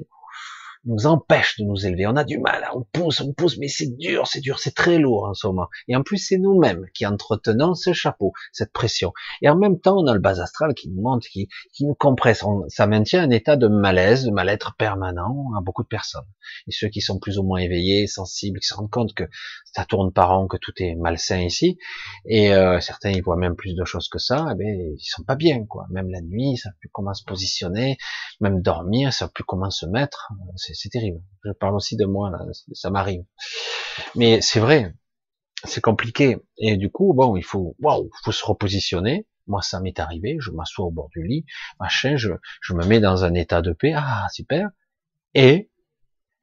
nous 0.90 1.06
empêche 1.06 1.58
de 1.59 1.64
nous 1.64 1.85
élever. 1.85 2.08
On 2.08 2.16
a 2.16 2.24
du 2.24 2.40
mal, 2.40 2.68
on 2.74 2.84
pousse, 2.92 3.22
on 3.22 3.32
pousse, 3.32 3.58
mais 3.58 3.68
c'est 3.68 3.95
dur, 3.98 4.26
c'est 4.27 4.42
dur, 4.42 4.59
c'est 4.59 4.76
très 4.76 4.98
lourd 4.98 5.26
en 5.26 5.34
ce 5.34 5.45
moment. 5.45 5.68
Et 5.88 5.95
en 5.95 6.01
plus, 6.01 6.18
c'est 6.18 6.38
nous-mêmes 6.38 6.85
qui 6.93 7.06
entretenons 7.06 7.76
ce 7.76 7.93
chapeau, 7.93 8.34
cette 8.51 8.74
pression. 8.74 9.14
Et 9.42 9.50
en 9.50 9.56
même 9.56 9.80
temps, 9.80 9.98
on 9.98 10.08
a 10.08 10.14
le 10.14 10.19
bas 10.19 10.42
astral 10.42 10.74
qui 10.74 10.90
nous 10.90 11.01
monte, 11.01 11.24
qui, 11.24 11.48
qui 11.74 11.85
nous 11.85 11.93
compresse. 11.93 12.43
ça 12.69 12.88
maintient 12.88 13.24
un 13.24 13.30
état 13.30 13.56
de 13.56 13.68
malaise, 13.68 14.26
de 14.26 14.32
mal-être 14.32 14.76
permanent 14.77 15.51
à 15.58 15.61
beaucoup 15.61 15.84
de 15.84 15.88
personnes. 15.88 16.26
Et 16.68 16.72
ceux 16.72 16.88
qui 16.88 17.01
sont 17.01 17.19
plus 17.19 17.38
ou 17.38 17.43
moins 17.43 17.59
éveillés, 17.59 18.08
sensibles, 18.08 18.59
qui 18.59 18.68
se 18.68 18.74
rendent 18.74 18.90
compte 18.90 19.14
que 19.14 19.26
ça 19.66 19.85
tourne 19.85 20.11
par 20.11 20.32
an, 20.32 20.48
que 20.48 20.58
tout 20.58 20.74
est 20.77 20.95
malsain 20.95 21.42
ici. 21.42 21.77
Et 22.26 22.51
euh, 22.51 22.80
certains, 22.80 23.11
ils 23.11 23.22
voient 23.22 23.38
même 23.38 23.56
plus 23.56 23.76
de 23.76 23.85
choses 23.85 24.09
que 24.09 24.18
ça. 24.18 24.48
Eh 24.51 24.56
bien, 24.56 24.74
ils 24.74 24.98
sont 25.00 25.24
pas 25.24 25.35
bien, 25.35 25.66
quoi. 25.66 25.85
Même 25.92 26.09
la 26.09 26.22
nuit, 26.22 26.53
ils 26.53 26.58
savent 26.58 26.74
plus 26.80 26.90
comment 26.92 27.14
se 27.14 27.24
positionner, 27.24 27.98
même 28.42 28.61
dormir, 28.61 29.09
ils 29.09 29.14
savent 29.14 29.32
plus 29.32 29.43
comment 29.43 29.69
se 29.69 29.85
mettre 29.85 30.30
terrible. 30.88 31.22
Je 31.43 31.51
parle 31.51 31.75
aussi 31.75 31.98
de 31.98 32.06
moi, 32.06 32.30
là, 32.30 32.40
ça 32.72 32.90
m'arrive. 32.90 33.25
Mais 34.16 34.40
c'est 34.40 34.61
vrai, 34.61 34.93
c'est 35.66 35.82
compliqué. 35.82 36.38
Et 36.58 36.77
du 36.77 36.90
coup, 36.90 37.14
bon, 37.14 37.35
il 37.35 37.43
faut, 37.43 37.75
waouh, 37.80 38.09
faut 38.24 38.32
se 38.32 38.45
repositionner. 38.45 39.27
Moi, 39.48 39.61
ça 39.61 39.82
m'est 39.82 39.99
arrivé. 39.99 40.38
Je 40.40 40.51
m'assois 40.51 40.85
au 40.85 40.91
bord 40.91 41.09
du 41.09 41.27
lit, 41.27 41.45
machin, 41.80 42.16
je, 42.16 42.30
je 42.61 42.74
me 42.74 42.85
mets 42.85 43.01
dans 43.01 43.25
un 43.25 43.33
état 43.33 43.61
de 43.61 43.74
paix. 43.74 43.93
Ah, 43.95 44.27
super. 44.32 44.69
Et 45.33 45.69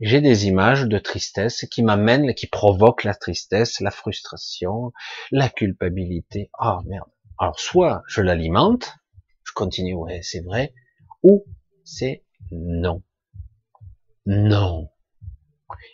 j'ai 0.00 0.20
des 0.20 0.46
images 0.46 0.84
de 0.84 0.98
tristesse 0.98 1.64
qui 1.70 1.82
m'amènent, 1.82 2.34
qui 2.34 2.46
provoquent 2.46 3.04
la 3.04 3.14
tristesse, 3.14 3.80
la 3.80 3.90
frustration, 3.90 4.92
la 5.30 5.48
culpabilité. 5.48 6.50
Ah, 6.58 6.80
merde. 6.84 7.08
Alors, 7.38 7.58
soit 7.58 8.02
je 8.06 8.20
l'alimente, 8.20 8.94
je 9.44 9.52
continue, 9.54 9.94
ouais, 9.94 10.20
c'est 10.22 10.40
vrai, 10.40 10.74
ou 11.22 11.44
c'est 11.84 12.24
non. 12.50 13.02
Non. 14.26 14.90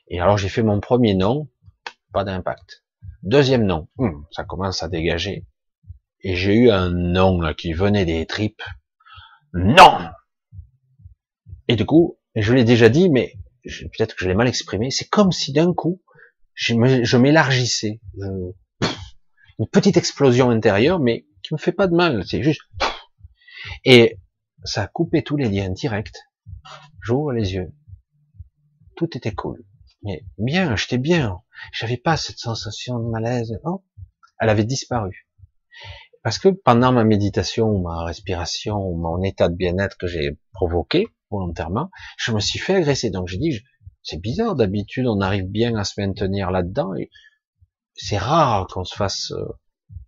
Et 0.08 0.20
alors 0.20 0.38
j'ai 0.38 0.48
fait 0.48 0.62
mon 0.62 0.80
premier 0.80 1.14
nom, 1.14 1.48
pas 2.12 2.24
d'impact. 2.24 2.82
Deuxième 3.22 3.64
nom, 3.64 3.88
hmm, 3.96 4.22
ça 4.30 4.44
commence 4.44 4.82
à 4.82 4.88
dégager. 4.88 5.46
Et 6.22 6.34
j'ai 6.34 6.54
eu 6.54 6.70
un 6.70 6.90
là, 7.40 7.54
qui 7.54 7.72
venait 7.72 8.04
des 8.04 8.26
tripes. 8.26 8.62
Non 9.52 9.98
Et 11.68 11.76
du 11.76 11.84
coup, 11.84 12.18
je 12.34 12.54
l'ai 12.54 12.64
déjà 12.64 12.88
dit, 12.88 13.10
mais 13.10 13.34
peut-être 13.64 14.14
que 14.14 14.24
je 14.24 14.28
l'ai 14.28 14.34
mal 14.34 14.48
exprimé, 14.48 14.90
c'est 14.90 15.08
comme 15.08 15.32
si 15.32 15.52
d'un 15.52 15.74
coup, 15.74 16.00
je 16.54 17.16
m'élargissais. 17.16 18.00
Une 19.58 19.68
petite 19.70 19.96
explosion 19.96 20.50
intérieure, 20.50 21.00
mais 21.00 21.26
qui 21.42 21.54
me 21.54 21.58
fait 21.58 21.72
pas 21.72 21.86
de 21.86 21.94
mal, 21.94 22.24
c'est 22.26 22.42
juste... 22.42 22.62
Et 23.84 24.18
ça 24.64 24.82
a 24.82 24.86
coupé 24.86 25.22
tous 25.22 25.36
les 25.36 25.48
liens 25.48 25.70
directs. 25.70 26.16
J'ouvre 27.00 27.32
les 27.32 27.54
yeux 27.54 27.72
tout 28.96 29.16
était 29.16 29.34
cool. 29.34 29.64
Mais 30.02 30.24
bien, 30.38 30.76
j'étais 30.76 30.98
bien. 30.98 31.40
J'avais 31.72 31.96
pas 31.96 32.16
cette 32.16 32.38
sensation 32.38 32.98
de 32.98 33.08
malaise. 33.08 33.58
Oh, 33.64 33.84
elle 34.40 34.48
avait 34.48 34.64
disparu. 34.64 35.28
Parce 36.22 36.38
que 36.38 36.48
pendant 36.48 36.92
ma 36.92 37.04
méditation, 37.04 37.78
ma 37.80 38.04
respiration, 38.04 38.94
mon 38.96 39.22
état 39.22 39.48
de 39.48 39.56
bien-être 39.56 39.96
que 39.96 40.06
j'ai 40.06 40.38
provoqué 40.52 41.08
volontairement, 41.30 41.90
je 42.18 42.32
me 42.32 42.40
suis 42.40 42.58
fait 42.58 42.74
agresser. 42.74 43.10
Donc 43.10 43.28
j'ai 43.28 43.38
dit, 43.38 43.60
c'est 44.02 44.20
bizarre, 44.20 44.54
d'habitude 44.54 45.06
on 45.06 45.20
arrive 45.20 45.46
bien 45.46 45.76
à 45.76 45.84
se 45.84 46.00
maintenir 46.00 46.50
là-dedans. 46.50 46.92
C'est 47.94 48.18
rare 48.18 48.66
qu'on 48.68 48.84
se 48.84 48.94
fasse 48.94 49.32
euh, 49.32 49.44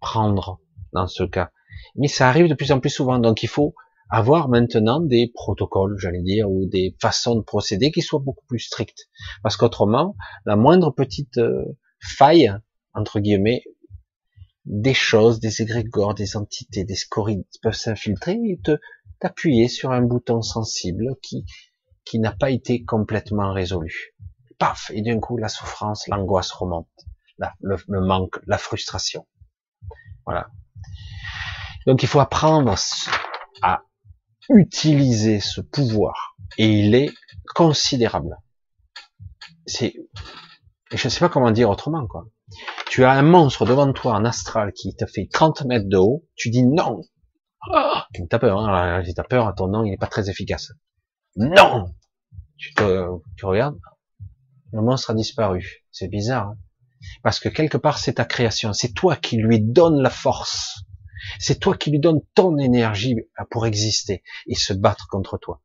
prendre 0.00 0.60
dans 0.92 1.06
ce 1.06 1.24
cas. 1.24 1.50
Mais 1.96 2.08
ça 2.08 2.28
arrive 2.28 2.48
de 2.48 2.54
plus 2.54 2.72
en 2.72 2.80
plus 2.80 2.90
souvent. 2.90 3.18
Donc 3.18 3.42
il 3.42 3.48
faut 3.48 3.74
avoir 4.14 4.48
maintenant 4.48 5.00
des 5.00 5.32
protocoles, 5.34 5.98
j'allais 5.98 6.22
dire, 6.22 6.48
ou 6.48 6.66
des 6.66 6.96
façons 7.00 7.34
de 7.34 7.42
procéder 7.42 7.90
qui 7.90 8.00
soient 8.00 8.20
beaucoup 8.20 8.46
plus 8.46 8.60
strictes. 8.60 9.08
Parce 9.42 9.56
qu'autrement, 9.56 10.14
la 10.46 10.54
moindre 10.54 10.92
petite 10.92 11.38
euh, 11.38 11.64
faille, 12.00 12.54
entre 12.94 13.18
guillemets, 13.18 13.64
des 14.66 14.94
choses, 14.94 15.40
des 15.40 15.62
égrégores, 15.62 16.14
des 16.14 16.36
entités, 16.36 16.84
des 16.84 16.94
scories 16.94 17.44
peuvent 17.60 17.74
s'infiltrer 17.74 18.38
et 18.44 18.60
te 18.62 18.78
t'appuyer 19.18 19.68
sur 19.68 19.90
un 19.90 20.02
bouton 20.02 20.42
sensible 20.42 21.16
qui 21.22 21.44
qui 22.04 22.18
n'a 22.18 22.32
pas 22.32 22.50
été 22.50 22.84
complètement 22.84 23.52
résolu. 23.52 24.14
Paf 24.58 24.90
Et 24.94 25.00
d'un 25.00 25.18
coup, 25.20 25.38
la 25.38 25.48
souffrance, 25.48 26.06
l'angoisse 26.08 26.52
remonte, 26.52 26.86
le, 27.60 27.76
le 27.88 28.00
manque, 28.00 28.38
la 28.46 28.58
frustration. 28.58 29.26
Voilà. 30.26 30.48
Donc 31.86 32.02
il 32.02 32.08
faut 32.08 32.20
apprendre 32.20 32.74
à 33.62 33.82
utiliser 34.48 35.40
ce 35.40 35.60
pouvoir 35.60 36.36
et 36.58 36.68
il 36.68 36.94
est 36.94 37.10
considérable. 37.54 38.36
C'est, 39.66 39.94
je 40.92 41.06
ne 41.06 41.10
sais 41.10 41.20
pas 41.20 41.28
comment 41.28 41.50
dire 41.50 41.70
autrement 41.70 42.06
quoi. 42.06 42.26
Tu 42.88 43.04
as 43.04 43.12
un 43.12 43.22
monstre 43.22 43.64
devant 43.64 43.92
toi 43.92 44.14
en 44.14 44.24
astral 44.24 44.72
qui 44.72 44.94
te 44.94 45.06
fait 45.06 45.28
30 45.32 45.64
mètres 45.64 45.88
de 45.88 45.96
haut, 45.96 46.24
tu 46.36 46.50
dis 46.50 46.64
non. 46.64 47.00
Ah, 47.72 48.06
t'as 48.28 48.38
peur, 48.38 48.58
hein 48.58 49.02
si 49.04 49.14
t'as 49.14 49.24
peur, 49.24 49.54
ton 49.54 49.68
nom 49.68 49.84
il 49.84 49.90
n'est 49.90 49.96
pas 49.96 50.06
très 50.06 50.28
efficace. 50.28 50.72
Non. 51.36 51.94
Tu 52.56 52.74
te, 52.74 53.08
tu 53.36 53.46
regardes, 53.46 53.78
le 54.72 54.82
monstre 54.82 55.10
a 55.10 55.14
disparu. 55.14 55.86
C'est 55.90 56.08
bizarre, 56.08 56.48
hein 56.48 56.58
parce 57.22 57.40
que 57.40 57.48
quelque 57.48 57.76
part 57.76 57.98
c'est 57.98 58.14
ta 58.14 58.24
création, 58.24 58.72
c'est 58.72 58.92
toi 58.92 59.16
qui 59.16 59.36
lui 59.36 59.60
donne 59.60 60.00
la 60.00 60.10
force 60.10 60.84
c'est 61.38 61.60
toi 61.60 61.76
qui 61.76 61.90
lui 61.90 61.98
donnes 61.98 62.20
ton 62.34 62.58
énergie 62.58 63.16
pour 63.50 63.66
exister 63.66 64.22
et 64.46 64.54
se 64.54 64.72
battre 64.72 65.06
contre 65.08 65.38
toi. 65.38 65.60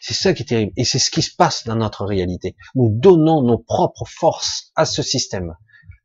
C'est 0.00 0.14
ça 0.14 0.34
qui 0.34 0.42
est 0.42 0.46
terrible. 0.46 0.72
Et 0.76 0.84
c'est 0.84 0.98
ce 0.98 1.10
qui 1.10 1.22
se 1.22 1.34
passe 1.34 1.64
dans 1.64 1.76
notre 1.76 2.04
réalité. 2.04 2.56
Nous 2.74 2.90
donnons 2.90 3.42
nos 3.42 3.58
propres 3.58 4.06
forces 4.06 4.72
à 4.74 4.84
ce 4.84 5.02
système. 5.02 5.54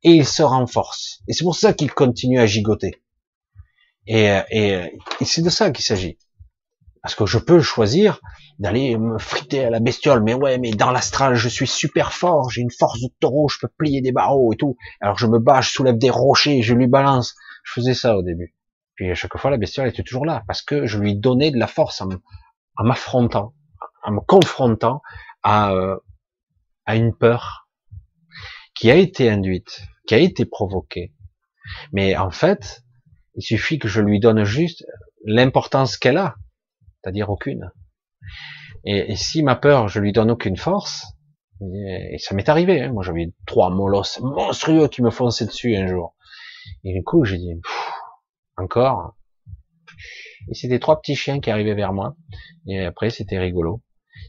Et 0.04 0.12
il 0.12 0.26
se 0.26 0.44
renforce. 0.44 1.22
Et 1.28 1.34
c'est 1.34 1.44
pour 1.44 1.56
ça 1.56 1.74
qu'il 1.74 1.92
continue 1.92 2.40
à 2.40 2.46
gigoter. 2.46 3.04
Et, 4.08 4.36
et, 4.50 5.00
c'est 5.24 5.44
de 5.44 5.50
ça 5.50 5.70
qu'il 5.72 5.86
s'agit. 5.86 6.18
Parce 7.04 7.16
que 7.16 7.26
je 7.26 7.38
peux 7.38 7.62
choisir 7.62 8.20
d'aller 8.60 8.98
me 8.98 9.18
friter 9.18 9.64
à 9.64 9.70
la 9.70 9.80
bestiole, 9.80 10.24
mais 10.24 10.34
ouais, 10.34 10.58
mais 10.60 10.72
dans 10.72 10.92
l'astral, 10.92 11.36
je 11.36 11.50
suis 11.50 11.68
super 11.68 12.14
fort, 12.14 12.52
j'ai 12.52 12.62
une 12.62 12.72
force 12.72 13.00
de 13.00 13.08
taureau, 13.20 13.48
je 13.48 13.58
peux 13.60 13.68
plier 13.68 14.02
des 14.02 14.12
barreaux 14.12 14.54
et 14.54 14.58
tout. 14.58 14.76
Alors 15.02 15.18
je 15.18 15.26
me 15.26 15.40
bats, 15.40 15.62
je 15.62 15.72
soulève 15.72 15.98
des 15.98 16.12
rochers, 16.12 16.62
je 16.62 16.76
lui 16.76 16.88
balance. 16.88 17.36
Je 17.64 17.74
faisais 17.74 17.94
ça 17.94 18.18
au 18.18 18.24
début. 18.24 18.56
Puis 19.02 19.10
à 19.10 19.16
chaque 19.16 19.36
fois, 19.36 19.50
la 19.50 19.58
bestiole 19.58 19.88
était 19.88 20.04
toujours 20.04 20.28
là, 20.28 20.44
parce 20.46 20.62
que 20.62 20.86
je 20.86 21.00
lui 21.00 21.16
donnais 21.16 21.50
de 21.50 21.58
la 21.58 21.66
force 21.66 22.02
en 22.02 22.84
m'affrontant, 22.84 23.56
en 24.04 24.12
me 24.12 24.20
confrontant 24.20 25.02
à, 25.42 25.72
euh, 25.72 25.98
à 26.86 26.96
une 26.98 27.12
peur 27.16 27.68
qui 28.76 28.92
a 28.92 28.96
été 28.96 29.28
induite, 29.28 29.82
qui 30.06 30.14
a 30.14 30.20
été 30.20 30.46
provoquée. 30.46 31.16
Mais 31.92 32.16
en 32.16 32.30
fait, 32.30 32.84
il 33.34 33.42
suffit 33.42 33.80
que 33.80 33.88
je 33.88 34.02
lui 34.02 34.20
donne 34.20 34.44
juste 34.44 34.86
l'importance 35.26 35.98
qu'elle 35.98 36.18
a, 36.18 36.36
c'est-à-dire 37.02 37.32
aucune. 37.32 37.72
Et, 38.86 39.16
si 39.16 39.42
ma 39.42 39.56
peur, 39.56 39.88
je 39.88 40.00
lui 40.00 40.12
donne 40.12 40.30
aucune 40.30 40.58
force, 40.58 41.08
et 41.60 42.20
ça 42.20 42.36
m'est 42.36 42.50
arrivé, 42.50 42.84
hein, 42.84 42.92
moi 42.92 43.02
j'avais 43.02 43.34
trois 43.48 43.72
molosses 43.72 44.20
monstrueux 44.20 44.90
qui 44.90 45.02
me 45.02 45.10
fonçaient 45.10 45.48
dessus 45.48 45.76
un 45.76 45.88
jour. 45.88 46.16
Et 46.84 46.94
du 46.94 47.04
coup, 47.04 47.26
j'ai 47.26 47.40
dit, 47.40 47.60
encore. 48.62 49.16
Et 50.50 50.54
c'était 50.54 50.80
trois 50.80 51.02
petits 51.02 51.16
chiens 51.16 51.40
qui 51.40 51.52
arrivaient 51.52 51.76
vers 51.76 51.94
moi. 51.94 52.16
Et 52.68 52.80
après, 52.82 53.10
c'était 53.10 53.40
rigolo. 53.40 53.82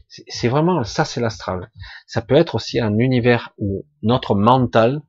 C'est 0.07 0.47
vraiment, 0.47 0.83
ça 0.83 1.05
c'est 1.05 1.21
l'astral. 1.21 1.71
Ça 2.07 2.21
peut 2.21 2.35
être 2.35 2.55
aussi 2.55 2.79
un 2.79 2.97
univers 2.97 3.53
où 3.57 3.85
notre 4.01 4.35
mental, 4.35 5.01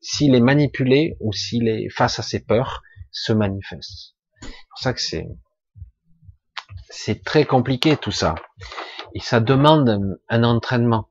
s'il 0.00 0.34
est 0.34 0.40
manipulé 0.40 1.16
ou 1.20 1.32
s'il 1.32 1.68
est 1.68 1.88
face 1.88 2.18
à 2.18 2.22
ses 2.22 2.44
peurs, 2.44 2.82
se 3.10 3.32
manifeste. 3.32 4.14
C'est 4.40 4.48
pour 4.48 4.78
ça 4.78 4.92
que 4.92 5.00
c'est, 5.00 5.28
c'est 6.90 7.24
très 7.24 7.44
compliqué 7.44 7.96
tout 7.96 8.12
ça. 8.12 8.34
Et 9.14 9.20
ça 9.20 9.40
demande 9.40 10.18
un, 10.28 10.44
entraînement. 10.44 11.08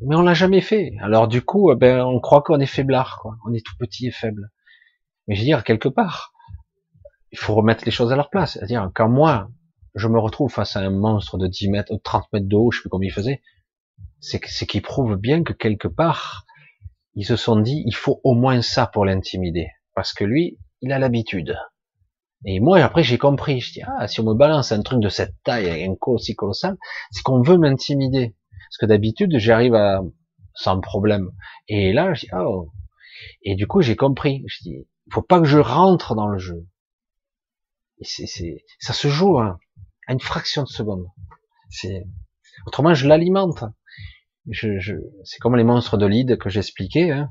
Mais 0.00 0.16
on 0.16 0.22
l'a 0.22 0.34
jamais 0.34 0.60
fait. 0.60 0.92
Alors 1.00 1.28
du 1.28 1.42
coup, 1.42 1.72
eh 1.72 1.76
ben, 1.76 2.04
on 2.04 2.20
croit 2.20 2.42
qu'on 2.42 2.60
est 2.60 2.66
faiblard, 2.66 3.18
quoi. 3.20 3.36
On 3.46 3.52
est 3.52 3.64
tout 3.64 3.76
petit 3.78 4.06
et 4.06 4.10
faible. 4.10 4.50
Mais 5.26 5.34
je 5.34 5.40
veux 5.40 5.46
dire, 5.46 5.64
quelque 5.64 5.88
part, 5.88 6.32
il 7.30 7.38
faut 7.38 7.54
remettre 7.54 7.84
les 7.84 7.90
choses 7.90 8.12
à 8.12 8.16
leur 8.16 8.30
place. 8.30 8.52
C'est-à-dire, 8.52 8.90
quand 8.94 9.08
moi, 9.08 9.48
je 9.94 10.08
me 10.08 10.18
retrouve 10.18 10.52
face 10.52 10.76
à 10.76 10.80
un 10.80 10.90
monstre 10.90 11.38
de 11.38 11.46
10 11.46 11.68
mètres, 11.68 11.94
30 12.02 12.24
mètres 12.32 12.48
de 12.48 12.56
haut, 12.56 12.70
je 12.70 12.78
sais 12.78 12.82
plus 12.82 12.90
combien 12.90 13.08
il 13.08 13.12
faisait, 13.12 13.42
c'est 14.20 14.40
qu'il 14.66 14.82
prouve 14.82 15.16
bien 15.16 15.42
que 15.42 15.52
quelque 15.52 15.88
part, 15.88 16.44
ils 17.14 17.26
se 17.26 17.36
sont 17.36 17.56
dit, 17.56 17.82
il 17.86 17.94
faut 17.94 18.20
au 18.24 18.34
moins 18.34 18.62
ça 18.62 18.86
pour 18.86 19.04
l'intimider. 19.04 19.68
Parce 19.94 20.12
que 20.12 20.24
lui, 20.24 20.58
il 20.80 20.92
a 20.92 20.98
l'habitude. 20.98 21.56
Et 22.44 22.60
moi, 22.60 22.82
après, 22.82 23.02
j'ai 23.02 23.18
compris. 23.18 23.60
Je 23.60 23.72
dis, 23.72 23.82
ah, 23.82 24.08
si 24.08 24.20
on 24.20 24.24
me 24.24 24.34
balance 24.34 24.72
un 24.72 24.82
truc 24.82 25.00
de 25.00 25.08
cette 25.08 25.34
taille, 25.44 25.84
un 25.84 25.94
coup 25.94 26.12
aussi 26.12 26.34
colossal, 26.34 26.76
c'est 27.10 27.22
qu'on 27.22 27.42
veut 27.42 27.58
m'intimider. 27.58 28.34
Parce 28.50 28.78
que 28.80 28.86
d'habitude, 28.86 29.38
j'arrive 29.38 29.74
à, 29.74 30.00
sans 30.54 30.80
problème. 30.80 31.30
Et 31.68 31.92
là, 31.92 32.14
je 32.14 32.22
dis, 32.22 32.30
oh. 32.34 32.70
Et 33.42 33.54
du 33.54 33.66
coup, 33.66 33.82
j'ai 33.82 33.96
compris. 33.96 34.42
Je 34.46 34.62
dis, 34.62 34.88
faut 35.12 35.22
pas 35.22 35.40
que 35.40 35.46
je 35.46 35.58
rentre 35.58 36.14
dans 36.14 36.28
le 36.28 36.38
jeu. 36.38 36.66
Et 37.98 38.04
c'est, 38.04 38.64
ça 38.80 38.92
se 38.92 39.08
joue 39.08 39.38
hein, 39.38 39.58
à 40.08 40.12
une 40.12 40.20
fraction 40.20 40.62
de 40.62 40.68
seconde. 40.68 41.06
C'est, 41.70 42.04
autrement, 42.66 42.94
je 42.94 43.06
l'alimente. 43.06 43.64
C'est 44.50 45.38
comme 45.40 45.56
les 45.56 45.64
monstres 45.64 45.96
de 45.96 46.06
lead 46.06 46.36
que 46.38 46.48
j'expliquais. 46.48 47.10
Hein. 47.10 47.30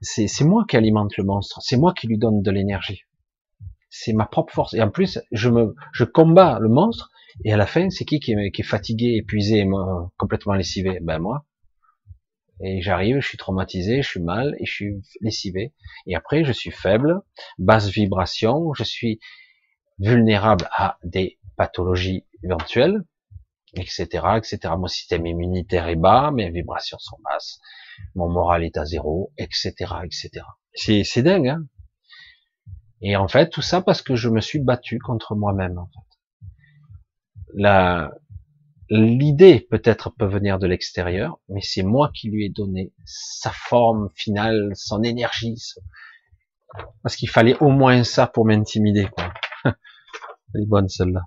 C'est, 0.00 0.28
moi 0.44 0.64
qui 0.68 0.76
alimente 0.76 1.16
le 1.16 1.24
monstre. 1.24 1.60
C'est 1.62 1.76
moi 1.76 1.92
qui 1.92 2.06
lui 2.06 2.18
donne 2.18 2.42
de 2.42 2.50
l'énergie 2.50 3.04
c'est 3.96 4.12
ma 4.12 4.26
propre 4.26 4.52
force. 4.52 4.74
Et 4.74 4.82
en 4.82 4.90
plus, 4.90 5.20
je 5.30 5.48
me, 5.48 5.76
je 5.92 6.02
combats 6.02 6.58
le 6.60 6.68
monstre, 6.68 7.10
et 7.44 7.52
à 7.52 7.56
la 7.56 7.64
fin, 7.64 7.90
c'est 7.90 8.04
qui 8.04 8.18
qui 8.18 8.32
est, 8.32 8.50
qui 8.50 8.62
est 8.62 8.64
fatigué, 8.64 9.14
épuisé, 9.18 9.64
complètement 10.16 10.54
lessivé? 10.54 10.98
Ben 11.00 11.20
moi. 11.20 11.46
Et 12.62 12.80
j'arrive, 12.82 13.20
je 13.20 13.26
suis 13.26 13.38
traumatisé, 13.38 14.02
je 14.02 14.08
suis 14.08 14.22
mal, 14.22 14.54
et 14.58 14.66
je 14.66 14.72
suis 14.72 15.02
lessivé. 15.20 15.74
Et 16.06 16.14
après, 16.14 16.44
je 16.44 16.52
suis 16.52 16.70
faible, 16.70 17.20
basse 17.58 17.88
vibration, 17.88 18.72
je 18.74 18.84
suis 18.84 19.18
vulnérable 19.98 20.68
à 20.76 20.98
des 21.02 21.38
pathologies 21.56 22.26
éventuelles, 22.42 23.02
etc., 23.74 24.06
etc. 24.36 24.74
Mon 24.78 24.86
système 24.86 25.26
immunitaire 25.26 25.88
est 25.88 25.96
bas, 25.96 26.30
mes 26.30 26.50
vibrations 26.50 26.98
sont 26.98 27.18
basses, 27.24 27.60
mon 28.14 28.28
moral 28.28 28.64
est 28.64 28.76
à 28.76 28.84
zéro, 28.84 29.32
etc., 29.36 29.72
etc. 30.04 30.44
C'est, 30.74 31.22
dingue, 31.22 31.48
hein 31.48 31.64
et 33.00 33.16
en 33.16 33.28
fait, 33.28 33.50
tout 33.50 33.62
ça 33.62 33.82
parce 33.82 34.00
que 34.00 34.16
je 34.16 34.28
me 34.28 34.40
suis 34.40 34.60
battu 34.60 34.98
contre 34.98 35.34
moi-même. 35.34 35.78
En 35.78 35.86
fait. 35.86 36.48
La, 37.52 38.10
l'idée 38.90 39.66
peut-être 39.70 40.10
peut 40.10 40.26
venir 40.26 40.58
de 40.58 40.66
l'extérieur, 40.66 41.38
mais 41.48 41.60
c'est 41.62 41.82
moi 41.82 42.10
qui 42.14 42.30
lui 42.30 42.46
ai 42.46 42.48
donné 42.48 42.92
sa 43.04 43.50
forme 43.50 44.10
finale, 44.14 44.72
son 44.74 45.02
énergie, 45.02 45.56
parce 47.02 47.16
qu'il 47.16 47.28
fallait 47.28 47.56
au 47.58 47.70
moins 47.70 48.04
ça 48.04 48.26
pour 48.26 48.44
m'intimider. 48.44 49.08
Elle 49.64 50.62
est 50.62 50.66
bonne 50.66 50.88
celle-là. 50.88 51.22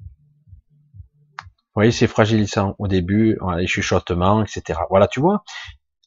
Vous 0.00 1.82
voyez, 1.82 1.92
c'est 1.92 2.08
fragilisant 2.08 2.74
au 2.78 2.88
début, 2.88 3.38
les 3.56 3.66
chuchotements, 3.68 4.42
etc. 4.42 4.80
Voilà, 4.90 5.06
tu 5.06 5.20
vois, 5.20 5.44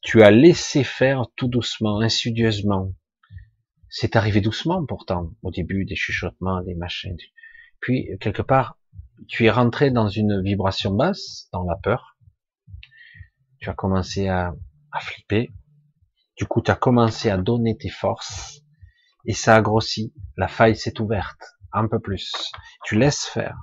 tu 0.02 0.22
as 0.22 0.32
laissé 0.32 0.84
faire 0.84 1.28
tout 1.38 1.48
doucement, 1.48 2.02
insidieusement, 2.02 2.92
c'est 3.88 4.16
arrivé 4.16 4.42
doucement 4.42 4.86
pourtant, 4.86 5.32
au 5.44 5.52
début 5.52 5.86
des 5.86 5.96
chuchotements, 5.96 6.62
des 6.62 6.76
machins. 6.76 7.18
Puis, 7.80 8.10
quelque 8.20 8.42
part, 8.42 8.78
tu 9.28 9.46
es 9.46 9.52
rentré 9.52 9.92
dans 9.92 10.08
une 10.08 10.42
vibration 10.42 10.92
basse, 10.92 11.48
dans 11.54 11.64
la 11.64 11.76
peur. 11.76 12.18
Tu 13.60 13.70
as 13.70 13.74
commencé 13.74 14.28
à, 14.28 14.54
à 14.92 15.00
flipper. 15.00 15.50
Du 16.38 16.46
coup, 16.46 16.62
tu 16.62 16.72
as 16.72 16.76
commencé 16.76 17.30
à 17.30 17.38
donner 17.38 17.78
tes 17.78 17.90
forces. 17.90 18.62
Et 19.26 19.34
ça 19.34 19.56
a 19.56 19.62
grossi. 19.62 20.14
La 20.38 20.48
faille 20.48 20.76
s'est 20.76 21.00
ouverte. 21.00 21.42
Un 21.72 21.88
peu 21.88 22.00
plus. 22.00 22.52
Tu 22.86 22.98
laisses 22.98 23.26
faire. 23.26 23.58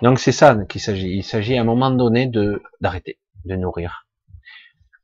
Donc 0.00 0.18
c'est 0.18 0.32
ça 0.32 0.56
qu'il 0.64 0.80
s'agit. 0.80 1.10
Il 1.16 1.22
s'agit 1.22 1.56
à 1.56 1.60
un 1.60 1.64
moment 1.64 1.90
donné 1.90 2.26
de 2.26 2.62
d'arrêter, 2.80 3.20
de 3.44 3.54
nourrir 3.54 4.06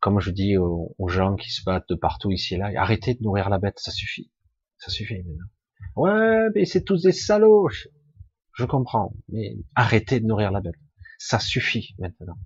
comme 0.01 0.21
je 0.21 0.31
dis 0.31 0.57
aux, 0.57 1.09
gens 1.09 1.37
qui 1.37 1.51
se 1.51 1.63
battent 1.65 1.89
de 1.89 1.95
partout 1.95 2.31
ici 2.31 2.55
et 2.55 2.59
là, 2.59 2.71
arrêtez 2.77 3.15
de 3.15 3.23
nourrir 3.23 3.49
la 3.49 3.59
bête, 3.59 3.79
ça 3.79 3.91
suffit. 3.91 4.31
Ça 4.79 4.91
suffit 4.91 5.17
maintenant. 5.17 5.47
Ouais, 5.99 6.47
mais 6.55 6.65
c'est 6.65 6.85
tous 6.85 7.03
des 7.03 7.13
salauds. 7.13 7.69
Je, 8.55 8.65
comprends, 8.65 9.17
mais 9.29 9.57
arrêtez 9.75 10.21
de 10.21 10.27
nourrir 10.27 10.53
la 10.53 10.61
bête. 10.61 10.77
Ça 11.19 11.41
suffit 11.41 11.97
maintenant. 11.99 12.39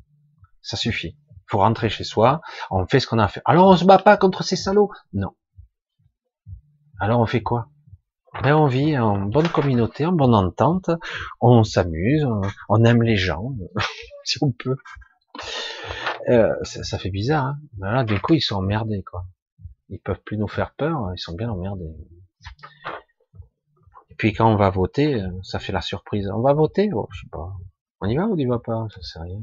Ça 0.62 0.78
suffit. 0.78 1.18
Faut 1.50 1.58
rentrer 1.58 1.90
chez 1.90 2.04
soi, 2.04 2.40
on 2.70 2.86
fait 2.86 2.98
ce 2.98 3.06
qu'on 3.06 3.18
a 3.18 3.28
fait. 3.28 3.42
Alors 3.44 3.68
on 3.68 3.76
se 3.76 3.84
bat 3.84 3.98
pas 3.98 4.16
contre 4.16 4.42
ces 4.42 4.56
salauds? 4.56 4.90
Non. 5.12 5.36
Alors 6.98 7.20
on 7.20 7.26
fait 7.26 7.42
quoi? 7.42 7.68
Ben 8.42 8.56
on 8.56 8.68
vit 8.68 8.96
en 8.96 9.20
bonne 9.20 9.48
communauté, 9.48 10.06
en 10.06 10.12
bonne 10.12 10.34
entente, 10.34 10.88
on 11.42 11.62
s'amuse, 11.62 12.26
on 12.70 12.84
aime 12.84 13.02
les 13.02 13.16
gens, 13.16 13.54
si 14.24 14.38
on 14.40 14.50
peut. 14.50 14.76
Euh, 16.30 16.54
ça, 16.62 16.98
fait 16.98 17.10
bizarre. 17.10 17.56
Hein 17.82 17.92
là, 17.92 18.04
du 18.04 18.18
coup, 18.18 18.32
ils 18.32 18.40
sont 18.40 18.56
emmerdés, 18.56 19.02
quoi. 19.02 19.26
Ils 19.90 20.00
peuvent 20.00 20.22
plus 20.24 20.38
nous 20.38 20.48
faire 20.48 20.72
peur, 20.74 21.10
ils 21.14 21.18
sont 21.18 21.34
bien 21.34 21.50
emmerdés. 21.50 21.92
Et 24.12 24.14
puis 24.14 24.34
quand 24.34 24.52
on 24.52 24.56
va 24.56 24.68
voter, 24.68 25.22
euh, 25.22 25.30
ça 25.42 25.58
fait 25.58 25.72
la 25.72 25.80
surprise. 25.80 26.28
On 26.28 26.42
va 26.42 26.52
voter, 26.52 26.90
oh, 26.92 27.08
je 27.12 27.22
sais 27.22 27.28
pas. 27.32 27.56
On 28.02 28.06
y 28.06 28.16
va 28.16 28.26
ou 28.26 28.34
on 28.34 28.36
y 28.36 28.44
va 28.44 28.58
pas? 28.58 28.86
Ça 28.94 29.00
sait 29.00 29.20
rien. 29.20 29.40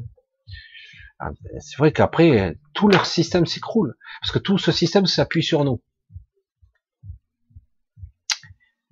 Ah, 1.17 1.31
ben, 1.31 1.59
c'est 1.59 1.77
vrai 1.77 1.91
qu'après, 1.91 2.55
tout 2.73 2.87
leur 2.87 3.07
système 3.07 3.47
s'écroule, 3.47 3.97
parce 4.21 4.31
que 4.31 4.37
tout 4.37 4.59
ce 4.59 4.71
système 4.71 5.07
s'appuie 5.07 5.41
sur 5.41 5.65
nous. 5.65 5.81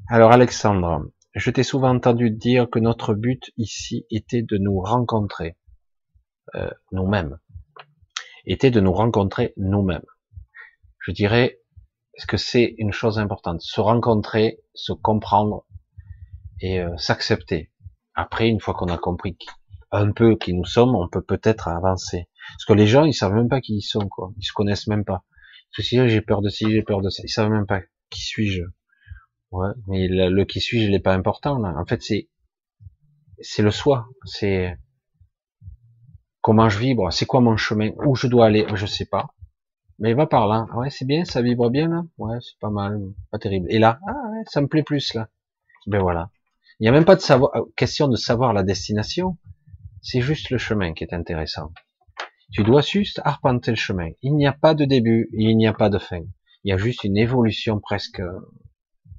Alors 0.10 0.32
Alexandre, 0.32 1.06
je 1.36 1.52
t'ai 1.52 1.62
souvent 1.62 1.94
entendu 1.94 2.32
dire 2.32 2.68
que 2.70 2.80
notre 2.80 3.14
but 3.14 3.52
ici 3.58 4.08
était 4.10 4.42
de 4.42 4.58
nous 4.58 4.80
rencontrer 4.82 5.58
euh, 6.56 6.72
nous-mêmes 6.92 7.38
était 8.48 8.72
de 8.72 8.80
nous 8.80 8.94
rencontrer 8.94 9.54
nous-mêmes. 9.58 10.06
Je 11.00 11.12
dirais 11.12 11.60
que 12.28 12.38
c'est 12.38 12.76
une 12.78 12.94
chose 12.94 13.20
importante, 13.20 13.62
se 13.62 13.82
rencontrer, 13.82 14.60
se 14.74 14.94
comprendre 14.94 15.66
et 16.62 16.80
euh, 16.80 16.96
s'accepter. 16.98 17.72
Après, 18.16 18.48
une 18.48 18.60
fois 18.60 18.74
qu'on 18.74 18.88
a 18.88 18.98
compris 18.98 19.38
un 19.92 20.12
peu 20.12 20.36
qui 20.36 20.54
nous 20.54 20.66
sommes, 20.66 20.96
on 20.96 21.08
peut 21.08 21.22
peut-être 21.22 21.68
avancer. 21.68 22.28
Parce 22.54 22.66
que 22.66 22.74
les 22.74 22.88
gens, 22.88 23.06
ils 23.06 23.14
savent 23.14 23.34
même 23.34 23.50
pas 23.50 23.62
qui 23.62 23.78
ils 23.78 23.82
sont, 23.82 24.08
quoi. 24.10 24.32
Ils 24.38 24.44
se 24.44 24.54
connaissent 24.54 24.88
même 24.88 25.06
pas. 25.06 25.24
Si 25.80 26.10
j'ai 26.10 26.22
peur 26.22 26.42
de 26.42 26.50
ci, 26.50 26.70
j'ai 26.72 26.82
peur 26.82 27.02
de 27.02 27.10
ça. 27.10 27.22
Ils 27.24 27.30
savent 27.30 27.52
même 27.52 27.68
pas 27.68 27.82
qui 28.10 28.22
suis-je. 28.22 28.64
Ouais, 29.52 29.70
mais 29.88 30.08
le, 30.08 30.44
qui 30.46 30.60
suis-je, 30.60 30.86
il 30.86 30.92
n'est 30.92 31.00
pas 31.00 31.14
important 31.14 31.60
là. 31.60 31.74
En 31.78 31.86
fait, 31.86 32.02
c'est 32.02 32.30
c'est 33.40 33.62
le 33.62 33.72
soi. 33.72 34.08
C'est 34.26 34.78
Comment 36.42 36.70
je 36.70 36.80
vibre 36.80 37.12
C'est 37.12 37.26
quoi 37.26 37.42
mon 37.42 37.58
chemin 37.58 37.92
Où 38.06 38.16
je 38.16 38.28
dois 38.28 38.48
aller 38.48 38.66
Je 38.74 38.86
sais 38.86 39.06
pas. 39.06 39.28
Mais 40.00 40.14
va 40.14 40.28
par 40.28 40.48
là. 40.48 40.66
Ouais, 40.76 40.90
c'est 40.90 41.06
bien, 41.06 41.26
ça 41.26 41.42
vibre 41.42 41.70
bien 41.70 41.90
là. 41.90 42.04
Ouais, 42.18 42.38
c'est 42.42 42.58
pas 42.60 42.70
mal, 42.70 43.00
pas 43.32 43.40
terrible. 43.40 43.68
Et 43.70 43.80
là, 43.80 44.00
ah 44.08 44.30
ouais, 44.32 44.44
ça 44.48 44.62
me 44.62 44.68
plaît 44.68 44.84
plus 44.84 45.14
là. 45.14 45.28
Ben 45.88 46.00
voilà. 46.00 46.30
Il 46.80 46.84
n'y 46.84 46.90
a 46.90 46.92
même 46.92 47.06
pas 47.06 47.16
de 47.16 47.22
savoir, 47.22 47.56
euh, 47.56 47.64
question 47.76 48.08
de 48.08 48.16
savoir 48.16 48.54
la 48.54 48.64
destination. 48.64 49.38
C'est 50.02 50.22
juste 50.22 50.52
le 50.52 50.58
chemin 50.58 50.94
qui 50.94 51.04
est 51.04 51.14
intéressant. 51.14 51.72
Tu 52.54 52.64
dois 52.64 52.82
juste 52.82 53.20
arpenter 53.26 53.72
le 53.72 53.78
chemin. 53.78 54.10
Il 54.22 54.36
n'y 54.36 54.48
a 54.48 54.54
pas 54.54 54.74
de 54.74 54.86
début, 54.86 55.30
il 55.34 55.58
n'y 55.58 55.68
a 55.68 55.74
pas 55.74 55.90
de 55.90 55.98
fin. 55.98 56.22
Il 56.64 56.70
y 56.70 56.72
a 56.72 56.78
juste 56.78 57.04
une 57.04 57.18
évolution 57.18 57.80
presque 57.80 58.20
euh, 58.20 58.40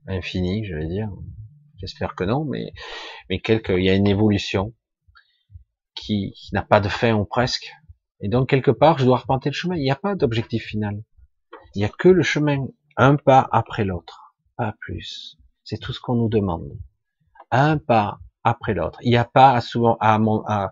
infinie, 0.07 0.65
je 0.65 0.75
vais 0.75 0.87
dire. 0.87 1.11
J'espère 1.79 2.15
que 2.15 2.25
non, 2.25 2.45
mais 2.45 2.73
mais 3.29 3.41
quelque, 3.41 3.73
il 3.73 3.85
y 3.85 3.91
a 3.91 3.95
une 3.95 4.07
évolution 4.07 4.75
qui, 5.95 6.35
n'a 6.53 6.63
pas 6.63 6.81
de 6.81 6.89
fin 6.89 7.15
ou 7.15 7.25
presque. 7.25 7.73
Et 8.21 8.29
donc 8.29 8.49
quelque 8.49 8.71
part, 8.71 8.99
je 8.99 9.05
dois 9.05 9.19
arpenter 9.19 9.51
le 9.51 9.55
chemin. 9.55 9.77
Il 9.77 9.83
n'y 9.83 9.91
a 9.91 9.97
pas 9.97 10.15
d'objectif 10.15 10.65
final. 10.65 11.03
Il 11.75 11.81
n'y 11.81 11.85
a 11.85 11.89
que 11.89 12.09
le 12.09 12.23
chemin, 12.23 12.67
un 12.97 13.17
pas 13.17 13.49
après 13.53 13.85
l'autre, 13.85 14.35
pas 14.57 14.75
plus. 14.81 15.39
C'est 15.65 15.79
tout 15.79 15.93
ce 15.93 16.01
qu'on 16.01 16.15
nous 16.15 16.29
demande. 16.29 16.79
Un 17.51 17.79
pas 17.79 18.19
après 18.45 18.75
l'autre. 18.75 18.99
Il 19.03 19.11
n'y 19.11 19.17
a 19.17 19.25
pas 19.25 19.61
souvent 19.61 19.97
à, 20.01 20.71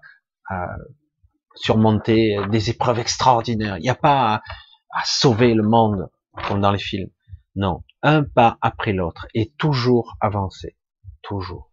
surmonter 1.54 2.38
des 2.50 2.70
épreuves 2.70 2.98
extraordinaires. 2.98 3.78
Il 3.78 3.82
n'y 3.82 3.88
a 3.88 3.94
pas 3.94 4.42
à 4.90 5.02
sauver 5.04 5.54
le 5.54 5.62
monde 5.62 6.10
comme 6.46 6.60
dans 6.60 6.72
les 6.72 6.78
films. 6.78 7.10
Non, 7.54 7.82
un 8.02 8.22
pas 8.22 8.58
après 8.60 8.92
l'autre 8.92 9.26
et 9.34 9.52
toujours 9.58 10.16
avancer. 10.20 10.76
toujours. 11.22 11.70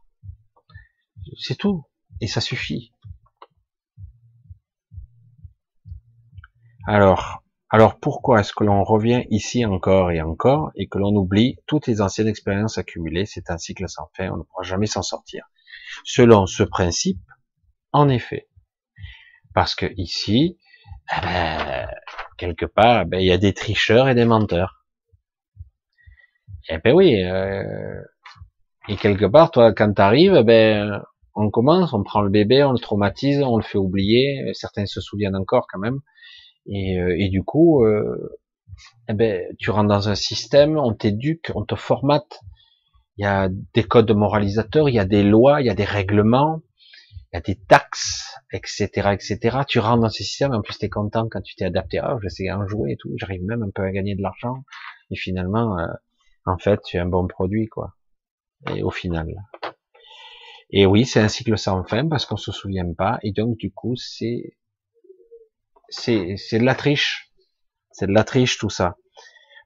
C'est 1.38 1.58
tout. 1.58 1.86
Et 2.22 2.28
ça 2.28 2.42
suffit. 2.42 2.94
Alors, 6.86 7.43
alors 7.74 8.00
pourquoi 8.00 8.42
est-ce 8.42 8.54
que 8.54 8.64
l'on 8.64 8.84
revient 8.84 9.24
ici 9.32 9.66
encore 9.66 10.12
et 10.12 10.22
encore 10.22 10.72
et 10.76 10.88
que 10.88 11.00
l'on 11.00 11.16
oublie 11.16 11.58
toutes 11.66 11.88
les 11.88 12.02
anciennes 12.02 12.28
expériences 12.28 12.78
accumulées? 12.78 13.26
C'est 13.26 13.50
un 13.50 13.58
cycle 13.58 13.90
sans 13.90 14.12
fin, 14.16 14.30
on 14.30 14.38
ne 14.38 14.44
pourra 14.44 14.62
jamais 14.62 14.86
s'en 14.86 15.02
sortir. 15.02 15.50
Selon 16.04 16.46
ce 16.46 16.62
principe, 16.62 17.18
en 17.92 18.10
effet. 18.10 18.48
Parce 19.56 19.74
que 19.74 19.88
ici, 19.98 20.60
eh 21.18 21.22
ben, 21.22 21.88
quelque 22.38 22.68
part, 22.68 23.02
eh 23.02 23.06
ben, 23.06 23.20
il 23.20 23.26
y 23.26 23.32
a 23.32 23.40
des 23.40 23.56
tricheurs 23.56 24.08
et 24.08 24.14
des 24.14 24.26
menteurs. 24.26 24.86
Eh 26.70 26.78
ben 26.78 26.94
oui, 26.94 27.24
euh, 27.24 28.04
et 28.88 28.98
quelque 28.98 29.26
part, 29.26 29.50
toi, 29.50 29.74
quand 29.74 29.92
t'arrives, 29.94 30.36
eh 30.36 30.44
ben, 30.44 31.02
on 31.34 31.50
commence, 31.50 31.92
on 31.94 32.04
prend 32.04 32.22
le 32.22 32.30
bébé, 32.30 32.64
on 32.64 32.74
le 32.74 32.78
traumatise, 32.78 33.42
on 33.42 33.58
le 33.58 33.64
fait 33.64 33.80
oublier. 33.80 34.52
Certains 34.54 34.86
se 34.86 35.02
souviennent 35.02 35.36
encore 35.36 35.66
quand 35.68 35.80
même. 35.80 36.02
Et, 36.68 37.00
euh, 37.00 37.16
et 37.18 37.30
du 37.30 37.44
coup, 37.44 37.86
euh, 37.86 38.40
eh 39.10 39.14
ben, 39.14 39.44
tu 39.60 39.70
rentres 39.72 39.90
dans 39.90 40.10
un 40.10 40.16
système, 40.16 40.78
on 40.78 40.94
t'éduque, 40.94 41.52
on 41.56 41.66
te 41.66 41.76
formate. 41.76 42.42
Il 43.18 43.24
y 43.24 43.28
a 43.28 43.50
des 43.74 43.84
codes 43.84 44.12
moralisateurs, 44.12 44.90
il 44.90 44.96
y 44.96 45.00
a 45.00 45.06
des 45.06 45.24
lois, 45.24 45.62
il 45.62 45.68
y 45.68 45.70
a 45.70 45.76
des 45.76 45.86
règlements, 45.86 46.62
il 47.32 47.36
y 47.36 47.38
a 47.38 47.42
des 47.42 47.56
taxes, 47.56 48.36
etc., 48.52 49.12
etc. 49.12 49.60
Tu 49.68 49.80
rentres 49.80 50.02
dans 50.02 50.10
ces 50.10 50.24
systèmes, 50.24 50.54
en 50.54 50.62
plus 50.62 50.78
tu 50.78 50.86
es 50.86 50.90
content 50.90 51.28
quand 51.30 51.42
tu 51.42 51.56
t'es 51.56 51.66
adapté. 51.66 52.00
Ah, 52.00 52.18
j'essaie 52.22 52.52
en 52.52 52.68
jouer 52.68 52.94
et 52.94 52.98
tout, 52.98 53.12
j'arrive 53.18 53.44
même 53.44 53.64
un 53.64 53.70
peu 53.70 53.84
à 53.84 53.92
gagner 53.92 54.16
de 54.16 54.22
l'argent. 54.22 54.64
Et 55.12 55.16
finalement, 55.16 55.78
euh, 55.78 55.86
en 56.46 56.58
fait, 56.58 56.82
tu 56.84 56.98
es 56.98 57.00
un 57.00 57.06
bon 57.06 57.28
produit, 57.28 57.68
quoi. 57.68 57.96
Et 58.74 58.82
au 58.82 58.92
final. 58.92 59.28
Et 60.72 60.86
oui, 60.86 61.06
c'est 61.06 61.20
un 61.20 61.28
cycle 61.28 61.58
sans 61.58 61.84
fin 61.84 62.08
parce 62.08 62.26
qu'on 62.26 62.38
se 62.38 62.52
souvient 62.52 62.92
pas. 62.94 63.20
Et 63.22 63.32
donc, 63.32 63.58
du 63.58 63.72
coup, 63.72 63.96
c'est 63.96 64.56
c'est 65.94 66.60
de 66.60 66.66
la 66.66 66.76
triche. 66.76 67.32
C'est 67.92 68.08
de 68.08 68.14
la 68.14 68.24
triche 68.24 68.58
tout 68.58 68.70
ça. 68.70 68.98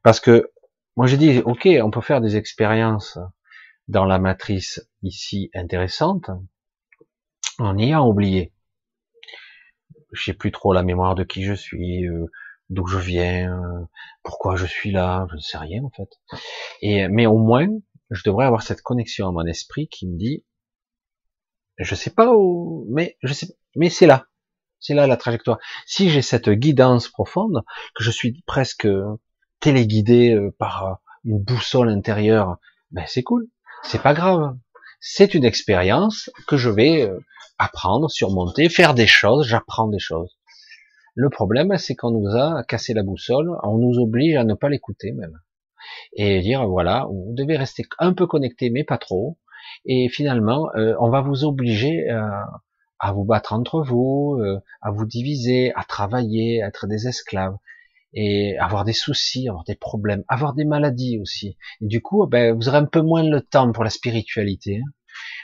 Parce 0.04 0.20
que 0.20 0.52
moi 0.96 1.08
j'ai 1.08 1.18
dit 1.18 1.40
ok, 1.40 1.68
on 1.82 1.92
peut 1.92 2.02
faire 2.02 2.22
des 2.22 2.36
expériences 2.36 3.18
dans 3.88 4.06
la 4.06 4.20
matrice 4.20 4.82
ici 5.04 5.50
intéressante. 5.54 6.30
On 7.60 7.78
y 7.78 7.94
a 7.94 8.02
oublié. 8.04 8.54
J'ai 10.14 10.34
plus 10.34 10.52
trop 10.52 10.74
la 10.74 10.84
mémoire 10.84 11.16
de 11.16 11.24
qui 11.24 11.44
je 11.44 11.54
suis, 11.54 12.08
euh, 12.08 12.26
d'où 12.70 12.86
je 12.88 12.98
viens, 12.98 13.54
euh, 13.54 13.86
pourquoi 14.24 14.56
je 14.56 14.66
suis 14.66 14.92
là, 14.92 15.28
je 15.30 15.36
ne 15.36 15.42
sais 15.42 15.58
rien 15.58 15.84
en 15.84 15.90
fait. 15.90 16.10
Et 16.82 17.08
mais 17.08 17.26
au 17.26 17.38
moins, 17.38 17.68
je 18.12 18.24
devrais 18.26 18.46
avoir 18.46 18.64
cette 18.64 18.82
connexion 18.82 19.28
à 19.28 19.32
mon 19.32 19.46
esprit 19.46 19.88
qui 19.88 20.08
me 20.08 20.18
dit, 20.18 20.46
je 21.78 21.96
sais 21.96 22.12
pas 22.12 22.34
où, 22.34 22.86
mais 22.90 23.18
je 23.24 23.34
sais, 23.34 23.48
mais 23.76 23.90
c'est 23.90 24.08
là. 24.08 24.28
C'est 24.80 24.94
là 24.94 25.08
la 25.08 25.18
trajectoire. 25.18 25.58
Si 25.86 26.10
j'ai 26.10 26.22
cette 26.22 26.50
guidance 26.50 27.10
profonde, 27.10 27.64
que 27.96 28.04
je 28.04 28.12
suis 28.12 28.44
presque 28.46 28.88
téléguidé 29.60 30.34
euh, 30.34 30.54
par 30.58 30.86
euh, 30.86 30.94
une 31.24 31.40
boussole 31.40 31.90
intérieure, 31.90 32.58
ben 32.92 33.04
c'est 33.08 33.24
cool. 33.24 33.48
C'est 33.84 34.02
pas 34.02 34.14
grave. 34.14 34.56
C'est 35.00 35.34
une 35.34 35.46
expérience 35.46 36.30
que 36.48 36.58
je 36.58 36.70
vais 36.70 37.04
euh, 37.04 37.20
apprendre, 37.58 38.10
surmonter, 38.10 38.70
faire 38.70 38.94
des 38.94 39.08
choses. 39.08 39.48
J'apprends 39.48 39.88
des 39.88 40.00
choses. 40.00 40.38
Le 41.16 41.30
problème, 41.30 41.76
c'est 41.78 41.96
qu'on 41.96 42.12
nous 42.12 42.28
a 42.36 42.64
cassé 42.64 42.94
la 42.94 43.04
boussole. 43.04 43.50
On 43.64 43.78
nous 43.78 44.00
oblige 44.00 44.36
à 44.36 44.44
ne 44.44 44.54
pas 44.54 44.70
l'écouter 44.70 45.12
même 45.14 45.40
et 46.14 46.42
dire 46.42 46.68
voilà, 46.68 47.06
vous 47.10 47.34
devez 47.34 47.58
rester 47.58 47.84
un 47.98 48.14
peu 48.14 48.28
connecté, 48.28 48.70
mais 48.70 48.84
pas 48.84 48.98
trop. 48.98 49.40
Et 49.86 50.10
finalement, 50.10 50.70
on 50.76 51.10
va 51.10 51.22
vous 51.22 51.44
obliger 51.44 52.10
à 52.10 52.46
vous 53.12 53.24
battre 53.24 53.54
entre 53.54 53.82
vous, 53.82 54.38
euh, 54.40 54.60
à 54.82 54.92
vous 54.92 55.06
diviser, 55.06 55.72
à 55.76 55.84
travailler, 55.84 56.64
à 56.64 56.68
être 56.68 56.88
des 56.88 57.08
esclaves 57.08 57.56
et 58.14 58.58
avoir 58.58 58.86
des 58.86 58.94
soucis, 58.94 59.48
avoir 59.48 59.64
des 59.64 59.76
problèmes, 59.76 60.24
avoir 60.28 60.54
des 60.54 60.66
maladies 60.66 61.20
aussi. 61.20 61.58
Et 61.82 61.88
du 61.88 62.02
coup, 62.02 62.26
ben, 62.26 62.56
vous 62.56 62.68
aurez 62.70 62.78
un 62.78 62.86
peu 62.86 63.02
moins 63.02 63.24
le 63.24 63.42
temps 63.42 63.72
pour 63.72 63.84
la 63.84 63.90
spiritualité. 63.90 64.82
Hein. 64.84 64.92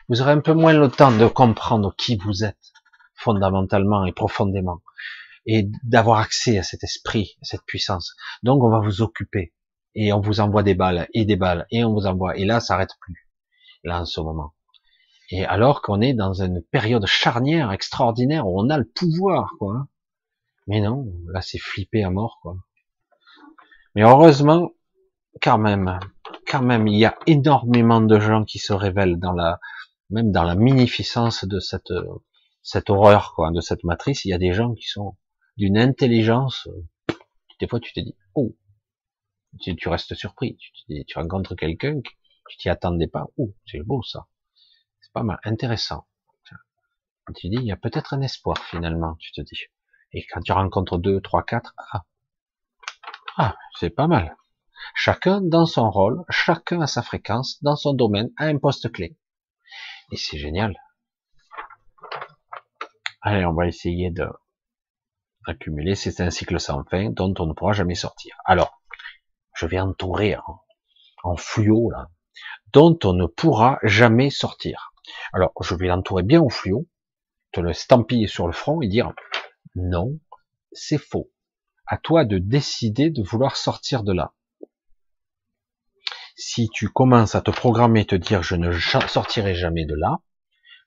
Vous 0.09 0.21
aurez 0.21 0.31
un 0.31 0.39
peu 0.39 0.53
moins 0.53 0.73
le 0.73 0.89
temps 0.89 1.15
de 1.15 1.27
comprendre 1.27 1.93
qui 1.97 2.17
vous 2.17 2.43
êtes 2.43 2.73
fondamentalement 3.15 4.05
et 4.05 4.11
profondément 4.11 4.81
et 5.45 5.69
d'avoir 5.83 6.19
accès 6.19 6.57
à 6.57 6.63
cet 6.63 6.83
esprit, 6.83 7.37
à 7.41 7.45
cette 7.45 7.65
puissance. 7.65 8.15
Donc, 8.43 8.63
on 8.63 8.69
va 8.69 8.79
vous 8.79 9.01
occuper 9.01 9.53
et 9.95 10.13
on 10.13 10.21
vous 10.21 10.39
envoie 10.39 10.63
des 10.63 10.73
balles 10.73 11.07
et 11.13 11.25
des 11.25 11.35
balles 11.35 11.67
et 11.69 11.83
on 11.83 11.93
vous 11.93 12.05
envoie. 12.05 12.37
Et 12.37 12.45
là, 12.45 12.59
ça 12.59 12.75
arrête 12.75 12.95
plus. 13.01 13.29
Là, 13.83 14.01
en 14.01 14.05
ce 14.05 14.21
moment. 14.21 14.53
Et 15.29 15.45
alors 15.45 15.81
qu'on 15.81 16.01
est 16.01 16.13
dans 16.13 16.33
une 16.41 16.61
période 16.61 17.05
charnière 17.05 17.71
extraordinaire 17.71 18.47
où 18.47 18.59
on 18.59 18.69
a 18.69 18.77
le 18.77 18.85
pouvoir, 18.85 19.53
quoi. 19.57 19.87
Mais 20.67 20.81
non, 20.81 21.05
là 21.27 21.41
c'est 21.41 21.59
flippé 21.59 22.03
à 22.03 22.09
mort, 22.09 22.39
quoi. 22.41 22.57
Mais 23.95 24.03
heureusement, 24.03 24.71
quand 25.41 25.57
même, 25.57 25.99
quand 26.47 26.61
même, 26.61 26.87
il 26.87 26.97
y 26.97 27.05
a 27.05 27.17
énormément 27.27 28.01
de 28.01 28.19
gens 28.19 28.43
qui 28.43 28.59
se 28.59 28.73
révèlent 28.73 29.17
dans 29.17 29.33
la, 29.33 29.59
même 30.09 30.31
dans 30.31 30.43
la 30.43 30.55
magnificence 30.55 31.45
de 31.45 31.59
cette, 31.59 31.93
cette 32.61 32.89
horreur, 32.89 33.33
quoi, 33.35 33.51
de 33.51 33.61
cette 33.61 33.83
matrice. 33.83 34.25
Il 34.25 34.29
y 34.29 34.33
a 34.33 34.37
des 34.37 34.53
gens 34.53 34.73
qui 34.73 34.87
sont 34.87 35.17
d'une 35.57 35.77
intelligence. 35.77 36.67
Des 37.59 37.67
fois, 37.67 37.79
tu 37.79 37.93
te 37.93 37.99
dis, 37.99 38.15
oh, 38.35 38.55
tu, 39.61 39.87
restes 39.87 40.15
surpris. 40.15 40.57
Tu, 40.57 41.05
tu 41.05 41.17
rencontres 41.17 41.55
quelqu'un, 41.55 42.01
tu 42.01 42.57
t'y 42.57 42.69
attendais 42.69 43.07
pas. 43.07 43.27
Oh, 43.37 43.53
c'est 43.65 43.81
beau 43.81 44.01
ça 44.03 44.27
pas 45.13 45.23
mal, 45.23 45.39
intéressant. 45.43 46.07
Tu 47.35 47.47
dis, 47.47 47.55
il 47.55 47.65
y 47.65 47.71
a 47.71 47.77
peut-être 47.77 48.13
un 48.13 48.21
espoir 48.21 48.57
finalement, 48.65 49.15
tu 49.15 49.31
te 49.31 49.41
dis. 49.41 49.61
Et 50.11 50.25
quand 50.25 50.41
tu 50.41 50.51
rencontres 50.51 50.97
deux, 50.97 51.21
trois, 51.21 51.43
quatre, 51.43 51.73
ah, 51.91 52.03
ah 53.37 53.55
c'est 53.79 53.89
pas 53.89 54.07
mal. 54.07 54.35
Chacun 54.93 55.39
dans 55.39 55.65
son 55.65 55.89
rôle, 55.89 56.25
chacun 56.29 56.81
à 56.81 56.87
sa 56.87 57.01
fréquence, 57.01 57.63
dans 57.63 57.77
son 57.77 57.93
domaine, 57.93 58.31
a 58.37 58.45
un 58.45 58.57
poste 58.57 58.91
clé. 58.91 59.17
Et 60.11 60.17
c'est 60.17 60.37
génial. 60.37 60.77
Allez, 63.21 63.45
on 63.45 63.53
va 63.53 63.67
essayer 63.67 64.11
de 64.11 64.27
accumuler. 65.45 65.95
C'est 65.95 66.19
un 66.19 66.29
cycle 66.29 66.59
sans 66.59 66.83
fin 66.83 67.09
dont 67.09 67.33
on 67.39 67.45
ne 67.45 67.53
pourra 67.53 67.71
jamais 67.71 67.95
sortir. 67.95 68.35
Alors, 68.45 68.81
je 69.55 69.65
vais 69.65 69.79
entourer 69.79 70.35
en, 70.35 70.61
en 71.23 71.37
fluo 71.37 71.89
là, 71.89 72.09
dont 72.73 72.99
on 73.05 73.13
ne 73.13 73.25
pourra 73.25 73.79
jamais 73.83 74.29
sortir. 74.29 74.92
Alors, 75.33 75.51
je 75.61 75.75
vais 75.75 75.87
l'entourer 75.87 76.23
bien 76.23 76.41
au 76.41 76.49
fluo, 76.49 76.87
te 77.51 77.59
le 77.59 77.73
stampiller 77.73 78.27
sur 78.27 78.47
le 78.47 78.53
front 78.53 78.81
et 78.81 78.87
dire 78.87 79.13
non, 79.75 80.19
c'est 80.71 80.97
faux. 80.97 81.31
À 81.87 81.97
toi 81.97 82.25
de 82.25 82.37
décider 82.37 83.09
de 83.09 83.21
vouloir 83.21 83.57
sortir 83.57 84.03
de 84.03 84.13
là. 84.13 84.33
Si 86.35 86.69
tu 86.69 86.89
commences 86.89 87.35
à 87.35 87.41
te 87.41 87.51
programmer, 87.51 88.05
te 88.05 88.15
dire 88.15 88.41
je 88.41 88.55
ne 88.55 88.71
sortirai 88.71 89.55
jamais 89.55 89.85
de 89.85 89.95
là, 89.95 90.19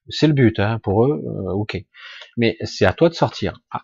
c'est 0.09 0.27
le 0.27 0.33
but 0.33 0.59
hein, 0.59 0.79
pour 0.81 1.07
eux, 1.07 1.23
euh, 1.25 1.53
ok. 1.53 1.77
Mais 2.37 2.57
c'est 2.65 2.87
à 2.87 2.93
toi 2.93 3.09
de 3.09 3.15
sortir. 3.15 3.61
Ah. 3.71 3.83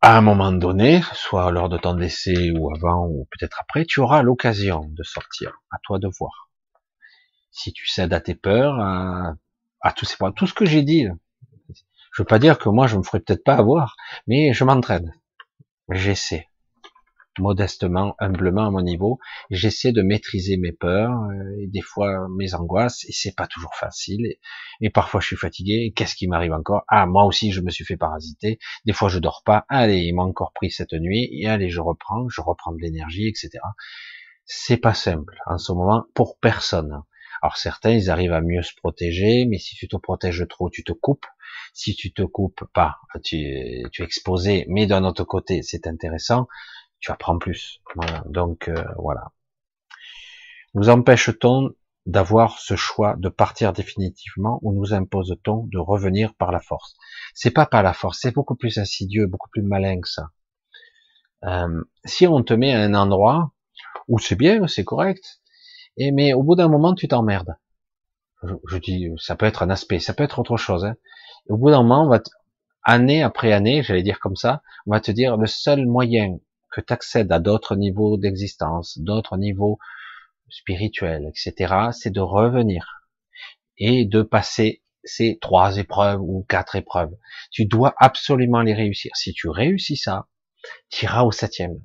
À 0.00 0.18
un 0.18 0.20
moment 0.20 0.52
donné, 0.52 1.00
soit 1.14 1.50
lors 1.50 1.70
de 1.70 1.78
ton 1.78 1.94
décès 1.94 2.50
ou 2.50 2.70
avant 2.74 3.06
ou 3.06 3.26
peut-être 3.30 3.58
après, 3.62 3.86
tu 3.86 4.00
auras 4.00 4.22
l'occasion 4.22 4.84
de 4.90 5.02
sortir. 5.02 5.62
À 5.70 5.78
toi 5.82 5.98
de 5.98 6.08
voir 6.18 6.50
si 7.54 7.72
tu 7.72 7.86
cèdes 7.86 8.12
à 8.12 8.20
tes 8.20 8.34
peurs, 8.34 8.78
à, 8.80 9.92
tous 9.96 10.04
ces 10.04 10.16
points, 10.16 10.32
tout 10.32 10.46
ce 10.46 10.54
que 10.54 10.66
j'ai 10.66 10.82
dit. 10.82 11.06
Je 12.12 12.22
veux 12.22 12.26
pas 12.26 12.38
dire 12.38 12.58
que 12.58 12.68
moi 12.68 12.86
je 12.86 12.96
me 12.96 13.02
ferai 13.02 13.20
peut-être 13.20 13.44
pas 13.44 13.54
avoir, 13.54 13.96
mais 14.26 14.52
je 14.52 14.64
m'entraîne. 14.64 15.14
J'essaie 15.90 16.48
modestement, 17.38 18.14
humblement 18.18 18.66
à 18.66 18.70
mon 18.70 18.80
niveau, 18.80 19.18
j'essaie 19.50 19.92
de 19.92 20.02
maîtriser 20.02 20.56
mes 20.56 20.72
peurs 20.72 21.10
euh, 21.10 21.62
et 21.62 21.66
des 21.66 21.80
fois 21.80 22.28
mes 22.36 22.54
angoisses 22.54 23.04
et 23.06 23.12
c'est 23.12 23.34
pas 23.34 23.46
toujours 23.46 23.74
facile 23.74 24.36
et, 24.80 24.90
parfois 24.90 25.20
je 25.20 25.26
suis 25.26 25.36
fatigué. 25.36 25.92
Qu'est-ce 25.96 26.14
qui 26.14 26.28
m'arrive 26.28 26.52
encore? 26.52 26.84
Ah 26.88 27.06
moi 27.06 27.24
aussi 27.24 27.52
je 27.52 27.60
me 27.60 27.70
suis 27.70 27.84
fait 27.84 27.96
parasiter. 27.96 28.58
Des 28.84 28.92
fois 28.92 29.08
je 29.08 29.18
dors 29.18 29.42
pas. 29.44 29.64
Allez 29.68 29.98
il 29.98 30.14
m'a 30.14 30.22
encore 30.22 30.52
pris 30.52 30.70
cette 30.70 30.92
nuit 30.92 31.28
et 31.32 31.48
allez 31.48 31.70
je 31.70 31.80
reprends, 31.80 32.28
je 32.28 32.40
reprends 32.40 32.72
de 32.72 32.78
l'énergie, 32.78 33.26
etc. 33.26 33.50
C'est 34.44 34.76
pas 34.76 34.94
simple 34.94 35.36
en 35.46 35.58
ce 35.58 35.72
moment 35.72 36.04
pour 36.14 36.38
personne. 36.38 37.02
Alors 37.44 37.58
certains, 37.58 37.90
ils 37.90 38.08
arrivent 38.08 38.32
à 38.32 38.40
mieux 38.40 38.62
se 38.62 38.74
protéger, 38.74 39.44
mais 39.44 39.58
si 39.58 39.76
tu 39.76 39.86
te 39.86 39.96
protèges 39.96 40.46
trop, 40.48 40.70
tu 40.70 40.82
te 40.82 40.92
coupes. 40.92 41.26
Si 41.74 41.94
tu 41.94 42.10
te 42.14 42.22
coupes 42.22 42.64
pas, 42.72 42.96
tu, 43.22 43.36
es 43.36 43.82
exposé, 43.98 44.64
mais 44.70 44.86
d'un 44.86 45.04
autre 45.04 45.24
côté, 45.24 45.60
c'est 45.60 45.86
intéressant, 45.86 46.48
tu 47.00 47.12
apprends 47.12 47.36
plus. 47.38 47.82
Donc 48.24 48.68
euh, 48.68 48.82
voilà. 48.96 49.32
Nous 50.72 50.88
empêche-t-on 50.88 51.74
d'avoir 52.06 52.60
ce 52.60 52.76
choix 52.76 53.14
de 53.18 53.28
partir 53.28 53.74
définitivement 53.74 54.58
ou 54.62 54.72
nous 54.72 54.94
impose-t-on 54.94 55.66
de 55.66 55.78
revenir 55.78 56.34
par 56.36 56.50
la 56.50 56.60
force? 56.60 56.96
C'est 57.34 57.50
pas 57.50 57.66
par 57.66 57.82
la 57.82 57.92
force, 57.92 58.20
c'est 58.22 58.32
beaucoup 58.32 58.56
plus 58.56 58.78
insidieux, 58.78 59.26
beaucoup 59.26 59.50
plus 59.50 59.62
malin 59.62 60.00
que 60.00 60.08
ça. 60.08 60.30
Euh, 61.44 61.84
si 62.06 62.26
on 62.26 62.42
te 62.42 62.54
met 62.54 62.72
à 62.72 62.80
un 62.80 62.94
endroit 62.94 63.52
où 64.08 64.18
c'est 64.18 64.34
bien, 64.34 64.66
c'est 64.66 64.84
correct, 64.84 65.42
et 65.96 66.10
mais 66.10 66.32
au 66.34 66.42
bout 66.42 66.56
d'un 66.56 66.68
moment, 66.68 66.94
tu 66.94 67.08
t'emmerdes. 67.08 67.56
Je, 68.42 68.76
dis, 68.76 69.08
ça 69.16 69.36
peut 69.36 69.46
être 69.46 69.62
un 69.62 69.70
aspect, 69.70 70.00
ça 70.00 70.12
peut 70.12 70.24
être 70.24 70.38
autre 70.38 70.56
chose. 70.56 70.84
Hein. 70.84 70.96
au 71.48 71.56
bout 71.56 71.70
d'un 71.70 71.82
moment, 71.82 72.04
on 72.04 72.08
va 72.08 72.20
année 72.82 73.22
après 73.22 73.52
année, 73.52 73.82
j'allais 73.82 74.02
dire 74.02 74.20
comme 74.20 74.36
ça, 74.36 74.62
on 74.86 74.92
va 74.92 75.00
te 75.00 75.10
dire 75.10 75.36
le 75.36 75.46
seul 75.46 75.86
moyen 75.86 76.38
que 76.70 76.80
tu 76.80 76.92
accèdes 76.92 77.32
à 77.32 77.38
d'autres 77.38 77.76
niveaux 77.76 78.18
d'existence, 78.18 78.98
d'autres 78.98 79.38
niveaux 79.38 79.78
spirituels, 80.50 81.26
etc., 81.28 81.74
c'est 81.92 82.10
de 82.10 82.20
revenir 82.20 83.06
et 83.78 84.04
de 84.04 84.22
passer 84.22 84.82
ces 85.04 85.38
trois 85.40 85.78
épreuves 85.78 86.20
ou 86.20 86.44
quatre 86.48 86.76
épreuves. 86.76 87.14
Tu 87.50 87.66
dois 87.66 87.94
absolument 87.98 88.62
les 88.62 88.74
réussir. 88.74 89.12
Si 89.14 89.32
tu 89.32 89.48
réussis 89.48 89.96
ça, 89.96 90.26
tu 90.90 91.04
iras 91.04 91.22
au 91.22 91.32
septième, 91.32 91.80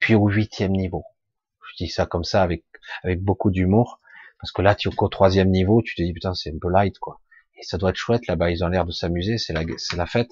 puis 0.00 0.14
au 0.14 0.28
huitième 0.28 0.72
niveau. 0.72 1.04
Je 1.70 1.84
dis 1.84 1.90
ça 1.90 2.06
comme 2.06 2.24
ça 2.24 2.42
avec, 2.42 2.64
avec 3.02 3.22
beaucoup 3.22 3.50
d'humour, 3.50 4.00
parce 4.40 4.52
que 4.52 4.62
là, 4.62 4.74
tu 4.74 4.90
qu'au 4.90 5.08
troisième 5.08 5.50
niveau, 5.50 5.82
tu 5.82 5.94
te 5.94 6.02
dis, 6.02 6.12
putain, 6.12 6.34
c'est 6.34 6.50
un 6.50 6.58
peu 6.60 6.70
light, 6.70 6.98
quoi. 6.98 7.20
Et 7.58 7.62
ça 7.62 7.78
doit 7.78 7.90
être 7.90 7.96
chouette, 7.96 8.26
là-bas, 8.26 8.50
ils 8.50 8.64
ont 8.64 8.68
l'air 8.68 8.84
de 8.84 8.92
s'amuser, 8.92 9.38
c'est 9.38 9.52
la, 9.52 9.62
c'est 9.78 9.96
la 9.96 10.06
fête, 10.06 10.30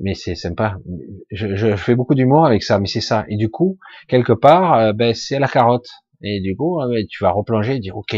mais 0.00 0.14
c'est 0.14 0.34
sympa. 0.34 0.78
Je, 1.30 1.56
je 1.56 1.76
fais 1.76 1.94
beaucoup 1.96 2.14
d'humour 2.14 2.46
avec 2.46 2.62
ça, 2.62 2.78
mais 2.78 2.86
c'est 2.86 3.00
ça. 3.00 3.24
Et 3.28 3.36
du 3.36 3.50
coup, 3.50 3.78
quelque 4.06 4.32
part, 4.32 4.74
euh, 4.74 4.92
ben, 4.92 5.14
c'est 5.14 5.38
la 5.38 5.48
carotte. 5.48 5.88
Et 6.22 6.40
du 6.40 6.56
coup, 6.56 6.80
euh, 6.80 6.88
ben, 6.88 7.06
tu 7.08 7.22
vas 7.24 7.30
replonger 7.30 7.76
et 7.76 7.80
dire, 7.80 7.96
ok, 7.96 8.16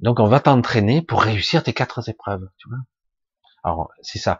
donc 0.00 0.18
on 0.18 0.26
va 0.26 0.40
t'entraîner 0.40 1.02
pour 1.02 1.22
réussir 1.22 1.62
tes 1.62 1.72
quatre 1.72 2.08
épreuves, 2.08 2.48
tu 2.58 2.68
vois. 2.68 2.78
Alors 3.62 3.90
c'est 4.02 4.18
ça. 4.18 4.38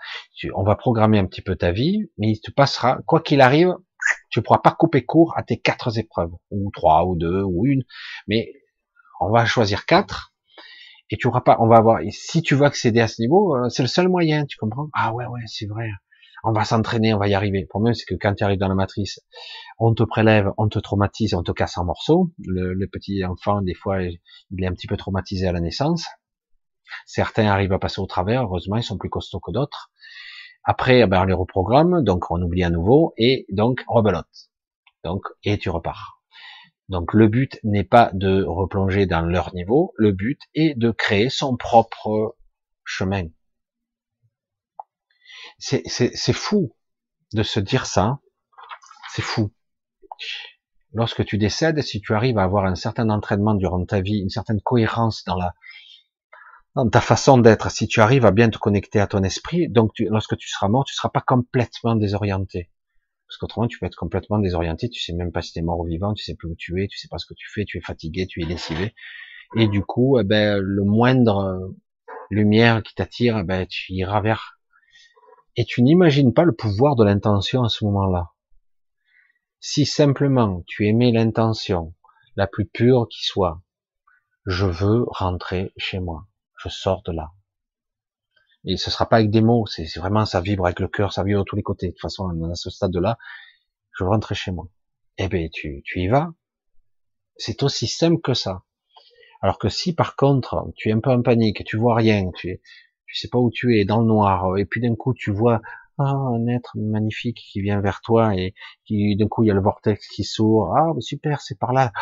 on 0.54 0.62
va 0.62 0.76
programmer 0.76 1.18
un 1.18 1.26
petit 1.26 1.42
peu 1.42 1.56
ta 1.56 1.72
vie, 1.72 2.10
mais 2.18 2.30
il 2.30 2.40
te 2.40 2.50
passera, 2.50 2.98
quoi 3.06 3.20
qu'il 3.20 3.40
arrive, 3.40 3.74
tu 4.30 4.42
pourras 4.42 4.58
pas 4.58 4.72
couper 4.72 5.04
court 5.04 5.34
à 5.36 5.42
tes 5.42 5.58
quatre 5.58 5.98
épreuves, 5.98 6.32
ou 6.50 6.70
trois, 6.72 7.04
ou 7.04 7.16
deux, 7.16 7.42
ou 7.42 7.66
une, 7.66 7.84
mais 8.28 8.52
on 9.20 9.30
va 9.30 9.44
choisir 9.44 9.86
quatre, 9.86 10.32
et 11.10 11.16
tu 11.16 11.26
auras 11.26 11.42
pas, 11.42 11.56
on 11.60 11.68
va 11.68 11.76
avoir, 11.76 12.00
si 12.10 12.42
tu 12.42 12.54
veux 12.54 12.64
accéder 12.64 13.00
à 13.00 13.08
ce 13.08 13.20
niveau, 13.20 13.56
euh, 13.56 13.68
c'est 13.68 13.82
le 13.82 13.88
seul 13.88 14.08
moyen, 14.08 14.46
tu 14.46 14.56
comprends? 14.56 14.88
Ah 14.94 15.12
ouais, 15.12 15.26
ouais, 15.26 15.42
c'est 15.46 15.66
vrai 15.66 15.90
on 16.42 16.52
va 16.52 16.64
s'entraîner, 16.64 17.14
on 17.14 17.18
va 17.18 17.28
y 17.28 17.34
arriver. 17.34 17.60
Le 17.60 17.66
problème, 17.66 17.94
c'est 17.94 18.06
que 18.06 18.14
quand 18.14 18.34
tu 18.34 18.44
arrives 18.44 18.58
dans 18.58 18.68
la 18.68 18.74
matrice, 18.74 19.20
on 19.78 19.94
te 19.94 20.02
prélève, 20.02 20.50
on 20.58 20.68
te 20.68 20.78
traumatise, 20.78 21.34
on 21.34 21.42
te 21.42 21.52
casse 21.52 21.78
en 21.78 21.84
morceaux. 21.84 22.30
Le, 22.38 22.86
petit 22.86 23.24
enfant, 23.24 23.62
des 23.62 23.74
fois, 23.74 24.02
il 24.02 24.18
est 24.58 24.66
un 24.66 24.72
petit 24.72 24.86
peu 24.86 24.96
traumatisé 24.96 25.46
à 25.46 25.52
la 25.52 25.60
naissance. 25.60 26.04
Certains 27.06 27.46
arrivent 27.46 27.72
à 27.72 27.78
passer 27.78 28.00
au 28.00 28.06
travers, 28.06 28.42
heureusement, 28.42 28.76
ils 28.76 28.82
sont 28.82 28.98
plus 28.98 29.10
costauds 29.10 29.40
que 29.40 29.52
d'autres. 29.52 29.90
Après, 30.64 31.00
eh 31.00 31.06
ben, 31.06 31.22
on 31.22 31.24
les 31.24 31.32
reprogramme, 31.32 32.02
donc 32.02 32.30
on 32.30 32.40
oublie 32.42 32.64
à 32.64 32.70
nouveau, 32.70 33.14
et 33.16 33.46
donc 33.50 33.82
rebelote. 33.88 34.50
Donc, 35.04 35.22
et 35.44 35.58
tu 35.58 35.70
repars. 35.70 36.20
Donc 36.90 37.14
le 37.14 37.28
but 37.28 37.58
n'est 37.62 37.84
pas 37.84 38.10
de 38.12 38.42
replonger 38.42 39.06
dans 39.06 39.22
leur 39.22 39.54
niveau, 39.54 39.92
le 39.96 40.10
but 40.10 40.40
est 40.54 40.76
de 40.76 40.90
créer 40.90 41.30
son 41.30 41.56
propre 41.56 42.36
chemin. 42.84 43.28
C'est 45.58 46.32
fou 46.32 46.74
de 47.32 47.44
se 47.44 47.60
dire 47.60 47.86
ça. 47.86 48.18
C'est 49.12 49.22
fou. 49.22 49.52
Lorsque 50.92 51.24
tu 51.24 51.38
décèdes, 51.38 51.80
si 51.82 52.00
tu 52.00 52.14
arrives 52.14 52.38
à 52.38 52.42
avoir 52.42 52.64
un 52.64 52.74
certain 52.74 53.08
entraînement 53.10 53.54
durant 53.54 53.84
ta 53.84 54.00
vie, 54.00 54.18
une 54.18 54.28
certaine 54.28 54.60
cohérence 54.60 55.22
dans 55.24 55.36
la 55.36 55.54
dans 56.74 56.88
ta 56.88 57.00
façon 57.00 57.38
d'être, 57.38 57.70
si 57.70 57.88
tu 57.88 58.00
arrives 58.00 58.26
à 58.26 58.30
bien 58.30 58.48
te 58.48 58.58
connecter 58.58 59.00
à 59.00 59.06
ton 59.06 59.22
esprit, 59.22 59.68
donc 59.68 59.92
lorsque 59.98 60.36
tu 60.36 60.48
seras 60.48 60.68
mort, 60.68 60.84
tu 60.84 60.94
seras 60.94 61.08
pas 61.08 61.20
complètement 61.20 61.96
désorienté. 61.96 62.70
Parce 63.26 63.38
qu'autrement, 63.38 63.68
tu 63.68 63.78
peux 63.78 63.86
être 63.86 63.96
complètement 63.96 64.38
désorienté, 64.38 64.88
tu 64.88 65.00
sais 65.00 65.12
même 65.12 65.32
pas 65.32 65.42
si 65.42 65.52
tu 65.52 65.60
es 65.60 65.62
mort 65.62 65.80
ou 65.80 65.86
vivant, 65.86 66.14
tu 66.14 66.24
sais 66.24 66.34
plus 66.34 66.48
où 66.48 66.54
tu 66.56 66.82
es, 66.82 66.88
tu 66.88 66.98
sais 66.98 67.08
pas 67.08 67.18
ce 67.18 67.26
que 67.26 67.34
tu 67.34 67.48
fais, 67.52 67.64
tu 67.64 67.78
es 67.78 67.80
fatigué, 67.80 68.26
tu 68.26 68.42
es 68.42 68.44
lessivé. 68.44 68.94
Et 69.56 69.68
du 69.68 69.82
coup, 69.82 70.18
eh 70.18 70.24
ben, 70.24 70.58
le 70.58 70.84
moindre 70.84 71.74
lumière 72.30 72.82
qui 72.82 72.94
t'attire, 72.94 73.38
eh 73.38 73.44
ben, 73.44 73.66
tu 73.66 73.92
iras 73.92 74.20
vers 74.20 74.60
et 75.56 75.64
tu 75.64 75.82
n'imagines 75.82 76.32
pas 76.32 76.44
le 76.44 76.54
pouvoir 76.54 76.96
de 76.96 77.04
l'intention 77.04 77.62
à 77.62 77.68
ce 77.68 77.84
moment-là. 77.84 78.30
Si 79.58 79.84
simplement 79.84 80.62
tu 80.66 80.86
aimais 80.86 81.12
l'intention 81.12 81.94
la 82.36 82.46
plus 82.46 82.66
pure 82.66 83.08
qui 83.10 83.24
soit, 83.24 83.60
je 84.46 84.66
veux 84.66 85.04
rentrer 85.08 85.72
chez 85.76 86.00
moi, 86.00 86.26
je 86.62 86.68
sors 86.68 87.02
de 87.02 87.12
là. 87.12 87.30
Et 88.64 88.76
ce 88.76 88.90
sera 88.90 89.08
pas 89.08 89.16
avec 89.16 89.30
des 89.30 89.40
mots, 89.40 89.66
c'est 89.66 89.86
vraiment 89.98 90.26
ça 90.26 90.40
vibre 90.40 90.66
avec 90.66 90.80
le 90.80 90.88
cœur, 90.88 91.12
ça 91.12 91.24
vibre 91.24 91.40
de 91.40 91.44
tous 91.44 91.56
les 91.56 91.62
côtés. 91.62 91.88
De 91.88 91.92
toute 91.92 92.02
façon, 92.02 92.28
à 92.28 92.54
ce 92.54 92.68
stade-là, 92.68 93.16
je 93.98 94.04
rentrer 94.04 94.34
chez 94.34 94.50
moi. 94.50 94.68
Eh 95.18 95.28
ben, 95.28 95.48
tu, 95.50 95.82
y 95.94 96.08
vas. 96.08 96.32
C'est 97.36 97.62
aussi 97.62 97.86
simple 97.86 98.20
que 98.20 98.34
ça. 98.34 98.62
Alors 99.42 99.58
que 99.58 99.70
si 99.70 99.94
par 99.94 100.16
contre 100.16 100.70
tu 100.76 100.90
es 100.90 100.92
un 100.92 101.00
peu 101.00 101.10
en 101.10 101.22
panique, 101.22 101.64
tu 101.64 101.78
vois 101.78 101.94
rien, 101.94 102.30
tu 102.36 102.60
sais 103.12 103.28
pas 103.28 103.38
où 103.38 103.50
tu 103.50 103.78
es, 103.78 103.86
dans 103.86 104.00
le 104.00 104.06
noir, 104.06 104.58
et 104.58 104.66
puis 104.66 104.82
d'un 104.82 104.94
coup 104.94 105.14
tu 105.14 105.32
vois 105.32 105.62
ah, 105.98 106.04
un 106.04 106.46
être 106.46 106.76
magnifique 106.76 107.38
qui 107.50 107.60
vient 107.62 107.80
vers 107.80 108.00
toi 108.02 108.34
et 108.36 108.54
qui 108.84 109.16
d'un 109.16 109.28
coup 109.28 109.42
il 109.44 109.48
y 109.48 109.50
a 109.50 109.54
le 109.54 109.62
vortex 109.62 110.06
qui 110.08 110.24
s'ouvre, 110.24 110.74
ah 110.76 110.92
super, 111.00 111.40
c'est 111.40 111.58
par 111.58 111.72
là, 111.72 111.92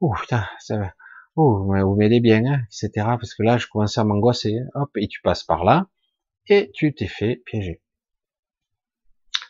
oh 0.00 0.12
putain, 0.20 0.44
ça 0.58 0.78
va, 0.78 0.92
oh 1.38 1.64
vous 1.64 1.96
m'aidez 1.96 2.20
bien, 2.20 2.44
hein, 2.44 2.60
etc. 2.66 2.90
Parce 3.20 3.34
que 3.34 3.42
là 3.42 3.58
je 3.58 3.66
commençais 3.66 4.00
à 4.00 4.04
m'angoisser, 4.04 4.58
hop, 4.74 4.90
et 4.96 5.08
tu 5.08 5.20
passes 5.22 5.44
par 5.44 5.64
là 5.64 5.88
et 6.48 6.70
tu 6.74 6.94
t'es 6.94 7.06
fait 7.06 7.36
piéger. 7.46 7.82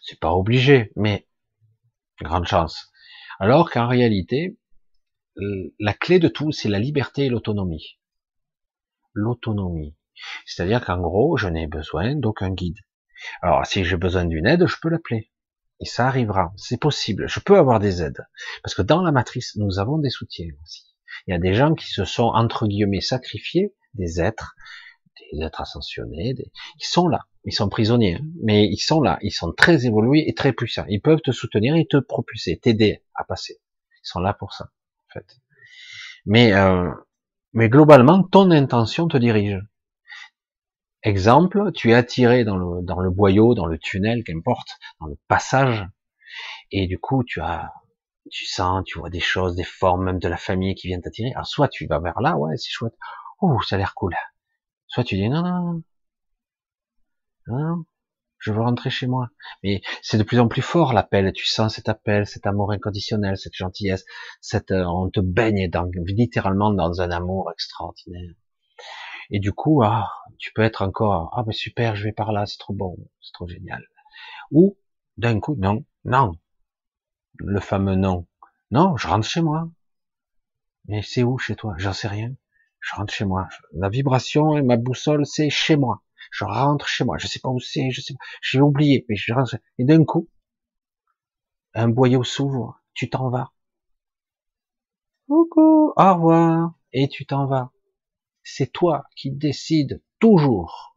C'est 0.03 0.21
pas 0.21 0.33
obligé, 0.33 0.93
mais 0.97 1.29
grande 2.21 2.47
chance. 2.47 2.91
Alors 3.39 3.71
qu'en 3.71 3.87
réalité, 3.87 4.59
la 5.79 5.93
clé 5.93 6.19
de 6.19 6.29
tout, 6.29 6.51
c'est 6.51 6.69
la 6.69 6.81
liberté 6.81 7.27
et 7.27 7.29
l'autonomie. 7.29 7.99
L'autonomie. 9.13 9.97
C'est-à-dire 10.47 10.85
qu'en 10.85 11.01
gros, 11.01 11.37
je 11.37 11.49
n'ai 11.49 11.67
besoin 11.67 12.17
d'aucun 12.17 12.51
guide. 12.51 12.79
Alors, 13.43 13.65
si 13.67 13.85
j'ai 13.85 13.97
besoin 13.97 14.25
d'une 14.25 14.47
aide, 14.47 14.67
je 14.67 14.77
peux 14.81 14.89
l'appeler. 14.89 15.31
Et 15.81 15.85
ça 15.85 16.09
arrivera. 16.09 16.53
C'est 16.57 16.81
possible. 16.81 17.29
Je 17.29 17.39
peux 17.39 17.57
avoir 17.57 17.79
des 17.79 18.03
aides. 18.03 18.27
Parce 18.63 18.75
que 18.75 18.83
dans 18.83 19.03
la 19.03 19.13
matrice, 19.13 19.55
nous 19.57 19.79
avons 19.79 19.99
des 19.99 20.11
soutiens 20.11 20.51
aussi. 20.63 20.85
Il 21.27 21.33
y 21.33 21.35
a 21.35 21.39
des 21.39 21.55
gens 21.55 21.75
qui 21.75 21.87
se 21.87 22.05
sont, 22.05 22.25
entre 22.35 22.67
guillemets, 22.67 23.01
sacrifiés, 23.01 23.75
des 23.95 24.21
êtres, 24.21 24.55
des 25.33 25.43
êtres 25.43 25.61
ascensionnés, 25.61 26.35
ils 26.81 26.87
sont 26.87 27.09
là. 27.09 27.27
Ils 27.45 27.53
sont 27.53 27.69
prisonniers, 27.69 28.17
hein. 28.17 28.27
mais 28.43 28.67
ils 28.67 28.79
sont 28.79 29.01
là. 29.01 29.19
Ils 29.23 29.33
sont 29.33 29.53
très 29.53 29.87
évolués 29.87 30.29
et 30.29 30.35
très 30.35 30.53
puissants. 30.53 30.85
Ils 30.89 31.01
peuvent 31.01 31.21
te 31.21 31.31
soutenir 31.31 31.77
et 31.77 31.87
te 31.87 31.97
propulser, 31.97 32.59
t'aider 32.59 33.03
à 33.15 33.25
passer. 33.25 33.59
Ils 34.05 34.09
sont 34.09 34.21
là 34.21 34.35
pour 34.35 34.53
ça, 34.53 34.67
en 34.67 35.13
fait. 35.13 35.27
Mais, 36.27 36.53
euh, 36.53 36.91
mais 37.53 37.69
globalement, 37.69 38.23
ton 38.23 38.51
intention 38.51 39.09
te 39.09 39.17
dirige. 39.17 39.59
Exemple, 41.03 41.73
tu 41.73 41.91
es 41.91 41.95
attiré 41.95 42.45
dans 42.45 42.57
le, 42.57 42.83
dans 42.83 43.01
le 43.01 43.11
boyau, 43.11 43.55
dans 43.55 43.67
le 43.67 43.79
tunnel, 43.79 44.25
qu'importe, 44.25 44.69
dans 45.01 45.07
le 45.07 45.17
passage, 45.29 45.87
et 46.71 46.87
du 46.87 46.99
coup, 46.99 47.25
tu 47.25 47.41
as, 47.41 47.73
tu 48.31 48.47
sens, 48.47 48.85
tu 48.85 48.99
vois 48.99 49.11
des 49.11 49.21
choses, 49.21 49.57
des 49.57 49.65
formes, 49.65 50.05
même 50.05 50.19
de 50.19 50.29
la 50.29 50.37
famille 50.37 50.75
qui 50.75 50.89
viennent 50.89 51.03
t'attirer. 51.03 51.33
Alors, 51.35 51.47
soit 51.47 51.69
tu 51.69 51.87
vas 51.87 52.01
vers 52.01 52.21
là, 52.21 52.37
ouais, 52.37 52.57
c'est 52.57 52.71
chouette. 52.71 52.95
Oh, 53.41 53.59
ça 53.63 53.77
a 53.77 53.79
l'air 53.79 53.95
cool. 53.95 54.15
Soit 54.89 55.05
tu 55.05 55.17
dis 55.17 55.29
non, 55.29 55.43
non, 55.43 55.83
non, 57.49 57.85
je 58.39 58.53
veux 58.53 58.61
rentrer 58.61 58.91
chez 58.91 59.07
moi. 59.07 59.31
Mais 59.63 59.83
c'est 60.03 60.19
de 60.19 60.23
plus 60.23 60.41
en 60.41 60.49
plus 60.49 60.63
fort 60.63 60.93
l'appel. 60.93 61.33
Tu 61.33 61.47
sens 61.47 61.75
cet 61.75 61.89
appel, 61.89 62.27
cet 62.27 62.47
amour 62.47 62.73
inconditionnel, 62.73 63.37
cette 63.37 63.55
gentillesse, 63.55 64.05
cette, 64.41 64.71
euh, 64.71 64.85
on 64.85 65.11
te 65.11 65.21
baigne 65.21 65.71
littéralement 66.07 66.73
dans 66.73 67.01
un 67.01 67.11
amour 67.11 67.51
extraordinaire. 67.53 68.35
Et 69.31 69.41
du 69.41 69.53
coup, 69.53 69.83
ah, 69.83 70.09
tu 70.39 70.53
peux 70.53 70.63
être 70.63 70.83
encore, 70.83 71.31
ah, 71.37 71.45
mais 71.47 71.53
super, 71.53 71.97
je 71.97 72.05
vais 72.05 72.13
par 72.13 72.33
là, 72.33 72.47
c'est 72.47 72.59
trop 72.59 72.75
bon, 72.75 72.97
c'est 73.21 73.33
trop 73.33 73.47
génial. 73.47 73.85
Ou, 74.51 74.79
d'un 75.17 75.41
coup, 75.41 75.57
non, 75.59 75.85
non. 76.05 76.33
Le 77.39 77.61
fameux 77.61 77.95
non. 77.95 78.27
Non, 78.71 78.97
je 78.97 79.09
rentre 79.09 79.27
chez 79.27 79.41
moi. 79.41 79.71
Mais 80.87 81.03
c'est 81.03 81.23
où 81.23 81.39
chez 81.39 81.57
toi? 81.57 81.75
J'en 81.79 81.93
sais 81.93 82.09
rien. 82.09 82.35
Je 82.81 82.95
rentre 82.95 83.13
chez 83.13 83.25
moi. 83.25 83.49
La 83.73 83.89
vibration 83.89 84.57
et 84.57 84.63
ma 84.63 84.77
boussole, 84.77 85.27
c'est 85.27 85.51
chez 85.51 85.77
moi. 85.77 86.03
Je 86.31 86.45
rentre 86.45 86.87
chez 86.87 87.05
moi. 87.05 87.19
Je 87.19 87.27
sais 87.27 87.41
pas 87.41 87.49
où 87.49 87.61
c'est, 87.61 87.91
je 87.91 88.01
sais 88.01 88.15
pas. 88.15 88.25
J'ai 88.43 88.61
oublié, 88.61 89.05
mais 89.09 89.17
je 89.17 89.33
rentre. 89.33 89.57
Et 89.79 89.85
d'un 89.85 90.05
coup, 90.05 90.29
un 91.75 91.89
boyau 91.89 92.25
s'ouvre. 92.25 92.81
Tu 92.95 93.09
t'en 93.09 93.31
vas. 93.31 93.53
Coucou, 95.29 95.93
au 95.97 96.15
revoir. 96.15 96.75
Et 96.93 97.09
tu 97.09 97.27
t'en 97.27 97.47
vas 97.47 97.71
c'est 98.49 98.73
toi 98.73 99.05
qui 99.15 99.31
décides 99.31 100.03
toujours. 100.19 100.97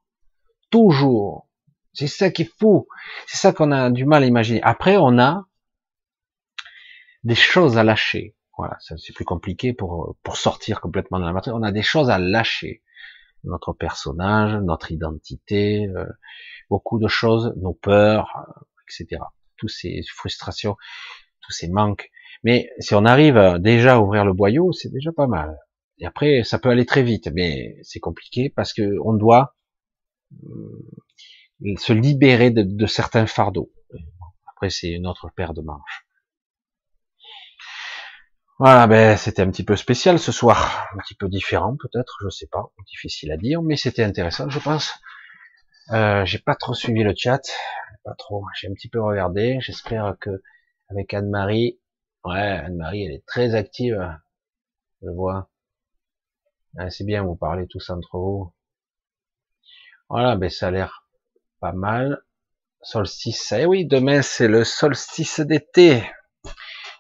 Toujours. 0.70 1.48
C'est 1.94 2.08
ça 2.08 2.32
qui 2.32 2.44
est 2.44 2.52
fou. 2.60 2.88
C'est 3.28 3.38
ça 3.38 3.52
qu'on 3.52 3.72
a 3.72 3.90
du 3.90 4.06
mal 4.06 4.24
à 4.24 4.26
imaginer. 4.26 4.62
Après, 4.64 4.98
on 4.98 5.20
a 5.20 5.46
des 7.24 7.36
choses 7.36 7.78
à 7.78 7.84
lâcher. 7.84 8.36
Voilà, 8.58 8.78
c'est 8.80 9.14
plus 9.14 9.26
compliqué 9.26 9.74
pour, 9.74 10.18
pour 10.24 10.38
sortir 10.38 10.82
complètement 10.82 11.20
de 11.20 11.26
la 11.26 11.34
matière. 11.34 11.56
On 11.56 11.64
a 11.64 11.72
des 11.72 11.82
choses 11.82 12.10
à 12.10 12.20
lâcher. 12.20 12.84
Notre 13.44 13.74
personnage, 13.74 14.56
notre 14.62 14.92
identité, 14.92 15.88
euh, 15.88 16.06
beaucoup 16.70 17.00
de 17.00 17.08
choses, 17.08 17.54
nos 17.58 17.74
peurs, 17.74 18.28
euh, 18.38 18.62
etc. 18.88 19.22
Tous 19.58 19.68
ces 19.68 20.02
frustrations, 20.08 20.76
tous 21.42 21.52
ces 21.52 21.70
manques. 21.70 22.12
Mais 22.44 22.70
si 22.80 22.94
on 22.94 23.06
arrive 23.06 23.58
déjà 23.60 23.96
à 23.96 24.00
ouvrir 24.00 24.26
le 24.26 24.34
boyau, 24.34 24.72
c'est 24.74 24.92
déjà 24.92 25.12
pas 25.12 25.28
mal. 25.28 25.58
Et 25.98 26.06
après, 26.06 26.44
ça 26.44 26.60
peut 26.60 26.70
aller 26.70 26.86
très 26.86 27.04
vite, 27.04 27.30
mais 27.34 27.78
c'est 27.84 28.00
compliqué 28.00 28.50
parce 28.50 28.74
que 28.74 28.98
on 29.04 29.14
doit 29.14 29.56
euh, 30.44 31.76
se 31.78 31.94
libérer 31.94 32.52
de, 32.52 32.64
de 32.64 32.86
certains 32.86 33.26
fardeaux. 33.26 33.72
Après, 34.52 34.70
c'est 34.70 34.92
une 34.92 35.08
autre 35.08 35.30
paire 35.36 35.54
de 35.54 35.62
manches. 35.62 36.06
Voilà, 38.64 38.86
ben 38.86 39.18
c'était 39.18 39.42
un 39.42 39.50
petit 39.50 39.64
peu 39.64 39.76
spécial 39.76 40.20
ce 40.20 40.32
soir, 40.32 40.88
un 40.94 41.00
petit 41.00 41.16
peu 41.16 41.28
différent 41.28 41.76
peut-être, 41.76 42.20
je 42.24 42.30
sais 42.30 42.46
pas, 42.46 42.72
difficile 42.88 43.32
à 43.32 43.38
dire, 43.38 43.64
mais 43.64 43.76
c'était 43.76 44.04
intéressant, 44.04 44.52
je 44.52 44.60
pense. 44.60 44.94
Euh, 45.94 46.26
j'ai 46.26 46.38
pas 46.38 46.54
trop 46.54 46.76
suivi 46.76 47.02
le 47.02 47.16
chat, 47.18 47.42
pas 48.04 48.14
trop. 48.20 48.46
J'ai 48.56 48.68
un 48.68 48.74
petit 48.74 48.88
peu 48.88 49.02
regardé. 49.02 49.58
J'espère 49.62 50.16
que 50.22 50.44
avec 50.90 51.12
Anne-Marie, 51.12 51.80
ouais, 52.24 52.40
Anne-Marie, 52.40 53.04
elle 53.04 53.14
est 53.14 53.26
très 53.26 53.56
active. 53.56 54.00
Je 55.02 55.10
vois. 55.10 55.50
c'est 56.90 57.04
bien, 57.04 57.24
vous 57.24 57.36
parlez 57.36 57.66
tous 57.68 57.90
entre 57.90 58.20
vous. 58.20 58.54
Voilà, 60.08 60.36
ben 60.36 60.52
ça 60.52 60.68
a 60.68 60.72
l'air 60.72 61.08
pas 61.62 61.74
mal. 61.74 62.22
Solstice, 62.84 63.54
eh 63.54 63.66
oui, 63.66 63.88
demain 63.88 64.22
c'est 64.22 64.48
le 64.48 64.64
solstice 64.64 65.40
d'été 65.40 66.04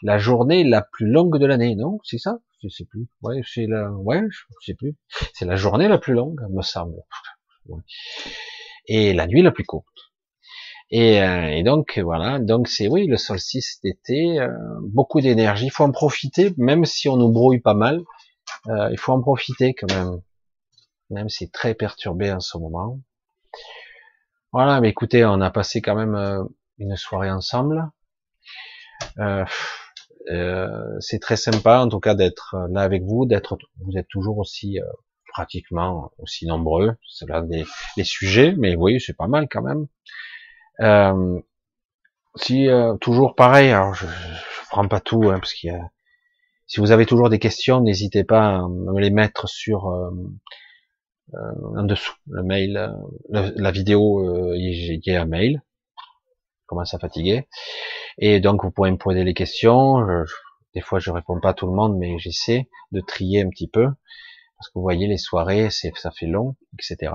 la 0.01 0.17
journée 0.17 0.63
la 0.63 0.81
plus 0.81 1.07
longue 1.07 1.37
de 1.37 1.45
l'année, 1.45 1.75
non? 1.75 1.99
C'est 2.03 2.17
ça? 2.17 2.39
Je 2.63 2.69
sais 2.69 2.85
plus. 2.85 3.07
Ouais, 3.21 3.41
c'est 3.45 3.65
la, 3.67 3.91
ouais, 3.91 4.21
je 4.29 4.39
sais 4.65 4.73
plus. 4.73 4.95
C'est 5.33 5.45
la 5.45 5.55
journée 5.55 5.87
la 5.87 5.97
plus 5.97 6.13
longue, 6.13 6.41
me 6.49 6.61
semble. 6.61 7.01
Et 8.87 9.13
la 9.13 9.27
nuit 9.27 9.41
la 9.41 9.51
plus 9.51 9.63
courte. 9.63 9.85
Et, 10.89 11.21
euh, 11.21 11.47
et 11.47 11.63
donc 11.63 11.97
voilà, 11.99 12.37
donc 12.39 12.67
c'est 12.67 12.89
oui 12.89 13.07
le 13.07 13.15
solstice 13.15 13.79
d'été, 13.81 14.39
euh, 14.39 14.49
beaucoup 14.81 15.21
d'énergie. 15.21 15.67
Il 15.67 15.71
faut 15.71 15.85
en 15.85 15.91
profiter, 15.91 16.53
même 16.57 16.83
si 16.83 17.07
on 17.07 17.15
nous 17.15 17.31
brouille 17.31 17.61
pas 17.61 17.73
mal. 17.73 18.01
Euh, 18.67 18.89
il 18.91 18.99
faut 18.99 19.13
en 19.13 19.21
profiter 19.21 19.73
quand 19.73 19.89
même, 19.93 20.21
même 21.09 21.29
si 21.29 21.45
c'est 21.45 21.51
très 21.51 21.75
perturbé 21.75 22.31
en 22.31 22.41
ce 22.41 22.57
moment. 22.57 22.99
Voilà, 24.51 24.81
mais 24.81 24.89
écoutez, 24.89 25.23
on 25.23 25.39
a 25.39 25.49
passé 25.49 25.81
quand 25.81 25.95
même 25.95 26.45
une 26.77 26.97
soirée 26.97 27.31
ensemble. 27.31 27.89
Euh, 29.19 29.45
euh, 30.29 30.97
c'est 30.99 31.19
très 31.19 31.37
sympa 31.37 31.79
en 31.79 31.89
tout 31.89 31.99
cas 31.99 32.15
d'être 32.15 32.55
là 32.69 32.81
avec 32.81 33.03
vous, 33.03 33.25
d'être, 33.25 33.57
vous 33.79 33.97
êtes 33.97 34.07
toujours 34.07 34.37
aussi 34.37 34.79
euh, 34.79 34.85
pratiquement 35.27 36.11
aussi 36.17 36.45
nombreux. 36.45 36.95
C'est 37.09 37.27
là 37.27 37.41
des, 37.41 37.65
les 37.97 38.03
sujets, 38.03 38.53
mais 38.57 38.75
oui, 38.75 38.99
c'est 38.99 39.15
pas 39.15 39.27
mal 39.27 39.47
quand 39.49 39.61
même. 39.61 39.87
Euh, 40.81 41.39
si 42.35 42.69
toujours 43.01 43.35
pareil, 43.35 43.71
alors 43.71 43.93
je, 43.93 44.05
je 44.05 44.69
prends 44.69 44.87
pas 44.87 45.01
tout 45.01 45.29
hein, 45.29 45.39
parce 45.39 45.53
qu'il 45.53 45.69
y 45.71 45.75
a, 45.75 45.89
si 46.65 46.79
vous 46.79 46.91
avez 46.91 47.05
toujours 47.05 47.29
des 47.29 47.39
questions, 47.39 47.81
n'hésitez 47.81 48.23
pas 48.23 48.55
à 48.55 48.67
me 48.69 48.99
les 48.99 49.09
mettre 49.09 49.49
sur 49.49 49.87
en 51.33 51.83
dessous 51.83 52.15
le 52.29 52.43
mail, 52.43 52.93
la, 53.29 53.71
vidéo, 53.71 54.53
il 54.55 55.01
y 55.05 55.11
a 55.11 55.21
un 55.21 55.25
mail. 55.25 55.61
Commence 56.71 56.93
à 56.93 56.99
fatiguer. 56.99 57.49
Et 58.17 58.39
donc, 58.39 58.63
vous 58.63 58.71
pourrez 58.71 58.91
me 58.91 58.97
poser 58.97 59.25
les 59.25 59.33
questions. 59.33 59.97
des 60.73 60.79
fois, 60.79 60.99
je 60.99 61.11
réponds 61.11 61.37
pas 61.41 61.49
à 61.49 61.53
tout 61.53 61.67
le 61.67 61.73
monde, 61.73 61.97
mais 61.97 62.17
j'essaie 62.17 62.69
de 62.93 63.01
trier 63.01 63.41
un 63.41 63.49
petit 63.49 63.67
peu. 63.67 63.87
Parce 64.57 64.69
que 64.69 64.73
vous 64.75 64.81
voyez, 64.81 65.05
les 65.05 65.17
soirées, 65.17 65.69
c'est, 65.69 65.91
ça 65.97 66.11
fait 66.11 66.27
long, 66.27 66.55
etc. 66.79 67.11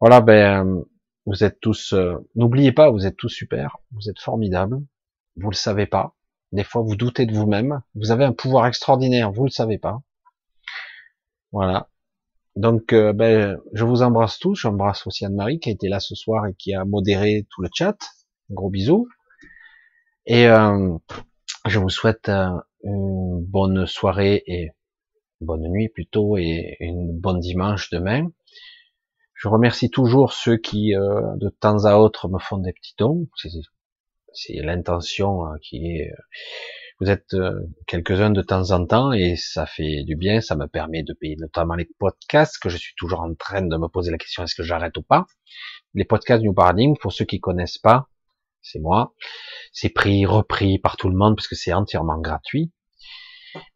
Voilà, 0.00 0.22
ben, 0.22 0.82
vous 1.26 1.44
êtes 1.44 1.60
tous, 1.60 1.92
euh, 1.92 2.16
n'oubliez 2.34 2.72
pas, 2.72 2.90
vous 2.90 3.04
êtes 3.04 3.18
tous 3.18 3.28
super, 3.28 3.76
vous 3.92 4.08
êtes 4.08 4.18
formidables, 4.18 4.78
vous 5.36 5.50
le 5.50 5.54
savez 5.56 5.84
pas. 5.84 6.14
Des 6.52 6.64
fois, 6.64 6.80
vous 6.80 6.96
doutez 6.96 7.26
de 7.26 7.34
vous-même. 7.34 7.82
Vous 7.94 8.10
avez 8.10 8.24
un 8.24 8.32
pouvoir 8.32 8.66
extraordinaire, 8.66 9.32
vous 9.32 9.44
le 9.44 9.50
savez 9.50 9.76
pas. 9.76 10.00
Voilà. 11.52 11.90
Donc, 12.56 12.94
euh, 12.94 13.12
ben, 13.12 13.58
je 13.74 13.84
vous 13.84 14.00
embrasse 14.00 14.38
tous. 14.38 14.54
J'embrasse 14.54 15.06
aussi 15.06 15.26
Anne-Marie 15.26 15.60
qui 15.60 15.68
a 15.68 15.72
été 15.72 15.88
là 15.88 16.00
ce 16.00 16.14
soir 16.14 16.46
et 16.46 16.54
qui 16.54 16.74
a 16.74 16.86
modéré 16.86 17.46
tout 17.50 17.60
le 17.60 17.68
chat. 17.74 17.98
Gros 18.50 18.70
bisous. 18.70 19.08
Et 20.26 20.48
euh, 20.48 20.96
je 21.66 21.78
vous 21.78 21.88
souhaite 21.88 22.28
euh, 22.28 22.50
une 22.82 23.44
bonne 23.44 23.86
soirée 23.86 24.42
et 24.46 24.70
bonne 25.40 25.68
nuit 25.68 25.88
plutôt 25.88 26.36
et 26.36 26.76
une 26.80 27.18
bonne 27.18 27.40
dimanche 27.40 27.90
demain. 27.90 28.28
Je 29.34 29.48
remercie 29.48 29.88
toujours 29.88 30.32
ceux 30.32 30.56
qui 30.56 30.94
euh, 30.94 31.22
de 31.36 31.48
temps 31.48 31.84
à 31.84 31.96
autre 31.96 32.28
me 32.28 32.38
font 32.38 32.58
des 32.58 32.72
petits 32.72 32.94
dons. 32.98 33.28
C'est 34.32 34.54
l'intention 34.54 35.44
qui 35.62 35.86
est. 35.86 36.12
Vous 37.00 37.08
êtes 37.08 37.34
quelques-uns 37.86 38.28
de 38.28 38.42
temps 38.42 38.72
en 38.72 38.84
temps 38.84 39.12
et 39.12 39.34
ça 39.36 39.64
fait 39.64 40.04
du 40.04 40.16
bien. 40.16 40.42
Ça 40.42 40.54
me 40.54 40.66
permet 40.66 41.02
de 41.02 41.14
payer 41.14 41.36
notamment 41.36 41.74
les 41.74 41.88
podcasts 41.98 42.58
que 42.58 42.68
je 42.68 42.76
suis 42.76 42.94
toujours 42.94 43.20
en 43.20 43.34
train 43.34 43.62
de 43.62 43.76
me 43.78 43.88
poser 43.88 44.10
la 44.10 44.18
question 44.18 44.42
est-ce 44.42 44.54
que 44.54 44.62
j'arrête 44.62 44.98
ou 44.98 45.02
pas? 45.02 45.26
Les 45.94 46.04
podcasts 46.04 46.42
New 46.42 46.52
Paradigm, 46.52 46.94
pour 47.00 47.14
ceux 47.14 47.24
qui 47.24 47.40
connaissent 47.40 47.78
pas, 47.78 48.09
c'est 48.62 48.78
moi. 48.78 49.14
C'est 49.72 49.90
pris, 49.90 50.26
repris 50.26 50.78
par 50.78 50.96
tout 50.96 51.08
le 51.08 51.16
monde 51.16 51.36
parce 51.36 51.48
que 51.48 51.54
c'est 51.54 51.72
entièrement 51.72 52.18
gratuit. 52.18 52.72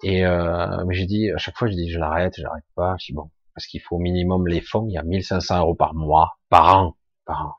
Et 0.03 0.25
euh, 0.25 0.85
mais 0.87 0.95
j'ai 0.95 1.07
dit 1.07 1.31
à 1.31 1.39
chaque 1.39 1.57
fois, 1.57 1.69
je 1.69 1.75
dis 1.75 1.91
je 1.91 1.99
l'arrête, 1.99 2.35
j'arrête 2.37 2.65
pas. 2.75 2.97
Je 3.01 3.07
dis 3.07 3.13
bon, 3.13 3.31
parce 3.55 3.67
qu'il 3.67 3.81
faut 3.81 3.97
au 3.97 4.01
minimum 4.01 4.47
les 4.47 4.61
fonds. 4.61 4.87
Il 4.89 4.93
y 4.93 4.99
a 4.99 5.03
1500 5.03 5.61
euros 5.61 5.75
par 5.75 5.95
mois, 5.95 6.39
par 6.49 6.79
an, 6.79 6.97
par 7.25 7.47
an. 7.47 7.55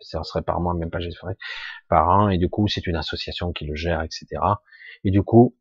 Ça 0.00 0.22
serait 0.24 0.42
par 0.42 0.60
mois, 0.60 0.74
même 0.74 0.90
pas 0.90 0.98
j'ai 1.00 1.10
par 1.88 2.08
an. 2.08 2.30
Et 2.30 2.38
du 2.38 2.48
coup, 2.48 2.66
c'est 2.68 2.86
une 2.86 2.96
association 2.96 3.52
qui 3.52 3.66
le 3.66 3.74
gère, 3.74 4.02
etc. 4.02 4.26
Et 5.04 5.10
du 5.10 5.22
coup, 5.22 5.56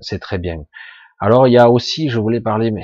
c'est 0.00 0.18
très 0.18 0.38
bien. 0.38 0.64
Alors 1.18 1.46
il 1.46 1.52
y 1.52 1.58
a 1.58 1.70
aussi, 1.70 2.08
je 2.08 2.18
voulais 2.18 2.40
parler, 2.40 2.70
mais 2.70 2.82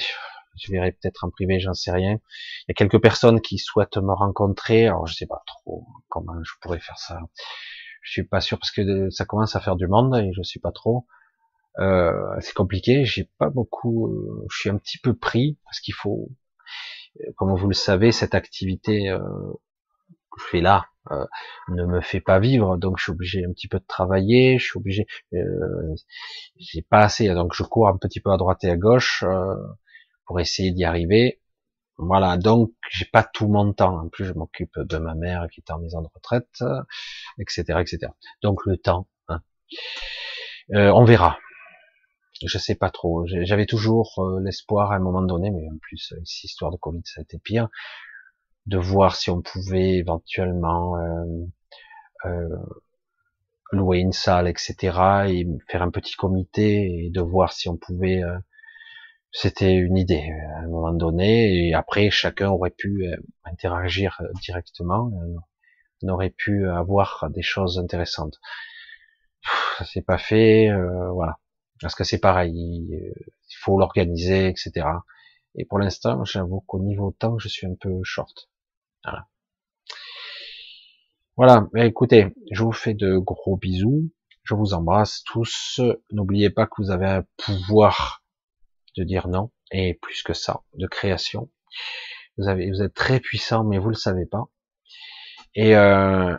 je 0.61 0.73
verrai 0.73 0.93
peut-être 0.93 1.25
en 1.25 1.31
privé, 1.31 1.61
j'en 1.61 1.75
sais 1.75 1.93
rien. 1.93 2.13
Il 2.13 2.65
y 2.69 2.73
a 2.73 2.75
quelques 2.75 3.01
personnes 3.01 3.41
qui 3.41 3.59
souhaitent 3.59 3.99
me 3.99 4.13
rencontrer. 4.13 4.87
Alors 4.87 5.07
je 5.07 5.15
sais 5.15 5.27
pas 5.27 5.43
trop 5.47 5.87
comment 6.09 6.35
je 6.43 6.53
pourrais 6.61 6.81
faire 6.81 6.99
ça. 6.99 7.19
Je 8.03 8.13
suis 8.13 8.25
pas 8.25 8.41
sûr 8.41 8.59
parce 8.59 8.71
que 8.71 9.11
ça 9.11 9.25
commence 9.25 9.57
à 9.57 9.61
faire 9.61 9.77
du 9.77 9.87
monde 9.87 10.17
et 10.17 10.33
je 10.33 10.43
suis 10.43 10.61
pas 10.61 10.73
trop. 10.73 11.07
Euh, 11.79 12.13
c'est 12.41 12.55
compliqué. 12.55 13.05
J'ai 13.05 13.31
pas 13.39 13.51
beaucoup. 13.51 14.09
Euh, 14.09 14.47
je 14.51 14.59
suis 14.59 14.71
un 14.71 14.79
petit 14.79 14.99
peu 14.99 15.15
pris 15.15 15.59
parce 15.65 15.81
qu'il 15.81 15.95
faut, 15.95 16.31
euh, 17.21 17.33
comme 17.37 17.55
vous 17.55 17.69
le 17.69 17.75
savez, 17.75 18.13
cette 18.13 18.35
activité 18.35 19.11
euh, 19.11 19.19
que 20.31 20.41
je 20.41 20.47
fais 20.47 20.61
là 20.61 20.87
euh, 21.11 21.25
ne 21.69 21.85
me 21.85 22.01
fait 22.01 22.21
pas 22.21 22.39
vivre, 22.39 22.77
donc 22.77 22.99
je 22.99 23.05
suis 23.05 23.13
obligé 23.13 23.45
un 23.45 23.53
petit 23.53 23.69
peu 23.69 23.79
de 23.79 23.87
travailler. 23.87 24.59
Je 24.59 24.65
suis 24.65 24.79
obligé. 24.79 25.07
j'ai 26.57 26.83
pas 26.83 27.01
assez, 27.01 27.29
donc 27.29 27.55
je 27.55 27.63
cours 27.63 27.89
un 27.89 27.97
petit 27.97 28.21
peu 28.21 28.31
à 28.31 28.37
droite 28.37 28.65
et 28.65 28.71
à 28.71 28.77
gauche 28.77 29.25
pour 30.29 30.39
essayer 30.39 30.71
d'y 30.71 30.85
arriver. 30.85 31.41
Voilà, 31.97 32.37
donc 32.37 32.71
j'ai 32.91 33.07
pas 33.07 33.25
tout 33.25 33.49
mon 33.49 33.73
temps. 33.73 33.99
En 33.99 34.09
plus, 34.09 34.27
je 34.27 34.33
m'occupe 34.35 34.79
de 34.79 34.99
ma 34.99 35.15
mère 35.15 35.49
qui 35.51 35.61
est 35.61 35.73
en 35.73 35.81
maison 35.81 36.03
de 36.03 36.09
retraite, 36.15 36.63
etc., 37.41 37.81
etc. 37.81 38.13
Donc 38.43 38.65
le 38.67 38.77
temps, 38.77 39.09
hein. 39.29 39.41
euh, 40.75 40.93
on 40.93 41.05
verra. 41.05 41.39
Je 42.47 42.59
sais 42.59 42.77
pas 42.77 42.91
trop. 42.91 43.27
J'avais 43.27 43.67
toujours 43.67 44.13
euh, 44.19 44.41
l'espoir 44.41 44.93
à 44.93 44.97
un 44.97 45.01
moment 45.01 45.23
donné, 45.23 45.51
mais 45.51 45.67
en 45.69 45.79
plus, 45.81 45.97
cette 45.97 46.45
histoire 46.45 46.71
de 46.71 46.77
Covid, 46.77 47.03
ça 47.05 47.21
a 47.21 47.23
été 47.23 47.39
pire, 47.39 47.69
de 48.67 48.79
voir 48.79 49.17
si 49.17 49.31
on 49.31 49.43
pouvait 49.43 49.95
éventuellement 49.95 50.97
euh, 52.27 52.49
louer 53.73 53.99
une 53.99 54.13
salle, 54.13 54.47
etc., 54.47 54.77
et 55.29 55.47
faire 55.69 55.83
un 55.83 55.91
petit 55.91 56.15
comité 56.15 57.07
et 57.07 57.11
de 57.11 57.21
voir 57.21 57.53
si 57.53 57.69
on 57.69 57.77
pouvait 57.77 58.23
c'était 59.31 59.75
une 59.75 59.97
idée 59.97 60.31
à 60.57 60.61
un 60.61 60.69
moment 60.69 60.93
donné, 60.93 61.69
et 61.69 61.75
après 61.75 62.11
chacun 62.11 62.51
aurait 62.51 62.71
pu 62.71 63.07
euh, 63.07 63.17
interagir 63.45 64.19
euh, 64.21 64.29
directement, 64.43 65.11
euh, 65.23 65.37
on 66.03 66.09
aurait 66.09 66.31
pu 66.31 66.69
avoir 66.69 67.29
des 67.31 67.43
choses 67.43 67.79
intéressantes. 67.79 68.41
Ça 69.79 69.85
s'est 69.85 70.03
pas 70.03 70.19
fait, 70.19 70.71
voilà. 71.13 71.39
Parce 71.81 71.95
que 71.95 72.05
c'est 72.05 72.19
pareil, 72.21 72.53
il 72.55 73.57
faut 73.61 73.79
l'organiser, 73.79 74.49
etc. 74.49 74.87
Et 75.57 75.65
pour 75.65 75.79
l'instant, 75.79 76.25
j'avoue 76.25 76.61
qu'au 76.61 76.81
niveau 76.81 77.11
temps, 77.13 77.39
je 77.39 77.49
suis 77.49 77.67
un 77.67 77.75
peu 77.75 78.01
short. 78.05 78.49
Voilà. 79.05 79.27
Voilà, 81.37 81.69
écoutez, 81.77 82.35
je 82.53 82.63
vous 82.63 82.73
fais 82.73 82.95
de 82.95 83.17
gros 83.19 83.57
bisous. 83.57 84.11
Je 84.45 84.55
vous 84.55 84.75
embrasse 84.75 85.23
tous. 85.25 85.81
N'oubliez 86.13 86.51
pas 86.51 86.67
que 86.67 86.75
vous 86.79 86.91
avez 86.91 87.07
un 87.07 87.25
pouvoir 87.37 88.23
de 88.99 89.05
dire 89.05 89.29
non, 89.29 89.51
et 89.71 89.95
plus 89.95 90.23
que 90.23 90.33
ça, 90.33 90.63
de 90.75 90.87
création. 90.87 91.51
Vous 92.37 92.49
avez, 92.49 92.71
vous 92.71 92.83
êtes 92.83 92.95
très 92.95 93.21
puissant, 93.21 93.65
mais 93.65 93.79
vous 93.79 93.89
le 93.89 93.95
savez 93.95 94.27
pas. 94.27 94.45
Et 95.55 95.77
euh, 95.77 96.37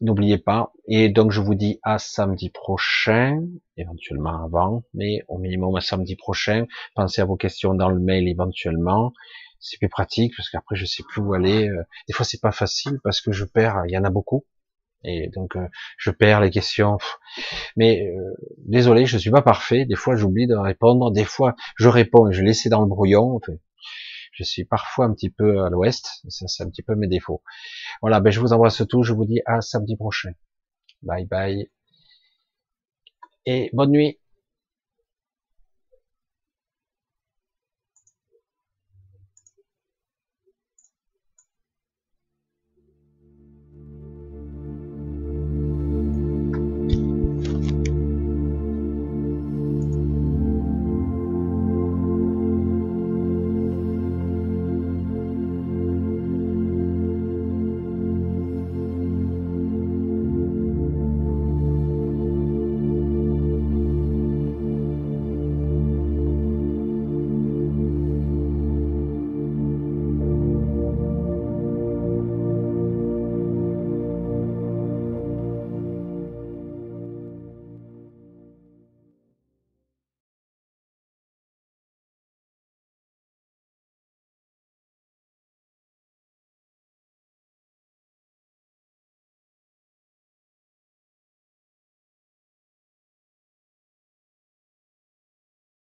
n'oubliez 0.00 0.38
pas. 0.38 0.72
Et 0.86 1.08
donc 1.08 1.32
je 1.32 1.40
vous 1.40 1.54
dis 1.54 1.78
à 1.82 1.98
samedi 1.98 2.50
prochain, 2.50 3.42
éventuellement 3.76 4.44
avant, 4.44 4.84
mais 4.94 5.22
au 5.28 5.38
minimum 5.38 5.74
à 5.76 5.80
samedi 5.80 6.16
prochain. 6.16 6.66
Pensez 6.94 7.20
à 7.20 7.24
vos 7.24 7.36
questions 7.36 7.74
dans 7.74 7.88
le 7.88 8.00
mail 8.00 8.28
éventuellement. 8.28 9.12
C'est 9.60 9.78
plus 9.78 9.88
pratique 9.88 10.34
parce 10.36 10.50
qu'après 10.50 10.76
je 10.76 10.86
sais 10.86 11.02
plus 11.08 11.20
où 11.22 11.34
aller. 11.34 11.68
Euh, 11.68 11.82
des 12.06 12.14
fois 12.14 12.24
c'est 12.24 12.40
pas 12.40 12.52
facile 12.52 12.98
parce 13.02 13.20
que 13.20 13.32
je 13.32 13.44
perds. 13.44 13.82
Il 13.88 13.92
y 13.92 13.98
en 13.98 14.04
a 14.04 14.10
beaucoup. 14.10 14.44
Et 15.04 15.28
donc, 15.28 15.56
euh, 15.56 15.66
je 15.96 16.10
perds 16.10 16.40
les 16.40 16.50
questions. 16.50 16.98
Mais 17.76 18.06
euh, 18.06 18.34
désolé, 18.58 19.06
je 19.06 19.18
suis 19.18 19.30
pas 19.30 19.42
parfait. 19.42 19.84
Des 19.84 19.94
fois, 19.94 20.16
j'oublie 20.16 20.46
de 20.46 20.56
répondre. 20.56 21.10
Des 21.12 21.24
fois, 21.24 21.54
je 21.76 21.88
réponds 21.88 22.28
et 22.28 22.32
je 22.32 22.42
laisse 22.42 22.66
dans 22.68 22.80
le 22.80 22.88
brouillon. 22.88 23.40
je 24.32 24.44
suis 24.44 24.64
parfois 24.64 25.06
un 25.06 25.14
petit 25.14 25.30
peu 25.30 25.64
à 25.64 25.70
l'ouest. 25.70 26.22
Ça, 26.28 26.46
c'est 26.48 26.62
un 26.64 26.70
petit 26.70 26.82
peu 26.82 26.94
mes 26.94 27.08
défauts. 27.08 27.42
Voilà, 28.02 28.20
ben, 28.20 28.30
je 28.30 28.40
vous 28.40 28.52
embrasse 28.52 28.82
tout. 28.88 29.02
Je 29.02 29.12
vous 29.12 29.24
dis 29.24 29.40
à 29.46 29.60
samedi 29.60 29.96
prochain. 29.96 30.32
Bye 31.02 31.26
bye. 31.26 31.70
Et 33.46 33.70
bonne 33.72 33.92
nuit. 33.92 34.18